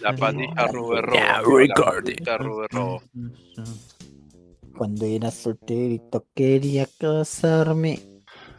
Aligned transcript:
La 0.00 0.14
pandilla, 0.16 0.52
la 0.54 0.66
Rubén 0.68 1.02
Robo. 1.02 1.14
Yeah, 1.16 1.42
La 1.42 1.42
recording. 1.42 2.16
pandilla 2.24 2.38
Robo. 2.38 3.02
Cuando 4.76 5.06
era 5.06 5.30
solterito 5.30 6.24
quería 6.34 6.86
casarme. 6.98 8.00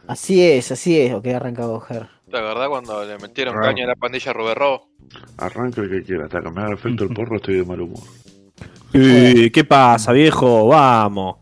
Así 0.07 0.41
es, 0.41 0.71
así 0.71 0.99
es. 0.99 1.13
Ok, 1.13 1.27
arranca 1.27 1.63
a 1.65 1.79
Ger. 1.81 2.07
¿Te 2.29 2.37
acordás 2.37 2.69
cuando 2.69 3.05
le 3.05 3.17
metieron 3.17 3.53
Claro. 3.53 3.67
caña 3.67 3.85
a 3.85 3.87
la 3.87 3.95
pandilla 3.95 4.33
Rubén 4.33 4.55
Robo? 4.55 4.89
Arranca 5.37 5.81
el 5.81 5.89
que 5.89 6.03
quiera, 6.03 6.25
hasta 6.25 6.41
que 6.41 6.49
me 6.51 6.61
haga 6.61 6.73
efecto 6.73 7.03
el 7.03 7.09
porro 7.13 7.35
estoy 7.37 7.55
de 7.55 7.65
mal 7.65 7.81
humor. 7.81 7.99
Eh, 8.93 9.51
¿Qué 9.53 9.63
pasa, 9.63 10.11
viejo? 10.13 10.67
Vamos. 10.67 11.37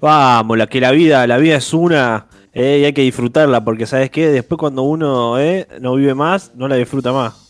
Vamos, 0.00 0.56
la 0.58 0.66
que 0.66 0.80
la 0.80 0.90
vida, 0.92 1.26
la 1.26 1.38
vida 1.38 1.56
es 1.56 1.72
una 1.72 2.26
eh, 2.52 2.78
y 2.82 2.84
hay 2.84 2.92
que 2.92 3.02
disfrutarla, 3.02 3.64
porque 3.64 3.86
¿sabes 3.86 4.10
qué? 4.10 4.28
Después 4.28 4.58
cuando 4.58 4.82
uno 4.82 5.38
eh, 5.38 5.66
no 5.80 5.94
vive 5.94 6.14
más, 6.14 6.54
no 6.56 6.66
la 6.68 6.76
disfruta 6.76 7.12
más. 7.12 7.47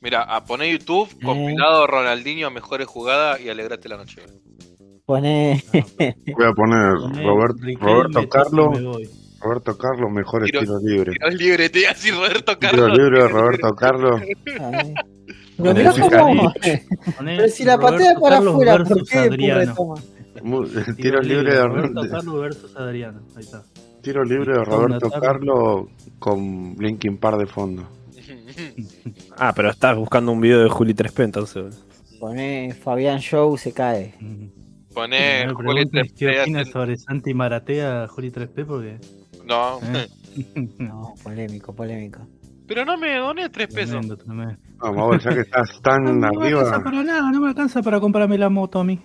Mira, 0.00 0.22
a 0.22 0.44
poner 0.44 0.70
YouTube, 0.78 1.08
compilado 1.24 1.86
Ronaldinho, 1.86 2.50
mejores 2.50 2.86
jugadas 2.86 3.40
y 3.40 3.48
alegrate 3.48 3.88
la 3.88 3.96
noche. 3.96 4.22
Pone. 5.04 5.62
Voy 5.72 6.46
a 6.46 6.52
poner 6.52 6.92
Poné 7.00 7.22
Robert- 7.24 7.56
Roberto 7.80 8.28
Carlos. 8.28 8.78
Roberto 9.40 9.78
Carlos, 9.78 10.10
mejores 10.12 10.50
Tiro- 10.50 10.60
tiros 10.60 10.82
libres. 10.82 11.14
Tiros 11.16 11.34
libres, 11.34 11.72
te 11.72 11.78
iba 11.80 11.90
a 11.90 11.92
decir 11.94 12.14
Roberto 12.14 12.58
Tiros 12.58 12.76
Carlos. 12.76 12.98
libres 12.98 13.22
de 13.22 13.28
Roberto 13.28 13.68
Carlos. 13.74 14.20
Pero 14.44 14.60
Poné 15.56 15.72
mirá 15.74 15.92
cómo. 16.20 16.52
Poné 17.16 17.36
Pero 17.36 17.48
si 17.48 17.64
la 17.64 17.76
Roberto 17.76 17.96
patea 17.96 18.14
para 18.20 18.34
Carlos 18.36 18.52
afuera, 18.54 18.72
¿por 18.78 18.88
versus 18.88 19.08
qué 19.10 19.18
Adriano. 19.18 19.60
retoma? 19.60 19.94
Mu- 20.42 20.64
Tiro 20.66 20.94
Tiros 20.96 21.26
libres 21.26 21.54
de 21.54 21.62
Roberto. 21.64 22.00
Carlos 22.10 22.40
versus 22.40 22.76
Adriano. 22.76 23.20
Ahí 23.36 23.42
está. 23.42 23.62
Tiro 24.02 24.24
libre 24.24 24.52
de 24.58 24.64
Roberto. 24.64 25.10
Carlos 25.10 25.86
con 26.20 26.76
Linkin 26.78 27.18
Park 27.18 27.38
de 27.38 27.46
fondo. 27.46 27.88
Ah, 29.38 29.52
pero 29.54 29.70
estás 29.70 29.96
buscando 29.96 30.32
un 30.32 30.40
video 30.40 30.62
de 30.62 30.68
Juli 30.68 30.94
3P 30.94 31.24
entonces. 31.24 31.84
Pone 32.18 32.74
Fabián 32.74 33.20
Show, 33.20 33.56
se 33.56 33.72
cae. 33.72 34.14
Poné 34.92 35.46
Juli 35.54 35.86
preguntas 35.86 36.06
3P 36.08 36.14
qué 36.16 36.40
opina 36.42 36.60
hacen- 36.62 36.72
sobre 36.72 36.96
Santi 36.96 37.34
Maratea, 37.34 38.08
Juli 38.08 38.30
3P, 38.32 38.64
porque. 38.66 38.98
No, 39.46 39.78
eh, 39.94 40.08
No, 40.78 41.14
polémico, 41.22 41.72
polémico. 41.74 42.20
pero 42.66 42.84
no 42.84 42.96
me 42.98 43.16
doné 43.16 43.48
3 43.48 43.72
pesos. 43.72 44.06
Vamos, 44.78 45.02
a 45.06 45.10
ver, 45.10 45.20
ya 45.20 45.34
que 45.34 45.40
estás 45.40 45.80
tan 45.82 46.02
No 46.04 46.12
me 46.14 46.26
alcanza 46.48 46.74
arriba. 46.74 46.84
para 46.84 47.02
nada, 47.04 47.30
no 47.30 47.40
me 47.40 47.48
alcanza 47.48 47.82
para 47.82 48.00
comprarme 48.00 48.36
la 48.38 48.48
moto 48.48 48.80
a 48.80 48.84
mí. 48.84 48.98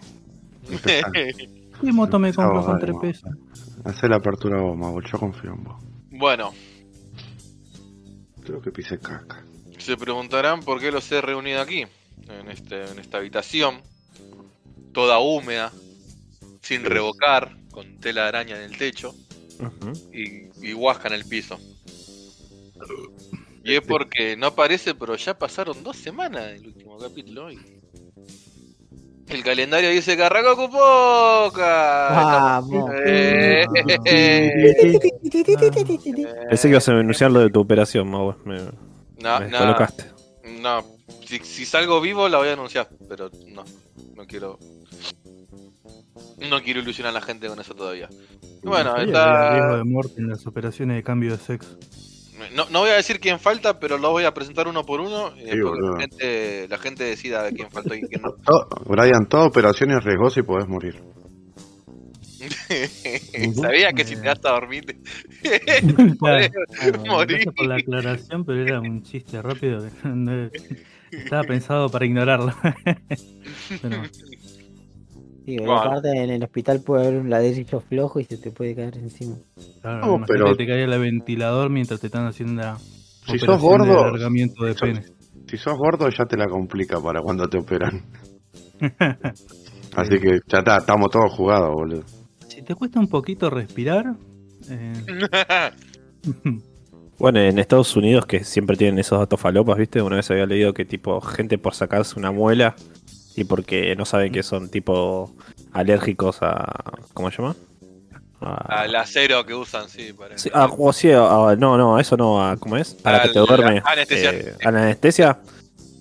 ¿Qué 1.81 1.91
moto 1.91 2.17
me 2.19 2.33
compro 2.33 2.53
con 2.63 2.63
Sábado, 2.63 2.79
3 2.79 2.93
no. 2.95 3.01
pesos? 3.01 3.29
Hacé 3.83 4.07
la 4.07 4.15
apertura 4.17 4.61
vos, 4.61 4.77
Mago, 4.77 5.01
yo 5.01 5.19
confío 5.19 5.53
en 5.53 5.63
vos. 5.63 5.75
bueno, 6.11 6.51
Creo 8.43 8.61
que 8.61 8.71
pise 8.71 8.99
caca. 8.99 9.43
se 9.77 9.97
preguntarán 9.97 10.61
por 10.61 10.79
qué 10.79 10.91
los 10.91 11.09
he 11.11 11.21
reunido 11.21 11.61
aquí, 11.61 11.85
en, 12.27 12.49
este, 12.49 12.85
en 12.85 12.99
esta 12.99 13.17
habitación, 13.17 13.81
toda 14.93 15.19
húmeda, 15.19 15.71
sin 16.61 16.83
revocar, 16.83 17.55
con 17.71 17.97
tela 17.99 18.23
de 18.23 18.27
araña 18.27 18.55
en 18.57 18.71
el 18.71 18.77
techo 18.77 19.15
y, 20.11 20.49
y 20.61 20.73
guasca 20.73 21.07
en 21.07 21.15
el 21.15 21.25
piso. 21.25 21.59
Y 23.63 23.75
es 23.75 23.81
porque 23.81 24.35
no 24.35 24.47
aparece, 24.47 24.93
pero 24.93 25.15
ya 25.15 25.37
pasaron 25.37 25.83
dos 25.83 25.95
semanas 25.95 26.47
del 26.47 26.67
último 26.67 26.97
capítulo. 26.97 27.51
Y... 27.51 27.59
El 29.27 29.43
calendario 29.43 29.89
dice 29.89 30.15
que 30.17 30.23
arrancó 30.23 30.55
con 30.55 30.69
poca. 30.71 32.09
Vamos. 32.11 32.91
Eh, 33.05 33.65
Pensé 36.49 36.67
que 36.67 36.69
ibas 36.69 36.89
a 36.89 36.91
anunciar 36.91 37.31
lo 37.31 37.39
de 37.39 37.49
tu 37.49 37.59
operación, 37.61 38.09
Mau. 38.09 38.35
Me, 38.45 38.57
no, 39.19 39.39
me 39.39 39.47
no, 39.47 39.57
colocaste. 39.57 40.05
no. 40.61 40.83
Si, 41.25 41.39
si 41.39 41.65
salgo 41.65 41.99
vivo 42.01 42.27
la 42.29 42.37
voy 42.37 42.49
a 42.49 42.53
anunciar, 42.53 42.87
pero 43.09 43.29
no, 43.47 43.63
no 44.15 44.27
quiero. 44.27 44.59
No 46.49 46.61
quiero 46.61 46.81
ilusionar 46.81 47.11
a 47.11 47.19
la 47.19 47.21
gente 47.21 47.47
con 47.47 47.59
eso 47.59 47.73
todavía. 47.73 48.09
Bueno, 48.63 48.91
había 48.91 49.05
riesgo 49.05 49.19
está. 49.19 49.77
de 49.77 49.83
muerte 49.83 50.13
en 50.21 50.29
las 50.29 50.45
operaciones 50.45 50.97
de 50.97 51.03
cambio 51.03 51.31
de 51.31 51.37
sexo. 51.37 51.77
No, 52.55 52.65
no 52.69 52.79
voy 52.81 52.89
a 52.89 52.93
decir 52.95 53.19
quién 53.19 53.39
falta, 53.39 53.79
pero 53.79 53.97
lo 53.97 54.11
voy 54.11 54.23
a 54.25 54.33
presentar 54.33 54.67
uno 54.67 54.85
por 54.85 54.99
uno. 55.01 55.33
y 55.37 55.49
Sí, 55.51 55.59
boludo. 55.61 55.93
la, 55.95 55.99
gente, 56.01 56.67
la 56.67 56.77
gente 56.77 57.03
decida 57.03 57.49
quién 57.51 57.69
faltó 57.71 57.93
y 57.95 58.01
quién 58.01 58.21
no. 58.21 58.35
Brian, 58.85 59.27
toda 59.27 59.45
operación 59.45 59.91
es 59.91 60.03
riesgosa 60.03 60.39
y 60.39 60.43
podés 60.43 60.67
morir. 60.67 61.01
Sabía 63.55 63.93
que 63.93 64.03
si 64.03 64.15
te 64.15 64.27
vas 64.27 64.39
a 64.43 64.49
dormir. 64.51 64.85
te- 64.85 64.97
Claro. 66.19 66.47
Morí. 67.05 67.33
Gracias 67.35 67.53
por 67.55 67.65
la 67.67 67.75
aclaración, 67.75 68.45
pero 68.45 68.61
era 68.63 68.79
un 68.81 69.03
chiste 69.03 69.41
rápido. 69.41 69.85
Estaba 71.11 71.43
pensado 71.43 71.89
para 71.89 72.05
ignorarlo. 72.05 72.53
Pero, 73.81 74.01
Sí, 75.45 75.57
Bueno. 75.57 75.77
aparte 75.79 76.09
en 76.11 76.29
el 76.29 76.43
hospital 76.43 76.81
puede 76.85 77.07
haber 77.07 77.19
un 77.19 77.29
ladrillo 77.29 77.79
flojo 77.81 78.19
y 78.19 78.23
se 78.23 78.37
te 78.37 78.51
puede 78.51 78.75
caer 78.75 78.97
encima. 78.97 79.35
claro, 79.81 79.99
No, 79.99 80.15
imagínate 80.15 80.33
pero- 80.33 80.45
que 80.51 80.55
te 80.55 80.67
cae 80.67 80.83
el 80.83 80.99
ventilador 80.99 81.69
mientras 81.69 81.99
te 81.99 82.07
están 82.07 82.25
haciendo 82.27 82.61
la 82.61 82.77
Si 83.27 83.39
sos 83.39 83.61
gordo- 83.61 83.85
de 83.93 83.99
alargamiento 83.99 84.63
de 84.65 84.73
pene. 84.75 85.03
Si 85.49 85.57
sos 85.57 85.77
gordo 85.77 86.07
ya 86.09 86.25
te 86.25 86.37
la 86.37 86.47
complica 86.47 86.99
para 87.01 87.21
cuando 87.21 87.47
te 87.49 87.57
operan. 87.59 88.01
Así 89.95 90.19
que 90.19 90.39
ya 90.47 90.59
está, 90.59 90.77
estamos 90.77 91.09
todos 91.11 91.31
jugados, 91.33 91.71
boludo. 91.73 92.03
Si 92.47 92.61
te 92.61 92.73
cuesta 92.75 92.99
un 92.99 93.07
poquito 93.07 93.49
respirar, 93.49 94.15
eh, 94.69 94.93
Bueno, 97.19 97.39
en 97.39 97.59
Estados 97.59 97.95
Unidos 97.95 98.25
que 98.25 98.43
siempre 98.43 98.75
tienen 98.75 98.97
esos 98.99 99.19
datos 99.19 99.39
falopas, 99.39 99.77
¿viste? 99.77 100.01
Una 100.01 100.15
vez 100.17 100.29
había 100.31 100.45
leído 100.45 100.73
que 100.73 100.83
tipo 100.83 101.21
gente 101.21 101.57
por 101.57 101.73
sacarse 101.75 102.17
una 102.19 102.31
muela 102.31 102.75
y 103.35 103.43
porque 103.45 103.95
no 103.95 104.05
saben 104.05 104.31
que 104.31 104.43
son 104.43 104.69
tipo 104.69 105.33
alérgicos 105.71 106.37
a 106.41 106.93
¿cómo 107.13 107.31
se 107.31 107.37
llama? 107.41 107.55
A- 108.41 108.81
Al 108.81 108.95
acero 108.95 109.45
que 109.45 109.53
usan, 109.53 109.87
sí. 109.89 110.11
Para... 110.13 110.37
Sí, 110.37 110.49
a- 110.53 110.65
o 110.65 110.91
sí, 110.93 111.09
a- 111.11 111.49
a- 111.51 111.55
no, 111.55 111.77
no, 111.77 111.99
eso 111.99 112.17
no, 112.17 112.45
a- 112.45 112.57
¿cómo 112.57 112.75
es? 112.77 112.93
Para 112.93 113.21
que 113.23 113.29
te 113.29 113.39
duerme. 113.39 113.81
anestesia. 113.85 114.31
eh, 114.31 114.55
a 114.63 114.71
la 114.71 114.83
anestesia 114.83 115.39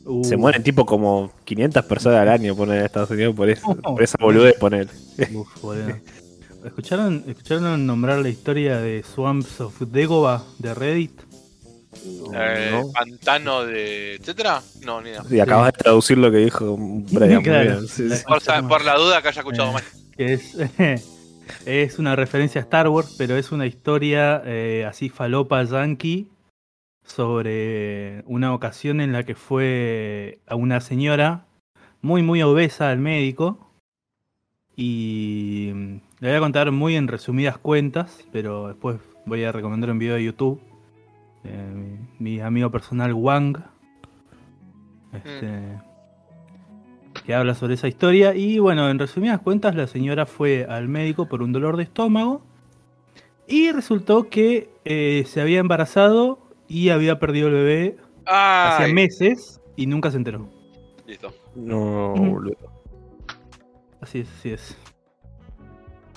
uh, 0.05 0.25
se 0.25 0.37
mueren 0.37 0.63
tipo 0.65 0.85
como 0.85 1.31
500 1.45 1.85
personas 1.85 2.21
al 2.21 2.29
año 2.29 2.57
poner 2.57 2.79
en 2.81 2.85
Estados 2.87 3.11
Unidos 3.11 3.35
por, 3.37 3.49
eso, 3.49 3.63
Oh. 3.67 3.75
por 3.95 4.03
esa 4.03 4.17
boludez 4.21 4.55
poner. 4.59 4.89
uf, 5.33 5.49
boludo. 5.63 5.97
¿Escucharon, 6.65 7.25
¿Escucharon 7.27 7.87
nombrar 7.87 8.19
la 8.21 8.29
historia 8.29 8.79
de 8.79 9.03
Swamps 9.03 9.61
of 9.61 9.81
Dagobah 9.81 10.43
de 10.59 10.75
Reddit? 10.75 11.13
Eh, 12.35 12.69
¿no? 12.73 12.93
Pantano 12.93 13.65
de. 13.65 14.15
etcétera? 14.15 14.63
No, 14.85 15.01
ni 15.01 15.11
idea. 15.11 15.23
Y 15.31 15.41
acabas 15.41 15.73
de 15.73 15.79
traducir 15.79 16.19
lo 16.19 16.31
que 16.31 16.39
dijo 16.39 16.77
Brian. 16.79 17.43
Claro. 17.43 17.83
sí, 17.83 18.09
sí. 18.11 18.25
Por, 18.69 18.85
la 18.85 18.97
duda 18.97 19.23
que 19.23 19.29
haya 19.29 19.41
escuchado 19.41 19.71
Eh. 19.71 19.73
mal. 19.73 19.83
que 20.17 20.33
es, 20.35 20.57
es 21.67 21.99
una 21.99 22.17
referencia 22.17 22.61
a 22.61 22.65
Star 22.65 22.89
Wars, 22.89 23.15
pero 23.19 23.37
es 23.37 23.53
una 23.53 23.67
historia 23.67 24.43
eh, 24.45 24.85
así 24.89 25.09
falopa 25.09 25.63
yankee 25.65 26.29
sobre 27.05 28.23
una 28.27 28.55
ocasión 28.55 29.01
en 29.01 29.13
la 29.13 29.25
que 29.25 29.35
fue 29.35 30.39
a 30.47 30.55
una 30.55 30.81
señora 30.81 31.47
muy 32.01 32.23
muy 32.23 32.43
obesa 32.43 32.91
al 32.91 32.99
médico 32.99 33.71
y 34.77 35.73
le 36.21 36.29
voy 36.29 36.37
a 36.37 36.41
contar 36.41 36.71
muy 36.71 36.97
en 36.97 37.09
resumidas 37.09 37.59
cuentas, 37.59 38.25
pero 38.33 38.69
después 38.69 38.99
voy 39.27 39.45
a 39.45 39.53
recomendar 39.53 39.91
un 39.91 39.99
video 39.99 40.15
de 40.15 40.25
YouTube. 40.25 40.61
Eh, 41.45 41.73
mi, 41.75 41.99
mi 42.19 42.41
amigo 42.41 42.71
personal 42.71 43.13
Wang. 43.13 43.59
Este, 45.13 45.79
que 47.25 47.35
habla 47.35 47.55
sobre 47.55 47.75
esa 47.75 47.89
historia. 47.89 48.35
Y 48.35 48.59
bueno, 48.59 48.89
en 48.89 48.99
resumidas 48.99 49.41
cuentas, 49.41 49.75
la 49.75 49.87
señora 49.87 50.27
fue 50.27 50.67
al 50.69 50.89
médico 50.89 51.29
por 51.29 51.43
un 51.43 51.53
dolor 51.53 51.77
de 51.77 51.85
estómago. 51.85 52.43
Y 53.47 53.73
resultó 53.73 54.29
que 54.29 54.71
eh, 54.85 55.25
se 55.27 55.41
había 55.41 55.61
embarazado 55.61 56.39
y 56.69 56.89
había 56.89 57.19
perdido 57.19 57.49
el 57.49 57.55
bebé 57.55 57.97
hacía 58.27 58.93
meses 58.95 59.61
y 59.77 59.87
nunca 59.87 60.11
se 60.11 60.17
enteró. 60.17 60.49
listo. 61.07 61.35
No, 61.55 62.15
boludo. 62.15 62.57
Así 64.01 64.21
es, 64.21 64.29
así 64.39 64.51
es. 64.51 64.77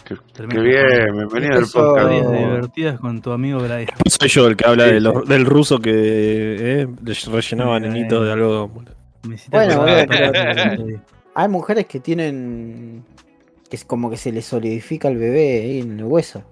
Qué, 0.06 0.16
bien, 0.60 1.18
bienvenido 1.18 1.56
al 1.58 1.66
podcast. 1.66 2.10
Divertidas 2.12 3.00
con 3.00 3.22
tu 3.22 3.32
amigo 3.32 3.60
Brian. 3.60 3.88
Soy 4.08 4.30
yo 4.30 4.48
el 4.48 4.56
que 4.56 4.66
habla 4.68 4.86
de 4.86 5.00
del 5.28 5.46
ruso 5.46 5.80
que 5.80 5.92
eh, 6.84 6.88
le 7.04 7.14
rellenaba 7.32 7.78
Eh, 7.78 7.80
nenitos 7.80 8.24
de 8.24 8.32
algo. 8.32 8.70
Bueno, 9.50 9.74
acordar 9.74 10.08
bueno, 10.08 10.76
pero- 10.78 11.02
Hay 11.34 11.48
mujeres 11.50 11.86
que 11.88 12.00
tienen. 12.00 13.04
que 13.68 13.76
es 13.78 13.84
como 13.86 14.12
que 14.12 14.18
se 14.18 14.32
les 14.32 14.46
solidifica 14.46 15.08
el 15.08 15.18
bebé 15.18 15.62
ahí 15.64 15.80
en 15.80 16.00
el 16.00 16.06
hueso. 16.06 16.44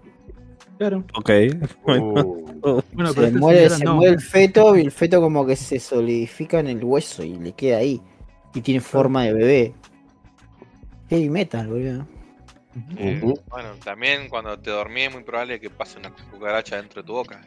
Claro. 0.79 1.03
Ok. 1.15 1.29
Bueno. 1.85 2.03
Uh, 2.63 2.81
Bueno, 2.94 3.13
se 3.13 3.21
pero 3.21 3.39
muere, 3.39 3.59
señora 3.69 3.77
se 3.77 3.83
no. 3.85 3.95
muere 3.95 4.13
el 4.13 4.21
feto 4.21 4.75
y 4.75 4.81
el 4.81 4.91
feto 4.91 5.21
como 5.21 5.45
que 5.45 5.55
se 5.55 5.79
solidifica 5.79 6.59
en 6.59 6.67
el 6.67 6.83
hueso 6.83 7.23
y 7.23 7.35
le 7.38 7.51
queda 7.51 7.77
ahí. 7.77 8.01
Y 8.55 8.61
tiene 8.61 8.79
forma 8.81 9.23
de 9.25 9.33
bebé. 9.33 9.73
Heavy 11.09 11.29
metal, 11.29 11.67
boludo. 11.67 12.07
Eh. 12.97 13.21
Bueno, 13.49 13.69
también 13.83 14.27
cuando 14.29 14.57
te 14.59 14.71
dormís 14.71 15.07
es 15.07 15.13
muy 15.13 15.23
probable 15.23 15.59
que 15.59 15.69
pase 15.69 15.99
una 15.99 16.11
cucaracha 16.31 16.77
dentro 16.77 17.01
de 17.01 17.07
tu 17.07 17.13
boca. 17.13 17.41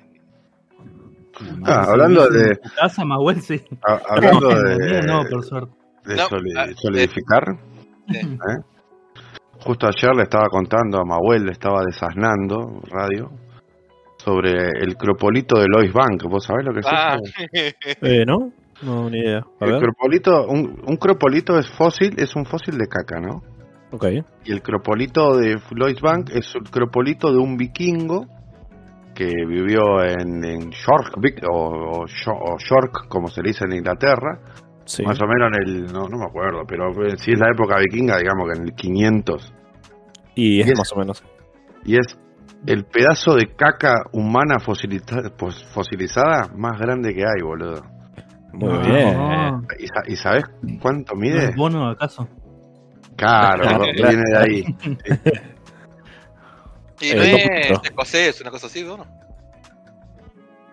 Ah, 1.65 1.85
hablando 1.89 2.29
de, 2.29 2.59
casa, 2.81 3.05
Mahuel, 3.05 3.43
sí. 3.43 3.63
a- 3.87 4.01
hablando 4.09 4.49
de, 4.49 5.03
no, 5.03 5.23
por 5.31 5.45
suerte. 5.45 5.73
de 6.05 6.17
No, 6.17 6.29
soli- 6.29 6.53
ah, 6.57 6.67
solidificar, 6.77 7.57
Sí. 8.09 8.19
¿eh? 8.19 8.63
justo 9.61 9.87
ayer 9.89 10.15
le 10.15 10.23
estaba 10.23 10.47
contando 10.49 10.99
a 11.01 11.05
Mahuel, 11.05 11.45
le 11.45 11.53
estaba 11.53 11.83
desasnando 11.85 12.81
radio, 12.89 13.31
sobre 14.19 14.53
el 14.81 14.97
cropolito 14.97 15.59
de 15.59 15.67
Lois 15.69 15.93
Bank. 15.93 16.23
¿Vos 16.29 16.45
sabés 16.45 16.65
lo 16.65 16.73
que 16.73 16.81
es 16.81 16.87
Ah, 16.89 17.17
eso? 17.23 17.33
Eh, 18.03 18.25
¿no? 18.25 18.53
No, 18.83 19.11
ni 19.11 19.19
idea. 19.19 19.39
A 19.61 19.65
El 19.65 19.73
ver. 19.73 19.81
cropolito, 19.81 20.47
un, 20.47 20.81
un 20.87 20.97
cropolito 20.97 21.59
es 21.59 21.69
fósil, 21.71 22.15
es 22.19 22.35
un 22.37 22.45
fósil 22.47 22.79
de 22.79 22.87
caca, 22.87 23.19
¿no? 23.21 23.43
Ok. 23.93 24.05
Y 24.45 24.53
el 24.53 24.63
cropolito 24.63 25.37
de 25.37 25.59
Lois 25.71 26.01
Bank 26.01 26.31
es 26.35 26.55
el 26.55 26.65
cropolito 26.71 27.33
de 27.33 27.39
un 27.39 27.57
vikingo 27.57 28.27
que 29.15 29.27
vivió 29.47 30.03
en, 30.05 30.45
en 30.45 30.71
York, 30.71 31.17
o, 31.51 32.01
o 32.03 32.07
Yo- 32.07 32.33
o 32.33 32.59
York, 32.59 33.07
como 33.09 33.29
se 33.29 33.43
le 33.43 33.49
dice 33.51 33.65
en 33.65 33.73
Inglaterra, 33.73 34.41
Sí. 34.85 35.03
más 35.03 35.19
o 35.21 35.27
menos 35.27 35.51
en 35.57 35.69
el, 35.69 35.85
no, 35.93 36.09
no 36.09 36.19
me 36.19 36.25
acuerdo, 36.27 36.61
pero 36.69 36.93
si 37.17 37.33
es 37.33 37.39
la 37.41 37.49
época 37.53 37.77
vikinga, 37.79 38.19
digamos 38.19 38.45
que 38.53 38.61
en 38.61 38.69
el 38.69 38.75
500. 38.75 39.53
Y 40.35 40.61
es 40.61 40.67
y 40.69 40.71
es- 40.73 40.79
más 40.79 40.93
o 40.93 40.97
menos. 40.99 41.25
Y 41.85 41.97
es 41.97 42.19
el 42.67 42.85
pedazo 42.85 43.35
de 43.35 43.55
caca 43.57 43.95
humana 44.13 44.57
fosiliza- 44.59 45.33
fosilizada 45.73 46.51
más 46.57 46.79
grande 46.79 47.15
que 47.15 47.23
hay, 47.23 47.43
boludo. 47.43 47.83
Muy 48.53 48.69
No, 48.69 48.81
bien. 48.81 49.17
no. 49.19 49.63
¿Y, 49.79 50.13
y 50.13 50.17
sabes 50.17 50.45
cuánto 50.81 51.15
¿No 51.15 51.21
mide? 51.21 51.45
es 51.51 51.57
bono 51.57 51.89
acaso? 51.91 52.29
Claro, 53.17 53.81
viene 53.95 54.23
de 54.31 54.39
ahí. 54.39 54.65
y 57.01 57.11
Eh, 57.11 57.17
no 57.17 57.23
es 57.23 57.81
escocés, 57.85 58.41
una 58.41 58.51
cosa 58.51 58.67
así, 58.67 58.83
¿no? 58.83 59.05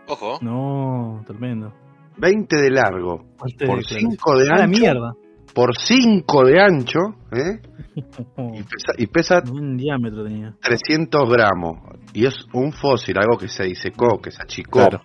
Ojo. 0.08 0.40
No, 0.42 1.24
tremendo. 1.26 1.74
20 2.18 2.56
de 2.58 2.70
largo, 2.70 3.26
Fuerte 3.38 3.66
por 3.66 3.78
declaración. 3.80 4.12
5 4.12 4.38
de 4.38 4.46
la 4.46 4.64
ancho, 4.64 4.80
mierda. 4.80 5.14
por 5.56 5.76
5 5.78 6.46
de 6.46 6.62
ancho, 6.62 7.00
¿eh? 7.32 7.60
y, 7.96 8.64
pesa, 8.64 8.94
y 8.98 9.08
pesa 9.08 9.42
Un 9.52 9.78
diámetro 9.78 10.24
tenía. 10.24 10.54
300 10.62 11.30
gramos. 11.30 11.78
Y 12.14 12.26
es 12.26 12.36
un 12.54 12.72
fósil, 12.74 13.18
algo 13.18 13.38
que 13.38 13.48
se 13.48 13.64
disecó, 13.64 14.20
que 14.22 14.32
se 14.32 14.42
achicó. 14.44 14.80
Claro. 14.88 15.02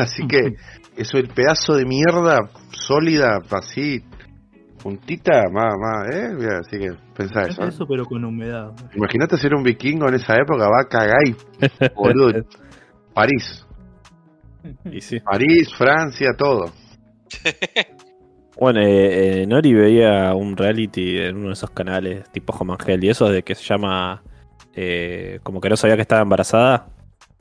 así 0.00 0.26
que 0.26 0.54
eso, 0.96 1.18
el 1.18 1.28
pedazo 1.28 1.74
de 1.74 1.84
mierda 1.84 2.38
sólida, 2.70 3.38
así, 3.50 4.00
puntita, 4.82 5.44
más, 5.52 5.74
más, 5.78 6.14
¿eh? 6.14 6.28
Mira, 6.36 6.58
Así 6.58 6.78
que 6.78 6.92
pensá 7.16 7.42
Es 7.42 7.50
eso. 7.50 7.64
¿eh? 7.64 7.68
eso, 7.68 7.86
pero 7.86 8.04
con 8.04 8.24
humedad. 8.24 8.72
Imagínate 8.94 9.36
ser 9.36 9.54
un 9.54 9.62
vikingo 9.62 10.08
en 10.08 10.14
esa 10.14 10.34
época, 10.34 10.68
va 10.68 10.80
a 10.82 10.88
cagar 10.88 11.26
y, 11.26 11.34
boludo. 11.94 12.44
París, 13.14 13.66
Y 14.90 15.00
sí. 15.00 15.20
París, 15.20 15.72
Francia, 15.76 16.30
todo. 16.36 16.66
Bueno, 18.60 18.80
eh, 18.82 19.42
eh, 19.42 19.46
Nori 19.46 19.72
veía 19.72 20.34
un 20.34 20.56
reality 20.58 21.16
en 21.18 21.36
uno 21.38 21.46
de 21.48 21.52
esos 21.54 21.70
canales 21.70 22.30
tipo 22.32 22.54
Hell 22.86 23.02
y 23.02 23.08
eso 23.08 23.28
de 23.30 23.42
que 23.42 23.54
se 23.54 23.64
llama 23.64 24.22
eh, 24.74 25.40
como 25.42 25.58
que 25.60 25.70
no 25.70 25.76
sabía 25.76 25.96
que 25.96 26.02
estaba 26.02 26.20
embarazada 26.20 26.86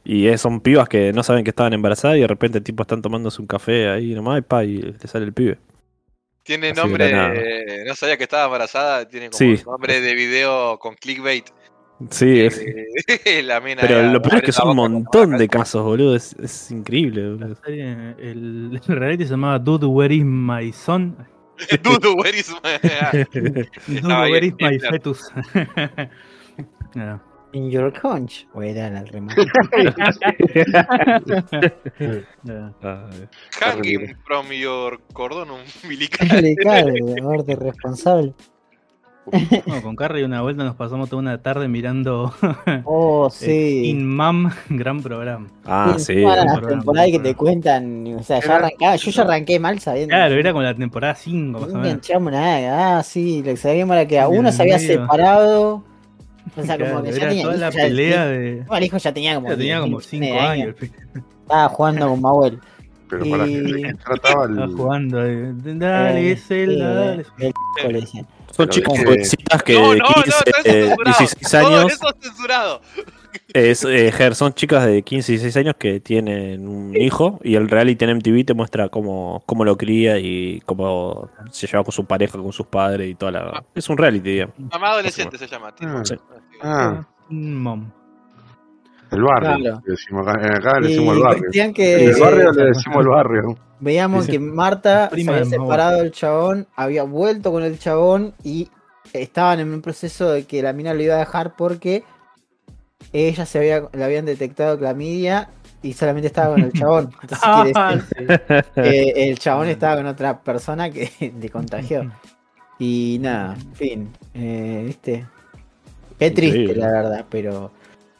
y 0.06 0.28
es- 0.28 0.40
son 0.40 0.62
pibas 0.62 0.88
que 0.88 1.12
no 1.12 1.22
saben 1.22 1.44
que 1.44 1.50
estaban 1.50 1.74
embarazadas 1.74 2.18
y 2.18 2.22
de 2.22 2.28
repente 2.28 2.62
tipo 2.62 2.84
están 2.84 3.02
tomándose 3.02 3.42
un 3.42 3.48
café 3.48 3.90
ahí 3.90 4.16
nomás 4.16 4.40
y 4.40 4.42
pa 4.42 4.64
y 4.64 4.78
le 4.78 4.98
sale 5.00 5.26
el 5.26 5.34
pibe. 5.34 5.58
Tiene 6.44 6.72
Así 6.72 6.80
nombre, 6.82 7.84
no 7.86 7.96
sabía 7.96 8.18
que 8.18 8.24
estaba 8.24 8.46
embarazada, 8.46 9.08
tiene 9.08 9.30
como 9.30 9.38
Sí. 9.38 9.64
nombre 9.66 10.02
de 10.02 10.16
video 10.16 10.78
con 10.80 10.96
clickbait. 10.96 11.46
Sí, 12.10 12.42
es- 12.42 12.60
la 13.46 13.60
mina 13.62 13.82
pero 13.82 14.02
lo 14.12 14.20
peor 14.22 14.38
es 14.38 14.42
que 14.42 14.52
son 14.52 14.70
un 14.70 14.76
montón 14.76 15.38
de 15.38 15.48
casos, 15.48 15.84
boludo, 15.84 16.16
es, 16.16 16.36
es 16.42 16.72
increíble. 16.72 17.30
boludo. 17.30 17.48
La 17.50 17.56
serie, 17.56 17.92
el, 18.18 18.82
el 18.88 18.96
reality 18.98 19.26
se 19.26 19.30
llamaba 19.32 19.60
Dude, 19.60 19.86
Where 19.86 20.14
is 20.16 20.24
my 20.26 20.72
son? 20.74 21.16
Dudu, 21.84 22.16
where 22.16 22.36
is 22.36 22.50
my- 22.64 23.24
Dude, 23.32 23.70
Where 24.32 24.46
is 24.48 24.54
my 24.60 24.80
fetus? 24.80 25.32
Ah. 26.96 27.20
In 27.54 27.70
your 27.70 27.92
conch. 27.92 28.46
O 28.54 28.62
era 28.62 28.88
el 28.88 29.08
remate. 29.08 29.46
Ah. 32.84 33.10
Hanging 33.60 34.16
from 34.26 34.48
your 34.52 35.00
cordón 35.14 35.50
umbilical. 35.52 36.28
De 37.46 37.56
responsable. 37.56 38.34
No, 39.68 39.82
con 39.84 39.96
Carrie 39.96 40.26
una 40.26 40.42
vuelta 40.42 40.64
nos 40.64 40.76
pasamos 40.76 41.08
toda 41.08 41.22
una 41.22 41.38
tarde 41.44 41.68
mirando 41.68 42.34
Oh, 42.86 43.30
sí. 43.30 43.84
In 43.86 44.08
Mam, 44.08 44.50
gran 44.70 45.02
programa. 45.04 45.48
Ah, 45.64 45.94
Sí, 45.98 46.16
sí. 46.16 46.22
todas 46.24 46.44
las 46.44 46.68
temporadas 46.68 47.12
que 47.12 47.20
te 47.20 47.36
cuentan, 47.36 48.08
o 48.18 48.24
sea, 48.24 48.40
ya 48.40 48.56
arrancaba, 48.56 48.96
yo 48.96 49.12
ya 49.12 49.22
arranqué 49.22 49.60
mal 49.60 49.80
sabiendo. 49.80 50.16
Claro, 50.16 50.34
era 50.36 50.52
como 50.52 50.64
la 50.64 50.74
temporada 50.74 51.14
5 51.14 51.60
más 51.60 51.70
o 51.70 51.74
No 51.74 51.86
enganchamos 51.86 52.32
nada, 52.32 52.98
ah, 52.98 53.04
sí, 53.04 53.40
lo 53.44 53.52
que 53.52 53.58
sabíamos 53.58 53.96
era 53.96 54.08
que 54.08 54.20
a 54.20 54.28
uno 54.28 54.52
se 54.52 54.64
había 54.64 54.78
medio. 54.80 55.02
separado. 55.02 55.84
O 56.58 56.64
sea, 56.64 56.78
como 56.78 57.04
que 57.04 57.12
ya 57.12 57.18
era 57.18 57.28
tenía. 57.30 57.44
toda 57.44 57.56
hijo, 57.56 57.62
la 57.62 57.70
ya- 57.70 57.82
pelea 57.84 58.26
de. 58.28 58.66
no, 58.68 58.76
el 58.78 58.84
hijo 58.84 58.98
ya 58.98 59.14
tenía 59.14 59.36
como. 59.36 59.48
Ya 59.50 59.58
tenía 59.58 59.78
10.000 59.78 59.82
como 59.82 59.88
millones 59.98 60.08
5 60.10 60.26
de 60.26 60.40
años. 60.40 60.76
Estaba 61.42 61.70
jugando 61.70 62.10
con 62.10 62.22
Mauel. 62.22 62.60
Pero 63.10 63.26
para 63.30 63.48
Y- 63.48 63.54
que 63.84 63.94
trataba 63.96 64.46
Estaba 64.46 64.66
el, 64.66 64.72
jugando. 64.76 65.26
eh, 65.26 65.52
Dale, 65.56 66.20
Eh, 66.22 66.32
es 66.32 66.52
él, 66.52 66.70
sí, 66.76 66.80
dale. 66.80 67.14
el 67.40 67.54
chico 67.54 67.92
le 67.92 68.02
decían. 68.02 68.28
Son 68.52 68.70
chicas 68.70 68.94
es 69.00 69.64
que- 69.64 69.74
no, 69.74 69.82
no, 69.82 69.96
no, 69.96 70.06
15, 70.24 70.30
está 70.30 70.60
eso 70.60 70.70
eh, 70.70 70.88
censurado. 70.88 71.18
16 71.20 71.52
Todo 71.64 71.78
años. 71.80 71.92
eso 71.94 72.08
es 72.10 72.16
censurado. 72.28 72.82
Es, 73.54 73.86
eh, 73.86 74.12
son 74.34 74.54
chicas 74.54 74.86
de 74.86 75.02
15 75.02 75.32
y 75.32 75.36
16 75.36 75.58
años 75.58 75.76
que 75.78 76.00
tienen 76.00 76.68
un 76.68 76.96
hijo 76.96 77.40
y 77.44 77.56
el 77.56 77.70
reality 77.70 78.06
en 78.06 78.18
MTV 78.18 78.46
te 78.46 78.54
muestra 78.54 78.90
cómo, 78.90 79.44
cómo 79.46 79.66
lo 79.66 79.78
cría 79.78 80.18
y 80.20 80.62
cómo 80.66 81.30
se 81.52 81.68
lleva 81.68 81.84
con 81.84 81.92
su 81.92 82.06
pareja, 82.06 82.38
con 82.38 82.52
sus 82.54 82.68
padres 82.68 83.10
y 83.10 83.16
toda 83.16 83.32
la... 83.32 83.64
Es 83.76 83.90
un 83.90 83.98
reality, 83.98 84.30
digamos. 84.32 84.56
Mamá 84.72 84.92
adolescente 84.92 85.38
se 85.38 85.48
llama. 85.48 85.74
tipo. 85.76 85.92
Ah, 85.92 86.04
Sí. 86.06 86.16
ah, 86.62 87.06
Mom. 87.30 87.90
el 89.12 89.22
barrio. 89.24 89.58
Claro. 89.58 89.82
le 89.86 89.92
decimos 89.92 90.28
acá, 90.28 90.54
acá 90.56 90.80
le 90.80 90.88
Y 90.88 90.90
decimos 90.92 91.16
el 91.18 91.24
barrio. 91.24 91.74
que 91.74 92.06
el 92.06 92.20
barrio 92.20 92.52
le 92.54 92.66
decimos 92.66 92.98
el 93.02 93.08
barrio. 93.10 93.58
veíamos 93.80 94.28
que 94.28 94.40
Marta 94.40 95.10
se 95.14 95.30
había 95.30 95.46
separado 95.46 95.98
del 95.98 96.12
chabón, 96.12 96.68
había 96.76 97.04
vuelto 97.04 97.52
con 97.52 97.64
el 97.64 97.78
chabón 97.80 98.34
y 98.44 98.70
estaban 99.14 99.60
en 99.60 99.74
un 99.74 99.82
proceso 99.82 100.30
de 100.32 100.46
que 100.46 100.62
la 100.62 100.72
mina 100.72 100.94
lo 100.94 101.02
iba 101.04 101.16
a 101.16 101.20
dejar 101.20 101.56
porque 101.58 102.04
ella 103.14 103.46
se 103.46 103.60
había, 103.60 103.90
le 103.94 104.04
habían 104.04 104.26
detectado 104.26 104.78
clamidia 104.78 105.50
y 105.82 105.94
solamente 105.94 106.28
estaba 106.28 106.54
con 106.56 106.64
el 106.64 106.74
chabón. 106.74 107.12
Entonces 107.22 107.50
quiere 107.50 107.74
Ah, 107.74 107.96
decir 107.96 108.36
que 108.82 109.30
el 109.30 109.40
chabón 109.40 109.70
estaba 109.70 109.98
con 109.98 110.06
otra 110.08 110.42
persona 110.44 110.90
que 110.92 111.12
le 111.40 111.50
contagió. 111.50 112.08
Y 112.80 113.20
nada, 113.22 113.56
en 113.56 113.76
fin, 113.76 114.18
eh, 114.34 114.84
¿viste? 114.88 115.28
Qué 116.20 116.32
triste, 116.32 116.72
Increíble. 116.72 116.76
la 116.76 116.92
verdad, 116.92 117.26
pero 117.30 117.72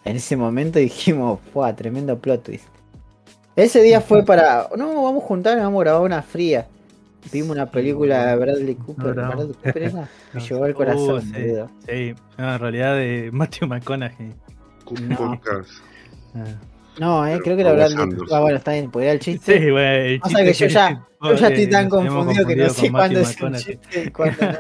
en 0.04 0.18
ese 0.18 0.36
momento 0.38 0.80
dijimos, 0.80 1.40
¡fua! 1.54 1.76
Tremendo 1.76 2.20
plot 2.20 2.44
twist. 2.44 2.68
Ese 3.56 3.82
día 3.82 4.02
fue 4.02 4.24
para, 4.26 4.70
no, 4.78 5.04
vamos 5.04 5.24
a 5.24 5.28
juntarnos, 5.28 5.64
vamos 5.66 5.82
a 5.82 5.84
grabar 5.86 6.02
una 6.04 6.22
fría. 6.24 6.68
Vimos 7.32 7.52
una 7.52 7.70
película 7.72 8.28
de 8.28 8.36
Bradley 8.38 8.76
Cooper. 8.76 9.16
¿Bradley 9.16 9.54
Cooper 9.56 9.84
era? 9.84 10.10
Me 10.34 10.40
No, 10.40 10.40
llegó 10.42 10.64
al 10.64 10.74
uh, 10.76 10.76
corazón, 10.76 11.22
sí. 11.22 11.32
boludo. 11.32 11.72
Sí, 11.88 12.16
no, 12.38 12.54
en 12.54 12.60
realidad 12.60 12.96
de 12.96 13.30
Matthew 13.32 13.68
McConaughey. 13.68 14.34
No. 15.00 15.18
Podcast. 15.18 15.70
No, 17.00 17.26
eh, 17.26 17.40
Pero 17.44 17.44
creo 17.44 17.58
que 17.58 17.64
Anderson. 17.84 18.12
Cooper. 18.12 18.36
Ah, 18.36 18.40
bueno, 18.42 18.58
está 18.58 18.72
bien, 18.74 18.92
porque 18.92 19.06
era 19.06 19.14
el 19.14 19.20
chiste. 19.20 19.60
Sí, 19.60 19.72
bueno, 19.72 19.90
el 19.92 20.20
O 20.24 20.30
sea 20.30 20.44
que 20.44 20.54
yo 20.54 20.68
ya- 20.68 21.08
Yo 21.24 21.36
ya 21.36 21.48
estoy 21.48 21.68
tan 21.68 21.90
confundido 21.90 22.46
que 22.48 22.56
no 22.56 22.70
sé 22.70 22.92
cuándo 22.92 23.20
es 23.20 23.42
un 23.42 23.54
chiste 23.56 24.04
y 24.06 24.10
cuándo 24.10 24.38
no. 24.42 24.58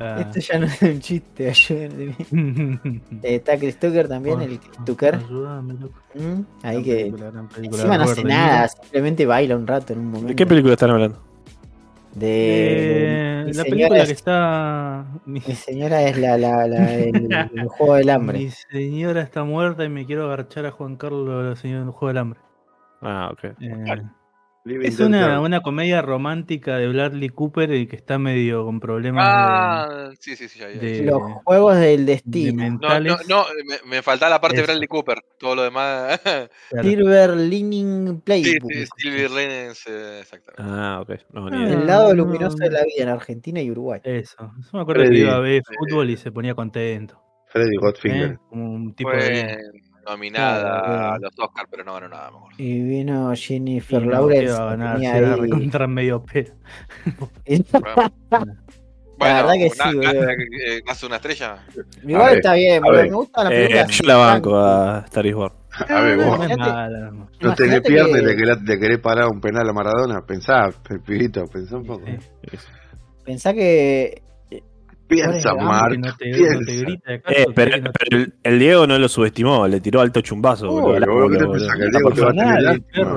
Ah. 0.00 0.26
Esto 0.34 0.40
ya 0.40 0.58
no 0.58 0.66
es 0.66 0.82
un 0.82 1.00
chiste, 1.00 1.48
ayúdenme. 1.50 2.16
Eh, 3.22 3.36
está 3.36 3.56
Chris 3.56 3.78
Tucker 3.78 4.08
también, 4.08 4.40
el 4.42 4.58
Chris 4.58 4.84
Tucker. 4.84 5.14
Ayúdame, 5.14 5.74
loco. 5.74 6.00
Mm, 6.14 6.40
Ahí 6.66 6.82
que 6.82 6.96
película, 6.96 7.30
gran 7.30 7.48
película. 7.48 7.82
encima 7.82 7.98
no 7.98 8.04
hace 8.04 8.24
nada, 8.24 8.68
simplemente 8.68 9.26
baila 9.26 9.56
un 9.56 9.66
rato 9.66 9.92
en 9.92 10.00
un 10.00 10.06
momento. 10.06 10.28
¿De 10.28 10.34
qué 10.34 10.46
película 10.46 10.72
están 10.74 10.90
hablando? 10.90 11.22
De, 12.14 13.40
Eh, 13.40 13.44
mi 13.46 13.52
la 13.54 13.62
señora 13.62 13.70
película 13.70 13.98
es- 14.02 14.06
que 14.08 14.12
está. 14.14 15.04
Mi, 15.24 15.40
Mi 15.46 15.54
señora 15.54 16.02
es 16.02 16.18
la, 16.18 16.36
la, 16.38 16.66
la 16.68 16.94
el, 16.94 17.14
el 17.56 17.68
juego 17.68 17.94
del 17.94 18.06
mi 18.06 18.12
hambre. 18.12 18.50
señora 18.50 19.22
está 19.22 19.44
muerta 19.44 19.84
y 19.84 19.88
me 19.88 20.04
quiero 20.06 20.24
agarchar 20.26 20.66
a 20.66 20.70
Juan 20.70 20.96
Carlos, 20.96 21.44
la 21.44 21.56
señora 21.56 21.80
del 21.84 21.90
juego 21.90 22.08
del 22.08 22.18
hambre. 22.18 22.40
Ah, 23.00 23.30
ok. 23.32 23.44
Eh, 23.60 24.02
Living 24.64 24.86
es 24.86 25.00
una, 25.00 25.40
una 25.40 25.60
comedia 25.60 26.02
romántica 26.02 26.76
de 26.76 26.86
Bradley 26.86 27.28
Cooper 27.30 27.72
y 27.74 27.88
que 27.88 27.96
está 27.96 28.18
medio 28.18 28.64
con 28.64 28.78
problemas 28.78 29.24
Ah, 29.28 30.10
sí, 30.20 30.36
sí, 30.36 30.48
sí. 30.48 30.60
Ya, 30.60 30.70
ya, 30.70 30.80
de- 30.80 30.94
ya. 30.98 31.00
de- 31.00 31.10
Los 31.10 31.20
juegos 31.44 31.76
del 31.78 32.06
de 32.06 32.12
destino. 32.12 32.52
No, 32.64 32.70
mentales. 32.70 33.12
no, 33.28 33.42
no, 33.42 33.44
me, 33.66 33.90
me 33.90 34.02
faltaba 34.02 34.30
la 34.30 34.40
parte 34.40 34.58
de. 34.58 34.62
Bradley 34.62 34.86
Cooper. 34.86 35.18
Todo 35.38 35.56
lo 35.56 35.62
demás. 35.64 36.20
Silver 36.80 37.30
Lining 37.36 38.06
sí, 38.08 38.20
Playbook. 38.24 38.70
sí, 38.72 38.84
Silver 38.98 39.30
Linens, 39.32 39.84
eh, 39.88 40.18
exactamente. 40.20 40.62
Ah, 40.64 41.00
ok. 41.02 41.10
No, 41.32 41.50
ni 41.50 41.64
Ah. 41.64 41.68
El 41.74 41.86
lado 41.86 42.08
no. 42.14 42.24
luminoso 42.24 42.56
de 42.58 42.70
la 42.70 42.84
vida 42.84 43.02
en 43.02 43.08
Argentina 43.08 43.60
y 43.60 43.70
Uruguay. 43.70 44.00
Eso. 44.04 44.36
Yo 44.38 44.70
me 44.74 44.80
acuerdo 44.82 45.02
Freddy. 45.02 45.16
que 45.16 45.20
iba 45.22 45.34
a 45.34 45.40
ver 45.40 45.62
fútbol 45.76 46.08
y 46.10 46.16
se 46.16 46.30
ponía 46.30 46.54
contento. 46.54 47.20
Freddy 47.48 47.74
¿eh? 47.74 47.78
Godfinger. 47.80 48.38
Como 48.48 48.70
un 48.72 48.94
tipo 48.94 49.10
de. 49.10 49.58
Nominada 50.04 50.60
Claro, 50.82 51.14
a 51.14 51.18
los 51.18 51.32
Oscars, 51.38 51.68
pero 51.70 51.84
no 51.84 51.94
ganó 51.94 52.08
nada, 52.08 52.30
me 52.30 52.36
acuerdo. 52.38 52.56
Y 52.58 52.82
vino 52.82 53.32
Jennifer 53.34 54.02
Y 54.02 54.06
no, 54.06 54.10
Lawrence. 54.12 54.46
¿qué 54.46 54.52
va 54.52 54.58
a 54.58 54.70
ganar? 54.76 54.96
ahí- 54.96 55.40
recontra 55.40 55.86
medio 55.86 56.22
pe. 56.24 56.52
Bueno, 59.18 59.34
verdad 59.36 59.52
que 59.52 59.68
na- 59.78 59.90
sí, 59.90 59.96
boludo. 59.96 60.30
eh, 60.30 60.82
nace 60.84 61.06
una 61.06 61.16
estrella. 61.16 61.58
Igual 62.02 62.26
ver, 62.30 62.36
está 62.38 62.54
bien, 62.54 62.82
ver. 62.82 63.04
Me 63.10 63.14
gusta 63.16 63.44
la 63.44 63.50
Eh, 63.54 63.56
película. 63.68 63.86
yo 63.86 64.04
la 64.06 64.16
banco 64.16 64.56
a 64.58 64.98
Star 65.04 65.26
is 65.26 65.34
Born. 65.34 65.54
A 65.88 66.00
ver, 66.00 66.18
no, 66.18 66.24
vos 66.26 66.38
No 66.38 66.44
es 66.44 66.50
Imagínate- 66.50 66.70
mala, 66.72 66.98
no. 66.98 67.10
no 67.12 67.28
tenés 67.30 67.58
Imagínate 67.58 67.88
pierna 67.88 68.08
y 68.08 68.12
que- 68.14 68.26
le 68.26 68.36
querés, 68.36 68.62
le 68.62 68.78
querés 68.80 68.98
parar 68.98 69.28
un 69.28 69.40
penal 69.40 69.68
a 69.68 69.72
Maradona. 69.72 70.20
Pensá, 70.26 70.70
pibito, 71.06 71.44
pensá 71.46 71.76
un 71.76 71.84
poco. 71.86 72.04
Sí. 72.06 72.56
Pensá 73.24 73.54
que. 73.54 74.22
Piensa, 75.12 75.52
no 75.98 76.16
te, 76.16 76.30
no 76.30 76.36
piensa. 76.36 76.64
te 76.64 76.76
grita 76.78 77.12
acaso, 77.14 77.38
Eh, 77.40 77.46
pero, 77.54 77.76
no 77.78 77.82
te- 77.84 77.90
pero 78.08 78.22
el, 78.22 78.34
el 78.42 78.58
Diego 78.58 78.86
no 78.86 78.98
lo 78.98 79.08
subestimó, 79.08 79.68
le 79.68 79.80
tiró 79.80 80.00
alto 80.00 80.20
chumbazo. 80.20 80.70
Uy, 80.70 80.80
boludo, 80.80 80.96
al 80.96 81.04
boludo, 81.06 81.28
¿qué 81.28 81.36
te 81.36 81.42
ángulo, 81.44 81.52
pensás 81.58 81.76
que 81.76 81.82
el 81.84 81.90
boludo. 81.92 81.98
Diego 81.98 82.14
te 82.14 82.20
va 82.22 82.28
a 82.28 82.32
tener 82.32 82.46
Nadie, 82.62 82.62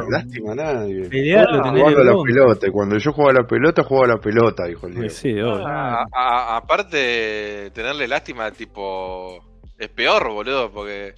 lástima? 0.10 0.56
nadie. 0.56 1.10
Pelealo, 1.10 1.48
Jugando 1.50 1.72
tenés 1.74 1.98
a 1.98 2.04
la 2.04 2.24
pelota. 2.24 2.72
Cuando 2.72 2.98
yo 2.98 3.12
juego 3.14 3.30
a 3.30 3.34
la 3.34 3.48
pelota, 3.48 3.84
juego 3.84 4.04
a 4.04 4.08
la 4.08 4.18
pelota, 4.18 4.66
dijo 4.66 4.88
el 4.88 4.94
Sí, 4.94 5.00
Diego. 5.00 5.14
Sí, 5.16 5.32
obvio. 5.54 5.68
A- 5.68 6.06
a- 6.12 6.58
aparte, 6.58 7.72
tenerle 7.74 8.08
lástima, 8.08 8.52
tipo, 8.52 9.40
es 9.78 9.90
peor, 9.90 10.28
boludo, 10.30 10.72
porque 10.72 11.14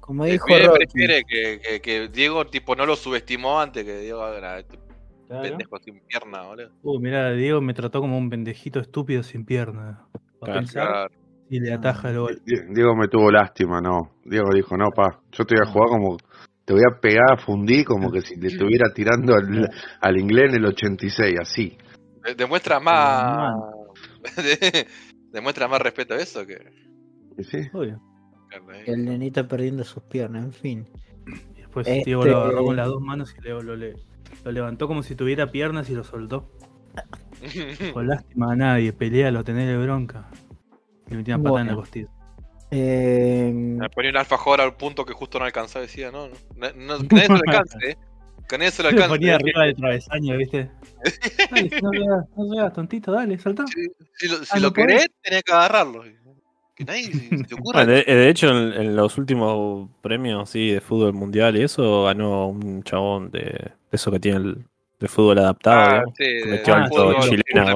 Como 0.00 0.24
el 0.24 0.32
dijo 0.32 0.46
prefiere 0.74 1.22
que, 1.24 1.60
que, 1.60 1.80
que 1.80 2.08
Diego, 2.08 2.46
tipo, 2.46 2.74
no 2.76 2.86
lo 2.86 2.96
subestimó 2.96 3.60
antes 3.60 3.84
que 3.84 3.98
Diego 4.00 4.22
este 4.58 4.78
Claro. 5.26 5.42
pendejo 5.42 5.78
sin 5.78 6.00
pierna, 6.06 6.42
boludo. 6.42 6.70
Uh, 6.82 7.00
mirá, 7.00 7.32
Diego 7.32 7.60
me 7.60 7.74
trató 7.74 8.00
como 8.00 8.16
un 8.18 8.30
pendejito 8.30 8.78
estúpido 8.80 9.22
sin 9.22 9.44
pierna. 9.44 10.06
Va 10.14 10.20
a 10.42 10.44
Claro. 10.44 10.60
pensar 10.60 10.86
Claro. 10.88 11.14
y 11.50 11.60
le 11.60 11.72
ataja 11.72 12.10
el 12.10 12.18
gol. 12.18 12.42
Die- 12.44 12.66
Diego 12.74 12.94
me 12.96 13.08
tuvo 13.08 13.30
lástima, 13.30 13.80
no. 13.80 14.12
Diego 14.24 14.50
dijo, 14.54 14.76
no, 14.76 14.90
pa, 14.94 15.20
yo 15.32 15.44
te 15.44 15.54
voy 15.56 15.66
a 15.66 15.70
jugar 15.72 15.88
como. 15.88 16.16
Te 16.64 16.72
voy 16.72 16.82
a 16.90 17.00
pegar 17.00 17.32
a 17.32 17.36
fundir 17.36 17.84
como 17.84 18.10
que 18.10 18.20
si 18.22 18.38
te 18.40 18.48
estuviera 18.48 18.92
tirando 18.92 19.34
al, 19.34 19.68
al 20.00 20.18
inglés 20.18 20.50
en 20.52 20.56
el 20.56 20.66
86, 20.66 21.36
así. 21.40 21.78
De- 22.24 22.34
Demuestra 22.34 22.80
más. 22.80 23.54
demuestra 25.32 25.68
más 25.68 25.80
respeto 25.80 26.14
a 26.14 26.18
eso 26.18 26.46
que. 26.46 26.56
¿Y 27.38 27.44
sí? 27.44 27.58
Obvio. 27.72 28.00
El 28.86 29.04
nenito 29.04 29.46
perdiendo 29.46 29.84
sus 29.84 30.02
piernas, 30.04 30.44
en 30.44 30.52
fin. 30.52 30.88
Y 31.56 31.60
después 31.60 31.86
Este- 31.86 32.04
Diego 32.04 32.24
lo 32.24 32.36
agarró 32.38 32.64
con 32.64 32.76
las 32.76 32.86
dos 32.88 33.00
manos 33.00 33.34
y 33.38 33.42
Leo 33.42 33.62
lo, 33.62 33.76
le- 33.76 33.94
lo 34.44 34.52
levantó 34.52 34.86
como 34.88 35.02
si 35.02 35.14
tuviera 35.14 35.50
piernas 35.50 35.88
y 35.90 35.94
lo 35.94 36.04
soltó. 36.04 36.50
Con 37.92 38.06
lástima 38.08 38.52
a 38.52 38.56
nadie, 38.56 38.92
pelealo, 38.92 39.44
tenele 39.44 39.76
bronca. 39.76 40.28
Y 41.06 41.10
le 41.10 41.16
metía 41.18 41.36
una 41.36 41.44
patada 41.44 41.60
en 41.60 41.66
la 41.68 41.72
Bueno. 41.74 41.82
costilla. 41.82 42.08
Eh, 42.70 43.52
Me 43.54 43.88
ponía 43.90 44.10
un 44.10 44.16
alfajor 44.16 44.60
al 44.60 44.76
punto 44.76 45.04
que 45.04 45.12
justo 45.12 45.38
no 45.38 45.44
alcanzaba. 45.44 45.82
Decía, 45.82 46.10
no, 46.10 46.28
no, 46.28 46.72
no, 46.76 46.98
no 46.98 47.08
que 47.08 47.14
nadie 47.14 47.26
se 47.26 47.32
lo 47.32 47.38
alcance, 47.38 47.90
eh. 47.90 47.96
Que 48.48 48.58
nadie 48.58 48.70
se 48.70 48.82
lo 48.82 48.90
Lo 48.90 48.94
alcance. 48.96 49.16
ponía 49.18 49.32
eh. 49.32 49.34
arriba 49.36 49.62
del 49.64 49.74
travesaño, 49.76 50.36
¿viste? 50.36 50.70
Dale, 51.50 51.70
no 51.82 51.90
veas, 51.90 52.24
no 52.36 52.50
veas, 52.50 52.72
tontito, 52.72 53.12
dale, 53.12 53.38
saltá. 53.38 53.64
Si, 53.68 53.84
si 54.14 54.28
lo, 54.28 54.36
si 54.44 54.50
Ah, 54.50 54.58
lo 54.58 54.72
querés, 54.72 55.06
tenés 55.22 55.42
que 55.44 55.52
agarrarlo. 55.52 56.02
Que 56.76 56.84
nadie 56.84 57.04
se, 57.04 57.10
se 57.38 57.44
te 57.44 57.54
ocurra. 57.54 57.84
Bueno, 57.84 57.92
de, 57.92 58.04
de 58.04 58.28
hecho, 58.28 58.48
en, 58.50 58.72
en 58.74 58.96
los 58.96 59.18
últimos 59.18 59.88
premios 60.02 60.50
sí, 60.50 60.70
de 60.70 60.80
fútbol 60.80 61.12
mundial 61.14 61.56
y 61.56 61.62
eso 61.62 62.04
ganó 62.04 62.48
un 62.48 62.82
chabón 62.82 63.30
de, 63.30 63.40
de 63.40 63.72
eso 63.92 64.10
que 64.10 64.20
tiene 64.20 64.38
el 64.38 64.64
de 65.00 65.08
fútbol 65.08 65.38
adaptado. 65.38 65.80
Ah, 65.80 65.90
digamos. 65.94 66.14
sí, 66.16 66.24
de- 66.24 66.58
Ah, 66.80 66.88
chilena, 67.30 67.72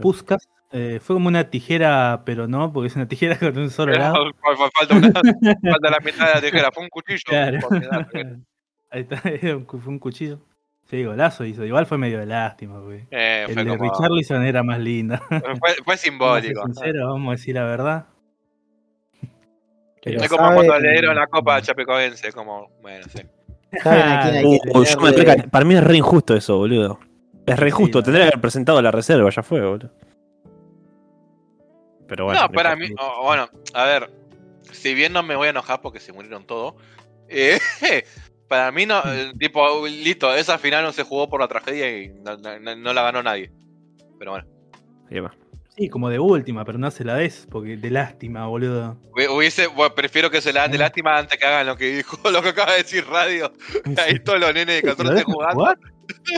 Puskas 0.00 0.48
eh, 0.72 1.00
fue 1.02 1.16
como 1.16 1.28
una 1.28 1.48
tijera, 1.50 2.22
pero 2.24 2.46
no, 2.48 2.72
porque 2.72 2.88
es 2.88 2.96
una 2.96 3.08
tijera 3.08 3.38
con 3.38 3.58
un 3.58 3.70
solo 3.70 3.92
lado. 3.98 4.24
Fal- 4.40 4.56
fal- 4.56 4.70
Falta, 4.74 4.94
una, 4.96 5.12
falta 5.12 5.90
la 5.90 6.00
mitad 6.04 6.26
de 6.28 6.34
la 6.34 6.40
tijera. 6.40 6.70
Fue 6.72 6.82
un 6.84 6.88
cuchillo. 6.88 7.18
Claro. 7.80 8.36
Ahí 8.90 9.00
está, 9.02 9.20
fue 9.20 9.78
un 9.86 9.98
cuchillo. 9.98 10.40
Sí, 10.88 11.02
golazo 11.04 11.44
hizo. 11.44 11.64
Igual 11.64 11.86
fue 11.86 11.98
medio 11.98 12.18
de 12.20 12.26
lástima, 12.26 12.78
güey. 12.78 13.06
Eh, 13.10 13.46
El 13.48 13.54
de 13.56 13.66
como- 13.76 13.90
Richarlison 13.90 14.44
era 14.44 14.62
más 14.62 14.78
linda. 14.78 15.18
fue, 15.28 15.38
fue 15.38 15.44
Vamos 15.58 15.88
a 15.88 15.96
ser 15.96 15.98
simbólico. 15.98 16.64
sinceros, 16.66 17.08
vamos 17.12 17.28
a 17.28 17.30
decir 17.32 17.54
la 17.56 17.64
verdad. 17.64 18.06
pero 20.02 20.22
Es 20.22 20.28
como 20.28 20.54
cuando 20.54 20.78
le 20.78 20.92
dieron 20.92 21.16
la 21.16 21.26
copa 21.26 21.56
a 21.56 21.62
Chapecoense. 21.62 22.32
Como, 22.32 22.70
bueno, 22.82 23.06
sí. 23.08 23.22
Uh, 23.84 24.84
yo 24.84 25.00
me 25.00 25.42
para 25.50 25.64
mí 25.64 25.74
es 25.74 25.84
re 25.84 25.96
injusto 25.96 26.34
eso, 26.36 26.56
boludo. 26.56 26.98
Es 27.44 27.58
re 27.58 27.66
Sí, 27.68 27.72
injusto, 27.74 27.98
la 27.98 28.04
tendría 28.04 28.24
que 28.26 28.28
haber 28.32 28.40
presentado 28.40 28.80
la 28.80 28.90
reserva, 28.90 29.28
ya 29.28 29.42
fue, 29.42 29.60
boludo. 29.60 29.90
Pero 32.08 32.24
bueno. 32.26 32.40
no, 32.42 32.48
para 32.50 32.76
mí, 32.76 32.86
oh, 32.98 33.24
bueno, 33.24 33.48
a 33.74 33.84
ver, 33.84 34.10
si 34.72 34.94
bien 34.94 35.12
no 35.12 35.22
me 35.24 35.34
voy 35.34 35.48
a 35.48 35.50
enojar 35.50 35.80
porque 35.80 35.98
se 35.98 36.12
murieron 36.12 36.46
todos, 36.46 36.74
eh, 37.28 37.58
para 38.48 38.70
mí 38.72 38.86
no, 38.86 39.00
eh, 39.04 39.32
tipo, 39.38 39.86
listo, 39.86 40.34
esa 40.34 40.58
final 40.58 40.84
no 40.84 40.92
se 40.92 41.02
jugó 41.02 41.28
por 41.28 41.40
la 41.40 41.48
tragedia 41.48 41.90
y 42.02 42.08
no, 42.08 42.36
no- 42.36 42.58
no- 42.60 42.76
no 42.76 42.92
la 42.92 43.02
ganó 43.02 43.22
nadie. 43.22 43.50
Pero 44.18 44.32
bueno, 44.32 44.46
Ahí 45.10 45.20
va. 45.20 45.34
Sí, 45.76 45.90
como 45.90 46.08
de 46.08 46.18
última, 46.18 46.64
pero 46.64 46.78
no 46.78 46.90
se 46.90 47.04
la 47.04 47.16
des, 47.16 47.46
porque 47.50 47.76
de 47.76 47.90
lástima, 47.90 48.46
boludo. 48.46 48.96
Hu- 49.14 49.28
hubiese, 49.36 49.66
bueno, 49.66 49.94
prefiero 49.94 50.30
que 50.30 50.40
se 50.40 50.50
la 50.52 50.62
dan 50.62 50.72
de 50.72 50.78
lástima 50.78 51.18
antes 51.18 51.38
que 51.38 51.44
hagan 51.44 51.66
lo 51.66 51.76
que 51.76 51.96
dijo, 51.96 52.16
lo 52.30 52.40
que 52.42 52.48
acaba 52.48 52.72
de 52.72 52.78
decir 52.78 53.04
Radio. 53.06 53.52
Ahí 53.98 54.18
todos 54.20 54.40
los 54.40 54.54
nenes 54.54 54.82
de 54.82 54.88
¿Lo 54.88 54.96
14 54.96 55.14
dejan 55.14 55.32
jugando. 55.34 55.54
jugar? 55.60 55.78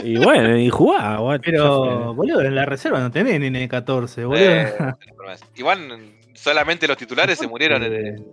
Y 0.03 0.17
bueno, 0.17 0.57
y 0.57 0.69
jugá, 0.69 1.19
ya 1.19 1.39
Pero, 1.41 2.13
boludo, 2.15 2.41
en 2.41 2.53
la 2.55 2.65
reserva 2.65 2.99
no 2.99 3.11
tenés 3.11 3.39
nene 3.39 3.69
14, 3.69 4.25
boludo. 4.25 4.41
Eh, 4.43 4.73
igual 5.55 5.99
solamente 6.33 6.85
los 6.87 6.97
titulares 6.97 7.39
se 7.39 7.47
murieron 7.47 7.81
en 7.83 7.93
el. 7.93 8.25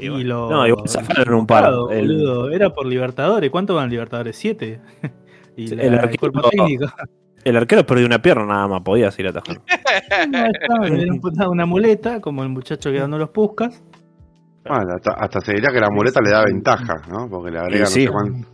Y 0.00 0.08
bueno. 0.08 0.24
lo- 0.28 0.50
No, 0.50 0.66
igual 0.66 0.88
zafaron 0.88 1.34
un 1.34 1.46
par. 1.46 1.62
Claro, 1.64 1.90
El- 1.90 2.06
boludo, 2.06 2.50
era 2.50 2.70
por 2.70 2.86
Libertadores. 2.86 3.50
¿Cuánto 3.50 3.74
van 3.74 3.90
Libertadores? 3.90 4.36
¿Siete? 4.36 4.80
y 5.56 5.68
Sí, 5.68 5.76
la- 5.76 5.82
el 5.84 5.94
el, 5.94 6.00
arquero- 6.00 6.18
cuerpo 6.20 6.48
técnico. 6.50 6.86
El 7.42 7.56
arquero 7.56 7.86
perdió 7.86 8.04
una 8.04 8.20
pierna 8.20 8.44
nada 8.44 8.68
más, 8.68 8.82
podía 8.82 9.08
ir 9.16 9.26
a 9.26 9.30
atajar. 9.30 9.62
No, 10.68 10.84
le 10.84 11.18
puta 11.20 11.48
una 11.48 11.64
muleta, 11.64 12.20
como 12.20 12.42
el 12.42 12.50
muchacho 12.50 12.90
que 12.92 12.98
ganó 12.98 13.16
los 13.16 13.30
Puscas. 13.30 13.82
Bueno, 14.68 14.92
hasta, 14.94 15.12
hasta 15.12 15.40
se 15.40 15.54
diría 15.54 15.70
que 15.72 15.80
la 15.80 15.88
muleta 15.88 16.20
le 16.22 16.30
da 16.32 16.44
ventaja, 16.44 16.96
¿no? 17.08 17.30
Porque 17.30 17.50
le 17.50 17.58
agrega 17.58 17.86
sí. 17.86 18.04
no 18.04 18.10
sé 18.10 18.12
cuánto. 18.12 18.48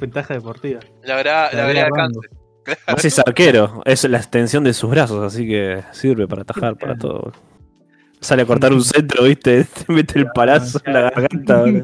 Ventaja 0.00 0.32
deportiva. 0.32 0.80
La 1.04 1.16
verdad, 1.16 1.48
la 1.52 1.58
La 1.60 1.66
verdad, 1.66 1.82
verdad, 1.92 1.96
cáncer. 1.96 2.30
Más 2.90 3.04
es 3.04 3.18
arquero, 3.18 3.82
es 3.84 4.04
la 4.08 4.16
extensión 4.16 4.64
de 4.64 4.72
sus 4.72 4.88
brazos, 4.90 5.22
así 5.22 5.46
que 5.46 5.82
sirve 5.90 6.26
para 6.26 6.40
atajar, 6.40 6.76
para 6.76 6.96
todo. 6.96 7.32
Sale 8.20 8.42
a 8.42 8.46
cortar 8.46 8.72
un 8.72 8.82
centro, 8.84 9.24
viste, 9.24 9.64
te 9.86 9.92
mete 9.92 10.18
el 10.18 10.26
palazo 10.34 10.80
en 10.84 10.92
la 10.92 11.00
garganta. 11.10 11.64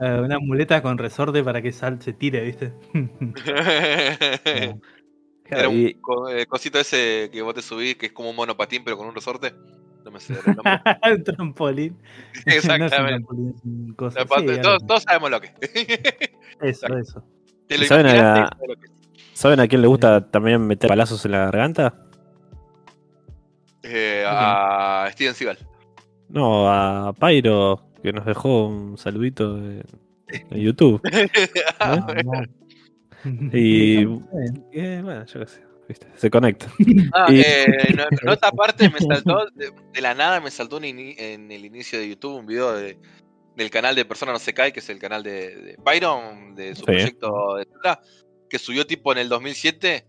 Eh, 0.00 0.20
una 0.22 0.38
muleta 0.38 0.80
con 0.80 0.96
resorte 0.98 1.42
para 1.42 1.60
que 1.60 1.72
sal, 1.72 2.00
se 2.00 2.12
tire, 2.12 2.40
¿viste? 2.42 2.72
Era 5.50 5.68
un 5.68 5.76
eh, 5.76 6.46
cosito 6.46 6.78
ese 6.78 7.30
que 7.32 7.42
vos 7.42 7.54
te 7.54 7.62
subís, 7.62 7.96
que 7.96 8.06
es 8.06 8.12
como 8.12 8.30
un 8.30 8.36
monopatín, 8.36 8.84
pero 8.84 8.96
con 8.98 9.08
un 9.08 9.14
resorte. 9.14 9.52
No 10.04 10.10
me 10.10 10.20
sé 10.20 10.34
el 10.34 10.54
nombre. 10.54 10.80
un 11.16 11.24
trampolín. 11.24 11.96
No 12.46 12.52
Exactamente. 12.52 12.96
trampolín, 13.24 13.94
cosa. 13.96 14.20
Sí, 14.20 14.26
todos, 14.86 15.02
sabemos 15.02 15.30
lo 15.30 15.40
que 15.40 15.50
es. 15.60 15.70
Eso, 16.60 16.86
eso. 16.96 17.24
Te 17.66 17.78
lo 17.78 17.84
¿Saben 17.86 18.06
a 18.06 18.10
imaginaste, 18.10 18.40
la- 18.40 18.48
sabes 18.52 18.68
lo 18.68 18.76
que 18.76 18.86
es. 18.86 18.92
¿Saben 19.32 19.60
a 19.60 19.66
quién 19.68 19.82
le 19.82 19.88
gusta 19.88 20.30
también 20.30 20.66
meter 20.66 20.88
palazos 20.88 21.24
en 21.24 21.32
la 21.32 21.38
garganta? 21.38 21.94
Eh, 23.82 24.24
a 24.26 25.08
Steven 25.12 25.34
Seagal. 25.34 25.58
No, 26.28 26.68
a 26.70 27.12
Pyro, 27.12 27.80
que 28.02 28.12
nos 28.12 28.26
dejó 28.26 28.66
un 28.68 28.98
saludito 28.98 29.56
en, 29.58 29.82
en 30.28 30.58
YouTube. 30.60 31.00
Ah, 31.80 32.06
no. 32.24 32.42
Y 33.52 33.98
eh, 34.72 35.00
bueno, 35.02 35.24
yo 35.26 35.40
qué 35.40 35.46
sé, 35.46 35.62
¿viste? 35.88 36.06
se 36.16 36.30
conecta. 36.30 36.66
Ah, 37.14 37.26
Y- 37.32 37.40
eh, 37.40 37.66
no- 37.96 38.30
nota 38.30 38.48
aparte, 38.48 38.88
me 38.90 38.98
saltó, 39.00 39.46
de, 39.54 39.72
de 39.92 40.00
la 40.00 40.14
nada 40.14 40.40
me 40.40 40.50
saltó 40.50 40.76
un 40.76 40.84
ini- 40.84 41.14
en 41.18 41.50
el 41.50 41.64
inicio 41.64 41.98
de 41.98 42.08
YouTube 42.08 42.36
un 42.38 42.46
video 42.46 42.72
de, 42.74 42.98
del 43.56 43.70
canal 43.70 43.94
de 43.96 44.04
Persona 44.04 44.32
No 44.32 44.38
Se 44.38 44.54
Cae, 44.54 44.72
que 44.72 44.80
es 44.80 44.88
el 44.88 44.98
canal 44.98 45.22
de, 45.22 45.56
de 45.56 45.76
Byron, 45.84 46.54
de 46.54 46.74
su 46.74 46.80
Sí. 46.80 46.86
proyecto 46.86 47.56
de 47.56 47.66
que 48.48 48.58
subió 48.58 48.86
tipo 48.86 49.12
en 49.12 49.18
el 49.18 49.28
2007 49.28 50.06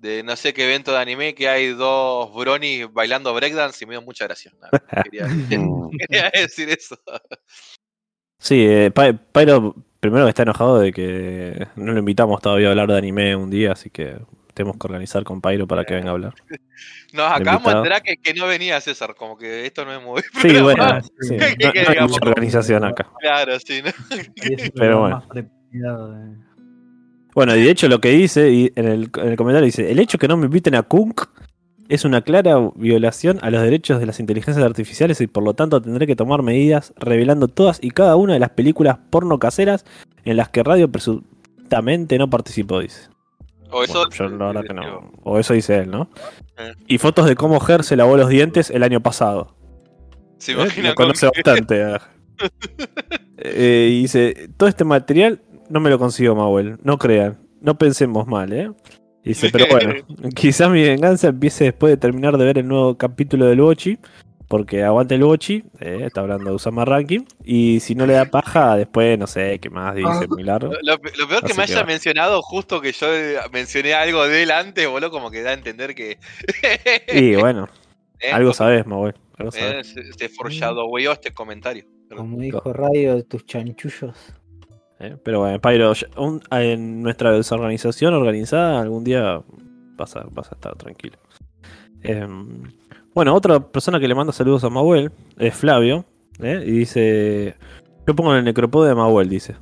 de 0.00 0.22
no 0.22 0.34
sé 0.36 0.52
qué 0.54 0.64
evento 0.64 0.92
de 0.92 0.98
anime 0.98 1.34
que 1.34 1.48
hay 1.48 1.68
dos 1.68 2.32
bronis 2.34 2.86
bailando 2.92 3.34
breakdance 3.34 3.84
y 3.84 3.86
me 3.86 3.94
dio 3.94 4.02
mucha 4.02 4.24
gracia. 4.26 4.52
Nada, 4.60 4.70
quería, 5.04 5.26
Mm. 5.26 5.90
quería 5.98 6.30
decir 6.34 6.68
eso. 6.70 6.96
Sí, 8.38 8.64
eh, 8.66 8.90
Py- 8.94 9.18
Pyro 9.32 9.74
primero 10.00 10.24
que 10.24 10.30
está 10.30 10.42
enojado 10.44 10.78
de 10.80 10.92
que 10.92 11.66
no 11.76 11.92
lo 11.92 11.98
invitamos 11.98 12.40
todavía 12.40 12.68
a 12.68 12.70
hablar 12.70 12.88
de 12.88 12.96
anime 12.98 13.36
un 13.36 13.50
día, 13.50 13.72
así 13.72 13.90
que 13.90 14.16
tenemos 14.54 14.78
que 14.78 14.86
organizar 14.86 15.22
con 15.24 15.40
Pyro 15.42 15.66
para 15.66 15.84
que 15.84 15.94
venga 15.94 16.08
a 16.08 16.12
hablar. 16.12 16.34
Nos 17.12 17.30
acabamos 17.30 17.72
de 17.72 17.78
enterar 17.78 18.02
que, 18.02 18.16
que 18.16 18.32
no 18.34 18.46
venía 18.46 18.80
César, 18.80 19.14
como 19.14 19.36
que 19.36 19.66
esto 19.66 19.84
no 19.84 19.92
es 19.92 20.02
muy. 20.02 20.22
Sí, 20.40 20.60
bueno, 20.60 20.82
Ah, 20.84 21.00
sí. 21.02 21.10
sí, 21.20 21.36
¿Qué 21.36 21.82
no, 21.82 21.82
no 21.82 21.90
hay 21.90 22.08
mucha 22.08 22.28
organización 22.28 22.84
acá. 22.84 23.10
Claro, 23.20 23.58
sí, 23.60 23.82
¿no? 23.82 23.90
Pero 24.74 25.00
bueno. 25.00 25.16
más 25.16 25.26
preparado 25.26 26.12
de- 26.12 26.36
Bueno, 27.34 27.54
y 27.56 27.62
de 27.62 27.70
hecho 27.70 27.88
lo 27.88 28.00
que 28.00 28.10
dice 28.10 28.50
y 28.50 28.72
en, 28.76 28.86
el, 28.88 29.10
en 29.16 29.28
el 29.28 29.36
comentario 29.36 29.64
dice, 29.66 29.90
el 29.90 29.98
hecho 29.98 30.18
que 30.18 30.28
no 30.28 30.36
me 30.36 30.46
inviten 30.46 30.74
a 30.74 30.82
Kunk 30.82 31.22
es 31.88 32.04
una 32.04 32.22
clara 32.22 32.56
violación 32.76 33.38
a 33.42 33.50
los 33.50 33.62
derechos 33.62 33.98
de 34.00 34.06
las 34.06 34.20
inteligencias 34.20 34.64
artificiales 34.64 35.20
y 35.20 35.26
por 35.26 35.42
lo 35.42 35.54
tanto 35.54 35.80
tendré 35.82 36.06
que 36.06 36.16
tomar 36.16 36.42
medidas 36.42 36.92
revelando 36.96 37.48
todas 37.48 37.78
y 37.82 37.90
cada 37.90 38.16
una 38.16 38.32
de 38.34 38.38
las 38.40 38.50
películas 38.50 38.98
porno 39.10 39.38
caseras 39.38 39.84
en 40.24 40.36
las 40.36 40.48
que 40.50 40.62
Radio 40.62 40.90
presuntamente 40.90 42.16
no 42.18 42.30
participó, 42.30 42.80
dice. 42.80 43.08
O 43.72 43.82
eso. 43.84 44.04
Bueno, 44.06 44.10
yo 44.10 44.28
la 44.28 44.46
verdad 44.46 44.62
que 44.64 44.74
no. 44.74 45.12
O 45.22 45.38
eso 45.38 45.54
dice 45.54 45.78
él, 45.78 45.90
¿no? 45.90 46.10
Eh. 46.58 46.72
Y 46.88 46.98
fotos 46.98 47.26
de 47.26 47.36
cómo 47.36 47.60
Ger 47.60 47.84
se 47.84 47.96
lavó 47.96 48.16
los 48.16 48.28
dientes 48.28 48.70
el 48.70 48.82
año 48.82 49.00
pasado. 49.00 49.54
Se 50.38 50.52
¿Eh? 50.52 50.54
imaginan 50.56 50.90
Lo 50.90 50.94
conoce 50.96 51.26
con- 51.28 51.42
bastante. 51.44 51.82
ah. 51.84 52.00
Eh, 53.38 53.88
y 53.92 54.02
dice, 54.02 54.50
todo 54.56 54.68
este 54.68 54.84
material 54.84 55.40
no 55.70 55.80
me 55.80 55.90
lo 55.90 55.98
consiguió 55.98 56.34
Mauel, 56.34 56.78
no 56.82 56.98
crean, 56.98 57.38
no 57.62 57.78
pensemos 57.78 58.26
mal, 58.26 58.52
¿eh? 58.52 58.70
Dice, 59.24 59.50
pero 59.50 59.66
bueno, 59.70 59.94
quizás 60.34 60.70
mi 60.70 60.82
venganza 60.82 61.28
empiece 61.28 61.64
después 61.64 61.92
de 61.92 61.96
terminar 61.98 62.36
de 62.38 62.44
ver 62.44 62.58
el 62.58 62.68
nuevo 62.68 62.96
capítulo 62.98 63.46
del 63.46 63.60
Bochi, 63.62 63.98
porque 64.48 64.82
aguante 64.82 65.14
el 65.14 65.22
Bochi, 65.24 65.64
eh, 65.80 66.02
está 66.06 66.22
hablando 66.22 66.50
de 66.50 66.56
Usama 66.56 66.84
Ranking, 66.84 67.20
y 67.44 67.80
si 67.80 67.94
no 67.94 68.06
le 68.06 68.14
da 68.14 68.30
paja, 68.30 68.76
después 68.76 69.18
no 69.18 69.26
sé 69.26 69.58
qué 69.60 69.70
más 69.70 69.94
dice, 69.94 70.26
muy 70.28 70.42
largo. 70.42 70.78
Lo, 70.82 70.94
lo 70.94 71.28
peor 71.28 71.44
que 71.44 71.52
Así 71.52 71.54
me 71.54 71.64
que 71.66 71.72
haya 71.72 71.82
va. 71.82 71.84
mencionado 71.84 72.42
justo 72.42 72.80
que 72.80 72.92
yo 72.92 73.14
eh, 73.14 73.36
mencioné 73.52 73.94
algo 73.94 74.26
de 74.26 74.42
él 74.42 74.50
antes, 74.50 74.88
boludo, 74.88 75.10
como 75.10 75.30
que 75.30 75.42
da 75.42 75.50
a 75.50 75.54
entender 75.54 75.94
que. 75.94 76.18
Y 77.12 77.36
bueno, 77.36 77.68
Eh, 78.20 78.32
algo 78.32 78.52
sabes, 78.52 78.86
Mauel, 78.86 79.14
algo 79.38 79.52
eh, 79.54 79.82
se, 79.84 80.12
se 80.12 80.28
foreshadoweó 80.28 81.12
este 81.12 81.32
comentario. 81.32 81.84
Como 82.14 82.38
dijo 82.38 82.72
Radio, 82.72 83.24
tus 83.24 83.46
chanchullos. 83.46 84.16
¿Eh? 85.00 85.16
Pero 85.24 85.40
bueno, 85.40 85.60
Pyro, 85.60 85.92
un- 86.16 86.40
en 86.50 87.02
nuestra 87.02 87.32
desorganización 87.32 88.14
organizada, 88.14 88.80
algún 88.80 89.02
día 89.04 89.42
vas 89.96 90.16
a, 90.16 90.24
vas 90.30 90.50
a 90.52 90.54
estar 90.54 90.76
tranquilo. 90.76 91.16
Em, 92.02 92.62
bueno, 93.14 93.34
otra 93.34 93.60
persona 93.60 93.98
que 94.00 94.08
le 94.08 94.14
manda 94.14 94.32
saludos 94.32 94.64
a 94.64 94.70
Mahuel 94.70 95.10
es 95.38 95.54
Flavio, 95.54 96.04
¿eh? 96.40 96.62
y 96.66 96.70
dice: 96.70 97.54
Yo 98.06 98.14
pongo 98.14 98.32
en 98.32 98.38
el 98.38 98.44
necropod 98.44 98.86
de 98.88 98.94
Mahuel, 98.94 99.28
dice. 99.28 99.56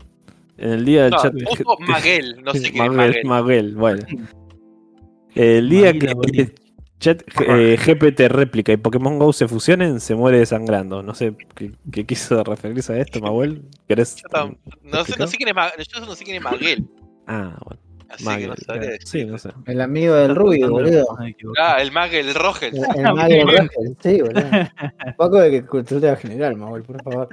En 0.57 0.70
el 0.70 0.85
día 0.85 1.05
del 1.05 1.12
No, 1.12 1.18
chat. 1.22 1.33
puso 1.33 1.77
Maguel, 1.81 2.42
no 2.44 2.53
sé 2.53 2.62
qué 2.72 2.79
es 2.85 2.90
Maguel, 2.90 3.24
Maguel. 3.24 3.74
Bueno. 3.77 4.07
El 5.35 5.68
día 5.68 5.92
Maguila 5.92 6.14
que. 6.33 6.55
Chat 6.99 7.23
eh, 7.47 7.77
GPT 7.85 8.29
réplica 8.29 8.73
y 8.73 8.77
Pokémon 8.77 9.19
Go 9.19 9.33
se 9.33 9.47
fusionen, 9.49 10.01
se 10.01 10.15
muere 10.15 10.39
desangrando. 10.39 11.03
No 11.03 11.15
sé 11.15 11.35
qué, 11.55 11.73
qué 11.93 12.05
quiso 12.07 12.43
referirse 12.45 12.93
a 12.93 12.99
esto, 12.99 13.21
Mahuel. 13.21 13.63
¿Querés? 13.87 14.17
Yo 14.33 14.57
no, 14.83 15.05
sé, 15.05 15.15
no 15.19 15.27
sé 15.27 15.37
quién 15.37 15.49
es 15.51 15.55
Ma- 15.55 15.73
yo 15.77 16.01
no 16.07 16.15
sé 16.15 16.25
quién 16.25 16.37
es 16.37 16.43
Maguel. 16.43 16.87
Ah, 17.27 17.57
bueno. 17.65 17.83
Así 18.11 18.25
que 18.25 18.47
no 18.47 18.55
Sí, 19.05 19.25
no 19.27 19.37
sé. 19.37 19.51
El 19.67 19.83
amigo 19.83 20.15
del 20.15 20.35
Rubio, 20.35 20.71
boludo. 20.71 21.05
Ah, 21.61 21.83
el 21.83 21.93
Maguel, 21.93 22.29
el 22.29 22.35
Rogel. 22.35 22.75
El, 22.75 22.85
el 22.97 23.03
mago 23.15 23.29
del 23.29 23.49
Rangel, 23.59 23.97
sí, 24.01 24.21
boludo. 24.23 24.47
Un 25.07 25.13
poco 25.19 25.41
de 25.41 25.67
cultura 25.67 26.17
general, 26.17 26.57
Manuel, 26.57 26.83
por 26.85 27.03
favor. 27.03 27.29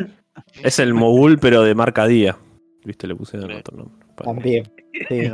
Es 0.61 0.79
el 0.79 0.93
mogul, 0.93 1.39
pero 1.39 1.63
de 1.63 1.73
marca 1.75 2.05
día. 2.07 2.37
Viste, 2.83 3.07
le 3.07 3.15
puse 3.15 3.39
Sí. 3.39 3.45
otro 3.45 3.77
nombre. 3.77 4.05
También. 4.17 4.71
Sí. 5.09 5.29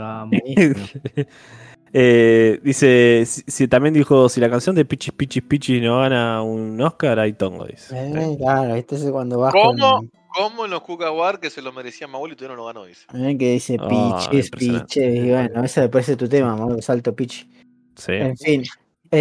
Eh, 1.93 2.59
dice, 2.63 3.23
si, 3.25 3.43
si 3.47 3.67
también 3.67 3.93
dijo, 3.93 4.29
si 4.29 4.39
la 4.39 4.49
canción 4.49 4.75
de 4.75 4.85
Pichis 4.85 5.13
Pichis 5.13 5.43
Pichis 5.43 5.81
no 5.81 5.99
gana 5.99 6.41
un 6.41 6.79
Oscar, 6.81 7.19
hay 7.19 7.33
tongo, 7.33 7.65
dice. 7.65 7.93
Eh, 7.97 8.37
claro, 8.37 8.75
este 8.75 8.95
es 8.95 9.03
cuando 9.11 9.39
vas 9.39 9.51
¿Cómo? 9.53 9.99
con... 9.99 10.11
¿Cómo 10.33 10.63
en 10.63 10.71
los 10.71 10.81
Cuca 10.81 11.11
War 11.11 11.41
que 11.41 11.49
se 11.49 11.61
lo 11.61 11.73
merecía 11.73 12.07
Maguel 12.07 12.31
y 12.31 12.35
todavía 12.37 12.55
no 12.55 12.61
lo 12.61 12.67
ganó? 12.67 12.85
Dice. 12.85 13.05
eh, 13.13 13.37
que 13.37 13.51
dice 13.51 13.75
Ah, 13.81 13.87
piches, 14.29 14.45
impresionante. 14.45 14.85
piches, 14.87 15.15
y 15.25 15.29
bueno, 15.29 15.63
ese 15.65 15.81
me 15.81 15.89
parece 15.89 16.15
tu 16.15 16.29
tema, 16.29 16.55
Manuel, 16.55 16.81
salto 16.81 17.13
pitch. 17.13 17.45
Sí. 17.97 18.13
En 18.13 18.37
fin. 18.37 18.63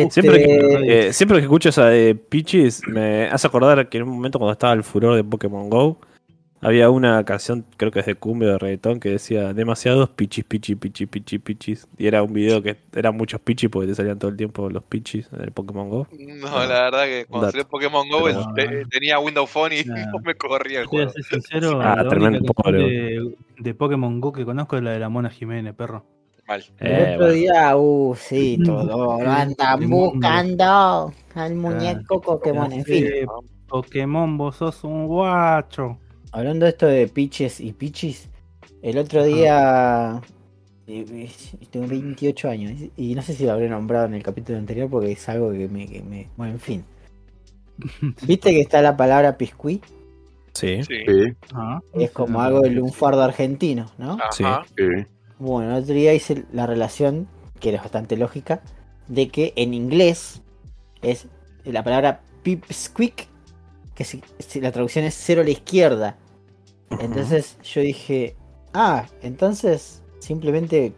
Siempre 0.08 0.36
este, 0.36 0.44
que, 0.46 1.08
eh, 1.08 1.12
siempre 1.12 1.38
que 1.38 1.42
escucho 1.42 1.70
esa 1.70 1.86
de 1.86 2.14
Pichis, 2.14 2.80
me 2.86 3.24
hace 3.24 3.44
acordar 3.48 3.88
que 3.88 3.98
en 3.98 4.04
un 4.04 4.10
momento 4.10 4.38
cuando 4.38 4.52
estaba 4.52 4.72
el 4.72 4.84
furor 4.84 5.16
de 5.16 5.24
Pokémon 5.24 5.68
Go, 5.68 5.98
había 6.62 6.90
una 6.90 7.24
canción, 7.24 7.64
creo 7.76 7.90
que 7.90 8.00
es 8.00 8.06
de 8.06 8.14
cumbia 8.16 8.48
o 8.48 8.52
de 8.52 8.58
reggaetón, 8.58 9.00
que 9.00 9.08
decía 9.10 9.52
demasiados 9.54 10.10
Pichis, 10.10 10.44
Pichis, 10.44 10.76
Pichis, 10.76 11.08
Pichis, 11.08 11.40
Pichis. 11.40 11.88
Y 11.96 12.06
era 12.06 12.22
un 12.22 12.32
video 12.32 12.62
que 12.62 12.76
eran 12.94 13.16
muchos 13.16 13.40
Pichis 13.40 13.70
porque 13.70 13.88
te 13.88 13.94
salían 13.94 14.18
todo 14.18 14.30
el 14.30 14.36
tiempo 14.36 14.68
los 14.68 14.82
Pichis 14.82 15.28
en 15.32 15.40
el 15.40 15.52
Pokémon 15.52 15.88
Go. 15.88 16.06
No, 16.18 16.46
la 16.66 16.82
verdad 16.90 17.04
que 17.04 17.26
cuando 17.28 17.50
salió 17.50 17.66
Pokémon 17.66 18.08
Go 18.08 18.24
Pero- 18.24 18.40
el- 18.40 18.54
te- 18.54 18.86
tenía 18.86 19.18
Windows 19.18 19.48
Phone 19.50 19.72
y 19.72 19.84
Nah. 19.84 20.06
no 20.06 20.18
me 20.24 20.34
corría 20.34 20.80
el 20.80 20.86
juego. 20.86 21.10
ser 21.12 21.22
sincero, 21.24 21.80
Ah, 21.80 21.96
la 22.02 22.08
tremendo 22.08 22.38
única 22.40 22.72
de, 22.72 23.34
de 23.58 23.74
Pokémon 23.74 24.20
Go 24.20 24.32
que 24.32 24.44
conozco 24.44 24.76
es 24.76 24.82
la 24.82 24.90
de 24.92 24.98
la 24.98 25.08
Mona 25.08 25.30
Jiménez, 25.30 25.74
perro. 25.74 26.04
Mal. 26.46 26.64
El 26.78 26.90
Eh, 26.90 27.02
otro 27.14 27.18
bueno. 27.26 27.32
día, 27.32 27.76
uh, 27.76 28.14
sí, 28.16 28.58
todo. 28.66 28.84
Lo 29.22 29.30
andan 29.30 29.82
El 29.82 29.88
buscando 29.88 31.12
al 31.34 31.54
muñeco 31.54 32.20
Pokémon. 32.20 32.72
En 32.72 32.84
fin, 32.84 33.06
Eh, 33.06 33.26
Pokémon, 33.68 34.36
vos 34.36 34.56
sos 34.56 34.82
un 34.84 35.06
guacho. 35.06 35.96
Hablando 36.32 36.64
de 36.66 36.70
esto 36.70 36.86
de 36.86 37.08
pitches 37.08 37.60
y 37.60 37.72
pichis, 37.72 38.28
el 38.82 38.98
otro 38.98 39.24
día. 39.24 40.20
eh, 40.86 41.04
eh, 41.10 41.30
Tengo 41.70 41.86
28 41.86 42.48
años 42.48 42.72
y 42.96 43.14
no 43.14 43.22
sé 43.22 43.34
si 43.34 43.44
lo 43.46 43.52
habré 43.52 43.68
nombrado 43.68 44.06
en 44.06 44.14
el 44.14 44.22
capítulo 44.22 44.58
anterior 44.58 44.88
porque 44.90 45.12
es 45.12 45.28
algo 45.28 45.52
que 45.52 45.68
me. 45.68 45.86
que 45.88 46.02
me- 46.02 46.28
bueno, 46.36 46.54
en 46.54 46.60
fin. 46.60 46.84
¿Viste 48.26 48.50
que 48.50 48.60
está 48.60 48.82
la 48.82 48.96
palabra 48.96 49.36
piscuí? 49.36 49.80
Sí. 50.54 50.80
Ah, 51.54 51.80
Es 51.94 52.10
como 52.10 52.40
algo 52.42 52.60
del 52.60 52.74
lunfardo 52.74 53.22
argentino, 53.22 53.90
¿no? 53.98 54.18
Sí. 54.32 54.44
Ajá. 54.44 54.64
sí. 54.76 54.84
Bueno, 55.38 55.76
el 55.76 55.82
otro 55.82 55.94
día 55.94 56.12
hice 56.12 56.44
la 56.52 56.66
relación, 56.66 57.26
que 57.60 57.70
era 57.70 57.80
bastante 57.80 58.16
lógica, 58.16 58.60
de 59.08 59.28
que 59.28 59.52
en 59.56 59.72
inglés 59.74 60.42
es 61.02 61.26
la 61.64 61.82
palabra 61.82 62.20
pipsqueak, 62.42 63.26
que 63.94 64.04
si, 64.04 64.22
si 64.38 64.60
la 64.60 64.72
traducción 64.72 65.04
es 65.06 65.14
cero 65.14 65.40
a 65.40 65.44
la 65.44 65.50
izquierda. 65.50 66.16
Entonces 66.98 67.58
yo 67.62 67.80
dije, 67.82 68.36
ah, 68.72 69.06
entonces 69.22 70.02
simplemente 70.18 70.92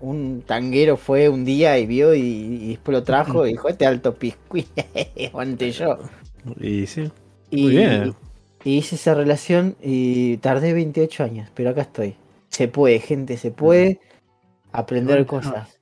un 0.00 0.42
tanguero 0.46 0.96
fue 0.96 1.28
un 1.28 1.44
día 1.44 1.78
y 1.78 1.86
vio 1.86 2.14
y, 2.14 2.20
y 2.20 2.68
después 2.70 2.94
lo 2.96 3.04
trajo 3.04 3.46
y 3.46 3.52
dijo, 3.52 3.68
este 3.68 3.86
alto 3.86 4.14
piscuí, 4.18 4.66
aguante 5.32 5.70
yo. 5.72 5.98
Y 6.60 6.86
sí. 6.86 7.10
Y, 7.50 7.62
Muy 7.62 7.76
bien. 7.76 8.14
y 8.64 8.78
hice 8.78 8.96
esa 8.96 9.14
relación 9.14 9.76
y 9.82 10.38
tardé 10.38 10.72
28 10.74 11.24
años, 11.24 11.50
pero 11.54 11.70
acá 11.70 11.82
estoy. 11.82 12.16
Se 12.50 12.68
puede, 12.68 13.00
gente, 13.00 13.36
se 13.38 13.50
puede 13.50 14.00
aprender 14.72 15.24
Bueno, 15.24 15.26
cosas. 15.26 15.80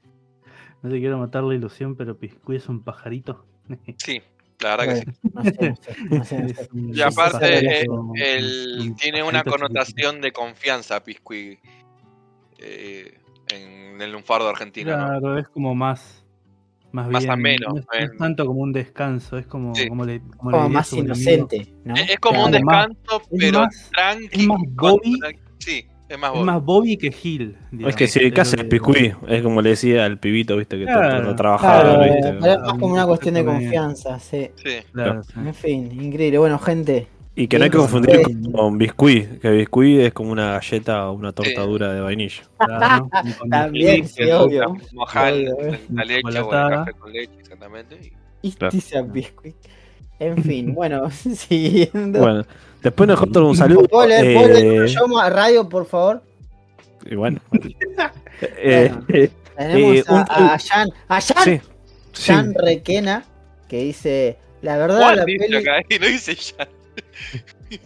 no 0.83 0.91
te 0.91 0.99
quiero 1.01 1.19
matar 1.19 1.45
la 1.45 1.55
ilusión, 1.55 1.97
pero 1.97 2.19
Piscuí 2.19 2.57
es 2.57 2.69
un 2.69 2.83
pajarito. 2.83 3.45
Sí, 3.99 4.23
la 4.61 4.77
verdad 4.77 4.95
que 4.95 5.01
sí. 5.01 5.07
No 5.33 5.45
sé, 5.45 5.69
no 5.71 5.77
sé, 5.77 5.97
no 6.11 6.25
sé, 6.25 6.39
no 6.43 6.49
sé. 6.49 6.63
Es 6.63 6.69
un- 6.73 6.95
Y 6.97 7.01
aparte, 7.03 7.57
es 7.57 7.63
eh, 7.85 7.87
Él 8.17 8.77
un 8.81 8.97
tiene 8.97 9.23
una 9.23 9.43
connotación 9.45 10.21
de 10.21 10.33
confianza, 10.33 11.03
Pisqui, 11.03 11.59
eh, 12.59 13.19
en 13.53 14.01
el 14.01 14.13
lunfardo 14.13 14.49
argentino. 14.49 14.97
¿no? 14.97 15.07
Claro, 15.21 15.39
es 15.39 15.49
como 15.49 15.75
más. 15.75 16.23
Más, 16.93 17.09
Más 17.11 17.23
bien, 17.25 17.33
ameno, 17.33 17.67
No 17.71 17.79
es, 17.81 17.85
no 17.87 17.93
es 17.99 18.11
eh. 18.11 18.17
tanto 18.19 18.47
como 18.47 18.61
un 18.61 18.73
descanso, 18.73 19.37
es 19.37 19.47
como, 19.47 19.75
Sí. 19.75 19.87
como 19.89 20.05
le, 20.07 20.23
como 20.39 20.69
más 20.71 20.91
inocente, 20.95 21.75
¿no? 21.85 21.95
Es, 21.95 22.11
es 22.11 22.19
como 22.21 22.47
un 22.47 22.51
más- 22.65 22.87
descanso, 22.89 23.23
es 23.33 23.39
pero 23.39 23.61
más- 23.61 23.91
tranqui. 23.93 24.29
es 24.41 24.47
más 24.47 24.59
Bobby. 24.71 25.19
Sí, 25.59 25.87
es 26.09 26.19
más 26.19 26.31
Es 26.31 26.35
Bobby. 26.37 26.45
más 26.47 26.63
Bobby 26.65 26.97
que 26.97 27.11
Gil. 27.13 27.57
Es 27.65 27.71
digamos, 27.73 27.97
que 27.97 28.07
si 28.07 28.19
pero 28.19 28.29
ubicás 28.29 28.53
el 28.55 28.69
piscuí, 28.69 29.13
es 29.29 29.43
como 29.43 29.61
le 29.63 29.71
decía 29.71 30.05
al 30.05 30.19
pibito, 30.19 30.57
viste, 30.57 30.77
que 30.77 30.83
está 30.85 30.93
Claro. 30.95 31.09
tratando 31.09 31.31
de 31.31 31.37
trabajar, 31.37 31.83
Claro, 31.85 32.03
viste. 32.15 32.29
es 32.29 32.59
más 32.61 32.79
como 32.79 32.87
una 32.95 33.07
cuestión 33.07 33.35
de 33.35 33.45
confianza, 33.45 34.19
sí. 34.21 34.51
Sí. 34.57 34.71
Claro. 34.93 35.23
En 35.37 35.55
fin, 35.55 36.03
increíble. 36.03 36.39
Bueno, 36.39 36.59
gente, 36.59 37.09
Y 37.39 37.49
que 37.49 37.59
no 37.59 37.65
hay 37.65 37.71
que 37.71 37.77
confundir 37.77 38.23
sí. 38.27 38.51
con, 38.53 38.79
biscuit, 38.79 39.41
que 39.41 39.51
biscuit 39.51 40.01
es 40.01 40.13
como 40.15 40.31
una 40.33 40.53
galleta 40.53 41.11
o 41.11 41.13
una 41.13 41.33
torta 41.33 41.51
Sí. 41.63 41.69
dura 41.69 41.93
de 41.93 42.01
vainilla. 42.01 42.43
También, 43.51 44.09
Sí, 44.09 44.31
obvio. 44.31 44.75
mojal, 44.95 45.45
la 45.93 46.05
leche 46.05 46.23
o 46.41 46.53
el 46.53 46.71
café 46.71 46.93
con 46.95 47.13
leche, 47.13 47.33
exactamente. 47.41 48.13
y- 48.43 48.53
Claro. 48.53 48.79
Biscuit. 49.13 49.55
En 50.19 50.43
fin, 50.43 50.73
bueno, 50.75 51.11
siguiendo. 51.11 52.21
Bueno, 52.21 52.45
después 52.87 53.09
nosotros 53.09 53.51
un 53.51 53.57
saludo. 53.57 53.89
¿Puedo 53.89 54.07
leer, 54.09 54.37
¿puedo 54.37 54.49
leer 54.55 54.85
eh, 54.85 54.89
yo 54.89 55.19
a 55.19 55.31
radio, 55.31 55.69
por 55.69 55.87
favor? 55.87 56.23
y 57.09 57.15
bueno. 57.15 57.41
Eh, 58.43 58.91
Bueno. 58.93 59.05
eh, 59.09 59.31
Tenemos 59.57 59.97
Eh, 59.97 60.05
a, 60.09 60.13
un- 60.13 60.21
a 60.29 60.59
Jan, 60.59 60.89
a 61.09 61.21
Jan, 61.23 61.45
sí, 61.45 61.61
sí. 62.13 62.33
Jan 62.33 62.53
Requena, 62.55 63.25
que 63.69 63.79
dice, 63.85 64.37
la 64.61 64.77
verdad, 64.77 64.99
Juan 65.01 65.17
la 65.17 65.25
dice 65.25 65.39
peli... 65.47 65.57
acá, 65.57 65.73
no 66.01 66.07
dice 66.07 66.37
Jan. 66.37 66.69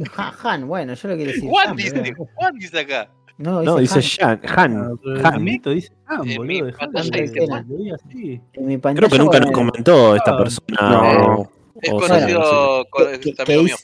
Ja- 0.12 0.32
Jan, 0.32 0.66
bueno, 0.68 0.94
yo 0.94 1.08
lo 1.08 1.14
quiero 1.16 1.32
decir. 1.32 1.48
Juan 1.48 1.76
dice, 1.76 2.00
boludo. 2.00 2.28
Juan 2.34 2.54
dice 2.58 2.78
acá. 2.80 3.08
No, 3.38 3.62
No, 3.62 3.76
dice 3.78 4.02
Jan. 4.02 4.40
Jan, 4.44 4.76
Han, 4.76 4.98
Han. 5.24 5.34
amiguito 5.34 5.70
dice 5.70 5.92
Han, 6.06 6.28
En 6.28 6.36
boludo. 6.36 6.44
mi 6.44 6.60
de- 6.62 7.22
dice. 7.22 8.40
En 8.54 8.66
mi 8.66 8.78
pantalla, 8.78 9.08
Creo 9.08 9.10
que 9.10 9.24
nunca 9.24 9.40
nos 9.40 9.50
comentó 9.52 10.16
esta 10.16 10.32
Ah, 10.32 10.36
persona. 10.38 10.90
no. 10.90 11.34
o- 11.42 11.50
Es 11.80 11.90
conocido 11.90 12.42
sea, 12.42 12.84
con 12.90 13.06
que, 13.06 13.12
es 13.12 13.18
que- 13.20 13.32
que 13.34 13.42
amigo 13.42 13.62
mío. 13.62 13.76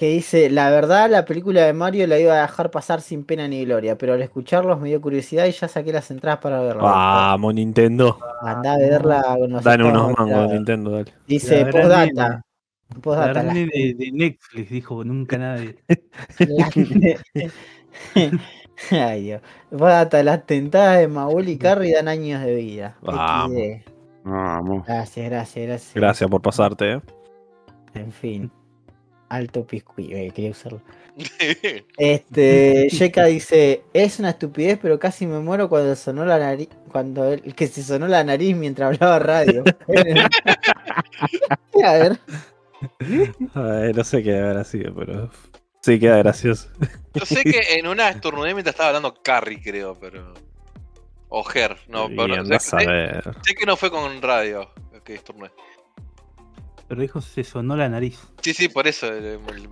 Que 0.00 0.08
dice, 0.08 0.48
la 0.48 0.70
verdad 0.70 1.10
la 1.10 1.26
película 1.26 1.66
de 1.66 1.74
Mario 1.74 2.06
la 2.06 2.18
iba 2.18 2.32
a 2.32 2.40
dejar 2.40 2.70
pasar 2.70 3.02
sin 3.02 3.22
pena 3.22 3.46
ni 3.46 3.66
gloria, 3.66 3.98
pero 3.98 4.14
al 4.14 4.22
escucharlos 4.22 4.80
me 4.80 4.88
dio 4.88 4.98
curiosidad 4.98 5.44
y 5.44 5.52
ya 5.52 5.68
saqué 5.68 5.92
las 5.92 6.10
entradas 6.10 6.40
para 6.40 6.62
verla. 6.62 6.82
Vamos, 6.82 7.52
Nintendo. 7.52 8.18
Andá 8.40 8.72
a 8.72 8.78
verla 8.78 9.22
con 9.22 9.50
nosotros. 9.50 9.64
Dale 9.64 9.84
unos 9.84 10.16
mangos, 10.16 10.52
Nintendo, 10.54 10.90
dale. 10.92 11.12
Dice, 11.26 11.66
postdata. 11.66 12.42
Postdata, 13.02 13.42
La 13.42 13.52
de, 13.52 13.94
de 13.94 14.10
Netflix 14.10 14.70
dijo 14.70 15.04
nunca 15.04 15.36
nadie. 15.36 15.76
Ay, 18.90 19.22
Dios. 19.22 19.42
Postdata, 19.68 20.22
las 20.22 20.46
tentadas 20.46 21.00
de 21.00 21.08
Maul 21.08 21.46
y 21.46 21.58
Carrie 21.58 21.92
dan 21.92 22.08
años 22.08 22.42
de 22.42 22.54
vida. 22.54 22.96
Vamos. 23.02 24.86
Gracias, 24.86 25.28
gracias, 25.28 25.66
gracias. 25.66 25.94
Gracias 25.94 26.30
por 26.30 26.40
pasarte, 26.40 26.90
eh. 26.90 27.00
En 27.92 28.12
fin. 28.12 28.50
Alto 29.30 29.66
piscuí, 29.66 30.12
eh, 30.12 30.30
quería 30.34 30.50
usarlo. 30.50 30.82
Este, 31.96 32.88
Yeka 32.88 33.24
dice, 33.26 33.82
es 33.92 34.18
una 34.18 34.30
estupidez, 34.30 34.78
pero 34.80 34.98
casi 34.98 35.26
me 35.26 35.38
muero 35.38 35.68
cuando 35.68 35.96
sonó 35.96 36.24
la 36.24 36.38
nariz, 36.38 36.68
cuando 36.90 37.32
el 37.32 37.54
que 37.54 37.66
se 37.66 37.82
sonó 37.82 38.06
la 38.08 38.24
nariz 38.24 38.56
mientras 38.56 38.94
hablaba 38.94 39.18
radio. 39.18 39.64
a 41.84 41.92
ver, 41.92 42.18
Ay, 43.54 43.92
no 43.92 44.04
sé 44.04 44.22
qué 44.22 44.38
habrá 44.38 44.64
sido, 44.64 44.94
pero. 44.94 45.30
Sí, 45.82 45.98
queda 45.98 46.18
gracioso. 46.18 46.68
Yo 47.14 47.24
sé 47.24 47.42
que 47.42 47.60
en 47.78 47.86
una 47.86 48.10
estornudé 48.10 48.52
mientras 48.52 48.74
estaba 48.74 48.88
hablando 48.88 49.14
Carrie, 49.22 49.60
creo, 49.62 49.98
pero. 49.98 50.34
O 51.28 51.44
Ger, 51.44 51.76
no, 51.88 52.08
pero 52.08 52.42
no, 52.42 52.58
sé, 52.58 52.76
a 52.76 52.90
ver. 52.90 53.22
sé 53.46 53.54
que 53.54 53.64
no 53.64 53.76
fue 53.76 53.90
con 53.90 54.20
radio 54.20 54.70
que 55.04 55.14
estornudé. 55.14 55.50
Pero 56.90 57.02
dijo 57.02 57.20
se 57.20 57.44
sonó 57.44 57.76
la 57.76 57.88
nariz. 57.88 58.18
Sí, 58.42 58.52
sí, 58.52 58.68
por 58.68 58.88
eso. 58.88 59.06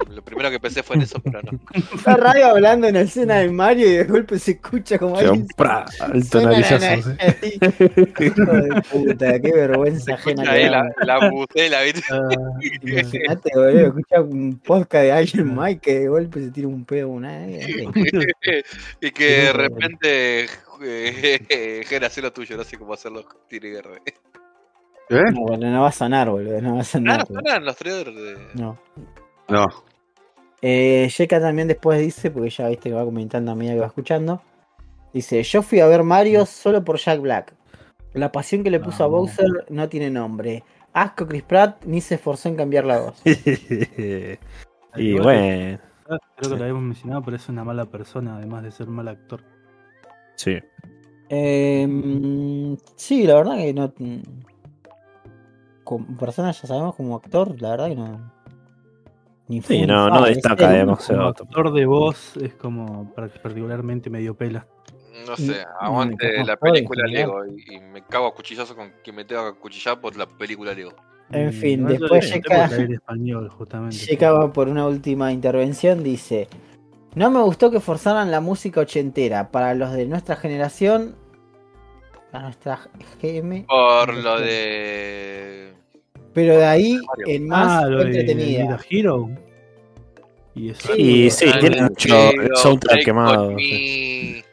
Lo 0.08 0.22
primero 0.22 0.52
que 0.52 0.60
pensé 0.60 0.84
fue 0.84 0.94
en 0.94 1.02
eso, 1.02 1.20
pero 1.20 1.40
no. 1.42 1.58
está 1.96 2.16
radio 2.16 2.46
hablando 2.46 2.86
en 2.86 2.94
la 2.94 3.00
escena 3.00 3.38
de 3.38 3.50
Mario 3.50 3.88
y 3.88 3.96
de 3.96 4.04
golpe 4.04 4.38
se 4.38 4.52
escucha 4.52 5.00
como 5.00 5.18
alguien 5.18 5.48
Comprá, 5.48 5.84
alto 5.98 6.40
la 6.40 6.50
narizazo. 6.50 6.78
nariz. 6.78 7.06
sí. 7.42 7.58
Hijo 8.24 8.52
de 8.52 8.82
puta, 8.88 9.40
qué 9.40 9.52
vergüenza 9.52 10.14
ajena 10.14 10.44
que 10.44 10.70
la, 10.70 10.94
la 11.02 11.28
bucela, 11.28 11.82
¿viste? 11.82 12.02
Imagínate, 12.82 13.50
boludo, 13.52 13.86
escuchar 13.88 14.20
un 14.20 14.60
podcast 14.60 15.34
de 15.34 15.42
más 15.42 15.72
y 15.72 15.78
que 15.80 15.98
de 15.98 16.08
golpe 16.08 16.40
se 16.40 16.52
tira 16.52 16.68
un 16.68 16.84
pedo 16.84 17.08
una 17.08 17.48
y 17.50 19.10
que 19.10 19.24
de 19.24 19.52
repente 19.52 20.46
eh, 20.82 21.84
Ger 21.84 22.04
hace 22.04 22.22
lo 22.22 22.32
tuyo, 22.32 22.56
no 22.56 22.62
sé 22.62 22.78
cómo 22.78 22.94
hacerlo. 22.94 23.26
Tire 23.48 23.70
guerra. 23.70 24.00
¿Eh? 25.10 25.22
No, 25.32 25.40
bueno, 25.42 25.70
no 25.70 25.82
va 25.82 25.88
a 25.88 25.92
sonar, 25.92 26.28
boludo, 26.30 26.60
no 26.60 26.74
va 26.76 26.80
a 26.80 26.84
sonar. 26.84 27.26
Claro, 27.26 27.40
eran 27.46 27.64
los 27.64 27.76
trailers 27.76 28.14
de. 28.14 28.36
No. 28.54 28.78
No. 29.48 29.64
Eh, 30.60 31.08
Yeka 31.16 31.40
también 31.40 31.68
después 31.68 32.00
dice, 32.00 32.30
porque 32.30 32.50
ya 32.50 32.68
viste 32.68 32.90
que 32.90 32.94
va 32.94 33.04
comentando 33.04 33.52
a 33.52 33.54
medida 33.54 33.74
que 33.74 33.80
va 33.80 33.86
escuchando. 33.86 34.42
Dice, 35.12 35.42
yo 35.42 35.62
fui 35.62 35.80
a 35.80 35.86
ver 35.86 36.02
Mario 36.02 36.44
solo 36.46 36.84
por 36.84 36.98
Jack 36.98 37.20
Black. 37.20 37.54
La 38.14 38.30
pasión 38.32 38.62
que 38.62 38.70
le 38.70 38.80
puso 38.80 39.04
a 39.04 39.06
No. 39.06 39.12
Bowser 39.12 39.46
no 39.70 39.88
tiene 39.88 40.10
nombre. 40.10 40.64
Asco 40.92 41.26
Chris 41.26 41.42
Pratt 41.42 41.84
ni 41.84 42.00
se 42.00 42.16
esforzó 42.16 42.48
en 42.48 42.56
cambiar 42.56 42.84
la 42.84 42.98
voz. 43.00 43.22
y 43.24 45.12
bueno, 45.18 45.40
que- 45.40 45.78
Creo 46.36 46.52
que 46.52 46.56
lo 46.56 46.62
habíamos 46.62 46.82
mencionado, 46.82 47.22
pero 47.22 47.36
es 47.36 47.48
una 47.50 47.64
mala 47.64 47.84
persona, 47.84 48.36
además 48.36 48.62
de 48.62 48.70
ser 48.70 48.88
un 48.88 48.94
mal 48.96 49.08
actor. 49.08 49.42
sí. 50.36 50.58
Eh, 51.30 51.86
mm, 51.86 52.76
sí, 52.96 53.24
la 53.24 53.34
verdad 53.34 53.56
que 53.58 53.74
no. 53.74 53.92
Como 55.88 56.18
persona 56.18 56.50
ya 56.52 56.66
sabemos 56.68 56.94
como 56.96 57.16
actor, 57.16 57.58
la 57.62 57.70
verdad 57.70 57.88
que 57.88 57.96
no. 57.96 58.30
Ni 59.48 59.62
Sí, 59.62 59.86
no, 59.86 60.10
no 60.10 60.26
es 60.26 60.34
destaca 60.36 60.70
demasiado. 60.70 61.32
Como 61.34 61.48
actor 61.48 61.72
de 61.72 61.86
voz 61.86 62.36
es 62.36 62.52
como 62.54 63.10
par- 63.14 63.32
particularmente 63.40 64.10
medio 64.10 64.34
pela. 64.36 64.66
No 65.26 65.34
sé, 65.36 65.64
aguante 65.80 66.44
la 66.44 66.56
película. 66.56 67.06
Lego 67.06 67.46
y, 67.46 67.74
y 67.76 67.80
me 67.80 68.02
cago 68.02 68.26
a 68.26 68.34
cuchillazo 68.34 68.76
con 68.76 68.92
quien 69.02 69.16
me 69.16 69.24
tenga 69.24 69.52
que 69.54 69.58
cuchillar 69.58 69.98
por 70.00 70.14
la 70.16 70.26
película 70.26 70.74
Lego. 70.74 70.92
En 71.30 71.52
fin, 71.54 71.82
no, 71.82 71.88
después 71.88 72.24
le- 72.28 72.36
llega- 72.36 72.48
tengo 72.54 72.68
que 72.68 72.76
leer 72.76 72.92
español, 72.92 73.48
justamente. 73.48 73.96
Llega 73.96 74.32
va 74.32 74.52
por 74.52 74.68
una 74.68 74.86
última 74.86 75.32
intervención, 75.32 76.02
dice. 76.04 76.48
No 77.14 77.30
me 77.30 77.40
gustó 77.40 77.70
que 77.70 77.80
forzaran 77.80 78.30
la 78.30 78.40
música 78.42 78.82
ochentera. 78.82 79.50
Para 79.50 79.74
los 79.74 79.92
de 79.92 80.04
nuestra 80.06 80.36
generación. 80.36 81.16
Para 82.30 82.44
nuestra 82.44 82.78
GM. 83.22 83.64
Por 83.66 84.12
lo 84.14 84.38
de. 84.38 85.72
Pero 86.38 86.56
de 86.56 86.64
ahí 86.66 87.00
en 87.26 87.48
más 87.48 87.82
Ah, 87.82 87.86
lo 87.88 87.98
de 87.98 88.04
entretenida. 88.20 88.62
Guitar 88.62 88.80
Hero. 88.88 89.28
Y 90.54 90.70
eso. 90.70 90.92
Sí, 90.94 91.02
Y 91.24 91.30
sí, 91.30 91.46
tiene 91.58 91.82
mucho 91.82 92.14
soundtrack 92.54 93.04
quemado. 93.04 93.56
sí. 93.58 94.44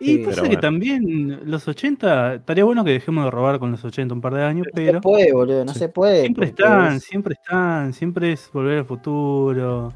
Y 0.00 0.04
Sí, 0.06 0.18
pasa 0.18 0.42
que 0.42 0.48
bueno. 0.48 0.60
también 0.60 1.40
los 1.44 1.66
80, 1.68 2.34
estaría 2.34 2.64
bueno 2.64 2.84
que 2.84 2.90
dejemos 2.90 3.24
de 3.24 3.30
robar 3.30 3.58
con 3.60 3.70
los 3.70 3.84
80 3.84 4.12
un 4.12 4.20
par 4.20 4.34
de 4.34 4.42
años, 4.42 4.66
No 4.66 4.72
pero 4.74 4.92
se 4.94 5.00
puede, 5.00 5.32
boludo, 5.32 5.64
no 5.64 5.72
Sí. 5.72 5.78
se 5.78 5.88
puede. 5.88 6.20
siempre 6.22 6.46
están, 6.46 6.96
es- 6.96 7.02
siempre 7.04 7.34
están, 7.34 7.92
siempre 7.92 8.32
es 8.32 8.50
volver 8.52 8.78
al 8.78 8.84
futuro. 8.84 9.92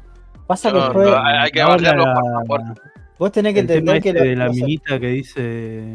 Pasa 0.47 0.71
que 0.71 0.77
No, 0.77 0.83
después- 0.85 1.07
no, 1.09 1.17
hay- 1.21 1.51
que 1.51 1.61
Ahora 1.61 1.73
bardearlo 1.75 2.05
la- 2.05 2.43
por- 2.47 2.61
vos 3.19 3.31
tenés 3.33 3.53
que 3.53 3.59
el 3.59 3.67
tema 3.67 3.77
entender 3.97 4.01
que 4.01 4.09
este 4.09 4.19
lo- 4.23 4.29
de 4.29 4.35
la 4.37 4.49
minita 4.49 4.99
que 5.01 5.07
dice 5.07 5.93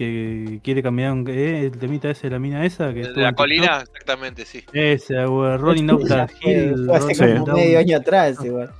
que 0.00 0.60
quiere 0.64 0.82
cambiar 0.82 1.12
un, 1.12 1.28
eh, 1.28 1.66
el 1.66 1.72
temita 1.78 2.08
ese 2.08 2.28
de 2.28 2.30
la 2.30 2.38
mina 2.38 2.64
esa 2.64 2.94
que 2.94 3.00
De 3.00 3.20
la 3.20 3.34
colina, 3.34 3.82
exactamente, 3.82 4.46
sí. 4.46 4.64
Ese 4.72 5.18
o 5.26 5.58
Rolling 5.58 5.88
fue- 5.88 6.26
Hill 6.42 6.86
fue 6.86 6.96
hace 6.96 7.14
Rolling 7.14 7.34
como 7.34 7.46
Down. 7.46 7.56
medio 7.60 7.78
año 7.78 7.96
atrás, 7.98 8.38
igual. 8.42 8.70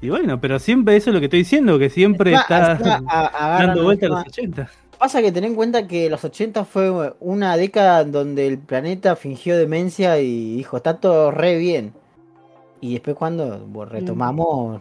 y 0.00 0.08
bueno 0.08 0.40
pero 0.40 0.58
siempre 0.60 0.96
eso 0.96 1.10
es 1.10 1.14
lo 1.14 1.20
que 1.20 1.26
estoy 1.26 1.40
diciendo 1.40 1.78
que 1.80 1.90
siempre 1.90 2.32
está 2.34 2.72
a- 3.08 3.58
dando 3.66 3.82
vuelta 3.84 4.06
a 4.06 4.08
los 4.10 4.26
80 4.26 4.70
Pasa 4.98 5.20
que 5.20 5.32
ten 5.32 5.42
en 5.42 5.56
cuenta 5.56 5.88
que 5.88 6.08
los 6.08 6.22
80 6.24 6.64
fue 6.64 7.12
una 7.18 7.56
década 7.56 8.04
donde 8.04 8.46
el 8.46 8.58
planeta 8.58 9.16
fingió 9.16 9.56
demencia 9.58 10.20
y 10.20 10.54
dijo, 10.58 10.76
está 10.76 10.98
todo 10.98 11.32
re 11.32 11.56
bien. 11.56 11.92
Y 12.80 12.92
después 12.92 13.16
cuando 13.16 13.84
retomamos, 13.84 14.80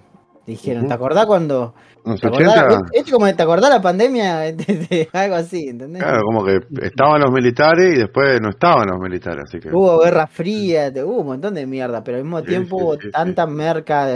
dijeron. 0.51 0.87
¿te 0.87 0.93
acordás 0.93 1.25
cuando? 1.25 1.73
En 2.05 2.11
los 2.13 2.21
¿Te 2.21 2.27
acordás, 2.27 2.63
80, 2.65 2.79
es 2.93 3.11
como 3.11 3.35
te 3.35 3.43
acordás 3.43 3.69
la 3.69 3.81
pandemia? 3.81 4.41
Algo 5.13 5.35
así, 5.35 5.67
¿entendés? 5.69 6.01
claro, 6.01 6.21
como 6.23 6.43
que 6.45 6.59
estaban 6.81 7.21
los 7.21 7.31
militares 7.31 7.95
y 7.95 7.99
después 7.99 8.39
no 8.41 8.49
estaban 8.49 8.87
los 8.89 8.99
militares, 8.99 9.43
así 9.47 9.59
que. 9.59 9.69
Hubo 9.69 9.99
guerra 9.99 10.25
fría, 10.27 10.91
hubo 11.05 11.21
un 11.21 11.27
montón 11.27 11.53
de 11.53 11.65
mierda, 11.67 12.03
pero 12.03 12.17
al 12.17 12.23
mismo 12.23 12.39
Sí, 12.39 12.45
tiempo 12.47 12.77
sí, 12.79 12.83
hubo 12.83 12.93
sí, 12.95 13.01
sí. 13.03 13.11
tanta 13.11 13.45
merca 13.47 14.07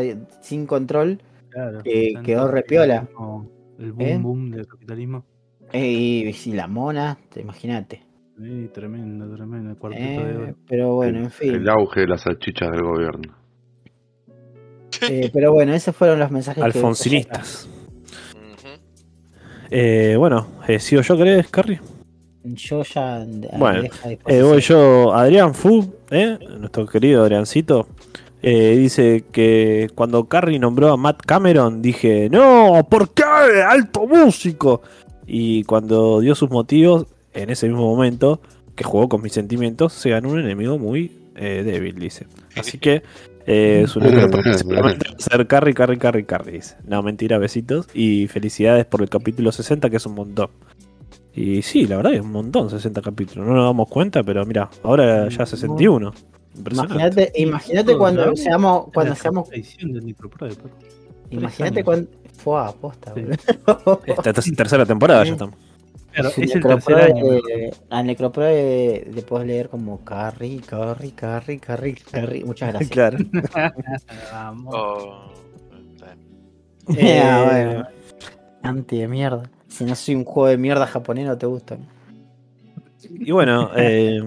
sin 0.42 0.66
control 0.66 1.22
Claro, 1.50 1.80
Que 1.84 2.14
quedó 2.24 2.48
re 2.50 2.64
piola. 2.64 3.02
capitalismo, 3.02 3.50
el 3.80 3.92
boom 3.94 4.08
¿Eh? 4.08 4.18
boom 4.22 4.52
del 4.52 4.68
capitalismo 4.68 5.24
eh, 5.72 5.88
y, 6.28 6.34
si 6.34 6.54
la 6.54 6.68
mona, 6.68 7.18
te 7.30 7.42
imagínate. 7.42 8.04
Sí, 8.38 8.70
tremendo 8.74 9.34
tremendo 9.34 9.72
el 9.72 9.78
cuarteto 9.78 10.26
de 10.26 10.32
Eh, 10.32 10.38
oro 10.38 10.56
pero 10.68 10.96
bueno, 10.96 11.20
en 11.20 11.32
fin. 11.32 11.54
el 11.56 11.70
auge 11.70 12.02
de 12.02 12.08
las 12.08 12.22
salchichas 12.22 12.70
del 12.72 12.84
gobierno. 12.84 13.34
Eh, 15.10 15.30
pero 15.34 15.52
bueno, 15.54 15.74
esos 15.74 15.96
fueron 15.96 16.20
los 16.20 16.32
mensajes 16.32 16.62
que- 16.62 16.66
Alfonsinistas. 16.66 17.68
Ujú. 18.34 18.70
Eh, 19.72 20.16
bueno, 20.18 20.48
eh, 20.68 20.80
¿sigo 20.80 21.02
yo, 21.02 21.18
crees, 21.18 21.48
Carrie? 21.48 21.80
Yo 22.44 22.84
ya. 22.84 23.26
Bueno, 23.58 23.82
deja 23.84 24.08
de 24.10 24.20
Eh, 24.28 24.42
voy 24.44 24.62
yo, 24.62 25.14
Adrián 25.14 25.56
Fu, 25.56 25.94
¿eh? 26.12 26.38
nuestro 26.60 26.86
querido 26.86 27.24
Adriancito, 27.24 27.88
eh, 28.44 28.76
dice 28.78 29.24
que 29.32 29.88
cuando 29.96 30.26
Carrie 30.26 30.60
nombró 30.60 30.92
a 30.94 30.98
Matt 30.98 31.22
Cameron, 31.26 31.82
dije, 31.82 32.30
no, 32.30 32.86
¿por 32.90 33.10
qué? 33.14 33.24
Alto 33.24 34.06
músico. 34.06 34.84
Y 35.26 35.64
cuando 35.64 36.20
dio 36.20 36.36
sus 36.36 36.52
motivos, 36.52 37.08
en 37.34 37.50
ese 37.50 37.68
mismo 37.68 37.82
momento, 37.90 38.40
que 38.76 38.84
jugó 38.84 39.10
con 39.10 39.24
mis 39.24 39.34
sentimientos, 39.34 39.94
se 39.94 40.12
ganó 40.12 40.30
un 40.30 40.40
enemigo 40.40 40.78
muy 40.78 41.12
eh, 41.36 41.64
débil, 41.66 41.96
dice. 41.98 42.28
Así 42.56 42.78
que 42.78 43.02
eh, 43.48 43.86
número 43.96 44.30
principalmente 44.30 45.10
va 45.10 45.16
a 45.18 45.20
ser 45.22 45.48
Carrie, 45.48 45.74
Carrie, 45.74 45.98
Carrie, 45.98 46.26
Carrie, 46.26 46.54
dice. 46.54 46.76
No, 46.86 47.02
mentira, 47.04 47.38
besitos. 47.38 47.88
Y 47.94 48.28
felicidades 48.28 48.86
por 48.86 49.02
el 49.02 49.10
capítulo 49.10 49.52
60, 49.52 49.90
que 49.90 49.98
es 49.98 50.06
un 50.06 50.16
montón. 50.16 50.50
Y 51.34 51.62
sí, 51.62 51.86
la 51.86 51.98
verdad 51.98 52.14
es 52.14 52.22
un 52.22 52.32
montón, 52.32 52.70
60 52.70 53.02
capítulos. 53.02 53.46
No 53.46 53.54
nos 53.54 53.66
damos 53.66 53.90
cuenta, 53.90 54.24
pero 54.24 54.46
mira, 54.46 54.70
ahora 54.84 55.28
ya 55.30 55.46
61. 55.46 56.14
Impresionante. 56.58 56.94
Imagínate, 56.96 57.32
imagínate 57.42 57.98
cuando 57.98 58.26
¿no? 58.26 58.36
seamos, 58.38 58.86
cuando 58.94 59.14
Es 59.14 59.20
seamos, 59.20 59.50
imagínate 61.30 61.84
cuando 61.84 62.10
fue 62.38 62.60
a 62.62 62.72
posta, 62.72 63.14
Sí. 63.14 63.26
Esta 64.06 64.32
ter- 64.34 64.56
tercera 64.56 64.86
temporada 64.86 65.24
ya 65.26 65.34
estamos. 65.34 65.56
Claro, 66.16 66.30
es 66.30 66.38
el 66.38 66.46
Necropro 66.48 66.96
tercer 66.96 67.12
año. 67.12 67.26
de- 67.26 67.74
Al 67.90 68.06
Necropro 68.08 68.44
de- 68.46 69.12
le 69.14 69.22
puedes 69.22 69.46
leer 69.48 69.70
como 69.70 70.04
Carrie, 70.04 70.62
Carrie, 70.62 71.12
Carrie, 71.14 71.60
Carrie, 71.60 71.96
Carrie. 72.10 72.44
Muchas 72.46 72.70
gracias. 72.74 72.90
Claro. 72.92 73.18
Vamos. 74.32 74.76
Oh, 74.76 75.34
bien. 76.88 76.98
Eh, 77.00 77.20
Eh, 77.22 77.46
bueno. 77.46 77.88
Anti 78.64 79.00
de 79.00 79.08
mierda. 79.08 79.50
Si 79.68 79.84
no 79.84 79.94
soy 79.96 80.16
un 80.16 80.24
juego 80.24 80.48
de 80.48 80.58
mierda 80.58 80.88
japonés, 80.88 81.26
no 81.28 81.38
te 81.38 81.46
gusta. 81.46 81.78
Y 83.10 83.32
bueno, 83.32 83.70
eh, 83.76 84.20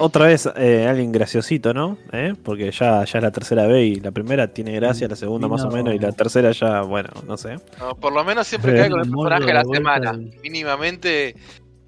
otra 0.00 0.26
vez 0.26 0.48
eh, 0.56 0.86
alguien 0.88 1.12
graciosito, 1.12 1.72
¿no? 1.72 1.96
¿Eh? 2.12 2.34
Porque 2.42 2.70
ya, 2.72 3.04
ya 3.04 3.18
es 3.18 3.22
la 3.22 3.30
tercera 3.30 3.66
vez 3.66 3.86
y 3.86 4.00
la 4.00 4.10
primera 4.10 4.48
tiene 4.48 4.72
gracia, 4.72 5.06
la 5.08 5.16
segunda 5.16 5.46
más 5.48 5.62
o 5.62 5.70
menos 5.70 5.94
y 5.94 5.98
la 5.98 6.12
tercera 6.12 6.50
ya, 6.52 6.82
bueno, 6.82 7.10
no 7.26 7.36
sé. 7.36 7.56
No, 7.78 7.94
por 7.94 8.12
lo 8.12 8.24
menos 8.24 8.46
siempre 8.46 8.74
cae 8.74 8.90
con 8.90 9.00
el 9.00 9.06
El 9.06 9.12
personaje 9.12 9.46
de 9.46 9.54
la 9.54 9.64
semana. 9.64 10.12
y- 10.18 10.38
Mínimamente. 10.42 11.28
eh, 11.28 11.34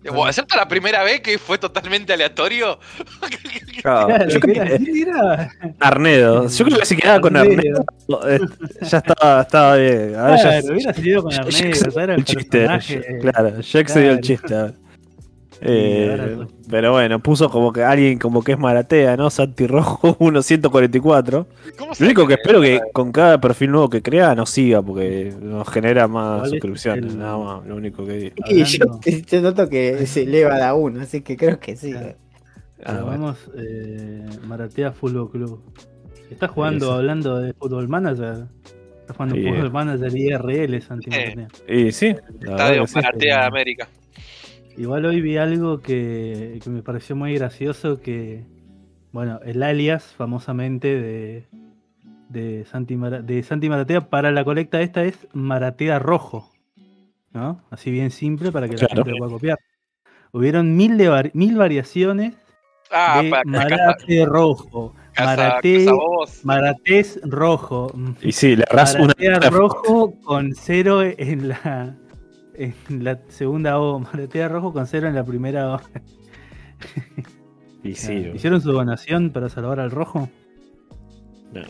bueno, 0.04 0.28
excepto 0.28 0.56
la 0.56 0.66
primera 0.68 1.02
vez 1.04 1.20
que 1.20 1.38
fue 1.38 1.58
totalmente 1.58 2.12
aleatorio. 2.12 2.78
Claro, 3.82 4.28
yo 4.28 4.38
creo 4.38 4.54
que 4.64 5.00
era- 5.02 5.50
Arnedo. 5.80 6.46
Yo 6.48 6.64
creo 6.66 6.78
que 6.78 6.86
si 6.86 6.96
quedaba 6.96 7.20
con 7.20 7.36
Arnedo. 7.36 7.84
Arnedo, 8.20 8.28
eh, 8.30 8.40
ya 8.82 8.98
estaba, 8.98 9.42
estaba 9.42 9.76
bien. 9.76 10.14
Ahora 10.16 10.36
ya, 10.36 10.42
Claro, 10.60 10.74
hubiera 10.74 10.94
salido 10.94 11.22
con 11.24 11.32
Arnedo, 11.34 11.58
el 11.96 12.10
el 12.10 12.24
chiste. 12.24 12.66
Claro, 13.20 13.60
ya 13.60 13.80
excedió 13.80 14.10
el 14.12 14.20
Claro. 14.20 14.20
chiste. 14.20 14.54
Eh, 15.64 16.38
pero 16.68 16.92
bueno, 16.92 17.20
puso 17.20 17.48
como 17.50 17.72
que 17.72 17.84
alguien 17.84 18.18
como 18.18 18.42
que 18.42 18.52
es 18.52 18.58
Maratea, 18.58 19.16
¿no? 19.16 19.30
Santi 19.30 19.66
Rojo 19.66 20.16
1144. 20.20 21.46
¿Cómo 21.78 21.92
Lo 21.98 22.06
único 22.06 22.26
que 22.26 22.34
espero 22.34 22.60
que 22.60 22.80
con 22.92 23.12
cada 23.12 23.40
perfil 23.40 23.70
nuevo 23.70 23.88
que 23.88 24.02
crea 24.02 24.34
nos 24.34 24.50
siga 24.50 24.82
porque 24.82 25.32
nos 25.40 25.68
genera 25.68 26.08
más 26.08 26.38
¿Cuál 26.40 26.44
es 26.44 26.50
suscripciones, 26.50 27.12
el- 27.12 27.18
nada 27.18 27.38
más, 27.38 27.66
lo 27.66 27.76
único 27.76 28.04
que 28.04 28.12
digo. 28.14 28.34
Y 28.48 28.64
yo, 28.64 28.84
Hablando- 28.84 29.00
yo 29.30 29.40
noto 29.40 29.68
que 29.68 30.06
se 30.06 30.22
eleva 30.22 30.56
de 30.56 30.64
a 30.64 30.74
uno, 30.74 31.00
así 31.02 31.20
que 31.20 31.36
creo 31.36 31.60
que 31.60 31.76
sí. 31.76 31.92
Claro. 31.92 32.16
Ah, 32.84 32.92
bueno. 33.04 33.06
vamos, 33.06 33.38
eh, 33.56 34.26
Maratea 34.44 34.90
Fútbol 34.92 35.30
Club. 35.30 35.62
Está 36.30 36.48
jugando, 36.48 36.86
Eso. 36.86 36.94
hablando 36.94 37.38
de 37.38 37.52
Fútbol 37.52 37.86
Manager. 37.88 38.46
Está 39.02 39.14
jugando 39.14 39.36
Sí. 39.36 39.44
Fútbol 39.44 39.70
Manager 39.70 40.16
IRL, 40.16 40.80
Santi 40.82 41.10
Eh. 41.12 41.34
Maratea. 41.36 41.48
Y 41.76 41.92
sí, 41.92 42.16
la 42.40 42.50
Estadio. 42.52 42.84
Maratea 42.94 43.40
de 43.40 43.46
América. 43.46 43.88
Igual 44.76 45.04
hoy 45.04 45.20
vi 45.20 45.36
algo 45.36 45.80
que, 45.80 46.58
que 46.62 46.70
me 46.70 46.82
pareció 46.82 47.14
muy 47.14 47.34
gracioso 47.34 48.00
que, 48.00 48.44
bueno, 49.12 49.38
el 49.44 49.62
alias 49.62 50.14
famosamente 50.16 50.88
de, 51.00 51.46
de, 52.28 52.64
Santi, 52.64 52.96
Mara- 52.96 53.20
de 53.22 53.42
Santi 53.42 53.68
Maratea 53.68 54.08
para 54.08 54.30
la 54.30 54.44
colecta 54.44 54.80
esta 54.80 55.04
es 55.04 55.28
Maratea 55.34 55.98
Rojo, 55.98 56.50
¿no? 57.32 57.62
Así 57.70 57.90
bien 57.90 58.10
simple 58.10 58.50
para 58.50 58.68
que 58.68 58.76
la 58.76 58.88
gente 58.88 59.10
lo 59.10 59.16
pueda 59.18 59.30
copiar. 59.32 59.58
Hubieron 60.32 60.74
mil, 60.76 60.96
de 60.96 61.30
mil 61.34 61.56
variaciones 61.56 62.34
Ah, 62.90 63.20
de 63.22 63.30
para 63.30 63.42
casa, 63.42 63.76
Marate 63.76 64.26
Rojo, 64.26 64.94
casa. 65.14 65.36
Maratés 66.44 67.20
Rojo, 67.24 67.92
Y 68.20 68.32
sí, 68.32 68.56
le 68.56 68.64
una. 68.96 69.14
Maratea 69.18 69.50
Rojo 69.50 70.14
con 70.22 70.52
cero 70.54 71.02
en 71.02 71.48
la, 71.48 71.96
en 72.54 73.04
la 73.04 73.18
segunda 73.28 73.78
O, 73.78 73.98
Maratea 74.00 74.48
Rojo 74.48 74.72
con 74.72 74.86
cero 74.86 75.08
en 75.08 75.14
la 75.14 75.24
primera 75.24 75.74
O. 75.74 75.80
Y 77.82 77.94
sí, 77.94 78.30
¿Hicieron 78.34 78.60
su 78.60 78.72
donación 78.72 79.30
para 79.30 79.48
salvar 79.48 79.80
al 79.80 79.90
rojo? 79.90 80.28
no. 81.52 81.62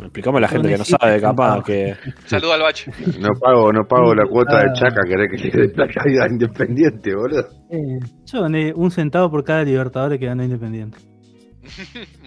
Explicamos 0.00 0.38
a 0.38 0.40
la 0.40 0.48
gente 0.48 0.68
que 0.68 0.78
no 0.78 0.84
sabe, 0.84 1.20
capaz 1.20 1.62
que. 1.62 1.94
Saludo 2.26 2.54
al 2.54 2.62
bache. 2.62 2.90
No 3.20 3.28
pago, 3.38 3.72
no 3.72 3.84
pago 3.86 4.14
la 4.14 4.26
cuota 4.26 4.58
de 4.58 4.64
Ah. 4.70 4.72
Chaca, 4.72 5.02
querés 5.06 5.28
que 5.30 5.48
le 5.56 5.66
dé 5.68 5.72
la 5.76 5.86
caída 5.86 6.26
independiente, 6.28 7.14
boludo. 7.14 7.46
Yo 8.26 8.40
doné 8.40 8.72
un 8.74 8.90
centavo 8.90 9.30
por 9.30 9.44
cada 9.44 9.62
Libertadores 9.62 10.18
que 10.18 10.26
ganó 10.26 10.42
Independiente. 10.42 10.98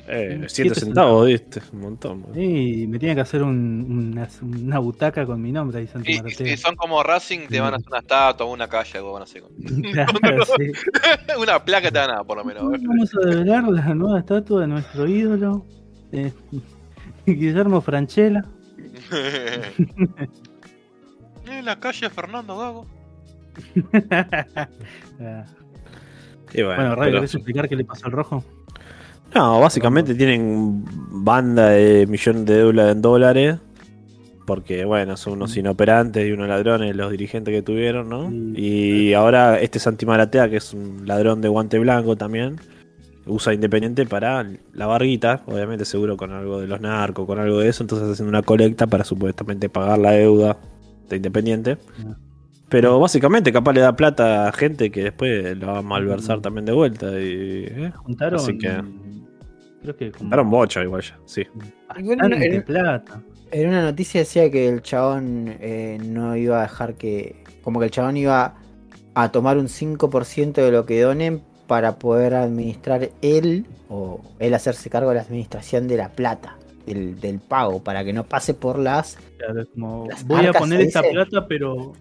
Eh, 0.08 0.45
7 0.48 0.50
Siete 0.50 0.76
centavos, 0.80 1.28
viste, 1.28 1.62
un 1.74 1.80
montón. 1.82 2.26
Y 2.36 2.88
me 2.88 2.98
tiene 3.00 3.15
que 3.15 3.21
hacer 3.21 3.43
un- 3.43 4.13
una, 4.15 4.28
una 4.41 4.80
butaca 4.80 5.26
con 5.26 5.41
mi 5.41 5.52
nombre 5.52 5.80
ahí, 5.80 5.88
Santi 5.88 6.13
Y, 6.13 6.32
si 6.32 6.56
son 6.58 6.76
como 6.78 7.04
Racing, 7.04 7.48
te 7.50 7.60
van 7.60 7.74
a 7.74 7.78
hacer 7.78 7.89
una 7.89 8.00
estatua, 8.00 8.45
una 8.45 8.67
calle, 8.69 8.98
algo 8.98 9.12
van 9.13 9.24
a 9.24 9.26
hacer. 9.26 9.43
Claro, 9.91 10.45
sí. 10.45 10.71
una 11.41 11.63
placa 11.63 11.91
te 11.91 12.00
van 12.00 12.12
a 12.12 12.13
dar, 12.15 12.26
por 12.26 12.38
lo 12.38 12.45
menos. 12.45 12.63
Vamos 12.63 13.12
a 13.15 13.19
develar 13.28 13.63
la 13.65 13.93
nueva 13.93 14.19
estatua 14.19 14.62
de 14.62 14.67
nuestro 14.67 15.06
ídolo, 15.08 15.65
eh, 16.13 16.32
Guillermo 17.26 17.82
Franchella. 17.82 18.45
Eh, 19.12 19.62
la 21.62 21.78
calle 21.80 22.10
Fernando 22.10 22.58
Gago. 22.58 22.86
Ah, 25.19 25.45
Y 26.54 26.62
bueno, 26.62 26.76
bueno, 26.76 26.95
Radio, 26.95 26.98
pero- 26.98 27.12
¿querés 27.17 27.36
explicar 27.36 27.67
qué 27.69 27.76
le 27.76 27.84
pasó 27.86 28.06
al 28.06 28.12
rojo? 28.13 28.43
No, 29.36 29.60
básicamente 29.60 30.15
tienen 30.15 30.86
banda 31.12 31.69
de 31.69 32.08
millones 32.08 32.45
de 32.45 32.60
dólares 32.62 32.95
en 32.95 33.02
dólares. 33.02 33.56
Porque, 34.45 34.86
bueno, 34.86 35.17
son 35.17 35.34
unos 35.34 35.58
inoperantes 35.58 36.28
y 36.28 36.32
unos 36.32 36.48
ladrones 36.48 36.95
los 36.95 37.10
dirigentes 37.10 37.52
que 37.52 37.63
tuvieron, 37.63 38.10
¿no? 38.10 38.30
Y 38.56 39.13
ahora 39.13 39.60
este 39.60 39.80
Santi 39.80 40.06
Maratea, 40.06 40.50
que 40.50 40.58
es 40.58 40.71
un 40.71 41.08
ladrón 41.08 41.41
de 41.41 41.50
guante 41.50 41.80
blanco 41.80 42.15
también, 42.15 42.58
usa 43.26 43.56
Independiente 43.56 44.06
para 44.06 44.48
la 44.74 44.86
barguita, 44.86 45.41
obviamente 45.48 45.84
seguro 45.84 46.15
con 46.15 46.32
algo 46.32 46.62
de 46.62 46.67
los 46.67 46.80
narcos, 46.80 47.26
con 47.26 47.39
algo 47.39 47.58
de 47.60 47.69
eso, 47.69 47.84
entonces 47.84 48.08
haciendo 48.08 48.30
una 48.30 48.43
colecta 48.43 48.86
para 48.86 49.04
supuestamente 49.04 49.67
pagar 49.67 49.98
la 49.98 50.12
deuda 50.12 50.58
de 51.10 51.15
Independiente. 51.15 51.78
Pero 52.69 53.00
básicamente 53.00 53.52
capaz 53.52 53.74
le 53.74 53.82
da 53.82 53.95
plata 53.95 54.48
a 54.48 54.52
gente 54.52 54.91
que 54.91 55.06
después 55.06 55.58
lo 55.58 55.67
va 55.67 55.80
a 55.80 55.82
malversar 55.82 56.41
también 56.41 56.65
de 56.65 56.71
vuelta. 56.71 57.08
Y, 57.19 57.65
¿eh? 57.67 57.91
Juntaron. 57.95 58.39
Así 58.39 58.58
que- 58.60 58.84
Creo 59.86 59.95
que. 59.98 60.12
como 60.12 60.19
Juntaron 60.24 60.50
bocha 60.50 60.84
igual 60.84 61.02
ya, 61.02 61.17
sí. 61.26 61.43
bastante 61.88 62.56
en- 62.56 62.63
plata. 62.63 63.21
En 63.52 63.69
una 63.69 63.84
noticia 63.84 64.21
decía 64.21 64.50
que 64.52 64.67
el 64.67 64.82
chabón 64.82 65.56
eh, 65.60 65.98
no 66.04 66.36
iba 66.36 66.60
a 66.60 66.63
dejar 66.63 66.95
que. 66.95 67.43
Como 67.62 67.80
que 67.80 67.86
el 67.86 67.91
chabón 67.91 68.17
iba 68.17 68.56
a 69.13 69.32
tomar 69.32 69.58
un 69.58 69.67
5% 69.69 70.54
de 70.54 70.71
lo 70.71 70.86
que 70.86 71.02
donen 71.02 71.41
para 71.67 71.95
poder 71.98 72.34
administrar 72.36 73.10
él 73.21 73.65
o 73.89 74.21
él 74.39 74.54
hacerse 74.54 74.89
cargo 74.89 75.10
de 75.10 75.15
la 75.15 75.21
administración 75.21 75.88
de 75.88 75.98
la 75.98 76.10
plata, 76.10 76.58
del, 76.86 77.19
del 77.19 77.39
pago, 77.39 77.84
para 77.84 78.04
que 78.04 78.13
no 78.13 78.24
pase 78.26 78.54
por 78.54 78.78
las. 78.78 79.17
Claro, 79.38 79.62
es 79.62 79.67
como, 79.69 80.06
Las 80.10 80.28
voy 80.28 80.45
a 80.48 80.54
poner 80.54 80.80
dice. 80.86 81.02
plata, 81.12 81.48
pero. 81.48 81.93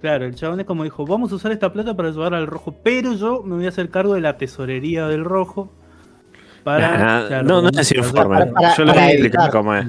Claro, 0.00 0.26
el 0.26 0.34
chabón 0.34 0.60
es 0.60 0.66
como 0.66 0.84
dijo, 0.84 1.06
vamos 1.06 1.32
a 1.32 1.36
usar 1.36 1.52
esta 1.52 1.72
plata 1.72 1.94
para 1.96 2.08
ayudar 2.10 2.34
al 2.34 2.46
rojo, 2.46 2.74
pero 2.82 3.14
yo 3.14 3.42
me 3.42 3.56
voy 3.56 3.64
a 3.66 3.70
hacer 3.70 3.88
cargo 3.90 4.14
de 4.14 4.20
la 4.20 4.36
tesorería 4.36 5.06
del 5.08 5.24
rojo. 5.24 5.72
Para. 6.66 7.42
No, 7.44 7.62
no 7.62 7.68
es 7.68 7.88
para- 7.94 8.06
informe. 8.06 8.38
para- 8.38 8.52
para- 8.52 8.76
Yo 8.76 8.84
lo 8.84 8.92
voy 8.92 9.02
a 9.02 9.10
explicar 9.12 9.50
cómo 9.52 9.72
es. 9.76 9.86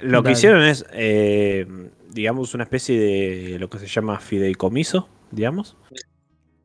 Lo 0.00 0.22
que 0.24 0.30
Dale. 0.30 0.32
hicieron 0.32 0.62
es, 0.64 0.84
eh, 0.92 1.66
digamos, 2.10 2.52
una 2.52 2.64
especie 2.64 2.98
de 2.98 3.58
lo 3.60 3.70
que 3.70 3.78
se 3.78 3.86
llama 3.86 4.18
fideicomiso, 4.18 5.08
digamos. 5.30 5.76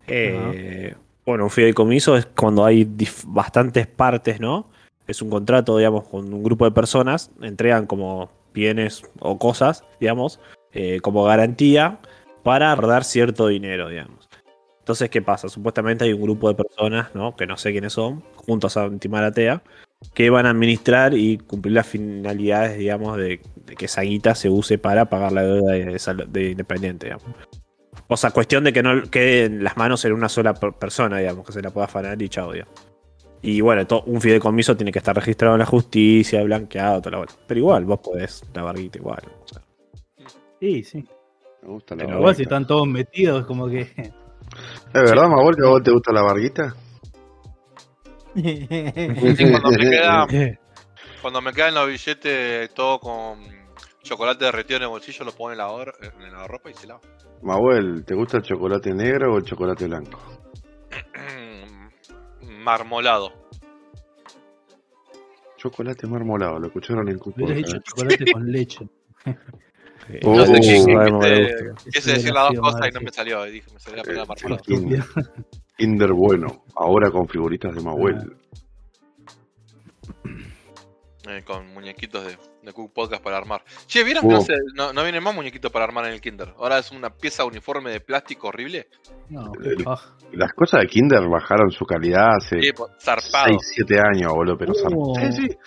Eh, 0.08 0.96
Bueno, 1.28 1.44
un 1.44 1.52
fideicomiso 1.52 2.18
es 2.18 2.26
cuando 2.26 2.66
hay 2.66 2.90
bastantes 3.28 3.86
partes, 3.86 4.40
¿no? 4.40 4.68
Es 5.06 5.22
un 5.22 5.30
contrato, 5.30 5.78
digamos, 5.78 6.08
con 6.08 6.34
un 6.34 6.42
grupo 6.44 6.66
de 6.66 6.72
personas, 6.72 7.30
entregan 7.40 7.86
como 7.86 8.32
bienes 8.52 9.04
o 9.20 9.38
cosas, 9.38 9.84
digamos, 10.00 10.40
eh, 10.74 11.00
como 11.02 11.24
garantía 11.24 12.00
para 12.42 12.76
dar 12.76 13.04
cierto 13.04 13.46
dinero, 13.48 13.90
digamos. 13.90 14.28
Entonces, 14.80 15.12
¿qué 15.12 15.22
pasa? 15.22 15.50
Supuestamente 15.50 16.04
hay 16.06 16.14
un 16.14 16.22
grupo 16.24 16.50
de 16.50 16.56
personas, 16.56 17.14
¿no? 17.14 17.36
Que 17.36 17.46
no 17.46 17.58
sé 17.58 17.72
quiénes 17.74 17.94
son, 17.94 18.24
juntos 18.50 18.76
a 18.78 18.84
Antimaratea, 18.84 19.62
que 20.14 20.30
van 20.30 20.46
a 20.46 20.50
administrar 20.50 21.14
y 21.14 21.38
cumplir 21.38 21.74
las 21.76 21.88
finalidades, 21.88 22.78
digamos, 22.78 23.18
de, 23.18 23.42
de 23.66 23.76
que 23.76 23.86
esa 23.86 24.02
guita 24.02 24.34
se 24.36 24.50
use 24.50 24.78
para 24.78 25.06
pagar 25.06 25.32
la 25.32 25.44
deuda 25.44 25.74
de, 25.74 25.86
de 25.86 26.00
sal- 26.00 26.26
de 26.32 26.52
Independiente, 26.52 27.06
digamos. 27.08 27.26
O 28.08 28.18
sea, 28.18 28.32
cuestión 28.32 28.64
de 28.64 28.74
que 28.74 28.82
no 28.82 29.04
quede 29.04 29.46
en 29.46 29.64
las 29.64 29.78
manos 29.78 30.04
en 30.06 30.14
una 30.14 30.30
sola 30.30 30.54
per- 30.56 30.74
persona, 30.74 31.18
digamos, 31.20 31.46
que 31.46 31.52
se 31.52 31.62
la 31.62 31.70
pueda 31.70 31.86
afanar 31.86 32.20
y 32.22 32.28
chao, 32.30 32.52
digamos. 32.52 32.74
Y 33.42 33.62
bueno, 33.62 33.86
to- 33.86 34.04
un 34.08 34.20
fideicomiso 34.20 34.76
tiene 34.76 34.92
que 34.92 35.00
estar 35.00 35.16
registrado 35.16 35.54
en 35.56 35.60
la 35.60 35.66
justicia, 35.66 36.44
blanqueado, 36.44 37.02
toda 37.02 37.20
la. 37.20 37.26
Pero 37.48 37.60
igual, 37.60 37.86
vos 37.86 38.00
podés 38.00 38.44
la 38.54 38.64
barguita 38.64 38.98
igual. 38.98 39.22
o 39.44 39.48
sea. 39.48 39.62
Sí, 40.60 40.84
sí. 40.84 41.06
Me 41.62 41.70
gusta 41.70 41.96
la 41.96 42.06
Pero 42.06 42.18
Igual 42.20 42.36
si 42.36 42.44
están 42.44 42.66
todos 42.66 42.88
metidos, 42.88 43.46
como 43.46 43.68
que. 43.70 43.82
¿Es 44.02 44.12
verdad, 44.94 45.30
Mabel, 45.30 45.56
que 45.56 45.62
a 45.66 45.70
vos 45.70 45.84
te 45.84 45.92
gusta 45.92 46.12
la 46.12 46.22
barguita? 46.24 46.76
Sí, 49.36 49.52
cuando 49.52 49.72
me 49.72 49.90
queda, 49.90 50.28
cuando 51.22 51.42
me 51.42 51.54
quedan 51.54 51.74
los 51.76 51.88
billetes 51.88 52.74
todo 52.74 53.00
con 53.00 53.40
chocolate 54.04 54.46
derretido 54.46 54.78
en 54.78 54.84
el 54.84 54.90
bolsillo, 54.90 55.26
lo 55.26 55.32
pongo 55.32 55.52
en 55.52 55.58
la, 55.58 55.68
en 56.20 56.32
la 56.32 56.48
ropa 56.48 56.70
y 56.70 56.74
se 56.74 56.88
lava. 56.88 57.02
Mabuel, 57.42 58.04
¿te 58.06 58.16
gusta 58.16 58.38
el 58.38 58.44
chocolate 58.44 58.94
negro 58.94 59.34
o 59.34 59.38
el 59.38 59.44
chocolate 59.44 59.86
blanco? 59.86 60.20
Marmolado. 62.42 63.34
Chocolate 65.58 66.08
marmolado, 66.08 66.58
lo 66.60 66.68
escucharon 66.68 67.08
en 67.10 67.18
Cupo. 67.20 67.44
Hubieras 67.44 67.58
dicho 67.58 67.78
chocolate 67.84 68.26
con 68.32 68.50
leche. 68.52 68.88
Eh, 69.26 69.36
Oh, 70.24 70.36
No 70.36 70.46
sé 70.46 70.54
qué, 70.54 70.60
le 70.60 71.48
qué- 71.92 71.92
decir 71.92 72.14
hubiera 72.16 72.34
las 72.34 72.54
dos 72.56 72.60
cosas 72.62 72.88
y 72.90 72.92
no 72.94 73.02
me 73.02 73.12
salió. 73.12 73.44
Dije, 73.44 73.72
me 73.74 73.80
salió 73.80 73.98
la 73.98 74.04
primera 74.04 74.26
marmolado. 74.26 74.64
Kinder, 75.80 76.12
bueno, 76.12 76.66
ahora 76.76 77.10
con 77.10 77.28
figuritas 77.28 77.74
de 77.74 77.82
Mabuel. 77.82 78.34
eh, 81.28 81.44
con 81.46 81.74
muñequitos 81.74 82.26
de, 82.26 82.38
de 82.64 82.74
Cook 82.74 82.92
Podcast 82.94 83.24
para 83.24 83.38
armar. 83.38 83.64
Che, 83.88 84.04
¿vieron 84.04 84.24
que 84.28 84.34
no, 84.34 84.42
se- 84.42 84.54
no, 84.76 84.92
no 84.94 85.04
vienen 85.04 85.24
más 85.24 85.34
muñequitos 85.36 85.72
para 85.72 85.86
armar 85.86 86.06
en 86.08 86.14
el 86.14 86.22
Kinder? 86.22 86.54
Ahora 86.58 86.80
es 86.80 86.92
una 86.92 87.10
pieza 87.12 87.46
uniforme 87.46 87.92
de 87.92 88.00
plástico 88.02 88.48
horrible. 88.48 88.88
No, 89.30 89.52
El-. 89.64 89.86
Las 90.34 90.54
cosas 90.54 90.82
de 90.82 90.88
Kinder 90.88 91.28
bajaron 91.30 91.72
su 91.72 91.86
calidad 91.86 92.36
hace 92.38 92.62
Sí, 92.62 92.72
po- 92.74 92.90
zarpado. 93.00 93.46
6, 93.48 93.58
7 93.76 94.00
años, 94.00 94.34
boludo, 94.34 94.58
pero 94.58 94.74
zar- 94.74 94.94
Oh. 94.96 95.14
Sí, 95.16 95.32
sí. 95.32 95.58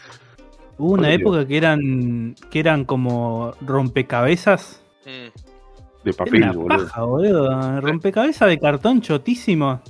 Hubo 0.79 0.93
una 0.95 1.13
época 1.13 1.47
que 1.47 1.57
eran 1.57 2.35
que 2.51 2.59
eran 2.59 2.85
como 2.85 3.53
rompecabezas. 3.61 4.83
Mm. 5.07 5.29
De 6.05 6.13
papel, 6.13 6.43
una 6.43 6.53
boludo. 6.53 6.87
paja, 6.87 7.03
boludo. 7.05 7.81
Rompecabezas 7.81 8.49
de 8.49 8.59
cartón 8.59 9.01
chotísimo. 9.01 9.81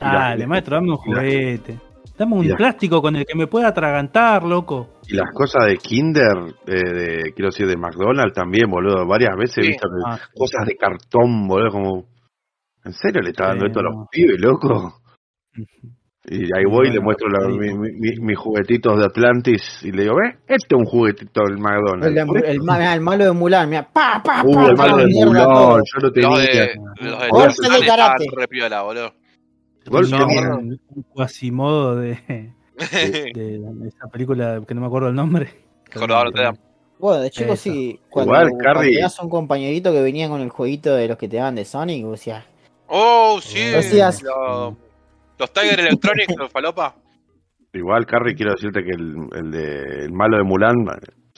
Dale, 0.00 0.46
maestro, 0.46 0.76
dame 0.76 0.90
un 0.90 0.96
juguete. 0.96 1.78
Dame 2.16 2.34
un 2.36 2.48
plástico 2.56 3.00
con 3.00 3.16
el 3.16 3.24
que 3.24 3.34
me 3.34 3.46
pueda 3.46 3.68
atragantar, 3.68 4.42
loco. 4.44 4.98
Y 5.08 5.14
las 5.14 5.30
cosas 5.32 5.66
de 5.66 5.76
Kinder, 5.78 6.36
eh, 6.66 6.72
de, 6.92 7.32
quiero 7.34 7.48
decir, 7.48 7.66
de 7.66 7.76
McDonald's 7.76 8.34
también, 8.34 8.70
boludo. 8.70 9.06
Varias 9.06 9.36
veces 9.38 9.58
he 9.58 9.62
Sí. 9.62 9.68
visto 9.68 9.88
Ah, 10.06 10.18
cosas 10.34 10.66
de 10.66 10.76
cartón, 10.76 11.46
boludo, 11.48 11.70
como... 11.70 12.04
¿En 12.84 12.92
serio 12.92 13.20
le 13.22 13.30
está 13.30 13.48
dando 13.48 13.64
Sí, 13.64 13.68
esto 13.68 13.80
a 13.80 13.82
los 13.84 13.94
no. 13.94 14.06
pibes, 14.10 14.40
loco? 14.40 14.94
Y 16.26 16.44
ahí 16.56 16.64
voy 16.70 16.88
y 16.88 16.92
le 16.92 17.00
muestro 17.00 17.28
la- 17.28 17.46
sí. 17.50 17.58
mi- 17.58 17.72
mi- 17.74 17.92
mi- 17.98 18.20
mis 18.20 18.38
juguetitos 18.38 18.98
de 18.98 19.04
Atlantis 19.06 19.80
y 19.82 19.90
le 19.90 20.02
digo, 20.02 20.14
¿ves? 20.16 20.36
Este 20.46 20.74
es 20.74 20.78
un 20.78 20.84
juguetito 20.84 21.40
del 21.46 21.58
McDonald's. 21.58 22.06
El, 22.06 22.14
de- 22.14 22.50
el 22.50 22.60
el 22.60 23.00
malo 23.00 23.24
de 23.24 23.32
Mulan, 23.32 23.68
mira, 23.68 23.88
pa, 23.90 24.22
pa, 24.22 24.42
Uh, 24.44 24.52
pa, 24.54 24.66
el 24.66 24.76
malo 24.76 24.96
de 24.98 25.06
Mulan, 25.06 25.46
yo 25.46 26.00
lo 26.02 26.12
tenía. 26.12 26.28
Los 26.28 26.38
de, 26.38 26.74
los 27.00 27.20
de 27.20 27.28
Golpe 27.30 27.46
Tarzán 27.46 27.70
de 27.72 27.78
estaban 27.78 27.96
karate. 28.12 28.24
re 28.36 28.48
piola, 28.48 28.82
boludo. 28.82 29.12
Tenía. 29.90 30.54
un, 30.54 30.80
un 30.94 31.02
cuasimodo 31.02 31.96
de, 31.96 32.18
de, 32.28 32.52
de 33.34 33.88
esa 33.88 34.06
película 34.08 34.60
que 34.66 34.74
no 34.74 34.80
me 34.80 34.86
acuerdo 34.86 35.08
el 35.08 35.14
nombre. 35.14 35.50
Jorobado. 35.94 36.30
Bueno, 36.98 37.22
de 37.22 37.30
chico 37.30 37.54
Eso. 37.54 37.62
sí, 37.62 37.98
cuando, 38.10 38.32
Igual, 38.34 38.50
cuando 38.62 38.80
tenías 38.82 39.18
un 39.20 39.30
compañerito 39.30 39.90
que 39.92 40.02
venía 40.02 40.28
con 40.28 40.40
el 40.42 40.50
jueguito 40.50 40.94
de 40.94 41.08
los 41.08 41.16
que 41.16 41.28
te 41.28 41.38
daban 41.38 41.54
de 41.54 41.64
Sonic, 41.64 42.04
vos 42.04 42.12
decías, 42.12 42.44
Oh, 42.88 43.38
sí. 43.42 43.58
Decías- 43.58 44.22
Los, 44.22 44.74
los 45.38 45.52
Tiger 45.52 45.80
Electronics, 45.88 46.34
los 46.36 46.50
falopa. 46.52 46.94
Igual, 47.72 48.04
Carrie, 48.04 48.34
quiero 48.34 48.52
decirte 48.52 48.82
que 48.82 48.90
el, 48.90 49.14
el, 49.32 49.50
de, 49.50 50.04
el 50.04 50.12
malo 50.12 50.36
de 50.36 50.42
Mulan 50.42 50.74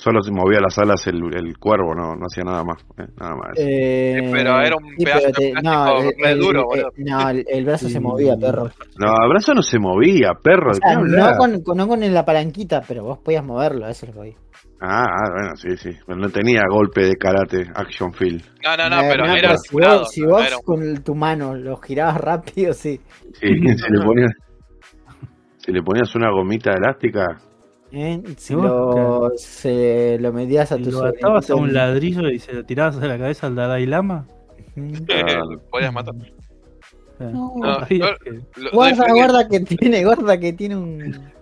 solo 0.03 0.21
se 0.23 0.33
movía 0.33 0.59
las 0.61 0.77
alas 0.79 1.07
el, 1.07 1.21
el 1.35 1.57
cuervo, 1.59 1.95
no, 1.95 2.15
no 2.17 2.27
hacía 2.27 2.43
nada 2.45 2.65
más. 2.65 2.83
eh, 2.99 3.07
nada 3.19 3.35
más. 3.37 3.53
eh, 3.57 4.29
pero 4.33 4.61
era 4.61 4.77
un 4.77 4.89
sí, 4.97 5.05
pedazo 5.05 5.27
de 5.27 5.33
plástico 5.33 5.63
no, 5.63 6.01
el, 6.01 6.13
re 6.19 6.31
el- 6.33 6.39
duro, 6.39 6.65
boludo. 6.65 6.89
no, 6.97 7.31
el, 7.31 7.45
el 7.49 7.65
brazo 7.65 7.89
se 7.89 8.01
movía, 8.01 8.37
perro. 8.37 8.71
No, 8.99 9.15
el 9.23 9.29
brazo 9.29 9.55
no 9.55 9.63
se 9.63 9.79
movía, 9.79 10.33
perro. 10.43 10.73
No 11.07 11.37
con, 11.37 11.63
con- 11.63 11.77
no 11.77 11.87
con 11.87 12.01
la 12.15 12.25
palanquita, 12.25 12.83
pero 12.87 13.05
vos 13.05 13.19
podías 13.21 13.45
moverlo, 13.45 13.87
eso 13.89 14.07
es 14.07 14.15
lo 14.15 14.23
que 14.23 14.29
voy. 14.29 14.37
Ah, 14.85 15.05
ah, 15.05 15.31
bueno, 15.33 15.51
sí, 15.55 15.77
sí. 15.77 15.97
Pero 16.05 16.19
no 16.19 16.29
tenía 16.31 16.63
golpe 16.69 17.05
de 17.05 17.15
karate, 17.15 17.71
action 17.73 18.13
feel. 18.13 18.43
No, 18.65 18.77
no, 18.77 18.91
no, 18.91 19.03
pero 19.09 19.27
no, 19.27 19.37
era 19.37 19.57
si 19.57 19.77
vos, 19.77 20.11
si 20.11 20.23
con 20.65 21.05
tu 21.05 21.15
mano 21.15 21.55
lo 21.55 21.77
girabas 21.77 22.21
rápido, 22.21 22.73
sí. 22.73 23.01
Sí, 23.35 23.47
si 23.77 23.93
le 23.93 24.05
ponías. 24.05 24.33
Si 25.59 25.71
le 25.71 25.81
ponías 25.83 26.13
una 26.17 26.33
gomita 26.33 26.73
elástica, 26.73 27.39
¿eh? 27.93 28.23
Si 28.37 28.55
vos, 28.55 28.65
lo, 28.65 29.31
se, 29.37 30.19
lo 30.21 30.33
metías 30.33 30.73
a 30.73 30.79
tu 30.79 30.91
lo 30.91 31.05
atabas 31.05 31.51
a 31.51 31.55
un 31.55 31.73
ladrillo 31.73 32.29
y 32.29 32.39
se 32.39 32.53
lo 32.53 32.65
tirabas 32.65 32.97
a 32.97 33.07
la 33.07 33.19
cabeza 33.19 33.47
al 33.47 33.55
Dalai 33.55 33.87
Lama. 33.87 34.27
Claro. 35.07 35.61
podías 35.71 35.93
matar. 35.93 36.15
Eh, 36.17 37.31
No. 37.33 37.55
Guarda, 38.73 39.13
guarda 39.13 39.49
que 39.49 39.61
tiene, 39.61 40.05
guarda 40.05 40.39
que 40.39 40.53
tiene 40.53 40.77
un, 40.77 41.33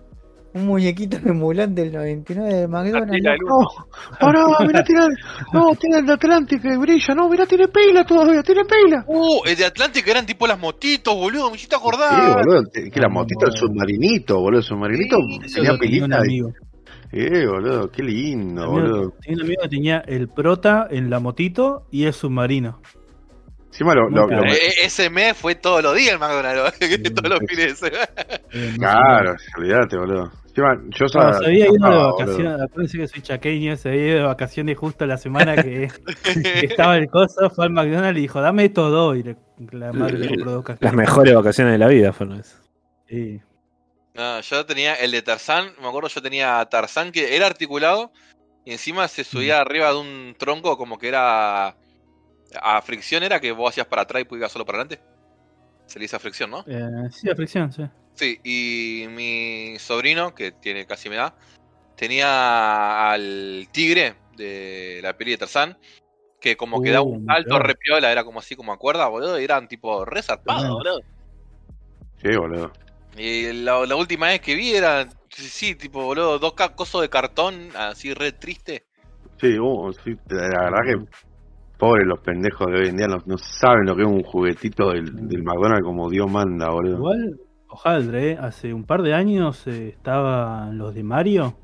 un 0.53 0.65
muñequito 0.65 1.17
de 1.19 1.31
Mulan 1.31 1.73
del 1.73 1.91
99 1.93 2.53
de 2.53 2.67
McDonald's. 2.67 3.13
El 3.13 3.23
¿no? 3.23 3.85
¡Pará! 4.19 4.45
¡Mirá, 4.67 4.83
tiene! 4.83 5.05
¡No, 5.53 5.73
tiene 5.75 5.99
el 5.99 6.05
de 6.05 6.13
Atlántico 6.13 6.63
que 6.63 6.77
brilla! 6.77 7.15
¡No, 7.15 7.29
mirá, 7.29 7.45
tiene 7.45 7.67
pila 7.67 8.05
todavía! 8.05 8.43
¡Tiene 8.43 8.61
pila! 8.65 9.03
Uh, 9.07 9.41
el 9.45 9.55
de 9.55 9.65
Atlantic 9.65 10.07
eran 10.07 10.25
tipo 10.25 10.45
las 10.47 10.59
motitos, 10.59 11.15
boludo, 11.15 11.49
me 11.49 11.55
hiciste 11.55 11.75
Sí, 11.75 11.81
acordar. 11.81 12.43
boludo. 12.43 12.63
Que 12.71 12.99
la 12.99 13.09
motito 13.09 13.45
del 13.45 13.55
submarinito, 13.55 14.39
boludo. 14.39 14.59
El 14.59 14.65
submarinito 14.65 15.17
tenía 15.17 15.47
tenía 15.53 15.77
pilita. 15.77 16.17
amigo. 16.19 16.49
Eh, 17.13 17.45
boludo, 17.45 17.91
qué 17.91 18.03
lindo, 18.03 18.61
Tenía- 18.63 18.67
boludo. 18.71 19.13
tenía 19.21 19.35
un 19.37 19.41
amigo 19.41 19.61
que 19.63 19.69
tenía 19.69 19.97
el 20.07 20.27
prota 20.29 20.87
en 20.89 21.09
la 21.09 21.19
motito 21.19 21.85
y 21.91 22.05
el 22.05 22.13
submarino. 22.13 22.79
Encima 23.71 23.95
lo, 23.95 24.09
lo- 24.09 24.21
Nunca. 24.21 24.35
lo- 24.35 24.45
Eh, 24.45 24.57
eh, 24.67 24.73
ese 24.83 25.09
mes 25.09 25.35
fue 25.37 25.55
todos 25.55 25.81
los 25.81 25.95
días 25.95 26.13
el 26.13 26.19
McDonald's, 26.19 26.77
todos 27.15 27.29
los 27.29 27.39
fines 27.47 27.79
de 27.79 27.89
semana. 27.89 28.09
Eh, 28.51 28.73
Claro, 28.77 29.35
olvídate, 29.57 29.97
boludo. 29.97 30.31
Encima, 30.47 30.75
yo 30.89 31.05
No, 31.05 31.07
sa- 31.07 31.33
se 31.39 31.45
había 31.45 31.65
ido 31.67 31.73
de 31.89 32.03
vacaciones, 32.11 32.61
acuérdense 32.61 32.97
que 32.97 33.07
soy 33.07 33.21
chaqueño, 33.21 33.77
se 33.77 33.87
había 33.89 34.07
ido 34.07 34.17
de 34.17 34.23
vacaciones 34.25 34.77
justo 34.77 35.05
la 35.05 35.17
semana 35.17 35.55
que, 35.55 35.87
que 36.43 36.59
estaba 36.75 36.97
el 36.97 37.07
coso, 37.09 37.49
fue 37.49 37.65
al 37.65 37.71
McDonald's 37.71 38.17
y 38.19 38.21
dijo, 38.23 38.41
dame 38.41 38.67
todo, 38.67 39.15
y 39.15 39.23
le- 39.23 39.37
la 39.71 39.93
madre 39.93 40.17
le 40.17 40.27
compró 40.27 40.63
Las 40.81 40.93
mejores 40.93 41.33
vacaciones 41.33 41.71
de 41.71 41.77
la 41.77 41.87
vida 41.87 42.11
fueron 42.11 42.39
esas. 42.41 42.59
Sí. 43.07 43.39
No, 44.13 44.41
yo 44.41 44.65
tenía 44.65 44.95
el 44.95 45.11
de 45.11 45.21
Tarzán, 45.21 45.71
me 45.81 45.87
acuerdo 45.87 46.09
yo 46.09 46.21
tenía 46.21 46.65
Tarzán 46.65 47.13
que 47.13 47.33
era 47.37 47.47
articulado 47.47 48.11
y 48.65 48.73
encima 48.73 49.07
se 49.07 49.23
subía 49.23 49.61
arriba 49.61 49.89
de 49.93 49.99
un 49.99 50.35
tronco 50.37 50.77
como 50.77 50.97
que 50.99 51.07
era 51.07 51.75
a 52.61 52.81
fricción 52.81 53.23
era 53.23 53.39
que 53.39 53.51
vos 53.51 53.69
hacías 53.69 53.87
para 53.87 54.03
atrás 54.03 54.21
y 54.21 54.25
podías 54.25 54.51
solo 54.51 54.65
para 54.65 54.79
adelante. 54.81 55.03
Se 55.85 55.99
le 55.99 56.03
dice 56.03 56.15
a 56.15 56.19
fricción, 56.19 56.49
¿no? 56.51 56.63
Eh, 56.67 57.09
sí, 57.11 57.29
a 57.29 57.35
fricción, 57.35 57.71
sí. 57.71 57.83
Sí, 58.13 58.39
y 58.43 59.07
mi 59.09 59.77
sobrino, 59.79 60.33
que 60.35 60.51
tiene 60.51 60.85
casi 60.85 61.09
mi 61.09 61.15
edad, 61.15 61.33
tenía 61.95 63.11
al 63.11 63.67
tigre 63.71 64.15
de 64.35 64.99
la 65.01 65.17
peli 65.17 65.31
de 65.31 65.37
Tarzán, 65.37 65.77
que 66.39 66.57
como 66.57 66.81
que 66.81 66.91
daba 66.91 67.05
Uh, 67.05 67.13
un 67.15 67.25
salto 67.25 67.55
mirá. 67.55 67.67
re 67.67 67.75
piola, 67.75 68.11
era 68.11 68.23
como 68.23 68.39
así 68.39 68.55
como 68.55 68.73
a 68.73 68.77
cuerda, 68.77 69.07
boludo, 69.07 69.39
y 69.39 69.43
eran 69.43 69.67
tipo 69.67 70.03
re 70.05 70.21
zarpados, 70.21 70.61
Tremendo. 70.61 70.77
boludo. 70.77 71.01
Sí, 72.17 72.37
boludo. 72.37 72.71
Y 73.17 73.53
la, 73.53 73.85
la 73.85 73.95
última 73.95 74.27
vez 74.27 74.41
que 74.41 74.55
vi 74.55 74.73
era, 74.73 75.07
sí, 75.29 75.75
tipo, 75.75 76.03
boludo, 76.03 76.39
dos 76.39 76.53
cosos 76.53 77.01
de 77.01 77.09
cartón, 77.09 77.69
así 77.75 78.13
re 78.13 78.31
triste. 78.31 78.85
Sí, 79.39 79.57
uh, 79.59 79.93
sí, 80.03 80.17
la 80.29 80.69
verdad 80.69 80.83
que 80.85 81.05
pobres 81.81 82.05
los 82.07 82.19
pendejos 82.19 82.67
de 82.67 82.79
hoy 82.79 82.87
en 82.89 82.97
día 82.97 83.07
no, 83.07 83.17
no 83.25 83.37
saben 83.37 83.85
lo 83.87 83.95
que 83.95 84.03
es 84.03 84.07
un 84.07 84.21
juguetito 84.23 84.91
del, 84.91 85.27
del 85.27 85.41
McDonald's 85.43 85.83
como 85.83 86.09
Dios 86.09 86.31
manda, 86.31 86.69
boludo. 86.69 86.95
Igual, 86.97 87.39
hojaldre, 87.67 88.31
¿eh? 88.33 88.37
hace 88.39 88.73
un 88.73 88.83
par 88.83 89.01
de 89.01 89.13
años 89.15 89.65
eh, 89.67 89.89
estaban 89.89 90.77
los 90.77 90.93
de 90.93 91.03
Mario, 91.03 91.55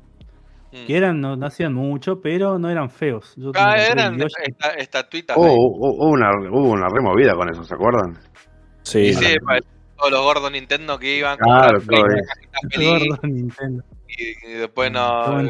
Mm. 0.70 0.86
que 0.86 0.96
eran, 0.98 1.18
no, 1.18 1.34
no 1.34 1.46
hacían 1.46 1.72
mucho, 1.72 2.20
pero 2.20 2.58
no 2.58 2.68
eran 2.68 2.90
feos. 2.90 3.32
Yo 3.38 3.52
Ah, 3.54 3.76
eran 3.78 4.20
esta- 4.20 4.72
estatuitas. 4.76 5.34
Oh, 5.40 5.54
una, 6.10 6.28
hubo 6.50 6.72
una 6.72 6.88
removida 6.94 7.32
con 7.34 7.48
eso, 7.50 7.64
¿se 7.64 7.74
acuerdan? 7.74 8.18
Sí. 8.82 8.98
y 8.98 9.14
sí, 9.14 9.36
parecían 9.42 9.72
todos 9.96 10.10
los 10.10 10.20
gordos 10.22 10.52
Nintendo 10.52 10.98
que 10.98 11.16
iban 11.20 11.38
Claro, 11.38 11.78
con 11.78 11.86
todo 11.86 12.06
las 12.06 13.18
y, 14.08 14.46
y 14.46 14.52
después 14.58 14.90
no 14.92 15.42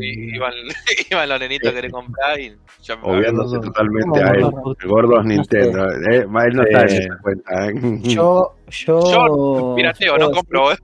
iban, 0.00 0.52
iban 1.10 1.28
los 1.28 1.40
nenitos 1.40 1.70
a 1.70 1.74
querer 1.74 1.90
comprar 1.90 2.38
y 2.40 2.54
ya 2.82 2.96
me 2.96 3.02
Obviándose 3.04 3.58
totalmente 3.60 4.08
¿Cómo 4.10 4.30
a 4.30 4.34
él. 4.34 4.42
gordo? 4.42 4.76
El 4.80 4.88
gordo 4.88 5.20
es 5.20 5.26
Nintendo. 5.26 5.84
Eh, 6.10 6.26
él 6.26 6.28
no 6.54 6.62
está 6.62 6.86
en 6.86 7.08
cuenta, 7.22 7.68
¿eh? 7.68 7.72
Yo, 8.02 8.54
yo, 8.68 9.00
Yo, 9.12 9.74
Pirateo, 9.76 10.18
no 10.18 10.30
compro. 10.30 10.72
¿eh? 10.72 10.76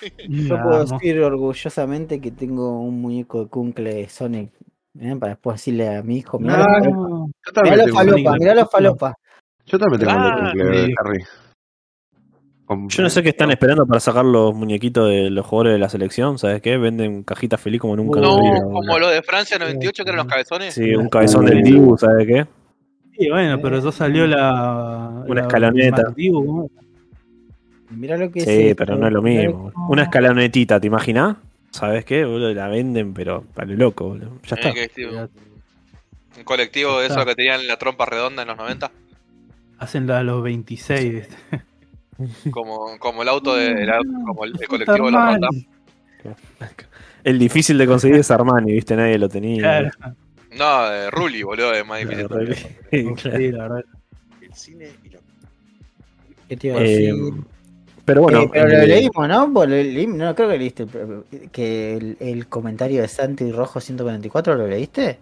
decir- 0.00 0.48
Yo 0.48 0.62
puedo 0.62 0.84
decir 0.84 1.20
orgullosamente 1.22 2.20
que 2.20 2.30
tengo 2.30 2.80
un 2.80 3.00
muñeco 3.00 3.44
de 3.44 3.48
Kuncle 3.50 3.94
de 3.94 4.08
Sonic. 4.08 4.52
¿eh? 5.00 5.16
Para 5.18 5.32
después 5.32 5.56
decirle 5.56 5.96
a 5.96 6.02
mi 6.02 6.18
hijo, 6.18 6.38
mirá 6.38 6.64
Ah, 6.64 6.78
los- 6.78 6.86
No, 6.94 7.26
Yo 7.26 7.52
mirá 7.52 7.52
también 7.54 7.76
los 7.78 7.86
tengo, 7.86 7.98
Sonic 7.98 8.12
falopa, 8.14 8.32
de 8.32 8.38
mirá 8.38 8.66
falopa. 8.66 9.14
yo 9.66 9.78
también 9.78 10.00
tengo 10.00 10.12
Ah, 10.14 10.52
el 10.54 10.58
de 10.58 10.86
sí. 10.86 10.94
Harry. 10.98 11.24
Con- 12.74 12.88
Yo 12.88 13.02
no 13.02 13.10
sé 13.10 13.22
qué 13.22 13.30
están 13.30 13.50
esperando 13.50 13.86
para 13.86 14.00
sacar 14.00 14.24
los 14.24 14.54
muñequitos 14.54 15.08
de 15.08 15.30
los 15.30 15.44
jugadores 15.46 15.74
de 15.74 15.78
la 15.78 15.88
selección, 15.88 16.38
¿sabes 16.38 16.60
qué? 16.62 16.76
Venden 16.76 17.22
cajitas 17.22 17.60
feliz 17.60 17.80
como 17.80 17.96
nunca. 17.96 18.18
en 18.18 18.24
No, 18.24 18.36
como 18.72 18.98
lo 18.98 19.08
de 19.08 19.22
Francia 19.22 19.58
98, 19.58 20.04
que 20.04 20.10
eran 20.10 20.18
los 20.24 20.26
cabezones. 20.26 20.74
Sí, 20.74 20.94
un 20.94 21.08
cabezón 21.08 21.46
del 21.46 21.62
Dibu, 21.62 21.96
¿sabes 21.98 22.26
qué? 22.26 22.46
Sí, 23.18 23.30
bueno, 23.30 23.60
pero 23.62 23.78
ya 23.80 23.92
salió 23.92 24.26
la. 24.26 25.22
Una 25.26 25.34
la 25.34 25.40
escaloneta. 25.42 26.02
Mirá 27.90 28.16
lo 28.16 28.30
que 28.30 28.40
es 28.40 28.44
Sí, 28.44 28.50
esto, 28.68 28.76
pero 28.76 28.96
no 28.96 29.06
es 29.06 29.12
lo 29.12 29.22
mismo. 29.22 29.72
Una 29.88 30.04
escalonetita, 30.04 30.80
¿te 30.80 30.86
imaginas? 30.88 31.36
¿Sabes 31.70 32.04
qué? 32.04 32.24
Boludo? 32.24 32.52
La 32.54 32.68
venden, 32.68 33.14
pero 33.14 33.44
para 33.54 33.66
lo 33.68 33.76
loco, 33.76 34.08
boludo. 34.08 34.38
Ya 34.46 34.56
está. 34.56 34.72
un 36.36 36.42
colectivo 36.44 36.98
de 37.00 37.06
esos 37.06 37.24
que 37.24 37.34
tenían 37.36 37.66
la 37.68 37.76
trompa 37.76 38.06
redonda 38.06 38.42
en 38.42 38.48
los 38.48 38.56
90. 38.56 38.90
Hacen 39.78 40.06
la- 40.06 40.22
los 40.24 40.42
26. 40.42 41.14
¿viste? 41.14 41.34
Como, 42.50 42.98
como 42.98 43.22
el 43.22 43.28
auto 43.28 43.54
de, 43.56 43.68
el 43.68 43.90
auto- 43.90 44.08
como 44.26 44.44
el, 44.44 44.52
el 44.60 44.68
colectivo 44.68 45.06
de 45.06 45.12
los 45.12 45.20
Armani. 45.20 45.40
ronda. 45.42 45.48
El 47.24 47.38
difícil 47.38 47.78
de 47.78 47.86
conseguir 47.86 48.16
es 48.18 48.30
Armani, 48.30 48.72
¿viste? 48.72 48.94
Nadie 48.96 49.18
lo 49.18 49.28
tenía. 49.30 49.60
Claro, 49.62 49.90
No, 50.58 50.88
de 50.90 51.10
Ruli, 51.10 51.42
boludo, 51.42 51.72
es 51.72 51.86
más 51.86 52.00
difícil. 52.00 52.26
Claro, 52.28 52.54
sí, 52.90 53.50
la 53.52 53.62
verdad. 53.62 53.84
El 54.42 54.54
cine 54.54 54.88
y 55.04 55.08
la 55.08 55.18
que 56.48 56.56
te 56.58 56.66
iba 56.68 56.76
a 56.78 56.80
Eh, 56.82 56.88
decir. 56.88 57.14
Pero 58.04 58.20
bueno, 58.22 58.42
Eh, 58.42 58.50
pero 58.52 58.68
lo 58.68 58.74
eh, 58.74 58.86
leímos, 58.86 59.26
¿no? 59.28 59.48
Vos 59.48 59.66
lo 59.66 59.74
leí- 59.74 60.06
no, 60.06 60.34
creo 60.34 60.50
que 60.50 60.58
leíste. 60.58 60.86
Que 61.50 61.96
el, 61.96 62.16
el 62.20 62.46
comentario 62.48 63.00
de 63.00 63.08
Santi 63.08 63.50
Rojo 63.50 63.80
144 63.80 64.54
lo 64.56 64.66
leíste. 64.68 65.18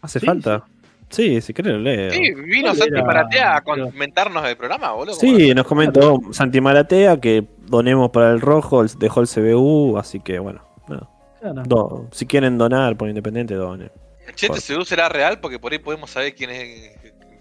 ¿hace 0.00 0.20
Sí, 0.20 0.26
falta? 0.26 0.64
Sí, 0.66 0.79
si 1.10 1.52
querés 1.52 1.72
lo 1.74 1.78
leo. 1.80 2.10
Sí, 2.10 2.32
vino 2.34 2.68
¿Cuál 2.68 2.76
Santi? 2.76 3.02
Maratea 3.02 3.56
a 3.56 3.60
comentarnos 3.62 4.42
del 4.44 4.56
programa, 4.56 4.92
boludo. 4.92 5.14
Sí, 5.14 5.52
nos 5.54 5.66
comentó 5.66 6.20
Santi 6.30 6.60
Maratea 6.60 7.18
que 7.20 7.44
donemos 7.66 8.10
para 8.10 8.30
el 8.30 8.40
rojo, 8.40 8.82
el- 8.82 8.88
dejó 8.98 9.20
el 9.20 9.26
CBU, 9.28 9.98
así 9.98 10.20
que 10.20 10.38
bueno. 10.38 10.62
no, 10.88 11.08
Claro. 11.40 11.62
do- 11.66 12.08
si 12.12 12.26
quieren 12.26 12.58
donar 12.58 12.96
por 12.96 13.08
Independiente, 13.08 13.54
donen. 13.54 13.90
Che, 14.34 14.46
este 14.46 14.60
seguro 14.60 14.84
será 14.84 15.08
real 15.08 15.40
porque 15.40 15.58
por 15.58 15.72
ahí 15.72 15.78
podemos 15.80 16.10
saber 16.10 16.34
quién 16.34 16.50
es. 16.50 16.92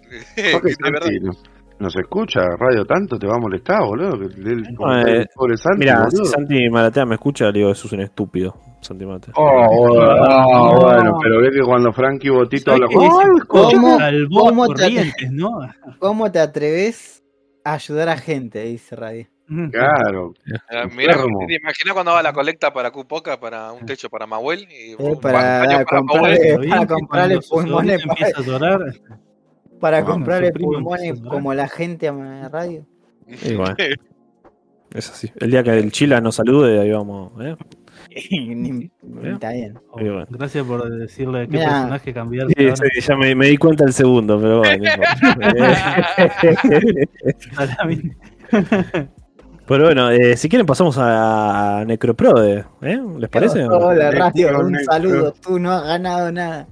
Santi, 0.80 1.20
nos, 1.22 1.44
nos 1.78 1.96
escucha 1.96 2.42
radio 2.58 2.84
tanto, 2.86 3.18
te 3.20 3.28
va 3.28 3.36
a 3.36 3.40
molestar, 3.40 3.84
boludo. 3.84 4.16
El 4.16 4.32
eh, 4.32 4.34
del 5.14 5.28
pobre 5.36 5.58
Santi, 5.58 5.80
Mira, 5.80 6.06
boludo. 6.06 6.26
si 6.26 6.32
Santi 6.32 6.70
Maratea 6.70 7.06
me 7.06 7.16
escucha, 7.16 7.46
le 7.52 7.60
digo, 7.60 7.76
sos 7.76 7.92
un 7.92 8.02
estúpido. 8.02 8.56
Santi 8.82 9.06
Maratea. 9.06 9.34
Oh, 9.38 9.78
bueno, 9.78 10.26
ah, 10.26 10.72
No. 10.74 10.82
bueno, 10.82 11.18
pero 11.22 11.42
ve 11.42 11.52
que 11.52 11.62
cuando 11.62 11.92
Frankie 11.94 12.30
Botito 12.30 12.72
¿Sabés 12.72 12.84
habla 12.96 12.96
con... 12.96 13.04
dice? 13.04 13.46
¿Cómo- 13.48 13.98
cómo 14.30 14.64
a 14.64 14.68
te- 14.76 15.30
¿no? 15.32 15.50
¿Cómo 16.00 16.32
te 16.32 16.40
atreves 16.40 17.24
a 17.64 17.74
ayudar 17.74 18.10
a 18.10 18.18
gente? 18.18 18.64
Dice 18.64 18.96
Radio. 18.96 19.28
Claro, 19.72 20.34
Mira, 20.96 21.16
te 21.48 21.56
imaginas 21.56 21.94
cuando 21.96 22.12
va 22.12 22.22
la 22.22 22.32
colecta 22.34 22.72
para 22.72 22.92
Cupoca, 22.92 23.40
para 23.40 23.72
un 23.72 23.84
techo 23.84 24.08
para 24.08 24.28
Mahuel 24.28 24.68
y 24.70 24.92
Eh, 24.92 24.96
para 25.20 25.66
para 25.66 25.86
comprarle- 25.86 26.54
Mahuel. 26.56 26.70
Para 26.70 26.86
comprarle 26.86 27.40
pulmones 27.50 28.02
sobrino 28.02 28.12
empieza 28.14 28.40
a 28.40 28.44
llorar, 28.44 28.80
Para 29.80 30.02
Bueno, 30.02 30.14
comprarle 30.14 30.52
pulmones 30.52 31.20
a 31.20 31.30
como 31.30 31.54
la 31.56 31.68
gente 31.68 32.08
a 32.10 32.50
Radio. 32.50 32.86
Y 33.28 33.56
bueno, 33.56 33.76
es 34.94 35.10
así. 35.10 35.32
El 35.40 35.50
día 35.50 35.64
que 35.64 35.72
el 35.80 35.92
Chila 35.92 36.22
nos 36.22 36.36
salude, 36.36 36.80
ahí 36.80 36.92
vamos. 36.92 37.32
¿eh? 37.44 37.56
Está 39.24 39.52
bien. 39.52 39.78
oh, 39.92 39.98
bueno. 40.00 40.26
gracias 40.30 40.66
por 40.66 40.90
decirle 40.90 41.48
qué 41.48 41.58
Mirá. 41.58 41.70
personaje 41.70 42.14
cambiar. 42.14 42.48
Sí, 42.48 42.70
sí, 42.74 43.02
ya 43.08 43.16
me, 43.16 43.36
me 43.36 43.48
di 43.48 43.58
cuenta 43.58 43.84
el 43.86 43.94
segundo, 43.94 44.40
pero 44.42 44.60
bueno. 44.60 44.90
pero 49.68 49.84
bueno, 49.86 50.10
eh, 50.10 50.36
si 50.36 50.50
quieren 50.50 50.66
pasamos 50.66 50.98
a 51.00 51.84
Necroprode, 51.86 52.66
¿eh? 52.82 53.00
¿Les 53.18 53.30
parece? 53.30 53.66
Hola 53.66 54.12
Radio, 54.12 54.60
un 54.60 54.72
Necro. 54.72 54.92
saludo. 54.92 55.34
Tú 55.34 55.60
no 55.60 55.72
has 55.72 55.84
ganado 55.84 56.32
nada. 56.32 56.68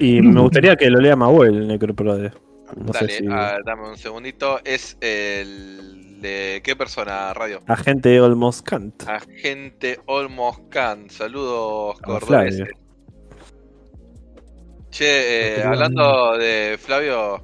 Y 0.00 0.20
me 0.20 0.40
gustaría 0.40 0.76
que 0.76 0.90
lo 0.90 1.00
lea 1.00 1.16
Mahuel, 1.16 1.56
el 1.56 1.68
Necroprode. 1.68 2.32
No 2.76 2.92
Dale, 2.92 3.08
sé 3.08 3.18
si... 3.18 3.26
ah, 3.30 3.58
dame 3.64 3.88
un 3.88 3.96
segundito. 3.96 4.58
Es 4.64 4.98
el 5.00 5.85
de 6.26 6.60
qué 6.62 6.74
persona, 6.76 7.32
Radio. 7.32 7.62
Agente 7.66 8.20
Olmos 8.20 8.62
Kant. 8.62 9.02
Agente 9.08 10.00
Olmos 10.06 10.60
Khan. 10.70 11.08
Saludos. 11.10 11.96
Flavio. 12.20 12.66
Che, 14.90 15.58
eh, 15.58 15.62
hablando 15.62 16.36
de 16.38 16.78
Flavio, 16.78 17.42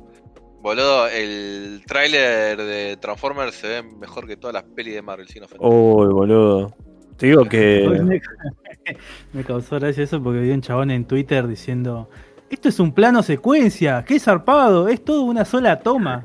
boludo, 0.61 1.07
el 1.09 1.83
tráiler 1.87 2.57
de 2.57 2.97
Transformers 2.97 3.55
se 3.55 3.68
ve 3.68 3.83
mejor 3.83 4.26
que 4.26 4.37
todas 4.37 4.55
las 4.55 4.64
pelis 4.64 4.95
de 4.95 5.03
Marvel, 5.03 5.28
sin 5.28 5.45
ofender. 5.45 5.66
Uy, 5.66 6.12
boludo. 6.12 6.74
Te 7.16 7.26
digo 7.26 7.45
que. 7.45 7.89
Me, 8.03 8.20
me 9.33 9.45
causó 9.45 9.78
gracia 9.78 10.05
eso 10.05 10.22
porque 10.22 10.41
vi 10.41 10.51
un 10.51 10.62
chabón 10.62 10.91
en 10.91 11.05
Twitter 11.05 11.47
diciendo: 11.47 12.09
Esto 12.51 12.68
es 12.68 12.80
un 12.80 12.93
plano 12.93 13.22
secuencia, 13.22 14.05
qué 14.07 14.18
zarpado, 14.18 14.89
es 14.89 15.05
todo 15.05 15.22
una 15.22 15.45
sola 15.45 15.80
toma. 15.80 16.24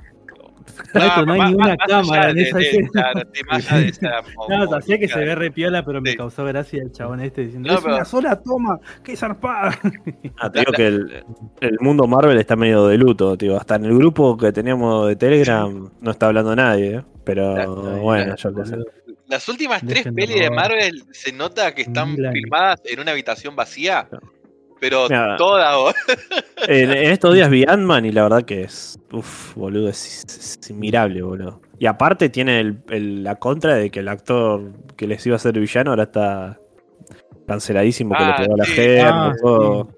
Maestro, 0.94 1.26
no 1.26 1.34
hay 1.34 1.40
más- 1.40 1.50
ni 1.50 1.56
una 1.56 1.68
más 1.68 1.78
cámara 1.88 2.30
en 2.32 2.38
esa 2.40 2.60
escena. 2.60 2.90
claro, 2.92 3.22
sí, 3.34 3.42
más 3.50 3.72
allá 3.72 3.82
de 3.82 3.88
esa 3.90 4.10
No, 4.50 4.82
sé 4.82 5.00
que 5.00 5.08
se 5.08 5.20
ve 5.20 5.36
re 5.36 5.52
piola, 5.52 5.84
pero 5.84 6.02
me 6.02 6.16
causó 6.16 6.46
gracia 6.46 6.82
el 6.82 6.92
chabón 6.92 7.22
este 7.22 7.42
diciendo: 7.46 7.70
No, 7.70 7.76
Es 7.76 7.82
pero- 7.84 7.96
una 7.96 8.06
sola 8.06 8.36
toma, 8.42 8.80
qué 9.04 9.16
zarpada. 9.16 9.78
Ah, 10.40 10.52
te 10.52 10.60
digo 10.60 10.72
que 10.72 10.88
el, 10.88 11.24
el 11.62 11.78
mundo 11.80 12.08
Marvel 12.08 12.38
está 12.38 12.56
medio 12.56 12.88
de 12.88 12.98
luto, 12.98 13.38
tío. 13.38 13.58
Hasta 13.58 13.76
en 13.76 13.86
el 13.86 13.98
grupo 13.98 14.38
que 14.38 14.52
teníamos 14.52 15.08
de 15.08 15.16
Telegram 15.16 15.90
no 16.00 16.12
está 16.12 16.28
hablando 16.28 16.56
nadie, 16.56 16.96
¿eh? 16.98 17.04
Pero 17.24 17.54
Claro, 17.56 17.76
bueno, 17.98 18.36
yo 18.36 18.54
qué 18.56 18.66
sé. 18.66 18.76
Las 19.28 19.50
últimas 19.50 19.82
tres 19.86 20.04
pelis 20.16 20.40
de. 20.40 20.50
Marvel 20.50 21.04
se 21.12 21.34
nota 21.34 21.76
que 21.76 21.82
están 21.82 22.16
filmadas 22.16 22.82
en 22.86 23.02
una 23.02 23.12
habitación 23.12 23.56
vacía, 23.58 24.08
pero 24.80 25.08
Mira. 25.10 25.38
boludo. 25.38 25.94
En, 26.68 26.92
en 26.92 27.12
estos 27.12 27.34
días 27.36 27.50
vi 27.50 27.64
Ant-Man 27.68 28.06
y 28.06 28.12
la 28.12 28.24
verdad 28.24 28.44
que 28.44 28.62
es. 28.64 29.00
Uf, 29.12 29.54
boludo, 29.56 29.90
es, 29.90 30.26
es- 30.26 30.60
es 30.64 30.72
admirable, 30.72 31.22
boludo. 31.22 31.62
Y 31.80 31.86
aparte 31.86 32.30
tiene 32.30 32.60
el- 32.60 32.80
el- 32.90 33.24
la 33.24 33.36
contra 33.36 33.76
de 33.76 33.90
que 33.92 34.00
el 34.00 34.08
actor 34.08 34.74
que 34.96 35.08
les 35.08 35.26
iba 35.28 35.36
a 35.36 35.40
ser 35.40 35.58
villano 35.60 35.92
ahora 35.92 36.04
está 36.04 36.60
canceladísimo, 37.48 38.16
que 38.16 38.24
Ah, 38.24 38.36
le 38.40 38.44
pegó 38.44 38.54
a 38.56 38.58
la 38.58 38.66
gente, 38.66 39.02
Ah, 39.02 39.34
todo. 39.42 39.90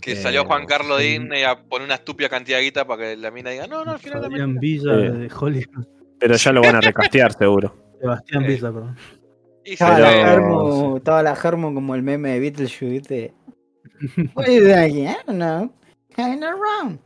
Que 0.00 0.12
Eh, 0.12 0.16
salió 0.16 0.44
Juan 0.46 0.64
Carlos 0.66 0.98
sí. 1.00 1.18
Disney 1.18 1.42
a 1.44 1.60
poner 1.62 1.84
una 1.86 1.96
estúpida 1.96 2.28
cantidad 2.30 2.56
de 2.58 2.64
guita 2.64 2.86
para 2.86 3.02
que 3.02 3.16
la 3.18 3.30
mina 3.30 3.50
diga, 3.50 3.66
no, 3.66 3.84
no, 3.84 3.92
al 3.92 3.98
final 3.98 4.22
la 4.22 4.28
mina. 4.28 4.44
Fabián 4.44 4.58
Villa 4.58 4.94
Sí. 4.94 5.18
de 5.18 5.30
Hollywood. 5.38 5.86
Pero 6.18 6.34
ya 6.36 6.52
lo 6.52 6.62
van 6.62 6.76
a 6.76 6.80
recastear, 6.80 7.32
seguro. 7.34 7.76
Sebastián 8.00 8.44
Eh. 8.44 8.46
Villa, 8.48 8.72
perdón. 8.72 8.96
Y 9.62 9.76
la 9.78 10.10
germo, 10.10 10.96
estaba 10.96 11.22
la 11.22 11.36
germo 11.36 11.72
como 11.74 11.94
el 11.94 12.02
meme 12.02 12.30
de 12.30 12.40
Beetlejuice, 12.40 12.86
¿viste? 12.86 13.34
You 14.00 15.34
know. 15.34 15.70
Hanging 16.16 16.42
around. 16.42 16.98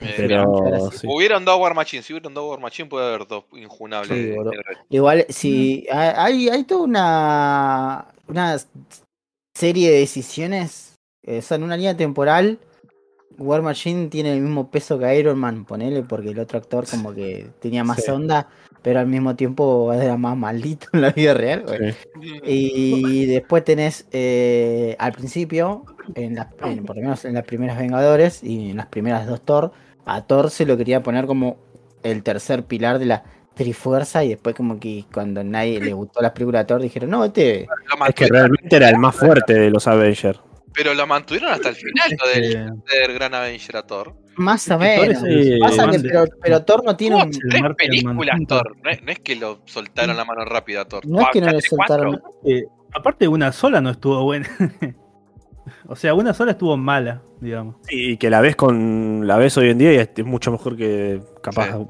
eh, 0.00 0.14
Pero 0.16 0.62
mira, 0.64 0.80
sí. 0.90 1.06
Hubieron 1.08 1.44
dos 1.44 1.58
War 1.60 1.74
Machine, 1.74 2.02
si 2.02 2.12
hubieron 2.12 2.34
dos 2.34 2.48
War 2.50 2.60
Machine 2.60 2.88
puede 2.88 3.06
haber 3.06 3.26
dos 3.26 3.44
injunables. 3.52 4.08
Sí, 4.08 4.24
de- 4.26 4.62
Igual, 4.90 5.26
si 5.28 5.86
hay, 5.90 6.48
hay 6.48 6.64
toda 6.64 6.82
una, 6.82 8.06
una 8.28 8.56
serie 9.54 9.90
de 9.90 9.98
decisiones, 9.98 10.96
eh, 11.24 11.38
o 11.38 11.42
sea, 11.42 11.56
en 11.56 11.62
una 11.64 11.76
línea 11.76 11.96
temporal, 11.96 12.58
War 13.38 13.62
Machine 13.62 14.08
tiene 14.08 14.32
el 14.34 14.40
mismo 14.40 14.70
peso 14.70 14.98
que 14.98 15.16
Iron 15.18 15.38
Man, 15.38 15.64
ponele, 15.64 16.02
porque 16.02 16.30
el 16.30 16.38
otro 16.38 16.58
actor 16.58 16.84
como 16.88 17.14
que 17.14 17.50
tenía 17.60 17.82
más 17.84 18.02
Sí. 18.04 18.10
onda, 18.10 18.48
pero 18.82 19.00
al 19.00 19.06
mismo 19.06 19.36
tiempo 19.36 19.92
era 19.92 20.16
más 20.16 20.36
maldito 20.36 20.88
en 20.92 21.00
la 21.02 21.10
vida 21.10 21.34
real. 21.34 21.62
güey. 21.66 21.92
Sí. 21.92 22.40
Y 22.44 23.26
después 23.26 23.64
tenés 23.64 24.06
eh, 24.12 24.96
al 24.98 25.12
principio, 25.12 25.84
en 26.14 26.34
las, 26.34 26.48
en- 26.64 26.84
por 26.84 26.96
lo 26.96 27.02
menos 27.02 27.24
en 27.24 27.34
las 27.34 27.44
primeras 27.44 27.78
Vengadores 27.78 28.42
y 28.42 28.70
en 28.70 28.76
las 28.76 28.86
primeras 28.86 29.26
dos 29.26 29.40
Thor, 29.42 29.72
a 30.04 30.22
Thor 30.22 30.50
se 30.50 30.66
lo 30.66 30.76
quería 30.76 31.02
poner 31.02 31.26
como 31.26 31.56
el 32.02 32.22
tercer 32.22 32.64
pilar 32.64 32.98
de 32.98 33.06
la 33.06 33.22
Trifuerza 33.54 34.24
y 34.24 34.30
después 34.30 34.54
como 34.56 34.80
que 34.80 35.04
cuando 35.12 35.44
nadie 35.44 35.78
le 35.78 35.92
gustó 35.92 36.22
las 36.22 36.32
películas 36.32 36.62
de 36.62 36.66
Thor 36.66 36.80
dijeron, 36.82 37.10
no, 37.10 37.24
este... 37.24 37.66
Es 38.08 38.14
que 38.14 38.26
realmente 38.26 38.74
era 38.76 38.88
el 38.88 38.96
más 38.98 39.14
fuerte 39.14 39.52
de 39.54 39.70
los 39.70 39.86
Avengers. 39.86 40.40
pero 40.74 40.94
lo 40.94 41.06
mantuvieron 41.06 41.52
hasta 41.52 41.68
el 41.68 41.74
final, 41.76 42.16
lo 42.18 42.28
del 42.28 42.72
ser 42.88 43.12
Gran 43.12 43.34
Avenger 43.34 43.76
a 43.76 43.86
Thor. 43.86 44.14
Más 44.36 44.70
o 44.70 44.78
menos. 44.78 45.22
el 45.22 45.58
Pasa 45.60 45.90
que, 45.90 45.98
pero, 46.00 46.24
pero 46.40 46.64
Thor 46.64 46.84
no 46.84 46.96
tiene 46.96 47.16
un... 47.16 47.30
tres 47.30 47.62
películas. 47.76 48.40
Thor, 48.46 48.76
no 48.82 48.90
es, 48.90 49.02
no 49.02 49.12
es 49.12 49.18
que 49.20 49.36
lo 49.36 49.60
soltaron 49.64 50.16
la 50.16 50.24
mano 50.24 50.44
rápida 50.44 50.82
a 50.82 50.84
Thor. 50.86 51.06
No 51.06 51.20
es 51.20 51.28
que 51.32 51.40
no 51.40 51.48
cuatro. 51.48 51.60
soltaron... 51.68 52.22
eh, 52.44 52.64
aparte, 52.94 53.28
una 53.28 53.52
sola 53.52 53.80
no 53.80 53.90
estuvo 53.90 54.22
buena. 54.24 54.48
o 55.86 55.96
sea, 55.96 56.14
una 56.14 56.34
sola 56.34 56.52
estuvo 56.52 56.76
mala, 56.76 57.22
digamos. 57.40 57.76
Y 57.90 58.16
que 58.16 58.30
la 58.30 58.40
ves 58.40 58.56
con. 58.56 59.26
La 59.26 59.36
ves 59.36 59.56
hoy 59.58 59.70
en 59.70 59.78
día 59.78 59.92
y 59.92 59.96
es, 59.96 60.10
es 60.16 60.24
mucho 60.24 60.50
mejor 60.50 60.76
que 60.76 61.20
capaz 61.42 61.76
Sí. 61.76 61.86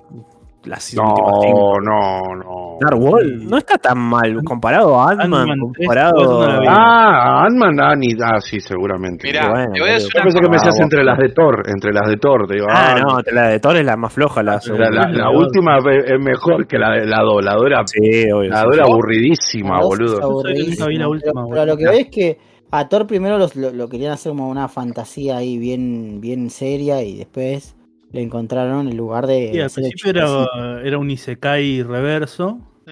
Las 0.64 0.92
últimas 0.94 1.34
cinco. 1.42 1.80
No, 1.80 2.20
no, 2.30 2.36
no. 2.36 2.78
Narwhal 2.80 3.38
Sí. 3.40 3.46
no 3.48 3.58
está 3.58 3.78
tan 3.78 3.98
mal 3.98 4.42
comparado 4.44 5.00
a 5.00 5.10
Ant-Man, 5.10 5.46
comparado 5.76 6.46
la 6.48 6.60
vi. 6.60 6.66
Ah, 6.68 7.44
Ant-Man, 7.46 7.80
ah, 7.80 7.94
ni, 7.96 8.08
ah, 8.22 8.40
sí, 8.40 8.58
seguramente. 8.60 9.28
Mirá, 9.28 9.50
bueno, 9.50 9.72
te 9.74 9.80
voy 9.80 9.90
a 9.90 9.92
decir 9.94 10.10
Yo 10.12 10.18
una 10.18 10.24
pensé 10.24 10.40
que 10.40 10.48
me 10.48 10.56
decías 10.56 10.80
entre 10.80 11.04
las 11.04 11.18
de 11.18 11.28
Thor, 11.30 11.62
entre 11.68 11.92
las 11.92 12.08
de 12.08 12.16
Thor, 12.16 12.46
te 12.46 12.54
digo, 12.54 12.66
Ah, 12.70 12.94
ah, 12.96 13.00
no, 13.00 13.18
la 13.32 13.48
de 13.48 13.60
Thor 13.60 13.76
es 13.76 13.84
la 13.84 13.96
más 13.96 14.12
floja, 14.12 14.42
la 14.42 14.60
La, 14.66 14.90
la- 14.90 15.08
la 15.10 15.30
última 15.30 15.78
es 15.78 16.18
mejor 16.20 16.66
que 16.66 16.78
la 16.78 16.90
de 16.92 17.06
la 17.06 17.22
2. 17.22 17.44
La 17.44 17.54
2 17.54 17.66
era, 17.66 17.82
Sí, 17.86 18.30
obvio. 18.32 18.50
la 18.50 18.64
era 18.72 18.84
aburridísima, 18.84 19.80
boludo. 19.80 20.18
la 20.20 21.08
última, 21.08 21.44
pero 21.50 21.66
lo 21.66 21.76
que 21.76 21.84
veo 21.84 21.92
es 21.92 22.08
que 22.08 22.38
a 22.70 22.88
Thor 22.88 23.06
primero 23.06 23.38
los- 23.38 23.54
lo, 23.56 23.70
lo 23.70 23.88
querían 23.88 24.12
hacer 24.12 24.30
como 24.30 24.48
una 24.48 24.68
fantasía 24.68 25.36
ahí 25.36 25.58
bien, 25.58 26.20
bien 26.20 26.48
seria 26.50 27.02
y 27.02 27.18
después 27.18 27.76
le 28.12 28.22
encontraron 28.22 28.88
el 28.88 28.96
lugar 28.96 29.26
de... 29.26 29.50
Sí, 29.52 29.60
al 29.60 29.70
principio 29.70 30.10
era, 30.10 30.80
era 30.82 30.98
un 30.98 31.10
Isekai 31.10 31.82
reverso. 31.82 32.56
Mm. 32.86 32.90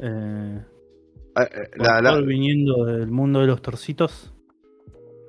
Eh, 0.00 0.64
Eh, 1.34 1.42
eh, 1.44 1.70
La, 1.76 2.20
viniendo 2.20 2.84
del 2.84 3.10
mundo 3.10 3.40
de 3.40 3.46
los 3.46 3.62
torcitos. 3.62 4.32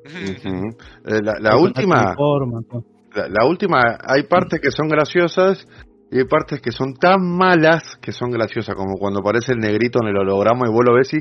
Eh, 0.06 1.22
la- 1.40 1.56
última, 1.58 2.14
todo. 2.16 2.84
la, 3.16 3.30
la 3.30 3.46
última, 3.48 3.98
hay 4.04 4.24
partes 4.24 4.60
que 4.60 4.70
son 4.72 4.90
graciosas 4.90 5.66
y 6.12 6.18
hay 6.20 6.26
partes 6.26 6.62
que 6.62 6.72
son 6.72 6.94
tan 6.96 7.22
malas 7.22 7.98
que 8.02 8.12
son 8.12 8.32
graciosas, 8.32 8.76
como 8.76 8.98
cuando 8.98 9.22
aparece 9.22 9.54
el 9.54 9.60
negrito 9.60 10.00
en 10.02 10.10
el 10.10 10.18
holograma 10.18 10.68
y 10.68 10.72
vos 10.72 10.84
lo 10.86 10.94
ves 10.96 11.14
y 11.14 11.18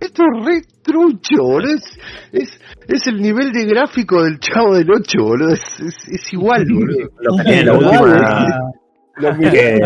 esto 0.00 0.22
es 0.22 0.44
re 0.46 0.62
trucho, 0.82 1.42
boludo. 1.42 1.74
Es, 1.74 1.98
es, 2.32 2.59
es 2.88 3.06
el 3.06 3.20
nivel 3.20 3.52
de 3.52 3.64
gráfico 3.66 4.22
del 4.22 4.38
chavo 4.38 4.74
del 4.74 4.90
8, 4.90 5.22
boludo. 5.22 5.52
Es, 5.52 5.80
es, 5.80 6.08
es 6.08 6.32
igual, 6.32 6.64
boludo. 6.72 7.08
Lo 7.20 7.36
que 7.36 7.42
tiene 7.44 7.64
la 7.64 7.72
última, 7.74 8.58
Lo 9.16 9.34
miré. 9.34 9.78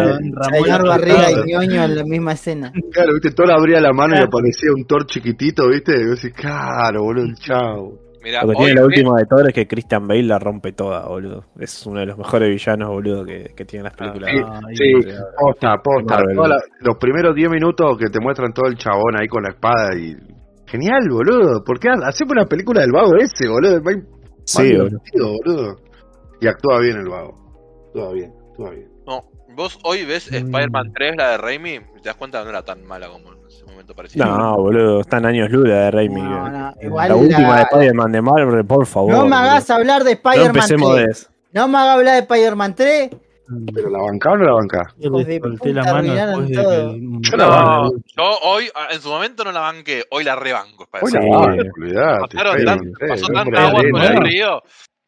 Señor 0.52 0.86
Barriga 0.88 1.30
y 1.30 1.50
ñoño 1.52 1.84
en 1.84 1.96
la 1.96 2.04
misma 2.04 2.32
escena. 2.32 2.72
Claro, 2.92 3.12
viste, 3.14 3.30
Thor 3.32 3.50
abría 3.52 3.80
la 3.80 3.92
mano 3.92 4.14
y 4.16 4.22
aparecía 4.22 4.70
un 4.74 4.84
Thor 4.86 5.06
chiquitito, 5.06 5.68
viste. 5.68 5.92
Y 6.00 6.04
decís, 6.04 6.32
claro, 6.34 7.02
boludo, 7.02 7.34
chao. 7.40 7.98
Mira, 8.22 8.40
Lo 8.42 8.52
que 8.52 8.56
tiene 8.56 8.74
la 8.74 8.86
última 8.86 9.10
de 9.18 9.26
Thor 9.26 9.46
es 9.48 9.52
que 9.54 9.66
Christian 9.66 10.08
Bale 10.08 10.22
la 10.22 10.38
rompe 10.38 10.72
toda, 10.72 11.06
boludo. 11.06 11.44
Es 11.58 11.84
uno 11.86 12.00
de 12.00 12.06
los 12.06 12.16
mejores 12.16 12.48
villanos, 12.48 12.88
boludo, 12.88 13.22
que, 13.26 13.52
que 13.54 13.64
tienen 13.66 13.84
las 13.84 13.94
películas. 13.94 14.30
Sí, 14.32 14.38
Ay, 14.40 14.76
sí, 15.02 15.08
posta, 15.38 15.76
posta. 15.82 16.20
La- 16.48 16.58
los 16.80 16.96
primeros 16.96 17.34
10 17.34 17.50
minutos 17.50 17.98
que 17.98 18.06
te 18.08 18.20
muestran 18.20 18.54
todo 18.54 18.66
el 18.70 18.76
chabón 18.78 19.20
ahí 19.20 19.26
con 19.28 19.42
la 19.42 19.50
espada 19.50 19.94
y. 19.94 20.16
Genial, 20.66 21.08
boludo. 21.10 21.62
¿Por 21.64 21.78
qué 21.78 21.88
hacemos 21.90 22.32
una 22.32 22.46
película 22.46 22.80
del 22.80 22.92
vago 22.92 23.16
ese, 23.16 23.48
boludo? 23.48 23.80
Sí, 24.44 24.74
boludo. 24.76 25.76
Y 26.40 26.46
actúa 26.46 26.80
bien 26.80 26.98
el 26.98 27.08
vago. 27.08 27.38
Actúa 27.88 28.12
bien, 28.12 28.32
actúa 28.50 28.70
bien. 28.70 28.88
No, 29.06 29.24
vos 29.54 29.78
hoy 29.84 30.04
ves 30.04 30.30
Mm. 30.30 30.34
Spider-Man 30.34 30.92
3, 30.94 31.14
la 31.16 31.30
de 31.30 31.36
Raimi, 31.38 31.78
te 32.02 32.08
das 32.08 32.16
cuenta 32.16 32.38
que 32.38 32.44
no 32.44 32.50
era 32.50 32.62
tan 32.62 32.84
mala 32.84 33.08
como 33.08 33.32
en 33.32 33.46
ese 33.46 33.64
momento 33.66 33.94
parecía. 33.94 34.24
No, 34.24 34.56
boludo, 34.56 35.00
están 35.00 35.24
años 35.26 35.50
luz 35.50 35.68
la 35.68 35.74
de 35.84 35.90
Raimi. 35.90 36.20
No, 36.22 36.48
no, 36.50 36.74
la 37.06 37.16
última 37.16 37.48
la- 37.50 37.56
de 37.56 37.62
Spider-Man 37.62 38.12
de 38.12 38.22
Marvel, 38.22 38.64
por 38.66 38.86
favor. 38.86 39.10
No 39.12 39.16
me 39.18 39.22
boludo. 39.24 39.36
hagas 39.38 39.70
hablar 39.70 40.02
de 40.04 40.10
No 40.12 40.16
Spider-Man 40.16 40.46
empecemos 40.56 40.94
3. 40.94 41.04
de 41.06 41.12
eso. 41.12 41.28
No 41.52 41.68
me 41.68 41.78
hagas 41.78 41.96
hablar 41.96 42.14
de 42.14 42.20
Spider-Man 42.20 42.74
3. 42.74 43.10
¿Pero 43.74 43.90
la 43.90 43.98
bancá 43.98 44.30
o 44.32 44.36
no 44.38 44.44
la 44.44 44.52
bancá? 44.52 44.94
Yo 44.98 45.10
le 45.10 45.38
solté 45.40 45.72
la 45.74 45.84
mano 45.84 46.14
después 46.14 46.48
de 46.48 46.54
que 46.54 47.30
Yo 47.30 47.36
la 47.36 47.44
No, 47.46 47.50
banco. 47.50 47.96
yo 48.16 48.38
hoy, 48.42 48.68
ah, 48.74 48.88
en 48.90 49.00
su 49.00 49.08
momento 49.10 49.44
no 49.44 49.52
la 49.52 49.60
banqué, 49.60 50.04
hoy 50.10 50.24
la 50.24 50.34
rebanco. 50.36 50.88
Hoy 51.00 51.12
la 51.12 51.20
banco, 51.20 51.38
pasó 53.08 53.26
hombre 53.26 53.34
tanta 53.34 53.66
agua 53.68 53.82
por 53.90 54.00
el 54.02 54.10
ahí. 54.12 54.16
río. 54.18 54.62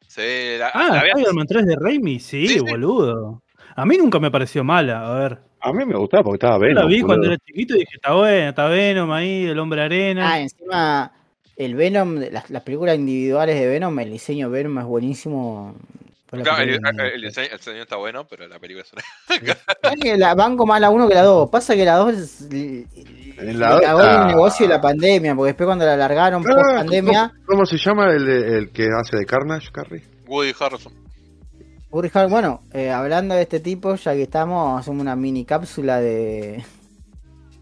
Sí, 0.06 0.56
la, 0.58 0.70
Ah, 0.74 1.02
Spider-Man 1.06 1.46
3 1.46 1.66
de 1.66 1.76
Raimi, 1.76 2.20
sí, 2.20 2.46
Sí, 2.48 2.54
sí. 2.54 2.60
boludo. 2.60 3.42
A 3.74 3.84
mí 3.86 3.96
nunca 3.98 4.18
me 4.18 4.30
pareció 4.30 4.64
mala, 4.64 5.06
a 5.06 5.18
ver. 5.18 5.38
A 5.60 5.72
mí 5.72 5.84
me 5.84 5.96
gustaba 5.96 6.22
porque 6.22 6.36
estaba 6.36 6.56
Yo 6.56 6.60
Venom. 6.60 6.82
la 6.84 6.88
vi 6.88 7.00
cuando 7.02 7.26
era 7.26 7.36
chiquito 7.38 7.74
y 7.74 7.80
dije, 7.80 7.92
está 7.96 8.14
bueno, 8.14 8.48
está 8.50 8.66
Venom 8.68 9.10
ahí, 9.12 9.46
el 9.46 9.58
hombre 9.58 9.82
arena. 9.82 10.32
Ah, 10.32 10.40
encima 10.40 11.12
el 11.56 11.74
Venom, 11.74 12.16
las, 12.30 12.50
las 12.50 12.62
películas 12.62 12.96
individuales 12.96 13.58
de 13.58 13.66
Venom, 13.66 13.98
el 13.98 14.10
diseño 14.12 14.48
de 14.50 14.62
Venom 14.62 14.78
es 14.78 14.84
buenísimo. 14.84 15.74
Claro, 16.30 16.62
el, 16.62 16.70
el- 16.70 17.22
diseño, 17.22 17.48
el 17.52 17.58
diseño 17.58 17.82
está 17.82 17.96
bueno, 17.96 18.26
pero 18.26 18.48
la 18.48 18.58
película 18.58 18.84
es 18.84 18.92
una. 18.92 20.16
La 20.16 20.34
banco 20.34 20.66
más 20.66 20.80
la 20.80 20.90
1 20.90 21.08
que 21.08 21.14
la 21.14 21.22
2. 21.22 21.48
Pasa 21.50 21.74
que 21.76 21.84
la 21.84 21.94
2 21.96 22.14
es- 22.14 22.40
le 22.50 22.86
En 23.38 23.58
la 23.60 23.76
el 24.20 24.26
negocio 24.28 24.66
de 24.66 24.74
la 24.74 24.80
pandemia, 24.80 25.34
porque 25.36 25.48
después 25.50 25.66
cuando 25.66 25.84
la 25.84 25.94
alargaron 25.94 26.42
Ah, 26.44 26.52
post 26.54 26.74
pandemia, 26.76 27.28
¿cómo, 27.28 27.46
cómo 27.46 27.66
se 27.66 27.76
llama 27.76 28.10
el, 28.12 28.28
el 28.28 28.70
que 28.70 28.88
hace 28.98 29.16
de 29.18 29.24
Carnage, 29.26 29.68
Carrie? 29.70 30.02
Woody 30.26 30.52
Harrelson. 30.58 30.92
Woody 31.90 32.08
Harrelson- 32.08 32.30
bueno, 32.30 32.60
eh, 32.72 32.90
hablando 32.90 33.34
de 33.34 33.42
este 33.42 33.60
tipo, 33.60 33.94
ya 33.94 34.12
que 34.14 34.22
estamos, 34.22 34.80
hacemos 34.80 35.00
una 35.00 35.14
mini 35.16 35.44
cápsula 35.44 36.00
de 36.00 36.64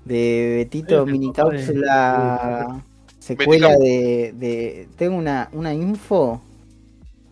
de 0.07 0.55
Betito, 0.59 1.05
mini 1.07 1.33
cápsula 1.33 2.83
secuela 3.19 3.69
de, 3.77 4.33
de 4.35 4.89
tengo 4.97 5.17
una, 5.17 5.49
una 5.53 5.73
info 5.73 6.43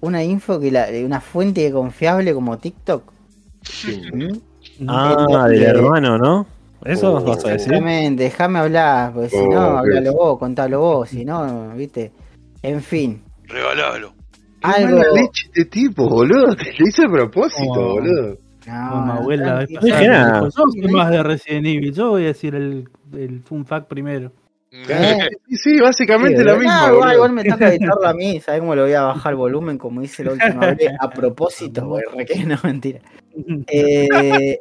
una 0.02 0.22
info 0.22 0.60
que 0.60 0.70
la, 0.70 0.86
de 0.86 1.04
una 1.04 1.20
fuente 1.20 1.70
confiable 1.72 2.34
como 2.34 2.58
TikTok. 2.58 3.10
¿Mm? 4.12 4.32
Ah, 4.88 5.46
del 5.48 5.62
Eh, 5.62 5.66
hermano, 5.66 6.18
¿no? 6.18 6.46
¿Eso 6.84 7.10
Oh, 7.10 7.14
vas 7.14 7.24
a 7.24 7.50
decir? 7.50 7.52
Exactamente, 7.52 8.24
déjame 8.24 8.58
hablar, 8.58 9.12
porque 9.12 9.30
si 9.30 9.48
no, 9.48 9.60
hablalo 9.78 10.12
vos, 10.14 10.38
contalo 10.38 10.80
vos, 10.80 11.08
si 11.08 11.24
no, 11.24 11.70
viste. 11.76 12.12
En 12.62 12.80
fin, 12.82 13.22
Regalalo. 13.44 14.12
Algo. 14.62 14.98
mala 14.98 15.12
leche 15.14 15.46
este 15.46 15.64
tipo, 15.66 16.08
boludo. 16.08 16.54
Te 16.56 16.72
lo 16.78 16.86
hice 16.86 17.04
a 17.06 17.08
propósito, 17.08 17.72
Oh. 17.72 17.92
boludo. 17.94 18.36
No, 18.66 19.00
mi 19.00 19.06
no, 19.06 19.12
abuela. 19.14 19.66
Dije 19.66 20.08
nada. 20.08 20.42
Yo 20.42 20.50
soy 20.50 20.92
más 20.92 21.10
de 21.10 21.22
Resident 21.24 21.66
Evil. 21.66 21.92
Yo 21.92 22.10
voy 22.10 22.22
a 22.24 22.26
decir 22.26 22.54
el, 22.54 22.88
el 23.12 23.40
fun 23.42 23.64
fact 23.66 23.88
primero. 23.88 24.30
¿Eh? 24.74 25.28
Sí, 25.48 25.56
sí, 25.56 25.80
básicamente 25.80 26.38
Sí, 26.38 26.44
la 26.44 26.52
no, 26.54 26.58
misma. 26.58 27.12
igual, 27.12 27.32
me 27.32 27.44
toca 27.44 27.68
editarlo 27.74 28.06
a 28.08 28.14
mí, 28.14 28.40
¿sabes 28.40 28.60
cómo 28.60 28.74
lo 28.74 28.82
voy 28.82 28.94
a 28.94 29.02
bajar 29.02 29.32
el 29.32 29.36
volumen? 29.36 29.76
Como 29.78 30.02
hice 30.02 30.24
la 30.24 30.32
última 30.32 30.72
vez, 30.74 30.90
a 31.00 31.10
propósito, 31.10 31.86
güey, 31.86 32.02
que 32.26 32.44
no, 32.44 32.56
mentira. 32.62 33.00
Eh, 33.68 34.60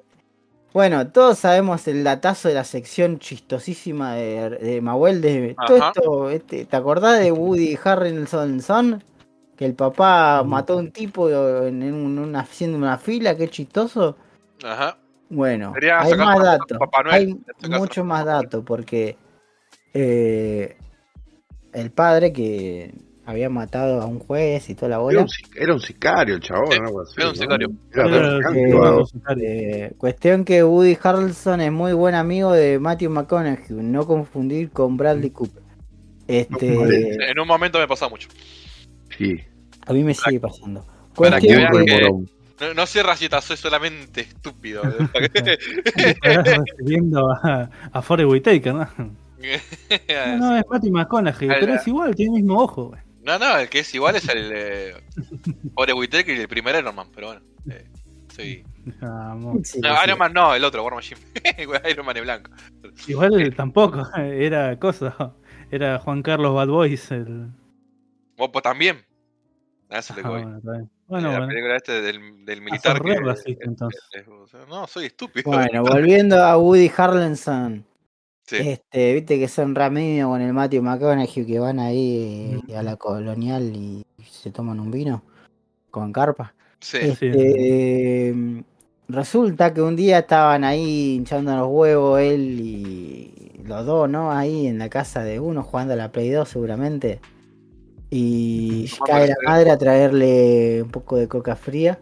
bueno, 0.74 1.07
todos 1.09 1.38
sabemos 1.39 1.86
el 1.89 2.03
datazo 2.05 2.47
de 2.47 2.53
la 2.53 2.64
sección 2.64 3.20
chistosísima 3.20 4.16
de, 4.16 4.49
de 4.51 4.82
Mahuel. 4.82 5.22
De, 5.22 5.55
todo 5.68 5.78
esto, 5.78 6.30
este, 6.30 6.66
¿te 6.66 6.76
acordás 6.78 7.20
de 7.20 7.32
Woody 7.34 7.78
Harrelson? 7.84 9.03
Que 9.57 9.66
el 9.66 9.74
papá 9.74 10.43
mató 10.45 10.74
a 10.74 10.78
un 10.78 10.91
tipo 10.91 11.30
en, 11.30 11.84
en 11.84 11.93
una, 11.93 12.39
haciendo 12.39 12.78
una 12.78 12.97
fila, 12.97 13.36
qué 13.36 13.49
chistoso. 13.49 14.16
Ajá. 14.64 14.97
Bueno, 15.30 15.68
Debería 15.70 15.99
hay 16.01 16.14
más 16.16 16.36
Papá- 16.38 16.43
datos. 16.43 16.78
Hay 17.12 17.38
este 17.47 17.70
mucho 17.78 18.05
más 18.05 18.26
datos 18.26 18.64
porque 18.66 19.18
eh, 19.93 20.77
el 21.73 21.91
padre 21.91 22.31
que 22.33 22.93
había 23.25 23.49
matado 23.49 24.01
a 24.01 24.05
un 24.05 24.19
juez 24.19 24.69
y 24.69 24.75
toda 24.75 24.89
la 24.89 24.95
Era 24.95 25.01
bola. 25.03 25.21
un, 25.21 25.27
era 25.55 25.73
un 25.73 25.79
sicario 25.79 26.35
el 26.35 26.41
chabón, 26.41 26.71
Sí, 26.71 26.77
algo 26.81 27.01
así. 27.01 27.13
era 27.17 27.27
un 27.29 27.35
¿no? 27.35 27.41
sicario. 27.41 27.71
Era 27.93 28.07
Era- 28.07 28.39
traficante, 28.39 29.85
eh, 29.85 29.93
cuestión 29.97 30.43
que 30.43 30.63
Woody 30.63 30.97
Harrelson 31.01 31.61
es 31.61 31.71
muy 31.71 31.93
buen 31.93 32.15
amigo 32.15 32.51
de 32.51 32.79
Matthew 32.79 33.11
McConaughey, 33.11 33.65
no 33.69 34.05
confundir 34.07 34.71
con 34.71 34.97
Bradley 34.97 35.29
Cooper. 35.29 35.61
Este. 36.27 37.29
En 37.31 37.39
un 37.39 37.47
momento 37.47 37.77
me 37.79 37.87
pasaba 37.87 38.09
mucho. 38.09 38.27
Sí. 39.17 39.35
a 39.85 39.93
mí 39.93 40.03
me 40.03 40.13
sigue 40.13 40.39
pasando. 40.39 40.85
Para 41.15 41.39
que 41.39 41.55
vean 41.55 41.71
que- 41.73 41.85
que- 41.85 41.91
Morón. 41.93 42.29
No, 42.59 42.73
no 42.75 42.85
sé 42.85 43.01
racista, 43.01 43.41
soy 43.41 43.57
solamente 43.57 44.21
estúpido. 44.21 44.83
Estás 45.23 46.57
refiriendo 46.77 47.31
a, 47.31 47.69
a 47.91 48.01
Forrest 48.01 48.29
Whitaker, 48.29 48.73
¿no? 48.75 48.87
No, 49.41 50.37
no, 50.37 50.57
es 50.57 50.63
Matty 50.69 50.91
McConaughey, 50.91 51.47
pero 51.47 51.73
es 51.75 51.87
igual, 51.87 52.15
tiene 52.15 52.37
el 52.37 52.43
mismo 52.43 52.59
ojo, 52.61 52.89
güey. 52.89 53.01
No, 53.23 53.37
no, 53.37 53.57
el 53.57 53.69
que 53.69 53.79
es 53.79 53.93
igual 53.95 54.15
es 54.15 54.27
el 54.29 54.51
eh, 54.53 54.93
Pobre 55.75 55.93
Whitaker 55.93 56.35
y 56.35 56.39
el 56.41 56.47
primer 56.47 56.75
Iron 56.75 56.95
Man, 56.95 57.07
pero 57.13 57.27
bueno. 57.27 57.41
eh, 57.69 57.85
soy... 58.35 58.63
Vamos. 58.99 59.67
Sí, 59.67 59.79
No, 59.79 59.89
sí. 59.95 60.01
Iron 60.05 60.17
Man 60.17 60.33
no, 60.33 60.55
el 60.55 60.63
otro, 60.63 60.83
War 60.83 60.95
Machine. 60.95 61.21
Iron 61.89 62.03
Man 62.05 62.17
es 62.17 62.23
blanco. 62.23 62.49
Igual 63.07 63.53
tampoco, 63.55 64.07
era 64.17 64.77
cosa. 64.79 65.33
Era 65.69 65.99
Juan 65.99 66.23
Carlos 66.23 66.55
Bad 66.55 66.67
Boys. 66.67 67.11
El... 67.11 67.49
Pues, 68.35 68.51
también. 68.63 69.05
A 69.91 69.99
eso 69.99 70.15
le 70.15 70.21
Ah, 70.25 70.29
voy. 70.29 70.41
bueno, 70.43 70.59
bien. 70.63 70.83
Eh, 70.83 70.87
Bueno, 71.07 71.27
la 71.31 71.37
bueno. 71.37 71.47
película 71.49 71.75
este 71.75 72.01
del, 72.01 72.43
del 72.45 72.61
militar 72.61 73.01
que. 73.01 73.11
entonces. 73.61 74.25
no, 74.67 74.87
soy 74.87 75.05
estúpido. 75.05 75.51
Bueno, 75.51 75.83
volviendo 75.83 76.43
a 76.43 76.57
Woody 76.57 76.91
Harrelson. 76.97 77.85
Sí. 78.52 78.58
Este, 78.58 79.14
viste 79.14 79.39
que 79.39 79.47
son 79.47 79.74
Ramiro 79.76 80.28
con 80.28 80.41
el 80.41 80.52
Matthew 80.52 80.84
McConaughey 80.84 81.45
que 81.45 81.60
van 81.60 81.80
ahí 81.80 82.60
a 82.76 82.84
la 82.84 82.97
colonial 82.97 83.74
y 83.74 84.06
se 84.30 84.52
toman 84.52 84.82
un 84.82 84.91
vino 84.91 85.24
con 85.89 86.12
carpa. 86.12 86.54
Sí. 86.82 86.97
Sí. 87.18 87.28
Este, 87.28 88.66
resulta 89.08 89.74
que 89.74 89.82
un 89.82 89.95
día 89.95 90.20
estaban 90.20 90.66
ahí 90.66 91.16
hinchando 91.16 91.56
los 91.56 91.70
huevos 91.70 92.20
él 92.20 92.60
y 92.60 93.62
los 93.64 93.86
dos, 93.86 94.10
¿no? 94.10 94.34
Ahí 94.34 94.68
en 94.68 94.80
la 94.80 94.89
casa 94.89 95.24
de 95.24 95.39
uno 95.39 95.64
jugando 95.64 95.93
a 95.93 95.95
la 95.95 96.12
Play 96.12 96.30
2 96.32 96.49
seguramente. 96.49 97.22
Y 98.10 98.89
cae 99.06 99.30
la 99.30 99.36
madre 99.45 99.72
a 99.72 99.78
traerle 99.78 100.82
un 100.84 100.91
poco 100.91 101.16
de 101.16 101.30
coca 101.30 101.56
fría. 101.56 102.02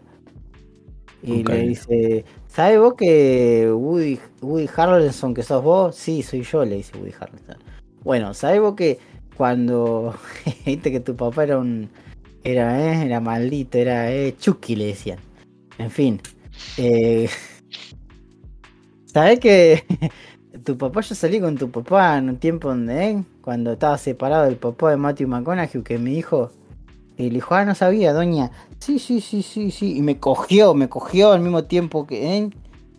Y 1.22 1.44
le 1.44 1.58
dice, 1.60 2.24
¿sabes 2.50 2.78
vos 2.78 2.94
que 2.94 3.70
Woody, 3.72 4.18
Woody 4.42 4.68
Harrelson 4.76 5.34
que 5.34 5.42
sos 5.42 5.62
vos? 5.62 5.96
Sí, 5.96 6.22
soy 6.22 6.42
yo, 6.42 6.64
le 6.64 6.76
dice 6.76 6.96
Woody 6.96 7.14
Harrelson. 7.18 7.56
Bueno, 8.02 8.34
¿sabes 8.34 8.60
vos 8.60 8.74
que 8.74 8.98
cuando 9.36 10.14
viste 10.66 10.90
que 10.90 11.00
tu 11.00 11.16
papá 11.16 11.44
era 11.44 11.58
un 11.58 11.88
era, 12.42 12.80
eh, 12.80 13.06
era 13.06 13.20
maldito, 13.20 13.78
era 13.78 14.12
eh, 14.12 14.34
Chucky 14.38 14.76
le 14.76 14.86
decían. 14.86 15.18
En 15.78 15.90
fin. 15.90 16.20
Eh, 16.76 17.28
¿Sabes 19.06 19.40
que 19.40 19.84
tu 20.64 20.76
papá, 20.76 21.00
yo 21.00 21.14
salí 21.14 21.40
con 21.40 21.56
tu 21.56 21.70
papá 21.70 22.18
en 22.18 22.30
un 22.30 22.36
tiempo 22.36 22.68
donde, 22.68 23.10
eh, 23.10 23.24
cuando 23.40 23.72
estaba 23.72 23.98
separado 23.98 24.44
del 24.44 24.56
papá 24.56 24.90
de 24.90 24.96
Matthew 24.96 25.28
McConaughey, 25.28 25.82
que 25.82 25.98
mi 25.98 26.16
hijo, 26.16 26.50
y 27.24 27.28
le 27.28 27.34
dijo, 27.36 27.54
ah, 27.54 27.64
no 27.64 27.74
sabía, 27.74 28.12
doña. 28.12 28.50
Sí, 28.78 28.98
sí, 28.98 29.20
sí, 29.20 29.42
sí, 29.42 29.70
sí. 29.70 29.96
Y 29.98 30.02
me 30.02 30.18
cogió, 30.18 30.74
me 30.74 30.88
cogió 30.88 31.32
al 31.32 31.40
mismo 31.40 31.64
tiempo 31.64 32.06
que, 32.06 32.36
¿eh? 32.38 32.50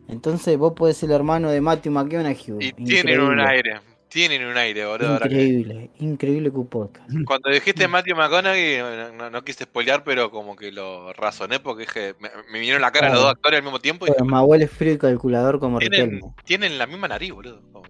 Entonces 0.08 0.58
vos 0.58 0.74
podés 0.74 0.98
ser 0.98 1.10
el 1.10 1.16
hermano 1.16 1.50
de 1.50 1.62
Matthew 1.62 1.92
McConaughey. 1.94 2.58
Y 2.60 2.72
tienen 2.86 3.22
un 3.22 3.40
aire. 3.40 3.80
Tienen 4.10 4.46
un 4.46 4.58
aire, 4.58 4.86
boludo. 4.86 5.20
que- 5.20 5.26
Increíble, 5.30 5.90
increíble 6.00 6.52
que 6.52 6.60
podcast. 6.70 7.08
Cuando 7.26 7.50
dijiste 7.50 7.88
Matthew 7.88 8.18
McConaughey, 8.18 8.78
no, 8.80 9.14
no- 9.14 9.30
no 9.30 9.44
quise 9.46 9.64
spoilear, 9.64 10.04
pero 10.04 10.30
como 10.32 10.58
que 10.58 10.70
lo 10.74 11.14
razoné 11.14 11.62
porque 11.62 11.84
dije, 11.84 12.16
me, 12.20 12.30
me 12.52 12.60
vinieron 12.60 12.82
la 12.82 12.92
cara 12.92 13.08
los 13.10 13.22
dos 13.22 13.32
actores 13.32 13.60
al 13.60 13.64
mismo 13.64 13.80
tiempo 13.80 14.06
y 14.06 14.12
Pero 14.12 14.26
dije, 14.26 14.36
abuelo 14.36 14.66
es 14.66 14.72
frío 14.72 14.92
y 14.94 14.98
calculador 14.98 15.60
como 15.62 15.80
tienen, 15.80 16.12
Riquelme. 16.12 16.34
tienen 16.44 16.78
la 16.78 16.88
misma 16.88 17.08
nariz, 17.08 17.32
boludo. 17.32 17.62
Como 17.72 17.86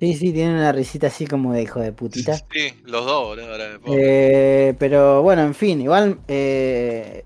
Sí, 0.00 0.14
sí, 0.14 0.32
tiene 0.32 0.54
una 0.54 0.70
risita 0.72 1.08
así 1.08 1.26
como 1.26 1.52
de 1.52 1.62
hijo 1.62 1.80
de 1.80 1.92
putita. 1.92 2.36
Sí, 2.52 2.72
los 2.84 3.04
dos, 3.04 3.28
boludo. 3.28 3.50
Ahora 3.52 3.80
Eh, 3.86 4.74
pero 4.78 5.22
bueno, 5.22 5.42
en 5.42 5.54
fin, 5.54 5.80
igual. 5.80 6.18
eh, 6.28 7.24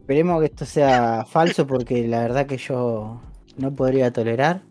esperemos 0.00 0.40
que 0.40 0.46
esto 0.46 0.66
sea 0.66 1.24
falso 1.24 1.66
porque 1.66 2.06
la 2.06 2.20
verdad 2.22 2.46
que 2.46 2.58
yo 2.58 3.20
no 3.56 3.74
podría 3.74 4.12
tolerar. 4.12 4.62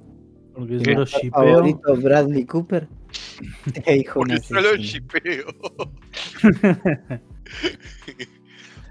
Porque 0.54 0.80
yo 0.80 0.92
lo 0.94 1.06
shipeo. 1.06 1.32
favorito, 1.32 1.96
Bradley 1.98 2.46
Cooper. 2.46 2.88
De 3.66 4.06
un 4.08 4.14
Porque 4.14 4.40
yo 4.50 4.62
lo 4.62 4.70
asesino. 4.70 4.84
shipeo. 4.84 5.46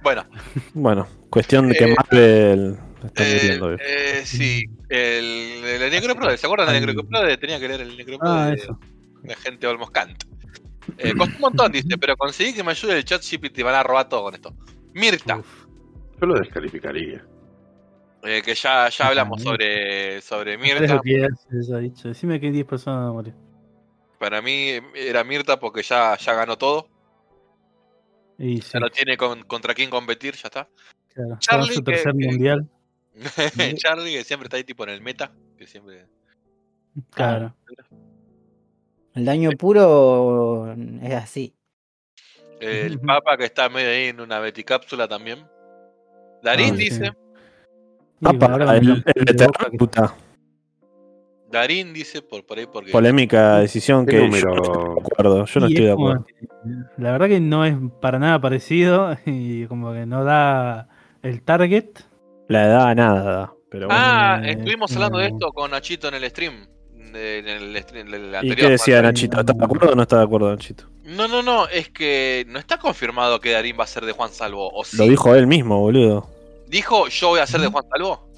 bueno, 0.02 0.24
Bueno, 0.74 1.06
cuestión 1.28 1.68
de 1.68 1.74
que 1.76 1.84
Eh, 1.84 1.94
Marvel 1.96 2.78
está 3.06 3.22
eh, 3.28 3.34
muriendo. 3.42 3.72
eh. 3.74 3.78
eh, 3.80 4.22
sí, 4.26 4.64
el, 4.88 5.64
el, 5.64 5.90
Necroprode, 5.90 6.36
¿se 6.38 6.46
acuerdan 6.46 6.72
del 6.72 6.86
Necroprode? 6.86 7.36
Tenía 7.38 7.58
que 7.60 7.68
leer 7.68 7.80
el 7.82 7.96
Necroprode 7.96 8.40
Ah, 8.40 8.46
de, 8.48 8.54
eso. 8.54 8.78
de 9.22 9.36
gente 9.36 9.66
Olmos 9.66 9.90
Kant. 9.90 10.24
Eh, 10.98 11.14
costó 11.16 11.34
un 11.36 11.40
montón, 11.40 11.70
dice, 11.72 11.96
pero 11.98 12.16
conseguí 12.16 12.52
que 12.52 12.62
me 12.64 12.72
ayude 12.72 12.96
el 12.96 13.04
chat 13.04 13.22
GPT 13.22 13.58
y 13.58 13.62
van 13.62 13.74
a 13.74 13.82
robar 13.82 14.08
todo 14.08 14.24
con 14.24 14.34
esto. 14.34 14.54
Mirta, 14.94 15.36
Uf. 15.38 15.66
Yo 16.20 16.26
lo 16.26 16.34
descalificaría. 16.34 17.24
eh, 18.24 18.42
que 18.44 18.54
ya, 18.54 18.88
ya 18.88 19.06
hablamos 19.06 19.40
Ah, 19.40 19.44
sobre, 19.44 20.20
sobre 20.20 20.58
Mirta. 20.58 20.84
estupideces 20.84 21.70
ha 21.72 21.78
dicho. 21.78 22.08
Decime 22.08 22.40
que 22.40 22.50
10 22.50 22.66
personas 22.66 23.08
a 23.08 23.12
morir. 23.12 23.34
Para 24.18 24.42
mí 24.42 24.72
era 24.94 25.22
Mirta 25.24 25.58
porque 25.58 25.82
ya, 25.82 26.16
ya 26.18 26.34
ganó 26.34 26.58
todo. 26.58 26.88
Y 28.38 28.60
sí, 28.62 28.70
Ya 28.74 28.80
no 28.80 28.90
tiene 28.90 29.16
con- 29.16 29.42
contra 29.44 29.74
quién 29.74 29.90
competir, 29.90 30.34
ya 30.34 30.48
está. 30.48 30.68
claro. 31.14 31.36
Charlie, 31.40 31.74
su 31.74 31.82
que- 31.84 31.92
tercer 31.92 32.12
que- 32.18 32.26
mundial. 32.26 32.68
Charlie, 33.76 34.12
que 34.12 34.24
siempre 34.24 34.46
está 34.46 34.56
ahí 34.56 34.64
tipo 34.64 34.84
en 34.84 34.90
el 34.90 35.00
meta. 35.00 35.32
Que 35.56 35.66
siempre. 35.66 36.06
Claro. 37.10 37.54
El 39.14 39.24
daño 39.24 39.50
puro 39.52 40.72
es 41.02 41.14
así. 41.14 41.54
El. 42.60 43.00
Papa 43.00 43.36
que 43.36 43.44
está 43.44 43.68
medio 43.68 43.90
ahí 43.90 44.04
en 44.08 44.20
una 44.20 44.38
beticápsula 44.38 45.08
también. 45.08 45.44
Darín 46.42 46.74
Ah, 46.74 46.76
sí. 46.76 46.84
dice. 46.84 47.12
Ahora 48.22 48.76
el, 48.76 49.02
el 49.04 49.76
puta. 49.78 50.14
Darín 51.50 51.92
dice 51.92 52.22
por, 52.22 52.46
por 52.46 52.58
ahí 52.58 52.66
porque. 52.66 52.92
Polémica 52.92 53.58
decisión 53.58 54.06
¿Qué 54.06 54.12
que 54.12 54.18
yo 54.18 54.26
número? 54.26 54.54
no 54.54 54.60
estoy 54.60 54.94
de 54.94 55.00
acuerdo. 55.00 55.44
Yo 55.46 55.60
no 55.60 55.66
estoy 55.66 55.82
es 55.82 55.86
de 55.86 55.92
acuerdo. 55.92 56.26
La 56.98 57.12
verdad 57.12 57.28
que 57.28 57.40
no 57.40 57.64
es 57.64 57.76
para 58.00 58.18
nada 58.18 58.40
parecido 58.40 59.16
y 59.26 59.66
como 59.66 59.92
que 59.92 60.06
no 60.06 60.24
da 60.24 60.88
el 61.22 61.42
target. 61.42 61.88
La 62.50 62.66
edad 62.66 62.94
nada, 62.96 63.52
pero 63.70 63.86
bueno. 63.86 64.02
Ah, 64.02 64.40
Eh, 64.44 64.50
estuvimos 64.52 64.92
hablando 64.96 65.18
de 65.18 65.26
eh. 65.26 65.30
esto 65.32 65.52
con 65.52 65.70
Nachito 65.70 66.08
en 66.08 66.14
el 66.14 66.28
stream. 66.30 66.66
de- 67.12 67.38
en 67.40 67.48
el 67.48 67.82
stream 67.82 68.08
del 68.10 68.30
¿Y 68.30 68.34
anterior. 68.36 68.56
qué 68.56 68.68
decía 68.70 68.96
Bueno, 68.96 69.08
Nachito? 69.08 69.40
¿Está 69.40 69.52
de 69.52 69.64
acuerdo 69.64 69.90
o 69.92 69.94
no 69.96 70.02
está 70.02 70.18
de 70.18 70.24
acuerdo, 70.24 70.50
Nachito? 70.50 70.84
No, 71.04 71.26
no, 71.26 71.42
no, 71.42 71.66
es 71.66 71.88
que 71.90 72.44
no 72.48 72.58
está 72.60 72.78
confirmado 72.78 73.40
que 73.40 73.50
Darín 73.50 73.76
va 73.78 73.82
a 73.84 73.86
ser 73.88 74.04
de 74.04 74.12
Juan 74.12 74.30
Salvo. 74.30 74.70
O 74.72 74.84
sí. 74.84 74.96
Lo 74.96 75.04
dijo 75.04 75.34
él 75.34 75.46
mismo, 75.48 75.80
boludo. 75.80 76.28
Dijo, 76.68 77.08
yo 77.08 77.28
voy 77.30 77.40
a 77.40 77.46
ser 77.48 77.60
de 77.62 77.66
Juan 77.68 77.84
Salvo. 77.90 78.28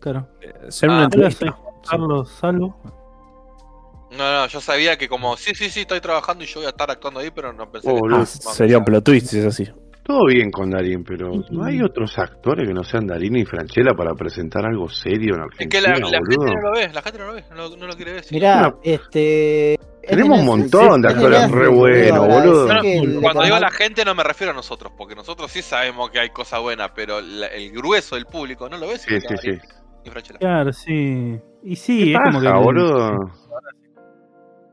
Claro. 0.00 0.26
Ser 0.70 0.90
Ah, 0.90 0.94
una 0.94 1.04
entrevista. 1.04 1.56
Carlos 1.88 2.30
Salvo. 2.40 2.76
No, 4.10 4.32
no, 4.32 4.46
yo 4.48 4.60
sabía 4.60 4.98
que 4.98 5.08
como, 5.08 5.36
sí, 5.36 5.54
sí, 5.54 5.70
sí, 5.70 5.80
estoy 5.82 6.00
trabajando 6.00 6.42
y 6.42 6.48
yo 6.48 6.58
voy 6.60 6.66
a 6.66 6.70
estar 6.70 6.90
actuando 6.90 7.20
ahí, 7.20 7.30
pero 7.30 7.52
no 7.52 7.70
pensé 7.70 7.88
Oh, 7.88 7.94
que 7.94 8.00
boludo. 8.00 8.22
Ah, 8.22 8.26
sería 8.26 8.78
un 8.78 8.84
plot 8.84 9.04
twist 9.04 9.26
si 9.28 9.38
es 9.38 9.46
así. 9.46 9.68
Todo 10.02 10.26
bien 10.26 10.50
con 10.50 10.70
Darín, 10.70 11.04
pero 11.04 11.30
¿no 11.50 11.64
hay 11.64 11.80
otros 11.82 12.18
actores 12.18 12.66
que 12.66 12.74
no 12.74 12.82
sean 12.82 13.06
Darín 13.06 13.36
y 13.36 13.44
Franchella 13.44 13.92
para 13.96 14.14
presentar 14.14 14.64
algo 14.66 14.88
serio 14.88 15.34
en 15.36 15.40
Es 15.42 15.46
Argentina, 15.46 15.68
que 15.94 16.00
la, 16.00 16.18
gente 16.18 16.36
no 16.54 16.60
lo 16.62 16.72
ve, 16.72 16.90
la 16.92 17.02
gente 17.02 17.18
no 17.18 17.26
lo 17.26 17.34
ve, 17.34 17.44
no, 17.50 17.56
lo- 17.68 17.76
no 17.76 17.86
lo 17.86 17.92
quiere 17.94 18.12
ver. 18.14 18.24
sí. 18.24 18.34
Mirá, 18.34 18.62
No. 18.62 18.80
este. 18.82 19.78
Tenemos 20.08 20.38
es 20.38 20.40
un 20.40 20.46
montón 20.46 21.02
de 21.02 21.08
es 21.08 21.14
actores 21.14 21.50
re 21.50 21.68
buenos, 21.68 22.26
boludo. 22.26 22.66
Cuando 22.66 23.42
digo 23.42 23.54
canal- 23.54 23.60
la 23.60 23.70
gente 23.70 24.04
no 24.04 24.14
me 24.14 24.24
refiero 24.24 24.52
a 24.52 24.56
nosotros, 24.56 24.92
porque 24.96 25.14
nosotros 25.14 25.50
sí 25.52 25.60
sabemos 25.62 26.10
que 26.10 26.18
hay 26.18 26.30
cosas 26.30 26.60
buenas, 26.60 26.90
pero 26.96 27.20
la- 27.20 27.48
el 27.48 27.70
grueso 27.70 28.16
del 28.16 28.24
público 28.24 28.68
no 28.68 28.78
lo 28.78 28.88
ve. 28.88 28.96
Sí, 28.98 29.20
sí, 29.20 29.34
sí. 29.40 29.50
Y 30.04 30.10
Franchella. 30.10 30.38
Claro, 30.38 30.72
sí. 30.72 31.38
Y 31.62 31.76
sí, 31.76 32.04
¿Qué 32.06 32.12
es 32.12 32.18
como 32.24 32.40
que. 32.40 32.46
paja, 32.46 32.58
boludo? 32.58 33.10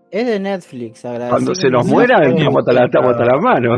Es 0.09 0.25
de 0.25 0.39
Netflix, 0.39 1.03
agradecer 1.03 1.29
Cuando 1.31 1.53
se 1.53 1.69
nos 1.69 1.85
no 1.85 1.91
muera, 1.93 2.15
estamos 2.23 2.65
hasta 2.65 3.25
la 3.25 3.37
mano. 3.39 3.77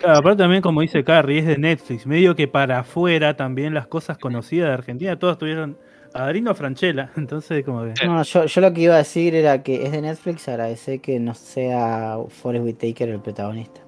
Claro, 0.00 0.18
aparte 0.18 0.38
también, 0.42 0.62
como 0.62 0.80
dice 0.80 1.04
Carrie, 1.04 1.38
es 1.40 1.46
de 1.46 1.58
Netflix. 1.58 2.06
Medio 2.06 2.34
que 2.34 2.48
para 2.48 2.80
afuera 2.80 3.36
también 3.36 3.74
las 3.74 3.86
cosas 3.86 4.16
conocidas 4.18 4.68
de 4.68 4.74
Argentina, 4.74 5.18
todas 5.18 5.36
tuvieron 5.38 5.76
a 6.14 6.22
Darino 6.24 6.54
Franchella. 6.54 7.10
Entonces, 7.16 7.64
como 7.64 7.84
que. 7.84 8.06
No, 8.06 8.22
yo, 8.22 8.46
yo 8.46 8.60
lo 8.62 8.72
que 8.72 8.80
iba 8.80 8.94
a 8.94 8.98
decir 8.98 9.34
era 9.34 9.62
que 9.62 9.84
es 9.84 9.92
de 9.92 10.00
Netflix, 10.02 10.48
agradecer 10.48 11.00
que 11.00 11.20
no 11.20 11.34
sea 11.34 12.16
Forrest 12.28 12.64
Whitaker 12.64 13.08
el 13.10 13.20
protagonista. 13.20 13.80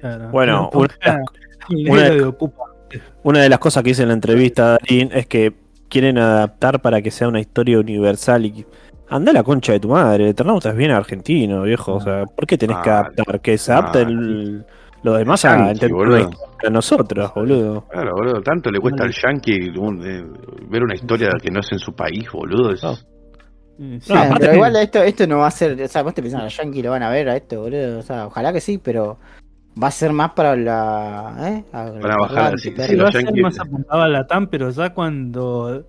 claro. 0.00 0.28
Bueno, 0.30 0.70
una- 0.72 1.20
de-. 1.68 2.34
Una 3.22 3.48
las 3.48 3.58
cosas 3.58 3.82
que 3.84 3.90
hice 3.90 4.02
en 4.02 4.08
la 4.08 4.14
entrevista 4.14 4.64
a 4.74 4.78
Darín 4.80 5.10
es 5.12 5.26
que 5.26 5.52
quieren 5.88 6.18
adaptar 6.18 6.80
para 6.80 7.02
que 7.02 7.10
sea 7.10 7.28
una 7.28 7.40
historia 7.40 7.78
universal 7.78 8.46
y 8.46 8.66
anda 9.08 9.32
la 9.32 9.42
concha 9.42 9.72
de 9.72 9.80
tu 9.80 9.88
madre, 9.88 10.24
el 10.24 10.30
Eternauta 10.30 10.70
es 10.70 10.76
bien 10.76 10.90
argentino, 10.92 11.62
viejo, 11.62 11.94
o 11.94 12.00
sea, 12.00 12.24
¿por 12.26 12.46
qué 12.46 12.56
tenés 12.56 12.78
que 12.78 12.90
Ah, 12.90 13.00
adaptar? 13.00 13.40
Que 13.40 13.58
se 13.58 13.72
adapte 13.72 13.98
ah, 13.98 14.02
el- 14.02 14.64
lo 15.02 15.14
demás 15.14 15.44
a 15.44 15.56
Yankee, 15.56 15.70
entender 15.70 15.92
boludo. 15.94 16.30
a 16.66 16.70
nosotros, 16.70 17.32
boludo. 17.34 17.84
Claro, 17.88 18.12
boludo, 18.14 18.42
tanto 18.42 18.70
le 18.70 18.78
cuesta 18.80 19.04
al 19.04 19.12
yankee 19.12 19.70
un- 19.78 20.02
eh, 20.06 20.24
ver 20.68 20.82
una 20.82 20.94
historia 20.94 21.30
que 21.42 21.50
no 21.50 21.60
es 21.60 21.72
en 21.72 21.78
su 21.78 21.92
país, 21.94 22.30
boludo. 22.32 22.72
Es- 22.72 22.82
No. 23.78 23.98
Pero 24.08 24.50
que- 24.50 24.54
igual 24.56 24.76
esto, 24.76 25.02
esto 25.02 25.26
no 25.26 25.38
va 25.38 25.46
a 25.46 25.50
ser, 25.50 25.80
o 25.80 25.88
sea, 25.88 26.02
vos 26.02 26.12
te 26.12 26.20
pensás, 26.22 26.42
los 26.44 26.54
Yankees 26.56 26.84
lo 26.84 26.90
van 26.90 27.02
a 27.02 27.08
ver 27.10 27.30
a 27.30 27.36
esto, 27.36 27.62
boludo, 27.62 27.98
o 28.00 28.02
sea, 28.02 28.26
ojalá 28.26 28.52
que 28.52 28.60
sí, 28.60 28.76
pero 28.76 29.16
va 29.82 29.86
a 29.88 29.90
ser 29.90 30.12
más 30.12 30.32
para 30.32 30.54
la, 30.54 31.34
¿eh? 31.48 31.64
Para 31.72 32.16
bajar, 32.18 32.58
sí, 32.58 32.74
sí, 32.76 32.96
va 32.96 33.08
a 33.08 33.12
ser 33.12 33.32
más 33.40 33.58
apuntado 33.58 34.02
a 34.02 34.08
la 34.08 34.26
TAM, 34.26 34.48
pero 34.48 34.68
ya 34.68 34.90
cuando 34.92 35.84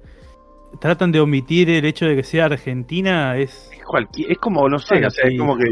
tratan 0.79 1.11
de 1.11 1.19
omitir 1.19 1.69
el 1.69 1.83
hecho 1.83 2.05
de 2.05 2.15
que 2.15 2.23
sea 2.23 2.45
Argentina 2.45 3.35
es 3.35 3.69
cualquier- 3.85 4.31
es 4.31 4.37
como, 4.37 4.67
no 4.69 4.77
sé, 4.79 4.95
Bueno, 4.95 5.07
o 5.07 5.09
sea, 5.11 5.29
es 5.29 5.37
como 5.39 5.57
que 5.57 5.65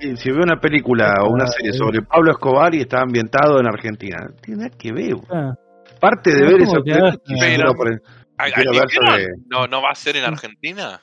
si, 0.00 0.16
si 0.16 0.30
veo 0.30 0.42
una 0.42 0.60
película 0.60 1.14
o 1.22 1.30
una 1.30 1.44
Ah, 1.44 1.48
serie 1.48 1.70
eh. 1.70 1.74
sobre 1.74 2.02
Pablo 2.02 2.32
Escobar 2.32 2.74
y 2.74 2.80
está 2.80 3.00
ambientado 3.02 3.58
en 3.60 3.66
Argentina, 3.66 4.18
no 4.28 4.34
tiene 4.36 4.64
nada 4.64 4.76
que 4.78 4.92
ver. 4.92 5.14
ah, 5.30 5.54
Parte 6.00 6.34
de 6.34 6.42
ver 6.42 6.52
como 6.52 6.62
esa 6.64 6.76
que 6.76 6.82
película, 6.82 7.08
hagas- 7.08 7.20
quiero 7.26 7.74
por- 7.74 8.02
¿Al- 8.38 8.52
quiero 8.52 8.70
al 8.72 8.76
ver 8.78 8.88
Tintín 8.88 9.44
no- 9.48 9.66
no, 9.66 9.82
va 9.82 9.90
a 9.90 9.94
ser 9.94 10.16
en 10.16 10.24
Argentina? 10.24 11.00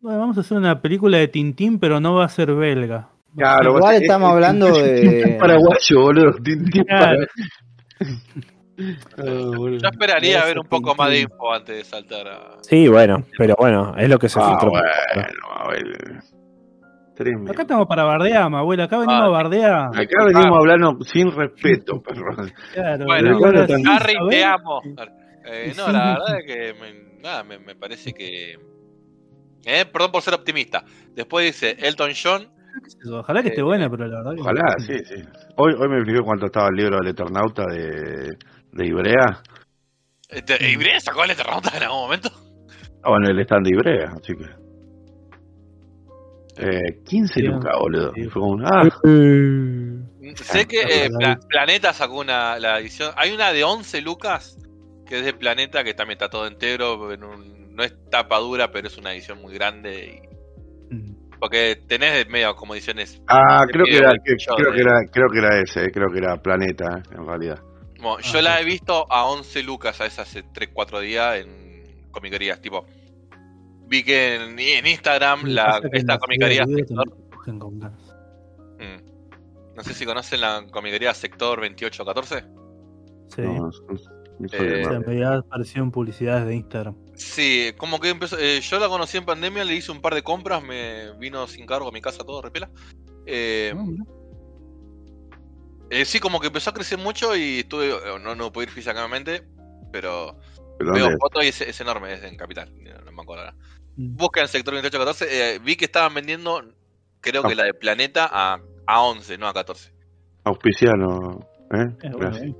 bueno, 0.00 0.18
vamos 0.18 0.38
a 0.38 0.40
hacer 0.40 0.56
una 0.58 0.80
película 0.80 1.18
de 1.18 1.28
Tintín, 1.28 1.78
pero 1.78 2.00
no 2.00 2.14
va 2.14 2.24
a 2.24 2.28
ser 2.28 2.52
belga. 2.54 3.08
Claro, 3.36 3.76
Igual 3.76 3.94
es- 3.96 4.02
estamos 4.02 4.28
es- 4.28 4.34
hablando 4.34 4.66
es- 4.68 4.82
de- 4.82 5.20
es 5.20 5.36
paraguayo, 5.38 6.00
boludo. 6.00 6.32
Tintín 6.42 6.84
Claro. 6.84 7.26
para- 7.98 8.10
Ah. 9.18 9.22
Yo 9.24 9.88
esperaría 9.90 10.44
ver 10.44 10.58
un 10.58 10.66
poco 10.66 10.94
más 10.94 11.10
de 11.10 11.20
info 11.20 11.52
antes 11.52 11.76
de 11.76 11.84
saltar 11.84 12.26
a. 12.28 12.56
Sí, 12.62 12.88
bueno, 12.88 13.24
pero 13.36 13.54
bueno, 13.58 13.94
es 13.98 14.08
lo 14.08 14.18
que 14.18 14.28
se 14.28 14.38
Ah, 14.40 14.48
filtró. 14.48 14.70
bueno, 14.70 15.28
a 15.54 15.68
ver. 15.68 16.20
Tremendo. 17.14 17.52
Acá 17.52 17.62
estamos 17.62 17.86
para 17.86 18.04
bardear, 18.04 18.50
mi 18.50 18.56
abuela. 18.56 18.84
Acá 18.84 18.96
venimos 18.98 19.22
Ah, 19.22 19.26
a 19.26 19.28
bardear. 19.28 19.86
Acá 19.94 20.24
venimos 20.24 20.58
hablando 20.58 20.98
sin 21.04 21.30
respeto, 21.30 22.00
perro. 22.02 22.34
Claro, 22.72 23.04
Bueno, 23.04 23.38
bueno, 23.38 23.60
a 23.60 23.96
Harry, 23.96 24.14
te 24.30 24.44
amo. 24.44 24.80
Eh, 25.44 25.72
no, 25.76 25.92
la 25.92 26.14
verdad 26.18 26.38
es 26.40 26.46
que 26.46 26.74
me, 26.80 27.20
nada, 27.20 27.44
me, 27.44 27.58
me 27.58 27.74
parece 27.74 28.12
que. 28.14 28.54
Eh, 29.64 29.84
perdón 29.92 30.10
por 30.10 30.22
ser 30.22 30.34
optimista. 30.34 30.82
Después 31.14 31.44
dice 31.44 31.76
Elton 31.78 32.12
John. 32.20 32.48
yo, 33.04 33.18
Ojalá 33.20 33.42
que 33.42 33.48
esté 33.48 33.60
Eh, 33.60 33.64
buena, 33.64 33.90
pero 33.90 34.06
la 34.06 34.18
verdad 34.18 34.34
que. 34.34 34.40
Ojalá, 34.40 34.74
sí, 34.78 34.98
sí. 35.04 35.22
Hoy, 35.56 35.74
hoy 35.78 35.88
me 35.88 36.04
fijé 36.06 36.20
cuánto 36.22 36.46
estaba 36.46 36.68
el 36.68 36.76
libro 36.76 36.96
del 36.96 37.08
Eternauta 37.08 37.66
de, 37.66 38.30
de 38.72 38.86
Ibrea. 38.86 39.42
Este, 40.28 40.70
¿Y 40.70 40.76
Brian 40.76 41.00
sacó 41.00 41.24
el 41.24 41.30
Eternauta 41.32 41.76
en 41.76 41.82
algún 41.82 41.98
momento? 42.00 42.30
Ah, 43.02 43.10
bueno, 43.10 43.28
el 43.28 43.38
stand 43.40 43.66
de 43.66 43.70
Ibrea, 43.74 44.12
así 44.16 44.32
que. 44.34 44.46
Eh, 46.58 47.02
15 47.04 47.40
Bien. 47.40 47.52
lucas, 47.54 47.72
boludo. 47.78 48.12
Sí. 48.14 48.24
Fue 48.28 48.42
un. 48.42 48.64
Ah, 48.64 48.82
Sé 50.36 50.66
que 50.66 50.80
está 50.82 51.04
eh, 51.06 51.08
Pla-. 51.18 51.38
Planeta 51.48 51.92
sacó 51.92 52.20
una 52.20 52.58
la 52.58 52.78
edición. 52.78 53.12
Hay 53.16 53.32
una 53.32 53.52
de 53.52 53.64
11 53.64 54.00
lucas 54.02 54.58
que 55.06 55.18
es 55.18 55.24
de 55.24 55.32
Planeta 55.32 55.82
que 55.82 55.94
también 55.94 56.16
está 56.16 56.28
todo 56.28 56.46
entero. 56.46 57.12
en 57.12 57.24
un- 57.24 57.74
no 57.74 57.82
es 57.82 57.94
tapa 58.10 58.38
dura, 58.38 58.70
pero 58.70 58.88
es 58.88 58.98
una 58.98 59.12
edición 59.14 59.40
muy 59.40 59.54
grande. 59.54 60.20
y- 60.20 60.32
Mm. 60.94 61.14
porque 61.40 61.80
tenés 61.88 62.28
medio 62.28 62.54
como 62.54 62.74
ediciones. 62.74 63.20
ah 63.26 63.64
de 63.66 63.72
creo, 63.72 63.84
que 63.86 63.96
era, 63.96 64.10
de 64.10 64.18
que- 64.24 64.36
creo, 64.54 64.70
de- 64.70 64.76
que 64.76 64.80
era, 64.82 64.98
creo 65.10 65.28
que 65.30 65.38
era 65.38 65.60
ese, 65.60 65.84
eh, 65.86 65.90
creo 65.90 66.08
que 66.12 66.18
era 66.18 66.36
Planeta, 66.36 66.84
eh, 66.98 67.14
en 67.16 67.26
realidad. 67.26 67.58
Bueno, 68.02 68.18
yo 68.20 68.38
Ah, 68.38 68.42
la 68.42 68.56
sí. 68.56 68.62
he 68.62 68.64
visto 68.66 69.06
a 69.10 69.24
11 69.26 69.62
lucas 69.62 70.00
a 70.00 70.06
esa 70.06 70.22
hace 70.22 70.42
3-4 70.44 71.00
días 71.00 71.36
en 71.40 72.08
comiquerías. 72.10 72.60
Tipo, 72.60 72.84
vi 73.86 74.02
que 74.02 74.34
en, 74.36 74.58
en 74.58 74.86
Instagram 74.86 75.44
la, 75.46 75.80
esta 75.92 76.18
comiquería 76.18 76.64
sector. 76.66 77.06
Mm. 78.78 79.74
No 79.76 79.82
sé 79.82 79.94
si 79.94 80.04
conocen 80.04 80.40
la 80.40 80.66
comiquería 80.70 81.14
sector 81.14 81.60
2814. 81.60 82.44
Sí. 83.34 83.42
No, 83.42 83.66
no 83.66 83.72
soy 83.72 83.86
de 84.38 84.46
Eh, 84.46 84.46
O 84.46 84.48
sea, 84.48 84.98
Marvel. 84.98 85.00
me 85.06 85.12
había 85.12 85.38
aparecido 85.38 85.84
en 85.84 85.90
publicidades 85.90 86.46
de 86.46 86.54
Instagram. 86.56 86.96
Sí, 87.14 87.72
como 87.78 88.00
que 88.00 88.10
empezó. 88.10 88.36
eh, 88.38 88.60
yo 88.60 88.78
la 88.78 88.88
conocí 88.88 89.16
en 89.18 89.24
pandemia, 89.24 89.64
le 89.64 89.74
hice 89.74 89.92
un 89.92 90.00
par 90.00 90.14
de 90.14 90.22
compras, 90.22 90.62
me 90.62 91.12
vino 91.18 91.46
sin 91.46 91.64
cargo 91.66 91.88
a 91.88 91.92
mi 91.92 92.00
casa 92.00 92.24
todo, 92.24 92.42
repela. 92.42 92.70
Eh, 93.26 93.72
Ah. 93.76 93.84
Eh, 95.94 96.04
sí, 96.06 96.18
como 96.20 96.40
que 96.40 96.46
empezó 96.46 96.70
a 96.70 96.74
crecer 96.74 96.98
mucho 96.98 97.36
y 97.36 97.60
estuve. 97.60 97.90
eh, 97.90 98.18
No, 98.22 98.34
no 98.34 98.50
pude 98.52 98.64
ir 98.64 98.70
físicamente, 98.70 99.42
pero 99.92 100.36
¿Pero 100.78 100.92
veo 100.94 101.10
fotos 101.20 101.44
y 101.44 101.48
es, 101.48 101.60
es 101.60 101.80
enorme, 101.80 102.14
es 102.14 102.22
en 102.24 102.36
Capital. 102.36 102.72
No, 102.82 102.98
no 103.04 103.12
me 103.12 103.22
acuerdo 103.22 103.44
ahora. 103.44 103.56
Mm. 103.96 104.16
Busca 104.16 104.40
en 104.40 104.48
sector 104.48 104.72
2814. 104.74 105.54
eh, 105.54 105.58
vi 105.58 105.76
que 105.76 105.84
estaban 105.84 106.14
vendiendo, 106.14 106.62
creo 107.20 107.42
que 107.42 107.52
Ah. 107.52 107.56
la 107.56 107.64
de 107.64 107.74
Planeta 107.74 108.28
a, 108.32 108.58
a 108.86 109.02
11, 109.02 109.36
no 109.38 109.46
a 109.48 109.52
14. 109.54 109.92
Auspiciano. 110.44 111.40
¿eh? 111.72 111.88
Eh, 112.02 112.10
bueno, 112.12 112.36
eh. 112.36 112.54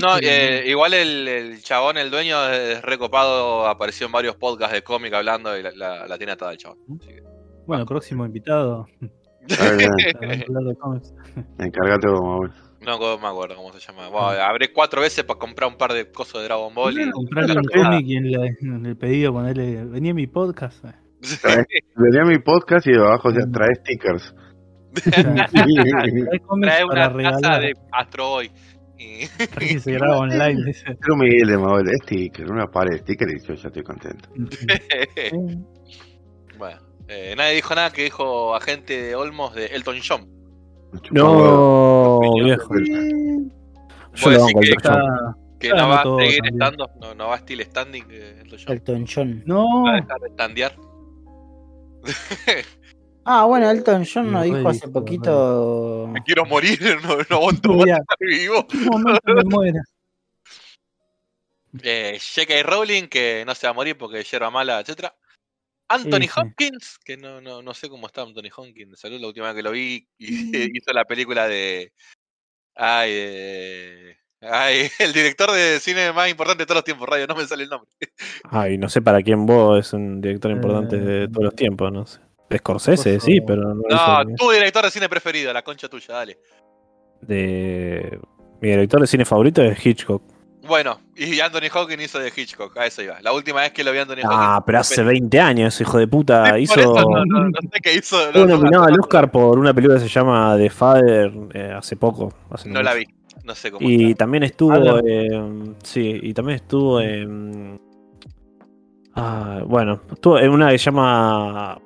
No, 0.00 0.18
eh, 0.20 0.64
igual 0.66 0.92
el, 0.92 1.26
el 1.26 1.62
chabón, 1.62 1.96
el 1.96 2.10
dueño, 2.10 2.46
es 2.50 2.82
recopado. 2.82 3.66
Apareció 3.66 4.04
en 4.06 4.12
varios 4.12 4.36
podcasts 4.36 4.74
de 4.74 4.82
cómic 4.82 5.14
hablando 5.14 5.56
y 5.58 5.62
la, 5.62 5.70
la, 5.72 6.06
la 6.06 6.18
tiene 6.18 6.32
atada 6.32 6.52
el 6.52 6.58
chabón. 6.58 6.78
Que- 6.98 7.22
Bueno, 7.66 7.86
próximo 7.86 8.26
invitado. 8.26 8.86
Encárgate 11.58 12.08
vos. 12.08 12.50
No 12.80 12.98
no 12.98 13.18
me 13.18 13.28
acuerdo 13.28 13.56
cómo 13.56 13.72
se 13.72 13.80
llama. 13.80 14.08
Bueno, 14.08 14.28
habré 14.42 14.72
cuatro 14.72 15.02
veces 15.02 15.24
para 15.24 15.38
comprar 15.38 15.68
un 15.70 15.76
par 15.76 15.92
de 15.92 16.10
cosas 16.10 16.40
de 16.40 16.44
Dragon 16.48 16.74
Ball 16.74 16.98
y. 16.98 17.10
Comprarle 17.10 17.58
un 17.58 17.64
cómic 17.64 18.06
y 18.06 18.16
en, 18.16 18.32
la- 18.32 18.46
en 18.46 18.86
el 18.86 18.96
pedido 18.96 19.32
ponerle, 19.32 19.84
venía 19.84 20.14
mi 20.14 20.26
podcast. 20.26 20.84
eh. 20.84 20.94
Venía 21.96 22.24
mi 22.24 22.38
podcast 22.38 22.86
y 22.86 22.92
debajo 22.92 23.30
decía, 23.32 23.50
trae 23.52 23.74
stickers. 23.76 24.34
Trae 26.62 26.84
una 26.84 27.10
taza 27.40 27.58
de 27.58 27.74
Astro 27.92 28.28
Boy. 28.30 28.50
Y- 28.98 29.26
se 29.80 29.92
graba 29.92 30.18
online. 30.18 30.64
dice. 30.64 30.84
Pero. 30.86 31.78
Es 31.80 31.98
sticker, 32.04 32.50
una 32.50 32.66
pared 32.66 32.92
de 32.92 32.98
sticker 32.98 33.28
y 33.30 33.46
yo 33.46 33.54
ya 33.54 33.68
estoy 33.68 33.82
contento. 33.82 34.28
Eh, 37.10 37.34
nadie 37.36 37.54
dijo 37.56 37.74
nada 37.74 37.90
que 37.92 38.04
dijo 38.04 38.54
agente 38.54 39.02
de 39.02 39.14
Olmos 39.16 39.54
de 39.54 39.66
Elton 39.66 39.98
John. 40.06 40.28
No, 41.10 42.20
viejo. 42.42 42.74
Yo 44.14 44.30
lo 44.30 44.46
que 44.46 44.70
Está- 44.70 45.76
no 45.76 45.88
va 45.88 46.00
a 46.00 46.04
seguir 46.18 46.40
estando, 46.46 46.90
no, 47.00 47.14
no 47.14 47.28
va 47.28 47.34
a 47.34 47.38
still 47.38 47.60
standing 47.62 48.04
eh, 48.10 48.42
Elton 48.42 48.58
John. 48.58 48.72
Elton 48.72 49.06
John. 49.06 49.42
No, 49.46 49.82
Va 49.84 49.92
a 49.92 50.00
dejar 50.00 50.20
de 50.20 50.28
standear. 50.30 50.76
Ah, 53.22 53.44
bueno, 53.44 53.70
Elton 53.70 54.04
John 54.12 54.32
nos 54.32 54.44
dijo 54.44 54.66
hace 54.66 54.88
poquito. 54.88 56.08
Me 56.10 56.22
quiero 56.22 56.46
morir, 56.46 56.80
no, 57.04 57.16
no 57.28 57.36
aguanto 57.36 57.74
más 57.74 57.86
estar 57.86 58.16
vivo. 58.18 58.66
me 59.26 59.44
muera. 59.44 59.82
Eh, 61.82 62.18
J.K. 62.18 62.62
Rowling, 62.64 63.08
que 63.08 63.44
no 63.46 63.54
se 63.54 63.66
va 63.66 63.72
a 63.72 63.74
morir 63.74 63.96
porque 63.98 64.24
yerba 64.24 64.50
mala, 64.50 64.80
etcétera. 64.80 65.14
Anthony 65.90 66.22
Sí. 66.22 66.30
Hopkins, 66.36 66.98
que 67.04 67.16
no, 67.16 67.40
no, 67.40 67.62
no 67.62 67.74
sé 67.74 67.88
cómo 67.88 68.06
está 68.06 68.22
Anthony 68.22 68.48
Hopkins 68.56 68.98
salud, 69.00 69.20
la 69.20 69.26
última 69.26 69.46
vez 69.48 69.56
que 69.56 69.62
lo 69.62 69.70
vi, 69.72 70.06
y 70.18 70.26
hizo 70.80 70.92
la 70.92 71.04
película 71.04 71.48
de. 71.48 71.92
Ay, 72.76 73.10
eh, 73.12 74.16
ay, 74.40 74.88
el 75.00 75.12
director 75.12 75.50
de 75.50 75.80
cine 75.80 76.12
más 76.12 76.30
importante 76.30 76.62
de 76.62 76.66
todos 76.66 76.76
los 76.78 76.84
tiempos, 76.84 77.08
radio, 77.08 77.26
no 77.26 77.34
me 77.34 77.46
sale 77.46 77.64
el 77.64 77.68
nombre. 77.70 77.90
Ay, 78.44 78.78
no 78.78 78.88
sé 78.88 79.02
para 79.02 79.20
quién 79.22 79.44
vos 79.46 79.78
es 79.86 79.92
un 79.92 80.20
director 80.20 80.50
importante 80.52 80.96
de 80.98 81.24
Eh, 81.24 81.28
todos 81.28 81.44
los 81.44 81.54
tiempos, 81.56 81.92
no 81.92 82.06
sé. 82.06 82.20
Scorsese, 82.56 83.20
sí, 83.20 83.40
pero 83.40 83.62
no, 83.62 83.74
No, 83.74 84.22
hizo- 84.22 84.34
tu 84.36 84.50
director 84.50 84.84
de 84.84 84.90
cine 84.90 85.08
preferido, 85.08 85.52
la 85.52 85.62
concha 85.62 85.88
tuya, 85.88 86.14
dale. 86.14 86.38
de 87.20 88.18
mi 88.60 88.68
director 88.70 89.00
de 89.00 89.06
cine 89.06 89.24
favorito 89.24 89.62
es 89.62 89.84
Hitchcock. 89.84 90.22
Bueno, 90.70 91.00
y 91.16 91.40
Anthony 91.40 91.66
Hopkins 91.74 92.00
hizo 92.04 92.20
de 92.20 92.32
Hitchcock, 92.34 92.76
a 92.76 92.86
eso 92.86 93.02
iba. 93.02 93.20
La 93.22 93.32
última 93.32 93.60
vez 93.60 93.72
que 93.72 93.82
lo 93.82 93.90
vi 93.90 93.98
a 93.98 94.02
Anthony 94.02 94.20
Ah, 94.24 94.52
Hopkins. 94.58 94.66
pero 94.66 94.78
hace 94.78 95.02
20 95.02 95.40
años, 95.40 95.80
hijo 95.80 95.98
de 95.98 96.06
puta, 96.06 96.44
Sí, 96.44 96.50
por 96.52 96.60
hizo 96.60 96.74
eso 96.80 96.94
no, 97.10 97.24
no- 97.26 97.44
no 97.48 97.58
sé 97.60 97.80
qué 97.82 97.94
hizo. 97.96 98.16
No- 98.32 98.46
nominado 98.46 98.84
no- 98.84 98.88
al 98.94 99.00
Oscar 99.00 99.32
por 99.32 99.58
una 99.58 99.74
película 99.74 99.98
que 100.00 100.08
se 100.08 100.08
llama 100.08 100.54
The 100.56 100.70
Father 100.70 101.32
eh, 101.54 101.74
hace 101.76 101.96
poco. 101.96 102.32
hace 102.50 102.68
No 102.68 102.84
la 102.84 102.94
vi, 102.94 103.04
no 103.42 103.52
sé 103.56 103.72
cómo 103.72 103.84
Y 103.90 104.12
está. 104.12 104.18
también 104.18 104.44
estuvo, 104.44 104.98
eh, 105.04 105.74
sí, 105.82 106.20
y 106.22 106.32
también 106.34 106.54
estuvo 106.56 107.00
en, 107.00 107.80
ah, 109.16 109.62
bueno, 109.66 110.00
estuvo 110.12 110.38
en 110.38 110.50
una 110.50 110.70
que 110.70 110.78
se 110.78 110.84
llama 110.84 111.80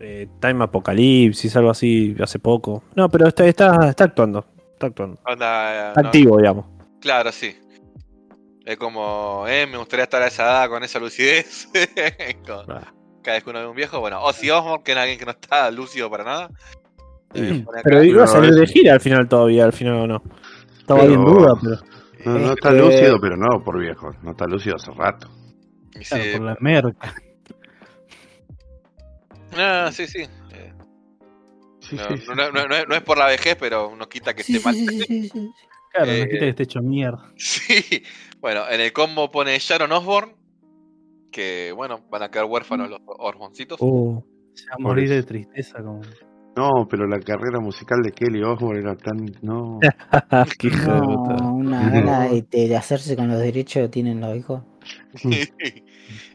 eh, 0.00 0.28
Time 0.40 0.64
Apocalipsis, 0.64 1.54
algo 1.56 1.68
así, 1.68 2.16
hace 2.22 2.38
poco. 2.38 2.84
No, 2.94 3.10
pero 3.10 3.28
está, 3.28 3.44
está, 3.46 3.90
está 3.90 4.04
actuando, 4.04 4.46
está 4.72 4.86
actuando, 4.86 5.20
Onda, 5.26 5.88
está 5.88 6.00
no- 6.00 6.08
activo, 6.08 6.38
digamos. 6.38 6.64
Claro, 7.02 7.30
sí. 7.32 7.54
Es 8.64 8.76
como, 8.76 9.46
eh, 9.48 9.66
me 9.66 9.78
gustaría 9.78 10.04
estar 10.04 10.22
a 10.22 10.26
esa 10.28 10.42
edad 10.44 10.68
con 10.68 10.82
esa 10.84 10.98
lucidez. 10.98 11.68
Con- 12.46 12.70
Ah. 12.70 12.92
Cada 13.22 13.36
vez 13.36 13.44
que 13.44 13.50
uno 13.50 13.58
ve 13.60 13.66
un 13.66 13.76
viejo, 13.76 14.00
bueno, 14.00 14.22
Ozzy 14.22 14.48
Osbourne, 14.50 14.82
que 14.82 14.92
es 14.92 14.98
alguien 14.98 15.18
que 15.18 15.24
no 15.26 15.32
está 15.32 15.70
lúcido 15.70 16.08
para 16.10 16.24
nada. 16.24 16.50
Eh. 17.34 17.64
Pero 17.84 18.02
iba 18.02 18.22
a 18.22 18.26
No, 18.26 18.32
salir 18.32 18.50
de 18.54 18.64
ese- 18.64 18.72
gira 18.72 18.94
al 18.94 19.00
final 19.00 19.28
todavía, 19.28 19.64
al 19.64 19.72
final 19.74 19.94
o 19.96 20.06
no. 20.06 20.22
Estaba 20.78 21.00
Pero- 21.00 21.10
ahí 21.12 21.14
en 21.18 21.24
duda, 21.24 21.54
pero. 21.62 21.76
No, 22.24 22.38
no 22.38 22.52
está 22.52 22.68
Este- 22.70 22.80
lúcido, 22.80 23.20
pero 23.20 23.36
no 23.36 23.62
por 23.62 23.78
viejo. 23.78 24.10
No 24.22 24.30
está 24.32 24.46
lúcido 24.46 24.76
hace 24.76 24.90
rato. 24.92 25.28
Y 25.94 26.00
Claro, 26.00 26.24
sí, 26.24 26.30
por 26.32 26.40
la 26.42 26.56
merca. 26.60 27.14
ah, 29.56 29.90
sí, 29.92 30.06
sí. 30.06 30.22
Eh, 30.52 30.72
Sí, 31.80 31.96
no, 31.96 32.04
sí, 32.08 32.16
sí. 32.18 32.24
no- 32.28 32.34
no- 32.36 32.50
no- 32.52 32.66
no 32.68 32.74
es- 32.76 32.88
no 32.88 33.04
por 33.04 33.18
la 33.18 33.26
vejez, 33.26 33.56
pero 33.58 33.94
no 33.96 34.08
quita 34.08 34.32
que 34.34 34.42
Sí, 34.42 34.56
esté 34.56 34.66
mal. 34.66 34.76
Claro, 35.92 36.10
Eh, 36.12 36.20
no 36.20 36.24
quita 36.26 36.38
que 36.40 36.48
esté 36.50 36.62
hecho 36.64 36.80
mierda. 36.80 37.32
Sí. 37.36 38.02
Bueno, 38.40 38.62
en 38.70 38.80
el 38.80 38.92
combo 38.92 39.30
pone 39.30 39.58
Sharon 39.58 39.92
Osbourne. 39.92 40.34
Que 41.30 41.72
bueno, 41.76 42.00
van 42.10 42.22
a 42.24 42.30
quedar 42.30 42.46
huérfanos 42.46 42.88
los 42.90 43.00
orfoncitos. 43.06 43.78
Uh, 43.80 44.20
Se 44.54 44.66
va 44.70 44.74
a 44.76 44.78
morir 44.78 45.08
de 45.08 45.22
tristeza. 45.22 45.78
Como... 45.82 46.00
No, 46.56 46.88
pero 46.90 47.06
la 47.06 47.20
carrera 47.20 47.60
musical 47.60 48.00
de 48.02 48.10
Kelly 48.10 48.42
Osbourne 48.42 48.80
era 48.80 48.96
tan. 48.96 49.26
No. 49.42 49.78
qué 50.58 50.70
de 50.70 50.76
puta. 50.76 51.44
Una 51.44 51.88
gana 51.90 52.28
de, 52.28 52.42
de 52.42 52.76
hacerse 52.76 53.14
con 53.14 53.28
los 53.28 53.38
derechos 53.38 53.90
tienen 53.90 54.20
los 54.20 54.36
hijos. 54.36 54.62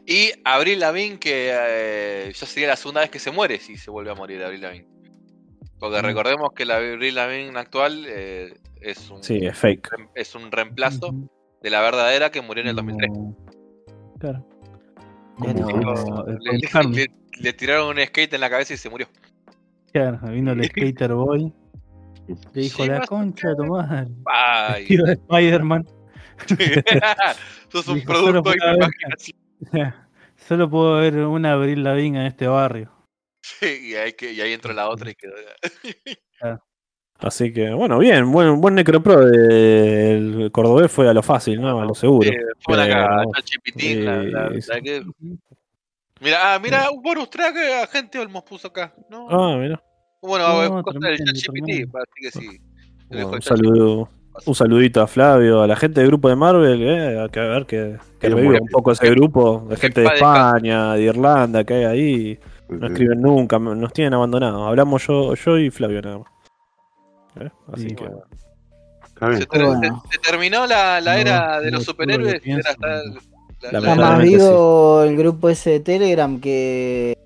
y 0.06 0.30
Abril 0.44 0.80
Lavigne, 0.80 1.18
que 1.18 1.50
eh, 1.52 2.32
ya 2.34 2.46
sería 2.46 2.68
la 2.68 2.76
segunda 2.76 3.00
vez 3.02 3.10
que 3.10 3.18
se 3.18 3.30
muere 3.30 3.58
si 3.58 3.76
se 3.76 3.90
vuelve 3.90 4.10
a 4.10 4.14
morir 4.14 4.42
Abril 4.42 4.62
Lavigne. 4.62 4.86
Porque 5.78 6.00
Mm. 6.00 6.04
recordemos 6.06 6.50
que 6.54 6.64
la 6.64 6.76
Abril 6.76 7.14
Lavigne 7.14 7.58
actual 7.58 8.04
eh, 8.08 8.54
es, 8.80 9.10
un, 9.10 9.22
Sí, 9.22 9.44
es 9.46 9.56
fake. 9.58 9.88
es 10.14 10.34
un 10.34 10.50
reemplazo 10.52 11.12
de 11.62 11.70
la 11.70 11.80
verdadera 11.80 12.30
que 12.30 12.40
murió 12.42 12.62
en 12.62 12.68
el 12.70 12.76
2003. 12.76 13.10
Como- 13.10 13.36
Claro. 14.18 14.46
Como 15.36 15.50
el 15.50 15.56
Le, 15.56 15.62
Paul 15.62 16.38
le- 16.40 16.52
McCartney. 16.52 16.94
le- 16.96 17.42
le 17.42 17.52
tiraron 17.52 17.88
un 17.98 18.04
skate 18.04 18.32
en 18.34 18.40
la 18.40 18.48
cabeza 18.50 18.74
y 18.74 18.76
se 18.78 18.88
murió. 18.88 19.08
Claro, 19.92 20.18
vino 20.28 20.52
el 20.52 20.64
Skater 20.98 21.12
Boy. 21.14 21.52
Le 22.54 22.62
dijo 22.62 22.82
Sí, 22.82 22.88
la 22.88 23.06
concha 23.06 23.48
de 23.50 23.56
tu 23.56 23.64
madre. 23.66 24.06
Tío 24.86 25.04
de 25.04 25.12
Spider-Man. 25.12 25.86
Sos 27.72 27.88
un 27.88 27.96
Dijo, 27.96 28.12
producto 28.12 28.50
de 28.50 28.56
imaginación. 28.56 29.38
Solo 30.36 30.68
puedo 30.70 30.96
ver 30.98 31.16
una 31.18 31.52
Abril 31.52 31.82
Lavigne 31.84 32.20
en 32.20 32.26
este 32.26 32.46
barrio. 32.46 32.92
Sí, 33.42 33.90
y 33.90 33.94
ahí, 33.94 34.12
que, 34.14 34.32
y 34.32 34.40
ahí 34.40 34.52
entró 34.52 34.72
la 34.72 34.88
otra 34.88 35.10
y 35.10 35.14
quedó. 35.14 35.34
Así 37.18 37.52
que, 37.52 37.70
bueno, 37.72 37.98
bien, 37.98 38.30
buen, 38.30 38.60
buen 38.60 38.74
necropro 38.74 39.24
del 39.24 40.50
cordobés 40.52 40.90
fue 40.92 41.08
a 41.08 41.14
lo 41.14 41.22
fácil, 41.22 41.60
¿no? 41.60 41.80
A 41.80 41.84
lo 41.84 41.94
seguro. 41.94 42.28
Eh, 42.28 42.36
fue 42.62 42.76
el 42.84 43.42
chipitín, 43.44 44.04
la, 44.04 44.22
la- 44.22 44.50
Sí, 44.60 44.68
la 44.68 44.80
que- 44.80 45.02
Mira, 46.20 46.54
ah, 46.54 46.58
mira, 46.58 46.90
un 46.90 47.02
bonus 47.02 47.28
track 47.28 47.54
que 47.54 47.74
a 47.74 47.86
gente 47.86 48.18
Olmos 48.18 48.42
puso 48.42 48.68
acá. 48.68 48.94
No, 49.10 49.28
Ah, 49.30 49.56
mira. 49.58 49.82
bueno, 50.22 50.48
no, 50.82 50.82
ChatGPT, 50.82 51.42
tremendo. 51.52 51.98
así 51.98 52.20
que 52.22 52.30
sí. 52.30 52.60
Un 53.10 53.34
el 53.34 53.42
saludo, 53.42 54.08
un 54.46 54.54
saludito 54.54 55.00
a 55.02 55.06
Flavio, 55.06 55.62
a 55.62 55.66
la 55.66 55.76
gente 55.76 56.00
del 56.00 56.08
grupo 56.08 56.28
de 56.28 56.36
Marvel, 56.36 56.82
eh, 56.82 57.20
a 57.20 57.28
que 57.28 57.40
a 57.40 57.44
ver 57.44 57.66
que, 57.66 57.96
que 58.18 58.30
muy- 58.30 58.56
un 58.58 58.68
poco 58.68 58.92
ese 58.92 59.08
grupo 59.10 59.66
de 59.68 59.76
gente 59.76 60.00
de. 60.02 60.06
España, 60.08 60.94
de 60.94 61.02
Irlanda, 61.02 61.64
que 61.64 61.74
hay 61.74 61.84
ahí. 61.84 62.38
No 62.68 62.88
escriben 62.88 63.20
nunca, 63.20 63.58
nos 63.58 63.92
tienen 63.92 64.14
abandonados. 64.14 64.66
Hablamos 64.66 65.06
yo, 65.06 65.34
yo 65.34 65.58
y 65.58 65.70
Flavio 65.70 66.02
nada 66.02 66.18
más. 66.18 66.28
Eh, 67.40 67.50
Así 67.72 67.88
Sí, 67.90 67.94
que, 67.94 68.04
bueno. 68.04 68.22
Está 69.06 69.28
bien. 69.28 69.40
Se, 69.40 69.46
ter- 69.46 69.64
Bueno. 69.64 70.02
se- 70.10 70.12
se 70.12 70.18
terminó 70.30 70.66
la, 70.66 71.00
la 71.00 71.14
No, 71.14 71.20
era 71.20 71.60
de 71.60 71.70
los 71.70 71.84
superhéroes. 71.84 72.44
lo 72.46 72.52
era 72.58 72.70
hasta 72.70 72.86
la- 73.72 73.80
la- 73.80 73.94
más 73.94 74.22
vivo 74.22 75.02
el 75.02 75.16
grupo 75.16 75.48
ese 75.48 75.70
de 75.70 75.80
Telegram 75.80 76.38
que 76.40 77.16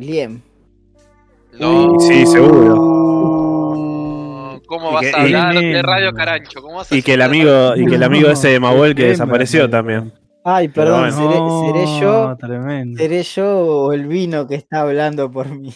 Liem. 0.00 0.40
No, 1.58 1.98
sí, 2.00 2.26
seguro. 3.24 4.60
¿Cómo 4.66 4.92
vas 4.92 5.02
que- 5.02 5.12
a 5.14 5.20
hablar 5.22 5.54
de 5.54 5.82
Radio 5.82 6.12
Carancho? 6.12 6.60
¿Cómo 6.62 6.76
vas 6.76 6.90
a 6.90 6.96
y 6.96 7.02
que 7.02 7.14
el 7.14 7.22
hacer- 7.22 7.30
amigo, 7.30 7.76
y 7.76 7.86
que 7.86 7.94
el 7.96 8.02
amigo 8.02 8.26
No, 8.28 8.32
ese 8.32 8.48
de 8.48 8.60
Mahuel 8.60 8.94
que 8.94 9.06
desapareció 9.08 9.68
tremendo. 9.70 10.10
también. 10.10 10.24
Ay, 10.46 10.68
perdón, 10.68 11.10
bueno. 11.10 11.16
seré, 11.72 11.84
seré 11.86 12.00
yo, 12.00 12.36
tremendo. 12.38 12.98
seré 12.98 13.22
yo 13.22 13.58
o 13.66 13.92
el 13.92 14.06
vino 14.06 14.46
que 14.46 14.56
está 14.56 14.80
hablando 14.82 15.30
por 15.30 15.48
mí. 15.48 15.72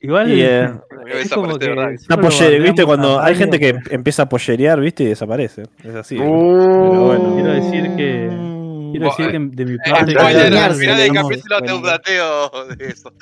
Igual 0.00 0.32
Y, 0.32 0.42
eh, 0.42 0.70
es 1.14 1.30
como 1.30 1.58
que 1.58 1.68
verdad. 1.68 1.92
Está 1.92 2.14
solo 2.14 2.28
polle- 2.28 2.58
¿viste? 2.62 2.84
Cuando 2.84 3.20
hay 3.20 3.34
gente 3.34 3.58
que 3.58 3.74
empieza 3.90 4.22
a 4.22 4.28
pollerear, 4.28 4.80
¿viste? 4.80 5.04
Y 5.04 5.06
desaparece. 5.06 5.62
Es 5.84 5.94
así. 5.94 6.16
Pero 6.16 6.30
Uh, 6.30 7.06
bueno. 7.06 7.34
Quiero 7.34 7.52
decir 7.52 7.96
que- 7.96 8.56
Mm. 8.86 8.90
Quiero 8.92 9.06
decir 9.10 9.26
que 9.26 9.38
de 9.56 9.64
mi 9.66 9.78
parte. 9.78 10.14
al 10.16 10.74
final 10.74 10.96
del 10.96 11.12
capítulo 11.12 11.60
te 11.60 11.72
updateo 11.72 12.50
de 12.76 12.86
eso. 12.86 13.12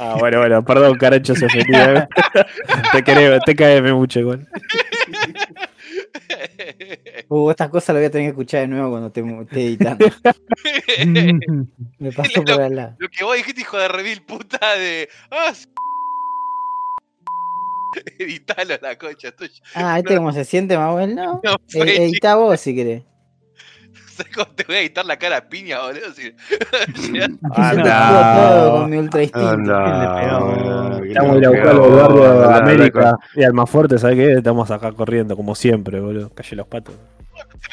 Ah, 0.00 0.16
bueno, 0.18 0.38
bueno, 0.40 0.64
perdón, 0.64 0.98
Carancho 0.98 1.34
se 1.34 1.46
ofendió. 1.46 1.78
¿eh? 1.98 2.08
te 2.92 3.02
queremos, 3.02 3.38
te 3.46 3.54
caeme 3.54 3.94
mucho 3.94 4.20
igual. 4.20 4.46
Uh, 7.28 7.50
estas 7.50 7.68
cosas 7.70 7.88
las 7.94 8.00
voy 8.02 8.06
a 8.06 8.10
tener 8.10 8.26
que 8.26 8.30
escuchar 8.30 8.60
de 8.62 8.68
nuevo 8.68 8.90
cuando 8.90 9.10
te 9.10 9.20
esté 9.20 9.66
editando. 9.66 10.06
Me 11.98 12.12
pasó 12.12 12.42
por 12.44 12.60
al 12.60 12.76
lado. 12.76 12.96
Lo 12.98 13.08
que 13.08 13.24
vos 13.24 13.36
dijiste, 13.36 13.62
hijo 13.62 13.78
de 13.78 13.88
remil 13.88 14.22
puta, 14.22 14.74
de. 14.76 15.08
Ah, 15.30 15.52
Editalo 18.18 18.74
la 18.80 18.96
concha 18.98 19.32
tuya. 19.32 19.52
Ah, 19.74 19.98
¿este 19.98 20.16
cómo 20.16 20.32
se 20.32 20.44
siente, 20.44 20.76
Manuel? 20.76 21.14
No. 21.14 21.40
No, 21.44 21.52
Eh, 21.54 21.56
fue, 21.68 21.96
edita 22.04 22.34
vos 22.36 22.60
si 22.60 22.74
querés. 22.74 23.02
¿Sabes 24.14 24.32
cómo 24.34 24.46
te 24.54 24.62
voy 24.64 24.76
a 24.76 24.80
editar 24.80 25.04
la 25.04 25.16
cara 25.18 25.38
a 25.38 25.48
piña, 25.48 25.80
boludo? 25.80 26.12
Si- 26.14 26.32
Hago 27.52 27.82
todo 27.82 28.72
con 28.80 28.90
mi 28.90 28.96
ultra 28.98 29.22
instinto. 29.22 29.48
Anda. 29.48 31.00
Estamos 31.04 31.36
ir 31.38 31.46
a 31.46 31.50
buscar 31.50 31.68
al 31.68 31.78
barrio 31.80 32.38
de 32.48 32.54
América 32.54 33.18
y 33.34 33.42
al 33.42 33.52
más 33.54 33.68
fuerte, 33.68 33.98
¿sabes 33.98 34.16
qué? 34.16 34.32
Estamos 34.34 34.70
acá 34.70 34.92
corriendo, 34.92 35.36
como 35.36 35.54
siempre, 35.54 35.98
boludo. 36.00 36.30
Calle 36.30 36.56
los 36.56 36.66
patos. 36.68 36.94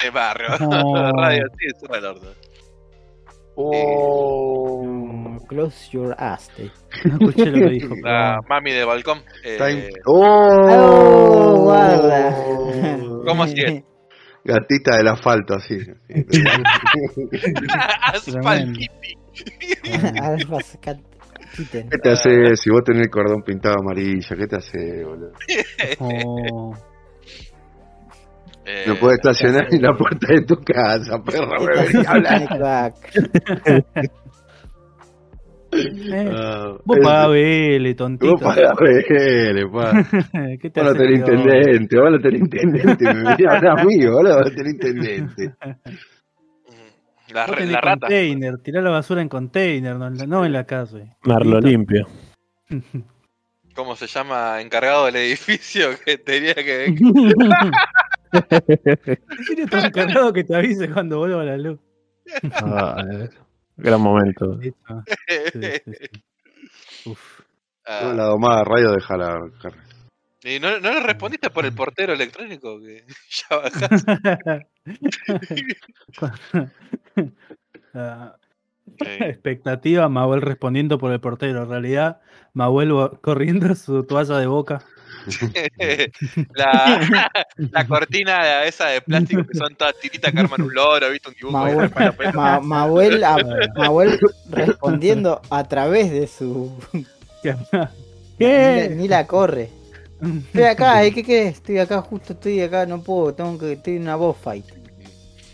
de 0.01 0.09
barrio. 0.09 0.47
No. 0.59 1.11
Radio, 1.13 1.45
sí, 1.59 1.67
es 1.67 1.83
el 1.97 2.05
orto. 2.05 2.33
Oh. 3.63 5.37
Close 5.47 5.89
your 5.91 6.15
ass. 6.17 6.49
te- 6.55 6.71
No 7.09 7.27
escuché 7.29 7.45
lo 7.51 7.59
que 7.59 7.69
dijo. 7.73 7.95
La 8.03 8.37
pero- 8.39 8.47
mami 8.49 8.71
de 8.71 8.85
balcón. 8.85 9.19
eh, 9.43 9.89
Oh. 10.05 10.21
Oh, 10.69 11.61
guarda. 11.63 12.35
¿Cómo 13.25 13.43
así 13.43 13.61
es? 13.65 13.83
Gatita 14.43 14.97
del 14.97 15.07
asfalto, 15.09 15.53
así. 15.55 15.77
Quiten. 21.55 21.89
¿Qué 21.89 21.97
te 21.97 22.09
hace 22.11 22.55
si 22.55 22.69
vos 22.69 22.81
tenés 22.83 23.01
el 23.03 23.09
cordón 23.09 23.41
pintado 23.45 23.75
amarillo? 23.79 24.35
¿Qué 24.37 24.47
te 24.47 24.55
hace, 24.55 25.03
boludo? 25.03 25.31
Oh. 25.99 26.73
Eh, 28.65 28.83
No 28.87 28.95
puedes 28.95 29.17
estacionar 29.17 29.67
en 29.73 29.81
la 29.81 29.93
puerta 29.97 30.27
de 30.29 30.41
tu 30.45 30.55
casa, 30.63 31.21
perro. 31.23 31.47
me 31.65 31.83
venía 31.83 32.09
a 32.09 32.13
hablar. 32.13 32.47
Crack. 32.47 32.95
Eh, 35.73 36.29
Ah, 36.33 36.75
vos 36.83 36.97
pagá 37.01 37.27
BL, 37.27 37.95
tontito. 37.95 38.33
Vos 38.33 38.41
pagás 38.41 38.73
BL, 38.77 39.71
pa. 39.71 39.91
¿Qué 40.61 40.69
te 40.69 40.81
Vos 40.81 40.83
no 40.83 40.89
hace 40.91 40.99
tenés 40.99 41.23
que- 41.23 41.31
intendente, 41.33 41.99
vos 41.99 42.11
no 42.11 42.19
tenés 42.19 42.41
intendente. 42.41 43.05
Me 43.05 43.13
venía 43.13 43.49
a 43.49 43.55
hablar 43.57 43.79
a 43.79 43.83
mí, 43.85 43.97
tenés 44.55 44.73
intendente. 44.73 45.53
La, 47.33 47.45
Vos 47.47 47.55
re- 47.55 47.65
la 47.67 47.79
rata. 47.79 47.99
container, 48.07 48.57
tirá 48.61 48.81
la 48.81 48.89
basura 48.89 49.21
en 49.21 49.29
container, 49.29 49.95
no, 49.95 50.07
en 50.07 50.17
la- 50.17 50.25
no 50.27 50.45
en 50.45 50.51
la 50.51 50.65
calle. 50.65 51.15
Marlo 51.23 51.59
limpio. 51.61 52.05
¿Cómo 53.73 53.95
se 53.95 54.05
llama? 54.07 54.59
Encargado 54.59 55.05
del 55.05 55.15
edificio 55.15 55.87
que 56.03 56.17
tenía 56.17 56.53
que. 56.53 56.93
Tiene 59.47 59.67
todo 59.67 59.85
encargado 59.85 60.33
que 60.33 60.43
te 60.43 60.55
avise 60.55 60.89
cuando 60.89 61.19
vuelva 61.19 61.43
la 61.43 61.57
luz. 61.57 61.79
Ah, 62.53 63.03
gran 63.77 64.01
momento. 64.01 64.55
Listo. 64.55 65.03
Sí, 65.27 65.35
sí, 65.53 65.59
sí. 65.85 66.23
Uf. 67.09 67.41
Ah, 67.85 68.01
No, 68.03 68.13
la 68.13 68.23
domada 68.25 68.63
radio 68.63 68.91
déjala. 68.91 69.39
Carlos. 69.61 69.83
¿Y 70.43 70.59
no, 70.59 70.79
no 70.79 70.91
le 70.91 70.99
respondiste 71.01 71.49
por 71.51 71.65
el 71.65 71.73
portero 71.73 72.13
electrónico? 72.13 72.79
Que 72.79 73.05
ya 73.49 73.57
bajás. 73.57 74.05
Ah, 77.93 78.37
expectativa, 78.99 80.07
Mahuel 80.07 80.41
respondiendo 80.41 80.97
por 80.97 81.11
el 81.11 81.19
portero. 81.19 81.63
En 81.63 81.69
realidad, 81.69 82.21
Mahuel 82.53 82.93
corriendo 83.21 83.75
su 83.75 84.05
toalla 84.05 84.37
de 84.37 84.47
boca. 84.47 84.81
la, 86.55 87.31
la 87.57 87.87
cortina 87.87 88.63
esa 88.63 88.87
de 88.87 89.01
plástico 89.01 89.45
que 89.45 89.57
son 89.57 89.75
todas 89.75 89.95
tiritas 89.99 90.31
que 90.31 90.39
arman 90.39 90.61
un 90.61 90.73
loro, 90.73 91.09
¿viste? 91.09 91.29
Un 91.29 91.35
dibujo. 91.35 91.53
para- 91.89 92.31
Ma- 92.33 92.59
Mahuel, 92.59 93.23
a- 93.23 93.37
Mahuel 93.75 94.19
respondiendo 94.49 95.41
a 95.49 95.63
través 95.65 96.11
de 96.11 96.27
su. 96.27 96.71
Ni, 97.43 97.47
la- 97.71 97.91
¿Qué? 98.37 98.93
ni 98.95 99.07
la 99.07 99.27
corre. 99.27 99.69
Estoy 100.47 100.63
acá, 100.63 101.03
¿eh? 101.03 101.11
¿qué 101.11 101.23
querés? 101.23 101.55
Estoy 101.55 101.79
acá, 101.79 102.01
justo 102.01 102.33
estoy 102.33 102.61
acá, 102.61 102.85
no 102.85 103.01
puedo, 103.01 103.33
tengo 103.33 103.57
que. 103.57 103.73
Estoy 103.73 103.95
en 103.95 104.03
una 104.03 104.15
boss 104.15 104.37
fight. 104.43 104.65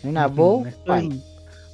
En 0.04 0.10
una 0.12 0.28
boss 0.28 0.68
fight. 0.86 1.14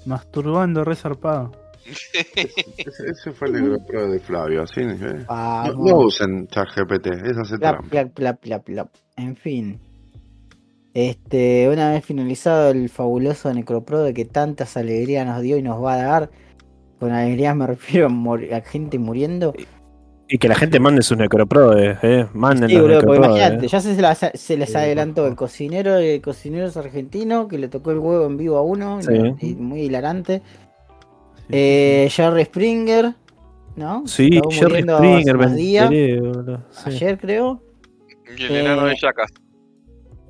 masturbando 0.06 0.84
resarpado. 0.84 1.52
Ese, 1.86 3.10
ese 3.12 3.32
fue 3.32 3.48
el 3.50 3.54
negro 3.54 3.78
pro 3.86 4.10
de 4.10 4.20
Flavio, 4.20 4.64
así. 4.64 4.82
¿eh? 4.82 5.26
No, 5.28 5.98
usen 5.98 6.48
ChatGPT, 6.48 7.08
eso 7.26 7.42
hace 7.42 7.58
Plap, 7.58 7.76
trampa. 7.88 7.90
plap, 7.90 8.14
plap, 8.14 8.40
plap, 8.42 8.64
plap. 8.66 8.88
En 9.18 9.36
fin. 9.36 9.80
Este, 10.94 11.68
una 11.70 11.92
vez 11.92 12.06
finalizado 12.06 12.70
el 12.70 12.88
fabuloso 12.90 13.52
Necropro 13.54 14.04
de 14.04 14.14
que 14.14 14.26
tantas 14.26 14.78
alegrías 14.78 15.26
nos 15.26 15.42
dio 15.42 15.58
y 15.58 15.62
nos 15.64 15.84
va 15.84 15.94
a 15.96 16.04
dar. 16.04 16.30
Con 17.00 17.12
alegrías 17.12 17.56
me 17.56 17.66
refiero 17.68 18.06
a, 18.06 18.10
mor- 18.10 18.54
a 18.54 18.62
gente 18.62 19.00
muriendo. 19.00 19.54
Y 20.30 20.38
que 20.38 20.48
la 20.48 20.56
gente 20.56 20.80
mande 20.80 21.02
sus 21.02 21.18
necroprodes, 21.18 21.98
eh. 22.04 22.28
Manden 22.34 22.70
Sí, 22.70 22.76
los 22.76 22.88
necroprodes. 22.88 23.20
imagínate, 23.26 23.66
eh. 23.66 23.70
ya 23.70 23.80
se, 23.82 24.02
la- 24.02 24.16
se 24.16 24.58
les 24.58 24.70
Sí, 24.70 24.76
adelantó 24.78 25.28
el 25.28 25.36
cocinero, 25.36 25.96
el 25.98 26.22
cocinero 26.22 26.68
es 26.68 26.78
argentino, 26.78 27.48
que 27.48 27.58
le 27.58 27.68
tocó 27.68 27.92
el 27.92 27.98
huevo 28.00 28.26
en 28.26 28.38
vivo 28.38 28.58
a 28.58 28.62
uno, 28.62 29.02
Sí. 29.02 29.12
y 29.42 29.56
muy 29.56 29.82
hilarante. 29.82 30.42
Eh, 31.50 32.08
Jerry 32.12 32.46
Springer, 32.46 33.14
¿no? 33.76 34.04
Sí, 34.08 34.30
Jerry 34.52 34.84
hace 34.90 34.94
Springer. 34.94 36.60
Sí. 36.72 36.84
ayer 36.86 37.18
creo. 37.20 37.62
Y 38.38 38.44
el 38.46 38.56
enano 38.58 38.86
de 38.86 38.94
Eh, 38.94 38.98
Yacas. 39.02 39.32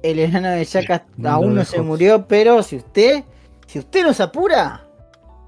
El 0.01 0.19
enano 0.19 0.49
de 0.49 0.65
Yacas 0.65 1.03
no 1.17 1.29
aún 1.29 1.55
no 1.55 1.63
se 1.63 1.81
murió, 1.81 2.27
pero 2.27 2.61
si 2.63 2.75
usted, 2.77 3.23
si 3.67 3.79
usted 3.79 4.03
no 4.03 4.13
se 4.13 4.23
apura, 4.23 4.85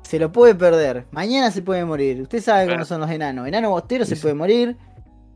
se 0.04 0.20
lo 0.20 0.32
puede 0.32 0.56
perder. 0.56 1.06
Mañana 1.12 1.52
se 1.52 1.62
puede 1.62 1.84
morir. 1.84 2.22
Usted 2.22 2.42
sabe 2.42 2.72
cómo 2.72 2.86
son 2.86 3.02
los 3.02 3.10
enanos. 3.10 3.48
Enano 3.48 3.72
bostero 3.72 4.06
se 4.06 4.16
Sí. 4.16 4.22
puede 4.22 4.36
morir. 4.36 4.78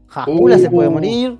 Jajula 0.08 0.58
se 0.58 0.70
puede 0.70 0.88
Uh. 0.88 0.92
morir. 0.92 1.38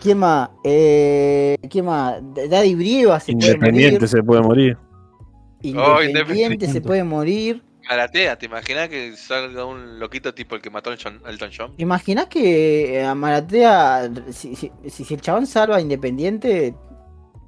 ¿Quién 0.00 0.18
más? 0.18 0.50
Eh, 0.62 1.56
¿Quién 1.68 1.86
más? 1.86 2.20
Daddy 2.48 2.74
Brieva 2.76 3.18
se 3.18 3.32
puede 3.32 3.46
Independiente 3.48 3.94
morir. 3.96 4.08
se 4.08 4.22
puede 4.22 4.42
morir. 4.42 4.76
Oh, 4.76 6.02
Independiente 6.02 6.06
se 6.06 6.42
Independiente. 6.42 6.80
puede 6.82 7.04
morir. 7.04 7.62
Maratea, 7.88 8.36
¿te 8.36 8.46
imaginas 8.46 8.88
que 8.88 9.16
salga 9.16 9.64
un 9.64 9.98
loquito 9.98 10.34
tipo 10.34 10.54
el 10.54 10.60
que 10.60 10.70
mató 10.70 10.90
al 10.90 10.98
John- 11.02 11.22
Elton 11.26 11.50
John? 11.56 11.74
¿Imaginás 11.78 12.26
que 12.26 12.98
eh, 13.00 13.04
a 13.04 13.14
Maratea, 13.14 14.10
si, 14.30 14.54
si, 14.56 15.14
el 15.14 15.20
chabón 15.20 15.46
salva 15.46 15.76
a 15.76 15.80
Independiente, 15.80 16.74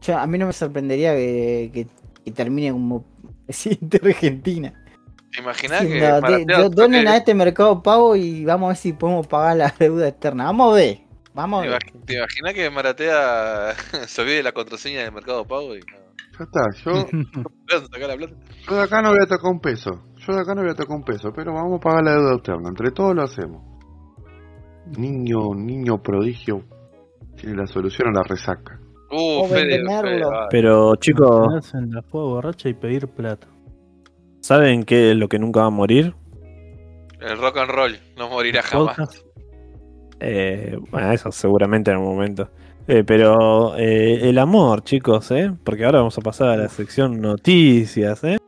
yo- 0.01 0.19
a 0.19 0.27
mí 0.27 0.39
no 0.39 0.47
me 0.47 0.53
sorprendería 0.53 1.15
que, 1.15 1.71
que- 1.75 1.87
que 2.25 2.31
termine 2.33 2.73
como 2.73 3.05
presidente 3.47 3.99
de 3.99 4.11
Argentina? 4.11 4.73
¿Te 5.33 5.41
imaginas 5.43 5.81
Sí, 5.83 5.89
que 5.89 6.01
no, 6.01 6.15
de- 6.15 6.21
Maratea 6.23 6.59
do- 6.63 6.71
donen 6.71 7.07
a 7.09 7.17
este 7.19 7.35
mercado 7.35 7.83
pago 7.83 8.17
y 8.17 8.45
vamos 8.45 8.67
a 8.67 8.69
ver 8.71 8.77
si 8.79 8.93
podemos 8.95 9.27
pagar 9.27 9.57
la 9.59 9.75
deuda 9.79 10.09
externa. 10.09 10.45
Vamos 10.45 10.73
a 10.73 10.77
ver. 10.77 10.99
Vamos 11.35 11.61
a 11.61 11.63
¿Te 11.65 11.69
ver. 11.71 11.83
¿Te 12.07 12.15
imaginas 12.17 12.55
que 12.55 12.71
Maratea 12.71 13.75
se 14.09 14.21
olvide 14.23 14.43
la 14.43 14.53
contraseña 14.53 15.01
del 15.03 15.13
mercado 15.13 15.47
pago 15.47 15.77
y 15.77 15.81
no, 15.81 15.97
Ya 16.39 16.45
está, 16.45 16.61
yo, 16.85 17.07
puedan 17.69 17.87
sacar 17.89 18.09
la 18.09 18.17
plata? 18.17 18.35
yo 18.69 18.75
de 18.77 18.83
acá 18.83 19.03
no 19.03 19.11
voy 19.11 19.19
a 19.23 19.27
tocar 19.27 19.51
un 19.53 19.61
peso. 19.61 20.03
Yo 20.31 20.37
de 20.37 20.43
acá 20.43 20.55
no 20.55 20.63
voy 20.63 20.71
a 20.71 20.75
tocar 20.75 20.97
un 20.97 21.03
peso, 21.03 21.33
pero 21.35 21.53
vamos 21.53 21.79
a 21.79 21.81
pagar 21.81 22.05
la 22.05 22.13
deuda 22.13 22.35
externa. 22.35 22.69
Entre 22.69 22.91
todos 22.93 23.17
lo 23.17 23.23
hacemos. 23.23 23.63
Niño, 24.97 25.55
niño 25.55 26.01
prodigio 26.03 26.63
tiene 27.37 27.57
la 27.57 27.67
solución 27.67 28.09
a 28.09 28.13
la 28.13 28.23
resaca. 28.23 28.79
Uh, 29.11 29.41
O 29.43 29.49
Fede. 29.49 29.85
Fede. 29.85 30.23
Pero 30.51 30.95
chicos, 30.97 31.75
en 31.75 31.91
la 31.91 32.03
fuego 32.03 32.35
borracha 32.35 32.69
y 32.69 32.75
pedir 32.75 33.09
plata. 33.09 33.49
¿saben 34.41 34.85
qué 34.85 35.11
es 35.11 35.17
lo 35.17 35.29
que 35.29 35.39
nunca 35.39 35.61
va 35.61 35.67
a 35.67 35.71
morir? 35.71 36.15
el 37.21 37.37
rock 37.37 37.59
and 37.59 37.71
roll 37.71 37.99
no 38.17 38.31
morirá 38.31 38.63
jamás. 38.63 39.25
Eh, 40.21 40.77
bueno, 40.91 41.13
eso 41.13 41.31
seguramente 41.33 41.91
en 41.91 41.99
algún 41.99 42.15
momento. 42.15 42.49
Eh, 42.89 43.05
pero 43.05 43.77
eh, 43.77 44.29
el 44.29 44.39
amor, 44.39 44.83
chicos, 44.85 45.31
¿eh? 45.33 45.53
Porque 45.65 45.85
ahora 45.85 45.99
vamos 45.99 46.17
a 46.17 46.23
pasar 46.23 46.49
a 46.49 46.57
la 46.57 46.69
sección 46.69 47.21
noticias, 47.21 48.25
¿eh? 48.25 48.39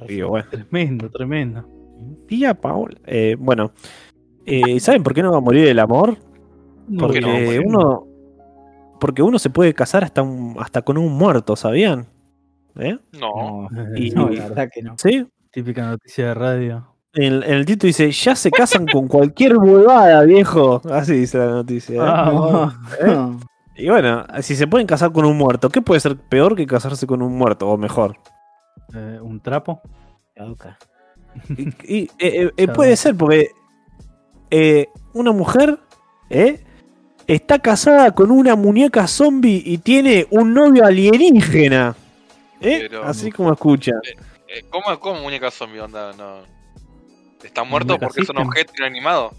Bueno, 0.00 0.46
Tremendo, 0.50 1.10
tremendo. 1.10 1.68
tía 2.26 2.54
Paola. 2.54 2.96
Eh, 3.06 3.36
bueno, 3.38 3.72
eh, 4.44 4.78
¿saben 4.80 5.02
por 5.02 5.14
qué 5.14 5.22
no 5.22 5.32
va 5.32 5.38
a 5.38 5.40
morir 5.40 5.66
el 5.66 5.78
amor? 5.78 6.16
Porque 6.98 7.20
no, 7.20 7.28
uno, 7.64 8.06
porque 9.00 9.22
uno 9.22 9.38
se 9.38 9.50
puede 9.50 9.74
casar 9.74 10.04
hasta, 10.04 10.22
un- 10.22 10.56
hasta 10.58 10.82
con 10.82 10.98
un 10.98 11.12
muerto, 11.12 11.56
¿sabían? 11.56 12.06
¿Eh? 12.78 12.96
No. 13.20 13.68
No, 13.70 13.96
Y- 13.96 14.10
no, 14.14 14.28
la 14.28 14.48
verdad 14.48 14.68
que 14.72 14.82
no. 14.82 14.94
¿Sí? 14.98 15.26
Típica 15.50 15.86
noticia 15.86 16.26
de 16.28 16.34
radio. 16.34 16.86
En, 17.14 17.42
en 17.42 17.54
el 17.54 17.64
título 17.64 17.86
dice, 17.88 18.10
ya 18.12 18.36
se 18.36 18.50
casan 18.50 18.86
con 18.86 19.08
cualquier 19.08 19.56
huevada, 19.56 20.22
viejo. 20.24 20.82
Así 20.90 21.14
dice 21.14 21.38
la 21.38 21.46
noticia. 21.46 21.96
¿eh? 21.96 21.98
Ah, 22.06 22.30
No, 22.30 23.06
no. 23.06 23.40
Y 23.78 23.88
bueno, 23.88 24.24
si 24.42 24.54
se 24.54 24.66
pueden 24.66 24.86
casar 24.86 25.12
con 25.12 25.24
un 25.24 25.36
muerto, 25.36 25.68
¿qué 25.70 25.80
puede 25.82 26.00
ser 26.00 26.16
peor 26.16 26.54
que 26.56 26.66
casarse 26.66 27.06
con 27.06 27.20
un 27.22 27.36
muerto? 27.36 27.68
O 27.68 27.76
mejor. 27.78 28.16
Eh, 28.94 29.18
¿Un 29.20 29.40
trapo? 29.40 29.80
Y, 31.56 31.68
y, 31.86 32.02
eh, 32.04 32.08
eh, 32.18 32.50
eh, 32.56 32.68
puede 32.68 32.96
ser 32.96 33.14
porque 33.14 33.50
eh, 34.50 34.88
una 35.12 35.32
mujer 35.32 35.78
¿eh? 36.30 36.62
está 37.26 37.58
casada 37.58 38.14
con 38.14 38.30
una 38.30 38.54
muñeca 38.56 39.06
zombie 39.06 39.62
y 39.64 39.78
tiene 39.78 40.26
un 40.30 40.54
novio 40.54 40.84
alienígena. 40.84 41.94
¿eh? 42.60 42.86
Pero- 42.88 43.04
Así 43.04 43.30
como 43.30 43.52
escucha. 43.52 43.92
Eh, 44.48 44.62
¿Cómo, 44.70 44.98
¿Cómo 45.00 45.20
muñeca 45.22 45.50
zombie 45.50 45.80
onda? 45.80 46.12
No. 46.16 46.40
¿Está 47.42 47.64
muerto 47.64 47.88
Muñeca 47.94 48.06
porque 48.06 48.22
es 48.22 48.28
un 48.30 48.36
System. 48.36 48.48
objeto 48.48 48.72
inanimado? 48.78 49.32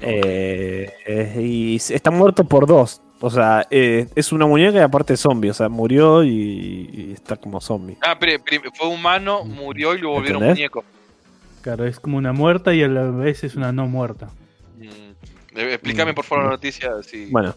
Eh, 0.00 0.92
eh, 1.06 1.36
y 1.40 1.76
está 1.76 2.10
muerto 2.10 2.44
por 2.44 2.66
dos. 2.66 3.02
O 3.20 3.30
sea, 3.30 3.66
eh, 3.70 4.08
es 4.14 4.32
una 4.32 4.46
muñeca 4.46 4.78
y 4.78 4.82
aparte 4.82 5.16
zombie. 5.16 5.50
O 5.50 5.54
sea, 5.54 5.68
murió 5.68 6.24
y, 6.24 6.90
y 6.92 7.12
está 7.12 7.36
como 7.36 7.60
zombie. 7.60 7.96
Ah, 8.00 8.16
pero 8.18 8.42
pero 8.44 8.70
fue 8.74 8.88
humano, 8.88 9.44
murió 9.44 9.94
y 9.94 9.98
lo 9.98 10.10
volvieron 10.10 10.42
¿Entendés? 10.42 10.58
muñeco. 10.58 10.84
Claro, 11.62 11.86
es 11.86 12.00
como 12.00 12.16
una 12.16 12.32
muerta 12.32 12.74
y 12.74 12.82
a 12.82 12.88
la 12.88 13.04
vez 13.10 13.44
es 13.44 13.54
una 13.54 13.72
no 13.72 13.86
muerta. 13.86 14.30
Mm. 14.78 15.58
Eh, 15.58 15.74
Explícame 15.74 16.14
por 16.14 16.24
favor 16.24 16.44
la 16.44 16.50
noticia. 16.52 16.90
Si... 17.02 17.26
Bueno, 17.26 17.54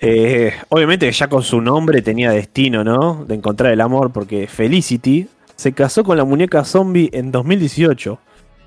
eh, 0.00 0.52
obviamente 0.68 1.06
que 1.06 1.12
ya 1.12 1.28
con 1.28 1.42
su 1.42 1.60
nombre 1.60 2.02
tenía 2.02 2.30
destino, 2.30 2.84
¿no? 2.84 3.24
De 3.24 3.34
encontrar 3.34 3.72
el 3.72 3.80
amor, 3.80 4.12
porque 4.12 4.46
Felicity 4.46 5.28
se 5.56 5.72
casó 5.72 6.04
con 6.04 6.18
la 6.18 6.24
muñeca 6.24 6.64
zombie 6.64 7.08
en 7.12 7.32
2018 7.32 8.18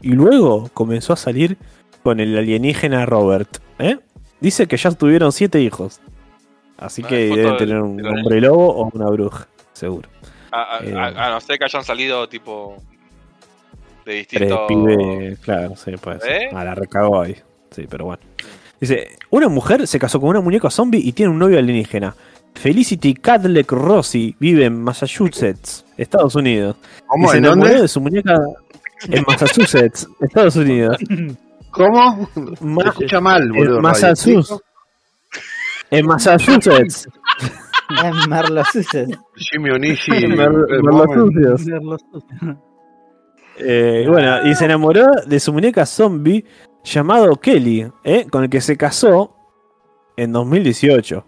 y 0.01 0.09
luego 0.13 0.69
comenzó 0.73 1.13
a 1.13 1.17
salir 1.17 1.57
con 2.01 2.19
el 2.19 2.37
alienígena 2.37 3.05
Robert. 3.05 3.59
¿eh? 3.79 3.99
Dice 4.39 4.67
que 4.67 4.77
ya 4.77 4.91
tuvieron 4.91 5.31
siete 5.31 5.61
hijos. 5.61 5.99
Así 6.77 7.01
Ah, 7.03 7.07
que 7.07 7.15
deben 7.27 7.57
tener 7.57 7.81
un 7.81 7.97
del 7.97 8.07
hombre 8.07 8.39
lobo 8.41 8.67
o 8.75 8.89
una 8.93 9.07
bruja, 9.09 9.47
seguro. 9.73 10.07
a, 10.51 10.77
a- 10.77 10.83
eh, 10.83 10.93
a- 10.95 11.27
a 11.27 11.29
no 11.31 11.41
ser 11.41 11.57
que 11.57 11.65
hayan 11.65 11.83
salido 11.83 12.27
tipo 12.29 12.77
de 14.05 14.13
distintos. 14.13 14.59
pibes, 14.67 15.39
claro, 15.39 15.75
sí, 15.75 15.91
puede 15.97 16.19
ser. 16.19 16.31
¿Eh? 16.43 16.49
Ah, 16.53 16.63
la 16.63 16.75
recagó 16.75 17.21
ahí. 17.21 17.35
Sí, 17.71 17.85
pero 17.89 18.05
bueno. 18.05 18.21
Dice, 18.79 19.09
una 19.31 19.49
mujer 19.49 19.87
se 19.87 19.97
casó 19.99 20.19
con 20.21 20.29
una 20.29 20.39
muñeca 20.41 20.69
zombie 20.69 20.99
y 21.03 21.11
tiene 21.13 21.31
un 21.31 21.39
novio 21.39 21.57
alienígena. 21.57 22.15
Felicity 22.53 23.15
Cadleck 23.15 23.71
Rossi 23.71 24.35
vive 24.39 24.65
en 24.65 24.81
Massachusetts, 24.81 25.83
Estados 25.97 26.35
Unidos. 26.35 26.75
¿Cómo? 27.07 27.25
Y 27.25 27.29
se 27.29 27.37
¿En 27.37 27.45
enamoró 27.45 27.67
dónde? 27.69 27.81
de 27.83 27.87
su 27.87 28.01
muñeca 28.01 28.35
en 29.09 29.23
Massachusetts, 29.27 30.07
Estados 30.21 30.55
Unidos. 30.55 30.97
¿Cómo? 31.77 32.29
Se 32.81 32.89
escucha 32.89 33.21
mal, 33.21 33.49
boludo. 33.51 33.77
en. 33.77 33.81
Massachusetts. 33.81 34.61
En 35.91 36.05
Massachusetts. 36.05 37.07
Es 37.89 38.27
Merlo 38.27 38.65
Suset. 38.65 39.17
Jimmy 39.35 39.69
Onishi. 39.69 40.11
En. 40.13 40.35
Massachusetts. 40.35 42.03
Eh, 43.59 44.05
bueno, 44.07 44.47
y 44.47 44.53
se 44.55 44.65
enamoró 44.65 45.05
de 45.25 45.39
su 45.39 45.51
muñeca 45.53 45.85
zombie 45.85 46.45
llamado 46.83 47.35
Kelly, 47.37 47.91
¿eh? 48.03 48.27
con 48.29 48.43
el 48.43 48.49
que 48.49 48.61
se 48.61 48.77
casó 48.77 49.35
en 50.15 50.31
2018. 50.31 51.25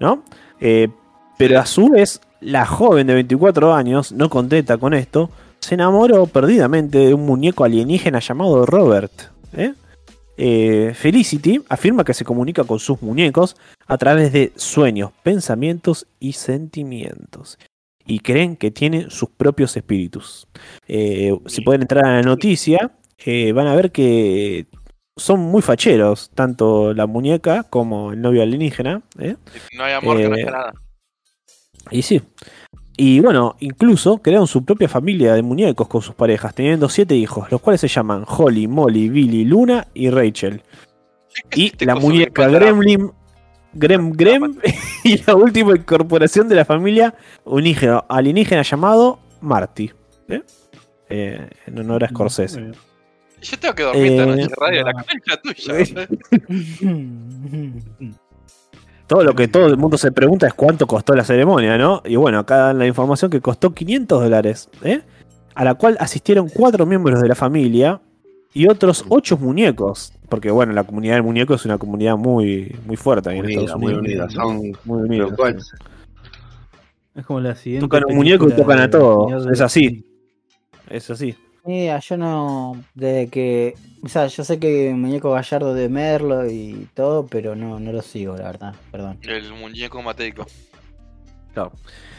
¿no? 0.00 0.24
Eh, 0.60 0.88
pero 1.38 1.60
a 1.60 1.66
su 1.66 1.88
vez, 1.88 2.20
la 2.40 2.66
joven 2.66 3.06
de 3.06 3.14
24 3.14 3.72
años, 3.72 4.12
no 4.12 4.28
contenta 4.28 4.76
con 4.76 4.94
esto, 4.94 5.30
se 5.60 5.74
enamoró 5.76 6.26
perdidamente 6.26 6.98
de 6.98 7.14
un 7.14 7.24
muñeco 7.24 7.64
alienígena 7.64 8.18
llamado 8.18 8.66
Robert. 8.66 9.12
¿eh? 9.54 9.74
Eh, 10.44 10.92
Felicity 10.94 11.62
afirma 11.68 12.02
que 12.02 12.14
se 12.14 12.24
comunica 12.24 12.64
con 12.64 12.80
sus 12.80 13.00
muñecos 13.00 13.54
a 13.86 13.96
través 13.96 14.32
de 14.32 14.52
sueños, 14.56 15.12
pensamientos 15.22 16.08
y 16.18 16.32
sentimientos. 16.32 17.60
Y 18.04 18.18
creen 18.18 18.56
que 18.56 18.72
tiene 18.72 19.08
sus 19.08 19.28
propios 19.30 19.76
espíritus. 19.76 20.48
Eh, 20.88 21.38
si 21.46 21.60
pueden 21.60 21.82
entrar 21.82 22.04
a 22.06 22.16
la 22.16 22.22
noticia, 22.22 22.90
eh, 23.24 23.52
van 23.52 23.68
a 23.68 23.76
ver 23.76 23.92
que 23.92 24.66
son 25.16 25.38
muy 25.38 25.62
facheros, 25.62 26.32
tanto 26.34 26.92
la 26.92 27.06
muñeca 27.06 27.62
como 27.62 28.10
el 28.12 28.20
novio 28.20 28.42
alienígena. 28.42 29.00
¿eh? 29.20 29.36
No 29.76 29.84
hay 29.84 29.92
amor 29.92 30.16
que 30.16 30.28
no 30.28 30.34
haya 30.34 30.50
nada. 30.50 30.72
Y 31.92 32.02
sí. 32.02 32.20
Y 32.96 33.20
bueno, 33.20 33.56
incluso 33.60 34.18
crearon 34.18 34.46
su 34.46 34.64
propia 34.64 34.88
familia 34.88 35.34
de 35.34 35.42
muñecos 35.42 35.88
con 35.88 36.02
sus 36.02 36.14
parejas, 36.14 36.54
teniendo 36.54 36.88
siete 36.88 37.14
hijos, 37.16 37.50
los 37.50 37.60
cuales 37.60 37.80
se 37.80 37.88
llaman 37.88 38.24
Holly, 38.28 38.68
Molly, 38.68 39.08
Billy, 39.08 39.44
Luna 39.44 39.86
y 39.94 40.10
Rachel. 40.10 40.62
Y 41.56 41.66
Este 41.68 41.86
la 41.86 41.94
muñeca 41.94 42.46
Gremlin, 42.48 43.10
Grem 43.72 44.12
Grem, 44.12 44.54
y 45.04 45.16
la 45.24 45.34
última 45.34 45.74
incorporación 45.74 46.46
de 46.48 46.54
la 46.56 46.66
familia, 46.66 47.14
un 47.44 47.66
hijo 47.66 48.04
alienígena 48.08 48.60
llamado 48.62 49.18
Marty. 49.40 49.90
¿eh? 50.28 50.42
Eh, 51.08 51.48
en 51.66 51.78
honor 51.78 52.04
a 52.04 52.08
Scorsese. 52.08 52.72
Yo 53.40 53.58
tengo 53.58 53.74
que 53.74 53.82
dormir 53.82 54.06
esta 54.12 54.22
Eh, 54.22 54.26
noche 54.26 54.54
radio, 54.60 54.84
la 54.84 54.92
no. 54.92 55.04
concha 55.08 55.40
tuya. 55.42 56.08
Todo 59.12 59.24
lo 59.24 59.34
que 59.34 59.46
todo 59.46 59.66
el 59.66 59.76
mundo 59.76 59.98
se 59.98 60.10
pregunta 60.10 60.46
es 60.46 60.54
cuánto 60.54 60.86
costó 60.86 61.14
la 61.14 61.22
ceremonia, 61.22 61.76
¿no? 61.76 62.00
Y 62.06 62.16
bueno, 62.16 62.38
acá 62.38 62.56
dan 62.56 62.78
la 62.78 62.86
información 62.86 63.30
que 63.30 63.42
costó 63.42 63.74
500 63.74 64.22
dólares, 64.22 64.70
¿eh? 64.82 65.02
A 65.54 65.64
la 65.64 65.74
cual 65.74 65.98
asistieron 66.00 66.48
cuatro 66.48 66.86
miembros 66.86 67.20
de 67.20 67.28
la 67.28 67.34
familia 67.34 68.00
y 68.54 68.68
otros 68.68 69.04
ocho 69.10 69.36
muñecos. 69.36 70.14
Porque 70.30 70.50
bueno, 70.50 70.72
la 70.72 70.84
comunidad 70.84 71.16
del 71.16 71.24
muñeco 71.24 71.52
es 71.52 71.66
una 71.66 71.76
comunidad 71.76 72.16
muy, 72.16 72.74
muy 72.86 72.96
fuerte 72.96 73.28
ahí 73.28 73.40
en 73.40 73.44
Unida, 73.44 73.60
Estados 73.60 73.82
muy 73.82 73.92
Unidos. 73.92 74.30
unida. 74.30 74.30
Son. 74.30 74.72
Muy 74.86 75.02
unida, 75.02 75.24
Pero 75.26 75.36
cuál- 75.36 75.60
sí. 75.60 75.70
Es 77.14 77.26
como 77.26 77.40
la 77.40 77.54
siguiente. 77.54 77.84
Tocan 77.86 78.04
un 78.08 78.16
muñeco 78.16 78.48
y 78.48 78.52
tocan 78.52 78.78
a 78.80 78.88
todo. 78.88 79.50
Es 79.52 79.60
así. 79.60 80.06
Es 80.88 81.10
así. 81.10 81.36
Mira, 81.64 81.98
yo 82.00 82.16
no. 82.16 82.84
Desde 82.94 83.28
que. 83.28 83.74
O 84.02 84.08
sea, 84.08 84.26
yo 84.26 84.42
sé 84.42 84.58
que 84.58 84.92
Muñeco 84.94 85.30
Gallardo 85.30 85.74
de 85.74 85.88
Merlo 85.88 86.50
y 86.50 86.88
todo, 86.94 87.26
pero 87.26 87.54
no, 87.54 87.78
no 87.78 87.92
lo 87.92 88.02
sigo, 88.02 88.36
la 88.36 88.44
verdad. 88.44 88.74
Perdón. 88.90 89.18
El 89.22 89.52
muñeco 89.52 90.02
mateico. 90.02 90.44
Claro. 91.54 91.72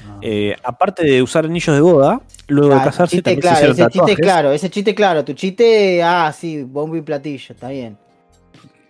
Ah. 0.08 0.20
Eh, 0.22 0.56
aparte 0.64 1.04
de 1.04 1.22
usar 1.22 1.46
anillos 1.46 1.76
de 1.76 1.82
boda, 1.82 2.22
luego 2.48 2.74
de 2.74 2.82
casarse 2.82 3.18
chiste 3.18 3.36
también 3.36 3.42
se 3.42 3.48
claro, 3.50 3.58
hicieron 3.58 3.74
ese 3.74 3.84
chiste 3.84 4.00
tatuajes. 4.00 4.18
claro, 4.18 4.52
ese 4.52 4.70
chiste 4.70 4.96
claro. 4.96 5.26
Tu 5.26 5.34
chiste, 5.34 6.04
ah, 6.04 6.34
sí, 6.34 6.64
bombo 6.64 6.96
y 6.96 7.02
platillo, 7.02 7.54
está 7.54 7.70
bien. 7.70 7.98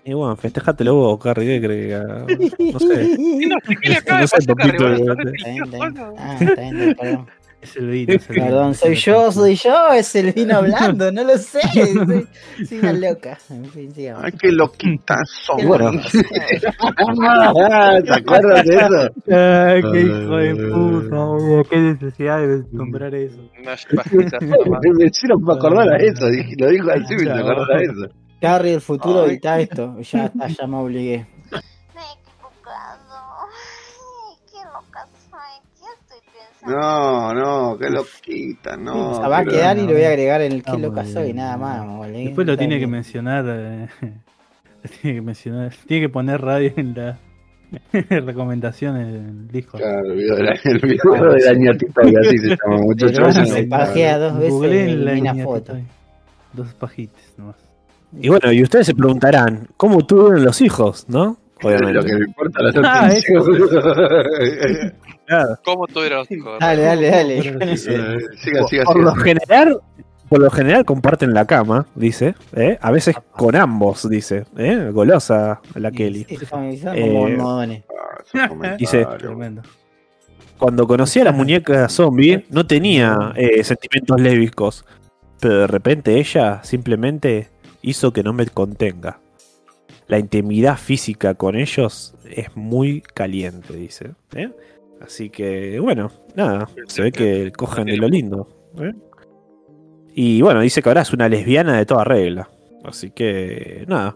Y 0.06 0.14
bueno, 0.14 0.36
festejátelo 0.36 0.96
vos, 0.96 1.20
Carrie, 1.20 1.62
¿qué 1.62 1.66
crees? 1.66 2.04
No 2.74 2.80
sé. 2.80 3.18
No 3.50 4.28
sé 4.28 4.46
No 4.46 4.58
sé, 6.98 7.20
Es 7.64 7.78
el 7.78 7.90
vino. 7.90 8.14
es 8.14 8.30
el 8.30 8.36
vino. 8.36 8.46
Perdón, 8.48 8.76
soy 8.76 8.96
yo, 8.96 9.32
soy 9.32 9.56
yo, 9.56 9.94
es 9.94 10.14
el 10.16 10.34
vino 10.34 10.58
hablando, 10.58 11.12
no 11.14 11.24
lo 11.24 11.38
sé. 11.38 11.62
Soy, 11.74 12.28
soy 12.68 12.80
una 12.80 12.92
loca. 12.92 13.38
En 13.50 13.66
fin, 13.66 13.94
sigamos. 13.94 14.26
Ay, 14.26 14.32
qué 14.34 14.52
loquitas 14.52 15.30
son. 15.46 15.66
Bueno. 15.66 15.92
Ah, 17.22 18.00
¿Te 18.06 18.14
acuerdas 18.14 18.66
de 18.66 18.76
eso? 18.76 19.12
Ay, 19.32 19.82
qué 19.82 20.02
hijo 20.02 20.36
de 20.36 20.56
puta, 20.72 21.70
qué 21.70 21.78
necesidad 21.78 22.40
de 22.40 22.64
nombrar 22.74 23.16
eso. 23.16 23.40
Me 23.64 25.06
hicieron 25.06 25.42
me 25.42 25.54
acordar 25.54 25.90
a 25.90 25.98
eso. 25.98 26.26
Lo 26.58 26.70
dijo 26.70 26.92
así, 26.92 27.16
me 27.16 27.32
acordar 27.32 27.78
a 27.78 27.82
eso. 27.82 28.10
Carrie, 28.42 28.74
el 28.74 28.82
futuro, 28.82 29.26
edita 29.26 29.58
esto. 29.58 29.98
Ya 30.02 30.26
está, 30.26 30.48
ya 30.50 30.68
me 30.68 30.76
obligué. 30.76 31.26
No, 36.66 37.34
no, 37.34 37.78
qué 37.78 37.90
loquita, 37.90 38.78
no. 38.78 39.12
o 39.12 39.16
sea, 39.16 39.28
va 39.28 39.40
a 39.40 39.46
quedar 39.46 39.78
y 39.78 39.82
lo 39.82 39.94
voy 39.94 40.04
a 40.04 40.10
agregar 40.10 40.42
en 40.42 40.54
el 40.54 40.64
qué 40.64 40.72
Ah, 40.72 40.78
loca 40.78 41.06
soy, 41.06 41.34
nada 41.34 41.58
más. 41.58 41.82
obligué. 41.88 42.26
Después 42.26 42.48
lo 42.48 42.58
tiene 42.58 42.80
que 42.80 42.88
mencionar. 42.88 43.44
eh, 43.48 43.88
tiene 45.02 45.18
que 45.18 45.22
mencionar. 45.22 45.74
Tiene 45.88 46.08
que 46.08 46.10
poner 46.10 46.40
radio 46.42 46.72
en 46.78 46.94
la 46.96 47.18
recomendaciones 48.10 49.12
del 49.12 49.48
disco. 49.50 49.78
Claro, 49.78 50.06
el 50.06 50.14
video 50.18 50.36
de 50.36 50.44
la, 50.44 50.52
el 50.64 50.80
video 50.80 51.34
de 51.34 51.40
la 51.42 51.54
ñatita 51.54 52.02
y 52.08 52.16
así 52.16 52.38
se 52.38 52.48
llama, 52.64 52.78
muchachos. 52.82 53.34
se 53.50 53.64
no- 53.64 53.70
pajea 53.70 54.18
dos 54.20 54.36
veces 54.38 54.52
Googleé 54.54 54.88
y 54.90 54.92
en 54.94 55.06
la 55.06 55.14
niña 55.16 55.36
foto. 55.44 55.78
Dos 56.54 56.74
pajites 56.76 57.34
nomás. 57.38 57.56
Y 58.20 58.30
bueno, 58.30 58.52
y 58.52 58.62
ustedes 58.62 58.86
se 58.86 58.94
preguntarán, 58.94 59.68
¿cómo 59.76 60.06
tuvieron 60.06 60.46
los 60.46 60.62
hijos, 60.62 61.10
no? 61.10 61.38
Obviamente. 61.64 61.94
Lo 61.94 62.04
que 62.04 62.14
me 62.14 62.26
importa 62.26 62.62
la 62.62 62.72
Ah. 62.86 63.10
Claro. 65.36 65.60
¿Cómo 65.66 65.88
tuvieron 65.88 66.20
los 66.20 66.32
hijos? 66.32 66.60
Dale, 66.60 66.82
dale, 66.84 67.10
dale. 67.10 67.78
Siga, 67.78 68.68
siga, 68.68 68.84
Por 68.86 69.02
lo 69.02 69.12
siga. 69.12 69.24
general, 69.24 69.80
por 70.30 70.40
lo 70.40 70.50
general 70.52 70.86
comparten 70.86 71.34
la 71.34 71.46
cama, 71.46 71.86
dice. 71.96 72.36
¿eh? 72.56 72.78
A 72.82 72.92
veces 72.92 73.16
con 73.32 73.56
ambos, 73.56 74.08
dice. 74.10 74.46
¿eh? 74.58 74.90
Golosa 74.92 75.62
la 75.76 75.92
Kelly. 75.92 76.26
Sí, 76.30 76.38
se 76.38 76.46
Eh, 76.46 76.48
como 76.50 77.28
esos 77.28 78.48
comentarios. 78.50 78.78
Dice- 78.78 79.06
Tremendo. 79.18 79.62
Cuando 80.58 80.88
conocí 80.88 81.20
a 81.20 81.26
la 81.26 81.32
muñeca 81.32 81.90
zombie, 81.90 82.46
no 82.50 82.66
tenía 82.66 83.34
eh, 83.36 83.64
sentimientos 83.64 84.22
lésbicos. 84.22 84.86
Pero 85.40 85.60
de 85.60 85.68
repente 85.68 86.18
ella 86.20 86.64
simplemente 86.64 87.50
hizo 87.82 88.14
que 88.14 88.24
no 88.24 88.32
me 88.34 88.46
contenga. 88.48 89.20
La 90.08 90.20
intimidad 90.20 90.78
física 90.78 91.34
con 91.34 91.56
ellos 91.56 92.14
es 92.30 92.56
muy 92.56 93.02
caliente, 93.02 93.74
dice. 93.74 94.12
¿eh? 94.36 94.52
Así 95.02 95.30
que, 95.30 95.80
bueno, 95.80 96.12
nada. 96.36 96.68
Se 96.88 97.02
ve 97.02 97.12
que 97.12 97.52
cogen 97.52 97.86
de 97.86 97.98
lo 97.98 98.08
lindo. 98.08 98.48
¿eh? 98.80 98.94
Y 100.16 100.42
bueno, 100.42 100.62
dice 100.62 100.82
que 100.82 100.90
ahora 100.90 101.02
es 101.02 101.12
una 101.14 101.28
lesbiana 101.28 101.78
de 101.78 101.86
toda 101.86 102.04
regla. 102.04 102.50
Así 102.84 103.12
que, 103.12 103.84
nada. 103.88 104.16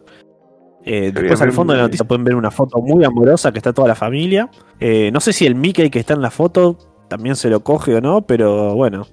Eh, 0.86 1.12
después 1.14 1.42
al 1.42 1.52
fondo 1.52 1.74
de 1.74 1.78
la 1.78 1.84
noticia 1.86 2.08
pueden 2.08 2.24
ver 2.24 2.36
una 2.36 2.52
foto 2.52 2.80
muy 2.82 3.04
amorosa 3.04 3.52
que 3.52 3.58
está 3.60 3.74
toda 3.74 3.90
la 3.90 3.96
familia. 3.96 4.50
Eh, 4.80 5.10
no 5.12 5.20
sé 5.20 5.34
si 5.34 5.46
el 5.46 5.56
Mickey 5.56 5.90
que 5.90 6.00
está 6.00 6.14
en 6.14 6.22
la 6.22 6.32
foto 6.32 6.78
también 7.10 7.36
se 7.36 7.50
lo 7.50 7.62
coge 7.62 7.96
o 7.96 8.02
no, 8.02 8.22
pero 8.22 8.74
bueno, 8.76 9.08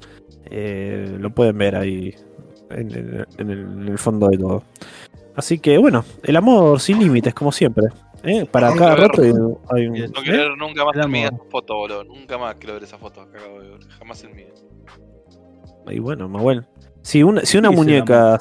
eh, 0.50 1.16
lo 1.18 1.30
pueden 1.34 1.58
ver 1.58 1.74
ahí 1.74 2.14
en, 2.70 2.90
el- 2.92 3.26
en 3.38 3.50
el, 3.50 3.58
en 3.60 3.88
el 3.88 3.98
fondo 3.98 4.28
de 4.28 4.38
todo. 4.38 4.62
Así 5.34 5.58
que 5.58 5.78
bueno, 5.78 6.04
el 6.22 6.36
amor 6.36 6.78
sin 6.80 7.00
límites, 7.00 7.34
como 7.34 7.50
siempre. 7.50 7.86
¿Eh? 8.24 8.46
Para 8.50 8.74
cada 8.74 8.96
ver. 8.96 9.00
rato 9.00 9.22
hay, 9.22 9.32
hay 9.70 9.88
un. 9.88 10.10
No 10.12 10.22
quiero 10.22 10.42
¿eh? 10.42 10.48
ver 10.48 10.58
nunca 10.58 10.84
más 10.84 10.96
en 10.96 11.10
mi 11.10 11.18
vida 11.20 11.28
amor. 11.28 11.32
esa 11.32 11.50
foto, 11.50 11.74
boludo. 11.76 12.04
Nunca 12.04 12.38
más 12.38 12.54
quiero 12.56 12.74
ver 12.74 12.82
esa 12.84 12.98
foto 12.98 13.30
que 13.30 13.38
acabo 13.38 13.60
de 13.60 13.68
ver. 13.70 13.80
Jamás 13.98 14.24
en 14.24 14.30
mi 14.36 14.44
vida. 14.44 14.54
Y 15.90 15.98
bueno, 15.98 16.28
Mahuel. 16.28 16.66
Si 17.02 17.22
una, 17.22 17.42
si 17.42 17.58
una 17.58 17.70
Sí, 17.70 17.76
muñeca 17.76 18.38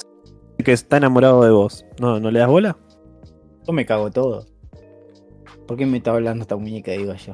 que 0.64 0.72
está 0.72 0.98
enamorado 0.98 1.44
de 1.44 1.52
vos, 1.52 1.86
¿no, 2.00 2.20
¿no 2.20 2.32
le 2.32 2.40
das 2.40 2.48
bola? 2.48 2.78
Yo 3.68 3.74
me 3.74 3.86
cago 3.86 4.10
todo. 4.12 4.46
¿Por 5.68 5.78
qué 5.78 5.86
me 5.86 5.98
está 5.98 6.12
hablando 6.12 6.44
esta 6.44 6.56
muñeca, 6.58 6.92
digo 6.92 7.14
yo? 7.16 7.34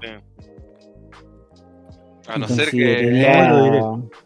A 2.27 2.37
no 2.37 2.47
ser 2.47 2.69
que 2.69 2.77
Bueno, 3.05 3.63
diré. 3.63 3.81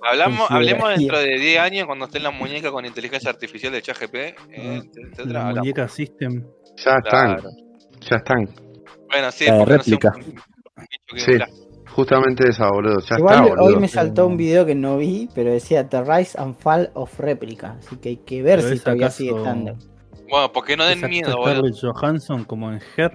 hablamos, 0.09 0.51
hablemos 0.51 0.89
dentro 0.89 1.19
de 1.19 1.37
10 1.39 1.59
años 1.59 1.85
cuando 1.85 2.05
esté 2.05 2.19
la 2.19 2.31
muñeca 2.31 2.69
con 2.71 2.85
inteligencia 2.85 3.29
artificial 3.29 3.71
de 3.71 3.81
ChatGPT, 3.81 4.15
eh, 4.15 4.35
etcétera. 4.51 5.25
La 5.33 5.39
hablamos. 5.47 5.59
muñeca 5.59 5.87
System. 5.87 6.43
Ya 6.77 6.97
están, 6.97 7.35
Claro. 7.35 7.49
Ya 8.09 8.17
están. 8.17 8.49
Bueno, 9.09 9.31
sí, 9.31 9.45
La 9.45 9.57
de 9.65 9.77
no 9.77 9.83
sé, 9.83 9.97
Sí. 11.15 11.37
Justamente 11.95 12.49
esa, 12.49 12.69
boludo. 12.69 12.99
Ya 13.01 13.17
Igual 13.17 13.35
está, 13.35 13.47
boludo. 13.49 13.65
hoy 13.65 13.75
me 13.75 13.87
saltó 13.87 14.25
un 14.25 14.35
video 14.35 14.65
que 14.65 14.73
no 14.73 14.97
vi, 14.97 15.29
pero 15.35 15.51
decía 15.51 15.87
The 15.87 16.03
Rise 16.03 16.39
and 16.41 16.55
Fall 16.55 16.89
of 16.95 17.19
Replica. 17.19 17.77
Así 17.79 17.97
que 17.97 18.09
hay 18.09 18.17
que 18.17 18.41
ver 18.41 18.59
Pero 18.61 18.73
si 18.73 18.79
todavía 18.79 19.05
acaso- 19.07 19.17
sigue 19.19 19.37
estando. 19.37 19.75
Bueno, 20.29 20.51
porque 20.51 20.75
no 20.75 20.85
den 20.85 21.03
¿Es 21.03 21.09
miedo, 21.09 21.37
boludo. 21.37 21.69
Johansson 21.79 22.45
como 22.45 22.71
en 22.71 22.79
Her. 22.97 23.11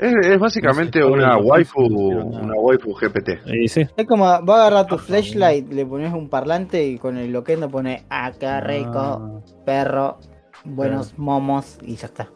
Es, 0.00 0.14
es 0.26 0.38
básicamente 0.40 1.04
una 1.04 1.36
waifu, 1.36 1.82
una 1.82 2.54
waifu 2.54 2.94
GPT. 2.94 3.68
Sí. 3.68 3.82
Es 3.96 4.06
como, 4.08 4.24
va 4.24 4.38
a 4.38 4.66
agarrar 4.66 4.86
tu 4.86 4.96
flashlight, 4.98 5.70
le 5.72 5.84
pones 5.86 6.12
un 6.12 6.28
parlante 6.30 6.82
y 6.84 6.96
con 6.98 7.16
el 7.18 7.30
loquendo 7.30 7.68
pone, 7.68 8.04
ah, 8.10 8.32
qué 8.40 8.60
rico, 8.62 8.98
Ah, 8.98 9.40
perro, 9.66 10.18
buenos 10.64 11.16
momos, 11.18 11.78
y 11.82 11.96
ya 11.96 12.06
está. 12.06 12.28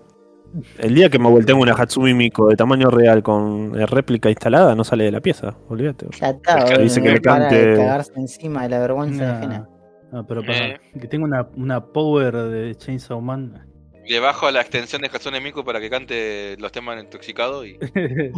El 0.78 0.94
día 0.94 1.08
que 1.08 1.18
me 1.18 1.28
tengo 1.44 1.62
una 1.62 1.72
Hatsumi 1.72 2.14
Miku 2.14 2.46
de 2.48 2.56
tamaño 2.56 2.88
real 2.90 3.22
con 3.22 3.74
réplica 3.88 4.28
instalada, 4.30 4.74
no 4.74 4.84
sale 4.84 5.04
de 5.04 5.10
la 5.12 5.20
pieza. 5.20 5.56
Olvídate. 5.68 6.06
Ya 6.20 6.30
está, 6.30 6.58
Es 6.58 6.64
que 6.64 6.70
boludo, 6.70 6.82
dice 6.84 7.02
que 7.02 7.12
le 7.12 7.20
para 7.20 7.48
de 7.48 7.56
cante- 7.64 7.76
cagarse 7.76 8.12
encima 8.16 8.62
de 8.62 8.68
la 8.68 8.78
vergüenza 8.78 9.24
nah. 9.24 9.38
ajena. 9.38 9.68
No, 10.12 10.26
pero 10.26 10.42
para 10.42 10.66
Eh. 10.68 10.80
que 11.00 11.08
tenga 11.08 11.24
una, 11.24 11.48
una 11.56 11.84
power 11.84 12.34
de 12.36 12.74
Chainsaw 12.76 13.20
Man. 13.20 13.66
Le 14.06 14.20
bajo 14.20 14.50
la 14.50 14.60
extensión 14.60 15.00
de 15.02 15.08
Hatsune 15.08 15.40
Miku 15.40 15.64
para 15.64 15.80
que 15.80 15.88
cante 15.90 16.56
los 16.58 16.70
temas 16.70 17.02
intoxicados 17.02 17.66
y. 17.66 17.78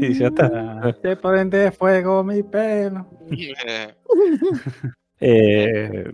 Y 0.00 0.14
ya 0.14 0.28
está. 0.28 0.94
Se 1.02 1.16
prende 1.16 1.72
fuego 1.72 2.22
mi 2.24 2.42
pelo. 2.42 3.06
eh, 3.30 3.94
Eh, 5.20 6.04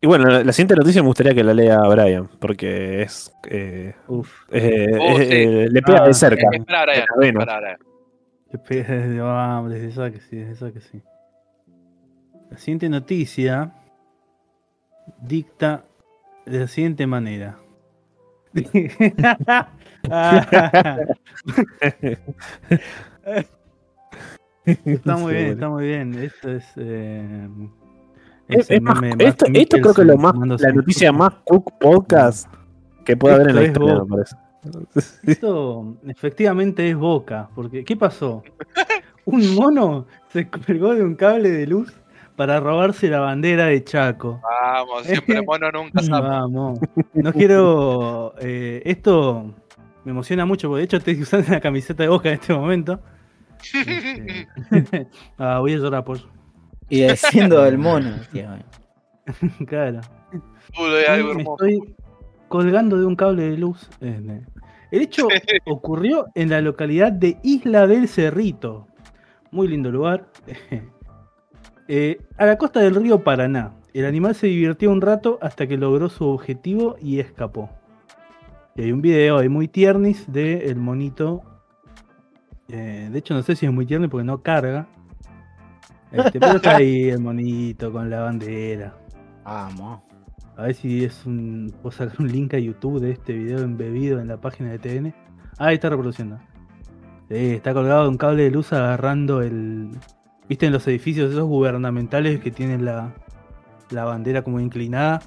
y 0.00 0.06
bueno, 0.06 0.24
la, 0.26 0.42
la 0.44 0.52
siguiente 0.52 0.74
noticia 0.76 1.02
me 1.02 1.08
gustaría 1.08 1.34
que 1.34 1.44
la 1.44 1.52
lea 1.54 1.78
Brian, 1.80 2.28
porque 2.38 3.02
es. 3.02 3.32
eh, 3.48 3.94
Uf. 4.08 4.30
eh, 4.50 4.86
Oh, 5.00 5.18
es- 5.18 5.28
sí. 5.28 5.34
eh, 5.34 5.68
le 5.70 5.82
pega 5.82 6.02
Ah, 6.02 6.06
de 6.06 6.14
cerca. 6.14 6.46
eh, 6.52 6.56
espera, 6.58 6.84
Brian, 7.16 7.34
Brian. 7.34 7.78
Te 8.50 8.58
pega 8.58 8.94
desde 8.94 9.20
vamos, 9.20 9.70
desde 9.72 9.88
esa 9.88 10.10
que 10.10 10.20
sí, 10.20 10.36
desde 10.36 10.52
esa 10.52 10.72
que 10.72 10.80
sí. 10.80 11.02
La 12.50 12.58
siguiente 12.58 12.88
noticia 12.88 13.72
dicta 15.20 15.84
de 16.46 16.58
la 16.60 16.66
siguiente 16.66 17.06
manera. 17.06 17.58
Ah, 20.10 20.96
está 24.64 25.16
muy 25.16 25.34
bien, 25.34 25.46
está 25.52 25.68
muy 25.68 25.84
bien. 25.86 26.18
Esto 26.18 26.50
es. 26.50 26.66
Es- 28.50 28.70
el 28.70 28.76
es 28.76 28.82
más- 28.82 29.00
meme 29.00 29.24
esto, 29.24 29.46
creo 29.80 29.94
que 29.94 30.00
es 30.02 30.06
lo 30.06 30.16
más, 30.16 30.34
la 30.60 30.72
noticia 30.72 31.12
más 31.12 31.32
cook 31.44 31.72
podcast 31.78 32.52
que 33.04 33.16
puede 33.16 33.34
haber 33.36 33.50
en 33.50 33.56
la 33.56 33.62
historia, 33.64 33.94
me 34.04 34.06
parece. 34.06 34.36
Esto 35.22 35.96
efectivamente 36.06 36.88
es 36.90 36.96
Boca, 36.96 37.48
porque 37.54 37.84
¿qué 37.84 37.96
pasó? 37.96 38.42
Un 39.24 39.54
mono 39.54 40.06
se 40.28 40.48
colgó 40.48 40.94
de 40.94 41.02
un 41.04 41.14
cable 41.14 41.50
de 41.50 41.66
luz 41.66 41.92
para 42.36 42.58
robarse 42.58 43.08
la 43.08 43.20
bandera 43.20 43.66
de 43.66 43.84
Chaco. 43.84 44.40
Vamos, 44.42 45.04
siempre 45.04 45.40
mono 45.42 45.70
nunca 45.70 46.02
sabe. 46.02 46.28
Vamos, 46.28 46.78
no 47.14 47.32
quiero. 47.32 48.34
eh, 48.40 48.82
esto 48.84 49.54
me 50.04 50.10
emociona 50.12 50.44
mucho, 50.46 50.68
porque 50.68 50.78
de 50.80 50.84
hecho 50.84 50.96
estoy 50.96 51.20
usando 51.22 51.48
una 51.48 51.60
camiseta 51.60 52.02
de 52.02 52.08
Boca 52.08 52.28
en 52.30 52.34
este 52.36 52.52
momento. 52.54 53.00
Este, 54.70 55.06
ah, 55.38 55.58
voy 55.60 55.74
a 55.74 55.76
llorar 55.76 56.02
por 56.04 56.18
Y 56.90 57.00
desciendo 57.00 57.62
del 57.62 57.78
mono, 57.78 58.10
tío. 58.32 58.48
claro. 59.66 60.00
De 60.76 61.06
algo 61.06 61.34
me 61.34 61.40
hermoso. 61.42 61.64
estoy 61.64 61.94
colgando 62.48 62.98
de 62.98 63.06
un 63.06 63.16
cable 63.16 63.50
de 63.50 63.56
luz. 63.56 63.88
eh, 64.00 64.42
El 64.90 65.02
hecho 65.02 65.28
ocurrió 65.66 66.26
en 66.34 66.50
la 66.50 66.60
localidad 66.60 67.12
de 67.12 67.38
Isla 67.42 67.86
del 67.86 68.08
Cerrito. 68.08 68.86
Muy 69.50 69.68
lindo 69.68 69.90
lugar. 69.90 70.26
Eh, 71.92 72.20
a 72.38 72.46
la 72.46 72.56
costa 72.56 72.78
del 72.78 72.94
río 72.94 73.24
Paraná. 73.24 73.72
El 73.92 74.06
animal 74.06 74.36
se 74.36 74.46
divirtió 74.46 74.92
un 74.92 75.00
rato 75.00 75.40
hasta 75.42 75.66
que 75.66 75.76
logró 75.76 76.08
su 76.08 76.24
objetivo 76.24 76.94
y 77.02 77.18
escapó. 77.18 77.68
Y 78.76 78.82
hay 78.82 78.92
un 78.92 79.02
video 79.02 79.38
ahí 79.38 79.48
muy 79.48 79.66
tiernis 79.66 80.24
de 80.32 80.68
el 80.68 80.76
monito. 80.76 81.42
Eh, 82.68 83.08
de 83.10 83.18
hecho, 83.18 83.34
no 83.34 83.42
sé 83.42 83.56
si 83.56 83.66
es 83.66 83.72
muy 83.72 83.86
tierno 83.86 84.08
porque 84.08 84.22
no 84.22 84.40
carga. 84.40 84.86
Este, 86.12 86.40
pero 86.40 86.56
está 86.56 86.76
ahí 86.76 87.10
el 87.10 87.20
monito 87.20 87.92
con 87.92 88.10
la 88.10 88.20
bandera. 88.20 88.94
Vamos. 89.44 90.00
A 90.56 90.62
ver 90.64 90.74
si 90.74 91.04
es 91.04 91.24
un. 91.24 91.74
Puedo 91.80 91.96
sacar 91.96 92.20
un 92.20 92.30
link 92.30 92.54
a 92.54 92.58
YouTube 92.58 93.00
de 93.00 93.12
este 93.12 93.32
video 93.32 93.60
embebido 93.60 94.20
en 94.20 94.28
la 94.28 94.40
página 94.40 94.70
de 94.70 94.78
TN. 94.78 95.14
Ah, 95.58 95.66
ahí 95.66 95.74
está 95.74 95.88
reproduciendo. 95.88 96.38
Sí, 97.28 97.52
está 97.54 97.72
colgado 97.72 98.02
de 98.02 98.08
un 98.08 98.18
cable 98.18 98.42
de 98.44 98.50
luz 98.50 98.72
agarrando 98.72 99.42
el. 99.42 99.90
¿Viste 100.48 100.66
en 100.66 100.72
los 100.72 100.86
edificios 100.88 101.30
esos 101.30 101.44
gubernamentales 101.44 102.40
que 102.40 102.50
tienen 102.50 102.84
la, 102.84 103.14
la 103.90 104.04
bandera 104.04 104.42
como 104.42 104.58
inclinada? 104.58 105.22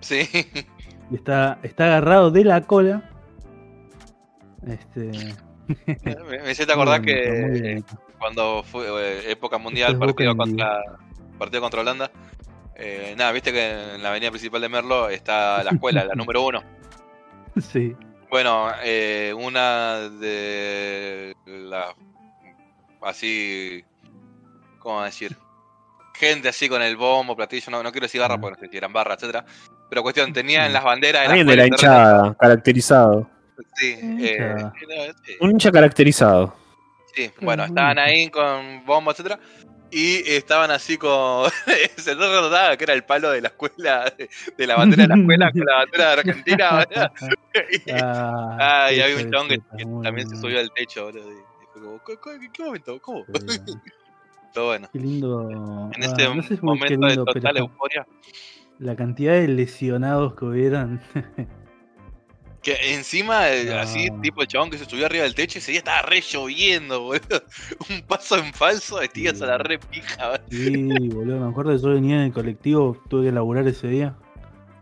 Sí. 0.00 0.28
Y 1.10 1.14
está, 1.14 1.58
está 1.62 1.84
agarrado 1.84 2.30
de 2.30 2.44
la 2.44 2.62
cola. 2.62 3.08
Este. 4.66 5.34
Me, 6.04 6.42
me 6.42 6.50
hiciste 6.50 6.72
acordar 6.72 7.02
que. 7.02 7.82
Cuando 8.18 8.62
fue 8.62 8.86
eh, 8.86 9.30
época 9.30 9.58
mundial, 9.58 9.98
partido 9.98 10.36
contra, 10.36 10.80
partido 11.38 11.62
contra 11.62 11.80
Holanda. 11.80 12.10
eh, 12.74 13.14
nada, 13.16 13.32
viste 13.32 13.52
que 13.52 13.94
en 13.94 14.02
la 14.02 14.10
avenida 14.10 14.30
principal 14.30 14.60
de 14.60 14.68
Merlo 14.68 15.08
está 15.08 15.62
la 15.64 15.70
escuela, 15.70 16.04
la 16.04 16.14
número 16.14 16.42
uno. 16.42 16.62
Sí. 17.58 17.96
Bueno, 18.28 18.68
eh, 18.84 19.32
una 19.34 20.10
de 20.10 21.34
las 21.46 21.94
así, 23.00 23.82
¿cómo 24.78 25.02
decir? 25.04 25.36
Gente 26.12 26.48
así 26.48 26.68
con 26.68 26.82
el 26.82 26.96
bombo, 26.96 27.34
platillo, 27.34 27.70
no, 27.70 27.82
no 27.82 27.92
quiero 27.92 28.04
decir 28.06 28.20
garra 28.20 28.38
porque 28.38 28.56
no 28.56 28.66
sé 28.66 28.70
si 28.70 28.76
eran 28.76 28.92
barra, 28.92 29.14
etcétera. 29.14 29.44
Pero 29.88 30.02
cuestión, 30.02 30.32
tenía 30.32 30.66
en 30.66 30.72
las 30.72 30.84
banderas 30.84 31.22
de 31.22 31.28
la 31.28 31.32
Alguien 31.32 31.46
de 31.46 31.56
la 31.56 31.66
hinchada, 31.66 32.34
caracterizado. 32.38 33.30
Sí, 33.76 33.96
eh, 34.02 34.56
sí, 35.24 35.32
Un 35.40 35.52
hincha 35.52 35.70
caracterizado. 35.70 36.54
Sí, 37.16 37.30
bueno, 37.40 37.64
estaban 37.64 37.98
ahí 37.98 38.28
con 38.30 38.84
bombo, 38.84 39.10
etcétera. 39.10 39.40
Y 39.90 40.16
estaban 40.30 40.70
así 40.72 40.98
con. 40.98 41.48
Se 41.96 42.14
notaba 42.14 42.76
que 42.76 42.84
era 42.84 42.92
el 42.92 43.04
palo 43.04 43.30
de 43.30 43.40
la 43.40 43.48
escuela, 43.48 44.12
de, 44.18 44.28
de 44.56 44.66
la 44.66 44.76
bandera 44.76 45.04
de 45.04 45.08
la 45.08 45.14
escuela 45.16 45.50
con 45.52 45.60
la 45.64 45.74
bandera 45.76 46.04
de 46.06 46.12
Argentina. 46.12 46.86
¿verdad? 46.90 47.12
Y- 47.70 47.90
Ah, 47.92 48.56
Ah, 48.86 48.92
y 48.92 49.00
había 49.00 49.16
un 49.24 49.30
chabón 49.30 49.48
que, 49.48 49.58
también 50.02 50.28
se 50.28 50.36
subió 50.36 50.58
al 50.60 50.70
techo, 50.72 51.04
boludo. 51.04 51.30
y 51.32 51.66
fue 51.72 51.82
como, 51.82 52.04
¿qué, 52.04 52.14
qué- 52.40 52.48
qué 52.52 52.62
momento? 52.64 53.00
¿Cómo? 53.00 53.24
Pero 53.26 53.34
bueno, 54.66 54.88
Qué 54.92 54.98
lindo. 54.98 55.48
en 55.50 56.02
ah, 56.02 56.06
este 56.06 56.24
no 56.34 56.42
sé 56.42 56.56
si 56.56 56.62
momento 56.62 57.00
de 57.00 57.06
lindo, 57.06 57.24
pero 57.24 57.40
total 57.40 57.56
euforia. 57.58 58.06
la 58.80 58.96
cantidad 58.96 59.34
de 59.34 59.48
lesionados 59.48 60.34
que 60.34 60.44
hubieran. 60.46 61.00
Que 62.66 62.94
encima, 62.94 63.48
eh, 63.48 63.66
No. 63.66 63.78
así, 63.78 64.08
tipo 64.22 64.42
el 64.42 64.48
chabón 64.48 64.70
que 64.70 64.78
se 64.78 64.86
subió 64.86 65.06
arriba 65.06 65.22
del 65.22 65.36
techo 65.36 65.58
y 65.58 65.60
ese 65.60 65.70
día 65.70 65.78
estaba 65.78 66.02
re 66.02 66.20
lloviendo, 66.20 67.00
boludo. 67.04 67.42
Un 67.88 68.02
paso 68.02 68.36
en 68.38 68.52
falso, 68.52 68.98
vestías 68.98 69.40
a 69.40 69.46
la 69.46 69.58
re 69.58 69.78
pija, 69.78 70.30
boludo. 70.30 70.46
Sí, 70.50 71.08
boludo, 71.10 71.38
me 71.38 71.48
acuerdo 71.48 71.70
que 71.76 71.78
yo 71.78 71.90
venía 71.90 72.16
en 72.16 72.22
el 72.22 72.32
colectivo, 72.32 73.00
tuve 73.08 73.26
que 73.26 73.32
laburar 73.32 73.68
ese 73.68 73.86
día. 73.86 74.16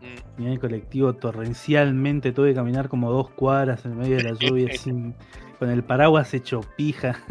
Mm. 0.01 0.35
Venía 0.37 0.47
en 0.47 0.53
el 0.53 0.59
colectivo 0.59 1.13
torrencialmente, 1.13 2.31
tuve 2.31 2.49
que 2.49 2.55
caminar 2.55 2.89
como 2.89 3.11
dos 3.11 3.29
cuadras 3.29 3.85
en 3.85 3.99
medio 3.99 4.17
de 4.17 4.23
la 4.23 4.31
lluvia 4.31 4.75
sin, 4.75 5.13
con 5.59 5.69
el 5.69 5.83
paraguas 5.83 6.33
hecho 6.33 6.61
pija. 6.75 7.21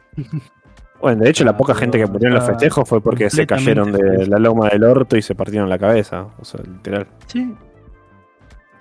Bueno, 1.02 1.24
de 1.24 1.32
hecho, 1.32 1.44
la 1.44 1.50
Ah, 1.52 1.58
poca 1.58 1.74
gente 1.74 1.98
que 1.98 2.06
murió 2.06 2.28
en 2.28 2.36
los 2.36 2.46
festejos 2.46 2.88
fue 2.88 3.02
porque 3.02 3.28
se 3.32 3.48
cayeron 3.48 3.92
de 3.92 4.28
la 4.28 4.38
loma 4.38 4.70
del 4.70 4.84
orto 4.84 5.18
y 5.18 5.24
se 5.24 5.34
partieron 5.34 5.68
la 5.68 5.80
cabeza. 5.80 6.28
O 6.38 6.46
sea, 6.46 6.62
literal. 6.64 7.08
Sí. 7.26 7.52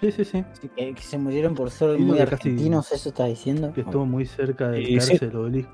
Sí, 0.01 0.13
sí, 0.13 0.25
sí. 0.25 0.45
Sí, 0.61 0.69
Que, 0.75 0.95
que 0.95 1.03
se 1.03 1.19
murieron 1.19 1.55
por 1.55 1.71
ser 1.71 1.97
Sí, 1.97 2.03
muy 2.03 2.19
casi- 2.19 2.35
argentinos, 2.35 2.91
eso 2.93 3.09
está 3.11 3.27
diciendo. 3.27 3.73
Que 3.73 3.83
estuvo 3.83 4.07
muy 4.07 4.27
cerca 4.27 4.69
del 4.69 4.87
sí. 4.87 4.97
caerse 5.09 5.25
el 5.27 5.37
obelisco. 5.37 5.73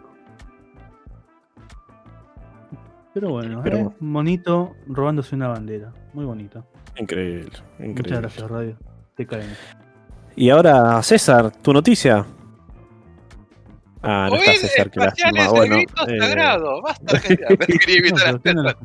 Pero 3.14 3.30
bueno, 3.30 3.60
Pero- 3.62 3.78
eh, 3.78 3.88
bonito 4.00 4.74
robándose 4.86 5.34
una 5.34 5.48
bandera. 5.48 5.92
Muy 6.12 6.24
bonito. 6.24 6.66
Increíble, 6.98 7.44
Muchas 7.44 7.62
increíble. 7.88 8.20
gracias, 8.20 8.50
Radio. 8.50 8.78
Te 9.14 9.26
caen. 9.26 9.54
Y 10.34 10.50
ahora, 10.50 11.02
César, 11.02 11.50
tu 11.62 11.72
noticia. 11.72 12.26
Ah, 14.02 14.28
no 14.30 14.36
está 14.36 14.52
César, 14.52 14.86
espaciales, 14.88 15.44
lástima. 15.44 15.48
Bueno, 15.50 15.76
eh, 15.78 16.18
sagrado. 16.20 16.82
Basta. 16.82 17.20
Quería 17.86 18.12
No. 18.54 18.74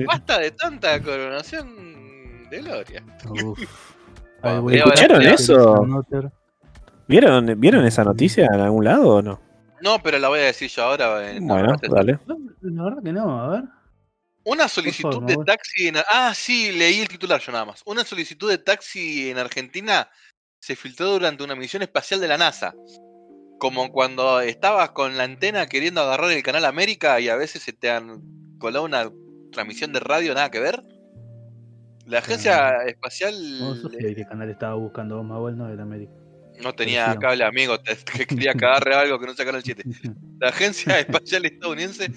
Basta 0.06 0.38
de 0.38 0.50
tanta 0.52 1.00
coronación 1.02 1.99
de 2.50 2.60
gloria. 2.62 3.04
Uf. 3.30 3.58
¿escucharon 4.42 5.22
escuchar 5.22 5.22
eso? 5.22 5.86
¿vieron, 7.06 7.60
¿Vieron 7.60 7.84
esa 7.84 8.04
noticia 8.04 8.46
en 8.46 8.60
algún 8.60 8.84
lado 8.84 9.08
o 9.16 9.22
no? 9.22 9.40
No, 9.82 10.02
pero 10.02 10.18
la 10.18 10.28
voy 10.28 10.40
a 10.40 10.44
decir 10.44 10.70
yo 10.70 10.82
ahora. 10.82 11.30
en- 11.30 11.46
Bueno, 11.46 11.74
no, 11.74 11.94
dale. 11.94 12.18
La 12.62 12.84
verdad 12.84 13.02
que 13.02 13.12
no, 13.12 13.40
a 13.40 13.48
ver. 13.48 13.64
Una 14.44 14.68
solicitud 14.68 15.12
favor, 15.12 15.26
de 15.26 15.36
taxi 15.44 15.88
en... 15.88 15.96
Ah, 16.08 16.32
sí, 16.34 16.72
leí 16.72 17.00
el 17.00 17.08
titular 17.08 17.40
yo 17.40 17.52
nada 17.52 17.66
más. 17.66 17.82
Una 17.84 18.04
solicitud 18.04 18.50
de 18.50 18.58
taxi 18.58 19.30
en 19.30 19.38
Argentina 19.38 20.08
se 20.60 20.76
filtró 20.76 21.10
durante 21.12 21.44
una 21.44 21.54
misión 21.54 21.82
espacial 21.82 22.20
de 22.20 22.28
la 22.28 22.38
NASA. 22.38 22.74
Como 23.58 23.92
cuando 23.92 24.40
estabas 24.40 24.90
con 24.92 25.18
la 25.18 25.24
antena 25.24 25.66
queriendo 25.66 26.00
agarrar 26.00 26.30
el 26.30 26.42
canal 26.42 26.64
América 26.64 27.20
y 27.20 27.28
a 27.28 27.36
veces 27.36 27.62
se 27.62 27.74
te 27.74 27.90
han 27.90 28.22
colado 28.58 28.84
una 28.84 29.10
transmisión 29.52 29.92
de 29.92 30.00
radio 30.00 30.34
nada 30.34 30.50
que 30.50 30.60
ver. 30.60 30.82
La 32.10 32.18
agencia 32.18 32.84
espacial 32.86 33.34
No, 33.60 33.74
sé 33.90 34.14
qué 34.14 34.24
canal 34.26 34.50
estaba 34.50 34.74
buscando 34.74 35.16
vos, 35.16 35.24
Manuel, 35.26 35.56
no 35.76 35.82
América. 35.82 36.12
no 36.62 36.74
tenía 36.74 37.16
cable 37.16 37.44
amigo, 37.44 37.78
te- 37.80 37.96
que 37.96 38.26
quería 38.26 38.52
que 38.54 38.64
agarre 38.64 38.94
algo 38.94 39.18
que 39.18 39.26
no 39.26 39.34
sea 39.34 39.46
Canal 39.46 39.62
7. 39.62 39.82
La 40.40 40.48
agencia 40.48 40.98
espacial 40.98 41.44
estadounidense 41.46 42.10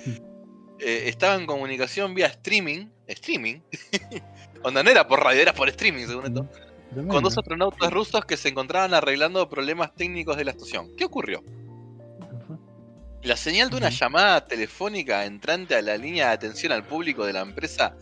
eh, 0.79 1.03
estaba 1.07 1.35
en 1.35 1.45
comunicación 1.45 2.13
vía 2.13 2.27
streaming. 2.27 2.87
Streaming. 3.07 3.59
Onda, 4.63 4.81
no 4.83 4.89
era 4.89 5.07
por 5.07 5.19
radio, 5.23 5.41
era 5.41 5.53
por 5.53 5.69
streaming, 5.69 6.07
según 6.07 6.25
esto. 6.25 6.49
Con 7.07 7.23
dos 7.23 7.37
astronautas 7.37 7.91
rusos 7.91 8.23
que 8.25 8.37
se 8.37 8.49
encontraban 8.49 8.93
arreglando 8.93 9.47
problemas 9.49 9.93
técnicos 9.95 10.37
de 10.37 10.45
la 10.45 10.51
estación. 10.51 10.95
¿Qué 10.95 11.05
ocurrió? 11.05 11.43
La 13.23 13.35
señal 13.37 13.69
de 13.69 13.77
una 13.77 13.89
llamada 13.89 14.45
telefónica 14.45 15.25
entrante 15.25 15.75
a 15.75 15.81
la 15.81 15.97
línea 15.97 16.27
de 16.27 16.33
atención 16.33 16.71
al 16.73 16.83
público 16.83 17.25
de 17.25 17.33
la 17.33 17.41
empresa. 17.41 17.95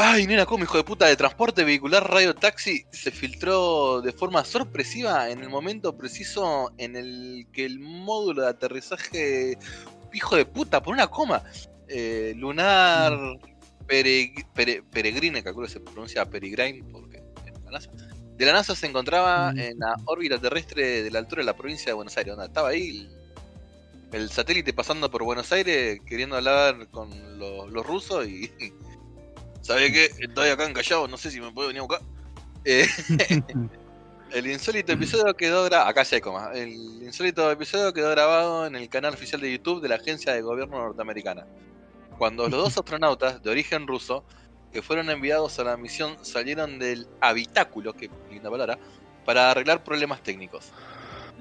Ay, 0.00 0.26
nena, 0.28 0.46
¿cómo 0.46 0.62
hijo 0.62 0.76
de 0.76 0.84
puta 0.84 1.06
de 1.06 1.16
transporte 1.16 1.64
vehicular 1.64 2.08
Radio 2.08 2.32
Taxi 2.34 2.84
se 2.92 3.10
filtró 3.10 4.00
de 4.00 4.12
forma 4.12 4.44
sorpresiva 4.44 5.28
en 5.28 5.40
el 5.42 5.48
momento 5.48 5.96
preciso 5.96 6.72
en 6.78 6.94
el 6.94 7.46
que 7.52 7.64
el 7.64 7.80
módulo 7.80 8.42
de 8.42 8.48
aterrizaje, 8.48 9.58
hijo 10.12 10.36
de 10.36 10.46
puta, 10.46 10.80
por 10.80 10.94
una 10.94 11.08
coma, 11.08 11.42
eh, 11.88 12.32
lunar 12.36 13.12
Pereg- 13.88 14.46
Pere- 14.54 14.84
Peregrine, 14.88 15.42
calculo 15.42 15.66
que 15.66 15.72
se 15.72 15.80
pronuncia 15.80 16.24
Peregrine 16.26 16.84
porque 16.92 17.16
es 17.46 17.64
la 17.64 17.70
NASA. 17.72 17.90
De 18.36 18.46
la 18.46 18.52
NASA 18.52 18.76
se 18.76 18.86
encontraba 18.86 19.52
Mm. 19.52 19.58
en 19.58 19.78
la 19.80 19.96
órbita 20.04 20.38
terrestre 20.38 21.02
de 21.02 21.10
la 21.10 21.18
altura 21.18 21.40
de 21.42 21.46
la 21.46 21.56
provincia 21.56 21.86
de 21.86 21.94
Buenos 21.94 22.16
Aires, 22.16 22.34
donde 22.36 22.46
estaba 22.46 22.68
ahí 22.68 22.88
el, 22.90 24.20
el 24.20 24.30
satélite 24.30 24.72
pasando 24.72 25.10
por 25.10 25.24
Buenos 25.24 25.50
Aires 25.50 25.98
queriendo 26.06 26.36
hablar 26.36 26.86
con 26.92 27.10
los, 27.38 27.68
los 27.72 27.84
rusos 27.84 28.28
y. 28.28 28.48
¿Sabe 29.68 29.92
qué? 29.92 30.06
Estoy 30.18 30.48
acá 30.48 30.64
en 30.64 30.72
Callao, 30.72 31.06
no 31.08 31.18
sé 31.18 31.30
si 31.30 31.42
me 31.42 31.52
puedo 31.52 31.68
venir 31.68 31.80
a 31.80 31.82
buscar. 31.82 32.00
Eh, 32.64 32.86
el 34.32 34.46
insólito 34.46 34.92
episodio 34.92 35.34
quedó 35.34 35.64
grabado. 35.64 35.90
Acá 35.90 36.04
hay 36.10 36.22
coma. 36.22 36.52
El 36.54 37.02
insólito 37.02 37.50
episodio 37.50 37.92
quedó 37.92 38.08
grabado 38.12 38.66
en 38.66 38.76
el 38.76 38.88
canal 38.88 39.12
oficial 39.12 39.42
de 39.42 39.52
YouTube 39.52 39.82
de 39.82 39.90
la 39.90 39.96
Agencia 39.96 40.32
de 40.32 40.40
Gobierno 40.40 40.78
Norteamericana. 40.78 41.46
Cuando 42.16 42.48
los 42.48 42.62
dos 42.62 42.78
astronautas 42.78 43.42
de 43.42 43.50
origen 43.50 43.86
ruso 43.86 44.24
que 44.72 44.80
fueron 44.80 45.10
enviados 45.10 45.58
a 45.58 45.64
la 45.64 45.76
misión 45.76 46.16
salieron 46.22 46.78
del 46.78 47.06
habitáculo, 47.20 47.92
que 47.92 48.08
linda 48.30 48.50
palabra, 48.50 48.78
para 49.26 49.50
arreglar 49.50 49.84
problemas 49.84 50.22
técnicos. 50.22 50.72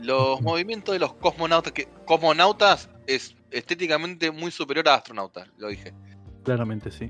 Los 0.01 0.41
movimientos 0.41 0.91
de 0.91 0.99
los 0.99 1.13
cosmonautas, 1.13 1.71
que 1.71 1.87
cosmonautas 2.05 2.89
es 3.05 3.37
estéticamente 3.51 4.31
muy 4.31 4.51
superior 4.51 4.89
a 4.89 4.95
astronautas, 4.95 5.47
lo 5.57 5.69
dije. 5.69 5.93
Claramente 6.43 6.91
sí. 6.91 7.09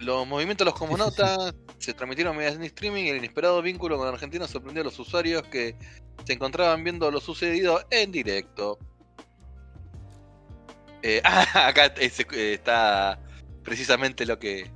Los 0.00 0.26
movimientos 0.26 0.64
de 0.64 0.70
los 0.70 0.78
cosmonautas 0.78 1.54
se 1.78 1.92
transmitieron 1.94 2.36
mediante 2.36 2.66
streaming 2.66 3.04
y 3.04 3.08
el 3.10 3.16
inesperado 3.18 3.60
vínculo 3.62 3.98
con 3.98 4.08
Argentina 4.08 4.48
sorprendió 4.48 4.80
a 4.80 4.84
los 4.84 4.98
usuarios 4.98 5.42
que 5.44 5.76
se 6.24 6.32
encontraban 6.32 6.82
viendo 6.82 7.10
lo 7.10 7.20
sucedido 7.20 7.82
en 7.90 8.10
directo. 8.10 8.78
Eh, 11.02 11.20
ah, 11.24 11.68
acá 11.68 11.86
es- 11.98 12.20
eh, 12.20 12.54
está 12.54 13.18
precisamente 13.62 14.24
lo 14.26 14.38
que 14.38 14.70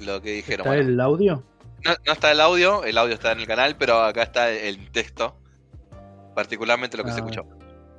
lo 0.00 0.22
que 0.22 0.30
dijeron. 0.34 0.60
¿Está 0.66 0.70
Bueno, 0.76 0.88
el 0.90 1.00
audio? 1.00 1.44
no, 1.84 1.94
no 2.06 2.12
está 2.12 2.30
el 2.30 2.40
audio, 2.40 2.84
el 2.84 2.96
audio 2.98 3.14
está 3.14 3.32
en 3.32 3.40
el 3.40 3.46
canal, 3.48 3.76
pero 3.76 4.00
acá 4.00 4.22
está 4.22 4.50
el 4.50 4.90
texto, 4.92 5.36
particularmente 6.36 6.96
lo 6.96 7.02
que 7.04 7.10
se 7.10 7.16
Ah. 7.16 7.18
escuchó. 7.18 7.46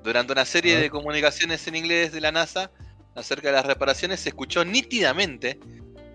Durante 0.02 0.32
una 0.32 0.46
serie 0.46 0.74
A 0.74 0.76
ver. 0.76 0.84
de 0.86 0.90
comunicaciones 0.92 1.68
en 1.68 1.76
inglés 1.76 2.14
de 2.14 2.22
la 2.22 2.32
NASA 2.32 2.72
acerca 3.16 3.50
de 3.50 3.56
las 3.56 3.66
reparaciones 3.66 4.22
se 4.22 4.30
escuchó 4.30 4.64
nítidamente 4.64 5.60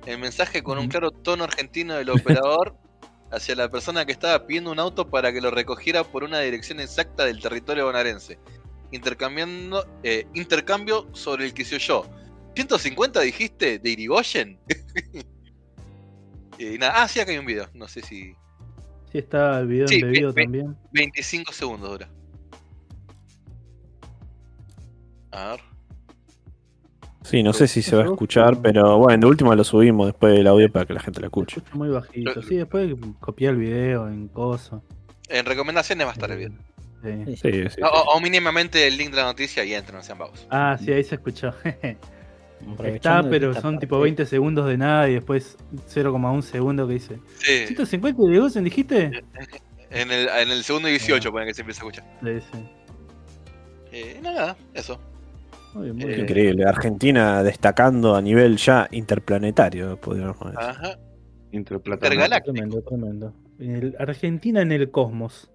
el 0.07 0.19
mensaje 0.19 0.63
con 0.63 0.79
un 0.79 0.89
claro 0.89 1.11
tono 1.11 1.45
argentino 1.45 1.95
del 1.95 2.11
operador 2.11 2.77
hacia 3.31 3.55
la 3.57 3.69
persona 3.71 4.05
que 4.05 4.13
estaba 4.13 4.47
pidiendo 4.47 4.71
un 4.71 4.79
auto 4.79 5.09
para 5.09 5.33
que 5.33 5.41
lo 5.41 5.51
recogiera 5.51 6.05
por 6.05 6.25
una 6.25 6.41
dirección 6.41 6.79
exacta 6.81 7.25
del 7.25 7.41
territorio 7.41 7.87
bonaerense, 7.87 8.39
intercambiando 8.93 9.87
eh, 10.03 10.27
intercambio 10.35 11.09
sobre 11.15 11.47
el 11.47 11.55
que 11.55 11.65
se 11.65 11.77
oyó. 11.77 12.05
¿150 12.55 13.21
dijiste 13.23 13.79
de 13.81 13.91
Irigoyen? 13.91 14.59
y 16.59 16.79
nada, 16.79 17.03
ah, 17.03 17.09
sí, 17.09 17.19
acá 17.21 17.33
hay 17.33 17.39
un 17.39 17.47
video, 17.47 17.69
no 17.75 17.89
sé 17.89 18.01
si 18.03 18.35
Sí, 19.11 19.19
está 19.19 19.61
el 19.61 19.69
video 19.69 19.89
Sí, 19.89 20.03
ve- 20.03 20.27
ve- 20.33 20.43
también. 20.45 20.77
25 20.93 21.53
segundos 21.53 21.89
dura. 21.91 22.09
A 25.33 25.51
ver. 25.53 25.61
Sí, 27.25 27.43
no 27.43 27.53
sé 27.55 27.67
si 27.67 27.81
se 27.83 27.97
va 27.97 28.03
a 28.03 28.07
escuchar, 28.07 28.61
pero- 28.61 28.99
bueno, 28.99 29.19
de 29.19 29.27
última 29.27 29.55
lo 29.57 29.65
subimos 29.65 30.07
después 30.07 30.35
del 30.35 30.47
audio 30.47 30.71
para 30.71 30.85
que 30.85 30.93
la 30.93 31.01
gente 31.01 31.21
lo 31.21 31.27
escuche. 31.27 31.57
escucha 31.59 31.77
muy 31.77 31.89
bajito. 31.89 32.43
Sí, 32.43 32.57
después 32.57 32.95
copiar 33.19 33.55
el 33.55 33.61
video 33.61 34.09
en 34.09 34.29
coso. 34.29 34.83
En 35.29 35.47
recomendaciones 35.47 36.07
va 36.07 36.11
a 36.11 36.15
estar 36.15 36.31
el 36.31 36.39
video. 36.39 36.59
Sí. 37.03 37.37
Sí, 37.37 37.37
sí, 37.37 37.69
sí. 37.71 37.81
O, 37.83 38.21
mínimamente 38.21 38.87
el 38.87 38.97
link 38.97 39.11
de 39.11 39.17
la 39.17 39.25
noticia 39.25 39.65
y 39.65 39.75
entren, 39.75 39.97
no 39.97 40.03
sean 40.03 40.19
vagos. 40.19 40.47
Ah, 40.51 40.77
sí, 40.79 40.93
ahí 40.93 41.03
se 41.05 41.15
escuchó. 41.17 41.55
Está, 42.85 43.23
pero 43.29 43.53
son 43.55 43.63
parte. 43.75 43.79
tipo 43.87 44.01
20 44.01 44.25
segundos 44.25 44.67
de 44.67 44.79
nada 44.79 45.09
y 45.11 45.15
después 45.15 45.59
0,1 45.93 46.41
segundo 46.43 46.87
que 46.87 46.95
dice. 46.95 47.19
Sí, 47.39 47.67
150 47.67 48.23
de 48.23 48.39
Gosen 48.39 48.65
dijiste? 48.65 49.11
en 49.91 50.11
el, 50.11 50.29
en 50.29 50.51
el 50.51 50.65
segundo 50.65 50.89
18 50.89 51.31
pone 51.31 51.47
que 51.47 51.53
se 51.55 51.61
empieza 51.63 51.83
a 51.83 51.89
escuchar. 51.89 52.05
Sí, 52.23 52.47
sí. 52.53 52.59
Eh, 53.93 54.19
nada, 54.23 54.57
eso. 54.73 54.99
Muy 55.75 55.85
bien, 55.85 55.97
muy 55.97 56.13
Eh. 56.13 56.21
Increíble. 56.21 56.65
Argentina 56.65 57.43
destacando 57.43 58.15
a 58.15 58.23
nivel 58.23 58.57
ya 58.57 58.87
interplanetario, 58.91 59.97
podríamos 60.01 60.39
decir. 60.41 60.59
Ajá. 60.59 60.99
Intergaláctico. 61.53 62.53
Tremendo, 62.53 62.83
tremendo. 62.83 63.33
El- 63.59 63.95
Argentina 63.99 64.61
en 64.63 64.73
el 64.73 64.91
cosmos, 64.91 65.51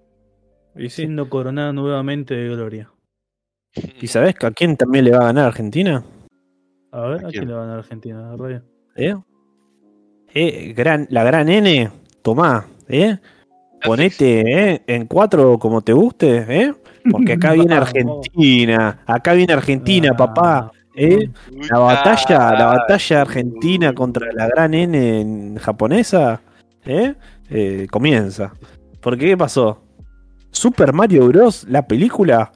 Y, 0.75 0.83
sí. 0.89 1.03
siendo 1.03 1.29
coronada 1.29 1.73
nuevamente 1.73 2.33
de 2.35 2.49
gloria. 2.49 2.91
¿Y 4.01 4.07
sabés 4.07 4.35
a 4.41 4.51
quién 4.51 4.77
también 4.77 5.05
le 5.05 5.11
va 5.11 5.17
a 5.19 5.25
ganar 5.25 5.45
Argentina? 5.47 6.03
A 6.91 7.01
ver, 7.01 7.25
¿A 7.25 7.27
¿a 7.27 7.31
quién? 7.31 7.47
le 7.47 7.53
van 7.53 7.69
a 7.69 7.75
Argentina? 7.75 8.35
Radio. 8.35 8.63
¿Eh? 8.95 9.15
Eh, 10.33 10.73
gran, 10.73 11.07
la 11.09 11.23
gran 11.23 11.49
N, 11.49 11.89
tomá, 12.21 12.65
¿eh? 12.87 13.17
Ponete 13.83 14.41
¿eh? 14.73 14.83
en 14.87 15.05
cuatro 15.07 15.57
como 15.57 15.81
te 15.81 15.93
guste, 15.93 16.45
¿eh? 16.49 16.73
Porque 17.11 17.33
acá 17.33 17.53
viene. 17.53 17.75
Argentina, 17.75 18.99
acá 19.05 19.33
viene 19.33 19.53
Argentina, 19.53 20.15
papá, 20.15 20.71
¿eh? 20.95 21.29
La 21.69 21.79
batalla, 21.79 22.53
la 22.53 22.65
batalla 22.65 23.21
argentina 23.21 23.93
contra 23.93 24.31
la 24.33 24.47
gran 24.47 24.73
N 24.73 25.21
en 25.21 25.55
japonesa, 25.57 26.41
¿eh? 26.85 27.15
eh, 27.49 27.87
comienza. 27.89 28.53
Porque 29.01 29.27
¿qué 29.27 29.37
pasó? 29.37 29.81
Super 30.51 30.93
Mario 30.93 31.27
Bros. 31.27 31.65
La 31.69 31.87
película 31.87 32.51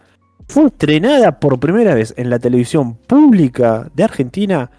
fue 0.48 0.68
estrenada 0.68 1.40
por 1.40 1.60
primera 1.60 1.96
vez 1.96 2.14
en 2.18 2.30
la 2.30 2.40
televisión 2.40 2.96
pública 2.96 3.90
de 3.94 4.04
Argentina 4.04 4.70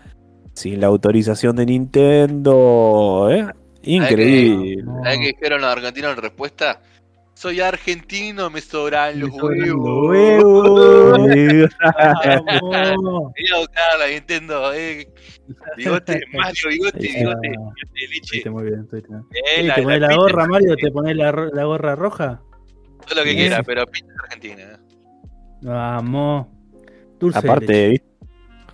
sin 0.52 0.80
la 0.80 0.86
autorización 0.86 1.56
de 1.56 1.66
Nintendo. 1.66 3.28
¿eh? 3.30 3.46
Increíble. 3.82 4.84
¿Sabes 5.02 5.18
qué 5.18 5.26
dijeron 5.26 5.60
los 5.60 5.70
argentinos 5.70 6.12
en 6.12 6.22
respuesta? 6.22 6.80
Soy 7.34 7.60
argentino, 7.60 8.48
me 8.48 8.60
sobran 8.60 9.18
los 9.20 9.30
huevos. 9.30 10.08
huevos. 10.08 11.18
Voy 12.62 13.46
a 13.54 13.58
buscar 13.58 13.98
la 13.98 14.06
Nintendo, 14.10 14.72
eh. 14.72 15.08
Bigote, 15.76 16.20
Mario, 16.32 16.68
bigote, 16.70 16.98
bigote, 16.98 17.48
bigote 17.48 18.08
leche. 18.30 18.50
Muy 18.50 18.62
bien, 18.64 18.80
estuviste 18.84 19.08
bien. 19.10 19.24
Eh, 19.32 19.60
Sí, 19.60 19.62
la- 19.66 19.74
¿Te 19.74 19.82
pones 19.82 20.00
la 20.00 20.08
pinta 20.08 20.22
gorra, 20.22 20.46
Mario? 20.46 20.76
¿Te 20.76 20.90
pones 20.90 21.16
la, 21.16 21.32
la 21.52 21.64
gorra 21.64 21.94
roja? 21.96 22.40
Todo 23.06 23.16
lo 23.20 23.24
que 23.24 23.30
Sí. 23.30 23.36
quiera, 23.36 23.62
pero 23.62 23.86
pinta 23.86 24.12
argentina. 24.22 24.62
eh. 24.62 24.76
Vamos. 25.62 26.46
Dulce. 27.18 27.38
Aparte, 27.38 27.88
¿viste? 27.88 28.06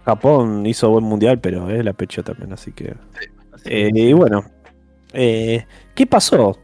Japón 0.05 0.65
hizo 0.67 0.91
buen 0.91 1.05
mundial, 1.05 1.41
pero 1.41 1.69
es 1.71 1.85
la 1.85 1.93
pecho 1.93 2.23
también, 2.23 2.53
así 2.53 2.73
que. 2.73 2.95
Así 3.53 3.65
Eh, 3.67 3.91
y 3.93 4.13
bueno, 4.13 4.45
eh, 5.13 5.67
¿qué 5.95 6.07
pasó? 6.07 6.59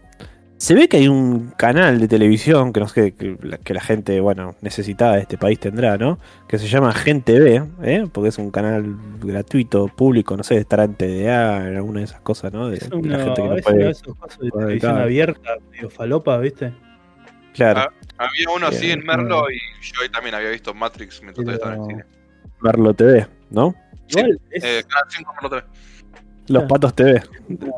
Se 0.58 0.74
ve 0.74 0.88
que 0.88 0.96
hay 0.96 1.08
un 1.08 1.50
canal 1.50 2.00
de 2.00 2.08
televisión 2.08 2.72
que 2.72 2.80
no 2.80 2.88
sé 2.88 3.12
que 3.12 3.36
la, 3.42 3.58
que 3.58 3.74
la 3.74 3.80
gente, 3.82 4.20
bueno, 4.20 4.56
necesitada 4.62 5.16
de 5.16 5.20
este 5.20 5.36
país 5.36 5.60
tendrá, 5.60 5.98
¿no? 5.98 6.18
Que 6.48 6.58
se 6.58 6.66
llama 6.66 6.94
Gente 6.94 7.38
B, 7.38 7.62
¿eh? 7.82 8.06
Porque 8.10 8.30
es 8.30 8.38
un 8.38 8.50
canal 8.50 8.96
gratuito, 9.20 9.88
público, 9.88 10.34
no 10.34 10.42
sé, 10.42 10.56
estará 10.56 10.84
en 10.84 10.94
TDA, 10.94 11.68
en 11.68 11.76
alguna 11.76 12.00
de 12.00 12.06
esas 12.06 12.20
cosas, 12.22 12.54
¿no? 12.54 12.70
De, 12.70 12.78
la 12.78 13.18
gente 13.18 13.42
que 13.42 13.48
no 13.48 13.56
puede. 13.56 13.90
esos 13.90 14.18
casos 14.18 14.38
de 14.40 14.50
televisión 14.50 14.96
abierta, 14.98 15.50
medio 15.70 15.90
falopa, 15.90 16.38
¿viste? 16.38 16.72
Claro, 17.52 17.80
Ah, 18.18 18.24
Había 18.28 18.50
uno 18.54 18.66
así 18.68 18.90
en 18.90 19.04
Merlo 19.04 19.50
y 19.50 19.58
yo 19.82 20.00
ahí 20.02 20.08
también 20.08 20.34
había 20.34 20.50
visto 20.50 20.72
Matrix 20.72 21.22
mientras 21.22 21.44
todavía 21.44 21.54
estaba 21.54 21.74
en 21.74 21.80
el 21.80 21.86
cine. 21.86 22.04
Verlo 22.62 22.94
TV, 22.94 23.26
¿no? 23.50 23.74
Igual 24.08 24.40
es, 24.50 24.64
Eh, 24.64 24.82
Canal 24.88 25.04
5 25.10 25.34
por 25.34 25.46
otra 25.46 25.60
vez. 25.60 25.70
Los 26.48 26.62
Claro. 26.62 26.68
Patos 26.68 26.94
TV, 26.94 27.22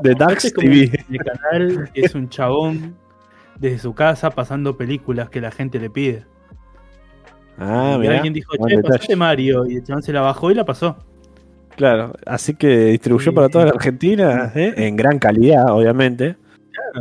de 0.02 0.14
Dax 0.14 0.52
TV. 0.52 1.04
el 1.10 1.18
canal 1.18 1.90
que 1.92 2.00
es 2.02 2.14
un 2.14 2.28
chabón 2.28 2.96
desde 3.56 3.78
su 3.78 3.94
casa 3.94 4.30
pasando 4.30 4.76
películas 4.76 5.30
que 5.30 5.40
la 5.40 5.50
gente 5.50 5.78
le 5.78 5.90
pide. 5.90 6.24
Ah, 7.58 7.94
y 7.96 7.98
mira. 7.98 8.16
alguien 8.16 8.32
dijo, 8.34 8.52
che, 8.68 8.78
pasate 8.80 9.16
Mario. 9.16 9.66
Y 9.66 9.76
el 9.76 9.84
chabón 9.84 10.02
se 10.02 10.12
la 10.12 10.20
bajó 10.20 10.50
y 10.50 10.54
la 10.54 10.64
pasó. 10.64 10.96
Claro, 11.76 12.12
así 12.26 12.54
que 12.54 12.68
distribuyó 12.86 13.30
Sí. 13.30 13.34
para 13.34 13.48
toda 13.48 13.64
la 13.66 13.70
Argentina, 13.70 14.52
¿eh? 14.54 14.74
en 14.76 14.96
gran 14.96 15.18
calidad, 15.18 15.70
obviamente. 15.70 16.36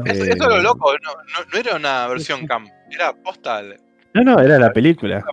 Eso, 0.05 0.23
Eh, 0.23 0.29
eso 0.29 0.43
es 0.43 0.47
lo 0.49 0.61
loco, 0.61 0.91
no, 1.03 1.11
no, 1.13 1.49
no 1.51 1.59
era 1.59 1.75
una 1.75 2.07
versión 2.07 2.45
cam, 2.47 2.67
era 2.91 3.11
postal. 3.13 3.75
No, 4.13 4.23
no, 4.23 4.39
era 4.39 4.57
la 4.59 4.71
película. 4.71 5.23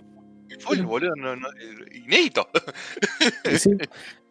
Full, 0.59 0.81
boludo, 0.81 1.15
no, 1.15 1.35
no, 1.35 1.47
inédito. 1.93 2.47
Sí. 3.57 3.71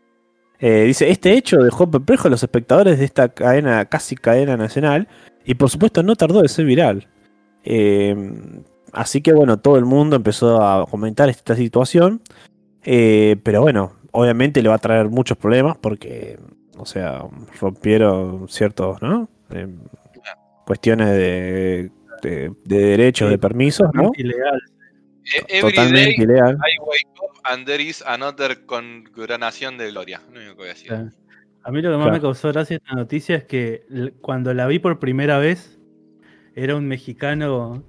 Eh, 0.61 0.85
dice, 0.85 1.11
este 1.11 1.33
hecho 1.33 1.59
dejó 1.59 1.91
perplejo 1.91 2.29
a 2.29 2.31
los 2.31 2.43
espectadores 2.43 2.99
de 2.99 3.05
esta 3.05 3.29
cadena, 3.29 3.85
casi 3.87 4.15
cadena 4.17 4.57
nacional, 4.57 5.09
y 5.45 5.55
por 5.55 5.69
supuesto 5.69 6.03
no 6.03 6.17
tardó 6.17 6.41
de 6.43 6.49
ser 6.49 6.65
viral. 6.65 7.09
Eh, 7.65 8.15
así 8.93 9.21
que 9.21 9.33
bueno, 9.33 9.59
todo 9.59 9.77
el 9.77 9.85
mundo 9.85 10.17
empezó 10.17 10.63
a 10.63 10.87
comentar 10.87 11.29
esta 11.29 11.55
situación, 11.57 12.23
eh, 12.85 13.37
pero 13.43 13.61
bueno, 13.63 13.93
obviamente 14.13 14.63
le 14.63 14.69
va 14.69 14.77
a 14.77 14.79
traer 14.79 15.09
muchos 15.09 15.37
problemas 15.37 15.77
porque, 15.79 16.39
o 16.79 16.87
sea, 16.87 17.25
rompieron 17.61 18.49
ciertos, 18.49 19.03
¿no? 19.03 19.29
Eh, 19.51 19.69
cuestiones 20.67 21.09
de, 21.11 21.91
de- 22.23 22.53
de 22.65 22.79
derechos, 22.79 23.29
de 23.29 23.39
permisos, 23.39 23.89
¿no? 23.93 24.13
Ilegal. 24.17 24.61
Eh, 25.33 25.45
Every 25.49 25.75
Totalmente 25.75 26.11
day 26.11 26.15
ilegal. 26.19 26.55
I 26.57 26.79
wake 26.81 27.09
up 27.23 27.39
and 27.45 27.67
there 27.67 27.83
is 27.83 28.03
another 28.07 28.65
congregación 28.67 29.79
de 29.79 29.91
gloria. 29.91 30.21
Lo 30.33 30.41
único 30.41 30.53
que 30.53 30.59
voy 30.59 30.67
a 30.67 30.75
decir. 30.75 30.93
A 31.67 31.71
mí 31.71 31.81
lo 31.81 31.91
que 31.91 31.97
más 31.97 32.05
Claro. 32.05 32.13
me 32.13 32.21
causó 32.21 32.53
gracia 32.53 32.77
esta 32.77 32.95
noticia 32.95 33.37
es 33.37 33.45
que 33.45 34.13
cuando 34.21 34.53
la 34.53 34.67
vi 34.67 34.79
por 34.79 34.99
primera 34.99 35.39
vez, 35.39 35.79
era 36.55 36.77
un 36.77 36.87
mexicano 36.87 37.83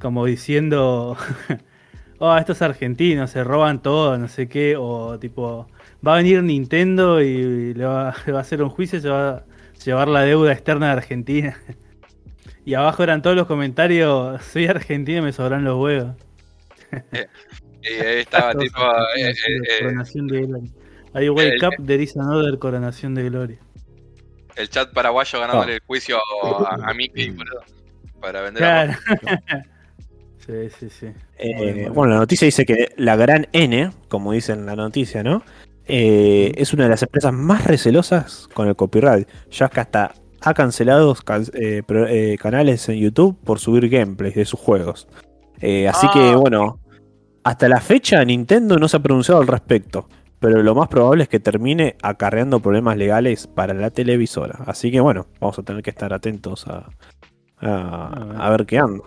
como 0.00 0.26
diciendo, 0.26 1.16
oh, 2.18 2.36
estos 2.36 2.60
argentinos 2.60 3.30
se 3.30 3.44
roban 3.44 3.80
todo, 3.82 4.18
no 4.18 4.26
sé 4.26 4.48
qué, 4.48 4.74
o 4.76 5.18
tipo, 5.20 5.68
va 6.06 6.14
a 6.14 6.16
venir 6.16 6.42
Nintendo 6.42 7.22
y 7.22 7.72
le 7.74 7.84
va, 7.84 8.14
le 8.26 8.32
va 8.32 8.38
a 8.38 8.42
hacer 8.42 8.62
un 8.62 8.70
juicio 8.70 8.98
y 8.98 9.02
se 9.02 9.08
va 9.08 9.28
a 9.30 9.44
llevar 9.84 10.08
la 10.08 10.22
deuda 10.22 10.52
externa 10.52 10.86
de 10.86 10.92
Argentina. 10.92 11.56
Y 12.66 12.72
abajo 12.72 13.02
eran 13.02 13.20
todos 13.20 13.36
los 13.36 13.46
comentarios, 13.46 14.42
soy 14.42 14.66
argentino 14.66 15.18
y 15.18 15.22
me 15.22 15.32
sobran 15.34 15.64
los 15.64 15.78
huevos. 15.78 16.14
Y 17.82 18.00
ahí 18.00 18.20
estaba 18.20 18.54
tipo. 18.54 18.80
eh, 19.16 19.28
eh, 19.30 19.34
eh, 19.36 19.78
coronación 19.82 20.26
de 20.26 20.40
gloria. 20.42 20.70
I 21.14 21.28
wake 21.28 21.62
up, 21.62 21.74
there 21.86 22.02
is 22.02 22.16
another 22.16 22.58
coronación 22.58 23.14
de 23.14 23.24
gloria. 23.28 23.58
el 24.56 24.68
chat 24.70 24.92
paraguayo 24.92 25.40
ganándole 25.40 25.72
Ah. 25.72 25.74
el 25.76 25.80
juicio 25.86 26.16
a, 26.16 26.90
a 26.90 26.94
Mickey, 26.94 27.30
boludo. 27.30 27.60
Para 28.20 28.40
vender 28.42 28.62
Claro. 28.62 28.92
a 29.26 29.62
sí, 30.46 30.70
sí, 30.78 30.88
sí. 30.90 31.06
Eh, 31.38 31.88
bueno, 31.92 32.14
la 32.14 32.20
noticia 32.20 32.46
dice 32.46 32.64
que 32.64 32.88
la 32.96 33.16
gran 33.16 33.48
N, 33.52 33.90
como 34.08 34.32
dice 34.32 34.52
en 34.52 34.64
la 34.64 34.76
noticia, 34.76 35.22
¿no? 35.22 35.42
Eh, 35.86 36.52
es 36.56 36.72
una 36.72 36.84
de 36.84 36.90
las 36.90 37.02
empresas 37.02 37.32
más 37.34 37.66
recelosas 37.66 38.48
con 38.54 38.68
el 38.68 38.76
copyright, 38.76 39.28
ya 39.50 39.68
que 39.68 39.80
hasta 39.80 40.14
ha 40.40 40.54
cancelado 40.54 41.14
can- 41.16 41.44
eh, 41.52 41.82
eh, 42.08 42.38
canales 42.40 42.88
en 42.88 42.96
YouTube 42.96 43.36
por 43.44 43.58
subir 43.58 43.88
gameplays 43.90 44.34
de 44.36 44.44
sus 44.46 44.58
juegos. 44.60 45.06
Eh, 45.60 45.86
así 45.88 46.06
Ah. 46.08 46.12
que, 46.14 46.34
bueno, 46.36 46.78
hasta 47.44 47.68
la 47.68 47.80
fecha 47.80 48.24
Nintendo 48.24 48.78
no 48.78 48.88
se 48.88 48.96
ha 48.96 49.00
pronunciado 49.00 49.40
al 49.40 49.46
respecto, 49.46 50.08
pero 50.40 50.62
lo 50.62 50.74
más 50.74 50.88
probable 50.88 51.24
es 51.24 51.28
que 51.28 51.40
termine 51.40 51.96
acarreando 52.02 52.60
problemas 52.60 52.96
legales 52.96 53.46
para 53.46 53.74
la 53.74 53.90
televisora. 53.90 54.58
Así 54.66 54.90
que, 54.90 55.00
bueno, 55.00 55.26
vamos 55.40 55.58
a 55.58 55.62
tener 55.62 55.82
que 55.82 55.90
estar 55.90 56.12
atentos 56.12 56.66
a, 56.66 56.88
a, 57.60 58.46
a 58.46 58.50
ver 58.50 58.66
qué 58.66 58.78
anda. 58.78 59.04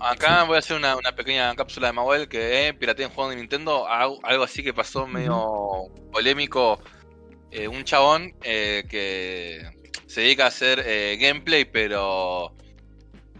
Acá 0.00 0.44
voy 0.44 0.56
a 0.56 0.58
hacer 0.60 0.76
una, 0.76 0.96
una 0.96 1.12
pequeña 1.12 1.54
cápsula 1.56 1.88
de 1.88 1.92
Mawel 1.92 2.28
que 2.28 2.68
eh, 2.68 2.74
piratea 2.74 3.08
un 3.08 3.14
juego 3.14 3.30
de 3.30 3.36
Nintendo. 3.36 3.88
Algo, 3.88 4.20
algo 4.22 4.44
así 4.44 4.62
que 4.62 4.72
pasó 4.72 5.06
medio 5.06 5.88
polémico. 6.12 6.78
Eh, 7.50 7.68
un 7.68 7.84
chabón 7.84 8.32
eh, 8.42 8.84
que 8.88 9.60
se 10.06 10.22
dedica 10.22 10.44
a 10.44 10.48
hacer 10.48 10.82
eh, 10.86 11.18
gameplay, 11.20 11.66
pero 11.66 12.54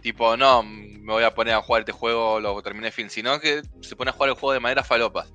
tipo, 0.03 0.37
no, 0.37 0.61
me 0.63 1.11
voy 1.13 1.23
a 1.23 1.33
poner 1.33 1.55
a 1.55 1.61
jugar 1.61 1.81
este 1.81 1.93
juego, 1.93 2.39
lo 2.39 2.61
terminé 2.61 2.91
fin, 2.91 3.09
sino 3.09 3.39
que 3.39 3.61
se 3.81 3.95
pone 3.95 4.11
a 4.11 4.13
jugar 4.13 4.29
el 4.29 4.35
juego 4.35 4.53
de 4.53 4.59
manera 4.59 4.83
falopas. 4.83 5.31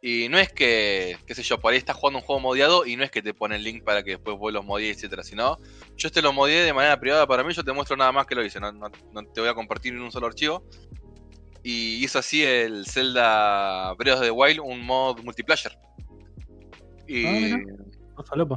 Y 0.00 0.28
no 0.28 0.38
es 0.38 0.52
que, 0.52 1.18
qué 1.26 1.34
sé 1.34 1.42
yo, 1.42 1.60
por 1.60 1.72
ahí 1.72 1.78
estás 1.78 1.96
jugando 1.96 2.20
un 2.20 2.24
juego 2.24 2.40
modiado 2.40 2.86
y 2.86 2.96
no 2.96 3.04
es 3.04 3.10
que 3.10 3.20
te 3.20 3.34
pone 3.34 3.56
el 3.56 3.64
link 3.64 3.84
para 3.84 4.02
que 4.02 4.12
después 4.12 4.38
vos 4.38 4.52
lo 4.52 4.62
modies, 4.62 4.96
etcétera, 4.96 5.22
sino 5.22 5.58
yo 5.96 6.06
este 6.08 6.22
lo 6.22 6.32
modié 6.32 6.62
de 6.62 6.72
manera 6.72 6.98
privada 6.98 7.26
para 7.26 7.42
mí, 7.44 7.52
yo 7.52 7.64
te 7.64 7.72
muestro 7.72 7.96
nada 7.96 8.12
más 8.12 8.26
que 8.26 8.34
lo 8.36 8.44
hice, 8.44 8.58
no, 8.60 8.72
no- 8.72 8.90
no 9.12 9.24
te 9.26 9.40
voy 9.40 9.50
a 9.50 9.54
compartir 9.54 9.92
en 9.92 10.00
un 10.00 10.12
solo 10.12 10.26
archivo. 10.28 10.64
Y 11.62 12.02
hizo 12.04 12.20
así 12.20 12.42
el 12.44 12.86
Zelda 12.86 13.92
Breath 13.94 14.18
of 14.18 14.22
the 14.22 14.30
Wild, 14.30 14.60
un 14.60 14.80
mod 14.86 15.20
multiplayer. 15.24 15.76
Y 17.06 17.24
Ah, 17.26 17.58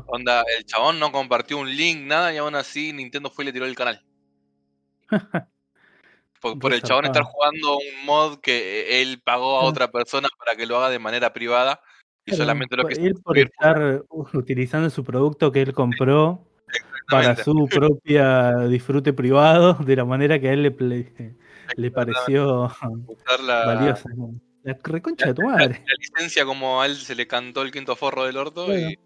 onda, 0.08 0.44
el 0.58 0.66
chabón 0.66 1.00
no 1.00 1.12
compartió 1.12 1.58
un 1.58 1.76
link, 1.76 2.02
nada, 2.06 2.34
y 2.34 2.38
aún 2.38 2.56
así 2.56 2.94
Nintendo 2.94 3.30
fue 3.32 3.44
y 3.44 3.48
le 3.48 3.54
tiró 3.54 3.66
el 3.66 3.76
canal. 3.76 4.06
Por, 6.42 6.58
por 6.58 6.74
el 6.74 6.82
chabón 6.82 7.06
estar 7.06 7.22
jugando 7.22 7.78
un 7.78 8.06
mod 8.06 8.40
que 8.40 9.00
él 9.00 9.22
pagó 9.24 9.60
a 9.60 9.64
otra 9.64 9.92
persona 9.92 10.28
para 10.40 10.58
que 10.58 10.66
lo 10.66 10.76
haga 10.76 10.90
de 10.90 10.98
manera 10.98 11.34
privada. 11.34 11.80
Y 12.26 12.34
solamente 12.34 12.76
lo 12.76 12.84
que 12.88 12.96
él 12.96 13.14
por 13.24 13.38
estar 13.38 14.04
uh, 14.10 14.28
utilizando 14.34 14.90
su 14.90 15.04
producto 15.04 15.52
que 15.52 15.62
él 15.62 15.74
compró 15.74 16.48
para 17.08 17.36
su 17.36 17.68
propia 17.70 18.68
disfrute 18.68 19.14
privado 19.14 19.76
de 19.76 19.96
la 19.96 20.06
manera 20.06 20.40
que 20.40 20.50
a 20.50 20.54
él 20.54 20.64
le, 20.64 20.76
ple- 20.76 21.38
le 21.76 21.92
pareció 21.92 22.72
la, 23.44 23.66
valiosa. 23.66 24.10
La 24.64 24.78
reconcha 24.84 25.28
de 25.28 25.34
tu 25.36 25.44
madre. 25.44 25.84
la 25.86 25.94
licencia 26.00 26.44
como 26.44 26.82
a 26.82 26.88
él 26.88 26.96
se 26.96 27.14
le 27.14 27.28
cantó 27.28 27.62
el 27.62 27.72
quinto 27.72 27.96
forro 27.96 28.26
del 28.26 28.38
orto 28.38 28.76
y 28.76 28.98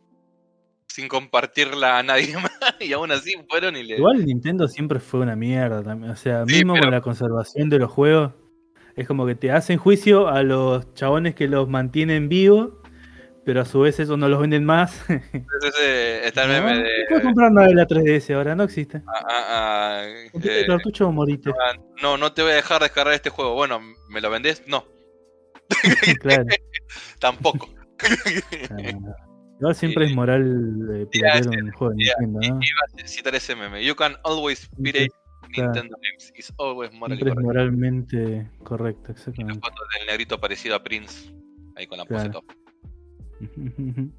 sin 0.87 1.07
compartirla 1.07 1.97
a 1.99 2.03
nadie 2.03 2.33
más. 2.37 2.51
Y 2.79 2.93
aún 2.93 3.11
así 3.11 3.33
fueron 3.49 3.75
y 3.75 3.83
le. 3.83 3.95
Igual 3.97 4.25
Nintendo 4.25 4.67
siempre 4.67 4.99
fue 4.99 5.19
una 5.21 5.35
mierda 5.35 5.83
también. 5.83 6.11
O 6.11 6.15
sea, 6.15 6.45
Sí, 6.47 6.55
mismo 6.55 6.73
pero- 6.73 6.85
con 6.85 6.91
la 6.91 7.01
conservación 7.01 7.69
de 7.69 7.79
los 7.79 7.91
juegos, 7.91 8.31
es 8.95 9.07
como 9.07 9.25
que 9.25 9.35
te 9.35 9.51
hacen 9.51 9.77
juicio 9.77 10.27
a 10.29 10.41
los 10.43 10.93
chabones 10.93 11.35
que 11.35 11.47
los 11.49 11.67
mantienen 11.67 12.29
vivos, 12.29 12.69
pero 13.43 13.61
a 13.61 13.65
su 13.65 13.81
vez 13.81 13.99
esos 13.99 14.17
no 14.17 14.29
los 14.29 14.39
venden 14.39 14.63
más. 14.65 15.03
Entonces, 15.09 15.73
eh, 15.81 16.21
está 16.23 16.43
el 16.45 16.47
No, 16.49 16.53
meme 16.67 16.77
no 16.77 16.83
de. 16.83 16.89
puedes 17.09 17.23
comprar 17.25 17.51
nada 17.51 17.67
de 17.67 17.75
la 17.75 17.85
3DS 17.87 18.33
ahora, 18.33 18.55
no 18.55 18.63
existe. 18.63 19.01
ah, 19.05 19.19
ah, 19.29 19.45
ah, 19.49 20.03
eh, 20.43 20.63
cartucho 20.65 21.07
o 21.07 21.11
morite. 21.11 21.49
ah, 21.51 21.77
no, 22.01 22.17
no 22.17 22.31
te 22.33 22.41
voy 22.41 22.51
a 22.51 22.55
dejar 22.55 22.81
descargar 22.81 23.13
este 23.13 23.29
juego. 23.29 23.53
Bueno, 23.53 23.81
¿me 24.09 24.21
lo 24.21 24.29
vendés? 24.29 24.63
No, 24.65 24.85
claro. 26.21 26.45
tampoco. 27.19 27.69
Igual 29.59 29.75
siempre 29.75 30.05
Sí. 30.05 30.11
es 30.11 30.15
moral 30.15 30.89
eh, 30.93 31.05
piratear 31.09 31.63
un 31.63 31.71
juego 31.71 31.93
de 31.93 32.03
yeah, 32.03 32.13
Nintendo, 32.19 32.55
¿no? 32.55 32.61
Iba 32.61 33.03
a 33.03 33.07
citar 33.07 33.35
ese 33.35 33.55
meme. 33.55 33.83
You 33.85 33.95
can 33.95 34.15
always 34.23 34.67
pirate. 34.81 35.09
Nintendo 35.55 35.95
games. 36.01 36.33
It's 36.35 36.53
always 36.57 36.91
morally 36.91 37.15
Siempre 37.17 37.29
es 37.29 37.35
correct. 37.35 37.45
moralmente 37.45 38.49
correcto, 38.63 39.03
Y 39.03 39.07
la 39.07 39.11
exactamente. 39.19 39.59
foto 39.61 39.81
del 39.97 40.07
negrito 40.07 40.39
parecido 40.39 40.75
a 40.75 40.83
Prince. 40.83 41.33
Ahí 41.77 41.87
con 41.87 41.97
la 41.97 42.05
pose 42.05 42.29
Claro. 42.29 42.41
top. 42.41 42.45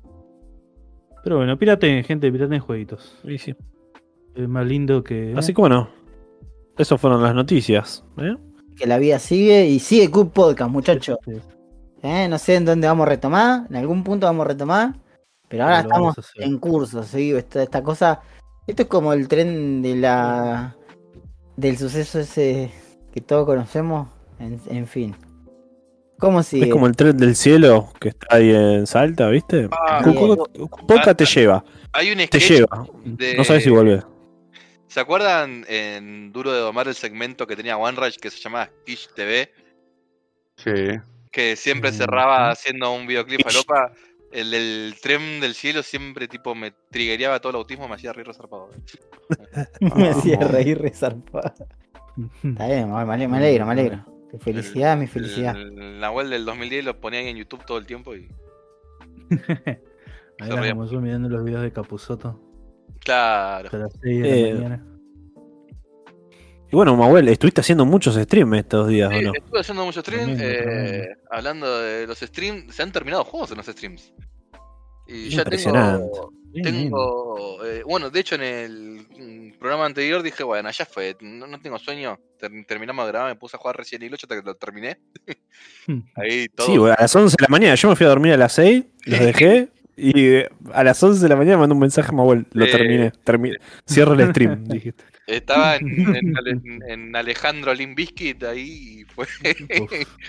Pero 1.25 1.37
bueno, 1.39 1.59
piraten, 1.59 2.05
gente, 2.05 2.31
piraten 2.31 2.61
jueguitos. 2.61 3.19
Sí. 3.39 3.55
Es 4.35 4.49
más 4.49 4.67
lindo 4.67 5.03
que. 5.03 5.35
Así 5.37 5.53
que 5.53 5.61
bueno, 5.61 5.89
esas 6.79 7.01
fueron 7.01 7.23
las 7.23 7.35
noticias. 7.35 8.05
¿eh? 8.19 8.37
Que 8.77 8.87
la 8.87 8.99
vida 8.99 9.19
sigue 9.19 9.67
y 9.67 9.79
sigue 9.81 10.11
Cool 10.11 10.31
Podcast, 10.31 10.71
muchachos. 10.71 11.19
Sí, 11.25 11.33
¿Eh? 12.03 12.29
No 12.29 12.39
sé 12.39 12.55
en 12.57 12.65
dónde 12.67 12.87
vamos 12.87 13.07
a 13.07 13.11
retomar, 13.11 13.67
en 13.69 13.77
algún 13.77 14.05
punto 14.05 14.27
vamos 14.27 14.45
a 14.45 14.49
retomar, 14.49 14.95
pero 15.49 15.65
ahora 15.65 15.83
Pero 15.83 15.89
estamos 15.89 16.19
a 16.19 16.23
en 16.45 16.59
curso, 16.59 17.03
¿sí? 17.03 17.33
esta, 17.33 17.63
esta 17.63 17.83
cosa, 17.83 18.21
esto 18.67 18.83
es 18.83 18.89
como 18.89 19.13
el 19.13 19.29
tren 19.29 19.83
de 19.83 19.97
la 19.97 20.77
del 21.57 21.79
suceso 21.79 22.19
ese 22.21 22.71
que 23.13 23.21
todos 23.21 23.47
conocemos, 23.47 24.09
en, 24.39 24.61
en 24.69 24.87
fin. 24.87 25.15
¿Cómo 26.19 26.43
sigue? 26.43 26.67
Es 26.67 26.73
como 26.73 26.87
el 26.87 26.97
tren 26.97 27.17
del 27.17 27.37
cielo 27.37 27.91
que 28.01 28.09
está 28.11 28.27
ahí 28.37 28.51
en 28.51 28.87
Salta, 28.87 29.29
¿viste? 29.29 29.69
Ah, 29.73 30.03
Cucoca 30.03 31.15
te 31.15 31.27
lleva, 31.27 31.63
Hay 31.93 32.11
un 32.13 32.27
te 32.27 32.39
lleva. 32.41 32.87
de- 33.05 33.37
No 33.37 33.45
sabes 33.45 33.65
si 33.65 33.71
vuelve. 33.71 34.03
¿Se 34.89 35.01
acuerdan 35.01 35.65
en 35.69 36.33
Duro 36.33 36.53
de 36.53 36.61
Domar 36.61 36.89
el 36.89 36.95
segmento 36.95 37.47
que 37.47 37.55
tenía 37.57 37.77
OneRage 37.77 38.19
que 38.19 38.31
se 38.31 38.39
llamaba 38.39 38.71
Stitch 38.83 39.13
TV? 39.15 39.51
Sí. 40.57 40.99
Que 41.31 41.55
siempre 41.57 41.91
Mm, 41.91 41.95
cerraba 41.95 42.51
haciendo 42.51 42.93
un 42.95 43.07
videoclip 43.07 43.43
falopa. 43.43 43.93
El 44.33 44.51
del 44.51 44.95
tren 45.01 45.41
del 45.41 45.55
cielo 45.55 45.83
siempre 45.83 46.29
tipo 46.29 46.55
me 46.55 46.73
triggereaba 46.91 47.41
todo 47.41 47.51
el 47.51 47.57
autismo, 47.57 47.89
me 47.89 47.95
hacía 47.95 48.13
reír 48.13 48.27
resarpado. 48.27 48.69
me 49.81 50.09
hacía 50.09 50.39
reír 50.41 50.79
resarpado. 50.81 51.55
Está 52.43 52.67
bien, 52.67 52.91
me 52.91 52.97
ale- 52.99 53.29
me 53.29 53.37
alegro, 53.39 53.67
me 53.67 53.73
alegro. 53.73 54.05
Tu 54.31 54.39
felicidad, 54.39 54.97
mi 54.97 55.07
felicidad. 55.07 55.55
El 55.57 56.01
Nahuel 56.01 56.31
del 56.31 56.45
2010 56.45 56.85
lo 56.85 57.01
ponía 57.01 57.21
ahí 57.21 57.29
en 57.29 57.37
YouTube 57.37 57.65
todo 57.65 57.79
el 57.79 57.87
tiempo 57.87 58.15
y. 58.15 58.29
Ahí 60.39 60.51
yo 60.91 61.01
mirando 61.01 61.31
los 61.31 61.43
videos 61.43 61.63
de 61.63 61.73
Capuzoto 61.73 62.39
Claro. 63.01 63.71
las 63.79 63.93
6 64.03 64.23
de 64.23 64.41
Eh, 64.41 64.53
la 64.53 64.55
mañana. 64.61 64.87
Y 66.73 66.75
bueno, 66.77 66.97
Mahuel, 66.97 67.29
estuviste 67.29 67.61
haciendo 67.61 67.85
muchos 67.87 68.17
streams 68.17 68.59
estos 68.59 68.89
días, 68.89 69.09
¿o 69.09 69.23
no? 69.23 69.33
estuve 69.35 69.61
haciendo 69.61 69.85
muchos 69.85 70.03
streams. 70.03 70.39
Eh, 70.43 71.07
hablando 71.31 71.81
de 71.81 72.07
los 72.07 72.19
streams, 72.19 72.75
se 72.75 72.83
han 72.83 72.91
terminado 72.93 73.25
juegos 73.25 73.51
en 73.53 73.59
los 73.59 73.67
streams. 73.67 74.13
Y 75.07 75.29
ya 75.29 75.43
Impresionante. 75.43 76.05
tengo. 76.13 76.33
Tengo. 76.63 77.65
eh, 77.65 77.83
bueno, 77.87 78.11
de 78.11 78.19
hecho, 78.21 78.35
en 78.35 78.43
el 78.43 79.07
mm, 79.55 79.59
programa 79.59 79.85
anterior 79.87 80.23
dije, 80.23 80.43
bueno, 80.43 80.71
ya 80.71 80.85
fue, 80.87 81.17
no, 81.21 81.47
no 81.47 81.61
tengo 81.61 81.79
sueño. 81.79 82.19
ter- 82.39 82.51
terminamos 82.67 83.05
de 83.07 83.13
grabar, 83.13 83.31
me 83.33 83.39
puse 83.39 83.57
a 83.57 83.61
jugar 83.61 83.77
Resident 83.77 84.03
Evil 84.05 84.15
8 84.15 84.27
hasta 84.27 84.41
que 84.41 84.47
lo 84.47 84.55
terminé. 84.57 84.99
Ahí 86.17 86.49
todo. 86.49 86.67
Sí, 86.67 86.79
bueno, 86.79 86.97
a 86.99 87.03
las 87.03 87.15
11 87.15 87.37
de 87.39 87.43
la 87.43 87.49
mañana. 87.49 87.75
Yo 87.77 87.89
me 87.89 87.95
fui 87.97 88.07
a 88.07 88.09
dormir 88.09 88.33
a 88.33 88.37
las 88.39 88.53
6, 88.55 88.85
los 89.05 89.21
dejé. 89.21 89.69
Y 89.97 90.13
eh, 90.27 90.49
a 90.73 90.85
las 90.85 91.03
11 91.03 91.23
de 91.23 91.29
la 91.29 91.37
mañana 91.37 91.57
mandé 91.59 91.73
un 91.75 91.81
mensaje 91.81 92.11
a 92.11 92.13
Mahuel. 92.13 92.47
Lo 92.53 92.65
Eh, 92.67 92.71
terminé. 92.71 93.13
termi- 93.25 93.57
Cierro 93.89 94.13
el 94.15 94.29
stream, 94.31 94.65
dijiste. 94.69 95.05
Estaba 95.27 95.77
en, 95.77 95.87
en 96.47 96.83
en 96.89 97.17
Alejandro 97.17 97.73
Limbiskit 97.75 98.43
ahí 98.45 99.01
y 99.01 99.05
fue. 99.05 99.27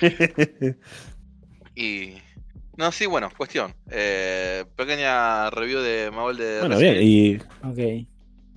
y. 1.76 2.14
No, 2.78 2.92
sí, 2.92 3.08
bueno, 3.08 3.30
cuestión. 3.36 3.74
Eh, 3.90 4.64
pequeña 4.76 5.50
review 5.50 5.80
de 5.80 6.12
Manuel 6.12 6.38
de 6.38 6.60
Bueno, 6.60 6.76
Resident 6.76 7.00
bien. 7.00 7.42
Y 7.66 8.04
Ok. 8.04 8.08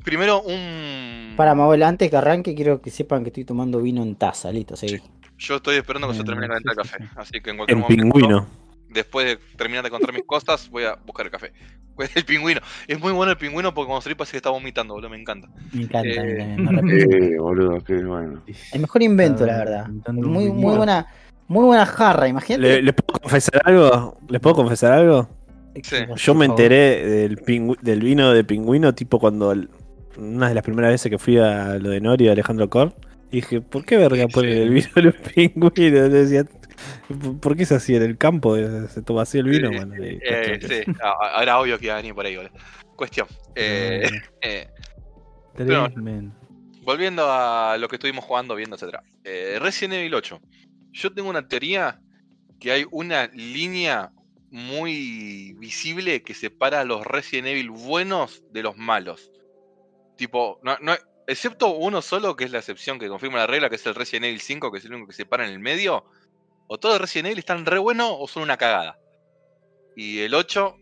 Primero, 0.05 0.43
un. 0.43 1.35
Para 1.37 1.55
Mabel, 1.55 1.83
antes 1.83 2.11
que 2.11 2.17
arranque, 2.17 2.55
quiero 2.55 2.81
que 2.83 2.91
sepan 2.91 3.23
que 3.23 3.29
estoy 3.31 3.45
tomando 3.45 3.81
vino 3.81 4.03
en 4.03 4.15
taza, 4.17 4.53
listo, 4.53 4.77
seguí. 4.77 5.01
Yo 5.39 5.57
estoy 5.57 5.77
esperando 5.77 6.09
que 6.09 6.15
se 6.15 6.25
termine 6.25 6.49
de 6.49 6.49
calentar 6.49 6.75
el 6.79 6.85
sí, 6.85 6.91
café. 6.91 7.05
sí, 7.05 7.11
Así 7.17 7.41
que 7.41 7.51
en 7.51 7.57
cualquier 7.57 7.79
el 7.79 7.83
momento. 7.83 8.03
pingüino. 8.03 8.47
Después 8.91 9.25
de 9.27 9.39
terminar 9.57 9.85
de 9.85 9.91
contar 9.91 10.13
mis 10.13 10.25
cosas, 10.25 10.69
voy 10.71 10.85
a 10.85 10.97
buscar 11.07 11.27
el 11.27 11.33
café. 11.33 11.53
El 12.15 12.25
pingüino. 12.25 12.61
Es 12.89 12.99
muy 12.99 13.13
bueno 13.13 13.31
el 13.33 13.37
pingüino 13.37 13.75
porque 13.75 13.89
cuando 13.89 14.01
salí 14.01 14.15
parece 14.15 14.31
que 14.33 14.37
está 14.39 14.49
vomitando, 14.49 14.95
boludo. 14.95 15.11
Me 15.11 15.21
encanta. 15.21 15.49
Me 15.73 15.83
encanta, 15.83 16.09
Eh. 16.09 16.57
Eh, 16.89 17.37
boludo, 17.39 17.79
qué 17.85 17.97
bueno. 18.03 18.43
El 18.73 18.81
mejor 18.81 19.03
invento, 19.03 19.45
la 19.45 19.59
verdad. 19.59 19.87
Muy, 20.13 20.51
muy 20.51 20.77
buena, 20.77 21.07
muy 21.47 21.65
buena 21.67 21.85
jarra, 21.85 22.27
imagínate. 22.27 22.63
¿Le- 22.77 22.83
¿Les 22.83 22.95
puedo 22.95 23.21
confesar 23.21 23.61
algo? 23.67 24.17
¿Les 24.29 24.41
puedo 24.41 24.57
confesar 24.57 24.93
algo? 24.93 25.29
Sí. 25.83 25.97
Yo 26.17 26.35
me 26.35 26.47
enteré 26.47 27.05
del, 27.07 27.37
pingü- 27.43 27.79
del 27.81 28.01
vino 28.01 28.33
de 28.33 28.45
pingüino 28.45 28.95
tipo 28.95 29.19
cuando 29.21 29.53
el- 29.53 29.69
una 30.17 30.49
de 30.49 30.55
las 30.55 30.65
primeras 30.65 30.93
veces 30.93 31.11
que 31.11 31.19
fui 31.19 31.37
a 31.39 31.75
lo 31.79 31.91
de 31.91 32.01
Nori 32.01 32.25
y 32.25 32.29
Alejandro 32.29 32.71
Cor. 32.71 32.95
Y 33.31 33.37
dije, 33.43 33.61
¿por 33.61 33.85
qué 33.85 33.99
verga 33.99 34.27
ponen 34.27 34.57
el 34.57 34.71
vino 34.71 34.89
de 34.95 35.03
los 35.03 35.15
pingüinos? 35.17 36.11
Decía, 36.13 36.45
¿por 37.41 37.57
qué 37.57 37.63
es 37.65 37.73
así? 37.73 37.95
En 37.95 38.03
el 38.03 38.17
campo 38.19 38.57
eh, 38.57 38.89
se 38.89 39.03
toma 39.03 39.23
así 39.23 39.39
el 39.39 39.45
vino. 39.49 39.71
Sí, 39.71 39.77
Bueno, 39.77 39.95
Eh, 39.99 40.59
sí, 40.61 40.93
a- 41.03 41.09
a- 41.09 41.39
ahora 41.39 41.59
obvio 41.61 41.79
que 41.79 41.87
iba 41.87 41.95
a 41.95 41.99
venir 41.99 42.15
por 42.15 42.27
ahí, 42.27 42.37
boludo. 42.37 42.53
Cuestión. 42.97 43.27
Eh, 43.55 44.03
eh, 44.43 44.69
pero- 45.57 45.89
volviendo 46.83 47.31
a 47.31 47.77
lo 47.79 47.89
que 47.89 47.97
estuvimos 47.97 48.25
jugando, 48.25 48.55
viendo, 48.55 48.77
etcétera. 48.77 49.03
Eh, 49.25 49.59
Resident 49.61 49.95
Evil 49.95 50.15
8. 50.15 50.41
Yo 50.93 51.13
tengo 51.13 51.29
una 51.31 51.47
teoría 51.47 52.01
que 52.59 52.73
hay 52.73 52.87
una 52.91 53.27
línea 53.29 54.11
muy 54.51 55.55
visible 55.59 56.23
que 56.23 56.35
separa 56.35 56.81
a 56.81 56.85
los 56.85 57.07
Resident 57.07 57.49
Evil 57.49 57.71
buenos 57.71 58.43
de 58.53 58.63
los 58.63 58.77
malos. 58.77 59.31
Tipo, 60.17 60.59
no, 60.63 60.77
no- 60.81 60.97
excepto 61.27 61.69
uno 61.77 62.03
solo, 62.03 62.35
que 62.37 62.45
es 62.45 62.51
la 62.51 62.59
excepción 62.59 62.99
que 62.99 63.09
confirma 63.09 63.39
la 63.39 63.47
regla, 63.47 63.69
que 63.71 63.77
es 63.77 63.87
el 63.87 63.95
Resident 63.95 64.25
Evil 64.27 64.41
5, 64.41 64.73
que 64.73 64.79
es 64.79 64.85
el 64.85 64.93
único 64.93 65.09
que 65.09 65.15
se 65.15 65.25
para 65.27 65.47
en 65.47 65.53
el 65.53 65.61
medio. 65.61 66.05
O 66.73 66.79
todos 66.79 66.95
los 66.95 67.01
Resident 67.01 67.27
Evil 67.27 67.41
están 67.41 67.67
re 67.67 67.81
buenos 67.81 68.15
o 68.17 68.29
son 68.29 68.45
una 68.45 68.57
cagada. 68.57 68.97
Y 69.97 70.21
el 70.21 70.33
8, 70.33 70.77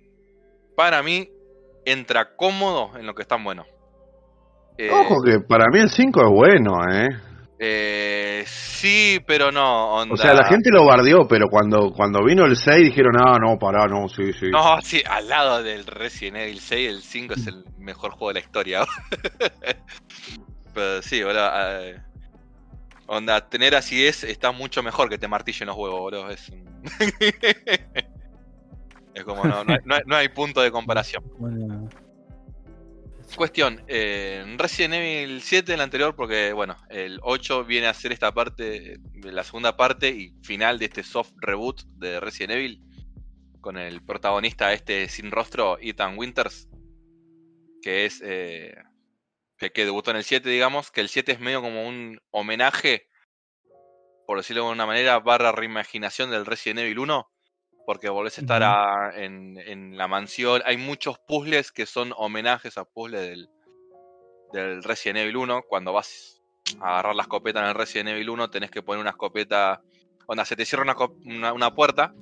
para 0.76 1.02
mí, 1.02 1.30
entra 1.86 2.36
cómodo 2.36 2.90
en 2.98 3.06
lo 3.06 3.14
que 3.14 3.22
están 3.22 3.42
buenos. 3.42 3.66
Eh, 4.76 4.90
Ojo 4.92 5.22
que 5.24 5.40
para 5.40 5.64
mí 5.72 5.80
el 5.80 5.88
5 5.88 6.20
es 6.20 6.28
bueno, 6.30 6.72
¿eh? 6.92 7.08
eh, 7.58 8.44
sí, 8.46 9.18
pero 9.26 9.50
no. 9.50 9.94
Onda. 9.94 10.12
O 10.12 10.16
sea, 10.18 10.34
la 10.34 10.46
gente 10.46 10.68
lo 10.70 10.84
bardeó, 10.84 11.26
pero 11.26 11.46
cuando, 11.48 11.90
cuando 11.96 12.22
vino 12.22 12.44
el 12.44 12.56
6 12.56 12.84
dijeron, 12.84 13.14
ah, 13.18 13.38
no, 13.40 13.58
pará, 13.58 13.86
no, 13.86 14.10
sí, 14.10 14.34
sí. 14.34 14.50
No, 14.50 14.82
sí, 14.82 15.02
al 15.08 15.26
lado 15.26 15.62
del 15.62 15.86
Resident 15.86 16.36
Evil 16.36 16.60
6, 16.60 16.88
el 16.90 17.00
5 17.00 17.32
es 17.32 17.46
el 17.46 17.64
mejor 17.78 18.10
juego 18.10 18.28
de 18.28 18.34
la 18.34 18.40
historia. 18.40 18.84
pero 20.74 21.00
sí, 21.00 21.22
boludo. 21.22 21.50
eh, 21.80 21.96
onda, 23.08 23.48
tener 23.48 23.74
así 23.74 24.06
es 24.06 24.22
está 24.22 24.52
mucho 24.52 24.82
mejor 24.82 25.08
que 25.08 25.18
te 25.18 25.26
martillen 25.26 25.66
los 25.66 25.76
huevos, 25.76 26.00
boludo. 26.00 26.30
Es, 26.30 26.48
un- 26.50 26.64
es 29.14 29.24
como, 29.24 29.44
no, 29.44 29.64
no 29.64 29.94
hay, 29.94 30.28
no 30.28 30.34
punto 30.34 30.62
de 30.62 30.70
comparación. 30.70 31.24
Bueno, 31.38 31.88
Cuestión, 33.36 33.82
eh, 33.88 34.42
Resident 34.56 34.94
Evil 34.94 35.42
7, 35.42 35.74
el 35.74 35.80
anterior, 35.80 36.16
porque 36.16 36.52
bueno, 36.52 36.76
el 36.88 37.20
8 37.22 37.64
viene 37.64 37.86
a 37.86 37.94
ser 37.94 38.10
esta 38.10 38.32
parte, 38.32 38.96
de 38.98 39.32
la 39.32 39.44
segunda 39.44 39.76
parte 39.76 40.08
y 40.08 40.32
final 40.42 40.78
de 40.78 40.86
este 40.86 41.02
soft 41.02 41.32
reboot 41.36 41.82
de 41.98 42.20
Resident 42.20 42.52
Evil, 42.52 42.82
con 43.60 43.76
el 43.76 44.02
protagonista 44.02 44.72
este 44.72 45.08
sin 45.08 45.30
rostro, 45.30 45.78
Ethan 45.80 46.16
Winters, 46.16 46.68
que 47.82 48.06
es, 48.06 48.22
eh, 48.24 48.74
que, 49.58 49.70
que 49.72 49.84
debutó 49.84 50.10
en 50.10 50.18
el 50.18 50.24
7, 50.24 50.48
digamos, 50.48 50.90
que 50.90 51.00
el 51.00 51.08
7 51.08 51.32
es 51.32 51.40
medio 51.40 51.60
como 51.60 51.86
un 51.86 52.20
homenaje, 52.30 53.08
por 54.26 54.36
decirlo 54.38 54.62
de 54.62 54.68
alguna 54.68 54.86
manera, 54.86 55.18
barra 55.20 55.52
reimaginación 55.52 56.30
del 56.30 56.46
Resident 56.46 56.80
Evil 56.80 56.98
1, 57.00 57.28
porque 57.86 58.08
volvés 58.08 58.38
a 58.38 58.40
estar 58.42 58.62
a- 58.62 59.12
en, 59.16 59.56
en 59.58 59.96
la 59.96 60.06
mansión. 60.08 60.62
Hay 60.64 60.76
muchos 60.76 61.18
puzzles 61.26 61.72
que 61.72 61.86
son 61.86 62.12
homenajes 62.16 62.76
a 62.78 62.84
puzzles 62.84 63.22
del, 63.22 63.48
del 64.52 64.82
Resident 64.82 65.18
Evil 65.20 65.36
1. 65.38 65.62
Cuando 65.68 65.92
vas 65.92 66.42
a 66.80 66.90
agarrar 66.90 67.14
la 67.14 67.22
escopeta 67.22 67.60
en 67.60 67.66
el 67.66 67.74
Resident 67.74 68.10
Evil 68.10 68.28
1, 68.30 68.50
tenés 68.50 68.70
que 68.70 68.82
poner 68.82 69.00
una 69.00 69.10
escopeta. 69.10 69.80
Onda, 70.26 70.44
se 70.44 70.56
te 70.56 70.66
cierra 70.66 70.82
una, 70.84 70.96
una- 71.24 71.52
una 71.54 71.74
puerta. 71.74 72.14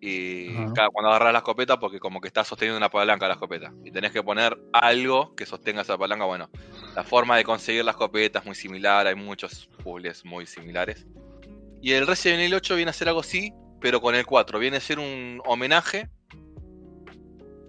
Y 0.00 0.54
cada- 0.74 0.90
cuando 0.90 1.08
agarras 1.10 1.32
la 1.32 1.38
escopeta, 1.38 1.78
porque 1.78 1.98
como 1.98 2.20
que 2.20 2.28
estás 2.28 2.46
sosteniendo 2.46 2.76
una 2.76 2.90
palanca 2.90 3.26
la 3.26 3.34
escopeta. 3.34 3.72
Y 3.84 3.90
tenés 3.90 4.12
que 4.12 4.22
poner 4.22 4.56
algo 4.72 5.34
que 5.34 5.46
sostenga 5.46 5.82
esa 5.82 5.96
palanca. 5.96 6.24
Bueno, 6.26 6.50
la 6.94 7.02
forma 7.02 7.36
de 7.36 7.44
conseguir 7.44 7.84
la 7.84 7.92
escopeta 7.92 8.40
es 8.40 8.44
muy 8.44 8.54
similar. 8.54 9.06
Hay 9.06 9.14
muchos 9.14 9.68
puzzles 9.82 10.24
muy 10.24 10.46
similares. 10.46 11.06
Y 11.80 11.92
el 11.92 12.06
Resident 12.06 12.40
Evil 12.40 12.54
8 12.54 12.76
viene 12.76 12.90
a 12.90 12.94
ser 12.94 13.08
algo 13.08 13.20
así, 13.20 13.52
pero 13.80 14.00
con 14.00 14.14
el 14.14 14.26
4. 14.26 14.58
Viene 14.58 14.76
a 14.78 14.80
ser 14.80 14.98
un 14.98 15.40
homenaje 15.46 16.08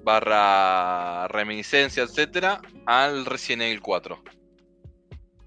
barra 0.04 1.28
reminiscencia, 1.28 2.04
etcétera, 2.04 2.62
al 2.86 3.26
Resident 3.26 3.64
Evil 3.64 3.82
4. 3.82 4.22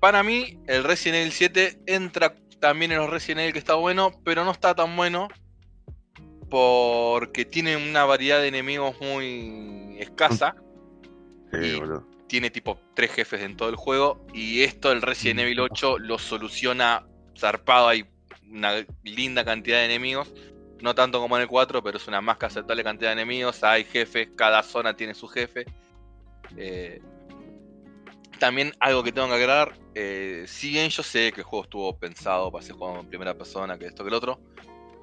Para 0.01 0.23
mí, 0.23 0.59
el 0.67 0.85
Resident 0.85 1.21
Evil 1.21 1.33
7 1.33 1.81
entra 1.87 2.35
también 2.61 2.93
en 2.93 2.99
los 2.99 3.11
Resident 3.11 3.41
Evil 3.41 3.53
que 3.55 3.59
está 3.59 3.75
bueno, 3.75 4.13
pero 4.25 4.45
no 4.45 4.51
está 4.51 4.75
tan 4.75 4.95
bueno 4.97 5.29
porque 6.51 7.45
tiene 7.45 7.77
una 7.77 8.05
variedad 8.05 8.41
de 8.41 8.49
enemigos 8.49 9.01
muy 9.01 9.97
escasa. 9.99 10.57
Sí, 11.53 11.77
boludo. 11.77 12.07
Tiene 12.27 12.51
tipo 12.51 12.79
tres 12.95 13.13
jefes 13.13 13.43
en 13.43 13.57
todo 13.57 13.71
el 13.71 13.77
juego. 13.77 14.27
Y 14.35 14.63
esto 14.63 14.93
el 14.93 15.03
Resident 15.03 15.41
Evil 15.41 15.61
8 15.61 15.99
lo 15.99 16.19
soluciona 16.19 17.07
zarpado. 17.39 17.89
Hay 17.89 18.05
una 18.51 18.85
linda 19.05 19.45
cantidad 19.45 19.79
de 19.79 19.87
enemigos. 19.87 20.33
No 20.81 20.95
tanto 20.95 21.21
como 21.21 21.37
en 21.37 21.43
el 21.43 21.49
4, 21.49 21.83
pero 21.83 21.99
es 21.99 22.09
una 22.09 22.21
más 22.21 22.39
que 22.39 22.47
aceptable 22.47 22.85
cantidad 22.85 23.11
de 23.11 23.23
enemigos. 23.23 23.63
Hay 23.63 23.85
jefes, 23.85 24.29
cada 24.37 24.63
zona 24.63 24.95
tiene 24.95 25.15
su 25.15 25.29
jefe. 25.29 25.65
Eh, 26.57 27.01
también 28.39 28.73
algo 28.81 29.05
que 29.05 29.13
tengo 29.13 29.29
que 29.29 29.35
aclarar. 29.35 29.79
eh, 29.95 30.45
si 30.47 30.71
bien 30.71 30.89
yo 30.89 31.03
sé 31.03 31.33
que 31.33 31.41
el 31.41 31.45
juego 31.45 31.65
estuvo 31.65 31.99
pensado 31.99 32.51
para 32.51 32.65
ser 32.65 32.75
jugado 32.75 33.01
en 33.01 33.09
primera 33.09 33.35
persona, 33.35 33.79
que 33.79 33.87
esto 33.87 34.03
que 34.03 34.09
el 34.09 34.15
otro. 34.15 34.41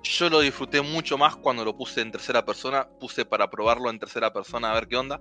Yo 0.03 0.29
lo 0.29 0.39
disfruté 0.39 0.81
mucho 0.81 1.17
más 1.17 1.35
cuando 1.35 1.65
lo 1.65 1.75
puse 1.75 2.01
en 2.01 2.11
tercera 2.11 2.45
persona. 2.45 2.87
Puse 2.99 3.25
para 3.25 3.49
probarlo 3.49 3.89
en 3.89 3.99
tercera 3.99 4.31
persona 4.31 4.71
a 4.71 4.73
ver 4.75 4.87
qué 4.87 4.95
onda. 4.97 5.19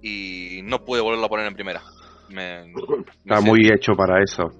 Y 0.00 0.60
no 0.64 0.84
pude 0.84 1.00
volverlo 1.00 1.26
a 1.26 1.28
poner 1.28 1.46
en 1.46 1.54
primera. 1.54 1.82
Me- 2.28 2.72
Está 3.24 3.40
muy 3.40 3.66
hecho 3.70 3.94
para 3.94 4.22
eso. 4.22 4.50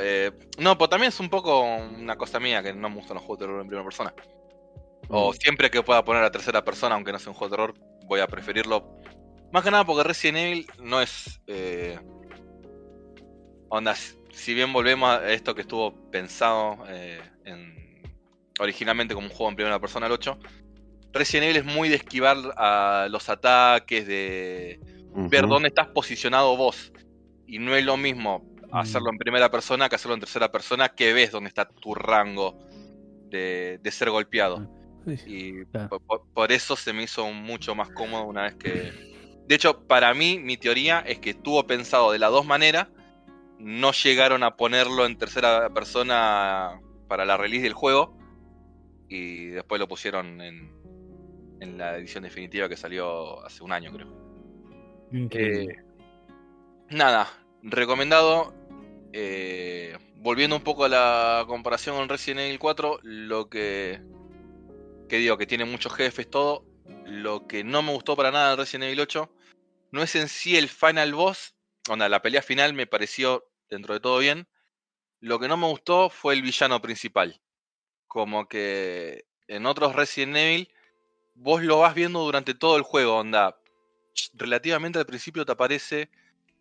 Eh, 0.00 0.30
no, 0.58 0.76
pues 0.78 0.90
también 0.90 1.08
es 1.08 1.20
un 1.20 1.28
poco 1.28 1.62
una 1.62 2.16
cosa 2.16 2.38
mía 2.38 2.62
que 2.62 2.72
no 2.74 2.88
me 2.88 2.96
gustan 2.96 3.14
los 3.16 3.24
juegos 3.24 3.40
de 3.40 3.46
terror 3.46 3.60
en 3.62 3.66
primera 3.68 3.84
persona. 3.84 4.14
O 5.08 5.30
Mm. 5.32 5.34
siempre 5.34 5.70
que 5.70 5.82
pueda 5.82 6.04
poner 6.04 6.22
a 6.22 6.30
tercera 6.30 6.64
persona, 6.64 6.94
aunque 6.94 7.12
no 7.12 7.18
sea 7.18 7.30
un 7.32 7.36
juego 7.38 7.50
de 7.50 7.56
terror, 7.62 7.74
voy 8.06 8.20
a 8.20 8.26
preferirlo. 8.26 8.98
Más 9.52 9.62
que 9.62 9.70
nada 9.70 9.84
porque 9.84 10.02
Resident 10.04 10.38
Evil 10.38 10.66
no 10.82 11.00
es. 11.00 11.40
eh, 11.46 11.98
onda, 13.68 13.94
si- 13.94 14.16
si 14.32 14.54
bien 14.54 14.72
volvemos 14.72 15.08
a 15.10 15.30
esto 15.32 15.54
que 15.54 15.62
estuvo 15.62 16.10
pensado 16.10 16.78
eh, 16.88 17.20
en- 17.44 17.83
originalmente 18.58 19.14
como 19.14 19.26
un 19.26 19.32
juego 19.32 19.50
en 19.50 19.56
primera 19.56 19.78
persona, 19.80 20.06
el 20.06 20.12
8, 20.12 20.38
Resident 21.12 21.44
Evil 21.44 21.56
es 21.58 21.64
muy 21.64 21.88
de 21.88 21.96
esquivar 21.96 22.36
a 22.56 23.06
los 23.10 23.28
ataques, 23.28 24.06
de 24.06 24.80
ver 25.30 25.46
dónde 25.46 25.68
estás 25.68 25.88
posicionado 25.88 26.56
vos. 26.56 26.92
Y 27.46 27.58
no 27.58 27.76
es 27.76 27.84
lo 27.84 27.96
mismo 27.96 28.44
hacerlo 28.72 29.10
en 29.10 29.18
primera 29.18 29.50
persona 29.50 29.88
que 29.88 29.94
hacerlo 29.94 30.14
en 30.14 30.20
tercera 30.20 30.50
persona, 30.50 30.88
que 30.88 31.12
ves 31.12 31.30
dónde 31.30 31.48
está 31.48 31.68
tu 31.68 31.94
rango 31.94 32.58
de, 33.30 33.78
de 33.80 33.90
ser 33.92 34.10
golpeado. 34.10 34.68
Sí, 35.06 35.16
sí. 35.18 35.30
Y 35.30 35.64
Claro. 35.66 35.88
po- 35.90 36.00
po- 36.00 36.26
por, 36.32 36.50
eso 36.50 36.74
se 36.74 36.92
me 36.92 37.04
hizo 37.04 37.30
mucho 37.30 37.74
más 37.74 37.90
cómodo 37.90 38.24
una 38.24 38.42
vez 38.42 38.54
que... 38.56 38.92
De 39.46 39.54
hecho, 39.54 39.86
para 39.86 40.14
mí, 40.14 40.38
mi 40.38 40.56
teoría 40.56 41.00
es 41.00 41.18
que 41.20 41.30
estuvo 41.30 41.64
pensado 41.66 42.10
de 42.10 42.18
las 42.18 42.30
dos 42.30 42.46
maneras. 42.46 42.88
No 43.58 43.92
llegaron 43.92 44.42
a 44.42 44.56
ponerlo 44.56 45.04
en 45.06 45.16
tercera 45.18 45.68
persona 45.70 46.80
para 47.08 47.24
la 47.24 47.36
release 47.36 47.62
del 47.64 47.74
juego. 47.74 48.16
Y 49.08 49.46
después 49.48 49.78
lo 49.78 49.88
pusieron 49.88 50.40
en, 50.40 50.72
en 51.60 51.78
la 51.78 51.96
edición 51.96 52.24
definitiva 52.24 52.68
que 52.68 52.76
salió 52.76 53.44
hace 53.44 53.62
un 53.62 53.72
año, 53.72 53.92
creo. 53.92 54.08
Eh, 55.30 55.76
nada, 56.90 57.28
recomendado. 57.62 58.54
eh, 59.12 59.96
volviendo 60.16 60.56
un 60.56 60.62
poco 60.62 60.84
a 60.84 60.88
la 60.88 61.44
comparación 61.46 61.96
con 61.96 62.08
Resident 62.08 62.40
Evil 62.40 62.58
4, 62.58 63.00
lo 63.02 63.48
que, 63.48 64.00
que 65.08 65.18
digo, 65.18 65.36
que 65.36 65.46
tiene 65.46 65.64
muchos 65.64 65.92
jefes, 65.94 66.28
todo. 66.28 66.64
Lo 67.04 67.46
que 67.46 67.62
no 67.64 67.82
me 67.82 67.92
gustó 67.92 68.16
para 68.16 68.30
nada 68.30 68.50
de 68.50 68.56
Resident 68.56 68.84
Evil 68.84 69.00
8 69.00 69.30
no 69.92 70.02
es 70.02 70.16
en 70.16 70.28
sí 70.28 70.56
el 70.56 70.68
final 70.68 71.14
boss. 71.14 71.54
Onda, 71.88 72.08
la 72.08 72.22
pelea 72.22 72.42
final 72.42 72.72
me 72.72 72.86
pareció 72.86 73.44
dentro 73.70 73.94
de 73.94 74.00
todo 74.00 74.18
bien. 74.18 74.48
Lo 75.20 75.38
que 75.38 75.48
no 75.48 75.56
me 75.56 75.68
gustó 75.68 76.10
fue 76.10 76.34
el 76.34 76.42
villano 76.42 76.80
principal. 76.82 77.40
Como 78.14 78.46
que 78.46 79.24
en 79.48 79.66
otros 79.66 79.96
Resident 79.96 80.36
Evil, 80.36 80.68
vos 81.34 81.64
lo 81.64 81.80
vas 81.80 81.96
viendo 81.96 82.20
durante 82.20 82.54
todo 82.54 82.76
el 82.76 82.84
juego, 82.84 83.16
onda 83.16 83.56
relativamente 84.34 85.00
al 85.00 85.04
principio 85.04 85.44
te 85.44 85.50
aparece, 85.50 86.08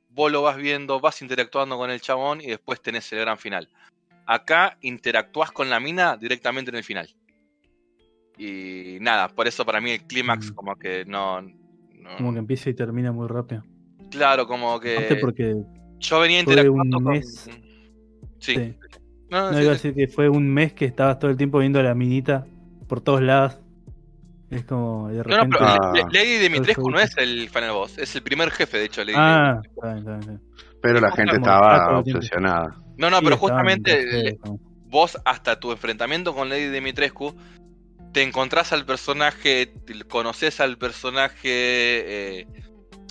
vos 0.09 0.31
lo 0.31 0.41
vas 0.41 0.57
viendo, 0.57 0.99
vas 0.99 1.21
interactuando 1.21 1.77
con 1.77 1.91
el 1.91 2.01
chabón 2.01 2.41
y 2.41 2.47
después 2.47 2.81
tenés 2.81 3.13
el 3.13 3.19
gran 3.19 3.37
final. 3.37 3.69
Acá 4.25 4.79
interactúas 4.81 5.51
con 5.51 5.69
la 5.69 5.79
mina 5.79 6.17
directamente 6.17 6.71
en 6.71 6.77
el 6.77 6.83
final. 6.83 7.07
Y 8.35 8.97
nada, 8.99 9.27
por 9.27 9.47
eso 9.47 9.63
para 9.63 9.79
mí 9.79 9.91
el 9.91 10.01
clímax 10.07 10.49
Mm. 10.49 10.55
como 10.55 10.75
que 10.75 11.05
no... 11.05 11.39
no- 11.43 12.17
Como 12.17 12.33
que 12.33 12.39
empieza 12.39 12.71
y 12.71 12.73
termina 12.73 13.11
muy 13.11 13.27
rápido. 13.27 13.63
Claro, 14.09 14.47
como 14.47 14.79
que 14.79 15.19
porque 15.21 15.55
yo 15.99 16.19
venía 16.19 16.39
interactuando 16.39 16.97
un 16.97 17.03
con... 17.03 17.21
Sí. 18.39 18.75
No, 19.33 19.51
No 19.51 19.57
sí, 19.57 19.63
iba 19.63 19.73
a 19.73 19.77
sí. 19.77 19.89
decir 19.89 19.95
que 19.95 20.07
fue 20.13 20.29
un 20.29 20.47
mes 20.47 20.73
que 20.73 20.85
estabas 20.85 21.19
todo 21.19 21.31
el 21.31 21.37
tiempo 21.37 21.59
viendo 21.59 21.79
a 21.79 21.83
la 21.83 21.93
minita 21.95 22.45
por 22.87 23.01
todos 23.01 23.21
lados. 23.21 23.57
Es 24.49 24.63
como 24.65 25.09
de 25.09 25.17
No, 25.17 25.23
no, 25.23 25.23
repente. 25.23 25.57
pero 25.59 25.65
Ah. 25.65 26.09
Lady 26.11 26.37
Dimitrescu 26.37 26.89
no 26.91 26.99
es 26.99 27.17
el 27.17 27.49
final 27.49 27.71
boss, 27.71 27.97
es 27.97 28.15
el 28.15 28.21
primer 28.21 28.51
jefe, 28.51 28.77
de 28.77 28.85
hecho, 28.85 29.03
Lady 29.03 29.15
ah, 29.17 29.59
está 29.63 29.87
bien, 29.87 29.97
está 29.97 30.09
bien, 30.11 30.19
está 30.21 30.29
bien. 30.31 30.41
Pero 30.81 30.93
la 30.99 31.09
Como 31.09 31.15
gente 31.15 31.35
estaba 31.37 31.99
obsesionada. 31.99 32.75
No, 32.97 33.09
no, 33.09 33.17
Sí, 33.17 33.23
pero 33.25 33.37
justamente 33.37 34.37
vos 34.89 35.17
hasta 35.25 35.59
tu 35.59 35.71
enfrentamiento 35.71 36.35
con 36.35 36.49
Lady 36.49 36.67
Dimitrescu 36.67 37.33
te 38.11 38.21
encontrás 38.21 38.71
al 38.73 38.85
personaje, 38.85 39.73
conoces 40.07 40.59
al 40.59 40.77
personaje, 40.77 41.47
eh, 42.41 42.47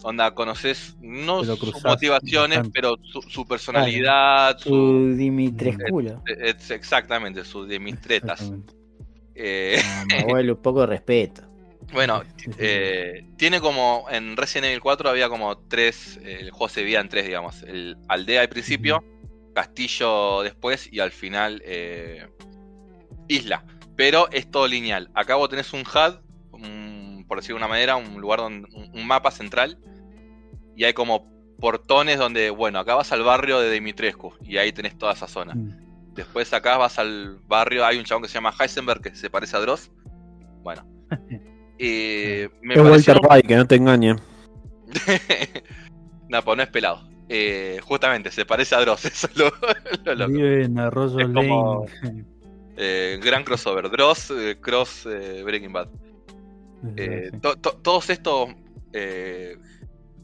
onda, 0.05 0.35
conoces 0.35 0.97
no 1.01 1.45
sus 1.45 1.85
motivaciones, 1.85 2.59
bastante. 2.59 2.71
pero 2.81 2.97
su, 3.03 3.23
su 3.23 3.47
personalidad, 3.47 4.59
su, 4.59 4.69
Su 4.69 5.17
Dimitresculo. 5.17 6.23
eh, 6.27 6.55
es 6.59 6.71
exactamente, 6.71 7.45
su 7.45 7.67
Dimitretas. 7.67 8.41
Exactamente. 8.41 8.75
Eh, 9.35 9.81
abuelo, 10.23 10.55
un 10.57 10.63
poco 10.63 10.81
de 10.81 10.87
respeto. 10.87 11.43
bueno, 11.93 12.23
eh, 12.59 13.27
tiene 13.37 13.61
como 13.61 14.07
en 14.11 14.37
Resident 14.37 14.67
Evil 14.67 14.81
4 14.81 15.09
había 15.11 15.29
como 15.29 15.57
tres, 15.69 16.19
eh, 16.23 16.39
el 16.41 16.51
juego 16.51 16.69
se 16.69 16.81
dividía 16.81 17.01
en 17.01 17.09
tres, 17.09 17.25
digamos, 17.27 17.63
el 17.63 17.97
aldea 18.09 18.41
al 18.43 18.49
principio, 18.49 19.03
castillo 19.55 20.43
después 20.43 20.89
y 20.93 21.01
al 21.01 21.11
final 21.13 21.63
eh, 21.65 22.27
isla. 23.29 23.65
Pero 23.97 24.29
es 24.31 24.51
todo 24.51 24.67
lineal. 24.67 25.11
Acá 25.15 25.35
vos 25.37 25.49
tenés 25.49 25.73
un 25.73 25.81
HUD, 25.83 26.15
un- 26.53 27.25
por 27.29 27.39
decirlo 27.39 27.57
de 27.59 27.65
una 27.65 27.69
manera, 27.69 27.97
un 27.97 28.21
lugar 28.21 28.41
donde, 28.41 28.69
un, 28.75 28.91
un 28.93 29.07
mapa 29.07 29.31
central 29.31 29.79
y 30.77 30.85
hay 30.85 30.93
como 30.93 31.31
portones 31.59 32.19
donde, 32.19 32.51
bueno, 32.51 32.79
acá 32.81 32.95
vas 32.95 33.13
al 33.13 33.23
barrio 33.23 33.61
de 33.61 33.71
Dimitrescu 33.71 34.35
y 34.43 34.57
ahí 34.59 34.73
tenés 34.73 34.97
toda 34.99 35.13
esa 35.13 35.29
zona. 35.29 35.55
Mm. 35.55 36.15
Después 36.15 36.53
acá 36.53 36.77
vas 36.77 36.99
al 36.99 37.39
barrio, 37.47 37.85
hay 37.87 37.99
un 37.99 38.05
chabón 38.05 38.23
que 38.23 38.29
se 38.29 38.35
llama 38.35 38.53
Heisenberg 38.59 39.01
que 39.01 39.15
se 39.15 39.31
parece 39.31 39.57
a 39.57 39.61
Dross. 39.61 39.91
Bueno. 40.63 40.85
Eh, 41.85 42.49
me 42.61 42.75
es 42.75 42.81
pareció- 42.81 43.13
Walter 43.15 43.29
White, 43.29 43.49
que 43.49 43.57
no 43.57 43.67
te 43.67 43.75
engañe. 43.75 44.15
no, 46.29 46.43
pues 46.43 46.57
no 46.57 46.63
es 46.63 46.69
pelado. 46.69 47.09
Eh, 47.29 47.81
justamente, 47.83 48.31
se 48.31 48.45
parece 48.45 48.75
a 48.75 48.81
Dross, 48.81 49.05
eso 49.07 49.27
es 49.27 49.37
lo, 49.37 49.51
lo 50.05 50.15
loco. 50.15 50.33
Vive 50.33 50.65
en 50.65 50.79
Arroyo 50.79 51.19
Es 51.19 51.27
como- 51.33 51.87
Lane. 52.03 52.25
Eh, 52.77 53.19
gran 53.23 53.45
crossover. 53.45 53.91
Dross, 53.91 54.31
eh, 54.31 54.57
Cross, 54.61 55.07
eh, 55.07 55.43
Breaking 55.45 55.73
Bad. 55.73 55.89
Eh, 56.97 57.31
Sí. 57.33 57.39
to- 57.41 57.57
to- 57.57 57.77
todos 57.83 58.11
estos 58.11 58.49
eh, 58.93 59.57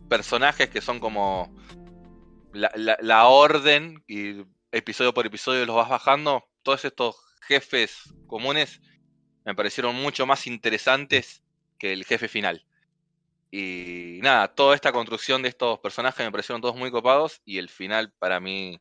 personajes 0.09 0.69
que 0.69 0.81
son 0.81 1.01
como 1.01 1.55
la, 2.53 3.27
orden 3.27 4.03
y 4.07 4.43
episodio 4.73 5.15
por 5.15 5.27
episodio 5.27 5.67
los 5.67 5.77
vas 5.77 5.89
bajando, 5.89 6.45
todos 6.63 6.85
estos 6.85 7.17
jefes 7.43 8.13
comunes 8.27 8.81
me 9.45 9.55
parecieron 9.55 9.95
mucho 9.97 10.27
más 10.27 10.47
interesantes 10.47 11.43
que 11.79 11.93
el 11.93 12.05
jefe 12.05 12.29
final. 12.29 12.65
Y 13.51 14.19
nada, 14.23 14.49
toda 14.49 14.75
esta 14.75 14.93
construcción 14.93 15.43
de 15.43 15.49
estos 15.49 15.79
personajes 15.79 16.25
me 16.25 16.31
parecieron 16.31 16.61
todos 16.61 16.77
muy 16.77 16.91
copados 16.91 17.41
y 17.47 17.59
el 17.59 17.71
final 17.71 18.13
para 18.19 18.41
mí, 18.41 18.79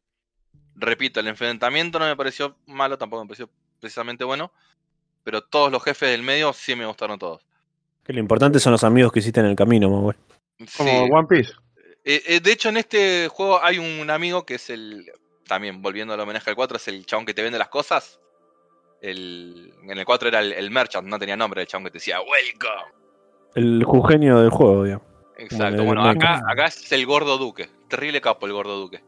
repito, 0.76 1.20
el 1.20 1.28
enfrentamiento 1.28 2.00
no 2.00 2.06
me 2.06 2.16
pareció 2.18 2.58
malo, 2.66 2.98
tampoco 2.98 3.24
me 3.24 3.30
pareció 3.30 3.50
precisamente 3.80 4.26
bueno, 4.26 4.52
pero 5.24 5.42
todos 5.42 5.72
los 5.72 5.84
jefes 5.84 6.10
del 6.10 6.24
medio 6.24 6.52
sí 6.52 6.76
me 6.76 6.86
gustaron 6.86 7.18
todos. 7.18 7.46
Lo 8.06 8.20
importante 8.20 8.60
son 8.60 8.72
los 8.72 8.84
amigos 8.84 9.12
que 9.12 9.20
hiciste 9.20 9.42
en 9.42 9.48
el 9.48 9.56
camino, 9.56 9.90
Manuel. 9.90 10.16
Como 10.78 10.90
Sí. 10.90 11.10
One 11.12 11.28
Piece. 11.28 11.54
Eh, 12.04 12.24
eh, 12.26 12.40
de 12.40 12.52
hecho, 12.52 12.70
en 12.70 12.78
este 12.78 13.28
juego 13.28 13.64
hay 13.64 13.80
un 13.80 14.10
amigo 14.10 14.46
que 14.46 14.56
es 14.56 14.70
el. 14.70 15.12
También 15.48 15.82
volviendo 15.82 16.14
al 16.14 16.20
homenaje 16.20 16.50
al 16.50 16.56
4, 16.56 16.78
es 16.78 16.88
el 16.88 17.06
chabón 17.06 17.26
que 17.26 17.34
te 17.34 17.42
vende 17.44 17.58
las 17.60 17.70
cosas. 17.70 18.20
El, 19.02 19.74
en 19.84 19.98
el 19.98 20.06
4 20.06 20.30
era 20.30 20.40
el, 20.40 20.54
el 20.54 20.72
merchant, 20.72 21.08
no 21.08 21.20
tenía 21.20 21.38
nombre, 21.38 21.62
el 21.62 21.68
chabón 21.68 21.86
que 21.86 21.92
te 21.92 21.98
decía 21.98 22.18
Welcome. 22.20 22.92
El 23.56 23.84
jugenio 23.84 24.40
del 24.40 24.50
juego, 24.50 24.84
digamos. 24.84 25.08
Exacto. 25.38 25.84
Bueno, 25.84 26.04
acá, 26.04 26.42
acá 26.48 26.66
es 26.66 26.92
el 26.92 27.06
gordo 27.06 27.38
duque. 27.38 27.70
Terrible 27.88 28.20
capo 28.22 28.46
el 28.48 28.54
gordo 28.54 28.78
duque. 28.80 29.04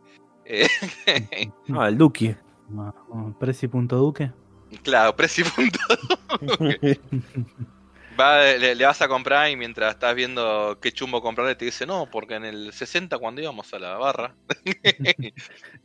Eh, 0.46 0.68
Ah, 1.76 1.88
el 1.88 1.98
Duki. 1.98 2.36
Ah, 2.78 2.94
ah, 3.14 3.32
Prezi.duque. 3.40 4.32
claro, 4.84 5.16
Prezi 5.16 5.44
punto. 5.44 5.80
Va, 8.20 8.42
le, 8.44 8.76
le 8.76 8.86
vas 8.86 9.02
a 9.02 9.08
comprar 9.08 9.50
y 9.50 9.56
mientras 9.56 9.94
estás 9.94 10.14
viendo 10.14 10.78
qué 10.82 10.92
chumbo 10.92 11.22
comprarle, 11.22 11.56
te 11.56 11.66
dice 11.66 11.86
no, 11.86 12.10
porque 12.12 12.36
en 12.36 12.44
el 12.46 12.74
60 12.74 13.18
cuando 13.18 13.42
íbamos 13.42 13.74
a 13.74 13.80
la 13.80 13.98
barra. 13.98 14.36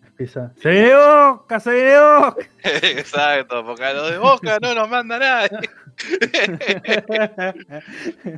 Empieza. 0.03 0.53
¡Se 0.61 0.71
viene 0.71 0.95
Boca! 0.95 1.61
¡Se 1.61 1.71
viene 1.73 1.99
Boca! 1.99 2.37
Exacto, 2.65 3.65
porque 3.65 3.85
a 3.85 3.93
lo 3.95 4.07
de 4.11 4.19
boca 4.19 4.59
no 4.61 4.75
nos 4.75 4.89
manda 4.89 5.19
nadie. 5.19 5.59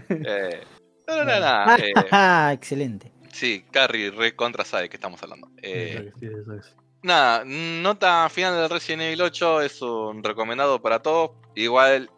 Eh, 0.09 0.61
no, 1.09 1.17
no, 1.17 1.25
no, 1.25 1.67
no, 1.67 1.77
eh, 1.77 1.93
Ah, 2.11 2.51
excelente. 2.53 3.13
sí, 3.33 3.65
Carrie 3.71 4.11
re 4.11 4.35
contra 4.35 4.65
sabe 4.65 4.89
que 4.89 4.97
estamos 4.97 5.23
hablando. 5.23 5.49
Eh, 5.63 6.11
Eso 6.21 6.53
eso. 6.55 6.75
Nada, 7.03 7.45
nota 7.47 8.29
final 8.29 8.57
del 8.57 8.69
Resident 8.71 9.03
Evil 9.03 9.23
8 9.23 9.61
es 9.63 9.81
un 9.83 10.25
recomendado 10.25 10.83
para 10.83 11.01
todos. 11.01 11.31
Igual 11.55 12.11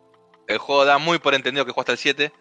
el 0.48 0.58
juego 0.58 0.84
da 0.84 0.98
muy 0.98 1.18
por 1.18 1.34
entendido 1.34 1.64
que 1.64 1.72
juega 1.72 1.82
hasta 1.82 1.92
el 1.92 1.98
7. 1.98 2.32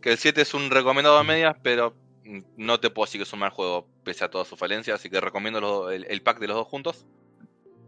Que 0.00 0.12
el 0.12 0.18
7 0.18 0.40
es 0.40 0.54
un 0.54 0.70
recomendado 0.70 1.18
a 1.18 1.24
medias, 1.24 1.56
pero 1.62 1.94
no 2.56 2.78
te 2.80 2.90
puedo 2.90 3.06
decir 3.06 3.18
que 3.20 3.24
es 3.24 3.32
un 3.32 3.40
mal 3.40 3.50
juego 3.50 3.86
pese 4.04 4.24
a 4.24 4.30
todas 4.30 4.46
sus 4.48 4.58
falencias. 4.58 4.98
Así 5.00 5.10
que 5.10 5.20
recomiendo 5.20 5.60
los- 5.60 5.92
el, 5.92 6.04
el 6.08 6.22
pack 6.22 6.38
de 6.38 6.46
los 6.48 6.56
dos 6.56 6.66
juntos. 6.68 7.06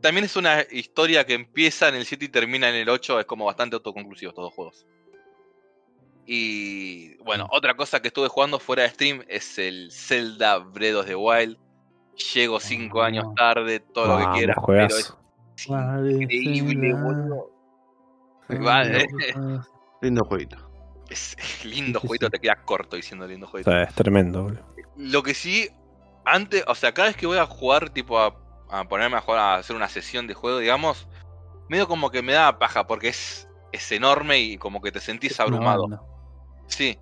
También 0.01 0.25
es 0.25 0.35
una 0.37 0.63
historia 0.71 1.25
que 1.27 1.35
empieza 1.35 1.89
en 1.89 1.95
el 1.95 2.07
7 2.07 2.25
y 2.25 2.29
termina 2.29 2.69
en 2.71 2.75
el 2.77 2.89
8. 2.89 3.21
Es 3.21 3.27
como 3.27 3.45
bastante 3.45 3.77
autoconclusivo 3.77 4.31
estos 4.31 4.45
dos 4.45 4.55
juegos. 4.55 4.87
Y 6.27 7.17
bueno, 7.19 7.47
otra 7.51 7.75
cosa 7.77 8.01
que 8.01 8.09
estuve 8.09 8.29
jugando 8.29 8.59
fuera 8.59 8.83
de 8.85 8.91
stream 8.91 9.25
es 9.29 9.59
el 9.59 9.91
Zelda 9.93 10.59
Breath 10.59 10.97
of 10.97 11.07
the 11.07 11.17
Wild. 11.17 11.59
Llego 12.35 12.61
5 12.61 13.03
Ah. 13.03 13.07
años 13.07 13.27
tarde, 13.35 13.81
todo 13.81 14.19
lo 14.19 14.19
que 14.33 14.39
quieras, 14.39 14.57
pero 14.67 14.87
es 14.87 15.15
increíble, 15.67 16.93
boludo. 16.95 17.51
Vale. 18.59 19.07
Lindo 20.03 20.25
jueguito. 20.25 20.57
Es 21.09 21.37
lindo 21.65 21.99
Sí, 21.99 22.03
sí, 22.03 22.07
jueguito, 22.09 22.27
sí. 22.27 22.31
te 22.33 22.39
queda 22.41 22.57
corto 22.65 22.97
diciendo 22.97 23.27
lindo 23.27 23.47
O 23.47 23.51
jueguito. 23.51 23.71
sea, 23.71 23.83
es 23.83 23.95
tremendo, 23.95 24.45
boludo. 24.45 24.65
Lo 24.97 25.23
que 25.23 25.35
sí, 25.35 25.69
antes, 26.25 26.65
o 26.67 26.75
sea, 26.75 26.93
cada 26.93 27.09
vez 27.09 27.17
que 27.17 27.27
voy 27.27 27.39
a 27.39 27.47
jugar, 27.47 27.91
tipo 27.91 28.19
a, 28.19 28.35
a 28.71 28.85
ponerme 28.89 29.17
a 29.17 29.21
jugar, 29.21 29.41
a 29.41 29.55
hacer 29.57 29.75
una 29.75 29.89
sesión 29.89 30.27
de 30.27 30.35
juego, 30.35 30.59
digamos, 30.59 31.09
medio 31.69 31.89
como 31.89 32.11
que 32.11 32.23
me 32.23 32.33
da 32.35 32.59
paja, 32.59 32.87
porque 32.87 33.09
es, 33.09 33.49
es 33.73 33.91
enorme 33.93 34.39
y 34.39 34.57
como 34.59 34.81
que 34.81 34.93
te 34.93 35.01
sentís 35.01 35.39
abrumado. 35.41 35.87
Sí. 36.67 36.99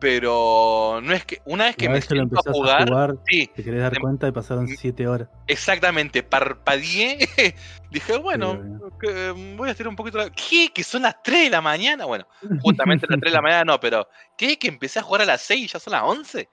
Pero 0.00 1.00
no 1.02 1.12
es 1.12 1.26
que, 1.26 1.42
una 1.44 1.66
vez 1.66 1.76
que 1.76 1.84
Una 1.84 1.92
me 1.92 1.98
vez 1.98 2.08
que 2.08 2.14
lo 2.14 2.22
a 2.22 2.52
jugar, 2.52 2.82
a 2.82 2.86
jugar, 2.86 3.14
sí, 3.28 3.50
te 3.54 3.62
querés 3.62 3.80
dar 3.82 3.94
Em- 3.94 4.00
cuenta 4.00 4.26
y 4.26 4.32
pasaron 4.32 4.66
7 4.66 5.06
horas. 5.06 5.28
exactamente, 5.46 6.22
parpadeé, 6.22 7.18
dije, 7.90 8.16
bueno, 8.16 8.58
Sí, 8.62 8.96
que, 8.98 9.32
mm, 9.34 9.56
voy 9.58 9.68
a 9.68 9.72
estirar 9.72 9.90
un 9.90 9.96
poquito 9.96 10.16
la... 10.16 10.30
¿Qué? 10.30 10.70
¿Que 10.74 10.82
son 10.82 11.02
las 11.02 11.22
3 11.22 11.44
de 11.44 11.50
la 11.50 11.60
mañana? 11.60 12.06
Bueno, 12.06 12.26
justamente 12.62 13.06
las 13.08 13.20
3 13.20 13.30
de 13.30 13.36
la 13.36 13.42
mañana 13.42 13.64
no, 13.64 13.78
pero 13.78 14.08
¿qué? 14.38 14.58
¿Que 14.58 14.68
empecé 14.68 14.98
a 14.98 15.02
jugar 15.02 15.20
a 15.22 15.26
las 15.26 15.42
6 15.42 15.64
y 15.64 15.68
ya 15.68 15.78
son 15.78 15.92
las 15.92 16.02
11? 16.04 16.48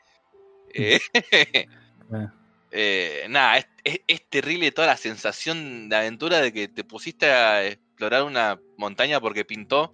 Eh, 0.74 1.00
Bueno, 2.10 2.34
eh, 2.72 3.26
nada, 3.30 3.58
es, 3.60 3.68
es- 3.86 4.02
es 4.08 4.30
terrible 4.30 4.72
toda 4.74 4.88
la 4.88 4.98
sensación 4.98 5.88
de 5.88 5.96
aventura 5.96 6.42
de 6.42 6.52
que 6.52 6.68
te 6.68 6.84
pusiste 6.84 7.32
a 7.32 7.66
explorar 7.66 8.24
una 8.24 8.60
montaña 8.78 9.22
porque 9.22 9.46
pintó 9.46 9.92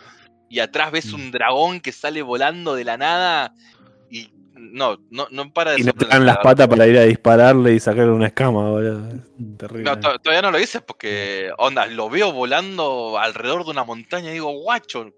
y 0.53 0.59
atrás 0.59 0.91
ves 0.91 1.11
Mm. 1.11 1.15
un 1.15 1.31
dragón 1.31 1.79
que 1.81 1.91
sale 1.91 2.21
volando 2.21 2.75
de 2.75 2.83
la 2.83 2.95
nada 2.97 3.53
y 4.09 4.29
no, 4.53 4.97
no, 5.09 5.27
no 5.31 5.51
para 5.51 5.71
de 5.71 5.79
Y 5.79 5.83
sorprender, 5.83 6.09
dan 6.19 6.25
la 6.27 6.33
las 6.33 6.43
patas 6.43 6.67
para 6.67 6.85
ir 6.87 6.97
a 6.97 7.03
dispararle 7.03 7.73
y 7.73 7.79
sacarle 7.79 8.11
una 8.11 8.27
escama, 8.27 8.69
boludo. 8.69 9.09
Terrible. 9.57 9.83
No, 9.83 9.99
to- 9.99 10.19
todavía 10.19 10.43
no 10.43 10.51
lo 10.51 10.59
hice 10.59 10.79
porque, 10.81 11.51
onda, 11.57 11.87
lo 11.87 12.09
veo 12.09 12.31
volando 12.31 13.17
alrededor 13.17 13.65
de 13.65 13.71
una 13.71 13.83
montaña 13.83 14.29
y 14.29 14.33
digo, 14.33 14.51
guacho. 14.51 15.11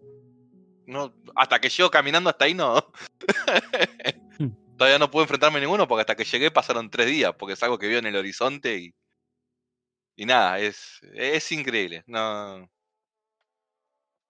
No, 0.88 1.14
hasta 1.36 1.60
que 1.60 1.70
llego 1.70 1.90
caminando 1.92 2.30
hasta 2.30 2.46
ahí 2.46 2.54
no. 2.54 2.76
todavía 4.78 5.00
no 5.00 5.10
puedo 5.12 5.24
enfrentarme 5.24 5.58
a 5.58 5.62
ninguno 5.62 5.88
porque 5.88 6.02
hasta 6.02 6.16
que 6.16 6.24
llegué 6.26 6.52
pasaron 6.52 6.90
tres 6.90 7.08
días, 7.08 7.34
porque 7.38 7.54
es 7.54 7.64
algo 7.64 7.78
que 7.78 7.88
veo 7.88 8.00
en 8.00 8.06
el 8.06 8.16
horizonte 8.16 8.78
y. 8.78 8.94
Y 10.18 10.26
nada, 10.26 10.60
es, 10.60 11.02
es 11.14 11.52
increíble. 11.52 12.04
No. 12.08 12.70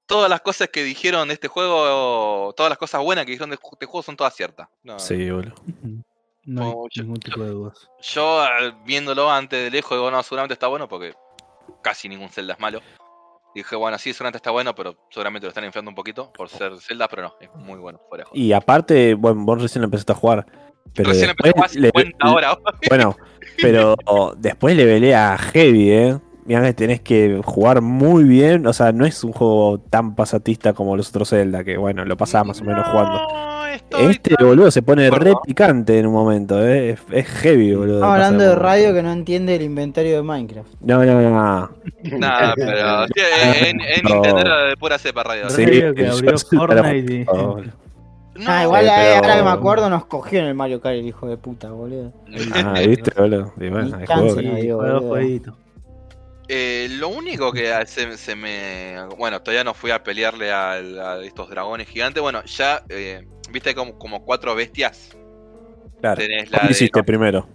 Todas 0.07 0.30
las 0.30 0.41
cosas 0.41 0.69
que 0.69 0.84
dijeron 0.84 1.27
de 1.27 1.34
este 1.34 1.48
juego, 1.48 2.53
todas 2.56 2.69
las 2.69 2.77
cosas 2.77 3.02
buenas 3.02 3.26
que 3.26 3.32
dijeron 3.32 3.49
de 3.49 3.56
este 3.61 3.86
juego 3.86 4.03
son 4.03 4.15
todas 4.15 4.36
ciertas. 4.36 4.68
No, 4.84 4.99
Sí, 4.99 5.30
boludo. 5.32 5.56
No 6.48 6.64
hay 6.64 6.72
Como 6.72 6.88
yo- 6.91 7.02
ningún 7.03 7.19
tipo 7.19 7.41
de 7.41 7.49
dudas. 7.49 7.90
Yo 8.02 8.44
viéndolo 8.86 9.32
antes 9.32 9.64
de 9.64 9.72
lejos, 9.72 9.98
digo, 9.98 10.11
no, 10.11 10.22
seguramente 10.22 10.53
está 10.53 10.68
bueno 10.68 10.88
porque 10.88 11.14
casi 11.82 12.07
ningún 12.07 12.30
Zelda 12.30 12.53
es 12.53 12.60
malo. 12.60 12.82
Dije, 13.56 13.76
bueno, 13.76 13.98
sí, 13.98 14.14
seguramente 14.14 14.38
está 14.38 14.52
bueno, 14.52 14.76
pero 14.76 14.95
seguramente 15.10 15.45
lo 15.48 15.49
están 15.49 15.64
inflando 15.65 15.90
un 15.90 15.95
poquito 15.95 16.32
por 16.34 16.49
ser 16.49 16.77
Zelda, 16.80 17.07
pero 17.07 17.23
no, 17.23 17.36
es 17.40 17.49
muy 17.56 17.80
bueno, 17.80 17.99
fuera 18.10 18.23
de 18.26 18.30
juego. 18.30 18.45
Y 18.45 18.53
aparte, 18.53 19.14
bueno, 19.15 19.44
vos 19.44 19.61
recién 19.61 19.82
lo 19.82 19.86
empezaste 19.86 20.11
a 20.11 20.15
jugar. 20.15 20.45
Pero 20.94 21.10
Recién 21.10 21.32
empecé 21.32 21.49
a 21.49 21.53
jugar 21.53 21.69
después 21.72 21.82
le- 22.06 22.10
50 22.11 22.32
horas. 22.32 22.57
Bueno, 22.90 23.18
pero 23.61 23.95
después 24.38 24.76
le 24.76 24.86
velé 24.86 25.15
a 25.15 25.38
Heavy, 25.38 25.91
¿eh? 25.91 26.19
Mirá 26.45 26.61
que 26.61 26.73
tenés 26.73 27.01
que 27.01 27.41
jugar 27.43 27.81
muy 27.81 28.23
bien. 28.23 28.67
O 28.67 28.73
sea, 28.73 28.91
no 28.91 29.05
es 29.05 29.23
un 29.23 29.31
juego 29.34 29.80
tan 29.89 30.13
pasatista 30.15 30.73
como 30.73 30.95
los 30.95 31.09
otros 31.09 31.30
Zelda, 31.31 31.63
que 31.63 31.76
bueno, 31.77 32.05
lo 32.05 32.15
pasaba 32.17 32.43
más 32.45 32.61
o 32.61 32.63
menos 32.65 32.85
jugando. 32.88 33.19
No, 33.91 34.09
Este 34.09 34.35
tan- 34.35 34.47
boludo 34.47 34.69
se 34.72 34.81
pone 34.84 35.09
re 35.09 35.34
picante 35.43 35.97
en 35.99 36.05
un 36.05 36.13
momento, 36.13 36.63
¿eh? 36.65 36.91
Es, 36.91 36.99
es 37.11 37.26
heavy, 37.27 37.73
boludo. 37.73 37.95
Estamos 37.95 38.13
hablando 38.13 38.43
de 38.43 38.55
radio 38.55 38.93
que 38.93 39.01
no 39.03 39.11
entiende 39.11 39.55
el 39.55 39.63
inventario 39.63 40.15
de 40.17 40.22
Minecraft. 40.23 40.69
No, 40.81 41.03
no, 41.03 41.22
no. 41.22 41.69
Nada, 42.17 42.53
pero 42.55 43.05
sí, 43.07 43.13
en, 43.67 43.81
en 43.81 44.03
No. 44.03 44.13
Nintendo 44.22 44.65
de 44.67 44.77
pura 44.77 44.97
cepa 44.99 45.23
radio. 45.23 45.49
Sí, 45.49 45.65
Radio 45.65 45.93
que 45.95 46.07
abrió 46.07 46.38
Fortnite 46.38 47.13
y- 47.13 47.26
No, 47.26 47.63
ah, 48.47 48.63
igual 48.63 48.84
Sí, 48.85 48.89
eh, 48.91 48.93
pero- 48.97 49.15
ahora 49.15 49.38
que 49.38 49.43
me 49.43 49.49
acuerdo 49.49 49.89
nos 49.89 50.05
cogió 50.05 50.39
en 50.41 50.45
el 50.45 50.53
Mario 50.55 50.80
Kart 50.80 50.95
el 50.95 51.07
hijo 51.07 51.27
de 51.27 51.38
puta, 51.38 51.72
boludo. 51.72 52.13
Ah, 52.53 52.76
¿viste, 52.85 53.11
boludo? 53.19 53.51
Y 53.59 53.69
bueno, 53.69 53.97
juegos. 54.05 54.35
no. 54.43 54.55
digo, 54.55 54.77
juego, 54.80 55.01
boludo. 55.01 55.57
Eh, 56.47 56.88
lo 56.91 57.09
único 57.09 57.51
que 57.51 57.73
se, 57.88 58.17
se 58.17 58.35
me. 58.35 58.95
Bueno, 59.17 59.41
todavía 59.41 59.63
no 59.63 59.73
fui 59.73 59.91
a 59.91 60.03
pelearle 60.03 60.51
a, 60.51 60.80
estos 61.23 61.49
dragones 61.49 61.88
gigantes. 61.88 62.22
Bueno, 62.22 62.43
ya. 62.45 62.84
eh, 62.89 63.26
Viste 63.51 63.73
como, 63.76 63.97
como 63.97 64.26
cuatro 64.26 64.53
bestias. 64.55 65.15
Claro. 66.01 66.17
Tenés 66.22 66.49
la 66.51 66.57
¿Cuál 66.59 66.67
de- 66.67 66.72
hiciste 66.73 67.03
primero? 67.03 67.47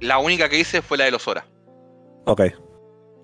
La 0.00 0.18
única 0.18 0.48
que 0.48 0.58
hice 0.58 0.82
fue 0.82 0.98
la 0.98 1.04
de 1.04 1.10
los 1.10 1.22
Zora. 1.22 1.46
Ok. 2.24 2.42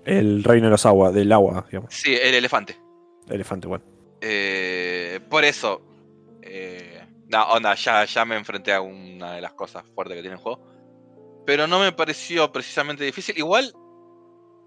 El 0.04 0.44
reino 0.44 0.66
de 0.66 0.70
los 0.70 0.86
aguas, 0.86 1.12
del 1.14 1.32
agua, 1.32 1.64
digamos. 1.70 1.92
Sí, 1.92 2.14
el 2.14 2.34
elefante. 2.34 2.76
Elefante, 3.28 3.66
bueno. 3.68 3.84
Eh, 4.20 5.20
por 5.28 5.44
eso. 5.44 5.82
Eh, 6.42 7.02
no, 7.28 7.44
onda, 7.52 7.74
ya, 7.74 8.04
ya 8.04 8.24
me 8.24 8.36
enfrenté 8.36 8.72
a 8.72 8.80
una 8.80 9.32
de 9.34 9.40
las 9.40 9.52
cosas 9.54 9.84
fuertes 9.94 10.16
que 10.16 10.22
tiene 10.22 10.36
el 10.36 10.42
juego. 10.42 10.60
Pero 11.46 11.66
no 11.66 11.80
me 11.80 11.92
pareció 11.92 12.52
precisamente 12.52 13.04
difícil. 13.04 13.36
Igual, 13.38 13.72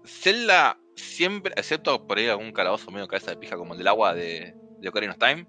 Zelda 0.04 0.78
siempre, 0.96 1.52
excepto 1.56 2.06
por 2.06 2.18
ahí 2.18 2.28
algún 2.28 2.52
calabozo 2.52 2.90
medio 2.90 3.08
cabeza 3.08 3.30
de 3.30 3.36
pija 3.36 3.56
como 3.56 3.72
el 3.72 3.78
del 3.78 3.88
agua 3.88 4.14
de, 4.14 4.54
de 4.80 4.88
Ocarina 4.88 5.12
of 5.12 5.18
Time, 5.18 5.46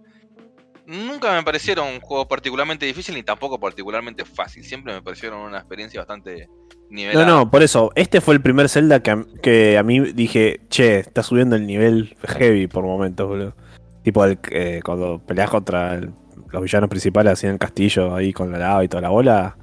nunca 0.85 1.33
me 1.33 1.43
parecieron 1.43 1.87
un 1.87 1.99
juego 1.99 2.27
particularmente 2.27 2.85
difícil 2.85 3.15
ni 3.15 3.23
tampoco 3.23 3.59
particularmente 3.59 4.23
fácil. 4.25 4.63
Siempre 4.63 4.93
me 4.93 5.01
parecieron 5.01 5.39
una 5.41 5.57
experiencia 5.59 5.99
bastante 6.01 6.47
No, 6.47 6.55
nivelada. 6.89 7.25
no, 7.25 7.51
por 7.51 7.63
eso. 7.63 7.91
Este 7.95 8.21
fue 8.21 8.35
el 8.35 8.41
primer 8.41 8.69
Zelda 8.69 9.01
que, 9.01 9.11
a- 9.11 9.25
que 9.41 9.77
a 9.77 9.83
mí 9.83 9.99
dije, 10.13 10.61
che, 10.69 10.99
está 10.99 11.23
subiendo 11.23 11.55
el 11.55 11.65
nivel 11.65 12.15
heavy 12.27 12.67
por 12.67 12.83
momentos, 12.85 13.27
boludo. 13.27 13.55
Tipo 14.03 14.23
el, 14.25 14.37
eh, 14.51 14.81
cuando 14.85 15.19
peleas 15.25 15.49
contra 15.49 15.95
el- 15.95 16.11
los 16.51 16.61
villanos 16.61 16.89
principales 16.89 17.33
así 17.33 17.47
en 17.47 17.53
el 17.53 17.59
castillo, 17.59 18.13
ahí 18.15 18.31
con 18.31 18.51
la 18.51 18.59
lava 18.59 18.83
y 18.83 18.87
toda 18.87 19.01
la 19.01 19.09
bola, 19.09 19.57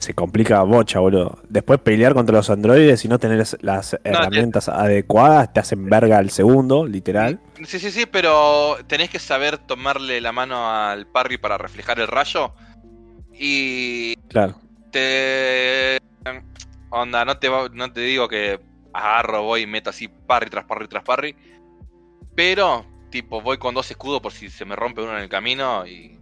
se 0.00 0.14
complica 0.14 0.62
bocha, 0.62 0.98
boludo. 0.98 1.38
Después 1.48 1.78
pelear 1.80 2.14
contra 2.14 2.34
los 2.36 2.50
androides 2.50 3.04
y 3.04 3.08
no 3.08 3.18
tener 3.18 3.38
las- 3.38 3.56
las 3.60 3.96
herramientas 4.02 4.68
adecuadas, 4.68 5.52
te 5.52 5.60
hacen 5.60 5.84
verga 5.88 6.18
al 6.18 6.30
segundo, 6.30 6.86
literal. 6.86 7.38
Sí, 7.66 7.78
sí, 7.78 7.90
sí, 7.90 8.06
pero 8.06 8.76
tenés 8.86 9.10
que 9.10 9.18
saber 9.18 9.58
tomarle 9.58 10.20
la 10.20 10.32
mano 10.32 10.68
al 10.70 11.06
parry 11.06 11.38
para 11.38 11.58
reflejar 11.58 12.00
el 12.00 12.08
rayo. 12.08 12.52
Y 13.32 14.16
Claro. 14.28 14.56
te. 14.90 15.98
Onda, 16.90 17.24
no 17.24 17.38
te, 17.38 17.48
no 17.72 17.92
te 17.92 18.00
digo 18.00 18.28
que 18.28 18.58
agarro, 18.92 19.42
voy 19.44 19.62
y 19.62 19.66
meto 19.66 19.90
así 19.90 20.08
parry 20.08 20.50
tras 20.50 20.64
parry 20.64 20.88
tras 20.88 21.04
parry. 21.04 21.36
Pero, 22.34 22.84
tipo, 23.10 23.40
voy 23.40 23.58
con 23.58 23.74
dos 23.74 23.90
escudos 23.90 24.20
por 24.20 24.32
si 24.32 24.48
se 24.50 24.64
me 24.64 24.74
rompe 24.76 25.02
uno 25.02 25.16
en 25.16 25.22
el 25.22 25.28
camino 25.28 25.86
y. 25.86 26.18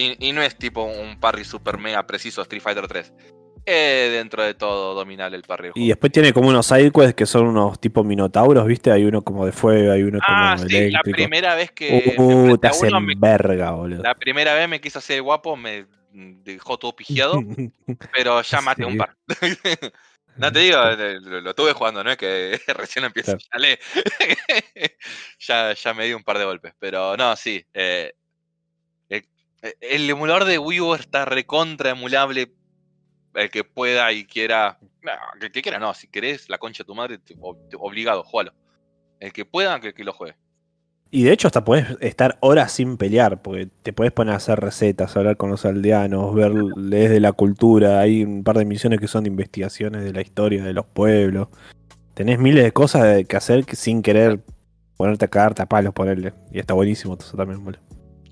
Y, 0.00 0.28
y 0.28 0.32
no 0.32 0.42
es 0.42 0.56
tipo 0.56 0.84
un 0.84 1.18
parry 1.18 1.44
super 1.44 1.76
mega 1.78 2.06
preciso 2.06 2.42
Street 2.42 2.62
Fighter 2.62 2.86
3. 2.86 3.12
Es 3.66 4.12
dentro 4.12 4.44
de 4.44 4.54
todo 4.54 4.94
dominable 4.94 5.36
el 5.36 5.42
parry. 5.42 5.72
Y 5.74 5.88
después 5.88 6.12
tiene 6.12 6.32
como 6.32 6.48
unos 6.48 6.66
sidequests 6.66 7.14
que 7.14 7.26
son 7.26 7.48
unos 7.48 7.80
tipo 7.80 8.04
minotauros, 8.04 8.64
¿viste? 8.64 8.92
Hay 8.92 9.04
uno 9.04 9.22
como 9.22 9.44
de 9.44 9.50
fuego, 9.52 9.92
hay 9.92 10.04
uno 10.04 10.20
como 10.24 10.38
Ah, 10.38 10.56
sí, 10.56 10.90
la 10.90 11.00
primera 11.02 11.54
vez 11.56 11.72
que. 11.72 12.14
Uh, 12.16 12.56
te 12.56 12.68
uno, 12.68 12.70
hacen 12.70 13.04
me- 13.04 13.14
verga, 13.16 13.72
boludo. 13.72 14.02
La 14.02 14.14
primera 14.14 14.54
vez 14.54 14.68
me 14.68 14.80
quiso 14.80 15.00
hacer 15.00 15.20
guapo, 15.20 15.56
me 15.56 15.86
dejó 16.12 16.78
todo 16.78 16.94
pigiado, 16.94 17.40
pero 18.14 18.40
ya 18.40 18.60
maté 18.60 18.84
un 18.84 18.96
par. 18.96 19.16
no 20.36 20.52
te 20.52 20.60
digo, 20.60 20.78
eh, 20.88 21.18
lo, 21.20 21.40
lo 21.40 21.54
tuve 21.54 21.72
jugando, 21.72 22.02
no 22.04 22.10
es 22.12 22.16
que 22.16 22.58
recién 22.68 23.04
empiezo, 23.04 23.36
Claro. 23.36 23.44
ya, 23.52 23.58
le- 23.58 23.78
ya, 25.40 25.72
ya 25.74 25.94
me 25.94 26.04
di 26.06 26.12
un 26.14 26.22
par 26.22 26.38
de 26.38 26.44
golpes, 26.44 26.72
pero 26.78 27.16
no, 27.16 27.34
sí. 27.36 27.64
eh, 27.74 28.14
el, 29.62 29.74
el 29.80 30.10
emulador 30.10 30.44
de 30.44 30.58
Wii 30.58 30.80
U 30.80 30.94
está 30.94 31.24
recontra 31.24 31.90
emulable. 31.90 32.52
El 33.34 33.50
que 33.50 33.62
pueda 33.62 34.10
y 34.12 34.24
quiera. 34.24 34.78
No, 35.02 35.12
el 35.40 35.52
que 35.52 35.62
quiera 35.62 35.78
no, 35.78 35.94
si 35.94 36.08
querés 36.08 36.48
la 36.48 36.58
concha 36.58 36.82
de 36.82 36.86
tu 36.86 36.94
madre, 36.94 37.18
te- 37.18 37.36
ob- 37.36 37.68
te- 37.68 37.76
obligado, 37.78 38.24
jugalo. 38.24 38.52
El 39.20 39.32
que 39.32 39.44
pueda, 39.44 39.78
que, 39.80 39.92
que 39.94 40.02
lo 40.02 40.12
juegue. 40.12 40.34
Y 41.10 41.22
de 41.22 41.32
hecho 41.32 41.46
hasta 41.46 41.64
puedes 41.64 41.96
estar 42.00 42.36
horas 42.40 42.72
sin 42.72 42.96
pelear, 42.96 43.40
porque 43.40 43.68
te 43.82 43.92
puedes 43.92 44.12
poner 44.12 44.34
a 44.34 44.38
hacer 44.38 44.60
recetas, 44.60 45.16
hablar 45.16 45.36
con 45.36 45.50
los 45.50 45.64
aldeanos, 45.64 46.34
ver 46.34 46.52
de 46.52 47.20
la 47.20 47.32
cultura, 47.32 48.00
hay 48.00 48.24
un 48.24 48.44
par 48.44 48.58
de 48.58 48.64
misiones 48.66 49.00
que 49.00 49.08
son 49.08 49.24
de 49.24 49.30
investigaciones 49.30 50.04
de 50.04 50.12
la 50.12 50.20
historia 50.20 50.62
de 50.64 50.74
los 50.74 50.84
pueblos. 50.84 51.48
Tenés 52.14 52.38
miles 52.38 52.64
de 52.64 52.72
cosas 52.72 53.24
que 53.26 53.36
hacer 53.36 53.64
sin 53.74 54.02
querer 54.02 54.40
ponerte 54.96 55.24
a 55.24 55.28
cagarte 55.28 55.62
a 55.62 55.66
palos 55.66 55.94
ponerle. 55.94 56.34
Y 56.52 56.58
está 56.58 56.74
buenísimo 56.74 57.16
eso 57.18 57.36
también, 57.36 57.64
boludo. 57.64 57.80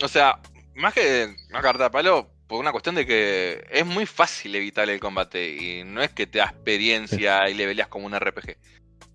O 0.03 0.09
sea, 0.09 0.39
más 0.77 0.95
que 0.95 1.35
una 1.51 1.61
carta 1.63 1.85
de 1.85 1.91
palo, 1.91 2.31
por 2.47 2.61
una 2.61 2.71
cuestión 2.73 2.95
de 2.95 3.05
que 3.07 3.65
es 3.71 3.85
muy 3.85 4.07
fácil 4.07 4.55
evitar 4.55 4.89
el 4.89 5.01
combate. 5.01 5.57
Y 5.57 5.85
no 5.85 6.03
es 6.03 6.11
que 6.13 6.27
te 6.27 6.39
da 6.39 6.45
experiencia 6.47 7.49
y 7.51 7.55
le 7.55 7.67
peleas 7.67 7.89
como 7.89 8.07
un 8.07 8.15
RPG. 8.15 8.57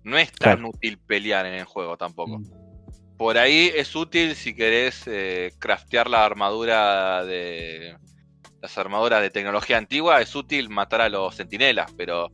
No 0.04 0.18
es 0.18 0.32
tan 0.32 0.58
Claro. 0.58 0.68
útil 0.70 0.98
pelear 0.98 1.46
en 1.46 1.54
el 1.54 1.64
juego 1.64 1.96
tampoco. 1.96 2.38
Mm. 2.40 3.16
Por 3.16 3.38
ahí 3.38 3.70
es 3.74 3.94
útil 3.94 4.34
si 4.34 4.54
querés 4.54 5.04
eh, 5.06 5.52
craftear 5.58 6.10
la 6.10 6.24
armadura 6.24 7.24
de. 7.24 7.96
Las 8.60 8.78
armaduras 8.78 9.20
de 9.22 9.30
tecnología 9.30 9.76
antigua, 9.76 10.20
es 10.20 10.34
útil 10.36 10.68
matar 10.68 11.00
a 11.00 11.08
los 11.08 11.34
sentinelas, 11.34 11.92
pero 11.96 12.30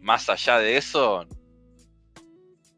más 0.00 0.28
allá 0.28 0.58
de 0.58 0.76
eso, 0.76 1.26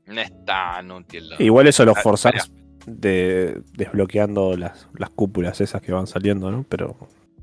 no 0.06 0.20
es 0.20 0.30
tan 0.44 0.90
útil. 0.92 1.30
Igual 1.40 1.66
eso 1.66 1.84
lo 1.84 1.92
Ah, 1.96 2.00
forzás 2.00 2.50
de, 2.86 3.62
desbloqueando 3.72 4.56
las, 4.56 4.88
las 4.96 5.10
cúpulas 5.10 5.60
esas 5.60 5.82
que 5.82 5.92
van 5.92 6.06
saliendo, 6.06 6.50
¿no? 6.50 6.64
Pero 6.68 6.96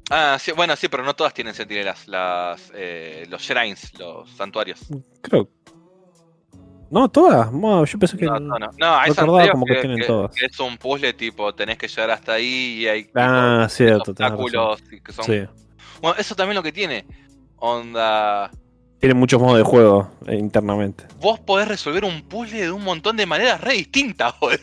Ah, 0.09 0.37
sí, 0.39 0.51
bueno, 0.53 0.75
sí, 0.75 0.87
pero 0.87 1.03
no 1.03 1.15
todas 1.15 1.33
tienen 1.33 1.53
sentinelas. 1.53 2.07
Las, 2.07 2.71
eh, 2.73 3.25
los 3.29 3.41
shrines, 3.41 3.97
los 3.99 4.29
santuarios. 4.31 4.79
creo. 5.21 5.49
No, 6.89 7.09
todas. 7.09 7.51
No, 7.51 7.83
yo 7.83 7.99
pensé 7.99 8.15
que. 8.15 8.25
No, 8.25 8.39
no, 8.39 8.57
no. 8.57 8.69
No, 8.77 8.95
hay 8.95 9.11
santuarios 9.11 9.51
como 9.51 9.65
que 9.65 9.75
tienen 9.75 10.07
todas. 10.07 10.33
que 10.33 10.45
es 10.45 10.59
un 10.61 10.77
puzzle 10.77 11.11
tipo, 11.13 11.53
tenés 11.53 11.77
que 11.77 11.89
llegar 11.89 12.11
hasta 12.11 12.33
ahí 12.33 12.77
y 12.79 12.87
hay 12.87 13.09
Ah, 13.15 13.67
cierto, 13.69 14.11
obstáculos 14.11 14.81
y 14.89 15.01
que 15.01 15.11
son... 15.11 15.25
Sí. 15.25 15.43
Bueno, 16.01 16.15
eso 16.17 16.35
también 16.35 16.55
lo 16.55 16.63
que 16.63 16.71
tiene. 16.71 17.05
Onda... 17.57 18.49
Tiene 18.99 19.13
muchos 19.13 19.39
modos 19.39 19.57
de 19.57 19.63
juego 19.63 20.09
eh, 20.25 20.35
internamente. 20.35 21.05
Vos 21.19 21.39
podés 21.39 21.67
resolver 21.67 22.03
un 22.03 22.23
puzzle 22.23 22.61
de 22.61 22.71
un 22.71 22.83
montón 22.83 23.15
de 23.15 23.25
maneras 23.25 23.61
re 23.61 23.73
distintas, 23.73 24.33
boludo. 24.41 24.57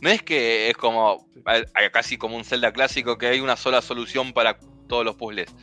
No 0.00 0.10
es 0.10 0.22
que 0.22 0.70
es 0.70 0.76
como... 0.76 1.26
Casi 1.92 2.18
como 2.18 2.36
un 2.36 2.44
Zelda 2.44 2.72
clásico 2.72 3.16
que 3.16 3.28
hay 3.28 3.40
una 3.40 3.56
sola 3.56 3.80
solución 3.80 4.32
para 4.32 4.58
todos 4.88 5.04
los 5.04 5.14
puzzles. 5.14 5.54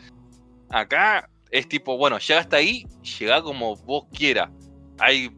Acá 0.69 1.29
es 1.51 1.67
tipo, 1.67 1.97
bueno, 1.97 2.17
llega 2.19 2.39
hasta 2.39 2.57
ahí, 2.57 2.87
llega 3.19 3.41
como 3.41 3.75
vos 3.75 4.05
quieras. 4.13 4.49
Hay... 4.99 5.29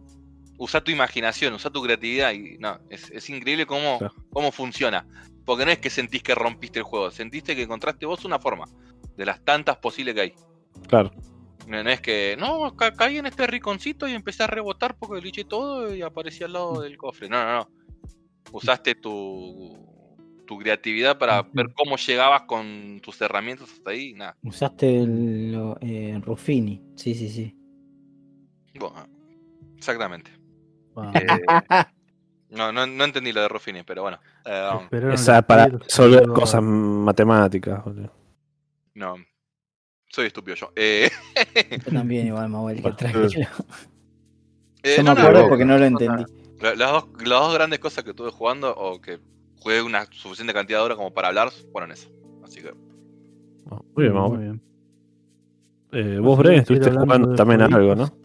Usa 0.57 0.81
tu 0.81 0.91
imaginación, 0.91 1.53
usa 1.53 1.69
tu 1.69 1.83
creatividad 1.83 2.31
y 2.31 2.57
no, 2.59 2.79
es, 2.89 3.11
es 3.11 3.29
increíble 3.29 3.65
cómo, 3.65 3.99
cómo 4.31 4.51
funciona. 4.53 5.05
Porque 5.43 5.65
no 5.65 5.71
es 5.71 5.79
que 5.79 5.89
sentís 5.89 6.23
que 6.23 6.33
rompiste 6.33 6.79
el 6.79 6.83
juego, 6.83 7.11
sentiste 7.11 7.55
que 7.55 7.63
encontraste 7.63 8.05
vos 8.05 8.23
una 8.23 8.39
forma 8.39 8.65
de 9.17 9.25
las 9.25 9.43
tantas 9.43 9.77
posibles 9.77 10.15
que 10.15 10.21
hay. 10.21 10.33
Claro. 10.87 11.11
No, 11.67 11.79
es 11.89 11.99
que, 12.01 12.35
no, 12.39 12.75
ca- 12.75 12.93
caí 12.93 13.17
en 13.17 13.25
este 13.25 13.47
riconcito 13.47 14.07
y 14.07 14.13
empecé 14.13 14.43
a 14.43 14.47
rebotar 14.47 14.95
porque 14.97 15.21
lo 15.21 15.27
eché 15.27 15.43
todo 15.45 15.93
y 15.95 16.01
aparecí 16.01 16.43
al 16.43 16.53
lado 16.53 16.81
del 16.81 16.95
cofre. 16.97 17.27
No, 17.27 17.43
no, 17.43 17.51
no. 17.59 17.69
Usaste 18.51 18.93
tu, 18.95 19.75
tu 20.45 20.57
creatividad 20.59 21.17
para 21.17 21.41
ver 21.41 21.73
cómo 21.73 21.97
llegabas 21.97 22.43
con 22.43 22.99
tus 23.01 23.19
herramientas 23.21 23.71
hasta 23.71 23.89
ahí. 23.91 24.13
Nada. 24.13 24.37
Usaste 24.43 24.99
el 25.01 25.51
lo- 25.51 25.77
eh, 25.81 26.19
Ruffini. 26.23 26.81
Sí, 26.95 27.15
sí, 27.15 27.29
sí. 27.29 27.55
Bueno, 28.79 29.07
exactamente. 29.77 30.31
Wow. 30.93 31.11
Eh, 31.15 31.41
no, 32.49 32.71
no, 32.71 32.85
no 32.85 33.03
entendí 33.03 33.31
lo 33.33 33.41
de 33.41 33.47
Ruffini, 33.47 33.81
pero 33.83 34.03
bueno. 34.03 34.19
eh, 34.45 34.69
um, 34.71 35.09
Esa 35.11 35.41
para 35.41 35.65
resolver 35.67 36.27
cosas 36.27 36.61
matemáticas. 36.61 37.83
no. 38.93 39.15
Soy 40.15 40.27
estúpido 40.27 40.55
yo. 40.55 40.71
Eh, 40.77 41.09
Yo 41.85 41.91
también 41.91 42.27
igual 42.27 42.49
vuelvo 42.49 42.81
Bueno, 42.83 42.95
tranquilo. 42.95 43.27
eh, 44.81 44.93
Yo 44.95 45.03
no, 45.03 45.13
me 45.13 45.19
acuerdo 45.19 45.41
no, 45.41 45.47
porque 45.49 45.65
no 45.65 45.77
lo 45.77 45.83
entendí. 45.83 46.23
La- 46.61 46.73
Las 46.75 46.91
dos, 46.93 47.07
las 47.25 47.39
dos 47.41 47.53
grandes 47.53 47.79
cosas 47.79 48.05
que 48.05 48.11
estuve 48.11 48.31
jugando 48.31 48.73
o 48.73 49.01
que 49.01 49.19
jugué 49.59 49.81
una 49.81 50.05
suficiente 50.13 50.53
cantidad 50.53 50.79
de 50.79 50.85
horas 50.85 50.95
como 50.97 51.13
para 51.13 51.27
hablar 51.27 51.49
fueron 51.73 51.91
eso. 51.91 52.07
Así 52.45 52.61
que. 52.61 52.69
Ah, 53.69 53.81
Muy 53.93 54.03
bien, 54.05 54.13
Muy 54.13 54.21
vamos. 54.21 54.39
bien. 54.39 54.61
Eh, 55.91 56.19
vos, 56.19 56.37
seguir 56.37 56.59
estuviste 56.59 56.91
jugando 56.91 57.35
también 57.35 57.61
a 57.61 57.65
algo. 57.65 57.95
¿no? 57.95 58.17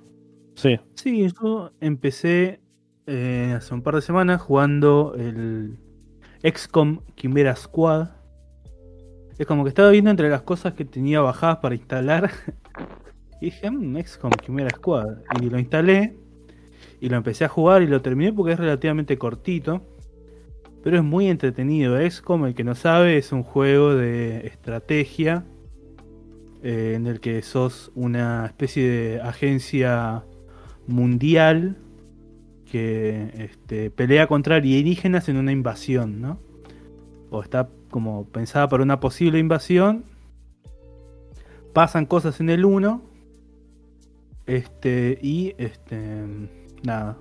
Sí. 0.54 0.78
Sí, 0.94 1.26
yo 1.42 1.72
empecé 1.80 2.60
eh, 3.08 3.54
hace 3.56 3.74
un 3.74 3.82
par 3.82 3.96
de 3.96 4.02
semanas 4.02 4.40
jugando 4.40 5.14
el 5.16 5.76
XCOM 6.44 7.00
Chimera 7.16 7.56
Squad. 7.56 8.10
Es 9.40 9.46
como 9.46 9.64
que 9.64 9.70
estaba 9.70 9.88
viendo 9.90 10.10
entre 10.10 10.28
las 10.28 10.42
cosas 10.42 10.74
que 10.74 10.84
tenía 10.84 11.20
bajadas 11.22 11.56
para 11.58 11.74
instalar. 11.74 12.30
Y 13.40 13.46
dije, 13.46 13.70
"Mm, 13.70 13.96
XCOM 13.96 14.32
Chimera 14.44 14.68
Squad. 14.68 15.16
Y 15.40 15.48
lo 15.48 15.58
instalé. 15.58 16.14
Y 17.00 17.08
lo 17.08 17.16
empecé 17.16 17.46
a 17.46 17.48
jugar 17.48 17.80
y 17.82 17.86
lo 17.86 18.02
terminé 18.02 18.34
porque 18.34 18.52
es 18.52 18.58
relativamente 18.58 19.16
cortito. 19.16 19.82
Pero 20.84 20.98
es 20.98 21.02
muy 21.04 21.28
entretenido. 21.28 21.98
XCOM, 21.98 22.44
el 22.44 22.54
que 22.54 22.64
no 22.64 22.74
sabe, 22.74 23.16
es 23.16 23.32
un 23.32 23.42
juego 23.42 23.94
de 23.94 24.46
estrategia. 24.46 25.46
eh, 26.62 26.92
en 26.96 27.06
el 27.06 27.20
que 27.20 27.40
sos 27.42 27.90
una 27.94 28.44
especie 28.46 28.86
de 28.88 29.20
agencia 29.22 30.24
mundial 30.86 31.78
que 32.70 33.30
este, 33.38 33.90
pelea 33.90 34.26
contra 34.26 34.56
alienígenas 34.56 35.28
en 35.30 35.38
una 35.38 35.52
invasión, 35.52 36.20
¿no? 36.20 36.38
O 37.30 37.42
está 37.42 37.68
como 37.90 38.26
pensada 38.26 38.68
para 38.68 38.82
una 38.82 39.00
posible 39.00 39.38
invasión. 39.38 40.04
Pasan 41.72 42.06
cosas 42.06 42.40
en 42.40 42.50
el 42.50 42.64
1. 42.64 43.02
Este. 44.46 45.18
Y 45.22 45.54
este. 45.58 46.24
Nada. 46.82 47.16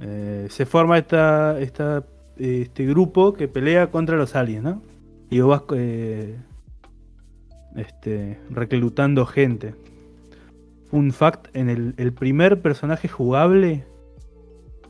Eh, 0.00 0.48
se 0.50 0.66
forma 0.66 0.98
esta, 0.98 1.60
esta, 1.60 2.04
este 2.36 2.86
grupo 2.86 3.34
que 3.34 3.46
pelea 3.46 3.90
contra 3.90 4.16
los 4.16 4.34
aliens, 4.34 4.64
¿no? 4.64 4.82
Y 5.30 5.40
vos 5.40 5.64
vas 5.68 5.78
eh, 5.78 6.36
este, 7.76 8.40
reclutando 8.50 9.26
gente. 9.26 9.76
Fun 10.90 11.12
fact, 11.12 11.54
en 11.56 11.70
el, 11.70 11.94
el 11.98 12.12
primer 12.12 12.60
personaje 12.60 13.08
jugable, 13.08 13.86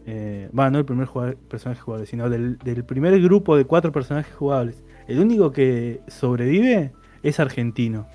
eh, 0.07 0.49
va, 0.57 0.70
no 0.70 0.79
el 0.79 0.85
primer 0.85 1.09
personaje 1.49 1.81
jugable, 1.81 2.07
sino 2.07 2.29
del, 2.31 2.59
del 2.59 2.85
primer 2.85 3.20
grupo 3.23 3.57
de 3.57 3.65
cuatro 3.65 3.93
personajes 3.93 4.35
jugables, 4.35 4.83
el 5.09 5.19
único 5.20 5.53
que 5.53 6.01
sobrevive 6.09 6.93
es 7.23 7.39
argentino. 7.41 8.07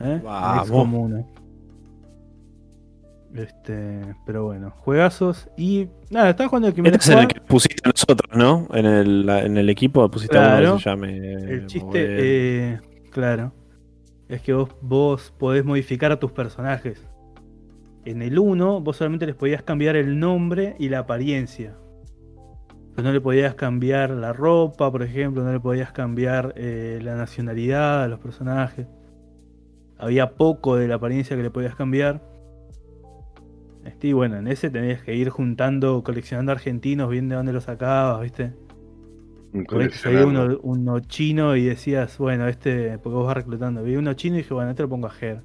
¿Eh? 0.00 0.20
Común. 0.70 1.26
Este, 3.34 4.00
pero 4.24 4.44
bueno, 4.44 4.70
juegazos 4.70 5.50
y 5.56 5.88
nada, 6.10 6.30
estaba 6.30 6.48
jugando 6.48 6.68
el 6.68 6.72
primer 6.74 6.94
Este 6.94 7.12
es 7.12 7.18
el 7.20 7.28
que 7.28 7.40
pusiste 7.42 7.82
a 7.84 7.90
nosotros, 7.90 8.34
¿no? 8.36 8.66
En 8.72 8.86
el, 8.86 9.26
la- 9.26 9.44
en 9.44 9.58
el 9.58 9.68
equipo 9.68 10.08
pusiste 10.10 10.38
a 10.38 10.40
uno 10.40 10.48
Claro. 10.48 10.76
que 10.76 10.82
se 10.82 10.88
llame. 10.90 11.32
El 11.52 11.66
chiste, 11.66 11.86
Moguel. 11.86 12.06
eh, 12.20 12.80
claro, 13.10 13.52
es 14.30 14.40
que 14.40 14.54
vos, 14.54 14.70
vos 14.80 15.34
podés 15.38 15.62
modificar 15.64 16.10
a 16.10 16.18
tus 16.18 16.32
personajes. 16.32 17.04
En 18.08 18.22
el 18.22 18.38
1, 18.38 18.80
vos 18.80 18.96
solamente 18.96 19.26
les 19.26 19.34
podías 19.34 19.62
cambiar 19.62 19.94
el 19.94 20.18
nombre 20.18 20.76
y 20.78 20.88
la 20.88 21.00
apariencia. 21.00 21.76
Pero 22.94 23.06
no 23.06 23.12
le 23.12 23.20
podías 23.20 23.54
cambiar 23.54 24.08
la 24.08 24.32
ropa, 24.32 24.90
por 24.90 25.02
ejemplo, 25.02 25.44
no 25.44 25.52
le 25.52 25.60
podías 25.60 25.92
cambiar 25.92 26.54
eh, 26.56 27.00
la 27.02 27.16
nacionalidad 27.16 28.04
a 28.04 28.08
los 28.08 28.18
personajes. 28.18 28.86
Había 29.98 30.36
poco 30.36 30.76
de 30.76 30.88
la 30.88 30.94
apariencia 30.94 31.36
que 31.36 31.42
le 31.42 31.50
podías 31.50 31.74
cambiar. 31.74 32.22
Este, 33.84 34.06
y 34.06 34.12
bueno, 34.14 34.38
en 34.38 34.48
ese 34.48 34.70
tenías 34.70 35.02
que 35.02 35.14
ir 35.14 35.28
juntando, 35.28 36.02
coleccionando 36.02 36.50
argentinos, 36.52 37.10
viendo 37.10 37.34
de 37.34 37.36
dónde 37.36 37.52
los 37.52 37.64
sacabas, 37.64 38.22
¿viste? 38.22 38.54
Salía 39.90 40.24
uno, 40.24 40.58
uno 40.62 41.00
chino 41.00 41.56
y 41.56 41.66
decías, 41.66 42.16
bueno, 42.16 42.48
este, 42.48 42.96
porque 43.00 43.16
vos 43.16 43.26
vas 43.26 43.36
reclutando. 43.36 43.82
Veía 43.82 43.98
uno 43.98 44.14
chino 44.14 44.36
y 44.36 44.38
dije, 44.38 44.54
bueno, 44.54 44.70
este 44.70 44.84
lo 44.84 44.88
pongo 44.88 45.08
a 45.08 45.10
Ger. 45.10 45.42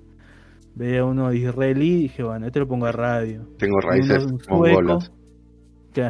Veía 0.75 1.05
uno 1.05 1.31
israelí 1.33 1.89
y 1.93 2.01
dije, 2.03 2.23
bueno, 2.23 2.47
este 2.47 2.59
lo 2.59 2.67
pongo 2.67 2.85
a 2.87 2.91
radio. 2.91 3.47
Tengo 3.57 3.79
raíces 3.79 4.25
uno 4.25 4.37
mongolas. 4.49 5.11
que- 5.93 6.09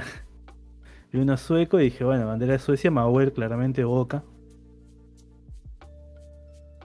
vi 1.11 1.19
uno 1.19 1.35
sueco 1.37 1.79
y 1.79 1.85
dije, 1.85 2.03
bueno, 2.03 2.25
bandera 2.27 2.53
de 2.53 2.59
Suecia, 2.59 2.89
Mauer, 2.89 3.33
claramente 3.33 3.83
Boca. 3.83 4.23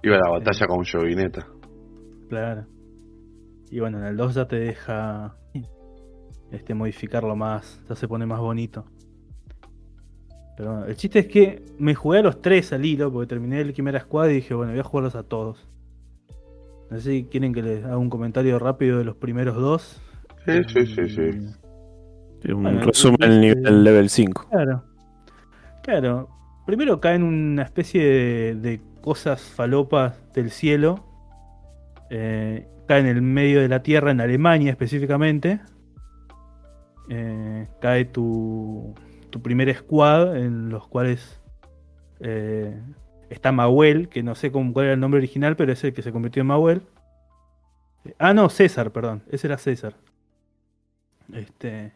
Iba 0.03 0.17
a 0.17 0.21
la 0.21 0.31
batalla 0.31 0.67
con 0.67 0.85
Jovineta. 0.85 1.47
Claro. 2.29 2.67
Y 3.71 3.81
bueno, 3.81 3.99
en 3.99 4.05
el 4.05 4.17
2 4.17 4.35
ya 4.35 4.47
te 4.49 4.57
deja 4.57 5.37
este, 6.51 6.75
modificarlo 6.75 7.37
más, 7.37 7.81
ya 7.89 7.95
se 7.95 8.09
pone 8.09 8.27
más 8.27 8.41
bonito. 8.41 8.85
Pero 10.57 10.73
bueno, 10.73 10.87
el 10.87 10.97
chiste 10.97 11.21
es 11.21 11.27
que 11.29 11.65
me 11.79 11.95
jugué 11.95 12.19
a 12.19 12.23
los 12.23 12.41
tres 12.43 12.73
al 12.73 12.85
hilo, 12.85 13.13
porque 13.13 13.29
terminé 13.29 13.61
el 13.61 13.73
Quimera 13.73 14.01
Squad 14.01 14.29
y 14.31 14.35
dije, 14.35 14.55
bueno, 14.55 14.73
voy 14.73 14.81
a 14.81 14.85
jugarlos 14.85 15.15
a 15.15 15.23
todos. 15.23 15.69
No 16.91 16.97
sé 16.99 17.03
si 17.11 17.25
quieren 17.25 17.53
que 17.53 17.63
les 17.63 17.85
haga 17.85 17.99
un 17.99 18.11
comentario 18.11 18.59
rápido 18.59 18.99
de 18.99 19.05
los 19.05 19.17
primeros 19.17 19.57
dos. 19.57 20.01
Sí, 20.47 20.63
sí, 20.69 20.87
sí, 20.87 21.09
sí. 21.09 21.23
Eh, 22.45 22.55
Un 22.55 22.63
Bueno, 22.63 22.81
resumen 22.83 23.19
del 23.19 23.41
nivel 23.41 23.85
level 23.85 24.09
5. 24.09 24.47
Claro. 24.51 24.85
Claro. 25.83 26.29
Primero 26.67 27.01
cae 27.01 27.17
en 27.17 27.23
una 27.23 27.63
especie 27.63 28.03
de, 28.03 28.55
de 28.55 28.81
cosas 29.01 29.41
falopas 29.43 30.15
del 30.35 30.51
cielo. 30.51 31.05
Eh, 32.11 32.67
cae 32.87 33.01
en 33.01 33.07
el 33.07 33.23
medio 33.23 33.61
de 33.61 33.69
la 33.69 33.83
tierra, 33.83 34.11
en 34.11 34.21
Alemania 34.21 34.71
específicamente. 34.71 35.61
Eh, 37.11 37.67
cae 37.81 38.05
tu, 38.07 38.95
tu 39.31 39.41
primer 39.43 39.75
squad, 39.75 40.37
en 40.37 40.69
los 40.69 40.87
cuales 40.89 41.41
eh, 42.21 42.79
está 43.31 43.53
Mauel, 43.53 44.09
que 44.09 44.23
no 44.23 44.35
sé 44.35 44.51
cómo, 44.51 44.73
cuál 44.73 44.87
era 44.87 44.95
el 44.95 45.01
nombre 45.01 45.19
original, 45.19 45.57
pero 45.57 45.73
es 45.73 45.83
el 45.85 45.93
que 45.93 46.03
se 46.03 46.13
convirtió 46.13 46.41
en 46.41 46.47
Mauel. 46.47 46.83
Ah, 48.19 48.33
no, 48.33 48.49
César, 48.49 48.91
perdón. 48.91 49.23
Ese 49.31 49.47
era 49.47 49.59
César. 49.59 49.95
Este. 51.33 51.93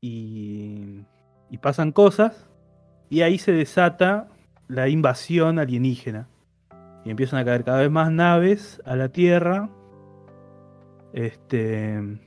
Y, 0.00 1.02
y 1.50 1.58
pasan 1.58 1.92
cosas. 1.92 2.48
Y 3.10 3.22
ahí 3.22 3.38
se 3.38 3.52
desata 3.52 4.28
la 4.68 4.88
invasión 4.88 5.58
alienígena. 5.58 6.28
Y 7.04 7.10
empiezan 7.10 7.38
a 7.38 7.44
caer 7.44 7.64
cada 7.64 7.80
vez 7.80 7.90
más 7.90 8.10
naves 8.10 8.80
a 8.84 8.96
la 8.96 9.10
Tierra. 9.10 9.68
Este. 11.12 12.18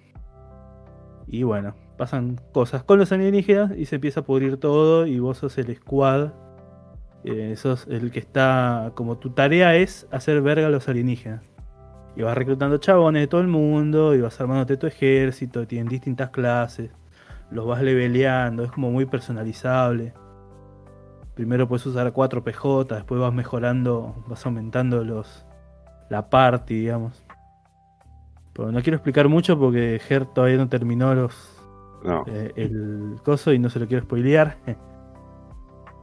Y 1.27 1.43
bueno, 1.43 1.75
pasan 1.97 2.39
cosas 2.53 2.83
con 2.83 2.97
los 2.97 3.11
alienígenas 3.11 3.71
y 3.77 3.85
se 3.85 3.95
empieza 3.95 4.21
a 4.21 4.23
pudrir 4.23 4.57
todo. 4.57 5.05
Y 5.05 5.19
vos 5.19 5.39
sos 5.39 5.57
el 5.57 5.75
squad. 5.75 6.31
Eh, 7.23 7.55
sos 7.57 7.85
el 7.89 8.11
que 8.11 8.19
está. 8.19 8.91
Como 8.95 9.17
tu 9.17 9.31
tarea 9.31 9.75
es 9.75 10.07
hacer 10.11 10.41
verga 10.41 10.67
a 10.67 10.69
los 10.69 10.87
alienígenas. 10.87 11.41
Y 12.15 12.21
vas 12.23 12.37
reclutando 12.37 12.77
chabones 12.77 13.21
de 13.23 13.27
todo 13.27 13.41
el 13.41 13.47
mundo. 13.47 14.15
Y 14.15 14.21
vas 14.21 14.39
armándote 14.39 14.77
tu 14.77 14.87
ejército. 14.87 15.67
Tienen 15.67 15.87
distintas 15.89 16.29
clases. 16.29 16.91
Los 17.51 17.65
vas 17.65 17.81
leveleando. 17.81 18.63
Es 18.63 18.71
como 18.71 18.91
muy 18.91 19.05
personalizable. 19.05 20.13
Primero 21.35 21.69
puedes 21.69 21.85
usar 21.85 22.11
4 22.11 22.43
PJ, 22.43 22.95
después 22.95 23.21
vas 23.21 23.33
mejorando, 23.33 24.25
vas 24.27 24.45
aumentando 24.45 25.05
los 25.05 25.45
la 26.09 26.29
party, 26.29 26.73
digamos. 26.81 27.23
Pero 28.51 28.73
no 28.73 28.81
quiero 28.81 28.97
explicar 28.97 29.29
mucho 29.29 29.57
porque 29.57 30.01
Ger 30.05 30.25
todavía 30.25 30.57
no 30.57 30.67
terminó 30.67 31.15
los 31.15 31.33
No. 32.03 32.25
eh, 32.27 32.51
el 32.57 33.15
coso 33.23 33.53
y 33.53 33.59
no 33.59 33.69
se 33.69 33.79
lo 33.79 33.87
quiero 33.87 34.03
spoilear. 34.03 34.57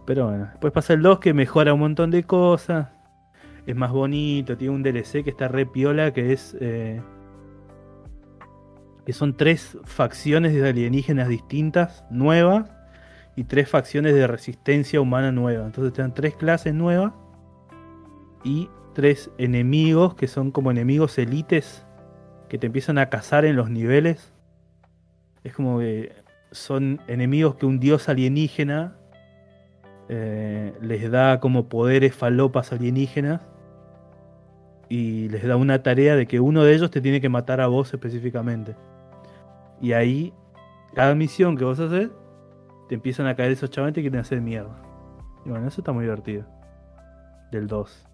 Pero 0.07 0.29
bueno, 0.29 0.47
después 0.51 0.73
pasa 0.73 0.95
el 0.95 1.03
2 1.03 1.19
que 1.19 1.35
mejora 1.35 1.75
un 1.75 1.81
montón 1.81 2.11
de 2.11 2.25
cosas. 2.25 2.89
Es 3.67 3.75
más 3.75 3.91
bonito, 3.91 4.57
tiene 4.57 4.75
un 4.75 4.83
DLC 4.83 5.25
que 5.25 5.31
está 5.31 5.49
re 5.49 5.67
piola 5.67 6.13
que 6.13 6.33
es. 6.33 6.57
eh, 6.61 7.03
que 9.05 9.13
son 9.13 9.37
tres 9.37 9.79
facciones 9.85 10.53
de 10.53 10.69
alienígenas 10.69 11.29
distintas, 11.29 12.05
nuevas, 12.11 12.69
y 13.37 13.45
tres 13.45 13.69
facciones 13.69 14.15
de 14.15 14.27
resistencia 14.27 15.01
humana 15.01 15.31
nueva. 15.31 15.67
Entonces 15.67 15.93
te 15.93 16.03
dan 16.03 16.15
tres 16.15 16.35
clases 16.35 16.75
nuevas 16.75 17.13
y 18.43 18.69
tres 18.95 19.31
enemigos 19.37 20.15
que 20.15 20.27
son 20.27 20.51
como 20.51 20.71
enemigos 20.71 21.19
elites 21.19 21.87
que 22.49 22.59
te 22.59 22.67
empiezan 22.67 22.97
a 22.99 23.11
cazar 23.11 23.45
en 23.45 23.55
los 23.55 23.69
niveles. 23.69 24.33
Es 25.45 25.53
como 25.53 25.79
que 25.79 26.13
son 26.51 27.01
enemigos 27.07 27.57
que 27.57 27.67
un 27.67 27.79
dios 27.79 28.09
alienígena 28.09 28.97
eh, 30.09 30.73
les 30.81 31.11
da 31.11 31.41
como 31.41 31.69
poderes 31.69 32.15
falopas 32.15 32.73
alienígenas 32.73 33.43
y 34.89 35.29
les 35.31 35.47
da 35.47 35.57
una 35.57 35.83
tarea 35.83 36.15
de 36.15 36.27
que 36.27 36.39
uno 36.39 36.63
de 36.63 36.75
ellos 36.75 36.91
te 36.91 37.01
tiene 37.01 37.21
que 37.21 37.29
matar 37.29 37.61
a 37.61 37.67
vos 37.67 37.93
específicamente. 37.93 38.77
Y 39.81 39.93
ahí, 39.93 40.33
cada 40.95 41.15
misión 41.15 41.57
que 41.57 41.65
vos 41.65 41.81
haces, 41.81 42.11
te 42.89 42.95
empiezan 42.95 43.27
a 43.27 43.35
caer 43.35 43.51
esos 43.51 43.71
chavales 43.71 43.95
que 43.95 44.03
quieren 44.03 44.21
hacer 44.21 44.41
mierda. 44.41 44.81
Y 45.45 45.51
bueno, 45.51 45.67
eso 45.67 45.81
está 45.81 45.93
muy 45.93 46.05
divertido. 46.05 46.45
Del 47.51 47.67
2. 47.67 48.07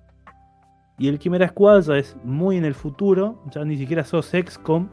Y 0.98 1.08
el 1.08 1.18
Quimera 1.18 1.48
Squad 1.48 1.82
ya 1.82 1.98
es 1.98 2.16
muy 2.24 2.56
en 2.56 2.64
el 2.64 2.74
futuro, 2.74 3.42
ya 3.50 3.64
ni 3.64 3.76
siquiera 3.76 4.04
sos 4.04 4.30
XCOM. 4.30 4.88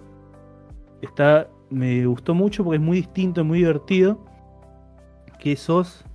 Está, 1.02 1.48
me 1.70 2.06
gustó 2.06 2.34
mucho 2.34 2.64
porque 2.64 2.78
es 2.78 2.84
muy 2.84 2.98
distinto, 2.98 3.44
muy 3.46 3.60
divertido. 3.60 4.20
Que 5.40 5.56
sos 5.56 6.06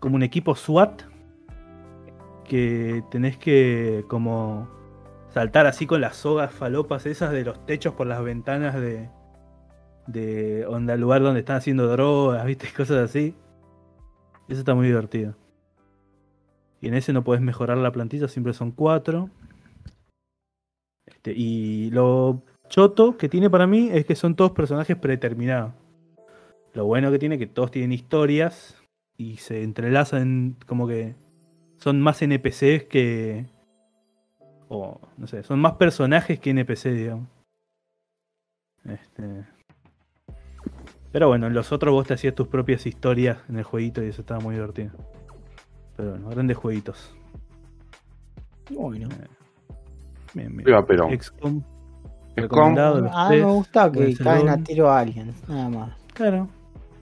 como 0.00 0.16
un 0.16 0.22
equipo 0.22 0.54
SWAT 0.54 1.02
que 2.44 3.02
tenés 3.10 3.36
que 3.36 4.04
como 4.08 4.68
saltar 5.28 5.66
así 5.66 5.86
con 5.86 6.00
las 6.00 6.16
sogas 6.16 6.52
falopas 6.52 7.06
esas 7.06 7.32
de 7.32 7.44
los 7.44 7.66
techos 7.66 7.94
por 7.94 8.06
las 8.06 8.22
ventanas 8.22 8.74
de 8.74 9.10
de 10.08 10.62
el 10.62 11.00
lugar 11.00 11.22
donde 11.22 11.40
están 11.40 11.56
haciendo 11.56 11.86
drogas, 11.86 12.44
viste, 12.44 12.66
cosas 12.76 13.10
así. 13.10 13.34
Eso 14.48 14.60
está 14.60 14.74
muy 14.74 14.86
divertido. 14.86 15.36
Y 16.80 16.88
en 16.88 16.94
ese 16.94 17.12
no 17.12 17.22
puedes 17.22 17.42
mejorar 17.42 17.76
la 17.76 17.92
plantilla, 17.92 18.28
siempre 18.28 18.54
son 18.54 18.72
cuatro. 18.72 19.30
Este, 21.06 21.32
y 21.36 21.90
lo 21.90 22.42
choto 22.68 23.16
que 23.18 23.28
tiene 23.28 23.50
para 23.50 23.66
mí 23.66 23.90
es 23.92 24.06
que 24.06 24.14
son 24.14 24.34
todos 24.34 24.52
personajes 24.52 24.96
predeterminados. 24.96 25.74
Lo 26.72 26.86
bueno 26.86 27.10
que 27.10 27.18
tiene 27.18 27.34
es 27.34 27.38
que 27.40 27.46
todos 27.46 27.70
tienen 27.70 27.92
historias 27.92 28.77
y 29.18 29.36
se 29.38 29.64
entrelazan 29.64 30.56
como 30.66 30.86
que 30.86 31.16
son 31.76 32.00
más 32.00 32.22
NPCs 32.22 32.84
que. 32.84 33.46
O 34.68 35.00
no 35.16 35.26
sé, 35.26 35.42
son 35.42 35.60
más 35.60 35.74
personajes 35.74 36.38
que 36.38 36.50
NPC, 36.50 36.84
digamos. 36.94 37.28
Este. 38.84 39.44
Pero 41.10 41.28
bueno, 41.28 41.48
en 41.48 41.54
los 41.54 41.72
otros 41.72 41.92
vos 41.92 42.06
te 42.06 42.14
hacías 42.14 42.34
tus 42.34 42.48
propias 42.48 42.86
historias 42.86 43.38
en 43.48 43.56
el 43.56 43.64
jueguito 43.64 44.02
y 44.02 44.08
eso 44.08 44.22
estaba 44.22 44.40
muy 44.40 44.54
divertido. 44.54 44.92
Pero 45.96 46.10
bueno, 46.10 46.28
grandes 46.28 46.56
jueguitos. 46.56 47.12
Bueno. 48.70 49.08
Bien, 50.34 50.54
bien. 50.54 50.64
Viva 50.64 50.86
Perón. 50.86 51.10
XCOM. 51.18 51.60
XCOM. 51.60 51.62
recomendado, 52.36 53.00
los 53.00 53.12
A 53.12 53.30
mí 53.30 53.36
me 53.36 53.44
gusta 53.44 53.90
que 53.90 54.14
caen 54.14 54.48
a 54.48 54.62
tiro 54.62 54.88
a 54.88 55.00
aliens, 55.00 55.48
nada 55.48 55.68
más. 55.70 55.96
Claro. 56.12 56.48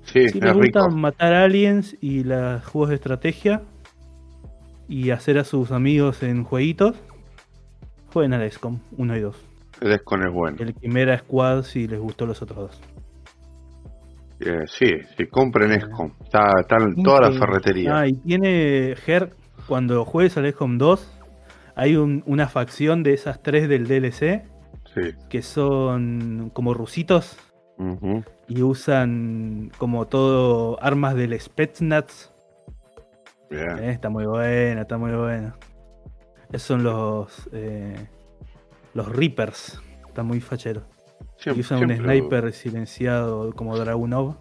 Sí, 0.06 0.28
Si 0.28 0.38
es 0.38 0.44
les 0.44 0.52
gusta 0.54 0.80
rico. 0.86 0.90
matar 0.96 1.34
aliens 1.34 1.96
y 2.00 2.24
los 2.24 2.64
juegos 2.64 2.88
de 2.90 2.94
estrategia 2.96 3.62
y 4.88 5.10
hacer 5.10 5.38
a 5.38 5.44
sus 5.44 5.72
amigos 5.72 6.22
en 6.22 6.44
jueguitos, 6.44 6.96
jueguen 8.12 8.32
al 8.34 8.50
XCOM 8.50 8.78
1 8.96 9.16
y 9.16 9.20
2. 9.20 9.36
El 9.82 9.92
Escon 9.92 10.26
es 10.26 10.32
bueno. 10.32 10.56
El 10.60 10.74
Quimera 10.74 11.18
Squad 11.18 11.62
si 11.64 11.86
les 11.86 11.98
gustó 12.00 12.24
los 12.24 12.40
otros 12.40 12.58
dos. 12.58 12.80
Eh, 14.40 14.64
sí, 14.66 14.90
sí, 15.16 15.26
compren 15.26 15.72
Escom. 15.72 16.12
Está, 16.24 16.50
está 16.60 16.76
en 16.76 17.02
toda 17.02 17.22
la 17.22 17.32
Sí. 17.32 17.38
ferretería. 17.38 17.98
Ah, 18.00 18.06
y 18.06 18.12
tiene 18.14 18.94
Ger, 18.96 19.30
cuando 19.66 20.04
juegues 20.04 20.36
al 20.36 20.46
XCOM 20.46 20.78
2, 20.78 21.10
hay 21.74 21.96
un- 21.96 22.22
una 22.26 22.48
facción 22.48 23.02
de 23.02 23.12
esas 23.14 23.42
tres 23.42 23.68
del 23.68 23.86
DLC 23.86 24.44
Sí. 24.94 25.12
que 25.28 25.42
son 25.42 26.50
como 26.54 26.72
rusitos 26.74 27.36
Y 28.48 28.62
usan 28.62 29.70
como 29.78 30.06
todo 30.06 30.82
armas 30.82 31.14
del 31.14 31.38
Spetsnaz. 31.38 32.32
Bien. 33.50 33.78
Eh, 33.78 33.90
está 33.90 34.08
muy 34.08 34.24
buena, 34.26 34.82
está 34.82 34.98
muy 34.98 35.12
buena. 35.12 35.56
Esos 36.48 36.62
son 36.62 36.82
los 36.84 37.48
eh, 37.52 38.08
los 38.94 39.08
Reapers. 39.14 39.80
Está 40.06 40.22
muy 40.22 40.40
fachero. 40.40 40.82
Y 41.38 41.42
Siempre- 41.42 41.60
usan 41.60 41.84
un 41.90 41.96
sniper 41.96 42.52
silenciado 42.52 43.52
como 43.52 43.76
Dragunov. 43.76 44.36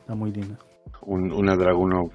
Está 0.00 0.14
muy 0.14 0.32
lindo. 0.32 0.56
un- 1.02 1.32
una 1.32 1.56
Dragunov. 1.56 2.10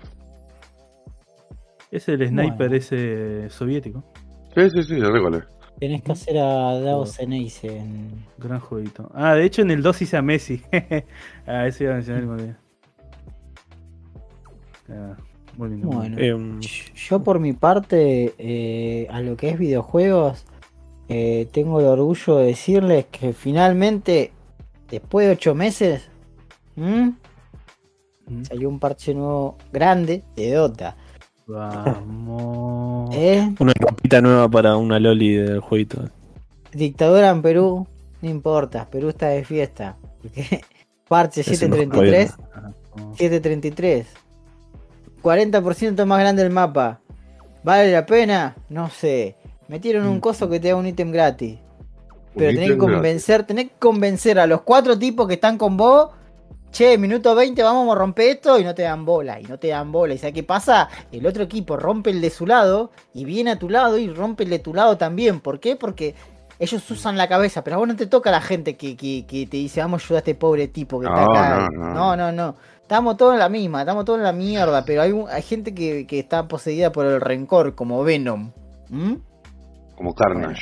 Es 1.92 2.08
el 2.10 2.28
sniper 2.28 2.58
Bueno. 2.70 2.76
ese 2.76 3.50
soviético. 3.50 4.04
Sí, 4.56 4.70
sí, 4.70 4.84
sí, 4.84 5.00
ya 5.00 5.08
sé 5.12 5.22
cuál 5.22 5.36
es. 5.36 5.44
Tenés 5.80 6.02
que 6.02 6.12
hacer 6.14 6.38
a 6.38 6.80
Davos 6.80 7.20
Eneise 7.20 7.78
en. 7.78 8.26
Gran 8.38 8.60
jueguito. 8.60 9.12
Ah, 9.14 9.36
de 9.36 9.46
hecho 9.46 9.62
en 9.62 9.72
el 9.72 9.82
2 9.82 10.02
hice 10.04 10.18
a 10.18 10.22
Messi. 10.22 10.62
ah, 11.48 11.68
eso 11.68 11.84
iba 11.84 11.94
a 11.94 11.96
mencionar 11.96 12.24
muy 12.24 12.44
bien. 12.44 12.58
Ah, 14.90 15.18
muy 15.58 15.70
lindo. 15.70 15.88
muy 15.88 15.96
Bueno. 15.98 16.18
Em, 16.18 16.60
Yo 16.62 17.24
por 17.24 17.40
mi 17.40 17.54
parte, 17.54 18.34
eh, 18.38 19.08
a 19.10 19.20
lo 19.22 19.36
que 19.36 19.50
es 19.50 19.60
videojuegos, 19.60 20.46
eh, 21.10 21.48
tengo 21.52 21.80
el 21.82 21.88
orgullo 21.88 22.38
de 22.38 22.48
decirles 22.48 23.06
que 23.12 23.34
finalmente, 23.34 24.32
después 24.90 25.28
de 25.28 25.34
ocho 25.34 25.56
meses, 25.56 26.10
¿m? 26.78 27.14
Mm. 28.28 28.44
salió 28.46 28.70
un 28.70 28.80
parche 28.80 29.14
nuevo 29.14 29.58
grande 29.72 30.24
de 30.36 30.52
Dota. 30.54 30.96
Vamos. 31.48 33.10
¿eh? 33.16 33.54
una 33.60 33.74
ropita 33.80 34.22
nueva 34.22 34.50
para 34.50 34.78
una 34.78 35.00
loli 35.00 35.34
del 35.36 35.60
jueguito. 35.60 36.10
Dictadura 36.74 37.30
en 37.30 37.42
Perú, 37.42 37.88
no 38.22 38.30
importa, 38.30 38.88
Perú 38.90 39.10
está 39.10 39.28
de 39.30 39.44
fiesta. 39.46 39.96
Porque 40.22 40.62
parche 41.08 41.42
Ese 41.42 41.68
no 41.70 41.76
733, 41.76 42.34
Ah, 42.54 42.72
no. 42.98 43.16
733. 43.16 44.08
40% 45.22 46.06
más 46.06 46.20
grande 46.20 46.44
el 46.44 46.52
mapa. 46.52 47.00
¿Vale 47.64 47.92
la 47.92 48.06
pena? 48.06 48.56
No 48.70 48.90
sé. 48.90 49.36
Metieron 49.68 50.06
un 50.08 50.18
Mm. 50.18 50.20
coso 50.20 50.50
que 50.50 50.60
te 50.60 50.68
da 50.70 50.76
un 50.76 50.86
ítem 50.88 51.12
gratis. 51.12 51.58
Pero 52.36 52.52
tenés 52.52 52.72
que 52.72 52.78
convencer, 52.78 53.44
tenés 53.46 53.66
que 53.70 53.76
convencer 53.80 54.40
a 54.40 54.46
los 54.46 54.62
cuatro 54.62 55.00
tipos 55.00 55.26
que 55.28 55.36
están 55.36 55.58
con 55.58 55.78
vos. 55.78 56.10
Che, 56.76 56.98
minuto 56.98 57.34
20, 57.34 57.64
vamos 57.64 57.90
a 57.96 57.98
romper 57.98 58.32
esto 58.36 58.60
y 58.60 58.64
no 58.66 58.76
te 58.76 58.82
dan 58.82 59.06
bola, 59.06 59.40
y 59.40 59.44
no 59.44 59.58
te 59.58 59.70
dan 59.70 59.94
bola. 59.94 60.14
¿Y 60.14 60.18
sabes 60.18 60.34
qué 60.34 60.44
pasa? 60.44 60.90
El 61.10 61.26
otro 61.26 61.44
equipo 61.44 61.78
rompe 61.78 62.10
el 62.10 62.20
de 62.20 62.30
su 62.30 62.46
lado 62.46 62.92
y 63.14 63.24
viene 63.24 63.52
a 63.52 63.58
tu 63.60 63.70
lado 63.70 63.98
y 63.98 64.10
rompe 64.10 64.44
el 64.44 64.50
de 64.50 64.60
tu 64.60 64.74
lado 64.74 64.98
también. 64.98 65.40
¿Por 65.40 65.62
qué? 65.62 65.78
Porque 65.78 66.16
ellos 66.60 66.92
usan 66.92 67.16
la 67.18 67.30
cabeza, 67.30 67.64
pero 67.64 67.78
a 67.78 67.80
vos 67.80 67.88
no 67.88 67.96
te 67.96 68.08
toca 68.08 68.30
la 68.30 68.42
gente 68.42 68.76
que, 68.76 68.98
que- 68.98 69.26
que 69.26 69.48
te 69.48 69.56
dice, 69.56 69.80
vamos 69.80 70.02
a 70.02 70.06
ayudar 70.06 70.18
a 70.18 70.20
este 70.20 70.36
pobre 70.36 70.68
tipo 70.68 71.00
que 71.00 71.06
está 71.08 71.22
No, 71.26 71.32
acá. 71.32 71.70
no, 71.72 71.94
no. 71.94 72.16
no, 72.18 72.32
no. 72.34 72.56
Estamos 72.82 73.16
todos 73.16 73.34
en 73.34 73.40
la 73.40 73.48
misma, 73.50 73.80
estamos 73.80 74.04
todos 74.04 74.20
en 74.20 74.26
la 74.26 74.34
mierda, 74.34 74.84
pero 74.84 75.02
hay, 75.02 75.14
un- 75.14 75.30
hay 75.30 75.44
gente 75.44 75.74
que, 75.74 76.06
que 76.06 76.20
está 76.20 76.46
poseída 76.50 76.92
por 76.92 77.06
el 77.06 77.22
rencor, 77.22 77.74
como 77.76 78.04
Venom. 78.04 78.52
¿Mm? 78.90 79.14
Como 79.96 80.14
Carnage. 80.14 80.62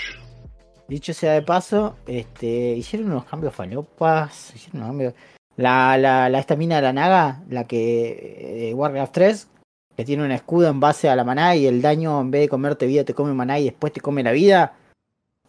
Dicho 0.87 1.11
sea 1.11 1.33
de 1.33 1.41
paso, 1.41 1.95
este, 2.05 2.47
hicieron 2.75 3.09
unos 3.11 3.25
cambios 3.25 3.55
falopas. 3.55 4.53
Hicieron 4.55 4.77
unos 4.83 4.87
cambios. 4.89 5.13
La, 5.55 5.97
la, 5.97 6.29
la 6.29 6.39
esta 6.39 6.55
mina 6.55 6.77
de 6.77 6.81
la 6.81 6.93
Naga, 6.93 7.43
la 7.49 7.65
que. 7.65 8.69
eh, 8.69 8.73
Warcraft 8.73 9.13
3, 9.13 9.47
que 9.95 10.05
tiene 10.05 10.23
un 10.23 10.31
escudo 10.31 10.69
en 10.69 10.79
base 10.79 11.09
a 11.09 11.15
la 11.15 11.23
maná 11.23 11.55
y 11.55 11.67
el 11.67 11.81
daño 11.81 12.19
en 12.21 12.31
vez 12.31 12.41
de 12.41 12.49
comerte 12.49 12.87
vida 12.87 13.03
te 13.03 13.13
come 13.13 13.33
maná 13.33 13.59
y 13.59 13.65
después 13.65 13.93
te 13.93 14.01
come 14.01 14.23
la 14.23 14.31
vida. 14.31 14.73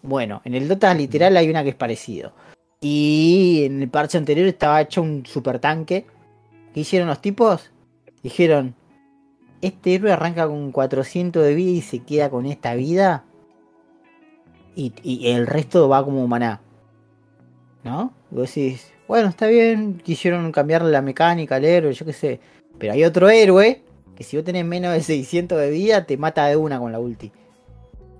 Bueno, 0.03 0.43
en 0.45 0.55
el 0.55 0.69
Dota 0.69 0.93
literal 0.93 1.37
hay 1.37 1.49
una 1.49 1.63
que 1.63 1.71
es 1.71 1.75
parecido. 1.75 2.33
Y 2.81 3.63
en 3.65 3.83
el 3.83 3.89
parche 3.89 4.19
anterior 4.19 4.47
estaba 4.47 4.81
hecho 4.83 5.01
un 5.01 5.25
super 5.25 5.59
tanque. 5.59 6.07
¿Qué 6.75 6.81
hicieron 6.81 7.09
los 7.09 7.23
tipos? 7.23 7.71
Dijeron: 8.23 8.75
Este 9.63 9.95
héroe 9.95 10.13
arranca 10.13 10.47
con 10.47 10.71
400 10.73 11.43
de 11.43 11.55
vida 11.55 11.71
y 11.71 11.81
se 11.81 12.01
queda 12.01 12.29
con 12.29 12.45
esta 12.45 12.75
vida 12.75 13.25
y, 14.77 15.31
el 15.31 15.47
resto 15.47 15.89
va 15.89 16.05
como 16.05 16.27
maná. 16.27 16.61
¿No? 17.83 18.13
Y 18.31 18.37
vos 18.37 18.55
decís, 18.55 18.93
bueno, 19.07 19.29
está 19.29 19.47
bien, 19.47 19.99
quisieron 19.99 20.51
cambiarle 20.53 20.91
la 20.91 21.03
mecánica 21.03 21.57
al 21.57 21.65
héroe, 21.65 21.93
yo 21.93 22.07
qué 22.07 22.13
sé. 22.13 22.41
Pero 22.79 22.93
hay 22.93 23.05
otro 23.05 23.29
héroe 23.29 23.83
que 24.17 24.25
si 24.25 24.37
vos 24.37 24.45
tenés 24.45 24.65
menos 24.65 24.93
de 24.93 25.03
600 25.03 25.59
de 25.59 25.71
vida, 25.71 26.05
te 26.05 26.17
mata 26.17 26.47
de 26.47 26.57
una 26.57 26.79
con 26.79 26.93
la 26.93 26.99
ulti. 26.99 27.33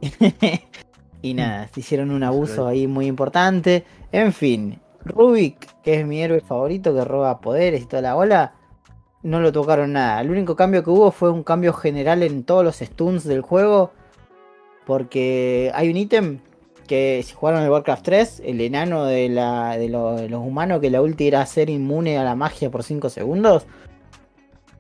y 1.23 1.35
nada, 1.35 1.69
se 1.73 1.81
hicieron 1.81 2.11
un 2.11 2.23
abuso 2.23 2.67
ahí 2.67 2.87
muy 2.87 3.07
importante. 3.07 3.85
En 4.13 4.33
fin, 4.33 4.81
Rubik, 5.05 5.83
que 5.83 6.01
es 6.01 6.07
mi 6.07 6.23
héroe 6.23 6.41
favorito, 6.41 6.95
que 6.95 7.05
roba 7.05 7.41
poderes 7.41 7.83
y 7.83 7.87
toda 7.87 8.03
la 8.03 8.17
ola, 8.17 8.55
no 9.23 9.41
lo 9.41 9.53
tocaron 9.53 9.93
nada. 9.93 10.21
El 10.21 10.31
único 10.31 10.57
cambio 10.57 10.83
que 10.83 10.91
hubo 10.91 11.11
fue 11.11 11.31
un 11.31 11.43
cambio 11.43 11.73
general 11.73 12.23
en 12.23 12.45
todos 12.45 12.65
los 12.65 12.77
stuns 12.77 13.25
del 13.25 13.41
juego. 13.41 13.93
Porque 14.85 15.73
hay 15.75 15.89
un 15.89 15.97
ítem 15.97 16.41
que 16.85 17.23
si 17.25 17.35
jugaron 17.35 17.63
el 17.63 17.71
Warcraft 17.71 18.05
3, 18.05 18.43
el 18.45 18.61
enano 18.61 19.05
de, 19.05 19.29
la, 19.29 19.77
de, 19.79 19.89
lo- 19.89 20.29
los 20.29 20.41
humanos 20.41 20.81
que 20.81 20.91
la 20.91 21.03
ulti 21.03 21.27
era 21.29 21.45
ser 21.47 21.71
inmune 21.71 22.19
a 22.19 22.25
la 22.25 22.35
magia 22.37 22.71
por 22.71 22.83
5 22.83 23.11
segundos. 23.11 23.67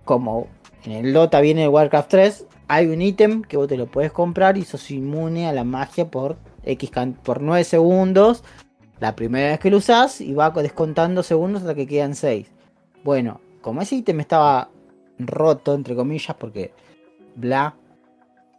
Como 0.04 0.48
en 0.84 0.92
el 0.92 1.12
Dota 1.12 1.40
viene 1.40 1.64
el 1.64 1.70
Warcraft 1.70 2.10
3, 2.10 2.46
hay 2.68 2.86
un 2.86 3.00
ítem 3.02 3.42
que 3.42 3.56
vos 3.56 3.68
te 3.68 3.76
lo 3.76 3.86
puedes 3.86 4.12
comprar 4.12 4.56
y 4.58 4.64
sos 4.64 4.90
inmune 4.90 5.46
a 5.48 5.52
la 5.52 5.64
magia 5.64 6.10
por 6.10 6.36
X 6.64 6.90
por 7.22 7.40
9 7.40 7.64
segundos. 7.64 8.44
La 9.00 9.16
primera 9.16 9.48
vez 9.48 9.58
que 9.60 9.70
lo 9.70 9.78
usás 9.78 10.20
y 10.20 10.32
va 10.34 10.50
descontando 10.50 11.22
segundos 11.22 11.62
hasta 11.62 11.74
que 11.74 11.86
quedan 11.86 12.14
6. 12.14 12.46
Bueno, 13.02 13.40
como 13.60 13.82
ese 13.82 13.96
ítem 13.96 14.20
estaba 14.20 14.70
roto, 15.18 15.74
entre 15.74 15.94
comillas, 15.96 16.36
porque 16.38 16.72
bla, 17.34 17.74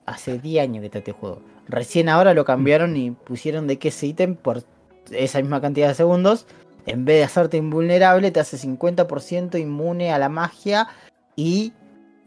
hace 0.06 0.38
10 0.40 0.64
años 0.64 0.82
que 0.82 0.86
está 0.88 0.98
este 1.00 1.12
juego. 1.14 1.40
Recién 1.68 2.10
ahora 2.10 2.34
lo 2.34 2.46
cambiaron 2.46 2.96
y 2.96 3.12
pusieron 3.12 3.68
de 3.68 3.78
que 3.80 3.88
ese 3.90 4.08
ítem 4.08 4.36
por 4.36 4.64
esa 5.12 5.40
misma 5.40 5.62
cantidad 5.62 5.88
de 5.88 5.96
segundos, 5.96 6.46
en 6.86 7.06
vez 7.06 7.18
de 7.18 7.24
hacerte 7.24 7.58
invulnerable, 7.58 8.32
te 8.32 8.40
hace 8.40 8.58
50% 8.58 9.60
inmune 9.60 10.12
a 10.14 10.20
la 10.20 10.30
magia 10.30 10.88
y 11.36 11.74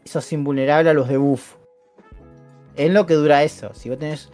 sos 0.05 0.31
invulnerable 0.33 0.89
a 0.89 0.93
los 0.93 1.07
debuff. 1.07 1.55
Es 2.75 2.91
lo 2.91 3.05
que 3.05 3.13
dura 3.13 3.43
eso. 3.43 3.73
Si 3.73 3.89
vos 3.89 3.97
tenés 3.99 4.29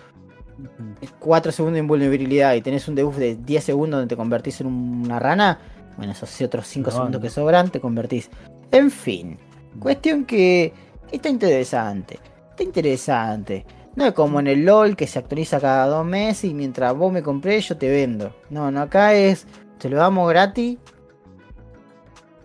4 1.20 1.52
segundos 1.52 1.74
de 1.76 1.80
invulnerabilidad 1.80 2.54
y 2.56 2.62
tenés 2.62 2.88
un 2.88 2.96
debuff 2.96 3.18
de 3.18 3.36
10 3.36 3.64
segundos 3.64 4.00
donde 4.00 4.14
te 4.14 4.18
convertís 4.18 4.62
en 4.62 4.68
una 4.68 5.20
rana, 5.20 5.60
bueno, 5.98 6.12
esos 6.14 6.42
otros 6.42 6.68
5 6.68 6.90
No, 6.90 6.96
segundos 6.96 7.22
no. 7.22 7.24
que 7.24 7.30
sobran, 7.30 7.70
te 7.70 7.80
convertís. 7.80 8.30
En 8.72 8.90
fin, 8.92 9.38
cuestión 9.80 10.26
que 10.26 10.74
está 11.12 11.30
interesante. 11.30 12.20
Está 12.52 12.64
interesante. 12.64 13.66
No 13.96 14.06
es 14.06 14.14
como 14.14 14.40
en 14.40 14.48
el 14.48 14.66
LOL 14.66 14.96
que 14.98 15.08
se 15.08 15.20
actualiza 15.20 15.60
cada 15.60 15.88
dos 15.88 16.06
meses 16.06 16.46
y 16.46 16.54
mientras 16.54 16.94
vos 16.96 17.14
me 17.14 17.24
compré 17.24 17.62
yo 17.62 17.78
te 17.78 17.90
vendo. 17.90 18.36
No, 18.50 18.70
no, 18.70 18.82
acá 18.82 19.14
es, 19.14 19.48
te 19.78 19.90
lo 19.90 19.98
damos 19.98 20.30
gratis. 20.30 20.78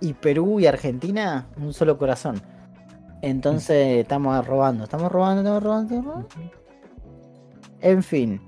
Y 0.00 0.14
Perú 0.14 0.60
y 0.60 0.66
Argentina, 0.66 1.48
un 1.56 1.74
solo 1.74 1.98
corazón. 1.98 2.40
Entonces 3.20 3.98
estamos 3.98 4.46
robando, 4.46 4.84
estamos 4.84 5.10
robando, 5.10 5.42
estamos 5.42 5.62
robando, 5.62 5.94
estamos 5.94 6.04
robando. 6.04 6.50
En 7.80 8.02
fin. 8.02 8.40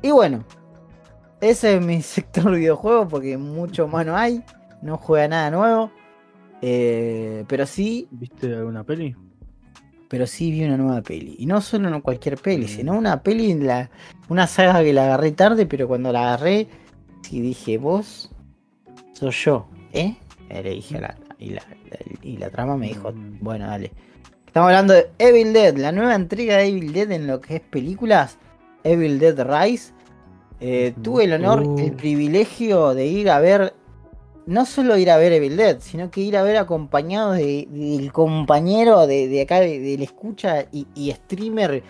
Y 0.00 0.10
bueno, 0.12 0.44
ese 1.40 1.76
es 1.76 1.84
mi 1.84 2.02
sector 2.02 2.54
videojuego 2.54 3.08
porque 3.08 3.36
mucho 3.36 3.88
más 3.88 4.06
no 4.06 4.16
hay. 4.16 4.42
No 4.80 4.96
juega 4.96 5.28
nada 5.28 5.50
nuevo. 5.50 5.90
Eh, 6.62 7.44
pero 7.46 7.66
sí 7.66 8.08
¿Viste 8.10 8.54
alguna 8.54 8.84
peli? 8.84 9.14
Pero 10.14 10.28
sí 10.28 10.52
vi 10.52 10.62
una 10.62 10.76
nueva 10.76 11.02
peli. 11.02 11.34
Y 11.40 11.46
no 11.46 11.60
solo 11.60 11.90
no 11.90 12.00
cualquier 12.00 12.36
peli, 12.38 12.68
sino 12.68 12.92
una 12.96 13.20
peli, 13.20 13.50
en 13.50 13.66
la, 13.66 13.90
una 14.28 14.46
saga 14.46 14.80
que 14.84 14.92
la 14.92 15.06
agarré 15.06 15.32
tarde, 15.32 15.66
pero 15.66 15.88
cuando 15.88 16.12
la 16.12 16.20
agarré, 16.34 16.68
sí 17.22 17.40
dije, 17.40 17.78
vos 17.78 18.30
sos 19.12 19.34
yo, 19.44 19.66
¿eh? 19.92 20.14
Le 20.50 20.62
dije 20.70 20.98
a 20.98 21.00
la, 21.00 21.14
y, 21.40 21.50
la, 21.50 21.62
la- 21.90 21.98
y 22.22 22.36
la 22.36 22.48
trama 22.50 22.76
me 22.76 22.86
dijo, 22.86 23.10
Mm. 23.10 23.38
bueno, 23.40 23.66
dale. 23.66 23.90
Estamos 24.46 24.68
hablando 24.68 24.94
de 24.94 25.10
Evil 25.18 25.52
Dead, 25.52 25.76
la 25.78 25.90
nueva 25.90 26.14
entrega 26.14 26.58
de 26.58 26.66
Evil 26.68 26.92
Dead 26.92 27.10
en 27.10 27.26
lo 27.26 27.40
que 27.40 27.56
es 27.56 27.60
películas, 27.60 28.38
Evil 28.84 29.18
Dead 29.18 29.36
Rise. 29.44 29.92
Eh, 30.60 30.94
tuve 31.02 31.24
el 31.24 31.32
honor, 31.32 31.64
Uh. 31.66 31.78
el 31.80 31.92
privilegio 31.94 32.94
de 32.94 33.06
ir 33.06 33.30
a 33.30 33.40
ver, 33.40 33.74
no 34.46 34.66
solo 34.66 34.96
ir 34.98 35.10
a 35.10 35.16
ver 35.16 35.32
Evil 35.32 35.56
Dead, 35.56 35.78
sino 35.80 36.10
que 36.10 36.20
ir 36.20 36.36
a 36.36 36.42
ver 36.42 36.56
acompañado 36.56 37.32
de- 37.32 37.66
del 37.70 38.12
compañero 38.12 39.06
de, 39.06 39.28
de 39.28 39.42
acá, 39.42 39.60
de, 39.60 39.78
del 39.80 40.02
escucha 40.02 40.66
y, 40.72 40.86
y 40.94 41.10
streamer 41.12 41.82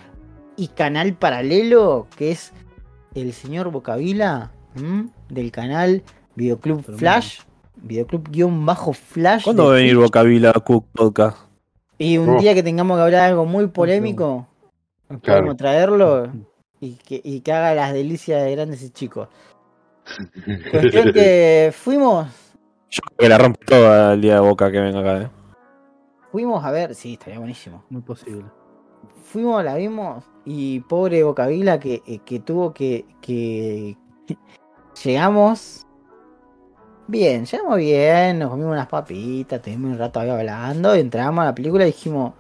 y 0.57 0.69
canal 0.69 1.15
paralelo, 1.15 2.07
que 2.17 2.31
es 2.31 2.53
el 3.15 3.33
señor 3.33 3.71
Bocavila, 3.71 4.53
¿m? 4.77 5.09
del 5.29 5.51
canal 5.51 6.03
Videoclub 6.37 6.83
Tremendo. 6.83 6.99
Flash, 6.99 7.41
Videoclub-Flash. 7.83 9.45
¿Cuándo 9.45 9.67
va 9.67 9.73
a 9.73 9.75
venir 9.77 9.95
Twitch. 9.95 10.05
Bocavila 10.05 10.53
Cook 10.53 10.87
Podcast? 10.93 11.39
Y 11.99 12.19
un 12.19 12.29
Oh. 12.31 12.41
día 12.41 12.55
que 12.55 12.63
tengamos 12.63 12.97
que 12.99 13.03
hablar 13.03 13.23
de 13.23 13.27
algo 13.29 13.47
muy 13.47 13.67
polémico, 13.69 14.47
Claro. 15.09 15.23
podemos 15.41 15.57
traerlo 15.57 16.29
y 16.81 16.95
que, 16.95 17.21
y 17.23 17.41
que 17.41 17.53
haga 17.53 17.75
las 17.75 17.93
delicias 17.93 18.43
de 18.45 18.51
grandes 18.53 18.83
y 18.83 18.91
chicos. 18.91 19.29
Cuestión 20.71 21.13
que 21.13 21.73
fuimos, 21.77 22.27
Yo 22.95 23.01
creo 23.03 23.17
que 23.19 23.29
la 23.29 23.39
rompe 23.39 23.67
toda 23.67 24.15
el 24.15 24.21
día 24.21 24.35
de 24.35 24.41
Boca 24.41 24.71
que 24.71 24.79
venga 24.79 25.01
acá, 25.01 25.23
¿eh? 25.23 25.31
fuimos 26.31 26.65
a 26.65 26.71
ver, 26.71 26.95
sí, 26.95 27.15
estaría 27.15 27.41
buenísimo. 27.41 27.83
Muy 27.91 28.03
posible. 28.03 28.45
Fuimos, 29.25 29.65
la 29.65 29.75
vimos 29.75 30.23
y 30.45 30.79
pobre 30.79 31.25
Bocavila 31.25 31.81
que, 31.81 32.05
eh, 32.07 32.21
que 32.25 32.39
tuvo 32.39 32.73
que, 32.73 33.05
que... 33.21 33.97
Llegamos 35.05 35.85
bien, 37.09 37.47
llegamos 37.47 37.79
bien, 37.79 38.39
nos 38.39 38.51
comimos 38.51 38.75
unas 38.75 38.87
papitas, 38.87 39.61
tuvimos 39.61 39.91
un 39.91 39.99
rato 39.99 40.21
ahí 40.21 40.31
hablando, 40.31 40.95
entramos 40.95 41.43
a 41.43 41.47
la 41.47 41.55
película 41.55 41.83
y 41.83 41.89
dijimos... 41.89 42.35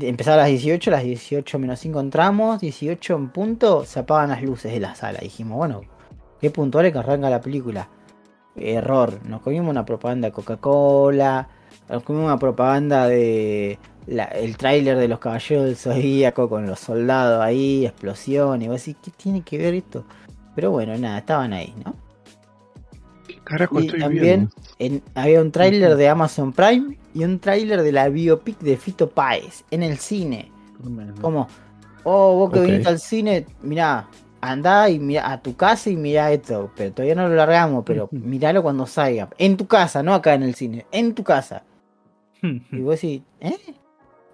Empezaba 0.00 0.36
a 0.36 0.38
las 0.40 0.48
18, 0.48 0.90
las 0.90 1.04
18 1.04 1.58
menos 1.58 1.80
5 1.80 2.00
entramos, 2.00 2.60
18 2.62 3.14
en 3.14 3.28
punto, 3.28 3.84
se 3.84 3.98
apagan 4.00 4.30
las 4.30 4.42
luces 4.42 4.72
de 4.72 4.80
la 4.80 4.94
sala. 4.94 5.18
Dijimos, 5.20 5.58
bueno, 5.58 5.82
qué 6.40 6.50
puntual 6.50 6.86
es 6.86 6.92
que 6.92 6.98
arranca 6.98 7.28
la 7.28 7.42
película. 7.42 7.90
Error, 8.56 9.18
nos 9.26 9.42
comimos 9.42 9.70
una 9.70 9.84
propaganda 9.84 10.28
de 10.28 10.32
Coca-Cola, 10.32 11.48
nos 11.88 12.02
comimos 12.02 12.26
una 12.26 12.38
propaganda 12.38 13.06
de 13.08 13.78
la- 14.06 14.24
el 14.24 14.56
tráiler 14.56 14.96
de 14.98 15.08
los 15.08 15.18
Caballeros 15.18 15.64
del 15.64 15.76
Zodíaco 15.76 16.48
con 16.48 16.66
los 16.66 16.80
soldados 16.80 17.42
ahí, 17.42 17.86
explosión, 17.86 18.62
y 18.62 18.68
vos 18.68 18.78
decís, 18.84 18.96
¿qué 19.02 19.10
tiene 19.10 19.42
que 19.42 19.58
ver 19.58 19.74
esto? 19.74 20.04
Pero 20.54 20.70
bueno, 20.70 20.96
nada, 20.98 21.18
estaban 21.18 21.52
ahí, 21.52 21.74
¿no? 21.84 21.94
¿Qué 23.26 23.38
carajo 23.42 23.80
Y 23.80 23.86
estoy 23.86 24.00
también 24.00 24.50
en- 24.78 25.02
había 25.14 25.40
un 25.40 25.50
tráiler 25.50 25.96
de 25.96 26.08
Amazon 26.08 26.52
Prime 26.52 26.98
y 27.14 27.24
un 27.24 27.38
tráiler 27.40 27.82
de 27.82 27.92
la 27.92 28.08
biopic 28.08 28.58
de 28.60 28.76
Fito 28.76 29.08
Páez 29.08 29.64
en 29.70 29.82
el 29.82 29.98
cine. 29.98 30.52
Como, 31.20 31.48
oh, 32.04 32.36
vos 32.36 32.52
que 32.52 32.60
viniste 32.60 32.88
al 32.88 33.00
cine, 33.00 33.46
mirá, 33.62 34.06
andá 34.50 34.88
y 34.90 34.98
mirá 34.98 35.32
a 35.32 35.40
tu 35.42 35.56
casa 35.56 35.90
y 35.90 35.96
mirá 35.96 36.32
esto. 36.32 36.70
Pero 36.76 36.92
todavía 36.92 37.14
no 37.14 37.28
lo 37.28 37.34
largamos, 37.34 37.84
pero 37.84 38.08
miralo 38.12 38.62
cuando 38.62 38.86
salga. 38.86 39.28
En 39.38 39.56
tu 39.56 39.66
casa, 39.66 40.02
no 40.02 40.14
acá 40.14 40.34
en 40.34 40.42
el 40.44 40.54
cine, 40.54 40.86
en 40.92 41.14
tu 41.14 41.24
casa. 41.24 41.62
Y 42.42 42.80
vos 42.80 42.94
decís, 43.00 43.22
¿eh? 43.40 43.56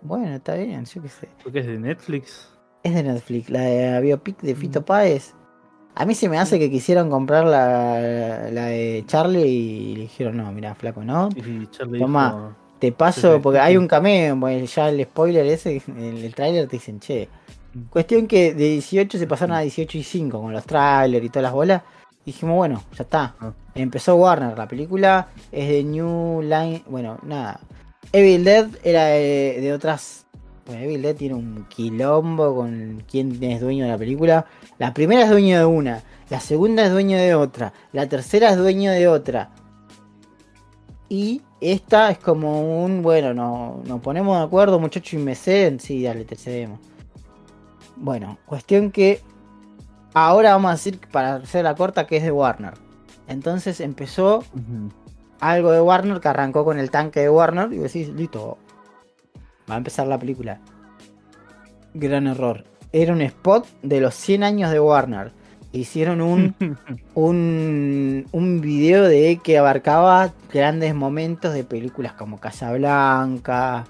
Bueno, 0.03 0.35
está 0.37 0.55
bien, 0.55 0.85
yo 0.85 1.03
qué 1.03 1.09
sé. 1.09 1.29
¿Por 1.43 1.53
qué 1.53 1.61
es 1.61 1.67
de 1.67 1.79
Netflix? 1.79 2.49
Es 2.83 2.95
de 2.95 3.03
Netflix, 3.03 3.51
la, 3.51 3.61
de 3.61 3.91
la 3.93 4.01
biopic 4.01 4.41
de 4.41 4.55
Fito 4.55 4.81
Mm. 4.81 4.85
Páez. 4.85 5.35
A 5.95 6.07
mí 6.07 6.15
se 6.15 6.29
me 6.29 6.39
hace 6.39 6.59
que 6.59 6.71
quisieron 6.71 7.11
comprar 7.11 7.45
la, 7.45 8.49
la 8.51 8.67
de 8.67 9.05
Charlie 9.07 9.47
y 9.47 9.95
le 9.97 10.01
dijeron, 10.03 10.37
no, 10.39 10.51
mira, 10.53 10.75
flaco, 10.75 11.03
¿no? 11.05 11.29
Y 11.37 11.67
Toma. 11.99 12.29
dijo, 12.31 12.57
Te 12.79 12.93
paso, 12.93 13.43
porque 13.43 13.59
hay 13.59 13.77
un 13.77 13.87
cameo, 13.87 14.39
pues, 14.41 14.75
ya 14.75 14.89
el 14.89 15.03
spoiler 15.05 15.45
ese, 15.47 15.83
en 15.89 16.17
el 16.17 16.35
tráiler 16.35 16.67
te 16.69 16.77
dicen, 16.77 17.01
che. 17.01 17.29
Cuestión 17.89 18.27
que 18.27 18.55
de 18.55 18.71
18 18.71 19.19
se 19.19 19.27
pasaron 19.27 19.57
a 19.57 19.61
18 19.61 19.99
y 19.99 20.03
5 20.03 20.41
con 20.41 20.53
los 20.53 20.65
trailers 20.65 21.25
y 21.25 21.29
todas 21.29 21.45
las 21.45 21.53
bolas. 21.53 21.83
Dijimos, 22.25 22.57
bueno, 22.57 22.83
ya 22.97 23.03
está. 23.05 23.35
Ah. 23.41 23.53
Empezó 23.75 24.17
Warner, 24.17 24.59
la 24.59 24.67
película 24.67 25.29
es 25.53 25.69
de 25.69 25.85
New 25.85 26.43
Line, 26.43 26.83
bueno, 26.87 27.19
nada. 27.23 27.61
Evil 28.13 28.45
Dead 28.45 28.69
era 28.83 29.05
de, 29.07 29.59
de 29.61 29.73
otras... 29.73 30.27
Bueno, 30.67 30.83
Evil 30.83 31.03
Dead 31.03 31.17
tiene 31.17 31.35
un 31.35 31.67
quilombo 31.69 32.55
con 32.55 33.03
quién 33.11 33.43
es 33.43 33.61
dueño 33.61 33.85
de 33.85 33.91
la 33.91 33.99
película. 33.99 34.47
La 34.79 34.93
primera 34.93 35.23
es 35.23 35.31
dueño 35.31 35.59
de 35.59 35.65
una, 35.65 36.03
la 36.29 36.41
segunda 36.41 36.85
es 36.85 36.93
dueño 36.93 37.19
de 37.19 37.35
otra, 37.35 37.73
la 37.93 38.09
tercera 38.09 38.51
es 38.51 38.57
dueño 38.57 38.93
de 38.93 39.09
otra. 39.09 39.51
Y 41.09 41.43
esta 41.61 42.11
es 42.11 42.19
como 42.19 42.85
un, 42.85 43.03
bueno, 43.03 43.35
no, 43.35 43.83
nos 43.85 44.01
ponemos 44.01 44.39
de 44.39 44.45
acuerdo, 44.45 44.79
muchachos, 44.79 45.15
y 45.15 45.19
me 45.19 45.35
ceden. 45.35 45.81
Sí, 45.81 46.05
dale, 46.05 46.25
te 46.25 46.37
cedemos. 46.37 46.79
Bueno, 48.01 48.39
cuestión 48.47 48.91
que 48.91 49.21
ahora 50.15 50.53
vamos 50.53 50.71
a 50.71 50.73
decir, 50.73 50.99
para 51.13 51.37
hacer 51.37 51.65
la 51.65 51.75
corta, 51.75 52.07
que 52.07 52.17
es 52.17 52.23
de 52.23 52.33
Warner. 52.33 52.73
Entonces 53.29 53.79
empezó 53.81 54.43
algo 55.39 55.71
de 55.71 55.83
Warner 55.83 56.19
que 56.19 56.29
arrancó 56.29 56.65
con 56.65 56.79
el 56.79 56.91
tanque 56.91 57.21
de 57.21 57.31
Warner 57.31 57.71
y 57.73 57.77
decís, 57.77 58.09
listo, 58.09 58.57
va 59.71 59.75
a 59.75 59.79
empezar 59.79 60.07
la 60.07 60.19
película. 60.19 60.61
Gran 61.93 62.27
error. 62.27 62.65
Era 62.93 63.13
un 63.13 63.21
spot 63.21 63.67
de 63.83 64.01
los 64.01 64.15
100 64.15 64.45
años 64.45 64.71
de 64.71 64.81
Warner. 64.81 65.33
Hicieron 65.73 66.23
un, 66.23 66.57
un, 67.15 68.27
un 68.33 68.61
video 68.63 69.05
de 69.05 69.39
que 69.45 69.59
abarcaba 69.59 70.33
grandes 70.51 70.95
momentos 70.95 71.53
de 71.53 71.65
películas 71.65 72.15
como 72.15 72.41
Casablanca, 72.41 73.85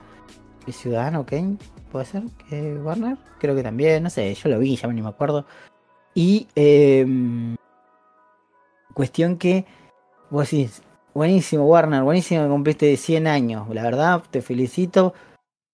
Ciudadano 0.72 1.26
Kane, 1.26 1.56
¿puede 1.90 2.04
ser? 2.04 2.22
que 2.48 2.74
Warner? 2.74 3.16
Creo 3.38 3.54
que 3.54 3.62
también, 3.62 4.02
no 4.02 4.10
sé, 4.10 4.32
yo 4.34 4.48
lo 4.48 4.58
vi, 4.58 4.76
ya 4.76 4.88
ni 4.88 5.02
me 5.02 5.08
acuerdo. 5.08 5.44
Y 6.14 6.46
em, 6.54 7.56
cuestión 8.94 9.36
que 9.36 9.64
vos 10.30 10.50
decís, 10.50 10.82
buenísimo 11.14 11.64
Warner, 11.66 12.02
buenísimo 12.02 12.42
que 12.42 12.48
cumpliste 12.48 12.96
100 12.96 13.26
años, 13.26 13.68
la 13.70 13.82
verdad 13.82 14.22
te 14.30 14.42
felicito. 14.42 15.14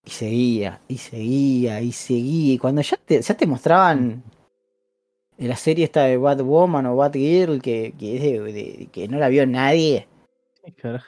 Y 0.05 0.11
seguía, 0.11 0.81
y 0.87 0.99
seguía, 0.99 1.81
y 1.81 1.91
seguía. 1.91 2.55
Y 2.55 2.59
cuando 2.59 2.81
ya 2.81 2.97
te, 2.97 3.21
ya 3.21 3.35
te 3.37 3.45
mostraban 3.47 4.23
en 5.37 5.49
la 5.49 5.57
serie 5.57 5.85
esta 5.85 6.05
de 6.05 6.17
Batwoman 6.17 6.87
o 6.87 6.95
Batgirl, 6.97 7.61
que, 7.61 7.93
que, 7.99 8.17
es 8.17 8.55
de- 8.55 8.89
que 8.93 9.09
no 9.09 9.19
la 9.19 9.29
vio 9.29 9.45
nadie, 9.49 10.07
Ay, 10.65 10.73
carajo. 10.73 11.07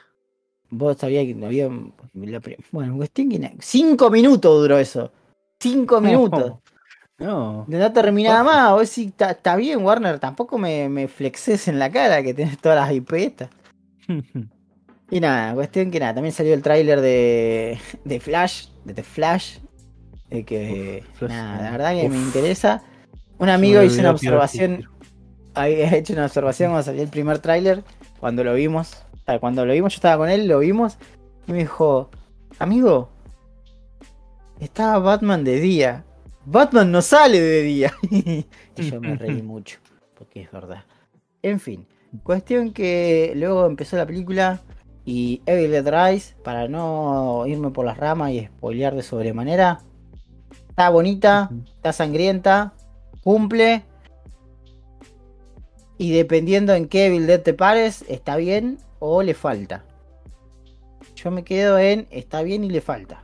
Vos 0.69 0.97
sabías 0.97 1.25
que 1.25 1.35
no 1.35 1.47
había... 1.47 1.69
bueno, 2.71 2.97
cuestión 2.97 3.29
que... 3.29 3.55
Cinco 3.59 4.09
minutos 4.09 4.61
duró 4.61 4.77
eso. 4.77 5.11
Cinco 5.59 6.01
minutos. 6.01 6.55
No. 7.17 7.65
De 7.67 7.77
no 7.77 7.91
terminaba 7.91 8.43
más. 8.43 8.71
Vos 8.71 8.89
sí, 8.89 9.13
está 9.17 9.55
bien, 9.55 9.83
Warner. 9.83 10.19
Tampoco 10.19 10.57
me, 10.57 10.87
me 10.89 11.07
flexes 11.07 11.67
en 11.67 11.77
la 11.79 11.91
cara 11.91 12.23
que 12.23 12.33
tenés 12.33 12.57
todas 12.57 12.79
las 12.79 12.93
IP 12.95 13.13
estas. 13.13 13.49
Y 15.11 15.19
nada, 15.19 15.55
cuestión 15.55 15.89
que 15.89 15.99
nada. 15.99 16.13
También 16.13 16.33
salió 16.33 16.53
el 16.53 16.61
tráiler 16.61 17.01
de, 17.01 17.79
de 18.05 18.19
Flash, 18.19 18.67
de 18.85 18.93
The 18.93 19.03
Flash. 19.03 19.57
eh, 20.29 20.43
que 20.45 21.03
Uf, 21.11 21.17
Flash, 21.17 21.31
nada, 21.31 21.63
la 21.63 21.71
verdad 21.71 21.95
que 21.95 22.09
me 22.09 22.17
interesa. 22.17 22.83
Un 23.39 23.49
amigo 23.49 23.81
hizo 23.81 23.99
una 24.01 24.11
observación. 24.11 24.85
Había 25.55 25.95
hecho 25.95 26.13
una 26.13 26.25
observación 26.25 26.71
cuando 26.71 26.83
salió 26.85 27.01
el 27.01 27.09
primer 27.09 27.39
tráiler. 27.39 27.83
Cuando 28.19 28.43
lo 28.43 28.53
vimos. 28.53 29.03
Sea, 29.29 29.39
cuando 29.39 29.65
lo 29.65 29.73
vimos, 29.73 29.93
yo 29.93 29.97
estaba 29.97 30.17
con 30.17 30.29
él, 30.29 30.47
lo 30.47 30.59
vimos. 30.59 30.97
Y 31.47 31.51
me 31.51 31.59
dijo, 31.59 32.09
amigo, 32.57 33.09
estaba 34.59 34.99
Batman 34.99 35.43
de 35.43 35.59
día. 35.59 36.05
Batman 36.45 36.91
no 36.91 37.01
sale 37.01 37.39
de 37.39 37.61
día. 37.61 37.93
y 38.11 38.45
yo 38.77 38.99
me 38.99 39.15
reí 39.15 39.41
mucho. 39.41 39.79
Porque 40.17 40.41
es 40.41 40.51
verdad. 40.51 40.83
En 41.41 41.59
fin. 41.59 41.85
Cuestión 42.23 42.73
que 42.73 43.33
luego 43.35 43.65
empezó 43.65 43.97
la 43.97 44.05
película. 44.05 44.61
Y 45.05 45.41
Evil 45.45 45.71
Dead 45.71 46.11
Rise, 46.11 46.35
para 46.43 46.67
no 46.67 47.45
irme 47.47 47.71
por 47.71 47.85
las 47.85 47.97
ramas 47.97 48.31
y 48.31 48.45
spoilear 48.45 48.95
de 48.95 49.01
sobremanera. 49.01 49.79
Está 50.69 50.89
bonita, 50.89 51.49
está 51.75 51.93
sangrienta, 51.93 52.73
cumple. 53.23 53.83
Y 55.97 56.11
dependiendo 56.11 56.73
en 56.75 56.87
qué 56.87 57.07
Evil 57.07 57.25
Dead 57.27 57.41
te 57.41 57.53
pares, 57.53 58.05
está 58.07 58.35
bien 58.35 58.77
o 58.99 59.23
le 59.23 59.33
falta. 59.33 59.83
Yo 61.15 61.31
me 61.31 61.43
quedo 61.43 61.77
en 61.79 62.07
está 62.11 62.41
bien 62.43 62.63
y 62.63 62.69
le 62.69 62.81
falta. 62.81 63.23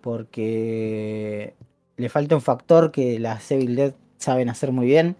Porque 0.00 1.54
le 1.96 2.08
falta 2.08 2.34
un 2.34 2.42
factor 2.42 2.90
que 2.92 3.18
las 3.18 3.50
Evil 3.50 3.76
Dead 3.76 3.94
saben 4.16 4.48
hacer 4.48 4.72
muy 4.72 4.86
bien. 4.86 5.16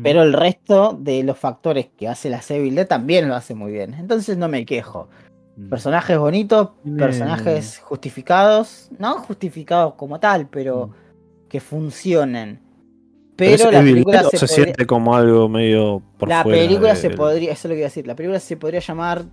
Pero 0.00 0.22
el 0.22 0.32
resto 0.32 0.96
de 0.98 1.24
los 1.24 1.36
factores 1.36 1.88
que 1.96 2.06
hace 2.06 2.30
la 2.30 2.40
Evil 2.48 2.76
Dead 2.76 2.86
también 2.86 3.28
lo 3.28 3.34
hace 3.34 3.54
muy 3.54 3.72
bien. 3.72 3.94
Entonces 3.94 4.36
no 4.36 4.48
me 4.48 4.64
quejo. 4.64 5.08
Mm. 5.56 5.68
Personajes 5.68 6.18
bonitos, 6.18 6.70
personajes 6.96 7.78
justificados. 7.80 8.90
No 8.98 9.18
justificados 9.18 9.94
como 9.94 10.20
tal, 10.20 10.48
pero 10.48 10.86
Mm. 10.86 11.48
que 11.48 11.60
funcionen. 11.60 12.60
Pero 13.50 13.70
la 13.70 13.80
película 13.80 14.24
se, 14.30 14.46
siente 14.48 14.86
como 14.86 15.14
algo 15.14 15.48
medio 15.48 16.02
por 16.18 16.28
la 16.28 16.42
fuera 16.42 16.58
película 16.58 16.96
se 16.96 17.10
podría, 17.10 17.52
eso 17.52 17.66
es 17.66 17.70
lo 17.70 17.74
que 17.74 17.78
iba 17.78 17.86
a 17.86 17.90
decir, 17.90 18.06
la 18.06 18.14
película 18.16 18.40
se 18.40 18.56
podría 18.56 18.80
llamar 18.80 19.24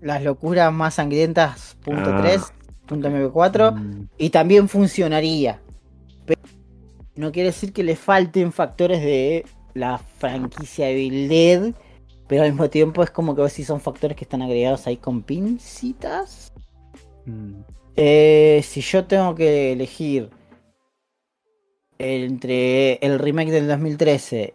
Las 0.00 0.22
locuras 0.22 0.72
más 0.72 0.94
sangrientas 0.94 1.76
punto 1.84 2.10
Ah. 2.12 2.20
3, 2.22 2.42
punto 2.86 3.08
MP4 3.08 3.72
Mm. 3.74 4.08
y 4.18 4.30
también 4.30 4.68
funcionaría. 4.68 5.60
Pero 6.26 6.40
no 7.14 7.30
quiere 7.30 7.50
decir 7.50 7.72
que 7.72 7.84
le 7.84 7.94
falten 7.96 8.50
factores 8.52 9.00
de 9.00 9.44
la 9.74 9.98
franquicia 9.98 10.88
Evil 10.90 11.28
Dead, 11.28 11.72
pero 12.26 12.42
al 12.42 12.50
mismo 12.50 12.68
tiempo 12.68 13.02
es 13.02 13.10
como 13.10 13.34
que 13.34 13.42
vos 13.42 13.52
si 13.52 13.64
son 13.64 13.80
factores 13.80 14.16
que 14.16 14.24
están 14.24 14.42
agregados 14.42 14.86
ahí 14.86 14.96
con 14.96 15.22
pincitas. 15.22 16.52
Mm. 17.26 17.60
Eh, 17.94 18.60
si 18.64 18.80
yo 18.80 19.04
tengo 19.04 19.34
que 19.34 19.72
elegir 19.72 20.30
entre 22.02 22.94
el 22.94 23.18
remake 23.18 23.50
del 23.50 23.68
2013 23.68 24.54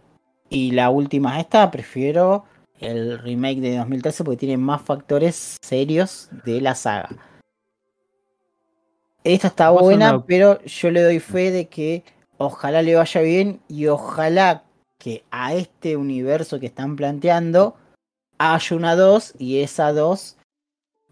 y 0.49 0.71
la 0.71 0.89
última 0.89 1.39
esta, 1.39 1.71
prefiero 1.71 2.43
el 2.79 3.17
remake 3.19 3.59
de 3.61 3.77
2013 3.77 4.23
porque 4.23 4.37
tiene 4.37 4.57
más 4.57 4.81
factores 4.81 5.57
serios 5.61 6.29
de 6.45 6.59
la 6.61 6.75
saga. 6.75 7.09
Esta 9.23 9.47
está 9.47 9.69
buena, 9.71 10.15
una- 10.15 10.25
pero 10.25 10.61
yo 10.63 10.91
le 10.91 11.01
doy 11.03 11.19
fe 11.19 11.51
de 11.51 11.67
que 11.67 12.03
ojalá 12.37 12.81
le 12.81 12.95
vaya 12.95 13.21
bien 13.21 13.59
y 13.67 13.87
ojalá 13.87 14.63
que 14.99 15.23
a 15.31 15.53
este 15.53 15.97
universo 15.97 16.59
que 16.59 16.67
están 16.67 16.95
planteando 16.95 17.75
haya 18.37 18.75
una 18.75 18.95
2 18.95 19.33
y 19.37 19.59
esa 19.61 19.91
2 19.91 20.37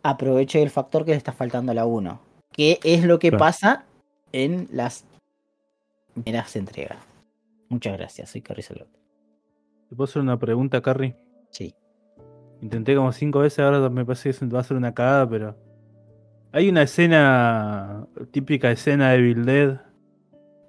aproveche 0.04 0.62
el 0.62 0.70
factor 0.70 1.04
que 1.06 1.12
le 1.12 1.18
está 1.18 1.32
faltando 1.34 1.72
a 1.72 1.76
la 1.76 1.86
1. 1.86 2.20
Que 2.52 2.80
es 2.84 3.04
lo 3.04 3.20
que 3.20 3.30
Claro. 3.30 3.40
pasa 3.40 3.86
en 4.32 4.68
las 4.72 5.04
primeras 6.24 6.56
entregas. 6.56 6.98
Muchas 7.70 7.98
gracias, 7.98 8.30
soy 8.30 8.42
Carrie 8.42 8.64
Salot. 8.64 8.88
¿Te 9.90 9.96
puedo 9.96 10.06
hacer 10.10 10.22
una 10.22 10.38
pregunta, 10.40 10.82
Carrie? 10.82 11.16
Sí. 11.52 11.76
Intenté 12.62 12.96
como 12.96 13.12
cinco 13.12 13.40
veces, 13.40 13.60
ahora 13.60 13.90
me 13.90 14.04
parece 14.06 14.32
que 14.32 14.46
va 14.48 14.60
a 14.60 14.62
hacer 14.62 14.78
una 14.78 14.94
cagada, 14.94 15.30
pero. 15.30 15.56
Hay 16.52 16.70
una 16.70 16.84
escena, 16.84 18.08
típica 18.32 18.72
escena 18.72 19.12
de 19.12 19.18
Evil 19.18 19.46
Dead, 19.46 19.82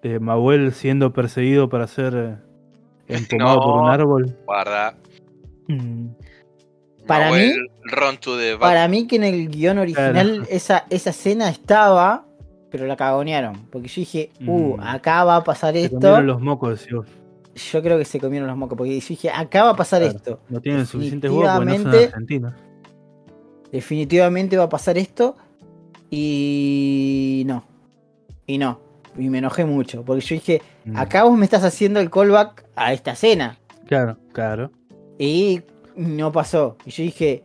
de 0.02 0.18
Mahuel 0.20 0.72
siendo 0.72 1.12
perseguido 1.12 1.68
para 1.68 1.86
ser 1.86 2.14
eh, 2.14 2.36
empomado 3.14 3.60
por 3.60 3.82
un 3.82 3.88
árbol. 3.88 4.36
Guarda. 4.46 4.96
Mm. 5.68 6.08
Para 7.06 7.30
Manuel, 7.30 7.52
mí- 7.62 7.68
Run 7.92 8.16
to 8.18 8.36
the 8.36 8.54
Bat- 8.54 8.60
Para 8.60 8.88
mí 8.88 9.06
que 9.06 9.14
en 9.16 9.24
el 9.24 9.48
guion 9.48 9.78
original 9.78 10.12
Claro. 10.38 10.44
esa, 10.50 10.86
esa 10.90 11.10
escena 11.10 11.48
estaba, 11.50 12.25
pero 12.70 12.86
la 12.86 12.96
cagonearon. 12.96 13.66
Porque 13.70 13.88
yo 13.88 14.00
dije, 14.00 14.30
uh, 14.46 14.76
Mm. 14.76 14.80
acá 14.80 15.24
va 15.24 15.36
a 15.36 15.44
pasar 15.44 15.74
Se 15.74 15.84
esto. 15.84 15.96
comieron 15.98 16.26
los 16.26 16.40
mocos, 16.40 16.86
vos. 16.92 17.06
Yo 17.72 17.82
creo 17.82 17.96
que 17.98 18.04
se 18.04 18.20
comieron 18.20 18.48
los 18.48 18.56
mocos. 18.56 18.76
Porque 18.76 18.98
yo 19.00 19.06
dije, 19.08 19.30
acá 19.30 19.64
va 19.64 19.70
a 19.70 19.76
pasar 19.76 20.02
Claro. 20.02 20.16
esto. 20.16 20.40
No 20.48 20.60
tienen 20.60 20.84
suficientes 20.86 21.30
huevos 21.30 21.50
porque 21.56 21.78
no 21.78 21.90
son 21.92 21.94
argentinos. 22.02 22.54
Definitivamente 23.72 24.56
va 24.56 24.64
a 24.64 24.68
pasar 24.68 24.98
esto. 24.98 25.36
Y 26.10 27.42
no. 27.46 27.64
Y 28.46 28.58
no. 28.58 28.80
Y 29.18 29.28
me 29.30 29.38
enojé 29.38 29.64
mucho. 29.64 30.04
Porque 30.04 30.20
yo 30.24 30.34
dije, 30.34 30.62
Mm. 30.84 30.96
acá 30.96 31.24
vos 31.24 31.36
me 31.36 31.44
estás 31.44 31.64
haciendo 31.64 32.00
el 32.00 32.10
callback 32.10 32.64
a 32.76 32.92
esta 32.92 33.12
escena. 33.12 33.58
Claro, 33.86 34.16
claro. 34.32 34.70
Y 35.18 35.62
no 35.96 36.30
pasó. 36.32 36.76
Y 36.84 36.90
yo 36.90 37.02
dije. 37.04 37.42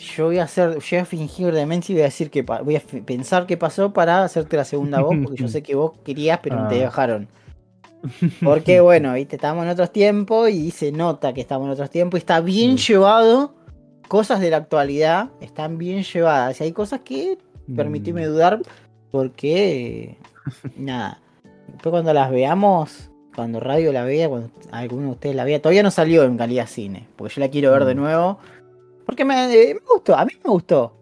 Yo 0.00 0.26
voy 0.26 0.38
a 0.38 0.44
hacer, 0.44 0.78
yo 0.78 0.86
voy 0.90 0.98
a 0.98 1.04
fingir 1.04 1.52
demencia 1.52 1.92
y 1.92 1.96
voy 1.96 2.02
a 2.02 2.06
decir 2.06 2.30
que 2.30 2.42
voy 2.42 2.76
a 2.76 2.82
pensar 3.04 3.46
qué 3.46 3.56
pasó 3.56 3.92
para 3.92 4.24
hacerte 4.24 4.56
la 4.56 4.64
segunda 4.64 5.00
voz, 5.00 5.16
porque 5.24 5.42
yo 5.42 5.48
sé 5.48 5.62
que 5.62 5.74
vos 5.74 5.92
querías, 6.04 6.40
pero 6.42 6.56
no 6.56 6.68
te 6.68 6.76
Ah. 6.76 6.84
dejaron. 6.84 7.28
Porque 8.42 8.80
bueno, 8.80 9.12
viste, 9.12 9.36
estamos 9.36 9.62
en 9.64 9.70
otros 9.70 9.92
tiempos 9.92 10.48
y 10.48 10.70
se 10.70 10.90
nota 10.90 11.34
que 11.34 11.42
estamos 11.42 11.66
en 11.66 11.72
otros 11.72 11.90
tiempos 11.90 12.18
y 12.18 12.20
está 12.22 12.40
bien 12.40 12.78
llevado. 12.78 13.54
Cosas 14.08 14.40
de 14.40 14.48
la 14.50 14.56
actualidad 14.56 15.28
están 15.42 15.76
bien 15.76 16.02
llevadas. 16.02 16.58
Y 16.60 16.64
hay 16.64 16.72
cosas 16.72 17.00
que 17.00 17.36
Mm. 17.66 18.24
dudar 18.26 18.62
porque 19.10 20.16
nada. 20.76 21.20
Después 21.68 21.90
cuando 21.90 22.14
las 22.14 22.30
veamos, 22.30 23.10
cuando 23.34 23.60
radio 23.60 23.92
la 23.92 24.04
vea, 24.04 24.28
cuando 24.28 24.50
alguno 24.72 25.02
de 25.08 25.10
ustedes 25.12 25.36
la 25.36 25.44
vea, 25.44 25.60
todavía 25.60 25.82
no 25.82 25.90
salió 25.90 26.24
en 26.24 26.36
calidad 26.38 26.66
cine, 26.66 27.06
porque 27.16 27.34
yo 27.34 27.40
la 27.40 27.48
quiero 27.50 27.70
ver 27.72 27.84
de 27.84 27.94
Mm. 27.94 27.98
nuevo. 27.98 28.38
Porque 29.10 29.24
me, 29.24 29.52
eh, 29.52 29.74
me 29.74 29.80
gustó, 29.92 30.16
a 30.16 30.24
mí 30.24 30.32
me 30.44 30.50
gustó. 30.50 30.96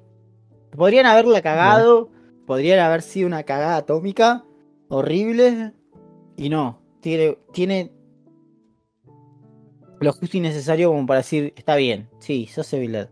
Podrían 0.74 1.04
haberla 1.04 1.42
cagado, 1.42 2.08
podrían 2.46 2.78
haber 2.80 3.02
sido 3.02 3.26
una 3.26 3.42
cagada 3.42 3.76
atómica, 3.76 4.44
horrible, 4.88 5.74
y 6.34 6.48
no. 6.48 6.78
Tiene, 7.00 7.36
tiene 7.52 7.92
lo 10.00 10.12
justo 10.12 10.38
y 10.38 10.40
necesario 10.40 10.88
como 10.90 11.04
para 11.06 11.18
decir, 11.18 11.52
está 11.54 11.76
bien, 11.76 12.08
sí, 12.18 12.46
sos 12.46 12.72
Evil. 12.72 13.08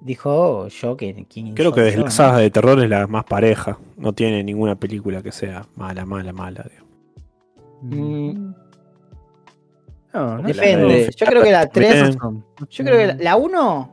Dijo 0.00 0.68
yo 0.68 0.96
que 0.96 1.26
quién 1.28 1.54
Creo 1.54 1.72
que 1.72 1.80
de 1.80 1.90
de 1.96 2.50
terror 2.50 2.80
es 2.80 2.88
la 2.88 3.08
más 3.08 3.24
pareja. 3.24 3.76
No 3.96 4.12
tiene 4.12 4.44
ninguna 4.44 4.76
película 4.76 5.20
que 5.20 5.32
sea 5.32 5.66
mala, 5.74 6.04
mala, 6.06 6.32
mala. 6.32 6.64
digo. 6.70 6.86
Mm, 7.82 8.54
No, 10.14 10.36
no 10.38 10.42
Depende. 10.42 11.10
Yo 11.16 11.26
creo 11.26 11.42
que 11.42 11.50
la 11.50 11.66
3 11.68 12.14
Son- 12.20 12.44
Yo 12.70 12.84
creo 12.84 12.98
que 12.98 13.06
la- 13.08 13.14
la 13.14 13.36
1, 13.36 13.92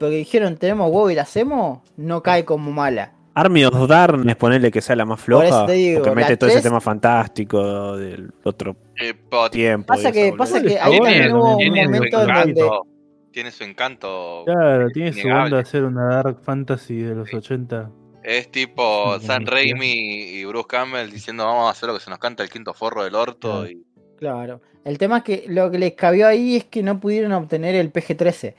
porque 0.00 0.16
dijeron 0.16 0.56
tenemos 0.56 0.90
huevo 0.90 1.10
y 1.10 1.14
la 1.14 1.22
hacemos, 1.22 1.78
no 1.96 2.22
cae 2.22 2.44
como 2.44 2.72
mala. 2.72 3.12
Army 3.34 3.64
of 3.64 3.86
Darkness, 3.88 4.34
ponerle 4.34 4.72
que 4.72 4.80
sea 4.80 4.96
la 4.96 5.04
más 5.04 5.22
Por 5.22 5.44
eso 5.44 5.52
floja. 5.54 5.66
te 5.66 5.72
digo, 5.74 6.02
porque 6.02 6.16
mete 6.16 6.36
todo 6.36 6.50
ese 6.50 6.60
tema 6.62 6.80
fantástico 6.80 7.96
del 7.96 8.32
otro 8.42 8.74
Eh, 9.00 9.14
tiempo. 9.52 9.86
Pasa 9.86 10.10
que, 10.10 10.32
pasa 10.36 10.60
que 10.60 10.78
ahí 10.80 10.98
también 10.98 11.32
hubo 11.32 11.56
un 11.56 11.58
también, 11.58 11.72
tiene 11.72 11.84
su 11.84 11.90
momento 11.92 12.20
en 12.22 12.26
donde. 12.26 12.50
encanto. 12.60 12.86
Tiene 13.30 13.50
su 13.52 13.62
encanto. 13.64 14.42
Claro, 14.46 14.88
tiene 14.90 15.12
su 15.12 15.28
onda 15.28 15.56
de 15.56 15.62
hacer 15.62 15.84
una 15.84 16.06
dark 16.16 16.40
fantasy 16.42 16.96
de 16.96 17.14
los 17.14 17.32
80. 17.32 17.90
Es 18.24 18.50
tipo 18.50 19.18
Sí, 19.20 19.26
Sam 19.26 19.44
sí. 19.44 19.50
Raimi 19.50 19.92
y 19.92 20.44
Bruce 20.44 20.66
Campbell 20.68 21.10
diciendo 21.10 21.44
vamos 21.46 21.68
a 21.68 21.70
hacer 21.70 21.88
lo 21.88 21.94
que 21.94 22.00
se 22.00 22.10
nos 22.10 22.18
canta 22.18 22.42
el 22.42 22.50
quinto 22.50 22.74
forro 22.74 23.04
del 23.04 23.14
orto. 23.14 23.60
Claro. 23.60 23.70
Y... 23.70 23.82
Claro. 24.18 24.60
El 24.84 24.98
tema 24.98 25.18
es 25.18 25.22
que 25.24 25.44
lo 25.46 25.70
que 25.70 25.78
les 25.78 25.92
cabió 25.94 26.26
ahí 26.26 26.56
es 26.56 26.64
que 26.64 26.82
no 26.82 26.98
pudieron 26.98 27.32
obtener 27.32 27.74
el 27.76 27.92
PG-13. 27.92 28.54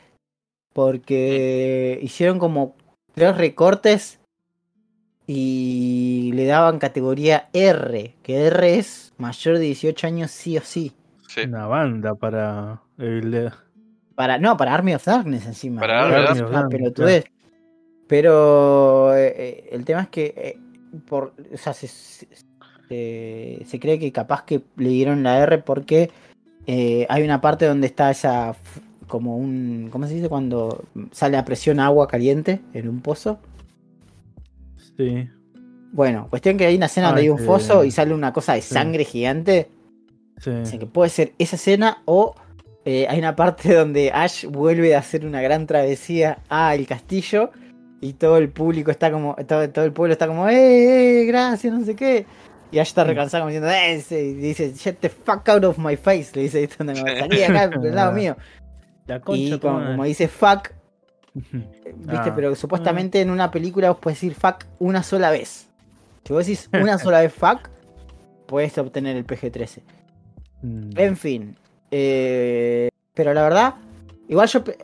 Porque 0.73 1.99
hicieron 2.01 2.39
como 2.39 2.75
tres 3.13 3.35
recortes 3.37 4.19
y 5.27 6.31
le 6.33 6.45
daban 6.45 6.79
categoría 6.79 7.49
R. 7.53 8.15
Que 8.23 8.47
R 8.47 8.77
es 8.77 9.13
mayor 9.17 9.57
de 9.57 9.65
18 9.65 10.07
años 10.07 10.31
sí 10.31 10.57
o 10.57 10.61
sí. 10.61 10.93
Sí. 11.27 11.41
Una 11.41 11.67
banda 11.67 12.15
para 12.15 12.81
Dead. 12.97 13.53
Para, 14.15 14.37
no, 14.37 14.57
para 14.57 14.73
Army 14.73 14.93
of 14.95 15.05
Darkness 15.05 15.45
encima. 15.45 15.81
Para 15.81 16.03
Army 16.05 16.35
es 16.37 16.41
of 16.41 16.51
Darkness, 16.51 16.79
pelotudez. 16.79 17.25
Pero 18.07 19.15
eh, 19.15 19.33
eh, 19.37 19.69
el 19.71 19.85
tema 19.85 20.01
es 20.01 20.09
que 20.09 20.33
eh, 20.35 20.57
por, 21.07 21.33
o 21.53 21.57
sea, 21.57 21.73
se, 21.73 21.87
se- 21.87 22.27
se- 22.89 23.63
se 23.65 23.79
cree 23.79 23.97
que 23.99 24.11
capaz 24.11 24.43
que 24.43 24.61
le 24.75 24.89
dieron 24.89 25.23
la 25.23 25.39
R 25.39 25.59
porque 25.59 26.11
eh, 26.67 27.05
hay 27.09 27.23
una 27.23 27.39
parte 27.39 27.65
donde 27.65 27.87
está 27.87 28.11
esa 28.11 28.53
como 29.11 29.37
un 29.37 29.89
¿cómo 29.91 30.07
se 30.07 30.15
dice? 30.15 30.29
cuando 30.29 30.85
sale 31.11 31.37
a 31.37 31.45
presión 31.45 31.79
agua 31.79 32.07
caliente 32.07 32.61
en 32.73 32.87
un 32.87 33.01
pozo. 33.01 33.37
Sí. 34.97 35.29
Bueno, 35.91 36.27
cuestión 36.29 36.57
que 36.57 36.65
hay 36.65 36.77
una 36.77 36.85
escena 36.85 37.07
Ah, 37.07 37.09
donde 37.09 37.23
hay 37.23 37.29
un 37.29 37.35
este, 37.35 37.47
foso 37.47 37.83
y 37.83 37.91
sale 37.91 38.13
una 38.13 38.31
cosa 38.31 38.53
de 38.53 38.61
sí. 38.61 38.73
sangre 38.73 39.03
gigante. 39.03 39.69
Sí. 40.37 40.51
Así 40.51 40.79
que 40.79 40.85
puede 40.85 41.09
ser 41.09 41.33
esa 41.37 41.57
escena 41.57 42.01
o 42.05 42.33
eh, 42.85 43.05
hay 43.09 43.19
una 43.19 43.35
parte 43.35 43.73
donde 43.75 44.11
Ash 44.11 44.45
vuelve 44.45 44.95
a 44.95 44.99
hacer 44.99 45.25
una 45.25 45.41
gran 45.41 45.67
travesía 45.67 46.39
al 46.49 46.87
castillo 46.87 47.51
y 47.99 48.13
todo 48.13 48.37
el 48.37 48.49
público 48.49 48.89
está 48.89 49.11
como, 49.11 49.35
todo, 49.47 49.69
todo 49.69 49.85
el 49.85 49.91
pueblo 49.91 50.13
está 50.13 50.27
como, 50.27 50.47
eh, 50.47 51.21
eh, 51.21 51.25
gracias, 51.25 51.73
no 51.73 51.85
sé 51.85 51.95
qué. 51.95 52.25
Y 52.71 52.79
Ash 52.79 52.87
está 52.87 53.03
recansado 53.03 53.43
como 53.43 53.49
diciendo, 53.49 53.69
eh, 53.69 54.01
sí", 54.01 54.15
y 54.15 54.33
dice, 54.35 54.73
get 54.73 54.95
the 55.01 55.09
fuck 55.09 55.47
out 55.49 55.65
of 55.65 55.77
my 55.77 55.97
face, 55.97 56.31
le 56.33 56.43
dice, 56.43 56.63
"Esto 56.63 56.85
no, 56.85 56.95
salí 56.95 57.43
acá 57.43 57.67
del 57.81 57.93
lado 57.93 58.13
mío. 58.13 58.37
La 59.19 59.35
Y 59.35 59.59
como, 59.59 60.03
dice 60.03 60.27
fuck, 60.27 60.69
viste, 61.33 61.67
Ah. 62.07 62.33
pero 62.35 62.55
supuestamente 62.55 63.21
en 63.21 63.29
una 63.29 63.51
película 63.51 63.89
vos 63.89 63.99
puedes 64.01 64.19
decir 64.19 64.35
fuck 64.35 64.65
una 64.79 65.03
sola 65.03 65.29
vez. 65.31 65.67
Si 66.25 66.33
vos 66.33 66.45
decís 66.45 66.69
una 66.73 66.97
sola 66.99 67.21
vez 67.21 67.33
fuck, 67.33 67.69
puedes 68.47 68.77
obtener 68.77 69.15
el 69.17 69.25
PG-13. 69.25 69.81
Mm. 70.61 70.89
En 70.97 71.17
fin. 71.17 71.55
eh, 71.91 72.89
pero 73.13 73.33
la 73.33 73.43
verdad, 73.43 73.75
igual 74.29 74.47
yo 74.47 74.63
pe- 74.63 74.77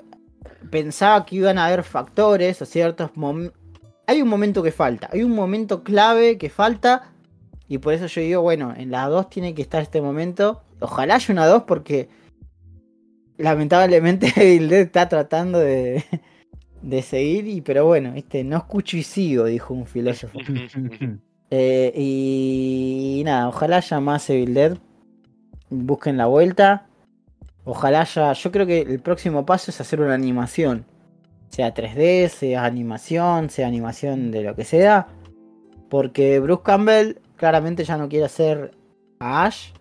pensaba 0.70 1.26
que 1.26 1.38
iban 1.38 1.58
a 1.58 1.68
haber 1.68 1.84
factores 1.84 2.62
o 2.62 2.66
ciertos 2.66 3.16
momentos. 3.16 3.58
Hay 4.08 4.22
un 4.22 4.28
momento 4.28 4.62
que 4.64 4.72
falta, 4.72 5.10
hay 5.12 5.24
un 5.24 5.34
momento 5.34 5.84
clave 5.84 6.38
que 6.38 6.50
falta. 6.50 7.12
Y 7.70 7.78
por 7.80 7.94
eso 7.94 8.08
yo 8.08 8.22
digo, 8.22 8.42
bueno, 8.42 8.74
en 8.76 8.92
la 8.92 9.08
2 9.08 9.30
tiene 9.30 9.54
que 9.54 9.62
estar 9.62 9.82
este 9.82 10.02
momento. 10.02 10.62
Ojalá 10.80 11.16
haya 11.16 11.34
una 11.34 11.46
2 11.48 11.64
porque 11.64 12.08
lamentablemente 13.38 14.34
Evil 14.36 14.70
Dead 14.70 14.82
está 14.82 15.08
tratando 15.08 15.60
de, 15.60 16.04
de 16.82 17.02
seguir. 17.02 17.48
Y, 17.48 17.62
pero 17.62 17.86
bueno, 17.86 18.14
este, 18.16 18.44
no 18.44 18.58
escucho 18.58 18.98
y 18.98 19.04
sigo, 19.04 19.46
dijo 19.46 19.74
un 19.74 19.86
filósofo. 19.86 20.40
Eh, 21.50 21.94
y, 21.96 23.22
nada, 23.24 23.48
ojalá 23.48 23.78
haya 23.78 24.02
más 24.02 24.30
Evil 24.30 24.54
Dead. 24.54 24.78
Busquen 25.70 26.18
la 26.18 26.26
vuelta. 26.26 26.88
Ojalá 27.64 28.02
haya. 28.02 28.34
Yo 28.34 28.52
creo 28.52 28.66
que 28.66 28.82
el 28.82 29.00
próximo 29.00 29.46
paso 29.46 29.72
es 29.72 29.80
hacer 29.80 30.02
una 30.02 30.14
animación. 30.14 30.84
Sea 31.48 31.74
3D, 31.74 32.28
sea 32.28 32.66
animación, 32.66 33.50
sea 33.50 33.66
animación 33.66 34.30
de 34.32 34.44
lo 34.44 34.56
que 34.58 34.66
sea. 34.66 35.08
Porque 35.90 36.38
Bruce 36.42 36.64
Campbell 36.66 37.20
claramente 37.38 37.86
ya 37.86 37.96
no 37.96 38.10
quiere 38.10 38.26
hacer 38.26 38.72
a 39.20 39.46
Ash. 39.46 39.72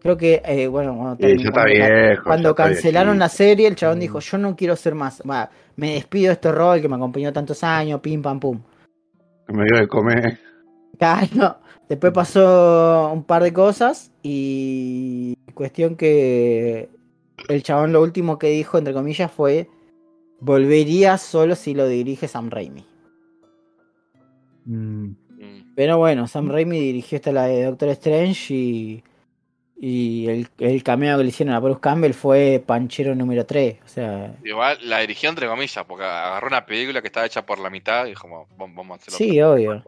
Creo 0.00 0.16
que, 0.16 0.42
eh, 0.44 0.66
bueno, 0.68 0.94
cuando, 0.96 1.16
cuando 2.22 2.48
viejo. 2.50 2.54
cancelaron 2.54 3.18
la 3.18 3.28
serie, 3.28 3.66
el 3.66 3.76
chabón 3.76 3.98
Mm. 3.98 4.00
dijo: 4.00 4.20
Yo 4.20 4.38
no 4.38 4.54
quiero 4.56 4.76
ser 4.76 4.94
más. 4.94 5.22
Va, 5.28 5.50
me 5.76 5.94
despido 5.94 6.28
de 6.28 6.34
este 6.34 6.52
rol 6.52 6.80
que 6.80 6.88
me 6.88 6.96
acompañó 6.96 7.32
tantos 7.32 7.64
años, 7.64 8.00
pim 8.00 8.22
pam 8.22 8.38
pum. 8.38 8.60
Me 9.48 9.64
dio 9.64 9.78
de 9.78 9.88
comer. 9.88 10.38
Claro. 10.98 11.58
Después 11.88 12.12
pasó 12.12 13.10
un 13.12 13.22
par 13.24 13.42
de 13.42 13.52
cosas 13.52 14.10
y 14.22 15.36
cuestión 15.54 15.94
que 15.94 16.88
el 17.48 17.62
chabón 17.62 17.92
lo 17.92 18.02
último 18.02 18.38
que 18.38 18.48
dijo, 18.48 18.76
entre 18.78 18.92
comillas, 18.92 19.30
fue 19.30 19.68
volvería 20.40 21.16
solo 21.16 21.54
si 21.54 21.74
lo 21.74 21.86
dirige 21.86 22.26
Sam 22.28 22.50
Raimi. 22.50 22.84
Mm. 24.64 25.04
Mm. 25.38 25.74
Pero 25.76 25.98
bueno, 25.98 26.26
Sam 26.26 26.50
Raimi 26.50 26.80
dirigió 26.80 27.16
esta 27.16 27.30
la 27.32 27.44
de 27.46 27.64
Doctor 27.64 27.90
Strange 27.90 28.54
y, 28.54 29.04
y 29.78 30.26
el, 30.28 30.48
el 30.58 30.82
cameo 30.82 31.18
que 31.18 31.22
le 31.24 31.28
hicieron 31.28 31.54
a 31.54 31.60
Bruce 31.60 31.80
Campbell 31.80 32.12
fue 32.14 32.62
Panchero 32.64 33.14
número 33.14 33.44
3. 33.44 33.78
O 33.84 33.88
sea, 33.88 34.34
Igual 34.44 34.78
la 34.82 35.00
dirigió 35.00 35.28
entre 35.28 35.46
comillas, 35.46 35.84
porque 35.86 36.04
agarró 36.04 36.46
una 36.48 36.64
película 36.64 37.02
que 37.02 37.08
estaba 37.08 37.26
hecha 37.26 37.44
por 37.44 37.58
la 37.58 37.68
mitad 37.68 38.06
y 38.06 38.10
dijo, 38.10 38.26
"Vamos- 38.56 38.74
vamos 38.74 38.90
a 38.90 38.94
hacerlo. 39.02 39.18
sí, 39.18 39.40
obvio. 39.42 39.84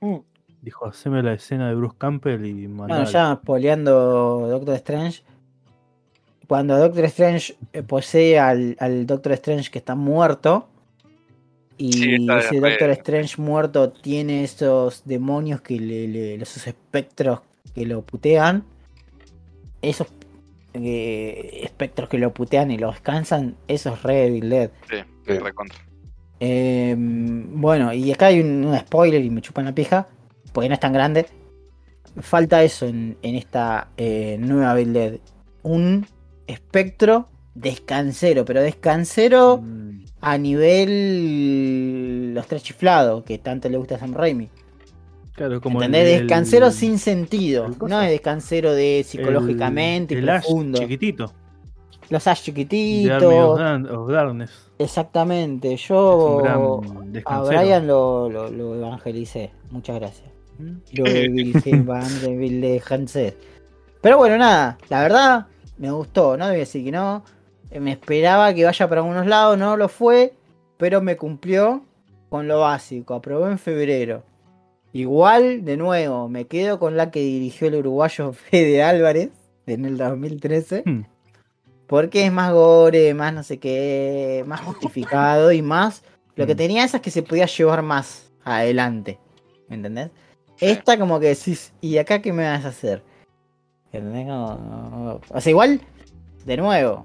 Mm. 0.00 0.16
Dijo, 0.62 0.86
haceme 0.86 1.22
la 1.22 1.34
escena 1.34 1.68
de 1.68 1.74
Bruce 1.74 1.96
Campbell 1.98 2.44
y 2.46 2.52
Bueno, 2.66 2.74
mandala. 2.76 3.04
ya 3.04 3.34
spoileando 3.34 4.46
Doctor 4.48 4.74
Strange. 4.76 5.22
Cuando 6.46 6.76
Doctor 6.78 7.04
Strange 7.06 7.54
posee 7.86 8.38
al, 8.38 8.76
al 8.78 9.06
Doctor 9.06 9.32
Strange 9.32 9.70
que 9.70 9.78
está 9.78 9.94
muerto. 9.94 10.68
Y 11.76 11.92
Sí, 11.92 12.26
ese 12.38 12.60
Doctor 12.60 12.90
Strange 12.90 13.40
muerto 13.40 13.90
tiene 13.90 14.44
esos 14.44 15.02
demonios 15.04 15.60
que 15.60 15.78
le, 15.80 16.06
le- 16.08 16.34
esos 16.36 16.66
espectros 16.66 17.40
que 17.74 17.84
lo 17.86 18.02
putean. 18.02 18.64
Esos 19.82 20.06
eh, 20.74 21.60
espectros 21.62 22.08
que 22.08 22.18
lo 22.18 22.32
putean 22.32 22.70
y 22.70 22.78
lo 22.78 22.90
descansan. 22.90 23.56
Eso 23.68 23.92
es 23.94 24.02
re 24.02 24.26
Evil 24.26 24.48
Dead. 24.50 24.70
Sí, 24.88 24.96
Sí. 25.26 25.38
recontra. 25.38 25.78
Eh, 26.40 26.94
bueno, 26.98 27.92
y 27.92 28.12
acá 28.12 28.26
hay 28.26 28.40
un, 28.40 28.64
un 28.64 28.78
spoiler 28.78 29.24
y 29.24 29.30
me 29.30 29.40
chupan 29.40 29.64
la 29.64 29.74
pija, 29.74 30.08
porque 30.52 30.68
no 30.68 30.74
es 30.74 30.80
tan 30.80 30.92
grande. 30.92 31.26
Falta 32.20 32.62
eso 32.62 32.86
en, 32.86 33.16
en 33.22 33.34
esta 33.34 33.88
eh, 33.96 34.36
nueva 34.38 34.72
Evil 34.78 34.92
Dead. 34.92 35.14
Un 35.62 36.06
espectro 36.46 37.28
descansero, 37.54 38.44
pero 38.44 38.62
descansero 38.62 39.58
Mm. 39.62 40.03
A 40.26 40.38
nivel 40.38 42.34
los 42.34 42.46
tres 42.46 42.62
chiflados, 42.62 43.24
que 43.24 43.38
tanto 43.38 43.68
le 43.68 43.76
gusta 43.76 43.96
a 43.96 43.98
Sam 43.98 44.14
Raimi. 44.14 44.48
Claro, 45.34 45.60
como 45.60 45.80
el- 45.80 45.86
¿Entendés? 45.86 46.14
el- 46.20 46.26
Descansero 46.26 46.70
sin 46.70 46.98
sentido. 46.98 47.68
No 47.88 48.00
es 48.02 48.10
descansero 48.10 48.72
de 48.72 49.00
el- 49.00 49.04
psicológicamente 49.04 50.14
y 50.14 50.18
el 50.18 50.28
Ash 50.28 50.44
profundo. 50.44 50.78
chiquitito. 50.78 51.32
Los 52.10 52.26
Ash 52.26 52.44
De 52.46 52.50
Army 52.52 53.08
of 53.10 53.58
chiquititos. 53.58 53.90
Of 53.98 54.10
Darkness. 54.10 54.50
Exactamente. 54.78 55.76
Yo 55.76 56.42
A. 57.24 57.42
Brian 57.42 57.86
lo, 57.86 58.28
lo, 58.28 58.50
lo 58.50 58.74
evangelicé. 58.76 59.50
Muchas 59.70 59.96
gracias. 59.96 60.28
Lo 60.92 61.04
Bill 62.38 62.60
de 62.60 62.82
Hansen. 62.88 63.34
Pero 64.00 64.18
bueno, 64.18 64.36
nada, 64.38 64.78
la 64.90 65.02
verdad, 65.02 65.46
me 65.78 65.90
gustó, 65.90 66.36
no 66.36 66.46
debía 66.46 66.60
decir 66.60 66.84
que 66.84 66.92
no. 66.92 67.24
Eh, 67.74 67.80
Me 67.80 67.90
esperaba 67.92 68.54
que 68.54 68.64
vaya 68.64 68.88
para 68.88 69.00
algunos 69.00 69.26
lados, 69.26 69.58
no 69.58 69.76
lo 69.76 69.88
fue, 69.88 70.32
pero 70.78 71.02
me 71.02 71.16
cumplió 71.16 71.82
con 72.30 72.46
lo 72.48 72.60
básico. 72.60 73.14
Aprobó 73.14 73.48
en 73.48 73.58
febrero. 73.58 74.22
Igual, 74.92 75.64
de 75.64 75.76
nuevo, 75.76 76.28
me 76.28 76.46
quedo 76.46 76.78
con 76.78 76.96
la 76.96 77.10
que 77.10 77.18
dirigió 77.20 77.66
el 77.68 77.74
uruguayo 77.76 78.32
Fede 78.50 78.82
Álvarez 78.82 79.30
en 79.66 79.84
el 79.84 79.98
2013. 79.98 80.84
Hmm. 80.86 81.02
Porque 81.88 82.24
es 82.26 82.32
más 82.32 82.52
gore, 82.52 83.12
más 83.12 83.34
no 83.34 83.42
sé 83.42 83.58
qué, 83.58 84.44
más 84.46 84.60
justificado 84.64 85.52
y 85.52 85.60
más. 85.62 86.02
Lo 86.36 86.46
que 86.46 86.54
Mm. 86.54 86.58
tenía 86.58 86.84
esa 86.84 86.96
es 86.98 87.02
que 87.02 87.10
se 87.10 87.22
podía 87.22 87.46
llevar 87.46 87.82
más 87.82 88.30
adelante. 88.44 89.18
¿Me 89.68 89.76
entendés? 89.76 90.10
Esta 90.60 90.96
como 90.98 91.18
que 91.18 91.28
decís, 91.28 91.72
¿y 91.80 91.98
acá 91.98 92.22
qué 92.22 92.32
me 92.32 92.44
vas 92.48 92.64
a 92.64 92.68
hacer? 92.68 93.02
¿Entendés? 93.92 94.26
Como- 94.26 95.20
O 95.30 95.40
sea, 95.40 95.50
igual, 95.50 95.80
de 96.44 96.56
nuevo, 96.56 97.04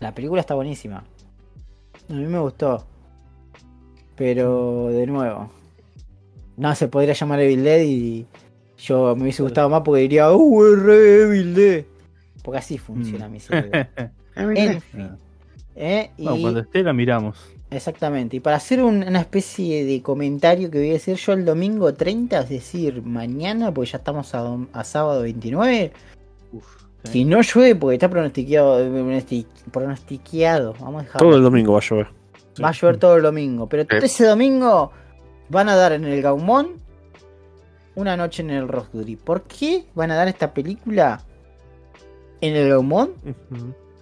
la 0.00 0.14
película 0.14 0.40
está 0.40 0.54
buenísima. 0.54 1.04
A 2.08 2.12
mí 2.12 2.24
me 2.26 2.38
gustó. 2.38 2.86
Pero, 4.16 4.88
de 4.88 5.06
nuevo, 5.06 5.50
no 6.56 6.74
se 6.74 6.88
podría 6.88 7.12
llamar 7.14 7.40
Evil 7.40 7.64
Dead 7.64 7.82
y 7.82 8.26
yo 8.78 9.14
me 9.14 9.22
hubiese 9.22 9.42
gustado 9.42 9.68
más 9.68 9.82
porque 9.82 10.02
diría, 10.02 10.32
¡Uh, 10.32 10.64
es 10.74 10.82
re 10.82 11.22
Evil 11.22 11.54
Dead! 11.54 11.84
Porque 12.42 12.58
así 12.58 12.78
funciona 12.78 13.28
mi 13.28 13.40
cerebro. 13.40 13.70
En 14.38 14.82
fin. 14.82 15.10
¿Eh? 15.74 16.10
Y... 16.18 16.24
Bueno, 16.24 16.40
cuando 16.42 16.60
esté 16.60 16.82
la 16.82 16.92
miramos. 16.92 17.38
Exactamente. 17.70 18.36
Y 18.36 18.40
para 18.40 18.56
hacer 18.56 18.82
un- 18.82 19.02
una 19.02 19.20
especie 19.20 19.82
de 19.86 20.02
comentario 20.02 20.70
que 20.70 20.76
voy 20.78 20.90
a 20.90 20.92
decir 20.92 21.16
yo 21.16 21.32
el 21.32 21.46
domingo 21.46 21.92
30, 21.94 22.40
es 22.40 22.48
decir, 22.50 23.02
mañana, 23.02 23.72
porque 23.72 23.90
ya 23.92 23.98
estamos 23.98 24.34
a, 24.34 24.58
a 24.74 24.84
sábado 24.84 25.22
29. 25.22 25.92
sí. 26.52 26.58
Si 27.06 27.24
no 27.24 27.40
llueve, 27.42 27.74
porque 27.76 27.94
está 27.94 28.08
pronosticado, 28.08 28.78
pronosti- 28.88 29.46
pronostiqueado, 29.72 30.74
vamos 30.80 31.00
a 31.02 31.04
dejarlo. 31.04 31.28
Todo 31.28 31.36
el 31.38 31.42
domingo 31.42 31.72
va 31.72 31.78
a 31.78 31.82
llover. 31.82 32.06
Va 32.62 32.68
a 32.68 32.72
llover 32.72 32.96
todo 32.98 33.16
el 33.16 33.22
domingo. 33.22 33.68
Pero 33.68 33.84
todo 33.86 33.98
ese 34.06 34.24
domingo 34.26 34.90
van 35.48 35.68
a 35.68 35.76
dar 35.76 35.92
en 35.92 36.04
el 36.04 36.22
Gaumont 36.22 36.70
una 37.94 38.16
noche 38.16 38.42
en 38.42 38.50
el 38.50 38.68
Roxbury. 38.68 39.16
¿Por 39.16 39.42
qué 39.42 39.86
van 39.94 40.10
a 40.10 40.16
dar 40.16 40.28
esta 40.28 40.52
película 40.52 41.22
en 42.40 42.56
el 42.56 42.68
Gaumont? 42.68 43.12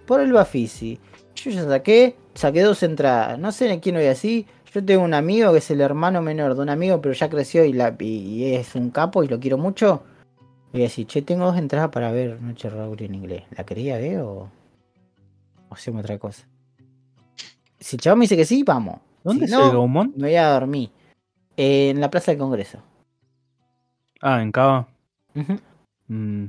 Por 0.05 0.21
el 0.21 0.31
Bafisi. 0.33 0.99
Yo 1.35 1.51
ya 1.51 1.63
saqué, 1.65 2.15
saqué 2.33 2.61
dos 2.61 2.81
entradas. 2.83 3.37
No 3.39 3.51
sé 3.51 3.71
en 3.71 3.79
quién 3.79 3.95
voy 3.95 4.05
así. 4.05 4.45
Yo 4.73 4.83
tengo 4.83 5.03
un 5.03 5.13
amigo 5.13 5.51
que 5.53 5.59
es 5.59 5.71
el 5.71 5.79
hermano 5.81 6.21
menor 6.21 6.55
de 6.55 6.61
un 6.61 6.69
amigo, 6.69 6.99
pero 7.01 7.13
ya 7.13 7.29
creció 7.29 7.63
y, 7.63 7.71
la, 7.73 7.95
y, 7.99 8.05
y 8.05 8.55
es 8.55 8.75
un 8.75 8.89
capo 8.89 9.23
y 9.23 9.27
lo 9.27 9.39
quiero 9.39 9.57
mucho. 9.57 10.03
Voy 10.75 10.81
a 10.81 10.87
decir, 10.87 11.07
che, 11.07 11.21
tengo 11.21 11.45
dos 11.45 11.57
entradas 11.57 11.89
para 11.89 12.11
ver 12.11 12.41
Noche 12.41 12.69
Raúl 12.69 13.01
en 13.01 13.15
inglés. 13.15 13.43
¿La 13.55 13.63
quería 13.65 13.95
ver 13.95 14.19
o, 14.19 14.51
o 15.69 15.73
hacemos 15.73 16.01
otra 16.03 16.19
cosa? 16.19 16.45
Si 17.79 17.95
el 17.95 18.01
chaval 18.01 18.19
me 18.19 18.23
dice 18.23 18.35
que 18.35 18.43
sí, 18.43 18.61
vamos. 18.63 18.99
¿Dónde 19.23 19.47
Si 19.47 19.53
es 19.53 19.57
no, 19.57 19.67
el 19.67 19.71
Gaumont? 19.71 20.13
Me 20.17 20.27
voy 20.27 20.35
a 20.35 20.49
dormir. 20.49 20.89
Eh, 21.55 21.91
en 21.91 22.01
la 22.01 22.09
Plaza 22.11 22.33
del 22.33 22.39
Congreso. 22.39 22.83
Ah, 24.19 24.41
en 24.41 24.51
Cava. 24.51 24.85
Mm, 26.07 26.47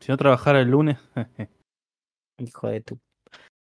Si 0.00 0.10
no 0.10 0.16
trabajara 0.16 0.60
el 0.62 0.70
lunes. 0.70 0.96
Hijo 2.38 2.68
de 2.68 2.80
tu. 2.80 2.98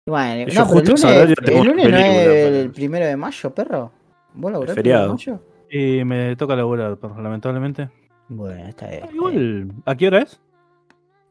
Bueno, 0.08 0.50
Yo 0.50 0.62
no, 0.62 0.70
pero 0.70 0.80
el 0.80 0.86
lunes, 0.88 1.44
el 1.44 1.66
lunes 1.66 1.92
no 1.92 1.98
es 1.98 2.54
el 2.64 2.72
primero 2.72 3.06
de 3.06 3.18
mayo, 3.18 3.54
perro. 3.54 3.92
¿Vos 4.36 4.54
laburás 4.54 4.70
el 4.70 4.76
feriado. 4.78 5.16
primero 5.18 5.42
de 5.42 5.52
mayo? 5.70 6.00
y 6.00 6.06
me 6.06 6.34
toca 6.38 6.56
laburar, 6.56 6.96
pero 6.96 7.22
lamentablemente. 7.22 7.90
Bueno, 8.30 8.68
está 8.68 8.88
bien. 8.90 9.02
Ah, 9.04 9.10
Igual, 9.14 9.72
¿a 9.86 9.96
qué 9.96 10.08
hora 10.08 10.20
es? 10.20 10.40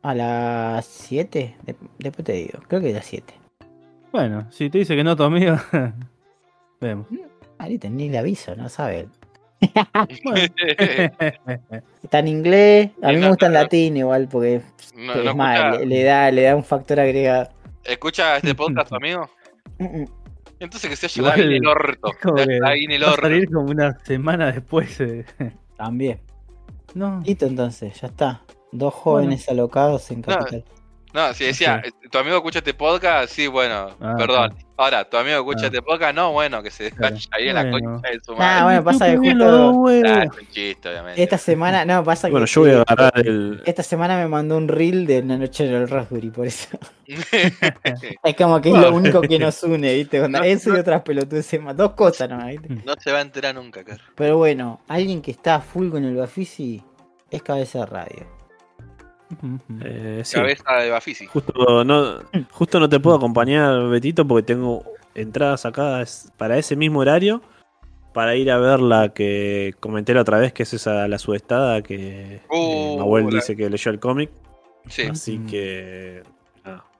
A 0.02 0.14
las 0.14 0.86
7, 0.86 1.56
de- 1.64 1.76
después 1.98 2.24
te 2.24 2.32
digo, 2.32 2.58
creo 2.68 2.80
que 2.80 2.90
a 2.90 2.94
las 2.94 3.06
7. 3.06 3.34
Bueno, 4.12 4.46
si 4.50 4.70
te 4.70 4.78
dice 4.78 4.94
que 4.96 5.04
no 5.04 5.16
tu 5.16 5.24
amigo, 5.24 5.56
vemos. 6.80 7.06
Ahorita 7.58 7.88
ni 7.88 8.08
le 8.08 8.18
aviso, 8.18 8.54
no 8.56 8.68
sabe. 8.68 9.08
Está 12.02 12.18
en 12.20 12.28
inglés, 12.28 12.90
a 13.02 13.08
mí 13.12 13.16
me 13.18 13.28
gusta 13.28 13.46
en 13.46 13.52
latín 13.54 13.96
igual 13.96 14.28
porque 14.30 14.60
No, 14.94 15.14
es 15.14 15.24
no 15.24 15.34
más, 15.34 15.78
le, 15.80 15.86
le 15.86 16.02
da, 16.04 16.30
le 16.30 16.42
da 16.42 16.54
un 16.56 16.64
factor 16.64 17.00
agregado. 17.00 17.48
¿Escucha 17.84 18.36
este 18.36 18.54
podcast, 18.54 18.88
tu 18.90 18.96
amigo? 18.96 19.28
Mm, 19.78 20.02
mm. 20.02 20.06
Entonces 20.60 20.88
que 20.90 20.96
se 20.96 21.06
haya 21.06 21.20
Igual, 21.34 21.52
el 21.52 21.66
orto. 21.66 22.10
que 22.22 22.30
Va 22.60 22.68
a 22.70 23.10
orto. 23.12 23.22
salir 23.22 23.50
como 23.50 23.70
una 23.70 23.98
semana 24.04 24.52
después. 24.52 25.00
eh. 25.00 25.24
También. 25.76 26.20
No. 26.96 27.20
Listo 27.26 27.44
entonces, 27.44 28.00
ya 28.00 28.06
está. 28.06 28.42
Dos 28.72 28.94
jóvenes 28.94 29.46
alocados 29.50 30.10
en 30.10 30.22
capital. 30.22 30.64
No, 30.66 30.85
si 31.34 31.44
decía, 31.44 31.80
Sí. 31.84 31.90
eh, 32.02 32.08
tu 32.10 32.18
amigo 32.18 32.36
escucha 32.36 32.58
este 32.58 32.74
podcast, 32.74 33.32
sí, 33.32 33.46
bueno, 33.46 33.96
Ah, 34.00 34.14
perdón. 34.18 34.54
Ahora, 34.78 35.08
tu 35.08 35.16
amigo 35.16 35.36
escucha 35.38 35.62
Ah. 35.62 35.66
este 35.66 35.80
podcast, 35.80 36.14
no, 36.14 36.32
bueno, 36.32 36.62
que 36.62 36.70
se 36.70 36.90
vaya 36.98 37.16
ahí 37.32 37.48
en 37.48 37.54
la 37.54 37.64
Bueno. 37.64 37.92
concha 37.94 38.10
de 38.10 38.20
su 38.20 38.36
madre. 38.36 38.64
bueno, 38.64 38.84
pasa 38.84 39.06
que 39.10 39.16
justo 39.16 39.70
huevos. 39.72 40.10
Ah, 40.10 40.22
es 40.24 40.30
un 40.42 40.48
chiste, 40.48 40.88
obviamente. 40.90 41.22
esta 41.22 41.38
semana, 41.38 41.84
no, 41.86 42.04
pasa 42.04 42.28
que 42.28 42.32
Bueno, 42.32 42.46
yo 42.46 42.60
voy 42.60 42.70
a 42.72 42.82
agarrar 42.82 43.12
el. 43.26 43.62
esta 43.64 43.82
semana 43.82 44.18
me 44.18 44.28
mandó 44.28 44.56
un 44.58 44.68
reel 44.68 45.06
de 45.06 45.20
una 45.20 45.38
noche 45.38 45.66
en 45.66 45.74
el 45.74 45.88
Raspberry, 45.88 46.30
por 46.30 46.46
eso. 46.46 46.68
Es 48.24 48.36
como 48.36 48.60
que 48.60 48.70
es 48.70 48.76
lo 48.78 48.92
único 48.94 49.20
que 49.22 49.38
nos 49.38 49.62
une, 49.62 49.94
¿viste? 49.94 50.20
No, 50.28 50.42
Eso 50.42 50.70
y 50.70 50.72
no. 50.74 50.80
otras 50.80 51.02
pelotudes 51.02 51.60
más. 51.62 51.76
Dos 51.76 51.92
cosas 51.92 52.28
nomás, 52.28 52.48
¿viste? 52.48 52.68
no 52.84 52.94
se 52.98 53.12
va 53.12 53.18
a 53.18 53.22
enterar 53.22 53.54
nunca, 53.54 53.82
cara. 53.84 54.02
Pero 54.14 54.36
bueno, 54.36 54.80
alguien 54.88 55.22
que 55.22 55.30
está 55.30 55.54
a 55.56 55.60
full 55.60 55.88
con 55.90 56.04
el 56.04 56.16
Bafisi 56.16 56.82
es 57.30 57.42
cabeza 57.42 57.80
de 57.80 57.86
radio. 57.86 58.35
Eh, 59.82 60.22
sí. 60.24 60.34
Cabeza 60.36 60.72
de 60.76 60.90
Bafisi. 60.90 61.26
Justo 61.26 61.84
no, 61.84 62.18
justo 62.50 62.78
no 62.80 62.88
te 62.88 63.00
puedo 63.00 63.16
acompañar, 63.16 63.88
Betito, 63.88 64.26
porque 64.26 64.44
tengo 64.46 64.84
entradas 65.14 65.62
sacadas 65.62 66.32
para 66.36 66.58
ese 66.58 66.76
mismo 66.76 67.00
horario 67.00 67.42
para 68.14 68.34
ir 68.36 68.50
a 68.50 68.58
ver 68.58 68.80
la 68.80 69.10
que 69.10 69.74
comenté 69.80 70.14
la 70.14 70.22
otra 70.22 70.38
vez, 70.38 70.52
que 70.52 70.62
es 70.62 70.72
esa 70.74 71.06
la 71.08 71.18
sudestada 71.18 71.82
que 71.82 72.40
Uh, 72.50 73.20
la- 73.20 73.30
dice 73.30 73.56
que 73.56 73.68
leyó 73.68 73.90
el 73.90 73.98
cómic. 74.00 74.30
Sí, 74.88 75.02
Así 75.02 75.38
Mm. 75.38 75.46
que. 75.46 76.22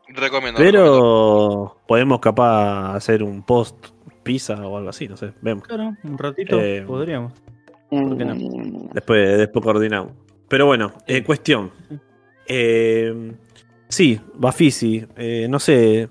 recomiendo. 0.09 0.59
Pero 0.61 1.77
podemos 1.87 2.21
capaz 2.21 2.95
hacer 2.97 3.23
un 3.23 3.43
post 3.43 3.77
pizza 4.23 4.55
o 4.67 4.77
algo 4.77 4.89
así, 4.91 5.09
no 5.09 5.17
sé, 5.17 5.33
vemos. 5.41 5.65
Claro, 5.67 5.95
un 6.03 6.19
ratito 6.19 6.59
Eh, 6.61 6.83
podríamos. 6.87 7.33
¿Por 7.91 8.17
qué 8.19 8.25
no? 8.25 8.35
Después, 8.93 9.39
después 9.39 9.65
coordinamos. 9.65 10.13
Pero 10.49 10.67
bueno, 10.67 10.93
eh, 11.07 11.23
cuestión. 11.23 11.71
Eh, 12.49 13.33
sí, 13.89 14.21
Bafisi. 14.35 15.07
eh, 15.17 15.47
no 15.49 15.59
sé. 15.59 16.09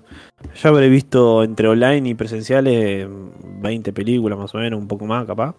Ya 0.62 0.68
habré 0.68 0.88
visto 0.88 1.42
entre 1.44 1.68
online 1.68 2.10
y 2.10 2.14
presenciales 2.14 3.08
20 3.08 3.92
películas 3.92 4.38
más 4.38 4.54
o 4.54 4.58
menos, 4.58 4.80
un 4.80 4.88
poco 4.88 5.06
más 5.06 5.26
capaz. 5.26 5.54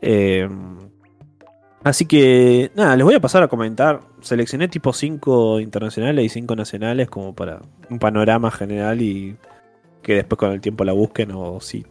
Eh, 0.00 0.48
así 1.82 2.06
que, 2.06 2.70
nada, 2.74 2.96
les 2.96 3.04
voy 3.04 3.14
a 3.14 3.20
pasar 3.20 3.42
a 3.42 3.48
comentar. 3.48 4.00
Seleccioné 4.20 4.68
tipo 4.68 4.92
5 4.92 5.60
internacionales 5.60 6.24
y 6.24 6.28
5 6.28 6.56
nacionales 6.56 7.08
como 7.08 7.34
para 7.34 7.60
un 7.90 7.98
panorama 7.98 8.50
general 8.50 9.02
y 9.02 9.36
que 10.02 10.14
después 10.16 10.38
con 10.38 10.52
el 10.52 10.60
tiempo 10.60 10.84
la 10.84 10.92
busquen 10.92 11.32
o 11.32 11.60
si 11.60 11.84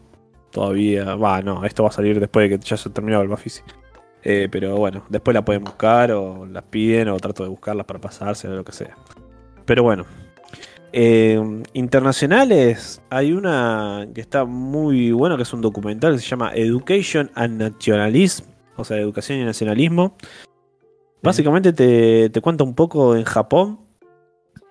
todavía... 0.52 1.16
Va, 1.16 1.42
no, 1.42 1.66
esto 1.66 1.84
va 1.84 1.90
a 1.90 1.92
salir 1.92 2.20
después 2.20 2.50
de 2.50 2.58
que 2.58 2.66
ya 2.66 2.78
se 2.78 2.90
terminado 2.92 3.24
el 3.24 3.30
Bafisi. 3.30 3.62
Eh, 4.24 4.48
pero 4.52 4.78
bueno, 4.78 5.06
después 5.10 5.34
la 5.34 5.44
pueden 5.44 5.64
buscar 5.64 6.12
o 6.12 6.46
las 6.46 6.64
piden 6.64 7.10
o 7.10 7.18
trato 7.18 7.44
de 7.44 7.50
buscarlas 7.50 7.86
para 7.86 8.00
pasarse 8.00 8.48
o 8.48 8.56
lo 8.56 8.64
que 8.64 8.72
sea. 8.72 8.96
Pero 9.66 9.84
bueno. 9.84 10.06
Eh, 10.96 11.42
internacionales, 11.74 13.02
hay 13.10 13.34
una 13.34 14.08
que 14.14 14.22
está 14.22 14.46
muy 14.46 15.12
bueno, 15.12 15.38
que 15.38 15.44
es 15.44 15.52
un 15.52 15.62
documental 15.62 16.14
que 16.14 16.20
se 16.20 16.28
llama 16.28 16.52
Education 16.54 17.32
and 17.34 17.60
Nationalism, 17.60 18.46
o 18.76 18.84
sea, 18.84 18.98
educación 18.98 19.40
y 19.40 19.44
nacionalismo. 19.44 20.16
Básicamente 21.24 21.74
te, 21.74 22.30
te 22.30 22.42
cuenta 22.42 22.64
un 22.64 22.76
poco 22.76 23.16
en 23.16 23.24
Japón. 23.24 23.80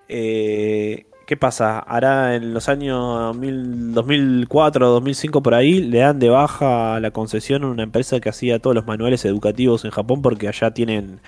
eh, 0.07 1.05
¿Qué 1.33 1.37
pasa? 1.37 1.79
Hará 1.79 2.35
en 2.35 2.53
los 2.53 2.69
años 2.69 3.35
1000 3.35 3.95
2004 3.95 4.87
2005 4.87 5.41
por 5.41 5.55
ahí, 5.55 5.81
le 5.81 5.97
dan 5.97 6.19
de 6.19 6.29
baja 6.29 6.99
la 6.99 7.09
concesión 7.09 7.63
a 7.63 7.69
una 7.69 7.81
empresa 7.81 8.19
que 8.19 8.29
hacía 8.29 8.59
todos 8.59 8.75
los 8.75 8.85
manuales 8.85 9.25
educativos 9.25 9.83
en 9.83 9.89
Japón 9.89 10.21
porque 10.21 10.47
allá 10.47 10.75
tienen 10.75 11.21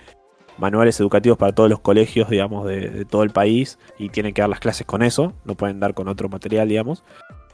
manuales 0.59 0.99
educativos 0.99 1.39
para 1.39 1.53
todos 1.55 1.71
los 1.71 1.79
colegios, 1.79 2.29
digamos, 2.29 2.67
de, 2.67 2.91
de 2.91 3.05
todo 3.05 3.23
el 3.23 3.31
país 3.31 3.79
y 3.97 4.09
tienen 4.09 4.35
que 4.35 4.41
dar 4.43 4.49
las 4.51 4.59
clases 4.59 4.85
con 4.85 5.01
eso, 5.01 5.33
no 5.43 5.55
pueden 5.55 5.79
dar 5.79 5.95
con 5.95 6.07
otro 6.07 6.29
material, 6.29 6.69
digamos. 6.69 7.03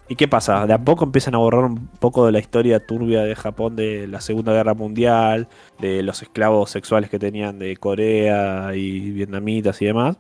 ¿Y 0.09 0.17
qué 0.17 0.27
pasa? 0.27 0.67
De 0.67 0.73
a 0.73 0.83
poco 0.83 1.05
empiezan 1.05 1.35
a 1.35 1.37
borrar 1.37 1.63
un 1.63 1.87
poco 1.87 2.25
de 2.25 2.33
la 2.33 2.39
historia 2.39 2.85
turbia 2.85 3.21
de 3.21 3.33
Japón 3.33 3.77
de 3.77 4.07
la 4.07 4.19
Segunda 4.19 4.51
Guerra 4.51 4.73
Mundial, 4.73 5.47
de 5.79 6.03
los 6.03 6.21
esclavos 6.21 6.69
sexuales 6.69 7.09
que 7.09 7.17
tenían 7.17 7.59
de 7.59 7.77
Corea 7.77 8.75
y 8.75 9.11
vietnamitas 9.11 9.81
y 9.81 9.85
demás. 9.85 10.17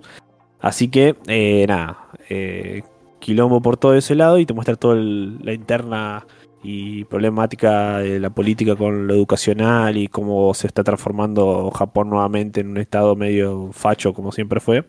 Así 0.61 0.89
que, 0.89 1.15
eh, 1.27 1.65
nada, 1.67 2.07
eh, 2.29 2.83
quilombo 3.19 3.61
por 3.61 3.77
todo 3.77 3.95
ese 3.95 4.15
lado 4.15 4.37
y 4.39 4.45
te 4.45 4.53
muestra 4.53 4.75
toda 4.75 4.95
la 4.95 5.53
interna 5.53 6.25
y 6.63 7.05
problemática 7.05 7.97
de 7.99 8.19
la 8.19 8.29
política 8.29 8.75
con 8.75 9.07
lo 9.07 9.15
educacional 9.15 9.97
y 9.97 10.07
cómo 10.07 10.53
se 10.53 10.67
está 10.67 10.83
transformando 10.83 11.71
Japón 11.71 12.09
nuevamente 12.11 12.61
en 12.61 12.69
un 12.69 12.77
estado 12.77 13.15
medio 13.15 13.69
facho 13.71 14.13
como 14.13 14.31
siempre 14.31 14.59
fue. 14.59 14.85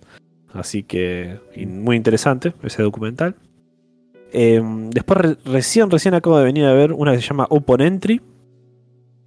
Así 0.53 0.83
que 0.83 1.39
muy 1.67 1.97
interesante 1.97 2.53
ese 2.63 2.83
documental. 2.83 3.35
Em, 4.35 4.91
después 4.91 5.19
re- 5.19 5.37
recién, 5.47 5.91
recién 5.91 6.13
acabo 6.15 6.37
de 6.39 6.45
venir 6.45 6.67
a 6.67 6.75
ver 6.75 6.93
una 6.93 7.13
que 7.13 7.23
se 7.23 7.29
llama 7.29 7.47
Open 7.49 7.81
Entry, 7.81 8.21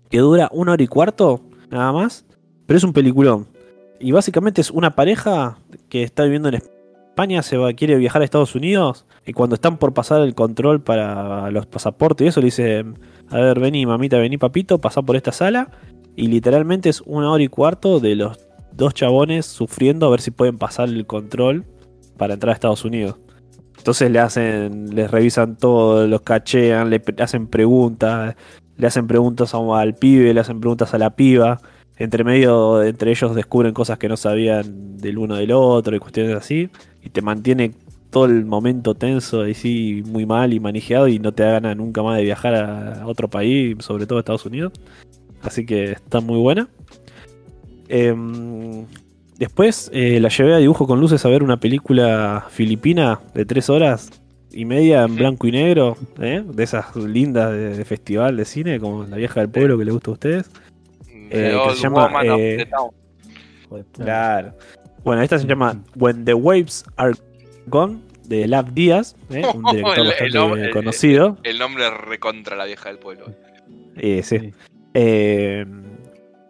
que 0.10 0.20
dura 0.20 0.50
una 0.52 0.74
hora 0.74 0.84
y 0.84 0.88
cuarto, 0.88 1.42
nada 1.72 1.92
más, 1.92 2.26
pero 2.68 2.78
es 2.78 2.84
un 2.84 2.94
peliculón. 2.94 3.48
Y 4.00 4.12
básicamente 4.12 4.62
es 4.62 4.70
una 4.70 4.96
pareja 4.96 5.58
que 5.96 6.04
está 6.04 6.24
viviendo 6.24 6.50
en 6.50 6.56
España, 6.56 7.42
se 7.42 7.56
va, 7.56 7.72
quiere 7.72 7.96
viajar 7.96 8.22
a 8.22 8.26
Estados 8.26 8.54
Unidos, 8.54 9.06
y 9.26 9.32
cuando 9.32 9.56
están 9.56 9.78
por 9.78 9.94
pasar 9.94 10.22
el 10.24 10.36
control 10.36 10.84
para 10.84 11.50
los 11.52 11.68
pasaportes 11.68 12.26
y 12.26 12.28
eso, 12.28 12.42
le 12.42 12.48
dice, 12.48 12.84
a 13.30 13.38
ver, 13.38 13.62
vení 13.62 13.86
mamita, 13.86 14.18
vení 14.18 14.38
papito, 14.38 14.82
pasá 14.82 15.02
por 15.04 15.16
esta 15.16 15.32
sala, 15.32 15.72
y 16.18 16.28
literalmente 16.28 16.90
es 16.90 17.00
una 17.06 17.32
hora 17.32 17.42
y 17.42 17.48
cuarto 17.48 18.02
de 18.02 18.16
los 18.16 18.46
dos 18.74 18.94
chabones 18.94 19.46
sufriendo 19.46 20.06
a 20.06 20.10
ver 20.10 20.20
si 20.20 20.32
pueden 20.32 20.58
pasar 20.58 20.90
el 20.90 21.06
control 21.06 21.64
para 22.18 22.34
entrar 22.34 22.50
a 22.50 22.56
Estados 22.56 22.84
Unidos. 22.84 23.16
Entonces 23.78 24.12
le 24.12 24.20
hacen, 24.20 24.94
les 24.94 25.10
revisan 25.10 25.56
todo, 25.56 26.08
los 26.08 26.24
cachean, 26.24 26.90
le 26.90 27.02
hacen 27.20 27.48
preguntas, 27.48 28.36
le 28.76 28.86
hacen 28.86 29.08
preguntas 29.08 29.56
al 29.56 29.96
pibe, 29.96 30.34
le 30.34 30.42
hacen 30.42 30.60
preguntas 30.60 30.94
a 30.94 30.98
la 30.98 31.16
piba. 31.16 31.62
Entre 31.98 32.24
medio, 32.24 32.84
entre 32.84 33.12
ellos 33.12 33.36
descubren 33.36 33.74
cosas 33.74 33.98
que 33.98 34.10
no 34.10 34.18
sabían 34.18 34.98
del 34.98 35.18
uno 35.18 35.36
del 35.36 35.52
otro 35.52 35.96
y 35.96 36.00
cuestiones 36.00 36.36
así. 36.36 36.70
Y 37.04 37.10
te 37.10 37.22
mantiene 37.22 37.72
todo 38.10 38.26
el 38.26 38.46
momento 38.46 38.96
tenso 38.96 39.48
y 39.48 39.54
sí, 39.54 40.04
muy 40.06 40.26
mal 40.26 40.54
y 40.54 40.60
manejado 40.60 41.08
y 41.08 41.20
no 41.20 41.34
te 41.34 41.44
da 41.44 41.52
ganas 41.52 41.76
nunca 41.76 42.02
más 42.02 42.18
de 42.18 42.24
viajar 42.24 42.56
a 42.56 43.06
otro 43.06 43.30
país, 43.30 43.76
sobre 43.80 44.08
todo 44.08 44.18
a 44.18 44.22
Estados 44.22 44.46
Unidos. 44.46 44.74
Así 45.42 45.66
que 45.66 45.92
está 45.92 46.22
muy 46.22 46.40
buena. 46.40 46.68
Em, 47.88 48.86
después 49.38 49.90
eh, 49.94 50.20
la 50.20 50.30
llevé 50.30 50.54
a 50.54 50.58
dibujo 50.58 50.88
con 50.88 51.00
luces 51.00 51.24
a 51.26 51.30
ver 51.30 51.44
una 51.44 51.60
película 51.60 52.46
filipina 52.50 53.20
de 53.34 53.46
tres 53.46 53.70
horas 53.70 54.10
y 54.52 54.66
media 54.66 55.04
en 55.04 55.16
blanco 55.16 55.48
y 55.48 55.52
negro, 55.52 55.98
¿eh? 56.20 56.42
de 56.46 56.64
esas 56.64 56.96
lindas 56.96 57.52
de, 57.52 57.76
de 57.76 57.86
festival 57.86 58.38
de 58.38 58.46
cine, 58.46 58.80
como 58.80 59.04
La 59.04 59.18
vieja 59.18 59.42
del 59.42 59.50
pueblo 59.50 59.78
que 59.78 59.86
le 59.86 59.92
gusta 59.92 60.12
a 60.12 60.14
ustedes. 60.14 60.50
Eh, 61.30 61.58
que 61.70 61.76
se 61.76 61.82
llama, 61.84 62.10
eh. 62.24 62.68
Claro. 63.94 64.54
Bueno, 65.04 65.22
esta 65.22 65.38
se 65.40 65.48
llama 65.48 65.82
When 65.96 66.26
the 66.26 66.34
Waves 66.34 66.84
Are 66.98 67.14
Gone, 67.68 68.00
de 68.28 68.48
Lav 68.48 68.74
Díaz, 68.74 69.16
¿eh? 69.30 69.44
un 69.56 69.64
director 69.66 69.94
El- 69.98 70.02
el 70.02 70.08
bastante 70.08 70.38
nombre- 70.38 70.72
conocido. 70.72 71.38
El 71.44 71.60
nombre 71.60 71.90
recontra 71.92 72.56
la 72.56 72.66
vieja 72.66 72.90
del 72.90 73.00
pueblo. 73.00 73.26
Eh, 73.98 74.22
sí. 74.24 74.40
Sí. 74.40 74.54
Eh, 74.94 75.66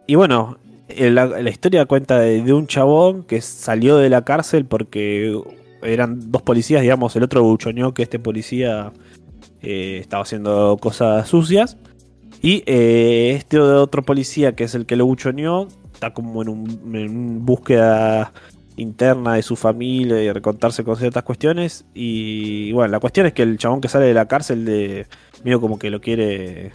y 0.06 0.14
bueno, 0.14 0.58
la, 0.96 1.26
la 1.26 1.50
historia 1.50 1.84
cuenta 1.86 2.18
de, 2.18 2.42
de 2.42 2.52
un 2.52 2.66
chabón 2.66 3.24
que 3.24 3.40
salió 3.40 3.96
de 3.98 4.08
la 4.08 4.24
cárcel 4.24 4.64
porque 4.66 5.36
eran 5.82 6.30
dos 6.30 6.42
policías, 6.42 6.82
digamos, 6.82 7.14
el 7.16 7.24
otro 7.24 7.42
buchoneó 7.42 7.92
que 7.92 8.02
este 8.04 8.18
policía 8.18 8.92
eh, 9.62 9.98
estaba 10.00 10.22
haciendo 10.22 10.78
cosas 10.80 11.28
sucias. 11.28 11.76
Y 12.46 12.62
eh, 12.66 13.32
este 13.34 13.58
otro 13.58 14.04
policía, 14.04 14.54
que 14.54 14.62
es 14.62 14.76
el 14.76 14.86
que 14.86 14.94
lo 14.94 15.04
buchoneó, 15.04 15.66
está 15.92 16.14
como 16.14 16.42
en, 16.42 16.48
un, 16.48 16.94
en 16.94 17.10
un 17.10 17.44
búsqueda 17.44 18.32
interna 18.76 19.34
de 19.34 19.42
su 19.42 19.56
familia 19.56 20.22
y 20.22 20.30
recontarse 20.30 20.84
con 20.84 20.96
ciertas 20.96 21.24
cuestiones. 21.24 21.86
Y 21.92 22.70
bueno, 22.70 22.92
la 22.92 23.00
cuestión 23.00 23.26
es 23.26 23.32
que 23.32 23.42
el 23.42 23.58
chabón 23.58 23.80
que 23.80 23.88
sale 23.88 24.06
de 24.06 24.14
la 24.14 24.28
cárcel 24.28 24.64
de 24.64 25.08
medio 25.42 25.60
como 25.60 25.76
que 25.76 25.90
lo 25.90 26.00
quiere 26.00 26.70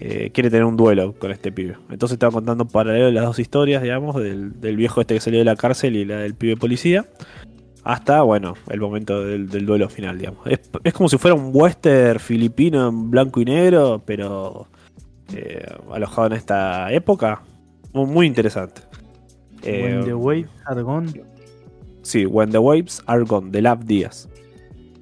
eh, 0.00 0.32
quiere 0.34 0.50
tener 0.50 0.64
un 0.64 0.76
duelo 0.76 1.14
con 1.16 1.30
este 1.30 1.52
pibe. 1.52 1.76
Entonces 1.88 2.14
estaba 2.14 2.32
contando 2.32 2.66
paralelo 2.66 3.08
las 3.12 3.26
dos 3.26 3.38
historias, 3.38 3.84
digamos, 3.84 4.16
del, 4.16 4.76
viejo 4.76 5.00
este 5.00 5.14
que 5.14 5.20
salió 5.20 5.38
de 5.38 5.44
la 5.44 5.54
cárcel 5.54 5.94
y 5.94 6.04
la 6.04 6.16
del 6.16 6.34
pibe 6.34 6.56
policía. 6.56 7.06
Hasta, 7.84 8.22
bueno, 8.22 8.54
el 8.68 8.80
momento 8.80 9.24
del, 9.24 9.46
duelo 9.46 9.88
final, 9.88 10.18
digamos. 10.18 10.40
Es 10.82 10.92
como 10.94 11.08
si 11.08 11.16
fuera 11.16 11.36
un 11.36 11.50
western 11.52 12.18
filipino 12.18 12.88
en 12.88 13.08
blanco 13.08 13.40
y 13.40 13.44
negro, 13.44 14.02
pero 14.04 14.66
eh, 15.34 15.66
alojado 15.92 16.28
en 16.28 16.32
esta 16.34 16.92
época. 16.92 17.42
Muy, 17.92 18.06
muy 18.06 18.26
interesante. 18.26 18.82
Eh, 19.62 19.82
When 19.96 20.04
the 20.04 20.14
Waves 20.14 20.50
Are 20.66 20.82
Gone. 20.82 21.12
Sí, 22.02 22.26
When 22.26 22.50
the 22.50 22.58
Waves 22.58 23.02
Are 23.06 23.22
Gone, 23.24 23.50
de 23.50 23.62
Lab 23.62 23.84
Díaz. 23.84 24.28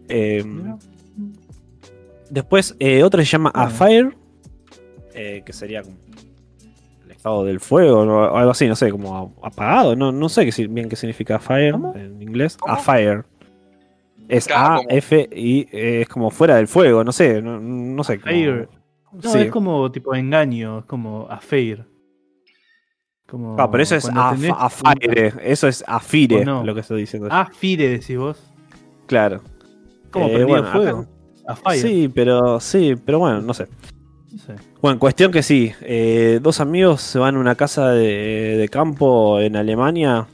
Eh, 0.09 0.45
después, 2.31 2.75
eh, 2.79 3.03
otra 3.03 3.21
se 3.25 3.31
llama 3.31 3.51
A. 3.55 3.69
Fire, 3.69 4.17
eh, 5.15 5.43
que 5.45 5.53
sería 5.53 5.83
como 5.83 5.97
el 7.05 7.11
estado 7.11 7.45
del 7.45 7.61
fuego 7.61 8.05
¿no? 8.05 8.19
o 8.23 8.37
algo 8.37 8.51
así, 8.51 8.67
no 8.67 8.77
sé, 8.77 8.91
como 8.91 9.35
apagado. 9.43 9.95
No, 9.97 10.13
no 10.13 10.29
sé 10.29 10.49
qué, 10.49 10.67
bien 10.69 10.89
qué 10.89 10.97
significa 10.97 11.39
fire 11.39 11.73
¿Cómo? 11.73 11.95
en 11.95 12.21
inglés. 12.23 12.57
¿Cómo? 12.57 12.75
A 12.75 12.77
Fire. 12.79 13.25
Es 14.29 14.47
Claro, 14.47 14.75
A, 14.75 14.77
como- 14.79 14.89
F, 14.91 15.29
y 15.35 15.61
eh, 15.73 16.01
es 16.03 16.09
como 16.09 16.31
fuera 16.31 16.57
del 16.57 16.67
fuego, 16.69 17.05
no 17.05 17.13
sé, 17.13 17.43
no, 17.43 17.61
no 17.61 18.05
sé. 18.05 18.19
como- 18.21 18.33
Fire. 18.33 18.69
No, 19.23 19.31
Sí. 19.31 19.39
es 19.39 19.51
como 19.51 19.91
tipo 19.93 20.15
engaño, 20.15 20.81
es 20.81 20.85
como 20.87 21.27
affair. 21.31 21.85
Como 23.29 23.57
Ah, 23.59 23.71
pero 23.71 23.83
eso 23.83 23.97
es 23.97 24.03
cuando 24.05 24.21
a, 24.23 24.31
tenés 24.35 24.53
a 24.57 24.69
fire, 24.71 25.35
eso 25.43 25.67
es 25.67 25.83
afire, 25.87 26.45
lo 26.45 26.75
que 26.75 26.81
estoy 26.81 27.01
diciendo. 27.01 27.27
un- 27.29 27.33
Ah, 27.33 27.49
fire 27.53 27.91
decís 27.91 28.17
vos. 28.19 28.39
claro. 29.07 29.41
Como 30.11 30.29
Eh, 30.29 30.45
bueno, 30.45 30.69
acá- 30.69 30.79
fuego. 30.79 31.07
A 31.47 31.57
fire. 31.57 31.81
Sí, 31.83 32.09
pero 32.15 32.61
sí, 32.61 32.95
pero 33.05 33.19
bueno, 33.19 33.41
no 33.41 33.53
sé. 33.55 33.67
No 34.33 34.39
sé. 34.39 34.55
Bueno, 34.81 34.99
cuestión 34.99 35.31
que 35.33 35.43
sí, 35.43 35.73
eh, 35.83 36.39
dos 36.43 36.61
amigos 36.61 37.01
se 37.01 37.19
van 37.19 37.37
a 37.37 37.39
una 37.39 37.55
casa 37.55 37.91
de, 37.91 38.57
de 38.57 38.69
campo 38.69 39.41
en 39.41 39.57
Alemania, 39.57 40.27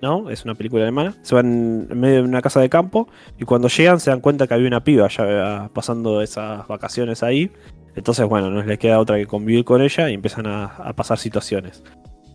¿no? 0.00 0.28
Es 0.30 0.44
una 0.44 0.54
película 0.54 0.82
alemana. 0.82 1.14
Se 1.22 1.34
van 1.34 1.86
en 1.90 2.00
medio 2.00 2.16
de 2.16 2.22
una 2.22 2.42
casa 2.42 2.60
de 2.60 2.68
campo 2.68 3.08
y 3.38 3.44
cuando 3.44 3.68
llegan 3.68 4.00
se 4.00 4.10
dan 4.10 4.20
cuenta 4.20 4.46
que 4.46 4.54
había 4.54 4.66
una 4.68 4.82
piba 4.84 5.08
ya 5.08 5.70
pasando 5.72 6.20
esas 6.22 6.66
vacaciones 6.68 7.22
ahí. 7.22 7.50
Entonces, 7.94 8.26
bueno, 8.26 8.50
no 8.50 8.62
les 8.62 8.78
queda 8.78 8.98
otra 8.98 9.18
que 9.18 9.26
convivir 9.26 9.64
con 9.64 9.82
ella 9.82 10.10
y 10.10 10.14
empiezan 10.14 10.46
a, 10.46 10.64
a 10.64 10.92
pasar 10.94 11.18
situaciones. 11.18 11.82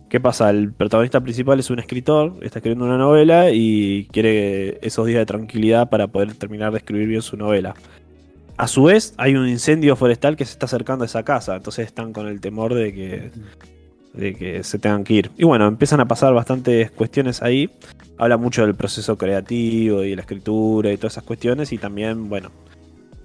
¿Qué 0.08 0.20
pasa? 0.20 0.48
El 0.48 0.72
protagonista 0.72 1.20
principal 1.20 1.60
es 1.60 1.68
un 1.68 1.80
escritor, 1.80 2.34
está 2.40 2.60
escribiendo 2.60 2.86
una 2.86 2.96
novela 2.96 3.50
y 3.50 4.08
quiere 4.10 4.78
esos 4.80 5.06
días 5.06 5.18
de 5.18 5.26
tranquilidad 5.26 5.90
para 5.90 6.06
poder 6.06 6.34
terminar 6.34 6.72
de 6.72 6.78
escribir 6.78 7.08
bien 7.08 7.22
su 7.22 7.36
novela. 7.36 7.74
A 8.56 8.66
su 8.66 8.84
vez, 8.84 9.14
hay 9.18 9.36
un 9.36 9.46
incendio 9.46 9.94
forestal 9.94 10.36
que 10.36 10.44
se 10.44 10.52
está 10.52 10.66
acercando 10.66 11.04
a 11.04 11.06
esa 11.06 11.22
casa, 11.22 11.56
entonces 11.56 11.86
están 11.86 12.12
con 12.12 12.26
el 12.26 12.40
temor 12.40 12.74
de 12.74 12.92
que, 12.92 13.30
de 14.14 14.34
que 14.34 14.64
se 14.64 14.78
tengan 14.78 15.04
que 15.04 15.14
ir. 15.14 15.30
Y 15.36 15.44
bueno, 15.44 15.68
empiezan 15.68 16.00
a 16.00 16.08
pasar 16.08 16.34
bastantes 16.34 16.90
cuestiones 16.90 17.42
ahí. 17.42 17.70
Habla 18.16 18.36
mucho 18.36 18.62
del 18.62 18.74
proceso 18.74 19.16
creativo 19.16 20.02
y 20.02 20.16
la 20.16 20.22
escritura 20.22 20.90
y 20.90 20.96
todas 20.96 21.12
esas 21.12 21.24
cuestiones. 21.24 21.72
Y 21.72 21.78
también, 21.78 22.28
bueno, 22.28 22.50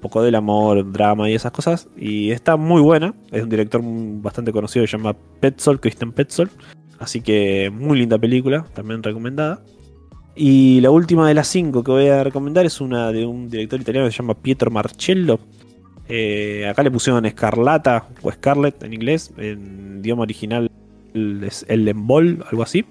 poco 0.03 0.21
del 0.21 0.35
amor, 0.35 0.91
drama 0.91 1.29
y 1.29 1.33
esas 1.33 1.51
cosas. 1.51 1.87
Y 1.97 2.29
está 2.29 2.55
muy 2.57 2.81
buena. 2.81 3.15
Es 3.31 3.41
un 3.41 3.49
director 3.49 3.81
bastante 3.83 4.51
conocido, 4.51 4.85
se 4.85 4.97
llama 4.97 5.15
Petzold, 5.39 5.79
Christian 5.79 6.11
Petzold. 6.11 6.51
Así 6.99 7.21
que 7.21 7.71
muy 7.73 7.97
linda 7.97 8.19
película, 8.19 8.65
también 8.75 9.01
recomendada. 9.01 9.63
Y 10.35 10.81
la 10.81 10.91
última 10.91 11.27
de 11.27 11.33
las 11.33 11.47
cinco 11.47 11.83
que 11.83 11.91
voy 11.91 12.07
a 12.07 12.23
recomendar 12.23 12.65
es 12.65 12.81
una 12.81 13.11
de 13.11 13.25
un 13.25 13.49
director 13.49 13.79
italiano 13.79 14.07
que 14.07 14.11
se 14.11 14.21
llama 14.21 14.35
Pietro 14.35 14.69
Marcello. 14.71 15.39
Eh, 16.07 16.67
acá 16.67 16.83
le 16.83 16.91
pusieron 16.91 17.25
Escarlata 17.25 18.07
o 18.21 18.31
Scarlet 18.31 18.83
en 18.83 18.93
inglés. 18.93 19.31
En 19.37 19.99
idioma 19.99 20.23
original 20.23 20.69
es 21.13 21.65
el 21.67 21.87
Embol, 21.87 22.43
algo 22.49 22.63
así. 22.63 22.85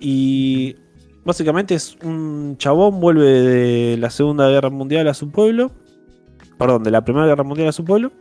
Y 0.00 0.76
básicamente 1.24 1.74
es 1.74 1.96
un 2.02 2.56
chabón, 2.58 3.00
vuelve 3.00 3.24
de 3.24 3.96
la 3.96 4.10
Segunda 4.10 4.48
Guerra 4.48 4.70
Mundial 4.70 5.08
a 5.08 5.14
su 5.14 5.30
pueblo. 5.30 5.72
Perdón, 6.58 6.82
de 6.82 6.90
la 6.90 7.04
Primera 7.04 7.26
Guerra 7.26 7.44
Mundial 7.44 7.68
a 7.68 7.72
su 7.72 7.84
pueblo. 7.84 8.12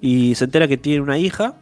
Y 0.00 0.34
se 0.34 0.44
entera 0.44 0.68
que 0.68 0.76
tiene 0.76 1.00
una 1.00 1.18
hija, 1.18 1.54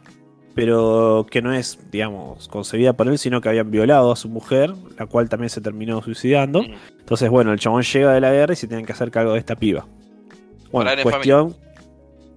pero 0.55 1.25
que 1.29 1.41
no 1.41 1.53
es, 1.53 1.79
digamos, 1.91 2.47
concebida 2.47 2.93
por 2.93 3.07
él, 3.07 3.17
sino 3.17 3.41
que 3.41 3.49
habían 3.49 3.71
violado 3.71 4.11
a 4.11 4.15
su 4.15 4.29
mujer, 4.29 4.73
la 4.97 5.05
cual 5.07 5.29
también 5.29 5.49
se 5.49 5.61
terminó 5.61 6.01
suicidando. 6.01 6.63
Mm. 6.63 6.73
Entonces, 6.99 7.29
bueno, 7.29 7.53
el 7.53 7.59
chabón 7.59 7.83
llega 7.83 8.13
de 8.13 8.21
la 8.21 8.31
guerra 8.31 8.53
y 8.53 8.55
se 8.55 8.67
tienen 8.67 8.85
que 8.85 8.91
hacer 8.91 9.11
cargo 9.11 9.33
de 9.33 9.39
esta 9.39 9.55
piba. 9.55 9.85
Bueno, 10.71 10.91
cuestión. 11.03 11.55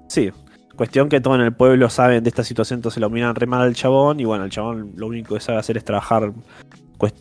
Sí, 0.08 0.30
cuestión 0.76 1.08
que 1.08 1.20
todos 1.20 1.38
en 1.38 1.44
el 1.44 1.54
pueblo 1.54 1.90
saben 1.90 2.22
de 2.22 2.28
esta 2.28 2.44
situación, 2.44 2.78
entonces 2.78 3.00
lo 3.00 3.10
miran 3.10 3.34
re 3.34 3.46
mal 3.46 3.62
al 3.62 3.74
chabón. 3.74 4.20
Y 4.20 4.24
bueno, 4.24 4.44
el 4.44 4.50
chabón 4.50 4.92
lo 4.96 5.06
único 5.06 5.34
que 5.34 5.40
sabe 5.40 5.58
hacer 5.58 5.76
es 5.76 5.84
trabajar 5.84 6.32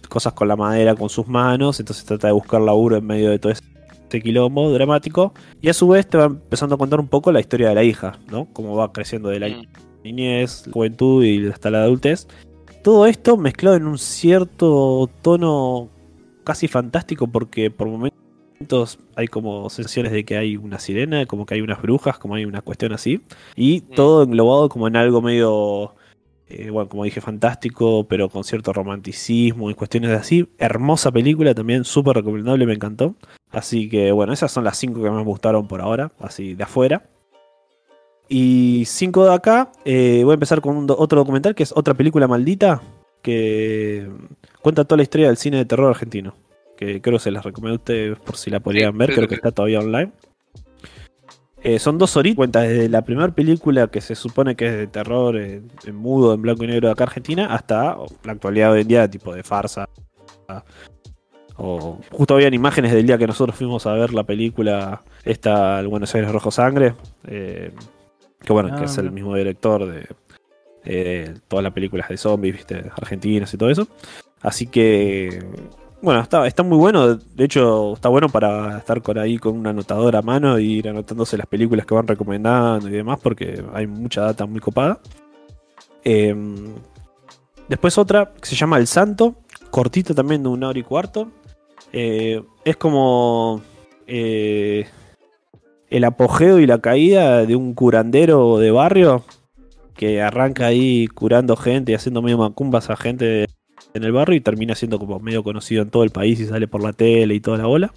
cosas 0.10 0.34
con 0.34 0.48
la 0.48 0.56
madera 0.56 0.96
con 0.96 1.10
sus 1.10 1.28
manos. 1.28 1.80
Entonces 1.80 2.06
trata 2.06 2.28
de 2.28 2.34
buscar 2.34 2.62
laburo 2.62 2.98
en 2.98 3.06
medio 3.06 3.32
de 3.32 3.40
todo 3.40 3.52
ese 3.52 3.64
quilombo 4.22 4.72
dramático. 4.72 5.34
Y 5.62 5.70
a 5.70 5.74
su 5.74 5.88
vez 5.88 6.08
te 6.08 6.18
va 6.18 6.26
empezando 6.26 6.76
a 6.76 6.78
contar 6.78 7.00
un 7.00 7.08
poco 7.08 7.32
la 7.32 7.40
historia 7.40 7.70
de 7.70 7.76
la 7.76 7.84
hija, 7.84 8.20
¿no? 8.32 8.48
Cómo 8.54 8.76
va 8.76 8.92
creciendo 8.92 9.30
de 9.30 9.40
la 9.40 9.50
Mm. 9.50 9.64
niñez, 10.04 10.66
juventud 10.72 11.24
y 11.24 11.48
hasta 11.48 11.70
la 11.72 11.84
adultez. 11.84 12.28
Todo 12.84 13.08
esto 13.08 13.38
mezclado 13.38 13.76
en 13.78 13.88
un 13.88 13.98
cierto 13.98 15.10
tono 15.22 15.90
casi 16.44 16.68
fantástico 16.68 17.26
porque 17.28 17.72
por 17.72 17.88
momentos 17.88 19.00
hay 19.16 19.28
como 19.28 19.70
sensaciones 19.70 20.12
de 20.12 20.24
que 20.24 20.38
hay 20.38 20.58
una 20.58 20.78
sirena, 20.80 21.26
como 21.26 21.46
que 21.46 21.56
hay 21.56 21.62
unas 21.62 21.82
brujas, 21.82 22.18
como 22.20 22.36
hay 22.36 22.46
una 22.46 22.62
cuestión 22.62 22.94
así. 22.94 23.22
Y 23.56 23.82
Mm. 23.82 23.96
todo 23.96 24.24
englobado 24.24 24.70
como 24.70 24.88
en 24.88 24.96
algo 24.96 25.22
medio, 25.22 25.96
eh, 26.48 26.70
bueno, 26.70 26.88
como 26.88 27.04
dije, 27.04 27.20
fantástico, 27.22 28.06
pero 28.08 28.30
con 28.30 28.44
cierto 28.44 28.72
romanticismo 28.72 29.72
y 29.72 29.74
cuestiones 29.74 30.12
así. 30.12 30.48
Hermosa 30.60 31.12
película 31.12 31.56
también, 31.56 31.84
súper 31.84 32.18
recomendable, 32.18 32.66
me 32.68 32.74
encantó. 32.74 33.16
Así 33.56 33.88
que 33.88 34.12
bueno, 34.12 34.34
esas 34.34 34.52
son 34.52 34.66
las 34.66 34.78
cinco 34.78 35.02
que 35.02 35.10
más 35.10 35.20
me 35.20 35.24
gustaron 35.24 35.66
por 35.66 35.80
ahora, 35.80 36.12
así 36.20 36.56
de 36.56 36.64
afuera. 36.64 37.04
Y 38.28 38.84
cinco 38.86 39.24
de 39.24 39.34
acá, 39.34 39.72
eh, 39.86 40.22
voy 40.26 40.32
a 40.32 40.34
empezar 40.34 40.60
con 40.60 40.76
un 40.76 40.88
do- 40.88 40.98
otro 41.00 41.20
documental 41.20 41.56
que 41.56 41.64
es 41.64 41.72
otra 41.74 41.94
película 41.94 42.28
maldita 42.28 42.82
que 43.22 44.10
cuenta 44.62 44.84
toda 44.84 44.98
la 44.98 45.04
historia 45.04 45.28
del 45.28 45.38
cine 45.38 45.58
de 45.58 45.66
terror 45.66 45.90
argentino. 45.90 46.36
Que 46.76 47.02
creo 47.02 47.18
que 47.18 47.24
se 47.24 47.32
las 47.32 47.46
recomiendo 47.46 47.76
a 47.76 47.78
ustedes 47.78 48.20
por 48.20 48.36
si 48.36 48.50
la 48.52 48.60
podrían 48.60 48.98
ver, 48.98 49.14
creo 49.16 49.28
que 49.30 49.36
está 49.36 49.52
todavía 49.52 49.80
online. 49.80 50.12
Eh, 51.64 51.80
son 51.80 51.98
dos 51.98 52.18
horitas, 52.18 52.36
cuenta 52.36 52.60
desde 52.62 52.90
la 52.90 53.04
primera 53.04 53.34
película 53.34 53.88
que 53.88 54.02
se 54.02 54.16
supone 54.16 54.56
que 54.56 54.68
es 54.68 54.74
de 54.76 54.88
terror 54.88 55.38
en, 55.38 55.72
en 55.86 55.96
mudo, 55.96 56.34
en 56.34 56.42
blanco 56.42 56.66
y 56.66 56.68
negro 56.68 56.90
de 56.90 56.92
acá 56.92 57.06
Argentina, 57.06 57.48
hasta 57.56 57.96
la 58.24 58.32
actualidad 58.34 58.68
de 58.68 58.74
hoy 58.74 58.82
en 58.82 58.88
día, 58.90 59.10
tipo 59.10 59.34
de 59.34 59.44
farsa. 59.44 59.88
O 61.58 62.00
justo 62.12 62.36
habían 62.36 62.54
imágenes 62.54 62.92
del 62.92 63.08
día 63.08 63.18
que 63.18 63.28
nosotros 63.28 63.56
fuimos 63.56 63.86
a 63.86 63.94
ver 63.94 64.14
la 64.14 64.24
película, 64.24 65.02
esta, 65.24 65.80
el 65.80 65.88
Buenos 65.88 66.14
Aires 66.14 66.32
Rojo 66.32 66.52
Sangre, 66.52 66.96
eh, 67.28 67.72
que 68.42 68.54
bueno, 68.54 68.70
Ah, 68.74 68.78
que 68.78 68.86
es 68.86 68.98
el 68.98 69.12
mismo 69.12 69.36
director 69.36 69.86
de 69.86 70.08
eh, 70.84 71.34
todas 71.48 71.64
las 71.64 71.74
películas 71.74 72.10
de 72.10 72.18
zombies, 72.18 72.56
viste, 72.56 72.92
argentinas 72.96 73.54
y 73.54 73.58
todo 73.58 73.70
eso. 73.70 73.88
Así 74.42 74.68
que, 74.68 75.44
bueno, 76.02 76.22
está, 76.22 76.46
está 76.46 76.62
muy 76.62 76.78
bueno. 76.78 77.16
De 77.16 77.46
hecho, 77.46 77.94
está 77.94 78.10
bueno 78.10 78.30
para 78.30 78.78
estar 78.78 79.02
con 79.02 79.18
ahí 79.18 79.38
con 79.38 79.58
un 79.58 79.66
anotador 79.66 80.16
a 80.16 80.22
mano 80.22 80.60
y 80.60 80.74
ir 80.74 80.90
anotándose 80.90 81.38
las 81.38 81.48
películas 81.48 81.86
que 81.86 81.96
van 81.96 82.08
recomendando 82.08 82.88
y 82.88 82.92
demás, 82.92 83.20
porque 83.22 83.64
hay 83.74 83.88
mucha 83.88 84.22
data 84.22 84.46
muy 84.46 84.60
copada. 84.60 85.00
Eh, 86.04 86.36
después 87.68 87.98
otra 87.98 88.32
que 88.40 88.46
se 88.46 88.56
llama 88.56 88.78
El 88.78 88.86
Santo, 88.88 89.36
cortito 89.72 90.14
también 90.14 90.44
de 90.44 90.50
una 90.50 90.68
hora 90.68 90.80
y 90.80 90.84
cuarto. 90.84 91.32
Eh, 91.98 92.44
es 92.66 92.76
como 92.76 93.62
eh, 94.06 94.86
el 95.90 96.04
apogeo 96.04 96.60
y 96.60 96.68
la 96.68 96.80
caída 96.80 97.46
de 97.46 97.56
un 97.56 97.74
curandero 97.74 98.60
de 98.60 98.70
barrio 98.70 99.24
que 99.94 100.22
arranca 100.22 100.66
ahí 100.66 101.08
curando 101.08 101.56
gente 101.56 101.94
y 101.94 101.96
haciendo 101.96 102.22
medio 102.22 102.38
macumbas 102.38 102.90
a 102.90 102.98
gente 102.98 103.46
en 103.94 104.04
el 104.04 104.12
barrio 104.12 104.36
y 104.36 104.42
termina 104.42 104.76
siendo 104.76 105.00
como 105.00 105.22
medio 105.22 105.42
conocido 105.42 105.84
en 105.84 105.90
todo 105.90 106.04
el 106.04 106.10
país 106.10 106.38
y 106.42 106.48
sale 106.48 106.68
por 106.68 106.84
la 106.84 106.92
tele 106.92 107.34
y 107.34 107.40
toda 107.40 107.60
la 107.60 107.66
bola. 107.66 107.94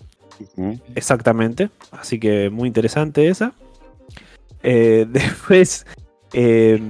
Exactamente. 0.94 1.70
Así 1.90 2.20
que 2.20 2.50
muy 2.50 2.68
interesante 2.68 3.26
esa. 3.26 3.52
Eh, 4.62 5.06
después, 5.10 5.86
eh, 6.34 6.80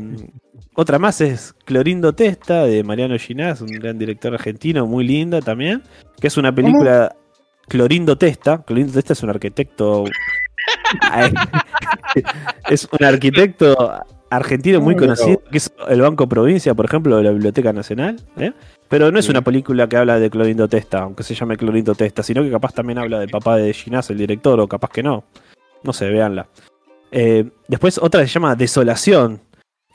otra 0.81 1.01
más 1.01 1.21
es 1.21 1.57
Clorindo 1.65 2.13
Testa 2.13 2.63
de 2.63 2.85
Mariano 2.85 3.19
Ginás, 3.19 3.61
un 3.63 3.67
gran 3.67 3.99
director 3.99 4.33
argentino, 4.33 4.87
muy 4.87 5.05
linda 5.05 5.41
también. 5.41 5.83
Que 6.21 6.29
es 6.29 6.37
una 6.37 6.55
película. 6.55 7.17
Clorindo 7.67 8.17
Testa. 8.17 8.63
Clorindo 8.63 8.93
Testa 8.93 9.15
es 9.15 9.23
un 9.25 9.31
arquitecto. 9.31 10.05
es 12.71 12.89
un 12.93 13.05
arquitecto 13.05 13.77
argentino 14.31 14.81
muy 14.81 14.95
conocido, 14.95 15.43
que 15.51 15.59
es 15.59 15.73
el 15.89 16.01
Banco 16.01 16.29
Provincia, 16.29 16.75
por 16.75 16.85
ejemplo, 16.85 17.17
de 17.17 17.25
la 17.25 17.33
Biblioteca 17.33 17.73
Nacional. 17.73 18.23
¿eh? 18.37 18.53
Pero 18.89 19.11
no 19.11 19.19
es 19.19 19.29
una 19.29 19.43
película 19.43 19.89
que 19.89 19.97
habla 19.97 20.21
de 20.21 20.31
Clorindo 20.31 20.69
Testa, 20.69 21.01
aunque 21.01 21.25
se 21.25 21.35
llame 21.35 21.57
Clorindo 21.57 21.97
Testa, 21.97 22.23
sino 22.23 22.45
que 22.45 22.53
capaz 22.53 22.73
también 22.73 23.01
habla 23.01 23.19
del 23.19 23.31
papá 23.31 23.57
de 23.57 23.75
Ginás, 23.75 24.11
el 24.11 24.19
director, 24.19 24.61
o 24.61 24.69
capaz 24.69 24.91
que 24.91 25.03
no. 25.03 25.25
No 25.83 25.93
sé, 25.93 26.09
véanla. 26.09 26.47
Eh, 27.11 27.51
después 27.67 27.99
otra 27.99 28.21
se 28.21 28.29
llama 28.29 28.55
Desolación, 28.55 29.41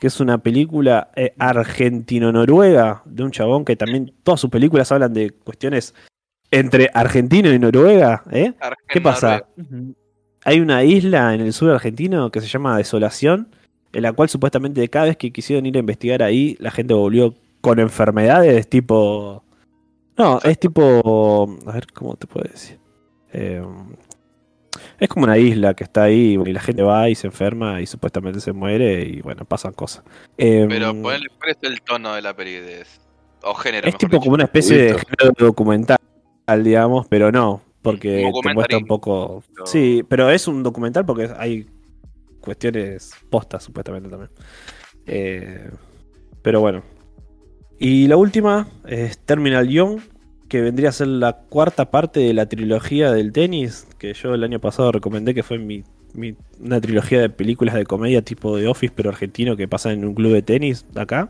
que 0.04 0.08
es 0.08 0.20
una 0.20 0.36
película 0.36 1.08
eh, 1.16 1.32
argentino-noruega 1.38 3.00
de 3.06 3.22
un 3.22 3.30
chabón 3.30 3.64
que 3.64 3.74
también 3.74 4.12
todas 4.22 4.38
sus 4.38 4.50
películas 4.50 4.92
hablan 4.92 5.14
de 5.14 5.30
cuestiones 5.30 5.94
entre 6.50 6.90
argentino 6.92 7.50
y 7.50 7.58
Noruega. 7.58 8.22
¿eh? 8.30 8.52
¿Qué 8.86 9.00
pasa? 9.00 9.46
Hay 10.44 10.60
una 10.60 10.84
isla 10.84 11.34
en 11.34 11.40
el 11.40 11.54
sur 11.54 11.70
argentino 11.70 12.30
que 12.30 12.42
se 12.42 12.48
llama 12.48 12.76
Desolación, 12.76 13.48
en 13.94 14.02
la 14.02 14.12
cual 14.12 14.28
supuestamente 14.28 14.86
cada 14.90 15.06
vez 15.06 15.16
que 15.16 15.32
quisieron 15.32 15.64
ir 15.64 15.76
a 15.76 15.80
investigar 15.80 16.22
ahí, 16.22 16.58
la 16.60 16.70
gente 16.70 16.92
volvió 16.92 17.34
con 17.62 17.78
enfermedades 17.78 18.68
tipo... 18.68 19.42
No, 20.18 20.38
es 20.44 20.58
tipo... 20.58 21.56
A 21.64 21.72
ver, 21.72 21.86
¿cómo 21.94 22.14
te 22.16 22.26
puedo 22.26 22.46
decir? 22.46 22.78
Eh, 23.32 23.64
es 24.98 25.08
como 25.08 25.24
una 25.24 25.38
isla 25.38 25.74
que 25.74 25.84
está 25.84 26.04
ahí 26.04 26.38
y 26.44 26.52
la 26.52 26.60
gente 26.60 26.82
va 26.82 27.08
y 27.08 27.14
se 27.14 27.26
enferma 27.26 27.80
y 27.80 27.86
supuestamente 27.86 28.40
se 28.40 28.52
muere 28.52 29.02
y 29.02 29.20
bueno, 29.20 29.44
pasan 29.44 29.72
cosas. 29.72 30.04
Eh, 30.38 30.66
Pero 30.68 30.94
¿cuál 31.00 31.22
es 31.48 31.56
el 31.62 31.80
tono 31.82 32.14
de 32.14 32.22
la? 32.22 32.32
De... 32.32 32.84
O 33.42 33.54
género, 33.54 33.86
es 33.86 33.94
mejor 33.94 33.98
tipo 33.98 34.10
dicho. 34.12 34.20
como 34.22 34.34
una 34.34 34.44
especie 34.44 34.76
de 34.76 34.88
género 34.94 35.34
documental, 35.38 35.98
digamos, 36.62 37.06
pero 37.08 37.30
no, 37.30 37.62
porque 37.82 38.30
te 38.42 38.54
muestra 38.54 38.78
un 38.78 38.86
poco... 38.86 39.42
Pero- 39.54 39.66
Sí, 39.66 40.02
pero 40.08 40.30
es 40.30 40.48
un 40.48 40.62
documental 40.62 41.04
porque 41.04 41.30
hay 41.36 41.66
cuestiones 42.40 43.12
postas, 43.30 43.62
supuestamente 43.64 44.08
también. 44.08 44.30
Eh, 45.06 45.70
pero 46.42 46.60
bueno. 46.60 46.82
Y 47.78 48.06
la 48.06 48.16
última 48.16 48.68
es 48.86 49.18
Terminal 49.18 49.68
Young, 49.68 50.00
que 50.54 50.60
vendría 50.60 50.90
a 50.90 50.92
ser 50.92 51.08
la 51.08 51.32
cuarta 51.32 51.90
parte 51.90 52.20
de 52.20 52.32
la 52.32 52.46
trilogía 52.46 53.10
del 53.10 53.32
tenis, 53.32 53.88
que 53.98 54.14
yo 54.14 54.34
el 54.34 54.44
año 54.44 54.60
pasado 54.60 54.92
recomendé 54.92 55.34
que 55.34 55.42
fue 55.42 55.58
mi, 55.58 55.82
mi- 56.12 56.36
una 56.60 56.80
trilogía 56.80 57.20
de 57.20 57.28
películas 57.28 57.74
de 57.74 57.84
comedia 57.84 58.22
tipo 58.22 58.56
de 58.56 58.68
Office, 58.68 58.92
pero 58.94 59.10
argentino, 59.10 59.56
que 59.56 59.66
pasa 59.66 59.90
en 59.90 60.04
un 60.04 60.14
club 60.14 60.32
de 60.32 60.42
tenis 60.42 60.86
acá. 60.94 61.28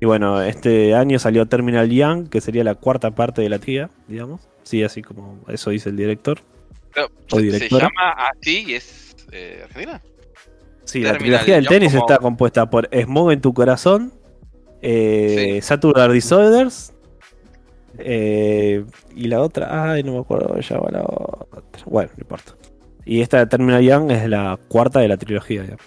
Y 0.00 0.06
bueno, 0.06 0.40
este 0.40 0.94
año 0.94 1.18
salió 1.18 1.44
Terminal 1.44 1.90
Young, 1.90 2.30
que 2.30 2.40
sería 2.40 2.64
la 2.64 2.74
cuarta 2.74 3.10
parte 3.14 3.42
de 3.42 3.50
la 3.50 3.58
tía, 3.58 3.90
digamos. 4.08 4.40
Sí, 4.62 4.82
así 4.82 5.02
como 5.02 5.40
eso 5.48 5.68
dice 5.68 5.90
el 5.90 5.96
director. 5.98 6.38
Pero, 6.94 7.08
o 7.08 7.10
¿se- 7.28 7.36
¿Se 7.36 7.42
directora. 7.42 7.88
llama 7.88 8.14
así 8.40 8.64
y 8.66 8.74
es 8.76 9.14
eh, 9.30 9.60
argentina? 9.64 10.00
Sí, 10.86 11.00
la 11.02 11.18
trilogía 11.18 11.56
del 11.56 11.66
tenis 11.68 11.92
como- 11.92 12.06
está 12.06 12.16
compuesta 12.16 12.70
por 12.70 12.88
Smog 12.90 13.30
en 13.30 13.42
tu 13.42 13.52
corazón, 13.52 14.10
eh, 14.80 15.58
Sí. 15.60 15.66
Saturday 15.66 16.10
Disorders, 16.14 16.93
eh, 17.98 18.84
y 19.14 19.28
la 19.28 19.40
otra, 19.40 19.92
ay, 19.92 20.02
no 20.02 20.12
me 20.12 20.18
acuerdo 20.20 20.54
se 20.62 20.74
llama 20.74 20.90
la 20.90 21.02
otra. 21.02 21.82
Bueno, 21.86 22.10
no 22.16 22.22
importa. 22.22 22.52
Y 23.04 23.20
esta 23.20 23.46
Terminal 23.48 23.82
Young 23.82 24.10
es 24.12 24.28
la 24.28 24.58
cuarta 24.68 25.00
de 25.00 25.08
la 25.08 25.16
trilogía, 25.16 25.62
digamos. 25.62 25.84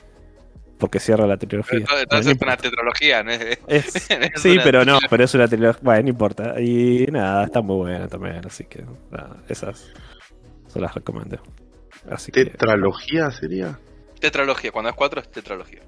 porque 0.78 1.00
cierra 1.00 1.26
la 1.26 1.38
trilogía. 1.38 1.80
Entonces, 1.80 2.06
Bueno, 2.08 2.24
no 2.26 2.32
es 2.32 2.42
una 2.44 2.58
tetralogía, 2.58 3.24
¿no? 3.24 3.32
Es- 3.32 3.58
Es- 3.68 4.12
es 4.12 4.42
sí, 4.42 4.58
pero 4.64 4.86
no, 4.86 5.00
pero 5.10 5.24
es 5.24 5.34
una 5.34 5.48
trilogía. 5.48 5.80
Bueno, 5.82 6.04
no 6.04 6.10
importa. 6.10 6.62
Y 6.62 7.08
nada, 7.12 7.46
está 7.46 7.62
muy 7.62 7.78
buena 7.78 8.08
también. 8.08 8.42
Así 8.46 8.64
que 8.66 8.86
nada, 9.10 9.38
esas 9.50 9.92
se 10.68 10.80
las 10.80 10.94
recomiendo. 10.94 11.40
Así 12.12 12.32
que. 12.32 12.46
¿Tetralogía 12.46 13.32
sería? 13.32 13.80
Tetralogía, 14.20 14.72
cuando 14.72 14.90
es 14.90 14.96
cuatro 14.96 15.20
es 15.20 15.32
tetralogía. 15.32 15.82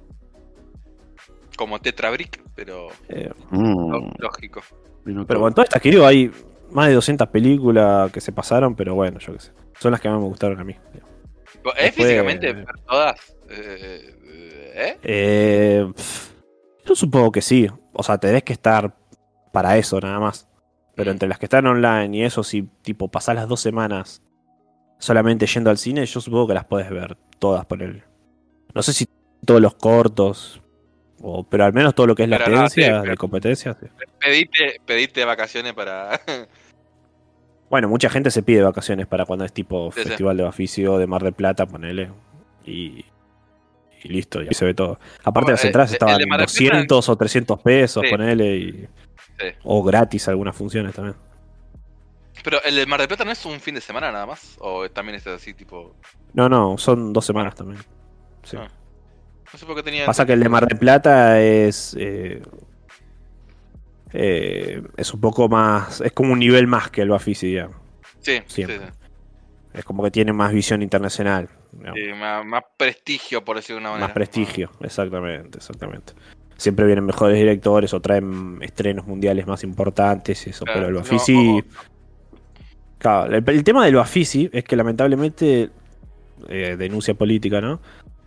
Como 1.55 1.79
tetrabrick, 1.79 2.41
pero 2.55 2.87
eh, 3.09 3.29
Mm, 3.51 4.11
lógico. 4.17 4.61
Pero 5.03 5.25
todo. 5.25 5.39
bueno, 5.39 5.53
todas 5.55 5.67
estas 5.69 5.81
que 5.81 5.91
digo, 5.91 6.05
hay 6.05 6.31
más 6.71 6.87
de 6.87 6.93
200 6.93 7.27
películas 7.29 8.11
que 8.11 8.21
se 8.21 8.31
pasaron, 8.31 8.75
pero 8.75 8.95
bueno, 8.95 9.19
yo 9.19 9.33
qué 9.33 9.39
sé. 9.39 9.51
Son 9.79 9.91
las 9.91 10.01
que 10.01 10.09
más 10.09 10.19
me 10.19 10.25
gustaron 10.25 10.59
a 10.59 10.63
mí. 10.63 10.73
¿Es 10.93 10.93
Después- 11.63 11.93
físicamente 11.93 12.53
ver 12.53 12.65
todas? 12.87 13.15
Eh, 13.49 14.15
¿Eh? 14.75 14.97
Eh, 15.03 15.91
pff, 15.95 16.29
yo 16.85 16.95
supongo 16.95 17.31
que 17.31 17.41
sí. 17.41 17.67
O 17.93 18.03
sea, 18.03 18.17
tenés 18.17 18.43
que 18.43 18.53
estar 18.53 18.95
para 19.51 19.77
eso 19.77 19.99
nada 19.99 20.19
más. 20.19 20.47
Pero 20.95 21.11
entre 21.11 21.27
las 21.29 21.39
que 21.39 21.45
están 21.45 21.65
online 21.65 22.15
y 22.17 22.23
eso, 22.23 22.43
si 22.43 22.63
tipo 22.81 23.07
pasás 23.09 23.35
las 23.35 23.47
dos 23.47 23.61
semanas 23.61 24.21
solamente 24.99 25.47
yendo 25.47 25.69
al 25.69 25.77
cine, 25.77 26.05
yo 26.05 26.19
supongo 26.21 26.47
que 26.47 26.53
las 26.53 26.65
podés 26.65 26.89
ver 26.89 27.17
todas 27.39 27.65
por 27.65 27.81
el. 27.81 28.03
No 28.73 28.83
sé 28.83 28.93
si 28.93 29.07
todos 29.45 29.61
los 29.61 29.75
cortos, 29.75 30.61
o, 31.21 31.43
pero 31.43 31.65
al 31.65 31.73
menos 31.73 31.93
todo 31.95 32.07
lo 32.07 32.15
que 32.15 32.23
es 32.23 32.29
Pero 32.29 32.45
no, 32.47 32.51
latencia 32.55 33.01
sí, 33.01 33.07
de 33.09 33.17
competencia. 33.17 33.77
sí. 33.79 33.87
Pediste, 34.19 34.81
pediste 34.85 35.25
vacaciones 35.25 35.73
para. 35.73 36.19
Bueno, 37.69 37.87
mucha 37.87 38.09
gente 38.09 38.31
se 38.31 38.41
pide 38.41 38.63
vacaciones 38.63 39.05
para 39.05 39.25
cuando 39.25 39.45
es 39.45 39.53
tipo 39.53 39.91
Sí. 39.91 40.01
Festival 40.01 40.35
de 40.37 40.43
Baficio, 40.43 40.97
de 40.97 41.05
Mar 41.05 41.21
del 41.21 41.33
Plata, 41.33 41.67
ponele. 41.67 42.09
Y, 42.65 43.05
y 44.03 44.07
listo, 44.09 44.41
y 44.41 44.47
ahí 44.47 44.53
se 44.55 44.65
ve 44.65 44.73
todo. 44.73 44.99
Aparte 45.23 45.49
Oh, 45.49 45.51
las 45.51 45.63
eh, 45.63 45.67
entradas 45.67 45.91
el 45.91 45.95
estaban 45.97 46.19
en 46.19 46.29
Mar 46.29 46.39
del 46.39 46.47
Plata- 46.47 46.63
200 46.77 47.09
o 47.09 47.15
300 47.15 47.59
pesos, 47.61 48.03
ponele, 48.09 48.55
y, 48.57 48.71
Sí. 49.39 49.45
o 49.63 49.83
gratis 49.83 50.27
algunas 50.27 50.55
funciones 50.55 50.95
también. 50.95 51.15
Pero 52.43 52.59
el 52.63 52.75
de 52.75 52.85
Mar 52.87 53.01
del 53.01 53.07
Plata 53.07 53.23
no 53.23 53.31
es 53.31 53.45
un 53.45 53.59
fin 53.59 53.75
de 53.75 53.81
semana 53.81 54.11
nada 54.11 54.25
más. 54.25 54.55
O 54.59 54.89
también 54.89 55.17
es 55.17 55.27
así, 55.27 55.53
tipo. 55.53 55.95
No, 56.33 56.49
no, 56.49 56.75
son 56.79 57.13
dos 57.13 57.23
semanas 57.25 57.53
también. 57.53 57.79
Sí. 58.41 58.57
Ah. 58.59 58.67
No 59.53 59.59
sé 59.59 59.65
por 59.65 59.75
qué 59.75 59.83
tenía. 59.83 60.05
Pasa 60.05 60.25
que 60.25 60.33
el 60.33 60.39
de 60.41 60.49
Mar 60.49 60.67
del 60.67 60.77
Plata 60.77 61.41
es. 61.41 61.95
eh, 61.99 62.41
eh, 64.13 64.81
es 64.97 65.13
un 65.13 65.21
poco 65.21 65.47
más. 65.49 66.01
Es 66.01 66.11
como 66.11 66.33
un 66.33 66.39
nivel 66.39 66.67
más 66.67 66.89
que 66.89 67.01
el 67.01 67.09
Bafisi, 67.09 67.47
digamos. 67.47 67.77
Sí, 68.19 68.37
sí, 68.37 68.43
siempre. 68.47 68.77
sí. 68.79 68.83
Es 69.73 69.85
como 69.85 70.03
que 70.03 70.11
tiene 70.11 70.33
más 70.33 70.51
visión 70.51 70.81
internacional. 70.81 71.47
Sí, 71.93 72.01
más, 72.19 72.43
más 72.45 72.63
prestigio, 72.75 73.45
por 73.45 73.55
decirlo 73.57 73.75
de 73.77 73.81
una 73.81 73.89
manera. 73.91 74.07
Más 74.07 74.13
prestigio, 74.15 74.71
exactamente, 74.81 75.59
exactamente. 75.59 76.13
Siempre 76.57 76.85
vienen 76.87 77.05
mejores 77.05 77.37
directores 77.37 77.93
o 77.93 78.01
traen 78.01 78.57
estrenos 78.61 79.05
mundiales 79.05 79.45
más 79.47 79.63
importantes 79.63 80.45
y 80.47 80.49
eso, 80.49 80.65
Claro, 80.65 80.79
pero 80.79 80.87
el 80.89 80.93
no, 80.95 80.99
Bafisi... 81.01 81.59
o- 81.59 81.63
Claro, 82.97 83.33
el, 83.33 83.43
el 83.47 83.63
tema 83.63 83.85
del 83.85 83.95
Bafisi 83.95 84.49
es 84.51 84.63
que 84.65 84.75
lamentablemente, 84.75 85.69
eh, 86.49 86.75
denuncia 86.77 87.13
política, 87.13 87.61
¿no? 87.61 87.79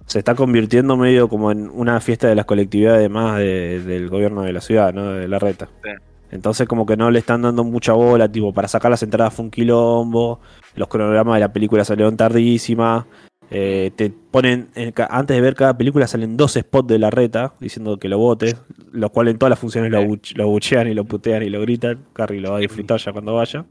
Se 0.06 0.18
está 0.18 0.34
convirtiendo 0.34 0.96
medio 0.96 1.28
como 1.28 1.50
en 1.52 1.70
una 1.70 2.00
fiesta 2.00 2.28
de 2.28 2.34
las 2.34 2.44
colectividades 2.44 3.08
más 3.10 3.38
de- 3.38 3.80
del 3.82 4.08
gobierno 4.08 4.42
de 4.42 4.52
la 4.52 4.60
ciudad, 4.60 4.92
¿no? 4.92 5.12
De 5.12 5.28
la 5.28 5.38
reta. 5.38 5.68
Sí. 5.82 5.90
Entonces 6.30 6.66
como 6.66 6.86
que 6.86 6.96
no 6.96 7.10
le 7.10 7.18
están 7.18 7.42
dando 7.42 7.62
mucha 7.64 7.92
bola, 7.92 8.30
tipo, 8.30 8.52
para 8.54 8.66
sacar 8.68 8.90
las 8.90 9.02
entradas 9.02 9.34
fue 9.34 9.44
un 9.44 9.50
quilombo, 9.50 10.40
los 10.76 10.88
cronogramas 10.88 11.34
de 11.34 11.40
la 11.40 11.52
película 11.52 11.84
salieron 11.84 12.16
tardísima, 12.16 13.06
eh, 13.50 13.90
te 13.96 14.08
ponen, 14.10 14.68
en 14.74 14.94
antes 15.10 15.36
de 15.36 15.40
ver 15.42 15.54
cada 15.54 15.76
película 15.76 16.06
salen 16.06 16.38
dos 16.38 16.54
spots 16.54 16.88
de 16.88 16.98
la 16.98 17.10
reta 17.10 17.52
diciendo 17.60 17.98
que 17.98 18.08
lo 18.08 18.16
votes, 18.16 18.56
los 18.92 19.10
cuales 19.10 19.32
en 19.32 19.38
todas 19.38 19.50
las 19.50 19.58
funciones 19.58 19.90
lo, 19.92 20.02
buch- 20.02 20.34
lo 20.36 20.48
buchean 20.48 20.88
y 20.88 20.94
lo 20.94 21.04
putean 21.04 21.42
y 21.42 21.50
lo 21.50 21.60
gritan, 21.60 21.98
Carrie 22.14 22.40
lo 22.40 22.52
va 22.52 22.56
a 22.56 22.60
disfrutar 22.60 22.98
ya 22.98 23.12
cuando 23.12 23.34
vaya. 23.34 23.64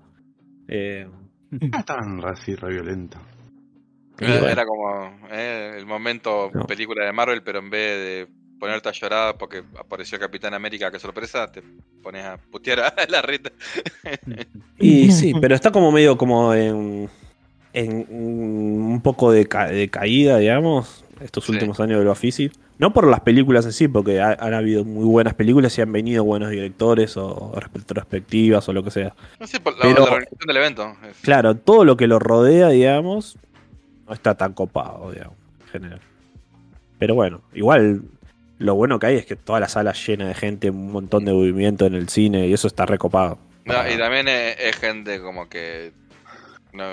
Eh, 0.67 1.07
No 1.51 1.79
es 1.79 1.85
tan 1.85 2.23
así, 2.25 2.53
re 2.55 2.69
violento. 2.73 3.17
Y 4.21 4.25
Era, 4.25 4.33
bueno. 4.39 4.47
era 4.49 4.65
como 4.65 5.19
eh, 5.31 5.73
el 5.77 5.85
momento 5.85 6.49
No. 6.53 6.65
película 6.65 7.05
de 7.05 7.11
Marvel, 7.11 7.41
pero 7.43 7.59
en 7.59 7.69
vez 7.69 7.97
de 7.97 8.27
ponerte 8.59 8.89
a 8.89 8.91
llorar 8.91 9.37
porque 9.39 9.63
apareció 9.79 10.19
Capitán 10.19 10.53
América, 10.53 10.91
qué 10.91 10.99
sorpresa, 10.99 11.51
te 11.51 11.63
pones 12.03 12.23
a 12.25 12.37
putear 12.37 12.79
a 12.81 12.93
la 13.09 13.21
reta. 13.21 13.51
Y 14.79 15.11
sí, 15.11 15.33
pero 15.41 15.55
está 15.55 15.71
como 15.71 15.91
medio 15.91 16.17
como 16.17 16.53
en, 16.53 17.09
en 17.73 18.05
un 18.09 19.01
poco 19.03 19.31
de, 19.31 19.47
ca- 19.47 19.67
de 19.67 19.89
caída, 19.89 20.37
digamos, 20.37 21.03
estos 21.21 21.45
Sí. 21.45 21.51
últimos 21.53 21.79
años 21.79 21.99
de 21.99 22.03
lo 22.05 22.11
Bafisi. 22.11 22.51
No 22.77 22.93
por 22.93 23.05
las 23.07 23.19
películas 23.19 23.65
en 23.65 23.73
sí, 23.73 23.87
porque 23.87 24.19
ha- 24.21 24.37
han 24.39 24.53
habido 24.55 24.83
muy 24.83 25.05
buenas 25.05 25.35
películas 25.35 25.77
y 25.77 25.81
han 25.81 25.91
venido 25.91 26.23
buenos 26.23 26.49
directores 26.49 27.15
o 27.15 27.53
retrospectivas 27.55 28.67
o 28.69 28.73
lo 28.73 28.83
que 28.83 28.89
sea. 28.91 29.13
No 29.39 29.45
sé, 29.45 29.59
por 29.59 29.73
la, 29.75 29.81
Pero- 29.83 30.05
la 30.05 30.11
organización 30.13 30.47
del 30.47 30.57
evento. 30.57 30.95
Es- 31.09 31.17
Claro, 31.21 31.55
todo 31.55 31.85
lo 31.85 31.95
que 31.97 32.07
lo 32.07 32.17
rodea, 32.19 32.69
digamos, 32.69 33.37
no 34.11 34.15
está 34.15 34.35
tan 34.35 34.51
copado, 34.51 35.09
digamos, 35.11 35.37
en 35.61 35.67
general. 35.67 36.01
Pero 36.99 37.15
bueno, 37.15 37.41
igual 37.53 38.01
lo 38.59 38.75
bueno 38.75 38.99
que 38.99 39.07
hay 39.07 39.15
es 39.15 39.25
que 39.25 39.37
toda 39.37 39.61
la 39.61 39.69
sala 39.69 39.93
llena 39.93 40.27
de 40.27 40.33
gente, 40.33 40.69
un 40.69 40.91
montón 40.91 41.23
de 41.23 41.31
movimiento 41.31 41.85
en 41.85 41.93
el 41.95 42.09
cine 42.09 42.45
y 42.47 42.51
eso 42.53 42.67
está 42.67 42.85
recopado. 42.85 43.37
No, 43.63 43.73
y 43.89 43.97
también 43.97 44.27
es, 44.27 44.57
es 44.59 44.75
gente 44.75 45.21
como 45.21 45.47
que 45.47 45.93
no, 46.73 46.83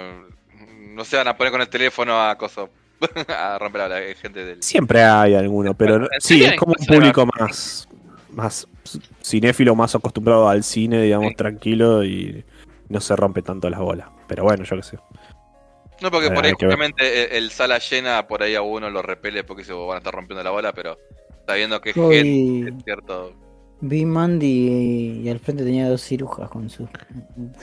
no 0.95 1.05
se 1.05 1.17
van 1.17 1.27
a 1.27 1.37
poner 1.37 1.51
con 1.51 1.61
el 1.61 1.69
teléfono 1.69 2.23
a 2.23 2.39
coso, 2.39 2.71
a 3.29 3.59
romper 3.59 3.91
la 3.91 4.01
gente 4.15 4.45
del... 4.45 4.63
Siempre 4.63 5.03
hay 5.03 5.35
alguno, 5.35 5.75
pero 5.75 5.99
no- 5.99 6.05
¿En 6.13 6.21
sí, 6.21 6.45
es 6.45 6.55
como 6.55 6.75
un 6.79 6.87
público 6.87 7.27
más, 7.27 7.89
más 8.31 8.69
cinéfilo, 9.25 9.75
más 9.75 9.93
acostumbrado 9.93 10.49
al 10.49 10.63
cine, 10.63 11.03
digamos, 11.03 11.31
Sí. 11.31 11.35
tranquilo 11.35 12.05
y 12.05 12.45
no 12.89 13.01
se 13.01 13.17
rompe 13.17 13.43
tanto 13.43 13.69
las 13.69 13.81
bolas. 13.81 14.07
Pero 14.29 14.45
bueno, 14.45 14.63
yo 14.63 14.77
qué 14.77 14.83
sé. 14.85 14.99
No, 16.01 16.11
porque 16.11 16.29
Eh, 16.29 16.31
por 16.31 16.45
ahí 16.45 16.53
justamente 16.53 17.37
el, 17.37 17.45
el 17.45 17.51
sala 17.51 17.79
llena, 17.79 18.27
por 18.27 18.43
ahí 18.43 18.55
a 18.55 18.63
uno 18.63 18.89
lo 18.91 19.03
repele 19.03 19.45
porque 19.45 19.65
se 19.65 19.73
van 19.73 19.95
a 19.95 19.99
estar 19.99 20.15
rompiendo 20.15 20.43
la 20.45 20.51
bola, 20.51 20.73
pero 20.73 20.97
sabiendo 21.47 21.81
que 21.81 21.91
es 21.91 21.97
Hoy- 21.97 22.15
gente, 22.17 22.71
es 22.79 22.85
cierto... 22.85 23.33
Vi 23.81 24.05
Mandy 24.05 25.21
y 25.25 25.29
al 25.29 25.39
frente 25.39 25.63
tenía 25.63 25.89
dos 25.89 26.03
cirujas 26.03 26.51
con 26.51 26.69
sus 26.69 26.89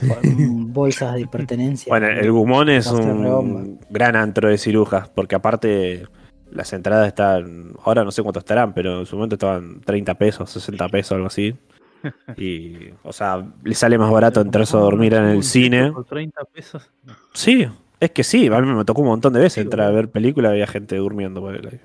bolsas 0.72 1.14
de 1.14 1.26
pertenencia. 1.26 1.90
Bueno, 1.90 2.08
el 2.08 2.32
Gumón 2.32 2.68
es 2.70 2.86
un 2.86 3.22
rebomba. 3.22 3.64
gran 3.90 4.16
antro 4.16 4.48
de 4.48 4.58
cirujas, 4.58 5.08
porque 5.10 5.34
aparte 5.34 6.06
las 6.50 6.72
entradas 6.72 7.08
están, 7.08 7.74
ahora 7.84 8.02
no 8.04 8.10
sé 8.12 8.22
cuánto 8.22 8.38
estarán, 8.38 8.72
pero 8.72 9.00
en 9.00 9.06
su 9.06 9.16
momento 9.16 9.34
estaban 9.34 9.80
30 9.82 10.14
pesos, 10.14 10.50
60 10.50 10.88
pesos, 10.88 11.12
algo 11.12 11.26
así. 11.26 11.54
Y, 12.36 12.90
o 13.02 13.12
sea, 13.12 13.44
le 13.64 13.74
sale 13.74 13.98
más 13.98 14.10
barato 14.10 14.40
entrarse 14.40 14.76
a 14.76 14.80
dormir 14.80 15.12
en 15.14 15.24
el 15.24 15.42
cine. 15.42 15.90
Por 15.92 16.04
30 16.04 16.44
pesos. 16.44 16.88
Sí, 17.32 17.66
es 18.00 18.10
que 18.10 18.24
sí, 18.24 18.46
a 18.46 18.60
mí 18.60 18.72
me 18.72 18.84
tocó 18.84 19.02
un 19.02 19.08
montón 19.08 19.32
de 19.32 19.40
veces 19.40 19.54
Sí, 19.54 19.60
entrar 19.60 19.88
a 19.88 19.90
ver 19.90 20.10
películas 20.10 20.50
y 20.50 20.52
había 20.54 20.66
gente 20.66 20.96
durmiendo 20.96 21.40
por 21.40 21.54
ahí. 21.54 21.80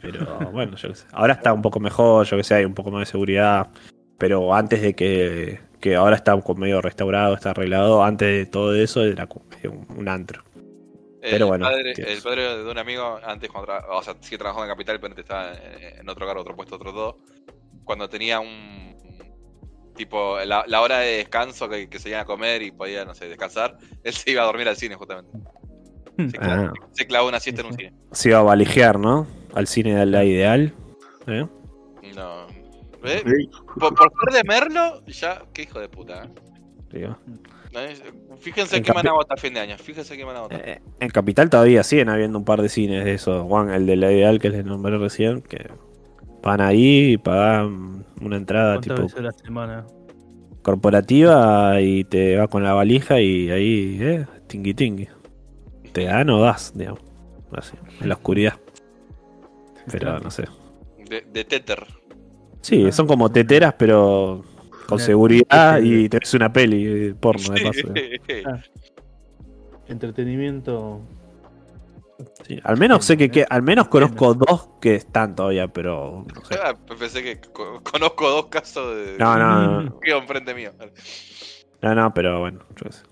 Pero 0.00 0.24
bueno, 0.52 0.76
yo 0.76 0.88
qué 0.88 0.94
sé. 0.94 1.06
Ahora 1.12 1.34
está 1.34 1.52
un 1.52 1.62
poco 1.62 1.80
mejor, 1.80 2.26
yo 2.26 2.36
que 2.36 2.44
sé, 2.44 2.54
hay 2.54 2.64
un 2.64 2.74
poco 2.74 2.90
más 2.90 3.00
de 3.00 3.06
seguridad. 3.12 3.68
Pero 4.18 4.54
antes 4.54 4.80
de 4.80 4.94
que, 4.94 5.60
que 5.80 5.94
ahora 5.94 6.16
está 6.16 6.34
medio 6.56 6.80
restaurado, 6.80 7.34
está 7.34 7.50
arreglado, 7.50 8.02
antes 8.02 8.28
de 8.28 8.46
todo 8.46 8.74
eso 8.74 9.04
era 9.04 9.28
un, 9.68 9.86
un 9.96 10.08
antro. 10.08 10.42
El 11.22 11.32
Pero 11.32 11.48
bueno, 11.48 11.66
padre, 11.66 11.92
el 11.96 12.22
padre 12.22 12.56
de 12.64 12.70
un 12.70 12.78
amigo, 12.78 13.18
antes 13.24 13.50
cuando 13.50 13.72
tra- 13.72 13.84
o 13.90 14.02
sea, 14.02 14.14
sigue 14.20 14.38
trabajando 14.38 14.64
en 14.64 14.70
Capital, 14.70 15.00
pero 15.00 15.10
antes 15.12 15.24
estaba 15.24 15.52
en, 15.54 16.00
en 16.00 16.08
otro 16.08 16.24
cargo, 16.24 16.40
otro 16.40 16.54
puesto, 16.56 16.76
otro 16.76 16.92
todo. 16.92 17.18
Cuando 17.84 18.08
tenía 18.08 18.38
un 18.40 18.95
tipo 19.96 20.38
la, 20.44 20.64
la 20.66 20.80
hora 20.80 20.98
de 20.98 21.16
descanso 21.18 21.68
que, 21.68 21.88
que 21.88 21.98
se 21.98 22.10
iban 22.10 22.20
a 22.20 22.24
comer 22.24 22.62
y 22.62 22.70
podía, 22.70 23.04
no 23.04 23.14
sé, 23.14 23.28
descansar, 23.28 23.76
él 24.04 24.12
se 24.12 24.30
iba 24.30 24.42
a 24.42 24.46
dormir 24.46 24.68
al 24.68 24.76
cine 24.76 24.94
justamente. 24.94 25.30
Se, 26.16 26.38
cla- 26.38 26.70
Ah. 26.70 26.72
se 26.92 27.06
clavó 27.06 27.28
una 27.28 27.40
siesta 27.40 27.60
en 27.62 27.66
un 27.66 27.74
cine. 27.74 27.92
Se 28.12 28.28
iba 28.30 28.38
a 28.38 28.42
valijear, 28.42 28.98
¿no? 28.98 29.26
Al 29.54 29.66
cine 29.66 29.94
de 29.96 30.06
la 30.06 30.24
ideal. 30.24 30.72
¿eh? 31.26 31.46
No. 32.14 32.46
¿Ves? 33.02 33.22
Sí. 33.26 33.50
Por, 33.78 33.94
por 33.94 34.10
ser 34.24 34.42
de 34.42 34.48
Merlo, 34.48 35.04
ya, 35.06 35.42
qué 35.52 35.62
hijo 35.62 35.78
de 35.80 35.88
puta. 35.88 36.28
¿eh? 36.92 37.12
Fíjense 38.40 38.76
En 38.78 38.82
qué 38.82 38.92
van 38.92 39.06
a 39.08 39.12
votar 39.12 39.36
a 39.38 39.40
fin 39.40 39.52
de 39.54 39.60
año. 39.60 39.76
Fíjense 39.76 40.16
qué 40.16 40.24
van 40.24 40.36
a 40.36 40.40
votar. 40.40 40.66
Eh, 40.66 40.80
En 41.00 41.10
Capital 41.10 41.50
todavía 41.50 41.82
siguen 41.82 42.08
habiendo 42.08 42.38
un 42.38 42.44
par 42.44 42.62
de 42.62 42.68
cines 42.68 43.04
de 43.04 43.12
eso. 43.14 43.44
Juan, 43.44 43.70
el 43.70 43.86
de 43.86 43.96
la 43.96 44.10
ideal 44.10 44.38
que 44.40 44.48
les 44.50 44.64
nombré 44.64 44.96
recién, 44.98 45.42
que 45.42 45.68
van 46.46 46.60
ahí 46.60 47.12
y 47.12 47.18
pagan 47.18 48.06
una 48.20 48.36
entrada 48.36 48.74
¿Cuántas 48.74 48.94
tipo 48.94 49.02
veces 49.02 49.18
a 49.18 49.22
la 49.22 49.32
semana? 49.32 49.86
corporativa 50.62 51.80
y 51.80 52.04
te 52.04 52.36
va 52.36 52.48
con 52.48 52.64
la 52.64 52.72
valija 52.72 53.20
y 53.20 53.50
ahí, 53.50 53.98
eh, 54.00 54.26
tingui 54.48 54.74
tingui. 54.74 55.08
Te 55.92 56.04
dan 56.04 56.28
o 56.30 56.40
das, 56.40 56.72
digamos. 56.74 57.00
Así, 57.52 57.76
en 58.00 58.08
la 58.08 58.14
oscuridad. 58.14 58.54
Pero 59.90 60.18
no 60.18 60.30
sé. 60.30 60.44
De, 61.08 61.24
de 61.32 61.44
Tether. 61.44 61.86
Sí, 62.62 62.90
son 62.90 63.06
como 63.06 63.30
teteras, 63.30 63.74
pero 63.78 64.44
con 64.88 64.98
seguridad 64.98 65.80
y 65.80 66.08
te 66.08 66.18
ves 66.18 66.34
una 66.34 66.52
peli 66.52 67.14
porno 67.14 67.54
de 67.54 67.62
paso. 67.62 67.88
Ah. 68.44 68.60
Entretenimiento. 69.86 71.00
Sí, 72.46 72.58
Al 72.64 72.78
menos 72.78 73.04
sé 73.04 73.16
que, 73.16 73.30
que- 73.30 73.44
al 73.48 73.62
menos 73.62 73.88
conozco 73.88 74.32
dos 74.34 74.68
que 74.80 74.94
están 74.94 75.34
todavía, 75.34 75.68
pero 75.68 76.24
no 76.34 76.44
sé. 76.44 76.54
Ah, 76.62 76.76
pensé 76.98 77.22
que 77.22 77.40
co- 77.52 77.82
conozco 77.82 78.28
dos 78.30 78.46
casos 78.46 78.96
de. 78.96 79.18
No, 79.18 79.36
no, 79.38 79.82
no. 79.82 79.98
enfrente 80.02 80.54
mío. 80.54 80.72
No, 81.82 81.94
no, 81.94 82.14
pero 82.14 82.40
bueno, 82.40 82.60
yo 82.82 82.90
sé. 82.90 83.02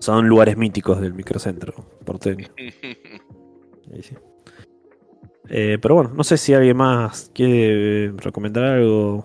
Son 0.00 0.28
lugares 0.28 0.56
míticos 0.58 1.00
del 1.00 1.14
microcentro 1.14 1.72
porteño. 2.04 2.46
Ahí 3.92 4.02
sí. 4.02 4.14
Eh, 5.48 5.78
pero 5.80 5.94
bueno, 5.94 6.10
no 6.14 6.24
sé 6.24 6.36
si 6.36 6.52
alguien 6.54 6.76
más 6.76 7.30
quiere 7.34 8.12
recomendar 8.16 8.64
algo 8.64 9.24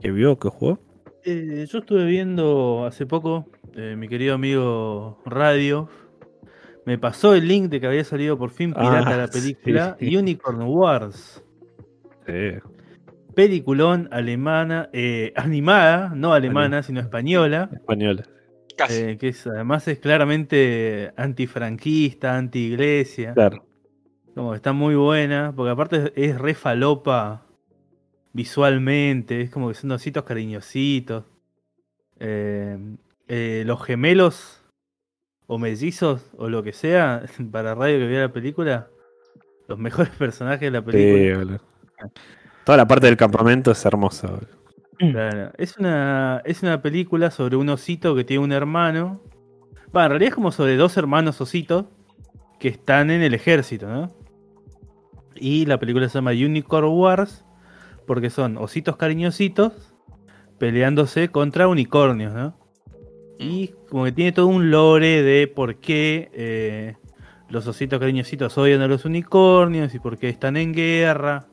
que 0.00 0.10
vio, 0.10 0.38
que 0.38 0.48
jugó. 0.48 0.78
Eh, 1.24 1.66
yo 1.68 1.78
estuve 1.80 2.04
viendo 2.06 2.84
hace 2.86 3.04
poco, 3.06 3.46
eh, 3.74 3.96
mi 3.96 4.08
querido 4.08 4.34
amigo 4.34 5.18
Radio 5.26 5.88
me 6.88 6.96
pasó 6.96 7.34
el 7.34 7.46
link 7.46 7.68
de 7.68 7.80
que 7.80 7.86
había 7.86 8.02
salido 8.02 8.38
por 8.38 8.48
fin 8.50 8.72
pirata 8.72 9.14
Ah, 9.14 9.16
la 9.18 9.28
película 9.28 9.94
sí. 10.00 10.16
Unicorn 10.16 10.62
Wars. 10.62 11.44
Sí. 12.26 12.54
Peliculón 13.34 14.08
alemana, 14.10 14.88
eh, 14.94 15.34
animada, 15.36 16.12
no 16.14 16.32
alemana, 16.32 16.82
sino 16.82 17.00
española, 17.00 17.68
Española. 17.74 18.24
Casi. 18.76 18.94
eh, 19.02 19.18
que 19.18 19.28
es, 19.28 19.46
además 19.46 19.86
es 19.86 19.98
claramente 19.98 21.12
antifranquista, 21.16 22.36
anti-iglesia. 22.38 23.34
Claro. 23.34 23.64
Como 24.34 24.50
que 24.52 24.56
está 24.56 24.72
muy 24.72 24.94
buena, 24.94 25.52
porque 25.54 25.70
aparte 25.72 25.96
es, 26.16 26.30
es 26.30 26.38
re 26.38 26.54
falopa 26.54 27.44
visualmente, 28.32 29.42
es 29.42 29.50
como 29.50 29.68
que 29.68 29.74
son 29.74 29.90
ositos 29.90 30.24
cariñositos. 30.24 31.24
Eh, 32.18 32.78
eh, 33.28 33.62
los 33.66 33.84
gemelos 33.84 34.57
o 35.48 35.58
mellizos 35.58 36.30
o 36.38 36.48
lo 36.48 36.62
que 36.62 36.72
sea, 36.72 37.24
para 37.52 37.74
radio 37.74 37.98
que 37.98 38.06
vea 38.06 38.20
la 38.22 38.32
película, 38.32 38.88
los 39.68 39.78
mejores 39.78 40.10
personajes 40.18 40.60
de 40.60 40.70
la 40.70 40.80
Sí, 40.80 40.86
película. 40.92 41.38
boludo. 41.38 41.60
Toda 42.64 42.78
la 42.78 42.86
parte 42.86 43.06
del 43.08 43.16
campamento 43.16 43.72
es 43.72 43.84
hermosa. 43.84 44.28
boludo. 44.28 44.48
Claro, 44.98 45.52
Es 45.58 45.78
una, 45.78 46.42
es 46.44 46.62
una 46.62 46.82
película 46.82 47.30
sobre 47.30 47.56
un 47.56 47.68
osito 47.68 48.14
que 48.16 48.24
tiene 48.24 48.44
un 48.44 48.52
hermano. 48.52 49.22
Va, 49.96 50.04
en 50.04 50.10
realidad 50.10 50.28
es 50.30 50.34
como 50.34 50.52
sobre 50.52 50.76
dos 50.76 50.96
hermanos 50.96 51.40
ositos 51.40 51.86
que 52.60 52.68
están 52.68 53.10
en 53.10 53.22
el 53.22 53.32
ejército, 53.34 53.86
¿no? 53.88 54.12
Y 55.36 55.66
la 55.66 55.78
película 55.78 56.08
se 56.08 56.14
llama 56.18 56.32
Unicorn 56.32 56.88
Wars 56.88 57.44
porque 58.06 58.28
son 58.30 58.56
ositos 58.58 58.96
cariñositos 58.96 59.94
peleándose 60.58 61.28
contra 61.28 61.68
unicornios, 61.68 62.34
¿no? 62.34 62.58
Y 63.38 63.68
como 63.88 64.04
que 64.04 64.12
tiene 64.12 64.32
todo 64.32 64.48
un 64.48 64.70
lore 64.70 65.22
de 65.22 65.46
por 65.46 65.76
qué 65.76 66.28
eh, 66.32 66.96
los 67.48 67.66
ositos 67.66 68.00
cariñositos 68.00 68.56
odian 68.58 68.80
a 68.82 68.88
los 68.88 69.04
unicornios 69.04 69.94
y 69.94 69.98
por 70.00 70.18
qué 70.18 70.28
están 70.28 70.56
en 70.56 70.72
guerra. 70.72 71.46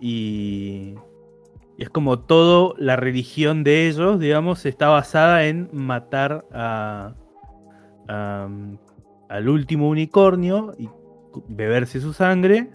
Y, 0.00 0.94
y 1.76 1.82
es 1.82 1.90
como 1.90 2.20
todo 2.20 2.74
la 2.78 2.96
religión 2.96 3.64
de 3.64 3.88
ellos, 3.88 4.20
digamos, 4.20 4.66
está 4.66 4.88
basada 4.88 5.46
en 5.46 5.68
matar 5.72 6.44
a, 6.52 7.14
a- 8.08 8.48
al 9.28 9.48
último 9.48 9.88
unicornio 9.88 10.74
y 10.78 10.88
beberse 11.48 12.00
su 12.00 12.12
sangre 12.12 12.70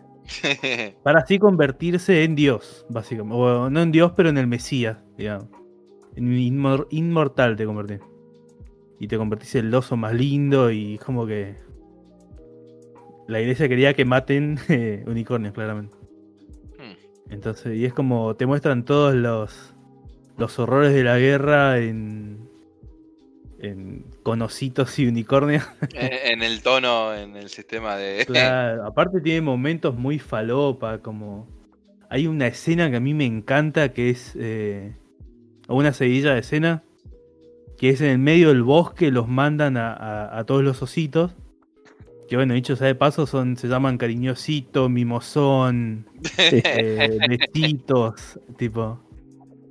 para 1.04 1.20
así 1.20 1.40
convertirse 1.40 2.24
en 2.24 2.36
Dios, 2.36 2.86
básicamente. 2.90 3.36
O 3.38 3.70
no 3.70 3.82
en 3.82 3.92
Dios, 3.92 4.12
pero 4.16 4.30
en 4.30 4.38
el 4.38 4.48
Mesías, 4.48 4.98
digamos. 5.18 5.48
En 6.16 6.26
un 6.26 6.34
inmor- 6.38 6.88
inmortal 6.90 7.56
te 7.56 7.66
convertís. 7.66 8.00
Y 9.00 9.08
te 9.08 9.18
convertís 9.18 9.56
en 9.56 9.68
el 9.68 9.76
oso 9.76 9.96
más 9.96 10.14
lindo 10.14 10.72
y 10.72 10.98
como 10.98 11.26
que... 11.26 11.56
La 13.28 13.40
iglesia 13.40 13.70
quería 13.70 13.94
que 13.94 14.06
maten 14.06 14.60
eh, 14.70 15.04
unicornios, 15.08 15.54
claramente. 15.54 15.96
Hmm. 16.78 17.32
Entonces, 17.32 17.78
y 17.78 17.86
es 17.86 17.94
como 17.94 18.36
te 18.36 18.46
muestran 18.46 18.84
todos 18.86 19.14
los, 19.14 19.76
los 20.38 20.58
horrores 20.58 20.94
de 20.94 21.04
la 21.04 21.20
guerra 21.20 21.78
en, 21.78 22.50
en 23.60 24.04
conocitos 24.24 24.98
y 24.98 25.08
unicornios. 25.08 25.64
en, 25.94 26.42
en 26.42 26.44
el 26.44 26.62
tono, 26.64 27.14
en 27.14 27.36
el 27.36 27.50
sistema 27.50 27.96
de. 27.98 28.26
Claro, 28.28 28.86
aparte 28.86 29.22
tiene 29.22 29.42
momentos 29.42 29.96
muy 29.96 30.18
falopa, 30.20 30.98
como... 31.00 31.48
Hay 32.10 32.26
una 32.26 32.48
escena 32.48 32.90
que 32.90 32.96
a 32.98 33.00
mí 33.00 33.14
me 33.14 33.26
encanta, 33.26 33.94
que 33.94 34.10
es... 34.10 34.36
eh, 34.40 34.96
o 35.70 35.76
una 35.78 35.94
seguilla 35.94 36.34
de 36.34 36.40
escena, 36.42 36.84
que 37.78 37.90
es 37.90 38.02
en 38.02 38.08
el 38.10 38.18
medio 38.20 38.50
del 38.50 38.64
bosque, 38.64 39.10
los 39.12 39.28
mandan 39.30 39.78
a, 39.78 39.94
a- 39.94 40.40
a 40.40 40.44
todos 40.44 40.64
los 40.64 40.82
ositos. 40.82 41.32
Que 42.28 42.36
bueno, 42.36 42.54
dicho 42.54 42.76
sea 42.76 42.88
de 42.88 42.96
paso, 42.96 43.26
son, 43.26 43.56
se 43.58 43.68
llaman 43.68 43.98
cariñosito, 43.98 44.88
mimosón, 44.90 46.06
eh, 46.38 47.18
besitos, 47.28 48.40
tipo... 48.58 49.00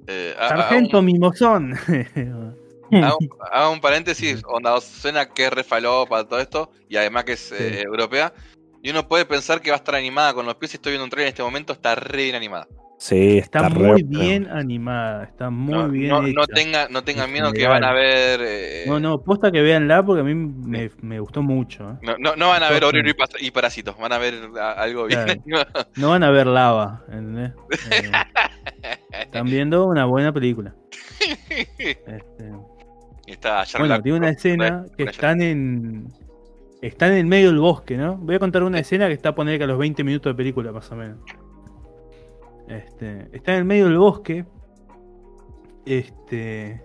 Eh, 0.07 0.35
ha- 0.39 0.49
Sargento 0.49 1.03
mimosón. 1.03 1.75
Hago, 2.91 3.19
hago 3.53 3.73
un 3.75 3.81
paréntesis, 3.83 4.43
onda, 4.49 4.81
suena 4.81 5.29
que 5.29 5.45
es 5.45 5.53
refalopa 5.53 6.25
todo 6.27 6.41
esto, 6.41 6.73
y 6.89 6.97
además 6.97 7.25
que 7.25 7.33
es 7.33 7.53
eh, 7.53 7.83
europea. 7.83 8.33
Y 8.83 8.91
uno 8.91 9.07
puede 9.07 9.27
pensar 9.27 9.61
que 9.61 9.69
va 9.71 9.77
a 9.77 9.79
estar 9.81 9.95
animada 9.95 10.33
con 10.33 10.47
los 10.47 10.55
pies. 10.55 10.73
Estoy 10.73 10.93
viendo 10.93 11.05
un 11.05 11.11
trailer 11.11 11.27
en 11.29 11.33
este 11.35 11.43
momento, 11.43 11.75
está 11.75 11.95
re 11.97 12.23
bien 12.25 12.35
animada. 12.37 12.67
Sí, 13.01 13.39
Está 13.39 13.61
está, 13.69 13.71
muy 13.79 14.03
re- 14.03 14.03
bien 14.05 14.49
animada, 14.51 15.23
está 15.23 15.51
muy 15.51 15.73
no, 15.73 15.89
bien 15.89 16.09
no, 16.09 16.27
hecha. 16.27 16.33
no 16.41 16.47
tenga, 16.49 16.89
no 16.89 17.05
tengan 17.05 17.27
en 17.29 17.33
miedo 17.33 17.53
que 17.53 17.69
van 17.69 17.85
a 17.85 17.93
ver. 17.93 18.41
eh, 18.43 18.85
No, 18.89 18.99
no, 18.99 19.23
posta 19.23 19.53
que 19.53 19.63
véanla 19.63 20.05
porque 20.05 20.23
a 20.23 20.25
mí 20.25 20.35
me, 20.35 20.91
me 21.01 21.21
gustó 21.21 21.41
mucho. 21.41 21.93
¿eh? 21.93 21.95
no, 22.03 22.17
no- 22.19 22.35
no 22.35 22.49
van 22.49 22.65
a 22.65 22.71
ver. 22.71 22.83
Oreo 22.85 23.03
y, 23.39 23.51
Parásitos, 23.53 23.97
van 23.99 24.13
a 24.13 24.19
ver 24.19 24.35
algo 24.77 25.07
bien 25.07 25.43
Claro. 25.47 25.71
No 25.97 26.11
van 26.11 26.25
a 26.25 26.31
ver 26.31 26.49
lava, 26.49 27.05
¿entendés? 27.07 27.53
Eh, 27.93 28.11
están 29.23 29.47
viendo 29.47 29.87
una 29.87 30.05
buena 30.05 30.33
película. 30.33 30.75
Este, 31.79 32.53
está 33.27 33.65
bueno, 33.79 34.01
tiene 34.03 34.19
una 34.19 34.31
escena 34.31 34.85
que 34.97 35.05
están 35.05 35.41
en. 35.41 36.09
Están 36.83 37.13
en 37.13 37.19
el 37.19 37.27
medio 37.27 37.49
del 37.49 37.59
bosque, 37.59 37.97
¿no? 37.97 38.17
Voy 38.17 38.35
a 38.37 38.39
contar 38.39 38.63
una 38.63 38.79
escena 38.79 39.07
que 39.09 39.13
está 39.15 39.31
a 39.31 39.35
poner 39.35 39.59
que 39.59 39.65
a 39.65 39.67
los 39.67 39.79
20 39.79 40.03
minutos 40.05 40.33
de 40.33 40.37
película, 40.37 40.73
más 40.73 40.91
o 40.93 40.97
menos. 40.97 41.19
Este, 42.69 43.29
está 43.33 43.53
en 43.53 43.59
el 43.59 43.65
medio 43.65 43.87
del 43.87 43.99
bosque. 43.99 44.45
Este. 45.87 46.85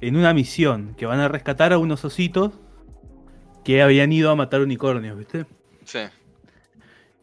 En 0.00 0.16
una 0.16 0.34
misión 0.34 0.94
que 0.96 1.06
van 1.06 1.20
a 1.20 1.28
rescatar 1.28 1.72
a 1.72 1.78
unos 1.78 2.04
ositos 2.04 2.52
que 3.64 3.82
habían 3.82 4.12
ido 4.12 4.30
a 4.30 4.36
matar 4.36 4.60
unicornios, 4.60 5.16
¿viste? 5.16 5.46
Sí. 5.84 6.00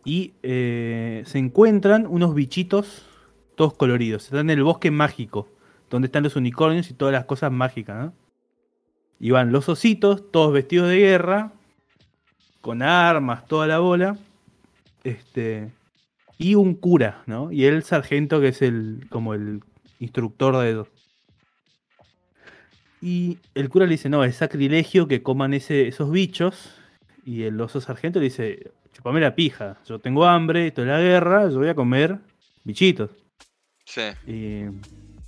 Y 0.06 0.34
eh, 0.42 1.24
se 1.26 1.38
encuentran 1.38 2.08
unos 2.08 2.34
bichitos 2.34 3.06
todos 3.56 3.74
coloridos. 3.76 4.26
Están 4.26 4.50
en 4.50 4.58
el 4.58 4.64
bosque 4.64 4.90
mágico, 4.90 5.50
donde 5.90 6.08
están 6.08 6.24
los 6.24 6.36
unicornios 6.36 6.90
y 6.90 6.94
todas 6.94 7.12
las 7.12 7.26
cosas 7.26 7.52
mágicas, 7.52 8.06
¿no? 8.06 8.14
Y 9.20 9.32
van 9.32 9.52
los 9.52 9.70
ositos, 9.70 10.32
todos 10.32 10.52
vestidos 10.52 10.90
de 10.90 10.98
guerra, 10.98 11.54
con 12.62 12.82
armas, 12.82 13.46
toda 13.46 13.68
la 13.68 13.80
bola. 13.80 14.18
Este. 15.04 15.72
Y 16.38 16.56
un 16.56 16.76
cura, 16.76 17.24
¿no? 17.26 17.52
Y 17.52 17.66
el 17.66 17.84
sargento, 17.84 18.42
que 18.42 18.50
es 18.50 18.62
el. 18.62 19.06
como 19.10 19.34
el 19.34 19.62
instructor 20.00 20.58
de. 20.58 20.86
Y 23.02 23.38
el 23.54 23.70
cura 23.70 23.86
le 23.86 23.92
dice, 23.92 24.10
no, 24.10 24.24
es 24.24 24.38
sacrilegio 24.38 25.08
que 25.08 25.22
coman 25.22 25.54
ese, 25.54 25.88
esos 25.88 26.10
bichos. 26.10 26.76
Y 27.26 27.44
el 27.44 27.60
oso 27.60 27.82
sargento 27.82 28.20
le 28.20 28.26
dice, 28.26 28.72
chupame 28.94 29.20
la 29.20 29.36
pija, 29.36 29.78
yo 29.86 30.00
tengo 30.00 30.26
hambre, 30.26 30.68
esto 30.68 30.82
es 30.82 30.88
la 30.88 31.00
guerra, 31.00 31.50
yo 31.50 31.58
voy 31.58 31.70
a 31.70 31.76
comer 31.76 32.20
bichitos. 32.64 33.12
Sí. 33.86 34.02
Y 34.26 34.64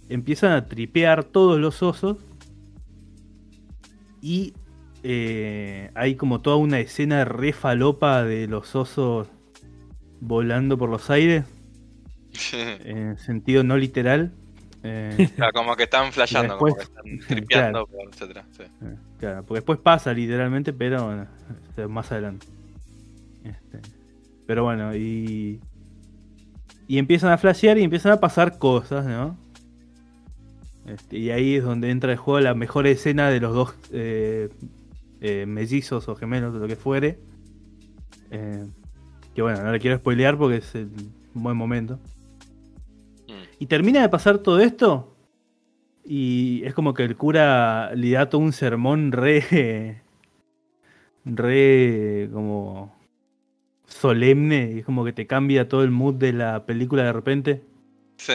empiezan 0.08 0.54
a 0.54 0.68
tripear 0.68 1.24
todos 1.24 1.60
los 1.60 1.84
osos. 1.84 2.18
Y 4.22 4.54
eh, 5.04 5.92
hay 5.94 6.16
como 6.16 6.42
toda 6.42 6.56
una 6.56 6.80
escena 6.80 7.26
re 7.26 7.54
falopa 7.54 8.24
de 8.24 8.48
los 8.48 8.76
osos 8.76 9.28
volando 10.20 10.78
por 10.78 10.90
los 10.90 11.10
aires, 11.10 11.46
en 12.54 13.18
sentido 13.18 13.64
no 13.64 13.78
literal. 13.78 14.32
Eh, 14.88 15.30
Claro, 15.36 15.52
como 15.54 15.76
que 15.76 15.84
están 15.84 16.12
flasheando, 16.14 16.54
Después- 16.54 16.76
como 16.76 17.06
que 17.06 17.14
están 17.16 17.28
tripeando, 17.38 17.90
etcétera. 18.12 18.46
Sí. 18.52 18.64
Eh, 18.64 18.96
Claro, 19.20 19.44
porque 19.44 19.60
después 19.60 19.80
pasa 19.80 20.14
literalmente, 20.14 20.74
pero 20.74 21.06
bueno, 21.06 21.28
este, 21.70 21.88
más 21.88 22.12
adelante. 22.12 22.46
Este, 23.44 23.80
pero 24.46 24.64
bueno, 24.64 24.96
y. 24.96 25.60
Y 26.88 27.00
empiezan 27.00 27.32
a 27.32 27.38
flashear 27.40 27.80
y 27.80 27.84
empiezan 27.84 28.12
a 28.12 28.20
pasar 28.20 28.60
cosas, 28.60 29.08
¿no? 29.08 29.36
Este, 30.86 31.18
y 31.18 31.32
ahí 31.32 31.56
es 31.56 31.64
donde 31.64 31.90
entra 31.90 32.12
el 32.12 32.18
juego 32.20 32.40
la 32.42 32.54
mejor 32.54 32.86
escena 32.86 33.32
de 33.32 33.40
los 33.40 33.56
dos 33.56 33.74
eh, 33.92 34.50
eh, 35.22 35.48
mellizos 35.48 36.08
o 36.08 36.16
gemelos, 36.16 36.54
o 36.54 36.60
lo 36.60 36.68
que 36.68 36.76
fuere. 36.76 37.18
Que 39.36 39.42
bueno, 39.42 39.62
no 39.64 39.72
le 39.72 39.80
quiero 39.80 39.98
spoilear 39.98 40.38
porque 40.38 40.58
es 40.58 40.74
el 40.76 40.90
buen 41.34 41.58
momento. 41.58 42.00
Mm. 43.28 43.34
Y 43.60 43.66
termina 43.68 44.02
de 44.02 44.10
pasar 44.10 44.38
todo 44.40 44.60
esto. 44.60 45.12
Y 46.06 46.64
es 46.66 46.74
como 46.74 46.94
que 46.94 47.04
el 47.04 47.16
cura 47.18 47.92
le 47.96 48.12
da 48.12 48.30
todo 48.30 48.42
un 48.42 48.54
sermón 48.54 49.12
re. 49.12 50.02
re. 51.26 52.30
como. 52.32 52.96
solemne. 53.88 54.72
Y 54.76 54.80
es 54.80 54.86
como 54.86 55.04
que 55.04 55.14
te 55.14 55.28
cambia 55.28 55.68
todo 55.68 55.84
el 55.84 55.92
mood 55.92 56.16
de 56.16 56.34
la 56.34 56.66
película 56.66 57.04
de 57.04 57.14
repente. 57.14 57.64
Sí. 58.18 58.34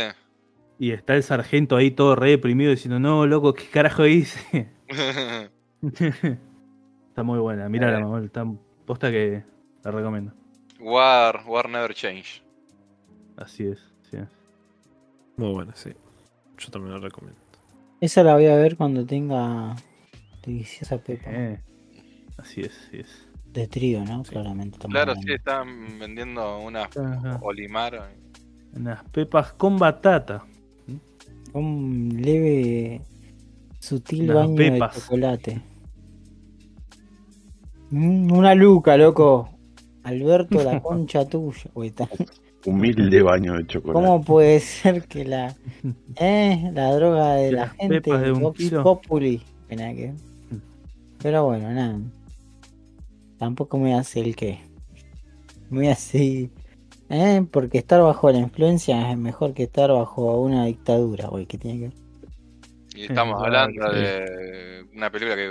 Y 0.78 0.92
está 0.92 1.14
el 1.14 1.22
sargento 1.22 1.76
ahí 1.76 1.90
todo 1.90 2.14
re 2.16 2.30
deprimido 2.30 2.70
diciendo: 2.70 2.98
No, 3.00 3.26
loco, 3.26 3.54
¿qué 3.54 3.64
carajo 3.66 4.06
hice? 4.06 4.68
está 5.82 7.22
muy 7.22 7.38
buena. 7.38 7.68
Mira 7.68 7.90
la 7.90 7.98
Eh. 7.98 8.02
mamá. 8.02 8.20
Está 8.24 8.44
posta 8.84 9.10
que 9.10 9.44
la 9.84 9.90
recomiendo. 9.92 10.32
War, 10.80 11.42
War 11.46 11.68
Never 11.68 11.94
Change. 11.94 12.42
Así 13.36 13.64
es. 13.66 13.78
así 14.06 14.16
es. 14.16 14.28
Muy 15.36 15.52
buena, 15.52 15.74
sí. 15.74 15.90
Yo 16.58 16.70
también 16.70 16.94
la 16.94 17.00
recomiendo. 17.00 17.40
Esa 18.00 18.22
la 18.22 18.34
voy 18.34 18.46
a 18.46 18.56
ver 18.56 18.76
cuando 18.76 19.04
tenga 19.04 19.76
deliciosa 20.44 20.98
pepa. 20.98 21.30
Eh, 21.30 21.60
así 22.38 22.62
es, 22.62 22.72
así 22.86 22.98
es. 23.00 23.28
De 23.52 23.66
trío, 23.66 24.04
¿no? 24.04 24.22
Claramente. 24.22 24.76
estamos 24.76 24.94
Claro, 24.94 25.14
sí, 25.16 25.32
están 25.32 25.98
vendiendo 25.98 26.58
una 26.60 26.82
Ajá. 26.84 27.38
Olimar. 27.42 28.10
Unas 28.74 29.02
pepas 29.10 29.52
con 29.54 29.78
batata. 29.78 30.44
Un 31.52 32.16
leve, 32.20 33.00
sutil 33.80 34.30
Unas 34.30 34.36
baño 34.46 34.54
pepas. 34.56 34.94
de 34.94 35.00
chocolate. 35.00 35.62
Mm, 37.90 38.32
una 38.32 38.54
luca, 38.54 38.96
loco. 38.96 39.50
Alberto, 40.10 40.62
la 40.62 40.80
concha 40.82 41.24
tuya. 41.28 41.70
Uy, 41.74 41.88
está- 41.88 42.08
Humilde 42.66 43.22
baño 43.22 43.54
de 43.56 43.66
chocolate. 43.66 43.94
¿Cómo 44.06 44.22
puede 44.22 44.60
ser 44.60 45.04
que 45.04 45.24
la, 45.24 45.56
eh, 46.16 46.70
la 46.74 46.94
droga 46.94 47.34
de 47.36 47.52
la 47.52 47.68
gente 47.70 48.00
de 48.18 48.32
un 48.32 48.40
Vox 48.42 48.58
kilo. 48.58 48.82
Populi? 48.82 49.42
que 49.68 49.76
ver. 49.76 50.14
Pero 51.22 51.44
bueno, 51.46 51.70
nada. 51.72 51.98
Tampoco 53.38 53.78
me 53.78 53.94
hace 53.94 54.20
el 54.20 54.36
que. 54.36 54.58
Me 55.70 55.90
hace. 55.90 56.50
Eh, 57.08 57.46
porque 57.50 57.78
estar 57.78 58.02
bajo 58.02 58.30
la 58.30 58.38
influencia 58.38 59.10
es 59.10 59.16
mejor 59.18 59.54
que 59.54 59.62
estar 59.64 59.90
bajo 59.90 60.40
una 60.40 60.66
dictadura, 60.66 61.28
güey. 61.28 61.46
que 61.46 61.56
tiene 61.58 61.78
que 61.78 61.84
ver? 61.88 61.94
Y 62.94 63.02
estamos 63.04 63.36
Claro, 63.42 63.56
hablando 63.58 63.92
de 63.92 64.84
una 64.94 65.10
película 65.10 65.34
que 65.36 65.50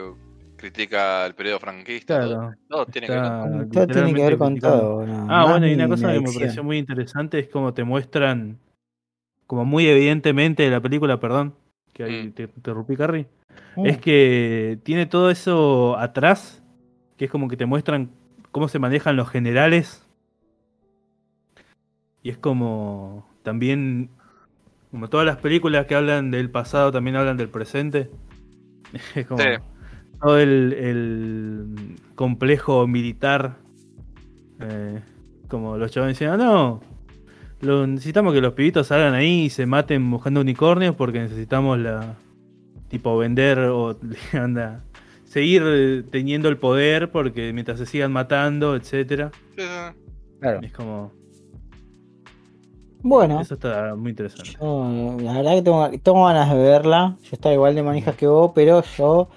critica 0.60 1.26
el 1.26 1.34
periodo 1.34 1.60
franquista. 1.60 2.20
Todo, 2.22 2.38
Claro. 2.40 2.54
todo 2.68 2.86
tiene 2.88 3.08
que 3.08 3.14
ver 3.14 3.22
todo. 3.24 3.88
Tiene 3.88 4.14
que 4.14 4.22
ver 4.22 4.38
con 4.38 4.48
criticando. 4.50 4.78
todo. 4.78 5.06
no, 5.08 5.28
Ah, 5.30 5.46
bueno, 5.50 5.68
y 5.68 5.74
una 5.74 5.88
cosa 5.88 6.12
que 6.14 6.20
me 6.20 6.32
pareció 6.34 6.64
muy 6.64 6.78
interesante 6.78 7.40
es 7.40 7.48
como 7.48 7.74
te 7.74 7.84
muestran, 7.84 8.58
como 9.48 9.66
muy 9.66 9.88
evidentemente 9.88 10.64
de 10.64 10.70
la 10.70 10.82
película, 10.82 11.20
perdón, 11.20 11.56
que 11.94 12.04
ahí 12.04 12.28
Mm. 12.28 12.32
te 12.34 12.44
interrumpí, 12.44 12.96
Carrie, 12.96 13.26
Mm. 13.76 13.86
es 13.88 13.98
que 13.98 14.78
tiene 14.84 15.06
todo 15.06 15.32
eso 15.32 15.98
atrás, 15.98 16.62
que 17.18 17.26
es 17.26 17.32
como 17.32 17.48
que 17.48 17.58
te 17.58 17.66
muestran 17.66 18.10
cómo 18.52 18.68
se 18.68 18.80
manejan 18.80 19.16
los 19.16 19.30
generales. 19.30 20.06
Y 22.22 22.30
es 22.30 22.38
como 22.38 23.26
también, 23.44 24.10
como 24.92 25.08
todas 25.10 25.26
las 25.26 25.38
películas 25.38 25.86
que 25.86 25.96
hablan 25.96 26.32
del 26.32 26.50
pasado 26.50 26.92
también 26.92 27.16
hablan 27.16 27.38
del 27.38 27.50
presente. 27.50 28.10
Es 29.16 29.28
como 29.28 29.42
Sí. 29.42 29.50
Todo 30.22 30.38
el, 30.40 30.74
el 30.74 31.96
complejo 32.16 32.88
militar. 32.88 33.58
eh, 34.60 35.02
como 35.48 35.78
los 35.78 35.92
chavales 35.92 36.18
dicen, 36.20 36.34
ah, 36.34 36.38
no, 36.38 36.82
lo, 37.62 37.88
necesitamos 37.88 38.34
que 38.34 38.42
los 38.42 38.54
pibitos 38.54 38.88
salgan 38.88 39.14
ahí 39.14 39.46
y 39.46 39.50
se 39.50 39.66
maten 39.66 40.10
buscando 40.12 40.42
unicornios 40.42 40.96
porque 40.96 41.20
necesitamos 41.20 41.80
la 41.80 42.16
tipo 42.90 43.18
vender 43.18 43.60
o 43.60 43.98
anda 44.34 44.84
seguir 45.26 45.64
eh, 45.66 46.04
teniendo 46.10 46.50
el 46.50 46.58
poder 46.58 47.12
porque 47.12 47.54
mientras 47.54 47.78
se 47.80 47.86
sigan 47.86 48.12
matando, 48.12 48.76
etcétera. 48.76 49.32
Claro. 50.40 50.60
Es 50.62 50.72
como 50.72 51.12
Bueno, 53.02 53.40
eso 53.42 53.56
está 53.56 53.94
muy 53.96 54.12
interesante. 54.12 54.52
yo, 54.60 55.18
la 55.22 55.34
verdad 55.34 55.56
que 55.56 55.62
tengo, 55.62 55.90
tengo 56.02 56.26
ganas 56.26 56.50
de 56.50 56.58
verla. 56.58 57.18
Yo 57.24 57.30
estaba 57.34 57.54
igual 57.54 57.76
de 57.76 57.84
manijas 57.84 58.16
que 58.16 58.28
vos, 58.28 58.52
pero 58.56 58.84
yo 58.98 59.30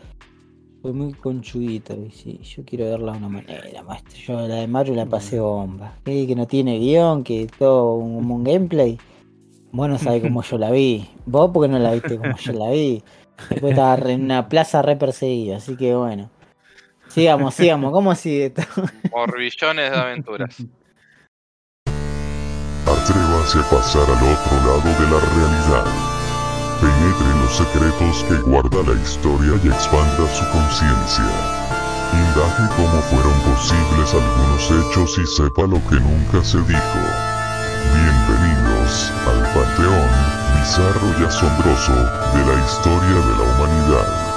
soy 0.83 0.93
muy 0.93 1.13
conchudito. 1.15 1.95
Y 1.95 2.11
sí, 2.11 2.41
yo 2.43 2.65
quiero 2.65 2.87
verla 2.87 3.13
de 3.13 3.19
una 3.19 3.29
manera, 3.29 3.83
maestro. 3.83 4.17
Yo 4.17 4.49
la 4.49 4.57
de 4.57 4.67
Mario 4.67 4.95
la 4.95 5.07
pasé 5.07 5.41
bomba. 5.41 5.95
Que, 6.05 6.27
que 6.27 6.35
no 6.35 6.47
tiene 6.47 6.79
guion, 6.79 7.25
que 7.25 7.47
todo 7.59 7.95
un, 7.95 8.31
un 8.31 8.45
gameplay. 8.45 8.99
Vos 9.71 9.89
no 9.89 9.99
sabés 9.99 10.23
cómo 10.23 10.43
yo 10.43 10.59
la 10.59 10.71
vi. 10.71 11.09
Vos 11.25 11.51
porque 11.55 11.69
no 11.71 11.79
la 11.79 11.93
viste 11.93 12.19
como 12.19 12.37
yo 12.37 12.53
la 12.53 12.71
vi. 12.71 13.03
Después 13.49 13.71
estaba 13.73 13.97
re- 13.97 14.13
en 14.13 14.25
una 14.25 14.49
plaza 14.49 14.83
re 14.83 14.97
perseguida, 14.97 15.57
así 15.57 15.77
que 15.77 15.95
bueno. 15.95 16.29
Sigamos, 17.09 17.55
sigamos. 17.55 17.93
¿Cómo 17.93 18.15
sigue 18.15 18.47
esto? 18.47 18.63
Por 19.11 19.39
billones 19.39 19.91
de 19.91 19.97
aventuras. 19.97 20.57
Atrévase 22.85 23.59
a 23.59 23.71
pasar 23.71 24.03
al 24.03 24.11
otro 24.11 24.57
lado 24.67 24.81
de 24.81 24.91
la 25.11 25.21
realidad. 25.21 26.12
Penetre 26.83 27.31
en 27.31 27.41
los 27.43 27.57
secretos 27.57 28.25
que 28.29 28.43
guarda 28.43 28.83
la 28.83 29.01
historia 29.01 29.55
y 29.63 29.69
expanda 29.69 30.27
su 30.35 30.45
conciencia. 30.51 31.31
Indague 32.13 32.67
cómo 32.75 33.01
fueron 33.03 33.39
posibles 33.55 34.13
algunos 34.13 34.65
hechos 34.67 35.19
y 35.19 35.27
sepa 35.27 35.63
lo 35.63 35.79
que 35.89 36.01
nunca 36.01 36.43
se 36.43 36.59
dijo. 36.59 37.01
Bienvenidos 37.95 39.13
al 39.29 39.43
panteón 39.55 40.43
bizarro 40.59 41.09
y 41.21 41.25
asombroso 41.25 41.93
de 41.93 42.47
la 42.47 42.65
historia 42.65 43.19
de 43.27 43.35
la 43.37 43.43
humanidad. 43.43 44.32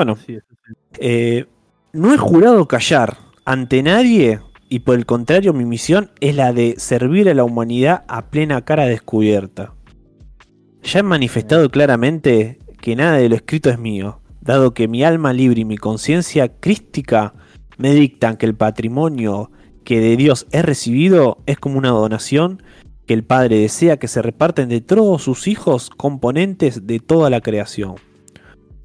Bueno, 0.00 0.16
eh, 0.98 1.44
no 1.92 2.14
he 2.14 2.16
jurado 2.16 2.66
callar 2.66 3.18
ante 3.44 3.82
nadie 3.82 4.40
y 4.70 4.78
por 4.78 4.94
el 4.94 5.04
contrario 5.04 5.52
mi 5.52 5.66
misión 5.66 6.10
es 6.20 6.34
la 6.34 6.54
de 6.54 6.76
servir 6.78 7.28
a 7.28 7.34
la 7.34 7.44
humanidad 7.44 8.04
a 8.08 8.30
plena 8.30 8.64
cara 8.64 8.86
descubierta. 8.86 9.74
Ya 10.82 11.00
he 11.00 11.02
manifestado 11.02 11.68
claramente 11.68 12.60
que 12.80 12.96
nada 12.96 13.18
de 13.18 13.28
lo 13.28 13.34
escrito 13.34 13.68
es 13.68 13.78
mío, 13.78 14.22
dado 14.40 14.72
que 14.72 14.88
mi 14.88 15.04
alma 15.04 15.34
libre 15.34 15.60
y 15.60 15.64
mi 15.66 15.76
conciencia 15.76 16.48
crística 16.48 17.34
me 17.76 17.92
dictan 17.92 18.38
que 18.38 18.46
el 18.46 18.54
patrimonio 18.54 19.50
que 19.84 20.00
de 20.00 20.16
Dios 20.16 20.46
he 20.50 20.62
recibido 20.62 21.42
es 21.44 21.58
como 21.58 21.76
una 21.76 21.90
donación 21.90 22.62
que 23.06 23.12
el 23.12 23.24
Padre 23.24 23.58
desea 23.58 23.98
que 23.98 24.08
se 24.08 24.22
reparten 24.22 24.70
de 24.70 24.80
todos 24.80 25.22
sus 25.22 25.46
hijos 25.46 25.90
componentes 25.90 26.86
de 26.86 27.00
toda 27.00 27.28
la 27.28 27.42
creación. 27.42 27.96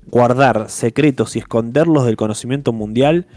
Guardar 0.08 0.70
secretos 0.70 1.36
y 1.36 1.40
esconderlos 1.40 2.06
del 2.06 2.16
conocimiento 2.16 2.74
mundial 2.74 3.28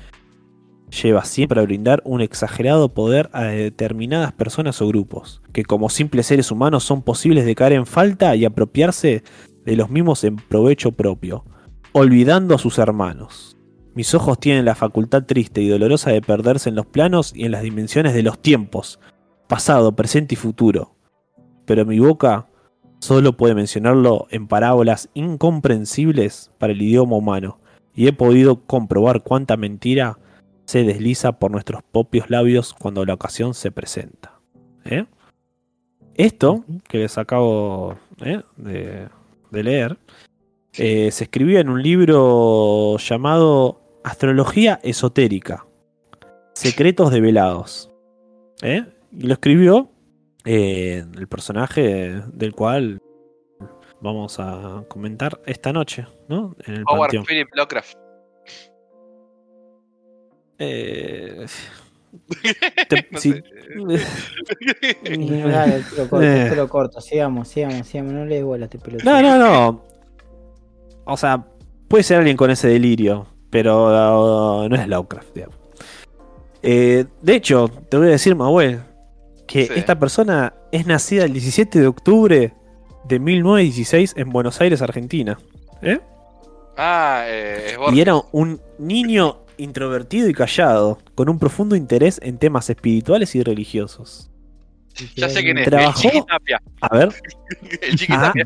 lleva 0.90 1.24
siempre 1.24 1.60
a 1.60 1.64
brindar 1.64 2.02
un 2.04 2.20
exagerado 2.20 2.94
poder 2.94 3.30
a 3.32 3.44
determinadas 3.44 4.32
personas 4.32 4.80
o 4.80 4.88
grupos, 4.88 5.42
que 5.52 5.64
como 5.64 5.90
simples 5.90 6.26
seres 6.26 6.50
humanos 6.50 6.84
son 6.84 7.02
posibles 7.02 7.44
de 7.44 7.54
caer 7.54 7.74
en 7.74 7.86
falta 7.86 8.34
y 8.36 8.44
apropiarse 8.44 9.22
de 9.64 9.76
los 9.76 9.90
mismos 9.90 10.24
en 10.24 10.36
provecho 10.36 10.92
propio, 10.92 11.44
olvidando 11.92 12.54
a 12.54 12.58
sus 12.58 12.78
hermanos. 12.78 13.56
Mis 13.94 14.14
ojos 14.14 14.38
tienen 14.38 14.64
la 14.64 14.74
facultad 14.74 15.24
triste 15.24 15.60
y 15.60 15.68
dolorosa 15.68 16.10
de 16.10 16.22
perderse 16.22 16.68
en 16.68 16.76
los 16.76 16.86
planos 16.86 17.32
y 17.34 17.44
en 17.44 17.50
las 17.52 17.62
dimensiones 17.62 18.14
de 18.14 18.22
los 18.22 18.38
tiempos, 18.40 19.00
pasado, 19.48 19.96
presente 19.96 20.34
y 20.34 20.36
futuro. 20.36 20.94
Pero 21.66 21.84
mi 21.84 21.98
boca 21.98 22.47
solo 23.00 23.36
puede 23.36 23.54
mencionarlo 23.54 24.26
en 24.30 24.48
parábolas 24.48 25.08
incomprensibles 25.14 26.50
para 26.58 26.72
el 26.72 26.82
idioma 26.82 27.16
humano, 27.16 27.58
y 27.94 28.06
he 28.06 28.12
podido 28.12 28.64
comprobar 28.66 29.22
cuánta 29.22 29.56
mentira 29.56 30.18
se 30.64 30.84
desliza 30.84 31.32
por 31.32 31.50
nuestros 31.50 31.82
propios 31.82 32.30
labios 32.30 32.74
cuando 32.74 33.04
la 33.04 33.14
ocasión 33.14 33.54
se 33.54 33.70
presenta. 33.70 34.38
¿Eh? 34.84 35.06
Esto 36.14 36.64
que 36.88 36.98
les 36.98 37.16
acabo 37.18 37.96
¿eh? 38.20 38.42
de, 38.56 39.08
de 39.50 39.62
leer 39.62 39.98
eh, 40.80 41.10
se 41.10 41.24
escribía 41.24 41.58
en 41.58 41.70
un 41.70 41.82
libro 41.82 42.98
llamado 42.98 43.80
Astrología 44.04 44.78
Esotérica, 44.84 45.66
Secretos 46.54 47.10
Develados. 47.10 47.90
¿Eh? 48.62 48.84
Y 49.10 49.26
lo 49.26 49.32
escribió 49.32 49.90
eh, 50.50 51.04
el 51.16 51.28
personaje 51.28 52.22
del 52.32 52.54
cual 52.54 53.00
vamos 54.00 54.38
a 54.40 54.84
comentar 54.88 55.40
esta 55.44 55.72
noche, 55.72 56.06
¿no? 56.28 56.56
En 56.64 56.74
el 56.76 56.82
Howard 56.86 57.08
panteón. 57.10 57.24
Philip 57.26 57.48
Lovecraft. 57.54 57.94
Eh, 60.58 61.46
te- 62.88 63.08
No 63.10 63.18
si-. 63.20 63.42
Dale, 65.04 65.82
pelo 65.90 66.08
corto, 66.08 66.22
Eh. 66.22 66.46
pelo 66.48 66.68
corto. 66.68 67.00
Sigamos, 67.00 67.48
sigamos, 67.48 67.86
sigamos. 67.86 68.12
No 68.12 68.24
le 68.24 68.36
des 68.36 68.44
bola 68.44 68.64
a 68.64 68.66
este 68.66 68.78
pelotudo. 68.78 69.10
No, 69.10 69.22
no, 69.22 69.38
no. 69.38 69.84
O 71.04 71.16
sea, 71.16 71.44
puede 71.88 72.02
ser 72.04 72.18
alguien 72.18 72.36
con 72.36 72.50
ese 72.50 72.68
delirio, 72.68 73.26
pero 73.50 73.86
uh, 74.64 74.68
no 74.68 74.76
es 74.76 74.88
Lovecraft. 74.88 75.34
digamos. 75.34 75.56
Eh, 76.62 77.04
de 77.22 77.34
hecho, 77.34 77.68
te 77.88 77.96
voy 77.96 78.08
a 78.08 78.10
decir, 78.10 78.34
Mahuel, 78.34 78.80
que 79.48 79.66
Sí. 79.66 79.72
esta 79.74 79.98
persona 79.98 80.54
es 80.70 80.86
nacida 80.86 81.24
el 81.24 81.32
17 81.32 81.80
de 81.80 81.86
octubre 81.88 82.52
de 83.04 83.18
1916 83.18 84.14
en 84.16 84.30
Buenos 84.30 84.60
Aires, 84.60 84.80
Argentina. 84.82 85.38
¿Eh? 85.82 85.98
Ah, 86.76 87.24
eh, 87.26 87.72
es 87.72 87.94
Y 87.94 88.00
era 88.00 88.14
un 88.30 88.60
niño 88.78 89.38
introvertido 89.56 90.28
y 90.28 90.34
callado, 90.34 90.98
con 91.16 91.28
un 91.28 91.38
profundo 91.40 91.74
interés 91.74 92.20
en 92.22 92.38
temas 92.38 92.70
espirituales 92.70 93.34
y 93.34 93.42
religiosos. 93.42 94.30
Ya 95.16 95.28
sé 95.28 95.42
quién 95.42 95.58
es. 95.58 95.64
Trabajó- 95.68 96.02
El 96.04 96.10
Chiqui 96.12 96.26
Tapia. 96.26 96.62
A 96.80 96.96
ver. 96.96 97.08
El 97.82 97.96
Chiqui 97.98 98.12
Ah, 98.16 98.32
Tapia. 98.34 98.44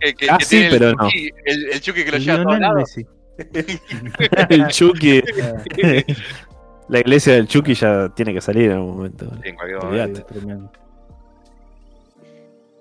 Que, 0.00 0.14
que- 0.14 0.30
ah, 0.30 0.36
que 0.38 0.44
sí, 0.44 0.50
tiene 0.56 0.70
pero 0.70 0.88
el, 0.90 0.96
no. 0.96 1.04
Chucky, 1.08 1.30
el, 1.46 1.66
el 1.72 1.80
Chucky 1.80 2.04
que 2.04 2.10
lo 2.12 2.18
lleva 2.18 2.34
a 2.34 2.42
todos 2.42 2.58
Lionel 2.58 2.74
lados. 2.74 2.96
Messi. 2.96 3.06
el 4.50 4.66
Chucky. 4.68 5.22
La 6.90 6.98
iglesia 7.00 7.34
del 7.34 7.46
Chucky 7.46 7.74
ya 7.74 8.08
tiene 8.14 8.34
que 8.34 8.40
salir 8.40 8.64
en 8.66 8.72
algún 8.78 8.96
momento. 8.96 9.26
Sí, 9.42 9.48
en 9.48 9.54
cualquier 9.54 9.82
momento. 9.84 10.26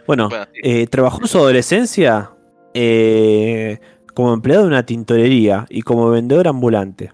Bueno, 0.07 0.29
Bueno, 0.29 0.45
sí. 0.53 0.59
eh, 0.63 0.87
trabajó 0.87 1.21
en 1.21 1.27
su 1.27 1.37
adolescencia 1.37 2.31
eh, 2.73 3.79
como 4.15 4.33
empleado 4.33 4.63
de 4.63 4.67
una 4.69 4.85
tintorería 4.85 5.65
y 5.69 5.81
como 5.83 6.09
vendedor 6.09 6.47
ambulante. 6.47 7.11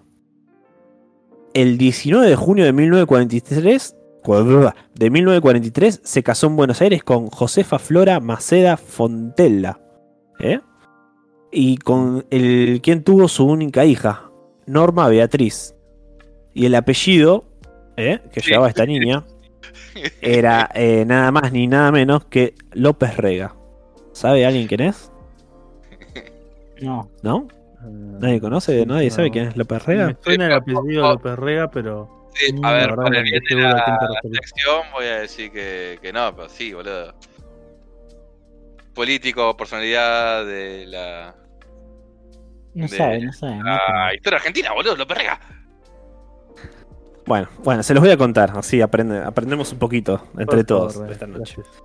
El 1.54 1.78
19 1.78 2.28
de 2.30 2.36
junio 2.36 2.64
de 2.66 2.72
1943, 2.74 3.96
cua- 4.24 4.74
de 4.94 5.10
1943 5.10 6.02
se 6.04 6.24
casó 6.24 6.48
en 6.48 6.56
Buenos 6.56 6.82
Aires 6.82 7.04
con 7.04 7.28
Josefa 7.28 7.80
Flora 7.80 8.20
Maceda 8.22 8.78
Fontella. 8.78 9.80
¿eh? 10.40 10.60
Y 11.52 11.78
con 11.78 12.26
el 12.30 12.80
quien 12.82 13.04
tuvo 13.04 13.28
su 13.28 13.46
única 13.46 13.84
hija, 13.86 14.30
Norma 14.66 15.08
Beatriz. 15.10 15.75
Y 16.56 16.66
el 16.66 16.74
apellido 16.74 17.46
¿eh? 17.98 18.20
que 18.34 18.40
Sí. 18.42 18.50
llevaba 18.50 18.70
esta 18.70 18.86
niña 18.88 19.24
era 20.22 20.70
eh, 20.74 21.04
nada 21.06 21.32
más 21.32 21.52
ni 21.52 21.68
nada 21.68 21.92
menos 21.92 22.26
que 22.26 22.56
López 22.74 23.16
Rega. 23.18 23.54
¿Sabe 24.14 24.46
alguien 24.46 24.66
quién 24.68 24.82
es? 24.82 25.12
No. 26.82 27.10
¿No? 27.22 27.48
¿Nadie 27.84 28.42
conoce? 28.42 28.86
¿Nadie 28.86 29.12
sabe 29.12 29.30
quién 29.30 29.48
es 29.50 29.56
López 29.58 29.86
Rega? 29.86 30.08
Me 30.08 30.16
suena 30.22 30.48
el 30.48 30.54
apellido 30.54 31.08
López 31.14 31.36
Rega, 31.38 31.70
pero. 31.70 32.30
Sí, 32.34 32.54
a 32.64 32.72
la 32.72 32.78
ver, 32.78 32.98
no 32.98 33.08
el 33.08 33.24
bien 33.24 33.42
de 33.48 33.56
la 33.56 34.20
sección 34.34 34.82
voy 34.92 35.06
a 35.06 35.20
decir 35.20 35.52
que, 35.52 36.00
que 36.02 36.12
no, 36.12 36.36
pero 36.36 36.50
sí, 36.50 36.74
boludo. 36.74 37.14
Político, 38.94 39.56
personalidad 39.58 40.46
de 40.46 40.86
la, 40.88 41.36
No 42.74 42.84
De- 42.88 42.90
sabe, 42.90 43.20
no 43.22 43.32
sabe. 43.34 43.56
no 43.58 43.64
la 43.64 44.12
historia 44.14 44.38
argentina, 44.38 44.74
boludo, 44.74 44.96
lo 44.96 45.08
perrega. 45.08 45.40
Bueno, 47.28 47.48
bueno, 47.64 47.82
se 47.84 47.94
los 47.94 48.02
voy 48.04 48.12
a 48.12 48.18
contar, 48.18 48.52
así 48.56 48.82
aprende, 48.82 49.18
aprendemos 49.20 49.72
un 49.72 49.80
poquito 49.80 50.22
entre 50.38 50.58
Por 50.58 50.64
todos 50.66 50.94
favor, 50.94 51.12
esta 51.12 51.26
noche. 51.28 51.56
gracias. 51.58 51.84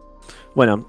Bueno, 0.55 0.86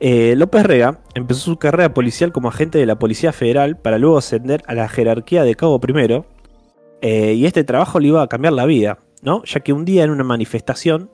eh, 0.00 0.34
López 0.36 0.64
Rega 0.64 1.00
empezó 1.14 1.40
su 1.40 1.56
carrera 1.56 1.94
policial 1.94 2.32
como 2.32 2.48
agente 2.48 2.78
de 2.78 2.86
la 2.86 2.98
Policía 2.98 3.32
Federal 3.32 3.76
para 3.78 3.98
luego 3.98 4.18
ascender 4.18 4.62
a 4.66 4.74
la 4.74 4.88
jerarquía 4.88 5.44
de 5.44 5.54
cabo 5.54 5.80
primero. 5.80 6.26
eh, 7.04 7.34
y 7.34 7.46
este 7.46 7.64
trabajo 7.64 7.98
le 7.98 8.08
iba 8.08 8.22
a 8.22 8.28
cambiar 8.28 8.52
la 8.52 8.64
vida, 8.64 8.98
¿no? 9.22 9.42
Ya 9.44 9.58
que 9.60 9.72
un 9.72 9.84
día 9.84 10.04
en 10.04 10.10
una 10.10 10.22
manifestación, 10.24 11.10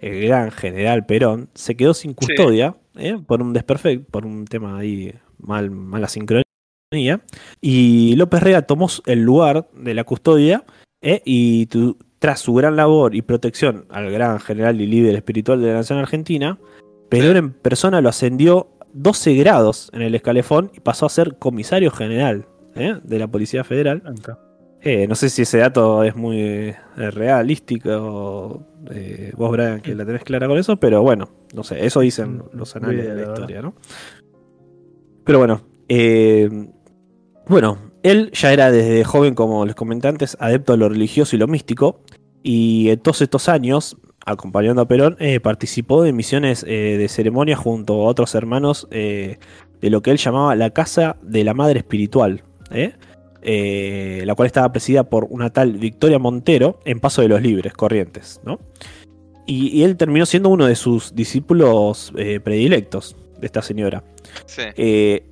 el 0.00 0.22
gran 0.26 0.50
general 0.50 1.04
Perón 1.04 1.50
se 1.54 1.74
quedó 1.76 1.92
sin 1.94 2.14
custodia 2.14 2.74
¿eh? 2.96 3.18
por 3.26 3.42
un 3.42 3.52
desperfecto, 3.52 4.10
por 4.10 4.24
un 4.24 4.46
tema 4.46 4.78
ahí 4.78 5.14
mal, 5.38 5.70
mala 5.70 6.08
sincronía. 6.08 6.44
Y 7.60 8.14
López 8.16 8.42
Rega 8.42 8.62
tomó 8.62 8.88
el 9.06 9.22
lugar 9.22 9.68
de 9.74 9.92
la 9.94 10.04
custodia 10.04 10.64
¿eh? 11.02 11.20
y 11.26 11.66
tu- 11.66 11.98
tras 12.26 12.40
su 12.40 12.54
gran 12.54 12.74
labor 12.74 13.14
y 13.14 13.22
protección 13.22 13.86
al 13.88 14.10
gran 14.10 14.40
general 14.40 14.80
y 14.80 14.86
líder 14.88 15.14
espiritual 15.14 15.60
de 15.60 15.68
la 15.68 15.74
nación 15.74 16.00
argentina, 16.00 16.58
Perón 17.08 17.36
en 17.36 17.52
persona 17.52 18.00
lo 18.00 18.08
ascendió 18.08 18.66
12 18.94 19.34
grados 19.34 19.90
en 19.92 20.02
el 20.02 20.12
escalefón 20.12 20.72
y 20.74 20.80
pasó 20.80 21.06
a 21.06 21.08
ser 21.08 21.36
comisario 21.38 21.92
general 21.92 22.48
¿eh? 22.74 22.96
de 23.00 23.18
la 23.20 23.28
Policía 23.28 23.62
Federal. 23.62 24.02
Eh, 24.80 25.06
no 25.06 25.14
sé 25.14 25.30
si 25.30 25.42
ese 25.42 25.58
dato 25.58 26.02
es 26.02 26.16
muy 26.16 26.40
eh, 26.40 26.76
realístico, 26.96 28.66
vos 29.36 29.52
Brian 29.52 29.80
que 29.80 29.94
la 29.94 30.04
tenés 30.04 30.24
clara 30.24 30.48
con 30.48 30.58
eso, 30.58 30.78
pero 30.78 31.02
bueno, 31.02 31.28
no 31.54 31.62
sé, 31.62 31.86
eso 31.86 32.00
dicen 32.00 32.42
los 32.52 32.74
anales 32.74 33.06
de 33.06 33.14
la 33.14 33.22
historia, 33.22 33.62
¿no? 33.62 33.76
Pero 35.22 35.38
bueno, 35.38 35.60
bueno, 37.46 37.78
él 38.06 38.30
ya 38.32 38.52
era 38.52 38.70
desde 38.70 39.02
joven, 39.02 39.34
como 39.34 39.66
les 39.66 39.74
comenté 39.74 40.06
antes, 40.06 40.36
adepto 40.38 40.72
a 40.72 40.76
lo 40.76 40.88
religioso 40.88 41.34
y 41.34 41.40
lo 41.40 41.48
místico, 41.48 42.02
y 42.48 42.90
en 42.90 43.00
todos 43.00 43.22
estos 43.22 43.48
años, 43.48 43.96
acompañando 44.24 44.80
a 44.80 44.86
Perón, 44.86 45.16
eh, 45.18 45.40
participó 45.40 46.04
de 46.04 46.12
misiones 46.12 46.64
eh, 46.68 46.96
de 46.96 47.08
ceremonia 47.08 47.56
junto 47.56 47.94
a 47.94 48.04
otros 48.04 48.36
hermanos 48.36 48.86
eh, 48.92 49.38
de 49.80 49.90
lo 49.90 50.00
que 50.00 50.12
él 50.12 50.16
llamaba 50.16 50.54
la 50.54 50.70
Casa 50.70 51.16
de 51.22 51.42
la 51.42 51.54
Madre 51.54 51.80
Espiritual, 51.80 52.44
la 52.70 54.34
cual 54.36 54.46
estaba 54.46 54.70
presidida 54.70 55.02
por 55.02 55.26
una 55.28 55.50
tal 55.50 55.72
Victoria 55.72 56.20
Montero 56.20 56.78
en 56.84 57.00
Paso 57.00 57.20
de 57.20 57.26
los 57.26 57.42
Libres, 57.42 57.72
Corrientes, 57.72 58.40
¿no? 58.44 58.60
Y, 59.44 59.76
y 59.76 59.82
él 59.82 59.96
terminó 59.96 60.24
siendo 60.24 60.48
uno 60.48 60.66
de 60.66 60.76
sus 60.76 61.16
discípulos 61.16 62.12
predilectos 62.44 63.16
de 63.40 63.46
esta 63.46 63.60
señora. 63.60 64.04
Sí. 64.44 64.62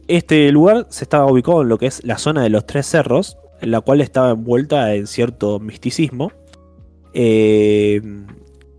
Este 0.09 0.51
lugar 0.51 0.89
se 0.91 1.05
estaba 1.05 1.31
ubicado 1.31 1.63
en 1.63 1.69
lo 1.69 1.79
que 1.79 1.87
es 1.87 2.05
la 2.05 2.19
zona 2.19 2.43
de 2.43 2.51
los 2.51 2.67
Tres 2.67 2.87
Cerros, 2.87 3.39
en 3.61 3.71
la 3.71 3.81
cual 3.83 4.01
estaba 4.01 4.33
envuelta 4.33 4.93
en 4.97 5.07
cierto 5.07 5.61
misticismo. 5.61 6.33
Eh, 7.15 8.01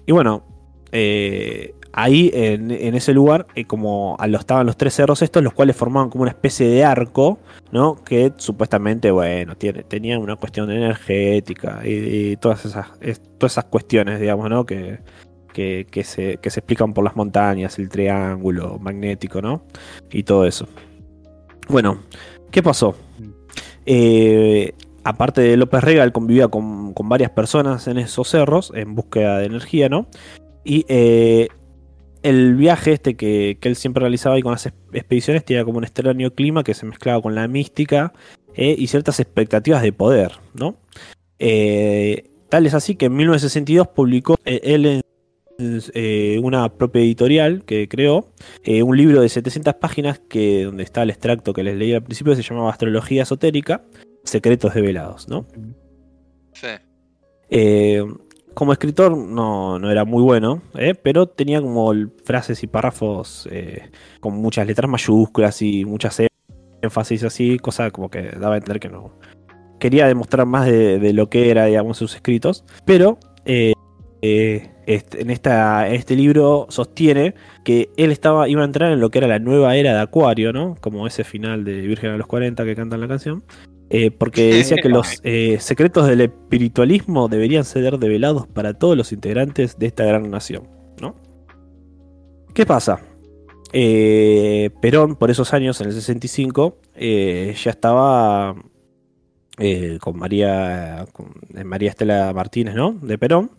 y 0.05 0.11
bueno, 0.11 0.43
eh, 0.91 1.73
ahí 1.93 2.29
en, 2.33 2.69
en 2.69 2.93
ese 2.95 3.13
lugar, 3.13 3.47
eh, 3.55 3.65
como 3.65 4.17
lo 4.27 4.37
estaban 4.37 4.65
los 4.65 4.75
tres 4.77 4.93
cerros 4.93 5.21
estos, 5.21 5.41
los 5.41 5.53
cuales 5.53 5.75
formaban 5.75 6.09
como 6.09 6.23
una 6.23 6.31
especie 6.31 6.67
de 6.67 6.83
arco, 6.83 7.39
¿no? 7.71 7.95
Que 8.03 8.33
supuestamente, 8.37 9.09
bueno, 9.11 9.55
tiene, 9.55 9.83
tenía 9.83 10.19
una 10.19 10.35
cuestión 10.35 10.69
energética 10.69 11.81
y, 11.85 12.31
y 12.31 12.37
todas, 12.37 12.65
esas, 12.65 12.87
es- 13.01 13.21
todas 13.37 13.53
esas 13.53 13.65
cuestiones, 13.65 14.19
digamos, 14.19 14.49
¿no? 14.49 14.65
Que, 14.65 14.99
que, 15.53 15.87
que 15.89 16.03
se, 16.03 16.37
que 16.37 16.49
se 16.49 16.59
explican 16.59 16.93
por 16.93 17.05
las 17.05 17.15
montañas, 17.15 17.79
el 17.79 17.87
triángulo 17.87 18.77
magnético, 18.77 19.41
¿no? 19.41 19.63
Y 20.11 20.23
todo 20.23 20.45
eso. 20.45 20.67
Bueno, 21.69 21.99
¿qué 22.51 22.61
pasó? 22.61 22.95
Eh, 23.85 24.73
aparte 25.05 25.39
de 25.41 25.55
López 25.55 25.81
Rega, 25.83 26.03
él 26.03 26.11
convivía 26.11 26.49
con, 26.49 26.93
con 26.93 27.07
varias 27.07 27.29
personas 27.31 27.87
en 27.87 27.97
esos 27.99 28.27
cerros 28.27 28.71
en 28.75 28.95
búsqueda 28.95 29.37
de 29.39 29.45
energía, 29.45 29.87
¿no? 29.87 30.07
Y 30.65 30.83
eh, 30.89 31.47
el 32.23 32.55
viaje 32.55 32.93
este 32.93 33.15
que, 33.15 33.57
que 33.61 33.69
él 33.69 33.75
siempre 33.75 34.01
realizaba 34.01 34.35
ahí 34.35 34.41
con 34.41 34.51
las 34.51 34.65
ex- 34.65 34.75
expediciones 34.93 35.45
tenía 35.45 35.63
como 35.63 35.77
un 35.77 35.83
extraño 35.83 36.31
clima 36.31 36.63
que 36.63 36.73
se 36.73 36.87
mezclaba 36.87 37.21
con 37.21 37.35
la 37.35 37.47
mística 37.47 38.13
eh, 38.55 38.75
y 38.77 38.87
ciertas 38.87 39.19
expectativas 39.19 39.83
de 39.83 39.93
poder, 39.93 40.33
¿no? 40.55 40.75
Eh, 41.37 42.23
tal 42.49 42.65
es 42.65 42.73
así 42.73 42.95
que 42.95 43.05
en 43.05 43.15
1962 43.15 43.87
publicó 43.89 44.37
él 44.43 45.01
en 45.57 46.43
una 46.43 46.67
propia 46.69 47.01
editorial 47.01 47.63
que 47.65 47.87
creó 47.87 48.31
un 48.83 48.97
libro 48.97 49.21
de 49.21 49.29
700 49.29 49.75
páginas 49.75 50.19
que 50.19 50.63
donde 50.65 50.83
está 50.83 51.03
el 51.03 51.11
extracto 51.11 51.53
que 51.53 51.63
les 51.63 51.75
leí 51.75 51.93
al 51.93 52.03
principio 52.03 52.35
se 52.35 52.41
llamaba 52.41 52.71
Astrología 52.71 53.23
Esotérica, 53.23 53.83
Secretos 54.25 54.73
Develados, 54.73 55.27
¿no? 55.29 55.45
Sí. 56.53 56.67
Eh, 57.49 58.03
como 58.53 58.71
escritor 58.71 59.15
no, 59.15 59.77
no 59.79 59.91
era 59.91 60.05
muy 60.05 60.23
bueno, 60.23 60.61
¿eh? 60.75 60.95
pero 60.95 61.27
tenía 61.27 61.61
como 61.61 61.93
frases 62.23 62.63
y 62.63 62.67
párrafos 62.67 63.47
eh, 63.51 63.91
con 64.19 64.35
muchas 64.35 64.65
letras 64.65 64.89
mayúsculas 64.89 65.61
y 65.61 65.85
muchas 65.85 66.21
énfasis 66.81 67.23
así, 67.23 67.59
cosa 67.59 67.91
como 67.91 68.09
que 68.09 68.31
daba 68.31 68.55
a 68.55 68.57
entender 68.57 68.79
que 68.79 68.89
no. 68.89 69.11
Quería 69.79 70.07
demostrar 70.07 70.45
más 70.45 70.65
de, 70.65 70.99
de 70.99 71.13
lo 71.13 71.29
que 71.29 71.51
era, 71.51 71.65
digamos, 71.65 71.97
sus 71.97 72.15
escritos, 72.15 72.63
pero 72.85 73.19
eh, 73.43 73.73
eh, 74.21 74.71
este- 74.85 75.21
en 75.21 75.29
esta, 75.29 75.87
este 75.89 76.15
libro 76.15 76.67
sostiene 76.69 77.35
que 77.63 77.89
él 77.97 78.11
estaba, 78.11 78.47
iba 78.49 78.61
a 78.61 78.65
entrar 78.65 78.91
en 78.91 78.99
lo 78.99 79.09
que 79.09 79.19
era 79.19 79.27
la 79.27 79.39
nueva 79.39 79.75
era 79.75 79.93
de 79.93 79.99
Acuario, 80.01 80.53
¿no? 80.53 80.75
Como 80.81 81.07
ese 81.07 81.23
final 81.23 81.63
de 81.63 81.81
Virgen 81.81 82.11
a 82.11 82.17
los 82.17 82.27
40 82.27 82.63
que 82.65 82.75
canta 82.75 82.95
en 82.95 83.01
la 83.01 83.07
canción. 83.07 83.43
Eh, 83.89 84.09
porque 84.09 84.51
decía 84.55 84.77
que 84.77 84.89
los 84.89 85.19
eh, 85.23 85.57
secretos 85.59 86.07
del 86.07 86.21
espiritualismo 86.21 87.27
deberían 87.27 87.63
ser 87.65 87.99
develados 87.99 88.47
para 88.47 88.73
todos 88.73 88.97
los 88.97 89.11
integrantes 89.11 89.77
de 89.77 89.85
esta 89.85 90.03
gran 90.05 90.29
nación. 90.31 90.67
¿no? 90.99 91.15
¿Qué 92.53 92.65
pasa? 92.65 92.99
Eh, 93.73 94.71
Perón, 94.81 95.15
por 95.17 95.29
esos 95.29 95.53
años, 95.53 95.79
en 95.81 95.87
el 95.87 95.93
65, 95.93 96.77
eh, 96.95 97.53
ya 97.61 97.71
estaba 97.71 98.55
con 100.01 100.17
María, 100.17 101.05
con 101.13 101.33
María 101.63 101.89
Estela 101.91 102.33
Martínez, 102.33 102.75
¿no? 102.75 102.91
De 102.91 103.17
Perón. 103.17 103.51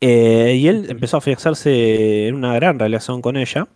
Eh, 0.00 0.56
y 0.56 0.66
él 0.66 0.86
empezó 0.88 1.16
a 1.16 1.18
afianzarse 1.18 2.28
en 2.28 2.34
una 2.34 2.54
gran 2.54 2.78
relación 2.78 3.20
con 3.20 3.36
ella 3.36 3.68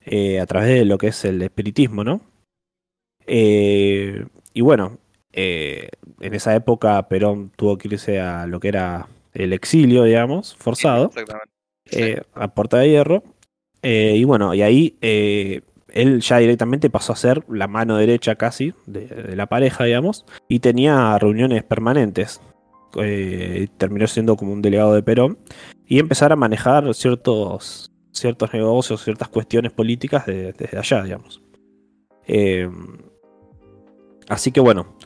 eh, 0.00 0.40
a 0.40 0.46
través 0.46 0.78
de 0.78 0.84
lo 0.86 0.96
que 0.96 1.08
es 1.08 1.24
el 1.26 1.42
espiritismo, 1.42 2.04
¿no? 2.04 2.22
Eh, 3.26 4.24
y 4.54 4.60
bueno, 4.62 4.98
en 5.32 6.34
esa 6.34 6.56
época 6.56 7.06
Perón 7.08 7.52
tuvo 7.54 7.76
que 7.76 7.88
irse 7.88 8.18
a 8.18 8.46
lo 8.46 8.58
que 8.58 8.68
era 8.68 9.06
el 9.34 9.52
exilio, 9.52 10.04
digamos, 10.04 10.56
forzado, 10.56 11.10
a 12.34 12.48
Puerta 12.48 12.78
de 12.78 12.88
Hierro. 12.88 13.22
Y 13.82 14.24
bueno, 14.24 14.54
y 14.54 14.62
ahí 14.62 14.96
él 15.00 16.20
ya 16.20 16.38
directamente 16.38 16.90
pasó 16.90 17.12
a 17.12 17.16
ser 17.16 17.44
la 17.48 17.68
mano 17.68 17.98
derecha 17.98 18.34
casi 18.36 18.72
de, 18.86 19.06
de 19.06 19.36
la 19.36 19.46
pareja, 19.46 19.84
digamos, 19.84 20.24
y 20.48 20.60
tenía 20.60 21.16
reuniones 21.18 21.62
permanentes. 21.62 22.40
Eh, 23.02 23.68
terminó 23.76 24.06
siendo 24.06 24.36
como 24.36 24.52
un 24.52 24.62
delegado 24.62 24.94
de 24.94 25.02
Perón 25.02 25.38
y 25.86 25.98
empezar 25.98 26.32
a 26.32 26.36
manejar 26.36 26.92
ciertos, 26.94 27.90
ciertos 28.12 28.52
negocios, 28.52 29.02
ciertas 29.04 29.28
cuestiones 29.28 29.72
políticas 29.72 30.26
de- 30.26 30.52
desde 30.52 30.78
allá, 30.78 31.02
digamos. 31.02 31.42
Eh, 32.26 32.68
así 34.28 34.52
que 34.52 34.60
bueno, 34.60 34.96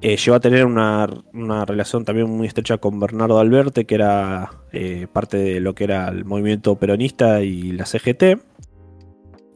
eh, 0.00 0.16
llegó 0.16 0.36
a 0.36 0.40
tener 0.40 0.64
una, 0.64 1.08
una 1.32 1.64
relación 1.64 2.04
también 2.04 2.28
muy 2.30 2.46
estrecha 2.46 2.78
con 2.78 3.00
Bernardo 3.00 3.38
Alberte, 3.40 3.84
que 3.84 3.96
era 3.96 4.50
eh, 4.72 5.06
parte 5.12 5.36
de 5.38 5.60
lo 5.60 5.74
que 5.74 5.84
era 5.84 6.08
el 6.08 6.24
movimiento 6.24 6.76
peronista 6.76 7.42
y 7.42 7.72
la 7.72 7.84
CGT. 7.84 8.38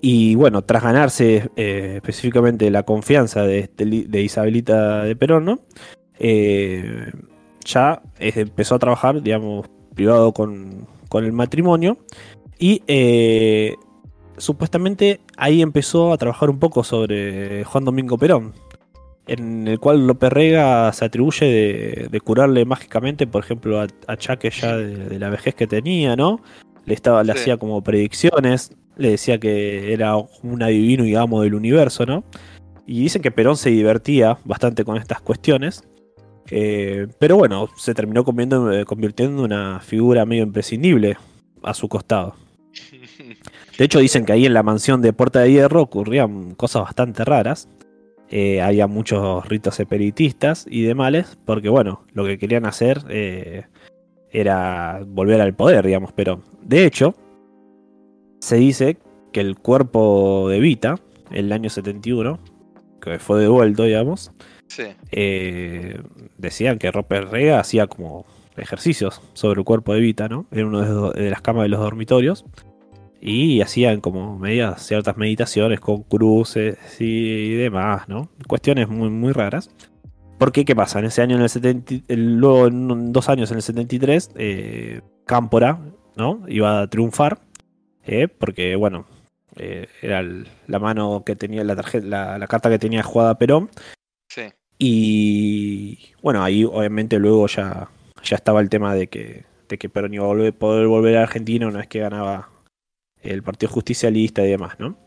Y 0.05 0.35
bueno, 0.35 0.62
tras 0.62 0.83
ganarse 0.83 1.49
específicamente 1.55 2.69
la 2.73 2.83
confianza 2.83 3.49
este 3.53 3.85
de 3.85 4.21
Isabelita 4.23 5.05
de 5.05 5.15
Perón, 5.15 5.45
¿no? 5.45 5.61
Ya 7.65 8.02
empezó 8.18 8.74
a 8.74 8.78
trabajar, 8.78 9.23
digamos, 9.23 9.66
privado 9.94 10.32
con, 10.32 10.86
con 11.08 11.24
el 11.24 11.32
matrimonio. 11.32 11.99
Y 12.58 12.82
eh, 12.86 13.74
supuestamente 14.36 15.20
ahí 15.36 15.62
empezó 15.62 16.12
a 16.12 16.18
trabajar 16.18 16.50
un 16.50 16.58
poco 16.58 16.84
sobre 16.84 17.65
Juan 17.65 17.84
Domingo 17.84 18.18
Perón. 18.18 18.52
en 19.26 19.68
el 19.68 19.78
cual 19.78 20.07
López 20.07 20.32
Rega 20.32 20.92
se 20.92 21.05
atribuye 21.05 21.47
de, 21.47 22.08
de 22.10 22.20
curarle 22.20 22.65
mágicamente, 22.65 23.26
por 23.26 23.44
ejemplo, 23.44 23.81
a, 23.81 23.86
achaques 24.08 24.60
ya 24.60 24.76
de, 24.76 24.97
de 25.08 25.18
la 25.18 25.31
vejez 25.31 25.55
que 25.55 25.66
tenía, 25.68 26.16
¿no? 26.16 26.41
Le, 26.86 26.94
estaba, 26.94 27.23
le 27.23 27.32
Sí. 27.32 27.39
hacía 27.39 27.57
como 27.57 27.82
predicciones, 27.82 28.73
le 28.97 29.10
decía 29.12 29.39
que 29.39 29.92
era 29.92 30.16
un 30.16 30.62
adivino 30.62 31.05
y 31.07 31.15
amo 31.15 31.41
del 31.42 31.55
universo, 31.55 32.05
¿no? 32.05 32.24
Y 32.84 33.00
dicen 33.02 33.23
que 33.23 33.31
Perón 33.31 33.57
se 33.57 33.70
divertía 33.70 34.39
bastante 34.44 34.84
con 34.84 34.97
estas 34.97 35.20
cuestiones. 35.20 35.84
Eh, 36.51 37.07
pero 37.19 37.37
bueno, 37.37 37.69
se 37.77 37.95
terminó 37.95 38.25
convirtiendo, 38.25 38.73
eh, 38.73 38.85
convirtiendo 38.85 39.39
en 39.39 39.53
una 39.53 39.81
figura 39.81 40.27
medio 40.27 40.43
imprescindible 40.43 41.17
a 41.62 41.75
su 41.75 41.89
costado. 41.89 42.35
De 43.79 43.85
hecho, 43.85 44.01
dicen 44.01 44.25
que 44.25 44.33
ahí 44.33 44.47
en 44.47 44.55
la 44.55 44.62
mansión 44.62 45.03
de 45.03 45.12
Puerta 45.12 45.41
de 45.41 45.53
Hierro 45.53 45.83
ocurrían 45.83 46.55
cosas 46.55 46.83
bastante 46.83 47.25
raras. 47.25 47.69
Eh, 48.29 48.62
había 48.62 48.87
muchos 48.87 49.47
ritos 49.47 49.79
espiritistas 49.79 50.67
y 50.69 50.83
demás, 50.83 51.39
porque 51.45 51.69
bueno, 51.69 52.05
lo 52.12 52.25
que 52.25 52.39
querían 52.39 52.65
hacer 52.65 53.03
eh, 53.11 53.65
era 54.31 55.03
volver 55.07 55.41
al 55.41 55.55
poder, 55.55 55.85
digamos. 55.87 56.12
Pero 56.12 56.43
de 56.62 56.87
hecho, 56.87 57.15
se 58.41 58.57
dice 58.57 58.97
que 59.33 59.41
el 59.41 59.59
cuerpo 59.59 60.49
de 60.49 60.61
Vita, 60.61 60.97
en 61.31 61.47
el 61.47 61.53
año 61.53 61.69
71, 61.69 62.39
que 63.01 63.19
fue 63.19 63.41
devuelto, 63.41 63.85
digamos, 63.85 64.33
Eh, 65.10 66.01
decían 66.39 66.78
que 66.78 66.91
Roper 66.91 67.28
Rega 67.28 67.60
hacía 67.60 67.86
como 67.86 68.25
ejercicios 68.57 69.20
sobre 69.34 69.60
el 69.60 69.65
cuerpo 69.65 69.94
de 69.94 70.01
Vita, 70.01 70.28
¿no? 70.28 70.47
En 70.51 70.67
una 70.67 71.10
de, 71.12 71.31
las 71.31 71.41
camas 71.42 71.62
de 71.65 71.68
los 71.70 71.81
dormitorios. 71.81 72.44
Y 73.20 73.60
hacían 73.60 74.01
como 74.01 74.36
medias, 74.39 74.84
ciertas 74.84 75.17
meditaciones 75.17 75.78
con 75.78 76.02
cruces 76.02 76.76
y 76.99 77.55
demás, 77.55 78.09
¿no? 78.09 78.28
Cuestiones 78.49 78.89
muy, 78.89 79.10
muy 79.10 79.33
raras. 79.33 79.70
Porque, 80.39 80.65
¿qué 80.65 80.75
pasa? 80.75 80.99
En 80.99 81.05
ese 81.05 81.23
año, 81.23 81.36
en 81.36 81.42
el 81.42 81.49
70, 81.49 81.94
el- 82.09 82.36
luego 82.39 82.67
en 82.67 83.12
dos 83.12 83.28
años, 83.28 83.51
en 83.52 83.59
el 83.59 83.62
73, 83.62 84.31
eh, 84.34 85.01
Cámpora, 85.25 85.78
¿no? 86.17 86.42
Iba 86.49 86.81
a 86.81 86.86
triunfar. 86.89 87.39
eh, 88.05 88.26
porque, 88.26 88.75
bueno, 88.75 89.07
eh, 89.57 89.86
era 90.02 90.25
la 90.67 90.78
mano 90.81 91.23
que 91.25 91.36
tenía, 91.36 91.62
la 91.62 91.76
tarjeta, 91.76 92.05
la, 92.07 92.39
la 92.39 92.47
carta 92.49 92.68
que 92.70 92.81
tenía 92.81 93.05
jugada 93.05 93.39
Perón. 93.39 93.70
Y 94.85 95.99
bueno, 96.23 96.43
ahí 96.43 96.65
obviamente 96.65 97.19
luego 97.19 97.47
ya, 97.47 97.89
ya 98.25 98.36
estaba 98.36 98.61
el 98.61 98.69
tema 98.69 98.94
de 98.94 99.07
que, 99.07 99.44
de 99.69 99.78
que 99.78 99.89
Perón 99.89 100.12
iba 100.12 100.25
a 100.25 100.28
volver- 100.28 100.52
poder 100.52 100.86
volver 100.89 101.17
a 101.19 101.23
Argentina 101.23 101.69
una 101.69 101.78
vez 101.78 101.86
que 101.89 102.01
ganaba 102.01 102.51
el 103.23 103.43
Partido 103.44 103.70
Justicialista 103.70 104.44
y 104.44 104.51
demás, 104.51 104.75
¿no? 104.81 104.99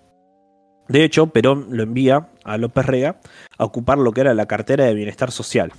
De 0.87 1.03
hecho, 1.03 1.27
Perón 1.27 1.67
lo 1.71 1.83
envía 1.83 2.29
a 2.43 2.57
López 2.57 2.85
Rega 2.85 3.19
a 3.57 3.65
ocupar 3.65 3.97
lo 3.97 4.11
que 4.13 4.21
era 4.21 4.33
la 4.33 4.45
cartera 4.45 4.85
de 4.85 4.93
bienestar 4.93 5.31
social, 5.31 5.73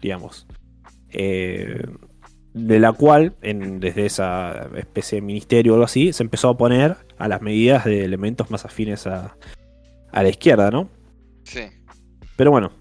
digamos. 0.00 0.46
Eh, 1.10 1.84
de 2.54 2.80
la 2.80 2.92
cual, 2.92 3.34
en- 3.42 3.80
desde 3.80 4.06
esa 4.06 4.70
especie 4.76 5.16
de 5.16 5.26
ministerio 5.26 5.72
o 5.72 5.74
algo 5.74 5.84
así, 5.84 6.12
se 6.12 6.22
empezó 6.22 6.48
a 6.48 6.56
poner 6.56 6.96
a 7.18 7.28
las 7.28 7.42
medidas 7.42 7.84
de 7.84 8.04
elementos 8.04 8.50
más 8.50 8.64
afines 8.64 9.06
a, 9.06 9.36
a 10.10 10.22
la 10.22 10.28
izquierda, 10.30 10.70
¿no? 10.70 10.88
Sí. 11.44 11.60
Pero 12.36 12.50
bueno, 12.50 12.72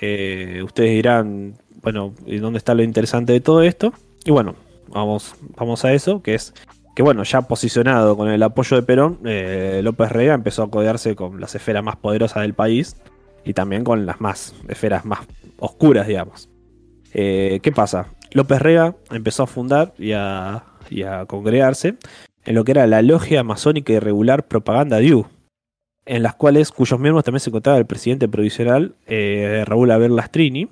eh, 0.00 0.62
ustedes 0.64 0.90
dirán, 0.90 1.54
bueno, 1.82 2.14
¿y 2.26 2.38
dónde 2.38 2.58
está 2.58 2.74
lo 2.74 2.82
interesante 2.82 3.32
de 3.32 3.40
todo 3.40 3.62
esto? 3.62 3.92
Y 4.24 4.30
bueno, 4.30 4.54
vamos, 4.88 5.34
vamos 5.56 5.84
a 5.84 5.92
eso, 5.92 6.22
que 6.22 6.34
es 6.34 6.54
que 6.94 7.02
bueno, 7.02 7.24
ya 7.24 7.42
posicionado 7.42 8.16
con 8.16 8.28
el 8.28 8.42
apoyo 8.42 8.76
de 8.76 8.82
Perón, 8.84 9.18
eh, 9.24 9.80
López 9.82 10.12
Rega 10.12 10.34
empezó 10.34 10.62
a 10.62 10.70
codearse 10.70 11.16
con 11.16 11.40
las 11.40 11.54
esferas 11.54 11.82
más 11.82 11.96
poderosas 11.96 12.42
del 12.42 12.54
país 12.54 12.96
y 13.44 13.52
también 13.52 13.82
con 13.82 14.06
las 14.06 14.20
más 14.20 14.54
esferas 14.68 15.04
más 15.04 15.20
oscuras, 15.58 16.06
digamos. 16.06 16.48
Eh, 17.12 17.58
¿Qué 17.62 17.72
pasa? 17.72 18.06
López 18.32 18.62
Rega 18.62 18.94
empezó 19.10 19.42
a 19.42 19.46
fundar 19.46 19.92
y 19.98 20.12
a, 20.12 20.64
y 20.88 21.02
a 21.02 21.26
congregarse 21.26 21.96
en 22.44 22.54
lo 22.54 22.64
que 22.64 22.72
era 22.72 22.86
la 22.86 23.02
Logia 23.02 23.42
Masónica 23.42 23.92
Irregular 23.92 24.46
Propaganda 24.46 24.98
DIU, 24.98 25.26
en 26.06 26.22
las 26.22 26.34
cuales, 26.34 26.70
cuyos 26.70 26.98
miembros 27.00 27.24
también 27.24 27.40
se 27.40 27.50
encontraba 27.50 27.78
el 27.78 27.86
presidente 27.86 28.28
provisional 28.28 28.94
eh, 29.06 29.64
Raúl 29.66 29.90
Aberlastrini, 29.90 30.68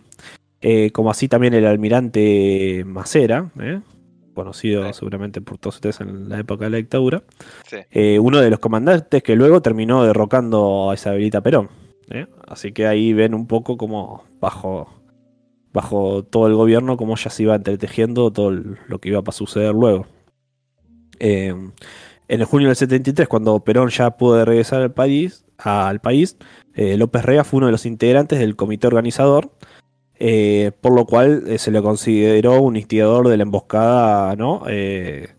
eh, 0.60 0.90
como 0.92 1.10
así 1.10 1.28
también 1.28 1.54
el 1.54 1.66
almirante 1.66 2.84
Macera, 2.86 3.50
eh, 3.60 3.80
conocido 4.34 4.86
Sí. 4.86 4.92
seguramente 4.94 5.40
por 5.40 5.58
todos 5.58 5.76
ustedes 5.76 6.00
en 6.00 6.28
la 6.28 6.38
época 6.40 6.64
de 6.66 6.70
la 6.70 6.76
dictadura, 6.78 7.22
Sí. 7.66 8.18
uno 8.18 8.40
de 8.40 8.50
los 8.50 8.58
comandantes 8.58 9.22
que 9.22 9.36
luego 9.36 9.60
terminó 9.62 10.04
derrocando 10.04 10.90
a 10.90 10.94
Isabelita 10.94 11.40
Perón. 11.40 11.68
Así 12.46 12.72
que 12.72 12.86
ahí 12.86 13.14
ven 13.14 13.32
un 13.34 13.46
poco 13.46 13.78
como 13.78 14.24
bajo, 14.38 14.88
bajo 15.72 16.22
todo 16.24 16.46
el 16.46 16.54
gobierno, 16.54 16.98
cómo 16.98 17.16
ya 17.16 17.30
se 17.30 17.44
iba 17.44 17.54
entretejiendo 17.54 18.30
todo 18.30 18.50
lo 18.50 18.98
que 18.98 19.08
iba 19.08 19.22
a 19.26 19.32
suceder 19.32 19.72
luego. 19.74 20.06
En 22.32 22.40
el 22.40 22.46
junio 22.46 22.68
del 22.68 22.76
73, 22.76 23.28
cuando 23.28 23.60
Perón 23.60 23.90
ya 23.90 24.16
pudo 24.16 24.42
regresar 24.46 24.80
al 24.80 24.90
país, 24.90 25.44
al 25.58 26.00
país 26.00 26.38
eh, 26.74 26.96
López 26.96 27.26
Rega 27.26 27.44
fue 27.44 27.58
uno 27.58 27.66
de 27.66 27.72
los 27.72 27.84
integrantes 27.84 28.38
del 28.38 28.56
comité 28.56 28.86
organizador, 28.86 29.50
eh, 30.14 30.72
por 30.80 30.94
lo 30.94 31.04
cual 31.04 31.44
eh, 31.46 31.58
se 31.58 31.70
le 31.70 31.82
consideró 31.82 32.62
un 32.62 32.76
instigador 32.76 33.28
de 33.28 33.36
la 33.36 33.42
emboscada 33.42 34.34
¿no? 34.36 34.62
Que, 34.64 35.34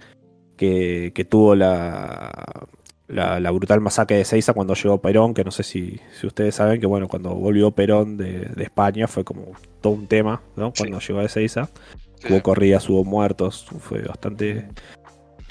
que 0.55 1.25
tuvo 1.27 1.55
la, 1.55 2.67
la, 3.07 3.39
la 3.39 3.49
brutal 3.49 3.81
masacre 3.81 4.17
de 4.17 4.25
Seiza 4.25 4.53
cuando 4.53 4.75
llegó 4.75 5.01
Perón, 5.01 5.33
que 5.33 5.43
no 5.43 5.49
sé 5.49 5.63
si, 5.63 5.99
si 6.21 6.27
ustedes 6.27 6.53
saben 6.53 6.79
que 6.79 6.85
bueno, 6.85 7.07
cuando 7.07 7.33
volvió 7.33 7.71
Perón 7.71 8.17
de, 8.17 8.41
de 8.55 8.63
España 8.63 9.07
fue 9.07 9.23
como 9.23 9.53
todo 9.81 9.93
un 9.93 10.05
tema, 10.05 10.43
¿no? 10.55 10.71
Cuando 10.77 10.99
llegó 10.99 11.21
a 11.21 11.23
Ezeiza, 11.23 11.71
sí. 12.19 12.27
hubo 12.29 12.43
corridas, 12.43 12.87
hubo 12.87 13.03
muertos, 13.03 13.65
fue 13.79 14.03
bastante 14.03 14.67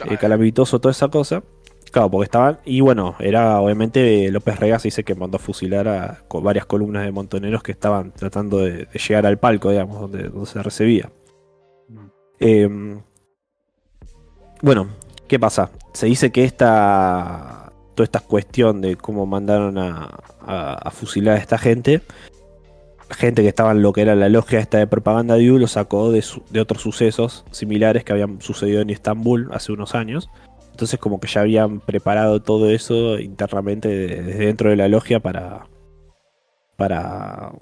eh, 0.03 0.07
Claro. 0.09 0.19
calamitoso 0.21 0.81
toda 0.81 0.93
esa 0.93 1.09
cosa. 1.09 1.43
Claro, 1.91 2.11
porque 2.11 2.25
estaban. 2.25 2.59
Y 2.65 2.81
bueno, 2.81 3.17
era 3.19 3.61
obviamente 3.61 4.31
López 4.31 4.59
Rega 4.59 4.79
se 4.79 4.89
dice 4.89 5.05
que 5.05 5.15
mandó 5.15 5.37
a 5.37 5.41
fusilar 5.41 5.87
a 5.89 6.23
varias 6.43 6.65
columnas 6.65 7.05
de 7.05 7.13
montoneros 7.13 7.63
que 7.63 7.73
estaban 7.73 8.13
tratando 8.13 8.59
de, 8.59 8.87
de 8.87 8.99
llegar 8.99 9.27
al 9.27 9.39
palco, 9.39 9.71
digamos, 9.71 10.01
donde, 10.01 10.25
donde 10.29 10.47
se 10.47 10.63
recibía. 10.63 11.11
Eh, 12.41 12.69
bueno, 14.63 14.89
¿qué 15.29 15.39
pasa? 15.39 15.71
Se 15.93 16.07
dice 16.07 16.31
que 16.33 16.45
esta. 16.45 17.59
Toda 17.95 18.05
esta 18.05 18.21
cuestión 18.21 18.81
de 18.81 18.97
cómo 18.97 19.27
mandaron 19.27 19.77
a, 19.77 20.09
a- 20.41 20.75
a 20.89 20.91
fusilar 20.91 21.37
a 21.37 21.41
esta 21.41 21.59
gente. 21.59 22.01
Gente 23.17 23.43
que 23.43 23.49
estaba 23.49 23.73
en 23.73 23.83
lo 23.83 23.93
que 23.93 24.01
era 24.03 24.15
la 24.15 24.29
logia 24.29 24.59
esta 24.59 24.79
de 24.79 24.87
propaganda 24.87 25.35
de 25.37 25.51
U 25.53 25.59
lo 25.59 25.67
sacó 25.67 26.11
de, 26.11 26.23
su- 26.23 26.43
de 26.51 26.61
otros 26.61 26.83
sucesos 26.83 27.45
similares 27.51 28.05
que 28.05 28.13
habían 28.13 28.41
sucedido 28.41 28.81
en 28.81 28.91
Estambul 28.91 29.49
hace 29.53 29.73
unos 29.73 29.95
años. 29.95 30.29
Entonces 30.71 30.99
como 30.99 31.21
que 31.21 31.29
ya 31.29 31.43
habían 31.43 31.81
preparado 31.81 32.41
todo 32.41 32.71
eso 32.71 33.19
internamente 33.19 33.89
de- 33.89 34.23
desde 34.23 34.47
dentro 34.47 34.71
de 34.71 34.77
la 34.77 34.89
logia 34.89 35.21
para, 35.21 35.67
para, 36.77 37.53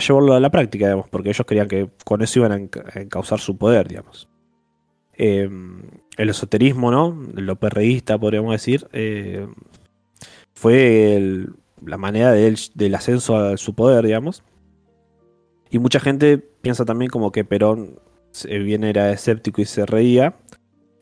llevarlo 0.00 0.34
a 0.34 0.40
la 0.40 0.50
práctica, 0.50 0.86
digamos, 0.86 1.08
porque 1.08 1.30
ellos 1.30 1.46
querían 1.46 1.68
que 1.68 1.88
con 2.04 2.20
eso 2.22 2.40
iban 2.40 2.52
a 2.52 2.58
enca- 2.58 2.84
a 2.96 3.00
encauzar 3.00 3.38
su 3.38 3.56
poder, 3.56 3.86
digamos. 3.88 4.28
Eh, 5.16 5.48
el 6.16 6.28
esoterismo, 6.30 6.90
¿no? 6.90 7.16
Lo 7.34 7.56
perreísta, 7.56 8.18
podríamos 8.18 8.52
decir, 8.52 8.86
eh, 8.92 9.46
fue 10.54 11.46
la 11.84 11.96
manera 11.96 12.32
del 12.32 12.94
ascenso 12.96 13.36
a 13.36 13.56
su 13.56 13.74
poder, 13.74 14.04
digamos. 14.04 14.42
Y 15.70 15.78
mucha 15.78 16.00
gente 16.00 16.38
piensa 16.38 16.84
también 16.84 17.10
como 17.10 17.30
que 17.32 17.44
Perón, 17.44 17.98
si 18.30 18.48
bien 18.58 18.84
era 18.84 19.10
escéptico 19.12 19.60
y 19.60 19.64
se 19.64 19.84
reía, 19.86 20.34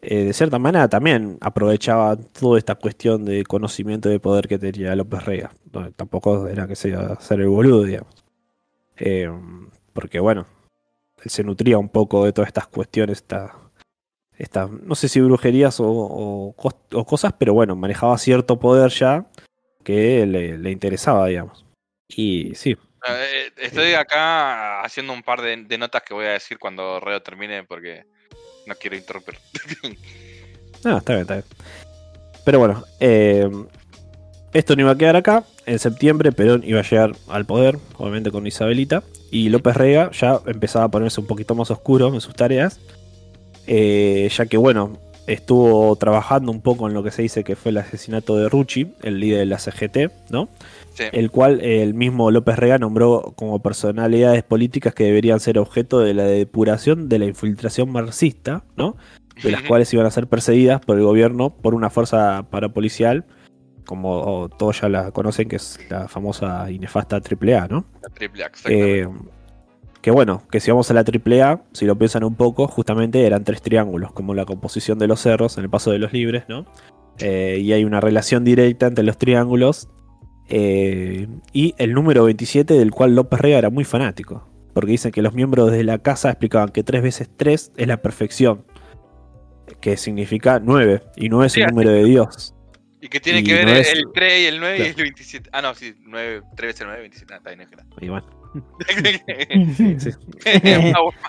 eh, 0.02 0.24
de 0.24 0.32
cierta 0.32 0.58
manera 0.58 0.88
también 0.88 1.38
aprovechaba 1.40 2.16
toda 2.16 2.58
esta 2.58 2.74
cuestión 2.76 3.24
de 3.24 3.44
conocimiento 3.44 4.08
de 4.08 4.20
poder 4.20 4.48
que 4.48 4.58
tenía 4.58 4.94
López 4.96 5.24
Rega. 5.24 5.52
No, 5.72 5.90
tampoco 5.92 6.46
era 6.48 6.66
que 6.66 6.76
se 6.76 6.88
iba 6.90 7.00
a 7.02 7.12
hacer 7.14 7.40
el 7.40 7.48
boludo, 7.48 7.84
digamos. 7.84 8.24
Eh, 8.98 9.30
porque 9.92 10.20
bueno, 10.20 10.46
él 11.22 11.30
se 11.30 11.44
nutría 11.44 11.78
un 11.78 11.88
poco 11.88 12.24
de 12.24 12.32
todas 12.32 12.48
estas 12.48 12.66
cuestiones, 12.68 13.18
esta, 13.18 13.54
esta- 14.38 14.68
no 14.68 14.94
sé 14.94 15.08
si 15.08 15.20
brujerías 15.20 15.80
o, 15.80 15.86
o 15.88 16.54
o 16.92 17.04
cosas, 17.04 17.32
pero 17.38 17.54
bueno, 17.54 17.76
manejaba 17.76 18.16
cierto 18.18 18.58
poder 18.58 18.90
ya 18.90 19.26
que 19.84 20.26
le, 20.26 20.58
le 20.58 20.70
interesaba, 20.70 21.26
digamos. 21.28 21.64
Y 22.08 22.54
sí, 22.54 22.72
Eh, 22.72 22.76
estoy 23.56 23.94
acá 23.94 24.82
haciendo 24.82 25.12
un 25.12 25.22
par 25.22 25.42
de, 25.42 25.56
de 25.56 25.78
notas 25.78 26.02
que 26.02 26.14
voy 26.14 26.26
a 26.26 26.30
decir 26.32 26.58
cuando 26.58 27.00
Reo 27.00 27.22
termine 27.22 27.64
porque 27.64 28.04
no 28.66 28.74
quiero 28.74 28.96
interrumpir. 28.96 29.38
Ah, 30.84 30.98
está 30.98 31.14
bien, 31.14 31.22
está 31.22 31.34
bien. 31.34 31.44
Pero 32.44 32.58
bueno, 32.60 32.84
eh, 33.00 33.50
esto 34.52 34.76
no 34.76 34.82
iba 34.82 34.92
a 34.92 34.96
quedar 34.96 35.16
acá. 35.16 35.42
En 35.64 35.80
septiembre 35.80 36.30
Perón 36.30 36.62
iba 36.64 36.78
a 36.78 36.84
llegar 36.84 37.12
al 37.28 37.44
poder, 37.44 37.78
obviamente 37.96 38.30
con 38.30 38.46
Isabelita. 38.46 39.02
Y 39.32 39.48
López 39.48 39.74
Rega 39.74 40.10
ya 40.12 40.38
empezaba 40.46 40.84
a 40.84 40.88
ponerse 40.90 41.20
un 41.20 41.26
poquito 41.26 41.56
más 41.56 41.72
oscuro 41.72 42.14
en 42.14 42.20
sus 42.20 42.34
tareas. 42.36 42.78
eh, 43.66 44.28
ya 44.30 44.46
que, 44.46 44.56
bueno, 44.58 44.98
estuvo 45.26 45.96
trabajando 45.96 46.52
un 46.52 46.60
poco 46.60 46.86
en 46.86 46.94
lo 46.94 47.02
que 47.02 47.10
se 47.10 47.22
dice 47.22 47.42
que 47.42 47.56
fue 47.56 47.70
el 47.70 47.78
asesinato 47.78 48.36
de 48.36 48.48
Rucci, 48.48 48.94
el 49.02 49.18
líder 49.18 49.40
de 49.40 49.46
la 49.46 49.58
CGT, 49.58 50.30
¿no? 50.30 50.48
Sí. 50.96 51.04
El 51.12 51.30
cual 51.30 51.60
el 51.60 51.92
mismo 51.92 52.30
López 52.30 52.56
Rega 52.56 52.78
nombró 52.78 53.34
como 53.36 53.60
personalidades 53.60 54.42
políticas 54.42 54.94
que 54.94 55.04
deberían 55.04 55.40
ser 55.40 55.58
objeto 55.58 56.00
de 56.00 56.14
la 56.14 56.24
depuración 56.24 57.10
de 57.10 57.18
la 57.18 57.26
infiltración 57.26 57.92
marxista, 57.92 58.64
¿no? 58.76 58.96
De 59.42 59.50
las 59.50 59.60
cuales 59.62 59.92
iban 59.92 60.06
a 60.06 60.10
ser 60.10 60.26
perseguidas 60.26 60.80
por 60.80 60.96
el 60.96 61.04
gobierno 61.04 61.50
por 61.50 61.74
una 61.74 61.90
fuerza 61.90 62.46
parapolicial, 62.48 63.26
como 63.84 64.48
todos 64.58 64.80
ya 64.80 64.88
la 64.88 65.10
conocen, 65.10 65.48
que 65.48 65.56
es 65.56 65.78
la 65.90 66.08
famosa 66.08 66.70
y 66.70 66.78
nefasta 66.78 67.16
AAA, 67.16 67.68
¿no? 67.68 67.84
La 68.00 68.08
exactamente. 68.24 69.00
Eh, 69.00 69.08
que 70.00 70.10
bueno, 70.10 70.44
que 70.50 70.60
si 70.60 70.70
vamos 70.70 70.90
a 70.90 70.94
la 70.94 71.00
AAA, 71.00 71.64
si 71.72 71.84
lo 71.84 71.98
piensan 71.98 72.24
un 72.24 72.36
poco, 72.36 72.68
justamente 72.68 73.26
eran 73.26 73.44
tres 73.44 73.60
triángulos, 73.60 74.12
como 74.12 74.32
la 74.32 74.46
composición 74.46 74.98
de 74.98 75.08
los 75.08 75.20
cerros 75.20 75.58
en 75.58 75.64
el 75.64 75.68
paso 75.68 75.90
de 75.90 75.98
los 75.98 76.14
libres, 76.14 76.44
¿no? 76.48 76.64
Eh, 77.18 77.58
y 77.60 77.72
hay 77.72 77.84
una 77.84 78.00
relación 78.00 78.44
directa 78.44 78.86
entre 78.86 79.04
los 79.04 79.18
triángulos 79.18 79.88
eh, 80.48 81.26
y 81.52 81.74
el 81.78 81.92
número 81.92 82.24
27, 82.24 82.74
del 82.74 82.90
cual 82.90 83.14
López 83.14 83.40
Rega 83.40 83.58
era 83.58 83.70
muy 83.70 83.84
fanático. 83.84 84.48
Porque 84.74 84.90
dicen 84.92 85.10
que 85.10 85.22
los 85.22 85.32
miembros 85.32 85.72
de 85.72 85.82
la 85.84 85.98
casa 85.98 86.28
explicaban 86.30 86.68
que 86.68 86.82
3 86.82 87.02
veces 87.02 87.30
3 87.36 87.72
es 87.76 87.86
la 87.88 87.96
perfección, 88.02 88.64
que 89.80 89.96
significa 89.96 90.60
9, 90.62 91.02
y 91.16 91.28
9 91.30 91.46
es 91.46 91.56
el 91.56 91.66
número 91.68 91.90
de 91.90 92.04
Dios. 92.04 92.54
y 93.00 93.08
que 93.08 93.18
tiene 93.20 93.40
y 93.40 93.44
que 93.44 93.54
ver 93.54 93.64
no 93.66 93.72
el, 93.72 93.78
es- 93.78 93.92
el 93.94 94.04
3 94.14 94.40
y 94.42 94.44
el 94.46 94.60
9 94.60 94.74
y 94.74 94.78
Claro. 94.78 94.90
el 94.98 95.02
27. 95.02 95.50
Ah, 95.52 95.62
no, 95.62 95.74
sí, 95.74 95.94
9, 96.04 96.42
3 96.56 96.68
veces 96.68 96.82
9, 96.86 97.00
27. 97.00 97.32
Ah, 97.34 97.36
está 97.38 97.50
bien, 97.50 97.60
es. 97.62 97.68
Y 98.02 98.08
bueno, 98.08 98.26
Sí, 99.76 99.96
sí. 100.00 100.10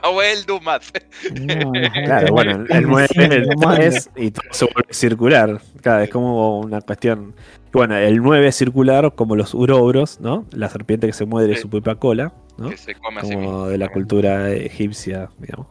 Abuel 0.01 0.45
do 0.45 0.59
math. 0.61 0.85
No, 1.33 1.71
Claro, 2.05 2.27
bueno, 2.33 2.65
el- 2.69 2.71
el 2.75 2.83
9 2.87 3.07
Sí, 3.13 3.19
el 3.21 3.47
no 3.47 3.55
manda. 3.57 3.75
3 3.77 4.09
y 4.17 4.31
todo 4.31 4.43
se 4.51 4.65
vuelve 4.65 4.93
circular. 4.93 5.61
Claro, 5.81 6.03
es 6.03 6.09
como 6.09 6.59
una 6.59 6.81
cuestión. 6.81 7.33
Bueno, 7.77 7.95
el 7.95 8.17
9 8.21 8.47
es 8.47 8.55
circular 8.55 9.13
como 9.13 9.35
los 9.35 9.53
urobros, 9.53 10.19
¿no? 10.19 10.45
La 10.51 10.67
serpiente 10.69 11.05
que 11.07 11.13
se 11.13 11.25
mueve 11.25 11.47
de 11.47 11.55
Sí. 11.55 11.61
su 11.61 11.69
propia 11.69 11.95
cola, 11.95 12.33
¿no? 12.57 12.69
Que 12.71 12.77
se 12.77 12.95
come 12.95 13.21
mismo. 13.21 13.35
Como 13.41 13.67
de 13.67 13.77
la 13.77 13.89
cultura 13.89 14.51
egipcia, 14.51 15.29
digamos. 15.37 15.67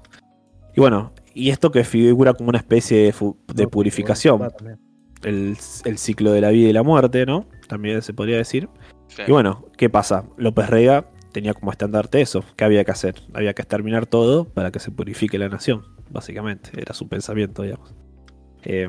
Y 0.76 0.80
bueno, 0.80 1.12
y 1.34 1.50
esto 1.50 1.70
que 1.72 1.82
figura 1.84 2.34
como 2.34 2.50
una 2.50 2.58
especie 2.58 3.12
de, 3.54 3.68
purificación, 3.68 4.40
el, 5.24 5.56
el 5.84 5.98
ciclo 5.98 6.30
de 6.30 6.40
la 6.40 6.50
vida 6.50 6.68
y 6.68 6.72
la 6.72 6.82
muerte, 6.82 7.26
¿no? 7.26 7.46
También 7.66 8.00
se 8.02 8.14
podría 8.14 8.36
decir. 8.36 8.68
Sí. 9.08 9.22
Y 9.26 9.32
bueno, 9.32 9.64
¿qué 9.76 9.90
pasa? 9.90 10.24
López 10.36 10.70
Rega 10.70 11.10
tenía 11.32 11.54
como 11.54 11.72
estandarte 11.72 12.20
eso. 12.20 12.44
¿Qué 12.56 12.64
había 12.64 12.84
que 12.84 12.92
hacer? 12.92 13.16
Había 13.34 13.52
que 13.52 13.62
exterminar 13.62 14.06
todo 14.06 14.44
para 14.44 14.70
que 14.70 14.78
se 14.78 14.90
purifique 14.90 15.38
la 15.38 15.48
nación, 15.48 15.82
básicamente. 16.10 16.70
Era 16.80 16.94
su 16.94 17.08
pensamiento, 17.08 17.62
digamos. 17.62 17.94
Eh, 18.62 18.88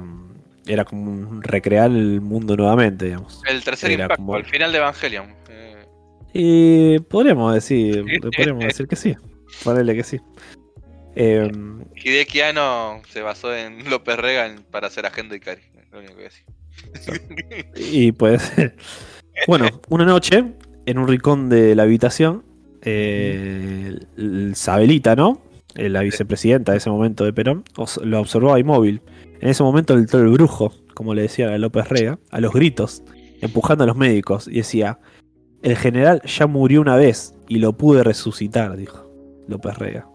era 0.68 0.86
como 0.86 1.12
un 1.12 1.42
recrear 1.44 1.90
el 1.92 2.22
mundo 2.22 2.56
nuevamente, 2.56 3.06
digamos. 3.06 3.42
El 3.50 3.64
tercer 3.64 3.92
Era 3.92 4.04
impacto, 4.04 4.24
como- 4.24 4.36
al 4.36 4.46
final 4.46 4.72
de 4.72 4.78
Evangelion. 4.78 5.36
Eh, 5.50 5.86
Y 6.34 7.00
podríamos 7.00 7.54
decir, 7.54 8.04
podríamos 8.22 8.64
decir 8.66 8.88
que 8.88 8.96
sí. 8.96 9.16
Ponele 9.64 9.96
que 9.96 10.04
sí. 10.04 10.20
Eh, 11.16 11.52
Hideki 11.96 12.42
Anno 12.42 13.02
se 13.10 13.22
basó 13.22 13.56
en 13.56 13.90
López 13.90 14.18
Rega 14.18 14.46
en- 14.46 14.62
para 14.64 14.90
ser 14.90 15.06
agente 15.06 15.32
de 15.34 15.38
Ikari. 15.38 15.62
Lo 15.92 16.00
único 16.00 16.16
que 16.18 16.24
decir. 16.24 16.46
Y 17.76 18.12
puede 18.12 18.40
ser. 18.40 18.76
Bueno, 19.48 19.68
una 19.90 20.06
noche, 20.06 20.44
en 20.86 20.98
un 20.98 21.08
rincón 21.08 21.50
de 21.50 21.76
la 21.76 21.84
habitación, 21.84 22.44
eh, 22.82 23.98
el- 24.18 24.56
Sabelita, 24.56 25.16
¿no? 25.16 25.42
Eh, 25.76 25.90
La 25.90 26.02
vicepresidenta 26.02 26.72
de 26.72 26.80
ese 26.80 26.90
momento 26.90 27.24
de 27.24 27.34
Perón, 27.34 27.64
lo 28.04 28.20
observaba 28.20 28.60
inmóvil. 28.60 29.02
En 29.40 29.50
ese 29.50 29.64
momento 29.64 29.96
entró 29.96 30.20
el 30.20 30.30
brujo, 30.30 30.74
como 30.94 31.14
le 31.14 31.24
decía 31.24 31.54
a 31.54 31.58
López 31.58 31.90
Rega, 31.90 32.20
a 32.32 32.42
los 32.42 32.54
gritos, 32.54 33.04
empujando 33.42 33.84
a 33.84 33.88
los 33.88 33.98
médicos, 33.98 34.48
y 34.48 34.58
decía: 34.58 35.00
El 35.62 35.78
general 35.78 36.22
ya 36.24 36.48
murió 36.48 36.82
una 36.82 36.96
vez 36.96 37.36
y 37.48 37.60
lo 37.60 37.74
pude 37.74 38.04
resucitar, 38.04 38.76
dijo 38.76 39.12
López 39.48 39.78
Rega. 39.78 40.08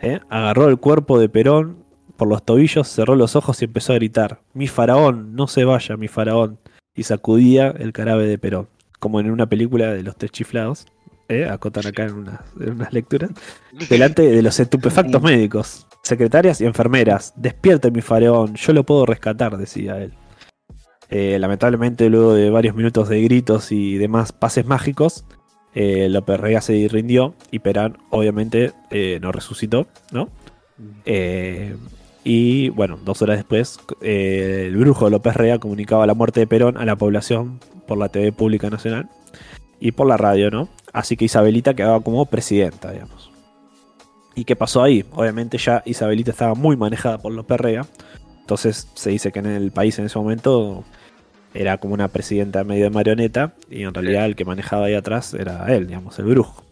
¿Eh? 0.00 0.20
Agarró 0.28 0.68
el 0.68 0.78
cuerpo 0.78 1.18
de 1.18 1.28
Perón 1.28 1.84
por 2.16 2.28
los 2.28 2.44
tobillos, 2.44 2.88
cerró 2.88 3.16
los 3.16 3.36
ojos 3.36 3.60
y 3.62 3.64
empezó 3.64 3.92
a 3.92 3.96
gritar: 3.96 4.40
Mi 4.54 4.68
faraón, 4.68 5.34
no 5.34 5.48
se 5.48 5.64
vaya, 5.64 5.96
mi 5.96 6.08
faraón. 6.08 6.58
Y 6.94 7.04
sacudía 7.04 7.74
el 7.78 7.92
carabe 7.92 8.26
de 8.26 8.38
Perón, 8.38 8.68
como 8.98 9.20
en 9.20 9.30
una 9.30 9.48
película 9.48 9.92
de 9.92 10.02
los 10.02 10.16
tres 10.16 10.32
chiflados. 10.32 10.86
¿eh? 11.28 11.48
Acotan 11.48 11.86
acá 11.86 12.04
en 12.04 12.14
unas 12.14 12.92
lecturas. 12.92 13.30
Delante 13.90 14.22
de 14.22 14.42
los 14.42 14.58
estupefactos 14.58 15.22
médicos, 15.22 15.87
secretarias 16.08 16.60
y 16.60 16.66
enfermeras. 16.66 17.32
Despierte, 17.36 17.90
mi 17.90 18.02
faraón, 18.02 18.54
yo 18.54 18.72
lo 18.72 18.84
puedo 18.84 19.06
rescatar, 19.06 19.56
decía 19.56 19.98
él. 19.98 20.14
Eh, 21.10 21.38
lamentablemente, 21.38 22.10
luego 22.10 22.34
de 22.34 22.50
varios 22.50 22.74
minutos 22.74 23.08
de 23.08 23.22
gritos 23.22 23.72
y 23.72 23.96
demás 23.96 24.32
pases 24.32 24.66
mágicos, 24.66 25.24
eh, 25.74 26.08
López 26.08 26.40
Rega 26.40 26.60
se 26.60 26.88
rindió 26.90 27.34
y 27.50 27.60
Perón, 27.60 27.98
obviamente, 28.10 28.72
eh, 28.90 29.18
no 29.22 29.32
resucitó, 29.32 29.86
¿no? 30.10 30.28
Eh, 31.04 31.76
y 32.24 32.70
bueno, 32.70 32.98
dos 33.04 33.22
horas 33.22 33.36
después, 33.36 33.78
el 34.02 34.76
brujo 34.76 35.08
López 35.08 35.36
Rega 35.36 35.58
comunicaba 35.58 36.06
la 36.06 36.14
muerte 36.14 36.40
de 36.40 36.46
Perón 36.46 36.78
a 36.78 36.84
la 36.84 36.96
población 36.96 37.60
por 37.86 37.96
la 37.98 38.08
TV 38.08 38.32
Pública 38.32 38.70
Nacional 38.70 39.08
y 39.78 39.92
por 39.92 40.06
la 40.06 40.16
radio, 40.16 40.50
¿no? 40.50 40.68
Así 40.92 41.16
que 41.16 41.26
Isabelita 41.26 41.74
quedaba 41.74 42.00
como 42.00 42.26
presidenta, 42.26 42.90
digamos. 42.90 43.27
¿Y 44.38 44.44
qué 44.44 44.54
pasó 44.54 44.84
ahí? 44.84 45.04
Obviamente 45.16 45.58
ya 45.58 45.82
Isabelita 45.84 46.30
estaba 46.30 46.54
muy 46.54 46.76
manejada 46.76 47.18
por 47.18 47.32
López 47.32 47.58
Rega. 47.58 47.86
Entonces 48.38 48.86
se 48.94 49.10
dice 49.10 49.32
que 49.32 49.40
en 49.40 49.46
el 49.46 49.72
país 49.72 49.98
en 49.98 50.04
ese 50.04 50.16
momento 50.16 50.84
era 51.54 51.78
como 51.78 51.94
una 51.94 52.06
presidenta 52.06 52.62
medio 52.62 52.84
de 52.84 52.90
marioneta 52.90 53.54
y 53.68 53.82
en 53.82 53.92
realidad 53.92 54.26
el 54.26 54.36
que 54.36 54.44
manejaba 54.44 54.86
ahí 54.86 54.94
atrás 54.94 55.34
era 55.34 55.66
él, 55.74 55.88
digamos, 55.88 56.16
el 56.20 56.26
brujo. 56.26 56.62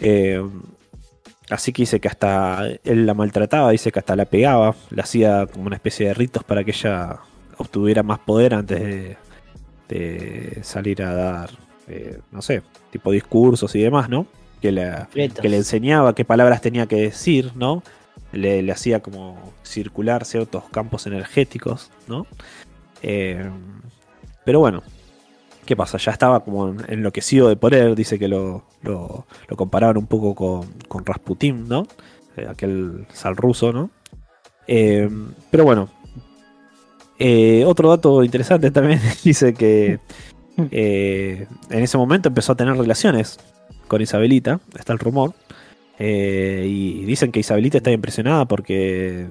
Eh, 0.00 0.42
así 1.50 1.70
que 1.70 1.82
dice 1.82 2.00
que 2.00 2.08
hasta 2.08 2.66
él 2.82 3.04
la 3.04 3.12
maltrataba, 3.12 3.70
dice 3.70 3.92
que 3.92 3.98
hasta 3.98 4.16
la 4.16 4.24
pegaba, 4.24 4.74
le 4.88 5.02
hacía 5.02 5.46
como 5.52 5.66
una 5.66 5.76
especie 5.76 6.06
de 6.06 6.14
ritos 6.14 6.44
para 6.44 6.64
que 6.64 6.70
ella 6.70 7.18
obtuviera 7.58 8.02
más 8.02 8.20
poder 8.20 8.54
antes 8.54 8.80
de, 8.80 9.16
de 9.90 10.60
salir 10.62 11.02
a 11.02 11.14
dar, 11.14 11.50
eh, 11.88 12.20
no 12.30 12.40
sé, 12.40 12.62
tipo 12.90 13.12
discursos 13.12 13.74
y 13.74 13.82
demás, 13.82 14.08
¿no? 14.08 14.26
Que 14.62 14.72
le, 14.72 14.90
Retos. 15.14 15.40
que 15.42 15.48
le 15.50 15.56
enseñaba 15.58 16.14
qué 16.14 16.24
palabras 16.24 16.60
tenía 16.62 16.86
que 16.86 16.96
decir, 16.96 17.50
¿no? 17.56 17.82
Le, 18.32 18.62
le 18.62 18.72
hacía 18.72 19.00
como 19.00 19.36
circular 19.62 20.24
ciertos 20.24 20.64
campos 20.70 21.06
energéticos, 21.06 21.90
¿no? 22.08 22.26
Eh, 23.02 23.44
pero 24.44 24.60
bueno, 24.60 24.82
¿qué 25.66 25.76
pasa? 25.76 25.98
Ya 25.98 26.12
estaba 26.12 26.40
como 26.44 26.68
en- 26.68 26.84
enloquecido 26.88 27.48
de 27.48 27.56
poder, 27.56 27.94
dice 27.96 28.18
que 28.18 28.28
lo, 28.28 28.64
lo, 28.82 29.26
lo 29.48 29.56
comparaban 29.56 29.98
un 29.98 30.06
poco 30.06 30.34
con, 30.34 30.66
con 30.88 31.04
Rasputín, 31.04 31.68
¿no? 31.68 31.86
Eh, 32.36 32.46
aquel 32.48 33.06
sal 33.12 33.36
ruso, 33.36 33.72
¿no? 33.72 33.90
Eh, 34.68 35.10
pero 35.50 35.64
bueno, 35.64 35.88
eh, 37.18 37.64
otro 37.66 37.88
dato 37.90 38.22
interesante 38.24 38.70
también 38.70 39.00
dice 39.24 39.54
que 39.54 39.98
eh, 40.70 41.46
en 41.70 41.82
ese 41.82 41.98
momento 41.98 42.28
empezó 42.28 42.52
a 42.52 42.56
tener 42.56 42.76
relaciones 42.76 43.38
con 43.88 44.00
Isabelita, 44.02 44.60
está 44.78 44.92
el 44.92 44.98
rumor, 44.98 45.34
eh, 45.98 46.64
y 46.66 47.04
dicen 47.04 47.32
que 47.32 47.40
Isabelita 47.40 47.78
está 47.78 47.90
impresionada 47.90 48.46
porque 48.46 49.28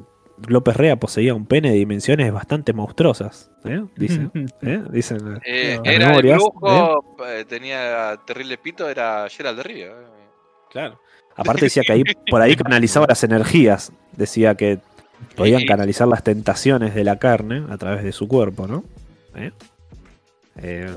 López 0.48 0.76
Rea 0.76 0.96
poseía 0.96 1.34
un 1.34 1.46
pene 1.46 1.72
de 1.72 1.76
dimensiones 1.76 2.32
bastante 2.32 2.74
monstruosas, 2.74 3.52
¿eh? 3.66 3.84
Dicen, 3.96 4.32
¿eh? 4.62 4.82
Dicen 4.92 5.40
Eh, 5.46 5.80
era 5.84 5.94
el 5.94 6.10
memorias, 6.10 6.42
¿eh? 6.42 6.44
brujo, 6.44 7.28
eh, 7.28 7.46
tenía 7.48 8.20
terrible 8.26 8.58
pito, 8.58 8.90
era 8.90 9.28
Gerald 9.30 9.62
de 9.62 9.82
eh. 9.82 9.92
Claro. 10.70 11.00
Aparte 11.36 11.66
decía 11.66 11.84
que 11.86 11.94
ahí 11.94 12.04
por 12.30 12.42
ahí 12.42 12.56
canalizaba 12.56 13.06
las 13.08 13.24
energías. 13.24 13.92
Decía 14.14 14.56
que 14.56 14.80
podían 15.36 15.66
canalizar 15.66 16.08
las 16.08 16.24
tentaciones 16.24 16.94
de 16.96 17.04
la 17.04 17.20
carne 17.20 17.64
a 17.70 17.78
través 17.78 18.04
de 18.04 18.12
su 18.12 18.28
cuerpo, 18.28 18.68
¿no? 18.68 18.84
¿Eh? 19.36 19.52
Eh, 20.58 20.94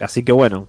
así 0.00 0.24
que 0.24 0.32
bueno. 0.32 0.68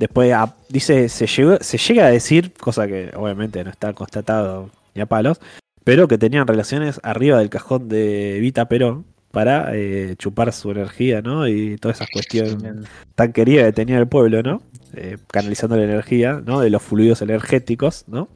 Después 0.00 0.32
ah, 0.32 0.56
dice, 0.70 1.10
se, 1.10 1.26
llegó- 1.26 1.58
se 1.60 1.76
llega 1.76 2.06
a 2.06 2.10
decir, 2.10 2.54
cosa 2.54 2.86
que 2.86 3.10
obviamente 3.14 3.62
no 3.62 3.68
está 3.68 3.92
constatado 3.92 4.70
ni 4.94 5.02
a 5.02 5.06
palos, 5.06 5.38
pero 5.84 6.08
que 6.08 6.16
tenían 6.16 6.46
relaciones 6.46 6.98
arriba 7.02 7.38
del 7.38 7.50
cajón 7.50 7.90
de 7.90 8.38
Vita 8.40 8.66
Perón 8.66 9.04
para 9.30 9.76
eh, 9.76 10.14
chupar 10.16 10.54
su 10.54 10.70
energía, 10.70 11.20
¿no? 11.20 11.46
Y 11.46 11.76
todas 11.76 11.98
esas 11.98 12.08
cuestiones 12.10 12.86
tan 13.14 13.34
querida 13.34 13.66
que 13.66 13.72
tenía 13.72 13.98
el 13.98 14.08
pueblo, 14.08 14.42
¿no? 14.42 14.62
Eh, 14.94 15.18
canalizando 15.26 15.76
la 15.76 15.84
energía, 15.84 16.40
¿no? 16.46 16.60
De 16.62 16.70
los 16.70 16.82
fluidos 16.82 17.20
energéticos, 17.20 18.04
¿no? 18.08 18.28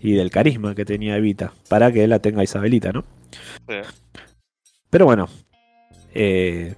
Y 0.00 0.12
del 0.12 0.30
carisma 0.30 0.76
que 0.76 0.84
tenía 0.84 1.16
Evita, 1.16 1.52
para 1.68 1.90
que 1.90 2.06
la 2.06 2.20
tenga 2.20 2.44
Isabelita, 2.44 2.92
¿no? 2.92 3.04
Sí. 3.68 3.74
Pero 4.88 5.06
bueno, 5.06 5.28
eh, 6.14 6.76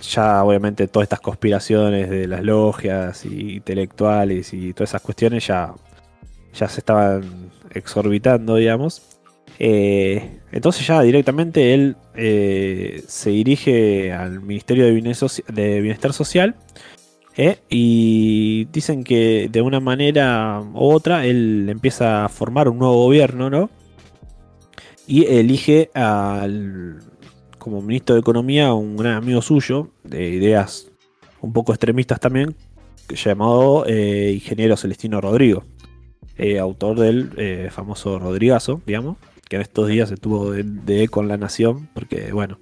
ya 0.00 0.44
obviamente 0.44 0.88
todas 0.88 1.06
estas 1.06 1.20
conspiraciones 1.20 2.10
de 2.10 2.26
las 2.26 2.42
logias 2.42 3.24
intelectuales 3.24 4.52
y 4.52 4.72
todas 4.72 4.90
esas 4.90 5.02
cuestiones 5.02 5.46
ya, 5.46 5.74
ya 6.54 6.68
se 6.68 6.80
estaban 6.80 7.50
exorbitando, 7.70 8.56
digamos. 8.56 9.02
Eh, 9.58 10.40
entonces 10.50 10.86
ya 10.86 11.00
directamente 11.02 11.74
él 11.74 11.96
eh, 12.14 13.02
se 13.06 13.30
dirige 13.30 14.12
al 14.12 14.40
Ministerio 14.40 14.86
de 14.86 15.80
Bienestar 15.80 16.12
Social 16.12 16.56
eh, 17.36 17.58
y 17.70 18.66
dicen 18.66 19.04
que 19.04 19.48
de 19.50 19.62
una 19.62 19.80
manera 19.80 20.60
u 20.74 20.90
otra 20.92 21.24
él 21.26 21.68
empieza 21.68 22.24
a 22.24 22.28
formar 22.28 22.68
un 22.68 22.78
nuevo 22.78 23.04
gobierno, 23.04 23.48
¿no? 23.50 23.70
Y 25.06 25.24
elige 25.26 25.90
al, 25.94 27.00
como 27.62 27.80
ministro 27.80 28.14
de 28.14 28.20
Economía 28.20 28.74
un 28.74 28.96
gran 28.96 29.14
amigo 29.14 29.40
suyo, 29.40 29.90
de 30.02 30.28
ideas 30.30 30.90
un 31.40 31.52
poco 31.52 31.72
extremistas 31.72 32.18
también, 32.18 32.56
llamado 33.08 33.84
eh, 33.86 34.32
ingeniero 34.34 34.76
Celestino 34.76 35.20
Rodrigo, 35.20 35.64
eh, 36.36 36.58
autor 36.58 36.98
del 36.98 37.30
eh, 37.36 37.68
famoso 37.70 38.18
Rodrigazo, 38.18 38.80
digamos, 38.84 39.16
que 39.48 39.56
en 39.56 39.62
estos 39.62 39.88
días 39.88 40.10
estuvo 40.10 40.50
de, 40.50 40.64
de 40.64 41.04
eco 41.04 41.20
en 41.20 41.28
La 41.28 41.36
Nación, 41.36 41.88
porque 41.94 42.32
bueno, 42.32 42.58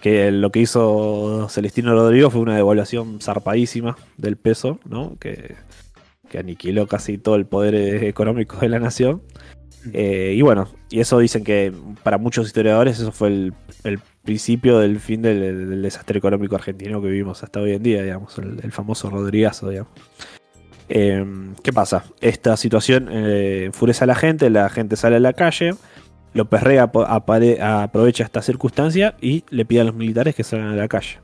que 0.00 0.30
lo 0.30 0.50
que 0.50 0.60
hizo 0.60 1.48
Celestino 1.48 1.94
Rodrigo 1.94 2.30
fue 2.30 2.42
una 2.42 2.56
devaluación 2.56 3.20
zarpadísima 3.20 3.96
del 4.18 4.36
peso, 4.36 4.78
¿no? 4.84 5.16
Que, 5.18 5.54
que 6.28 6.38
aniquiló 6.38 6.86
casi 6.86 7.16
todo 7.16 7.36
el 7.36 7.46
poder 7.46 7.74
económico 8.04 8.58
de 8.58 8.68
la 8.68 8.80
nación. 8.80 9.22
Eh, 9.92 10.34
y 10.36 10.42
bueno, 10.42 10.68
y 10.90 11.00
eso 11.00 11.18
dicen 11.18 11.44
que 11.44 11.72
para 12.02 12.18
muchos 12.18 12.46
historiadores 12.46 12.98
eso 12.98 13.12
fue 13.12 13.28
el, 13.28 14.00
principio 14.24 14.80
del 14.80 14.98
fin 14.98 15.22
del, 15.22 15.82
desastre 15.82 16.18
económico 16.18 16.56
argentino 16.56 17.00
que 17.00 17.08
vivimos 17.08 17.44
hasta 17.44 17.60
hoy 17.60 17.72
en 17.72 17.82
día, 17.82 18.02
digamos, 18.02 18.36
el, 18.38 18.72
famoso 18.72 19.08
Rodrigazo, 19.08 19.70
digamos. 19.70 19.92
Eh, 20.88 21.24
¿Qué 21.62 21.72
pasa? 21.72 22.04
Esta 22.20 22.56
situación 22.56 23.08
eh, 23.10 23.64
enfurece 23.66 24.04
a 24.04 24.06
la 24.06 24.14
gente, 24.14 24.50
la 24.50 24.68
gente 24.68 24.96
sale 24.96 25.16
a 25.16 25.20
la 25.20 25.32
calle, 25.32 25.74
López 26.32 26.62
apare- 26.62 27.60
aprovecha 27.60 28.24
esta 28.24 28.42
circunstancia 28.42 29.16
y 29.20 29.44
le 29.50 29.64
pide 29.64 29.80
a 29.82 29.84
los 29.84 29.94
militares 29.94 30.34
que 30.34 30.44
salgan 30.44 30.68
a 30.68 30.76
la 30.76 30.88
calle. 30.88 31.20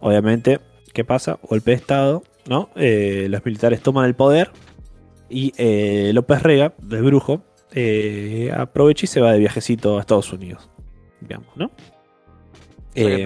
Obviamente, 0.00 0.60
¿qué 0.92 1.04
pasa? 1.04 1.38
Golpe 1.42 1.72
de 1.72 1.76
Estado, 1.76 2.22
¿no? 2.48 2.70
Eh, 2.74 3.26
los 3.30 3.44
militares 3.44 3.80
toman 3.82 4.06
el 4.06 4.14
poder 4.14 4.50
y 5.28 5.52
López 6.12 6.42
Rega, 6.42 6.72
de 6.78 7.02
brujo, 7.02 7.42
eh, 7.80 8.52
aprovecha 8.52 9.04
y 9.04 9.06
se 9.06 9.20
va 9.20 9.32
de 9.32 9.38
viajecito 9.38 9.96
a 9.96 10.00
Estados 10.00 10.32
Unidos, 10.32 10.68
digamos, 11.20 11.56
¿no? 11.56 11.70
Eh, 12.96 13.24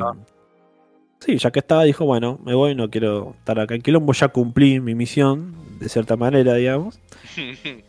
sí, 1.20 1.38
ya 1.38 1.50
que 1.50 1.60
estaba, 1.60 1.84
dijo, 1.84 2.04
bueno, 2.04 2.38
me 2.44 2.54
voy, 2.54 2.74
no 2.74 2.90
quiero 2.90 3.34
estar 3.38 3.58
acá 3.58 3.74
en 3.74 3.80
Quilombo, 3.80 4.12
ya 4.12 4.28
cumplí 4.28 4.78
mi 4.78 4.94
misión, 4.94 5.54
de 5.78 5.88
cierta 5.88 6.16
manera, 6.16 6.54
digamos. 6.54 7.00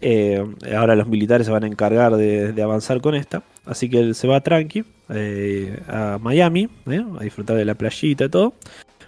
Eh, 0.06 0.42
ahora 0.74 0.96
los 0.96 1.08
militares 1.08 1.48
se 1.48 1.52
van 1.52 1.66
a 1.66 1.68
encargar 1.68 2.16
de, 2.16 2.54
de 2.54 2.62
avanzar 2.62 3.02
con 3.02 3.16
esta. 3.16 3.44
Así 3.66 3.90
que 3.90 4.00
él 4.00 4.16
se 4.16 4.28
va 4.28 4.40
tranqui 4.40 4.86
eh, 5.10 5.82
a 5.88 6.18
Miami 6.22 6.70
a 6.86 7.24
disfrutar 7.24 7.58
de 7.58 7.66
la 7.66 7.76
playita 7.76 8.26
y 8.26 8.30
todo. 8.30 8.54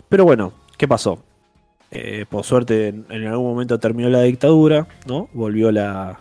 Pero 0.09 0.25
bueno, 0.25 0.51
¿qué 0.77 0.87
pasó? 0.87 1.23
Por 2.29 2.43
suerte 2.43 2.87
en, 2.89 3.05
en 3.09 3.27
algún 3.27 3.47
momento 3.47 3.79
terminó 3.79 4.09
la 4.09 4.23
dictadura, 4.23 4.87
¿no? 5.07 5.29
Volvió 5.33 5.71
la, 5.71 6.19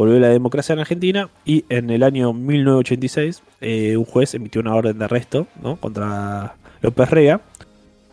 volvió 0.00 0.18
la 0.18 0.28
democracia 0.28 0.72
en 0.72 0.78
Argentina 0.78 1.28
y 1.44 1.66
en 1.68 1.90
el 1.90 2.02
año 2.02 2.32
1986 2.32 3.42
eh, 3.60 3.98
un 3.98 4.06
juez 4.06 4.32
emitió 4.32 4.62
una 4.62 4.74
orden 4.74 4.98
de 4.98 5.04
arresto 5.04 5.46
¿no? 5.62 5.76
contra 5.76 6.54
López 6.80 7.10
Rega. 7.10 7.42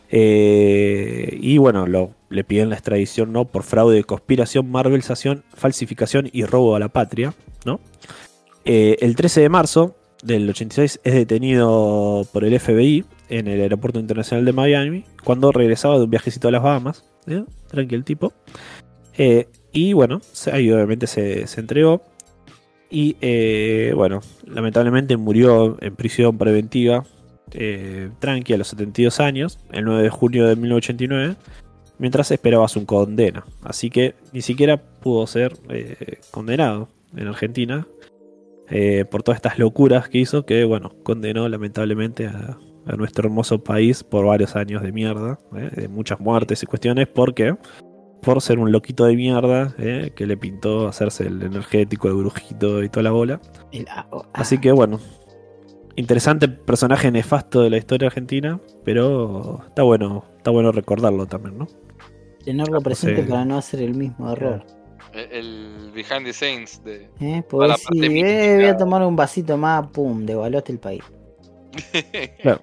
Eh, 0.10 1.38
y 1.40 1.58
bueno, 1.58 1.86
le 2.30 2.44
piden 2.44 2.72
la 2.72 2.76
extradición 2.76 3.32
¿no? 3.32 3.46
por 3.46 3.64
fraude, 3.64 4.04
conspiración, 4.04 4.70
malversación, 4.70 5.46
falsificación 5.56 6.30
y 6.34 6.44
robo 6.44 6.76
a 6.76 6.80
la 6.80 6.90
patria. 6.90 7.34
¿no? 7.64 7.80
Eh, 8.66 8.98
el 9.00 9.16
13 9.16 9.40
de 9.40 9.48
marzo 9.48 9.96
del 10.24 10.50
86 10.50 11.00
es 11.06 11.14
detenido 11.14 12.28
por 12.34 12.44
el 12.44 12.60
FBI 12.60 13.06
en 13.30 13.48
el 13.48 13.62
aeropuerto 13.62 13.98
internacional 13.98 14.44
de 14.44 14.52
Miami 14.52 15.06
cuando 15.24 15.54
regresaba 15.54 15.96
de 15.96 16.04
un 16.04 16.10
viajecito 16.10 16.50
a 16.50 16.52
las 16.52 16.64
Bahamas. 16.64 17.06
¿eh? 17.28 17.46
Tranquilo 17.70 18.00
el 18.00 18.04
tipo. 18.04 18.34
Y 19.72 19.94
bueno, 19.94 20.22
ahí 20.52 20.72
obviamente 20.72 21.08
se, 21.08 21.48
se 21.48 21.60
entregó. 21.60 22.02
Y 22.90 23.18
eh, 23.20 23.92
bueno, 23.96 24.22
lamentablemente 24.46 25.18
murió 25.18 25.78
en 25.82 25.96
prisión 25.96 26.38
preventiva, 26.38 27.04
eh, 27.52 28.10
tranqui, 28.20 28.54
a 28.54 28.58
los 28.58 28.68
72 28.70 29.20
años, 29.20 29.60
el 29.72 29.86
9 29.86 30.04
de 30.04 30.10
junio 30.10 30.48
de 30.48 30.56
1989, 30.56 31.36
mientras 31.98 32.32
esperaba 32.32 32.68
su 32.68 32.86
condena. 32.86 33.46
Así 33.62 33.90
que 33.90 34.16
ni 34.32 34.42
siquiera 34.42 34.78
pudo 34.78 35.28
ser 35.28 35.54
eh, 35.70 36.20
condenado 36.32 36.88
en 37.16 37.28
Argentina 37.28 37.88
eh, 38.70 39.06
por 39.10 39.24
todas 39.24 39.38
estas 39.38 39.60
locuras 39.60 40.10
que 40.10 40.20
hizo, 40.20 40.46
que 40.46 40.64
bueno, 40.64 40.94
condenó 41.04 41.48
lamentablemente 41.50 42.28
a, 42.28 42.58
a 42.86 42.96
nuestro 42.96 43.28
hermoso 43.28 43.64
país 43.64 44.04
por 44.04 44.26
varios 44.26 44.56
años 44.56 44.82
de 44.82 44.92
mierda, 44.92 45.40
de 45.52 45.88
muchas 45.88 46.20
muertes 46.20 46.64
y 46.64 46.66
cuestiones, 46.66 47.08
porque 47.08 47.56
por 48.22 48.42
ser 48.42 48.60
un 48.60 48.72
loquito 48.72 49.06
de 49.06 49.16
mierda 49.16 49.74
eh, 49.78 50.12
que 50.16 50.26
le 50.26 50.38
pintó 50.38 50.88
hacerse 50.88 51.28
el 51.28 51.42
energético, 51.44 52.08
el 52.08 52.16
brujito 52.16 52.84
y 52.84 52.90
toda 52.90 53.04
la 53.04 53.12
bola. 53.12 53.42
AO. 53.90 54.26
Así 54.34 54.58
que 54.60 54.72
bueno, 54.72 55.00
interesante 55.96 56.48
personaje 56.48 57.12
nefasto 57.12 57.62
de 57.62 57.70
la 57.70 57.78
historia 57.78 58.08
argentina, 58.08 58.60
pero 58.84 59.62
está 59.68 59.84
bueno, 59.84 60.26
está 60.38 60.52
bueno 60.52 60.72
recordarlo 60.72 61.26
también, 61.26 61.58
¿no? 61.58 61.68
Tenerlo 62.46 62.80
presente 62.82 63.24
sí. 63.24 63.30
para 63.30 63.44
no 63.46 63.58
hacer 63.58 63.82
el 63.82 63.94
mismo 63.94 64.32
error. 64.32 64.64
El, 65.14 65.32
el 65.32 65.92
Behind 65.94 66.26
the 66.26 66.34
Scenes 66.34 66.84
de. 66.84 67.10
¿Eh? 67.20 67.44
Parte 67.50 67.82
eh, 67.94 68.56
voy 68.56 68.66
a 68.66 68.78
tomar 68.78 69.02
un 69.04 69.16
vasito 69.16 69.58
más, 69.58 69.88
pum, 69.88 70.26
devaluaste 70.26 70.72
el 70.72 70.80
país. 70.80 71.04
Claro. 72.42 72.62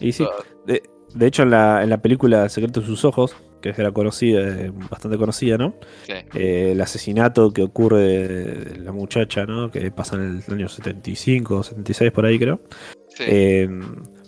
Y 0.00 0.12
sí, 0.12 0.26
de, 0.66 0.82
de 1.14 1.26
hecho 1.26 1.42
en 1.42 1.50
la, 1.50 1.82
en 1.82 1.90
la 1.90 1.98
película 1.98 2.44
El 2.44 2.50
secreto 2.50 2.80
de 2.80 2.86
sus 2.86 3.04
ojos, 3.04 3.36
que 3.60 3.70
era 3.76 3.92
conocida, 3.92 4.70
bastante 4.90 5.18
conocida, 5.18 5.58
¿no? 5.58 5.74
Sí. 6.06 6.12
Eh, 6.34 6.72
el 6.72 6.80
asesinato 6.80 7.52
que 7.52 7.62
ocurre 7.62 8.00
de, 8.00 8.78
la 8.80 8.92
muchacha, 8.92 9.44
¿no? 9.46 9.70
Que 9.70 9.90
pasa 9.90 10.16
en 10.16 10.42
el 10.46 10.54
año 10.54 10.68
75 10.68 11.62
76 11.62 12.12
por 12.12 12.26
ahí 12.26 12.38
creo. 12.38 12.60
Sí. 13.08 13.24
Eh, 13.26 13.68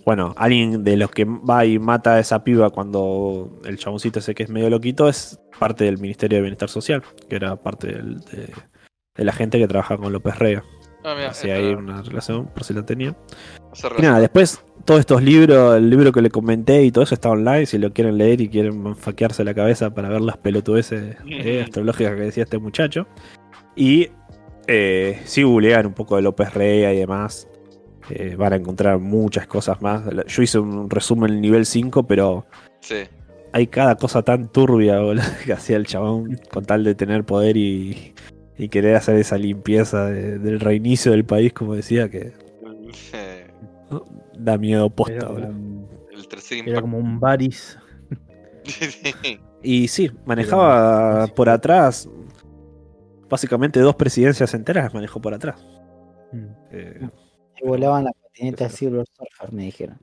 bueno, 0.04 0.34
alguien 0.36 0.82
de 0.82 0.96
los 0.96 1.10
que 1.10 1.24
va 1.24 1.64
y 1.66 1.78
mata 1.78 2.14
a 2.14 2.20
esa 2.20 2.42
piba 2.42 2.70
cuando 2.70 3.60
el 3.64 3.76
chaboncito 3.78 4.18
ese 4.18 4.34
que 4.34 4.42
es 4.44 4.48
medio 4.50 4.70
loquito 4.70 5.08
es 5.08 5.38
parte 5.58 5.84
del 5.84 5.98
Ministerio 5.98 6.38
de 6.38 6.42
Bienestar 6.42 6.68
Social, 6.68 7.02
que 7.28 7.36
era 7.36 7.56
parte 7.56 7.88
del- 7.88 8.20
de, 8.20 8.48
de 9.14 9.24
la 9.24 9.32
gente 9.32 9.58
que 9.58 9.68
trabaja 9.68 9.96
con 9.98 10.12
López 10.12 10.38
Rega. 10.38 10.64
Ah, 11.04 11.14
mira, 11.16 11.30
Así 11.30 11.48
esta- 11.48 11.58
hay 11.58 11.74
una 11.74 12.02
relación, 12.02 12.46
por 12.46 12.64
si 12.64 12.74
la 12.74 12.84
tenía. 12.84 13.14
Y 13.98 14.02
nada, 14.02 14.20
después 14.20 14.62
todos 14.84 15.00
estos 15.00 15.22
libros, 15.22 15.76
el 15.76 15.88
libro 15.88 16.10
que 16.12 16.20
le 16.22 16.30
comenté 16.30 16.82
y 16.84 16.90
todo 16.90 17.04
eso 17.04 17.14
está 17.14 17.30
online, 17.30 17.66
si 17.66 17.78
lo 17.78 17.92
quieren 17.92 18.18
leer 18.18 18.40
y 18.40 18.48
quieren 18.48 18.96
faquearse 18.96 19.44
la 19.44 19.54
cabeza 19.54 19.94
para 19.94 20.08
ver 20.08 20.20
las 20.20 20.36
pelotudeces 20.38 21.16
eh, 21.28 21.62
astrológicas 21.64 22.14
que 22.16 22.20
decía 22.22 22.44
este 22.44 22.58
muchacho. 22.58 23.06
Y 23.76 24.08
eh, 24.66 25.20
si 25.24 25.42
googlean 25.42 25.86
un 25.86 25.94
poco 25.94 26.16
de 26.16 26.22
López 26.22 26.52
Rega 26.54 26.92
y 26.92 26.98
demás, 26.98 27.48
eh, 28.10 28.34
van 28.36 28.52
a 28.52 28.56
encontrar 28.56 28.98
muchas 28.98 29.46
cosas 29.46 29.80
más. 29.80 30.02
Yo 30.26 30.42
hice 30.42 30.58
un 30.58 30.90
resumen 30.90 31.40
nivel 31.40 31.64
5, 31.66 32.02
pero 32.04 32.44
Sí. 32.80 32.96
hay 33.52 33.66
cada 33.68 33.96
cosa 33.96 34.22
tan 34.22 34.48
turbia 34.48 34.98
boludo, 35.00 35.22
que 35.46 35.52
hacía 35.52 35.76
el 35.76 35.86
chabón 35.86 36.38
con 36.52 36.64
tal 36.64 36.82
de 36.84 36.94
tener 36.94 37.24
poder 37.24 37.56
y, 37.56 38.12
y 38.62 38.68
querer 38.68 38.96
hacer 38.96 39.16
esa 39.16 39.38
limpieza 39.38 40.06
de- 40.06 40.38
del 40.38 40.60
reinicio 40.60 41.12
del 41.12 41.24
país, 41.24 41.52
como 41.52 41.74
decía, 41.74 42.08
que 42.10 42.32
da 44.38 44.58
miedo 44.58 44.86
Era 44.86 44.94
posta. 44.94 45.26
El 45.30 45.48
era 46.20 46.56
impacto. 46.58 46.80
como 46.82 46.98
un 46.98 47.18
Baris. 47.20 47.78
Y 49.62 49.88
sí, 49.88 50.10
manejaba 50.26 51.26
por 51.28 51.48
atrás. 51.48 52.08
Básicamente 53.28 53.80
dos 53.80 53.94
presidencias 53.94 54.52
enteras 54.54 54.84
las 54.84 54.94
manejó 54.94 55.20
por 55.20 55.32
atrás. 55.34 55.64
Mm. 56.32 56.46
Eh, 56.72 57.08
Se 57.58 57.64
volaban 57.66 58.04
la 58.04 58.12
patineta 58.12 58.68
Silver 58.68 59.06
Surfer, 59.12 59.52
me 59.52 59.62
dijeron. 59.64 59.98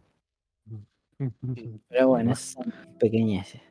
Pero 1.90 2.08
bueno, 2.10 2.32
esas 2.34 2.54
son 2.54 2.74
pequeñeces. 3.00 3.62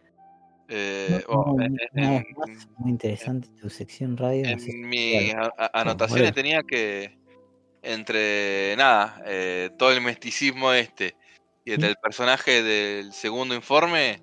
Eh, 0.69 1.23
No, 1.29 1.57
en- 1.61 1.79
en- 1.93 2.27
más, 2.37 2.69
muy 2.79 2.91
interesante 2.91 3.49
tu 3.61 3.71
sección 3.71 4.17
radio. 4.17 4.51
no 4.51 4.59
sé 4.59 4.65
si- 4.67 4.73
En 4.73 4.89
mis 4.89 5.35
anotaciones 5.73 6.33
tenía 6.33 6.63
que 6.63 7.17
entre 7.83 8.75
nada, 8.77 9.23
eh, 9.27 9.71
todo 9.79 9.93
el 9.93 10.01
misticismo 10.01 10.73
este 10.73 11.15
y 11.65 11.73
el 11.73 11.95
personaje 12.03 12.63
del 12.63 13.13
segundo 13.13 13.55
informe, 13.55 14.21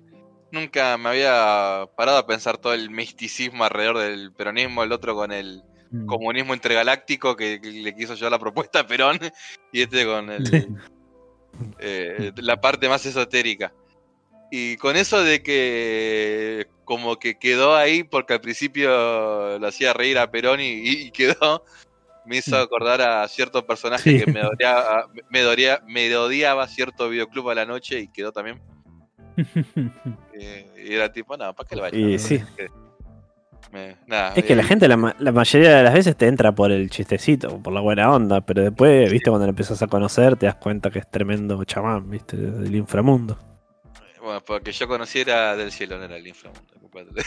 nunca 0.52 0.98
me 0.98 1.08
había 1.10 1.86
parado 1.96 2.18
a 2.18 2.26
pensar 2.26 2.58
todo 2.58 2.74
el 2.74 2.90
misticismo 2.90 3.64
alrededor 3.64 3.98
del 3.98 4.32
peronismo, 4.32 4.82
el 4.82 4.92
otro 4.92 5.14
con 5.14 5.32
el 5.32 5.62
Mm. 5.90 6.06
comunismo 6.06 6.54
intergaláctico 6.54 7.36
que, 7.36 7.60
que 7.60 7.70
le 7.70 7.94
quiso 7.94 8.14
llevar 8.14 8.32
la 8.32 8.38
propuesta 8.38 8.80
a 8.80 8.86
Perón 8.86 9.18
y 9.72 9.82
este 9.82 10.04
con 10.04 10.30
el, 10.30 10.74
eh, 11.78 12.32
la 12.36 12.60
parte 12.60 12.88
más 12.88 13.06
esotérica. 13.06 13.72
Y 14.56 14.76
con 14.76 14.94
eso 14.94 15.24
de 15.24 15.42
que 15.42 16.68
como 16.84 17.18
que 17.18 17.36
quedó 17.40 17.74
ahí 17.74 18.04
porque 18.04 18.34
al 18.34 18.40
principio 18.40 19.58
lo 19.58 19.66
hacía 19.66 19.92
reír 19.92 20.16
a 20.16 20.30
Perón 20.30 20.60
y, 20.60 20.66
y 20.88 21.10
quedó, 21.10 21.64
me 22.24 22.36
hizo 22.36 22.56
acordar 22.56 23.00
a 23.02 23.26
cierto 23.26 23.66
personaje 23.66 24.12
Sí. 24.12 24.24
que 24.24 24.30
me 24.30 24.44
odiaba, 24.46 25.08
me, 25.28 25.44
odiaba, 25.44 25.82
me 25.88 26.16
odiaba 26.16 26.68
cierto 26.68 27.08
videoclub 27.08 27.50
a 27.50 27.56
la 27.56 27.66
noche 27.66 27.98
y 27.98 28.06
quedó 28.06 28.30
también. 28.30 28.60
Eh, 30.38 30.66
y 30.88 30.94
era 30.94 31.12
tipo, 31.12 31.36
no, 31.36 31.52
¿para 31.52 31.68
qué 31.68 31.74
lo 31.74 31.82
vaya? 31.82 31.98
Y 31.98 32.16
sí. 32.20 32.40
Me- 33.72 33.96
nada, 34.06 34.34
Es 34.34 34.44
que 34.44 34.54
la 34.54 34.62
eh, 34.62 34.66
gente 34.66 34.86
la, 34.86 35.16
la 35.18 35.32
mayoría 35.32 35.78
de 35.78 35.82
las 35.82 35.94
veces 35.94 36.16
te 36.16 36.28
entra 36.28 36.52
por 36.52 36.70
el 36.70 36.90
chistecito, 36.90 37.60
por 37.60 37.72
la 37.72 37.80
buena 37.80 38.12
onda, 38.12 38.40
pero 38.40 38.62
después, 38.62 39.10
viste, 39.10 39.30
cuando 39.30 39.46
lo 39.46 39.50
empiezas 39.50 39.82
a 39.82 39.88
conocer, 39.88 40.36
te 40.36 40.46
das 40.46 40.54
cuenta 40.56 40.90
que 40.90 41.00
es 41.00 41.10
tremendo 41.10 41.64
chamán, 41.64 42.08
viste, 42.08 42.36
del 42.36 42.74
inframundo. 42.76 43.36
Bueno, 44.24 44.40
porque 44.42 44.72
yo 44.72 44.88
conociera 44.88 45.54
del 45.54 45.70
cielo, 45.70 45.98
no 45.98 46.04
era 46.04 46.16
el 46.16 46.26
inframundo. 46.26 46.72
compadre. 46.80 47.22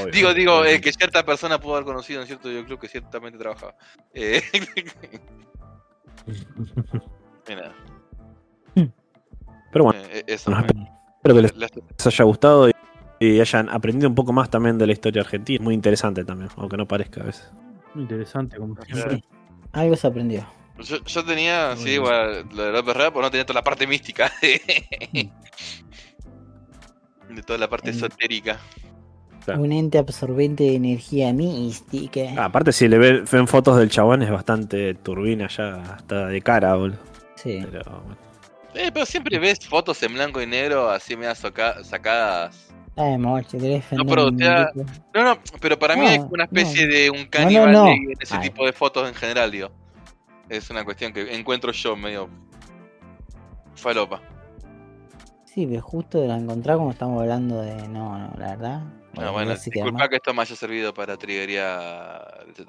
Obvio. 0.00 0.06
digo, 0.12 0.32
digo, 0.32 0.64
eh, 0.64 0.80
que 0.80 0.92
cierta 0.92 1.26
persona 1.26 1.58
pudo 1.60 1.74
haber 1.74 1.86
conocido 1.86 2.20
en 2.20 2.28
cierto 2.28 2.48
videoclub 2.48 2.78
que 2.78 2.86
ciertamente 2.88 3.36
trabajaba. 3.36 3.74
Eh, 4.14 4.40
y 7.48 7.54
nada, 7.54 7.74
Pero 9.72 9.84
bueno, 9.84 10.00
eh, 10.10 10.22
eso. 10.28 10.50
me- 10.52 10.58
espero 11.16 11.34
que 11.34 11.42
les 11.42 12.06
haya 12.06 12.24
gustado 12.24 12.68
y, 12.68 12.72
y 13.18 13.40
hayan 13.40 13.68
aprendido 13.68 14.08
un 14.08 14.14
poco 14.14 14.32
más 14.32 14.48
también 14.48 14.78
de 14.78 14.86
la 14.86 14.92
historia 14.92 15.22
argentina. 15.22 15.62
Muy 15.64 15.74
interesante 15.74 16.24
también, 16.24 16.50
aunque 16.56 16.76
no 16.76 16.86
parezca 16.86 17.22
a 17.22 17.24
veces. 17.24 17.50
Muy 17.94 18.04
interesante, 18.04 18.56
como 18.56 18.76
siempre. 18.84 19.16
Sí, 19.16 19.24
algo 19.72 19.96
se 19.96 20.06
aprendió. 20.06 20.46
Yo, 20.78 20.96
yo 21.04 21.24
tenía, 21.24 21.76
sí, 21.76 21.98
Bueno. 21.98 22.30
igual, 22.32 22.46
lo 22.52 22.62
de 22.64 22.72
López 22.72 22.96
Rega, 22.96 23.10
pero 23.10 23.22
no 23.22 23.30
tenía 23.30 23.46
toda 23.46 23.60
la 23.60 23.64
parte 23.64 23.86
mística. 23.86 24.32
de 24.42 24.60
toda 27.42 27.58
la 27.58 27.68
parte 27.68 27.90
Mm. 27.92 27.96
esotérica. 27.96 28.58
Claro. 29.44 29.60
Un 29.60 29.72
ente 29.72 29.98
absorbente 29.98 30.64
de 30.64 30.74
energía 30.76 31.32
mística. 31.34 32.20
Ah, 32.38 32.46
aparte, 32.46 32.72
si 32.72 32.88
le 32.88 32.96
ve- 32.96 33.24
ven 33.30 33.46
fotos 33.46 33.76
del 33.78 33.90
chabón, 33.90 34.22
es 34.22 34.30
bastante 34.30 34.94
turbina 34.94 35.48
ya, 35.48 35.74
hasta 35.94 36.28
de 36.28 36.40
cara, 36.40 36.74
boludo. 36.76 36.98
Sí. 37.36 37.62
Pero 37.70 37.84
bueno. 38.06 38.16
Eh, 38.74 38.90
pero 38.92 39.04
siempre 39.04 39.38
ves 39.38 39.58
fotos 39.68 40.02
en 40.02 40.14
blanco 40.14 40.40
y 40.40 40.46
negro 40.46 40.88
así 40.90 41.14
medio 41.16 41.34
sacadas. 41.34 42.70
Ay, 42.96 43.18
Mochi, 43.18 43.58
querés 43.58 43.84
No, 43.92 44.04
pero, 44.06 44.28
o 44.28 44.32
sea. 44.36 44.70
No, 45.12 45.24
no, 45.24 45.38
pero 45.60 45.78
para 45.78 45.94
mí 45.96 46.06
es 46.06 46.18
como 46.20 46.30
una 46.32 46.44
especie 46.44 46.86
no. 46.86 46.92
de 46.94 47.10
un 47.10 47.26
caníbal 47.26 47.72
no. 47.72 47.88
en 47.88 48.14
ese 48.20 48.36
Ay. 48.36 48.48
tipo 48.48 48.64
de 48.64 48.72
fotos 48.72 49.06
en 49.08 49.14
general, 49.14 49.50
digo. 49.50 49.70
Es 50.48 50.70
una 50.70 50.84
cuestión 50.84 51.12
que 51.12 51.34
encuentro 51.34 51.70
yo 51.72 51.96
medio 51.96 52.28
falopa. 53.74 54.20
Sí, 55.54 55.66
pero 55.66 55.82
justo 55.82 56.24
la 56.26 56.36
encontré 56.36 56.74
como 56.74 56.90
estamos 56.90 57.20
hablando 57.20 57.60
de. 57.62 57.86
No, 57.88 58.18
no, 58.18 58.32
la 58.38 58.48
verdad. 58.56 58.82
No, 59.14 59.32
bueno, 59.32 59.52
así 59.52 59.70
queda 59.70 59.84
disculpa 59.84 59.98
mal. 60.00 60.08
que 60.08 60.16
esto 60.16 60.34
me 60.34 60.42
haya 60.42 60.56
servido 60.56 60.92
para 60.92 61.16
triggería, 61.16 62.20
etc. 62.48 62.68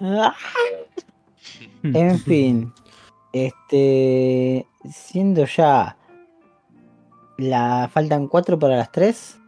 Ah, 0.00 0.34
En 1.84 2.18
fin. 2.18 2.72
Este. 3.32 4.66
Siendo 4.90 5.44
ya. 5.44 5.96
La. 7.36 7.88
Faltan 7.92 8.26
cuatro 8.26 8.58
para 8.58 8.76
las 8.76 8.90
tres. 8.90 9.38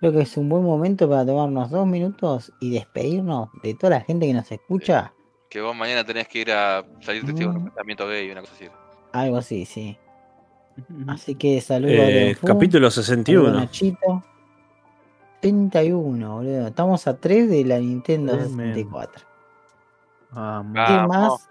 Creo 0.00 0.12
que 0.12 0.22
es 0.22 0.36
un 0.36 0.48
buen 0.48 0.64
momento 0.64 1.08
para 1.08 1.24
tomarnos 1.24 1.70
dos 1.70 1.86
minutos 1.86 2.52
y 2.60 2.70
despedirnos 2.72 3.48
de 3.62 3.74
toda 3.74 3.90
la 3.98 4.00
gente 4.02 4.26
que 4.26 4.34
nos 4.34 4.50
escucha. 4.50 5.14
Que 5.48 5.60
vos 5.60 5.74
mañana 5.76 6.04
tenés 6.04 6.26
que 6.28 6.40
ir 6.40 6.50
a 6.52 6.84
salir 7.00 7.24
testigo 7.24 7.52
de 7.52 7.56
un 7.58 7.62
Mm. 7.62 7.66
pensamiento 7.68 8.08
gay, 8.08 8.28
una 8.30 8.40
cosa 8.40 8.52
así. 8.54 8.66
Algo 9.12 9.36
así, 9.38 9.64
sí. 9.64 9.96
Así 11.06 11.34
que 11.36 11.60
saludos 11.60 11.94
Eh, 11.94 12.36
a 12.42 12.46
capítulo 12.46 12.88
saludos 12.90 12.98
a 12.98 13.02
61. 13.02 13.50
Nachito. 13.60 14.22
31, 15.40 16.34
boludo. 16.36 16.66
Estamos 16.68 17.06
a 17.06 17.16
3 17.16 17.50
de 17.50 17.64
la 17.64 17.78
Nintendo 17.78 18.32
Tremendo. 18.32 18.74
64. 18.74 19.22
Vamos. 20.32 20.72
¿Qué 20.86 20.92
Vamos. 20.92 21.08
más? 21.08 21.48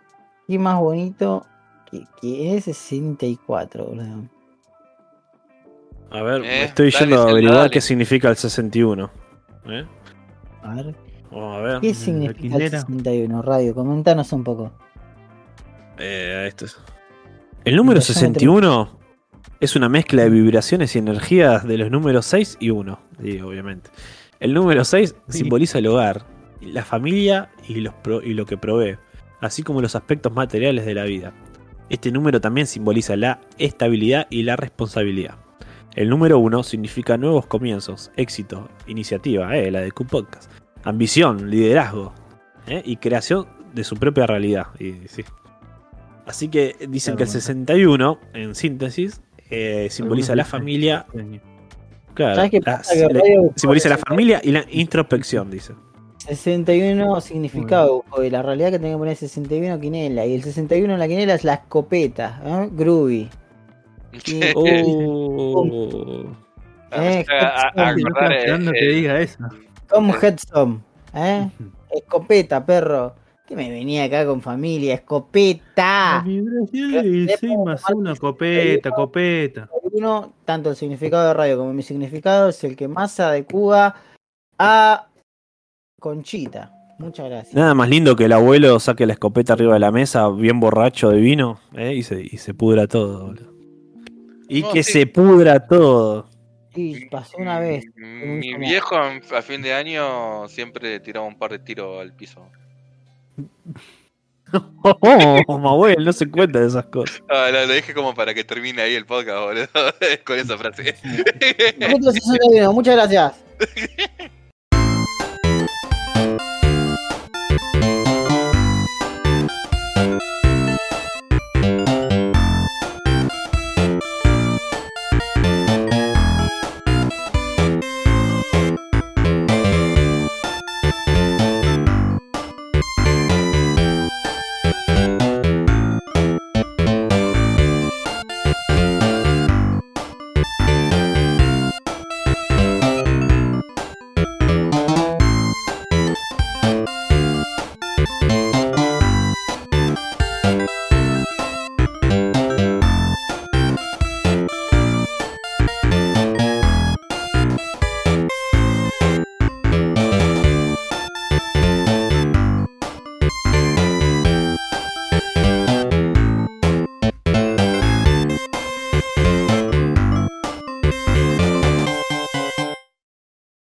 ¿Qué 0.47 0.59
más 0.59 0.79
bonito 0.79 1.45
que, 1.89 2.05
que 2.19 2.55
es 2.57 2.65
64, 2.65 3.85
boludo? 3.85 4.23
A 6.11 6.21
ver, 6.21 6.41
me 6.41 6.47
Eh, 6.47 6.63
estoy 6.65 6.91
dale, 6.91 7.05
yendo 7.05 7.21
a 7.21 7.29
averiguar 7.29 7.57
dale. 7.57 7.69
qué 7.71 7.81
significa 7.81 8.29
el 8.29 8.35
61. 8.35 9.09
¿Eh? 9.65 9.85
A 10.63 10.73
ver. 10.75 10.95
Vamos 11.31 11.55
a 11.57 11.61
ver. 11.61 11.81
¿Qué 11.81 11.93
significa 11.93 12.31
el 12.39 12.51
quinera. 12.51 12.79
61? 12.81 13.41
Radio, 13.41 13.73
comentanos 13.73 14.31
un 14.33 14.43
poco. 14.43 14.71
Eh, 15.97 16.45
esto 16.47 16.65
es- 16.65 16.77
El 17.65 17.75
número 17.75 17.99
Ya 17.99 18.07
me 18.09 18.13
61 18.13 18.89
es 19.59 19.75
una 19.75 19.89
mezcla 19.89 20.23
de 20.23 20.29
vibraciones 20.29 20.95
y 20.95 20.99
energías 20.99 21.65
de 21.67 21.77
los 21.77 21.89
números 21.91 22.25
6 22.25 22.57
y 22.59 22.69
1, 22.69 22.99
digo, 23.19 23.47
obviamente. 23.49 23.89
El 24.39 24.53
número 24.53 24.83
6 24.83 25.15
Sí. 25.29 25.37
simboliza 25.39 25.79
el 25.79 25.87
hogar, 25.87 26.25
la 26.61 26.83
familia 26.83 27.49
y, 27.67 27.75
los 27.75 27.93
pro- 27.93 28.21
y 28.21 28.33
lo 28.33 28.45
que 28.45 28.57
provee, 28.57 28.97
así 29.41 29.63
como 29.63 29.81
los 29.81 29.95
aspectos 29.95 30.33
materiales 30.33 30.85
de 30.85 30.93
la 30.95 31.03
vida. 31.05 31.33
Este 31.89 32.11
número 32.11 32.41
también 32.41 32.67
simboliza 32.67 33.15
la 33.15 33.39
estabilidad 33.57 34.27
y 34.29 34.43
la 34.43 34.55
responsabilidad. 34.55 35.35
El 35.95 36.09
número 36.09 36.39
1 36.39 36.63
significa 36.63 37.17
nuevos 37.17 37.45
comienzos, 37.45 38.11
éxito, 38.17 38.67
iniciativa, 38.87 39.55
eh, 39.57 39.69
la 39.71 39.81
de 39.81 39.91
Q 39.91 40.05
Podcast, 40.07 40.51
ambición, 40.83 41.49
liderazgo 41.51 42.13
eh, 42.67 42.81
y 42.83 42.97
creación 42.97 43.45
de 43.73 43.83
su 43.83 43.95
propia 43.97 44.25
realidad. 44.25 44.67
Y, 44.79 45.07
sí. 45.07 45.23
Así 46.25 46.47
que 46.47 46.75
dicen 46.89 47.15
que 47.15 47.23
el 47.23 47.29
Claro. 47.29 47.41
61, 47.41 48.19
en 48.33 48.55
síntesis, 48.55 49.21
eh, 49.53 49.89
simboliza 49.89 50.35
la 50.35 50.45
familia. 50.45 51.05
Claro, 52.13 52.35
¿Sabes 52.35 52.51
qué 52.51 52.59
la- 52.59 52.77
pasa? 52.77 52.93
Simboliza 53.55 53.89
la 53.89 53.95
61 53.95 54.05
familia 54.05 54.41
y 54.43 54.51
la 54.51 54.65
introspección, 54.69 55.49
dice. 55.49 55.73
61 56.17 57.19
significado 57.21 58.05
y 58.23 58.29
la 58.29 58.41
realidad 58.41 58.71
que 58.71 58.79
tengo 58.79 58.95
que 58.95 58.99
poner 58.99 59.15
61 59.17 59.79
quinela. 59.79 60.25
Y 60.25 60.35
el 60.35 60.43
61 60.43 60.93
en 60.93 60.99
la 60.99 61.07
quinela 61.07 61.33
es 61.33 61.43
la 61.43 61.55
escopeta, 61.55 62.41
¿eh? 62.45 62.69
Groovy. 62.71 63.29
Oh. 64.55 66.25
Eh, 66.95 67.25
Headstone, 70.21 70.79
¿eh? 71.15 71.49
Escopeta, 71.89 72.65
perro. 72.65 73.15
Que 73.53 73.57
me 73.57 73.69
venía 73.69 74.05
acá 74.05 74.25
con 74.25 74.41
familia, 74.41 74.95
escopeta. 74.95 76.15
La 76.17 76.23
vibración 76.25 76.91
del 76.91 77.29
6 77.39 77.51
más 77.63 77.83
1, 77.87 78.15
copeta, 78.15 78.89
copeta. 78.89 79.69
Uno, 79.91 80.33
tanto 80.43 80.71
el 80.71 80.75
significado 80.75 81.27
de 81.27 81.33
radio 81.35 81.57
como 81.59 81.71
mi 81.71 81.83
significado 81.83 82.49
es 82.49 82.63
el 82.63 82.75
que 82.75 82.87
más 82.87 83.11
se 83.11 83.21
adecua 83.21 83.95
a 84.57 85.07
Conchita. 85.99 86.73
Muchas 86.97 87.29
gracias. 87.29 87.53
Nada 87.53 87.75
más 87.75 87.89
lindo 87.89 88.15
que 88.15 88.25
el 88.25 88.31
abuelo 88.31 88.79
saque 88.79 89.05
la 89.05 89.13
escopeta 89.13 89.53
arriba 89.53 89.75
de 89.75 89.79
la 89.81 89.91
mesa, 89.91 90.29
bien 90.29 90.59
borracho 90.59 91.11
de 91.11 91.19
vino, 91.19 91.59
eh, 91.75 91.93
y, 91.93 92.01
se, 92.01 92.21
y 92.23 92.37
se 92.37 92.55
pudra 92.55 92.87
todo. 92.87 93.27
boludo. 93.27 93.53
Y 94.49 94.63
que 94.63 94.81
sí. 94.81 94.93
se 94.93 95.05
pudra 95.05 95.67
todo. 95.67 96.27
Sí, 96.73 97.07
pasó 97.11 97.37
una 97.37 97.59
vez. 97.59 97.85
Mi, 97.95 98.55
viejo 98.55 98.95
a 98.95 99.41
fin 99.43 99.61
de 99.61 99.73
año 99.73 100.47
siempre 100.47 100.99
tiraba 100.99 101.27
un 101.27 101.37
par 101.37 101.51
de 101.51 101.59
tiros 101.59 102.01
al 102.01 102.15
piso. 102.15 102.49
oh, 104.83 105.57
Mabuel, 105.59 106.03
no 106.03 106.13
se 106.13 106.29
cuenta 106.29 106.59
de 106.59 106.67
esas 106.67 106.85
cosas. 106.85 107.21
Ah, 107.29 107.49
lo 107.51 107.73
dije 107.73 107.93
como 107.93 108.13
para 108.13 108.33
que 108.33 108.43
termine 108.43 108.81
ahí 108.81 108.95
el 108.95 109.05
podcast, 109.05 109.39
boludo, 109.39 109.67
con 110.25 110.39
esa 110.39 110.57
frase. 110.57 110.95
Muchas 112.71 112.95
gracias. 112.95 113.33